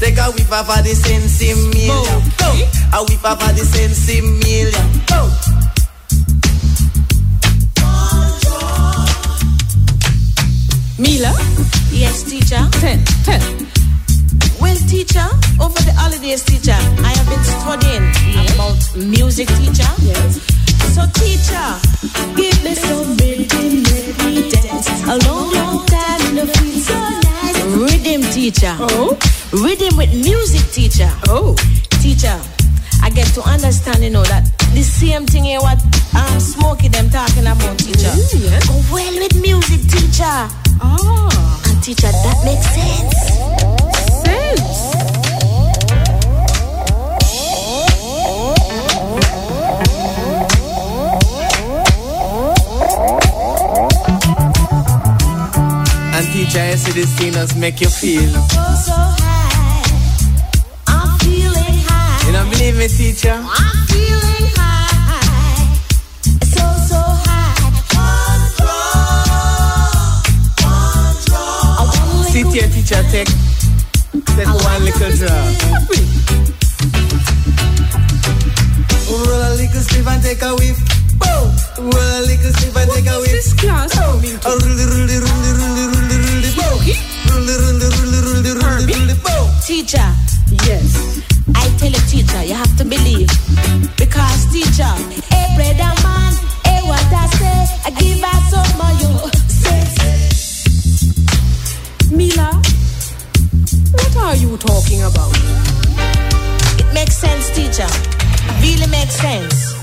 Take 0.00 0.18
a 0.18 0.30
whiff 0.32 0.52
off 0.52 0.68
of 0.68 0.84
the 0.84 0.94
sensi 0.94 1.54
million. 1.54 2.22
A 2.92 3.04
whiff 3.04 3.24
off 3.24 3.42
of 3.42 3.56
the 3.56 3.64
sensi 3.64 4.20
million. 4.20 4.84
Mila? 10.98 11.34
Yes, 11.90 12.22
teacher. 12.22 12.68
Ten, 12.80 13.04
ten. 13.24 13.40
Well, 14.60 14.76
teacher, 14.88 15.26
over 15.60 15.80
the 15.82 15.92
holidays, 15.96 16.42
teacher, 16.44 16.72
I 16.72 17.12
have 17.16 17.28
been 17.28 17.44
studying 17.44 18.04
yes. 18.32 18.54
about 18.54 18.96
music, 18.96 19.48
teacher. 19.48 19.90
Yes. 20.00 20.63
So, 20.92 21.06
teacher, 21.14 21.66
give 22.36 22.58
me 22.64 22.74
some 22.74 23.16
rhythm, 23.16 23.82
let 23.84 24.26
me 24.26 24.50
dance. 24.50 24.88
A 25.04 25.16
long, 25.28 25.52
long 25.52 25.86
time 25.86 26.20
in 26.28 26.34
the 26.36 26.46
feel 26.58 26.80
so 26.80 26.98
nice. 26.98 27.58
Rhythm, 27.78 28.22
teacher. 28.32 28.76
Oh? 28.80 29.16
Rhythm 29.52 29.96
with 29.96 30.12
music, 30.12 30.70
teacher. 30.72 31.10
Oh. 31.28 31.54
Teacher, 32.02 32.38
I 33.02 33.10
get 33.10 33.28
to 33.34 33.42
understand, 33.42 34.02
you 34.02 34.10
know, 34.10 34.24
that 34.24 34.44
the 34.74 34.82
same 34.82 35.26
thing 35.26 35.44
here 35.44 35.60
what 35.60 35.80
um, 36.14 36.40
Smokey 36.40 36.88
them 36.88 37.08
talking 37.10 37.46
about, 37.46 37.78
teacher. 37.78 38.10
Mm. 38.10 38.66
Go 38.66 38.94
well 38.94 39.14
with 39.14 39.40
music, 39.40 39.80
teacher. 39.88 40.48
Ah. 40.82 41.62
And 41.68 41.82
teacher, 41.82 42.10
that 42.10 42.38
makes 42.44 42.66
sense. 42.74 43.14
Sense. 44.24 44.83
I 56.52 56.76
see 56.76 56.92
these 56.92 57.12
things 57.16 57.56
make 57.56 57.80
you 57.80 57.88
feel. 57.88 58.30
So, 58.30 58.62
so 58.86 58.92
high. 58.92 59.82
I'm 60.86 61.18
feeling 61.18 61.78
high. 61.88 62.26
You 62.26 62.32
don't 62.32 62.50
believe 62.50 62.76
me, 62.76 62.86
teacher? 62.86 63.32
I'm 63.32 63.86
feeling 63.88 64.52
high. 64.54 65.78
So, 66.44 66.62
so 66.84 67.00
high. 67.24 67.56
Control. 67.96 68.84
Control. 70.60 72.24
Sit 72.24 72.46
here, 72.52 72.68
teacher, 72.68 73.02
take, 73.10 73.32
take 74.36 74.46
one 74.46 74.84
little 74.84 75.12
drop. 75.16 75.48
Roll 79.08 79.32
a 79.32 79.56
little 79.56 79.82
sleeve 79.82 80.08
and 80.08 80.22
take 80.22 80.42
a 80.42 80.54
whiff. 80.54 80.93
Boom. 81.76 81.90
Roll 81.90 81.98
a 81.98 82.20
little 82.22 82.52
sleeve 82.54 82.76
and 82.76 82.90
take 82.90 83.06
a 83.06 83.18
whiff. 83.18 83.30
This 83.32 83.52
class 83.54 83.90
coming 83.94 84.38
to 84.38 84.46
Oh, 84.46 84.58
roll 84.58 84.78
it, 84.78 84.86
roll 84.94 85.10
it, 85.10 85.18
roll 85.24 85.44
it, 85.44 85.58
roll 85.58 85.74
it, 85.74 85.90
roll 85.90 86.10
it, 86.14 86.22
roll 86.22 86.44
it, 86.44 86.54
boom. 86.54 86.78
Roll 87.26 87.48
it, 87.50 87.58
roll 87.58 87.82
it, 87.82 87.90
roll 87.94 88.14
it, 88.14 88.22
roll 88.24 88.46
it, 88.46 88.54
roll 88.62 88.78
it, 88.78 88.94
roll 88.94 89.10
it, 89.10 89.18
boom. 89.24 89.46
Teacher, 89.66 90.08
Yes. 90.66 90.88
I 91.54 91.68
tell 91.78 91.90
you, 91.90 92.02
teacher, 92.08 92.42
you 92.44 92.54
have 92.54 92.74
to 92.78 92.84
believe. 92.84 93.28
Because, 93.96 94.46
teacher, 94.52 94.94
hey, 95.30 95.46
brother 95.56 95.92
man, 96.02 96.32
hey, 96.64 96.80
what 96.86 97.02
I 97.10 97.26
say, 97.38 97.66
I 97.84 97.90
give 97.98 98.22
her 98.22 98.38
some 98.50 98.80
of 98.80 98.94
you. 99.02 99.10
Say, 99.50 99.82
Mila? 102.14 102.50
What 103.92 104.16
are 104.16 104.36
you 104.36 104.56
talking 104.58 105.02
about? 105.02 105.34
it 106.78 106.86
makes 106.94 107.16
sense, 107.16 107.50
teacher. 107.50 107.88
Really 108.62 108.86
makes 108.90 109.16
sense. 109.16 109.74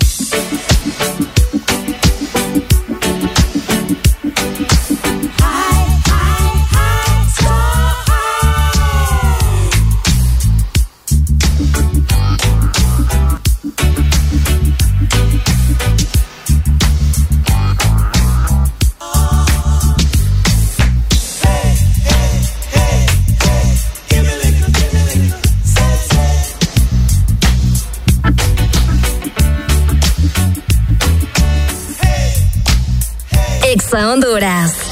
Exa 34.42 34.91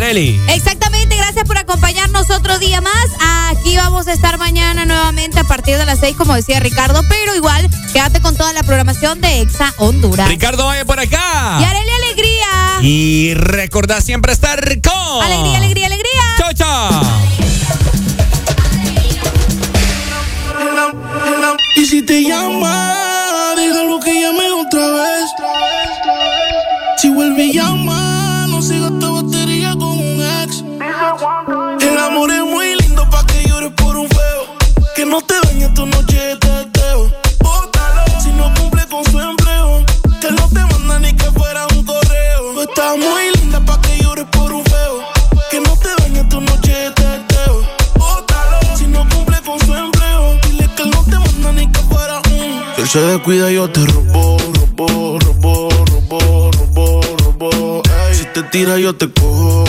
Areli. 0.00 0.40
Exactamente, 0.48 1.14
gracias 1.14 1.44
por 1.44 1.58
acompañarnos 1.58 2.30
otro 2.30 2.58
día 2.58 2.80
más. 2.80 3.06
Aquí 3.50 3.76
vamos 3.76 4.08
a 4.08 4.14
estar 4.14 4.38
mañana 4.38 4.86
nuevamente 4.86 5.38
a 5.38 5.44
partir 5.44 5.76
de 5.76 5.84
las 5.84 6.00
6, 6.00 6.16
como 6.16 6.34
decía 6.34 6.58
Ricardo, 6.58 7.02
pero 7.06 7.34
igual 7.34 7.68
quédate 7.92 8.22
con 8.22 8.34
toda 8.34 8.54
la 8.54 8.62
programación 8.62 9.20
de 9.20 9.42
Exa 9.42 9.74
Honduras. 9.76 10.26
Ricardo, 10.26 10.64
vaya 10.64 10.86
por 10.86 10.98
acá. 10.98 11.58
Y 11.60 11.64
Areli 11.64 11.90
Alegría. 11.90 12.46
Y 12.80 13.34
recordá 13.34 14.00
siempre 14.00 14.32
estar 14.32 14.79
se 52.90 52.98
descuida 52.98 53.52
yo 53.52 53.70
te 53.70 53.86
robo, 53.86 54.36
robo, 54.52 55.16
robo, 55.20 55.68
robo, 55.70 56.50
robo, 56.50 57.00
robo. 57.22 57.82
Si 58.12 58.24
te 58.34 58.42
tira 58.42 58.80
yo 58.80 58.96
te 58.96 59.08
cojo 59.08 59.59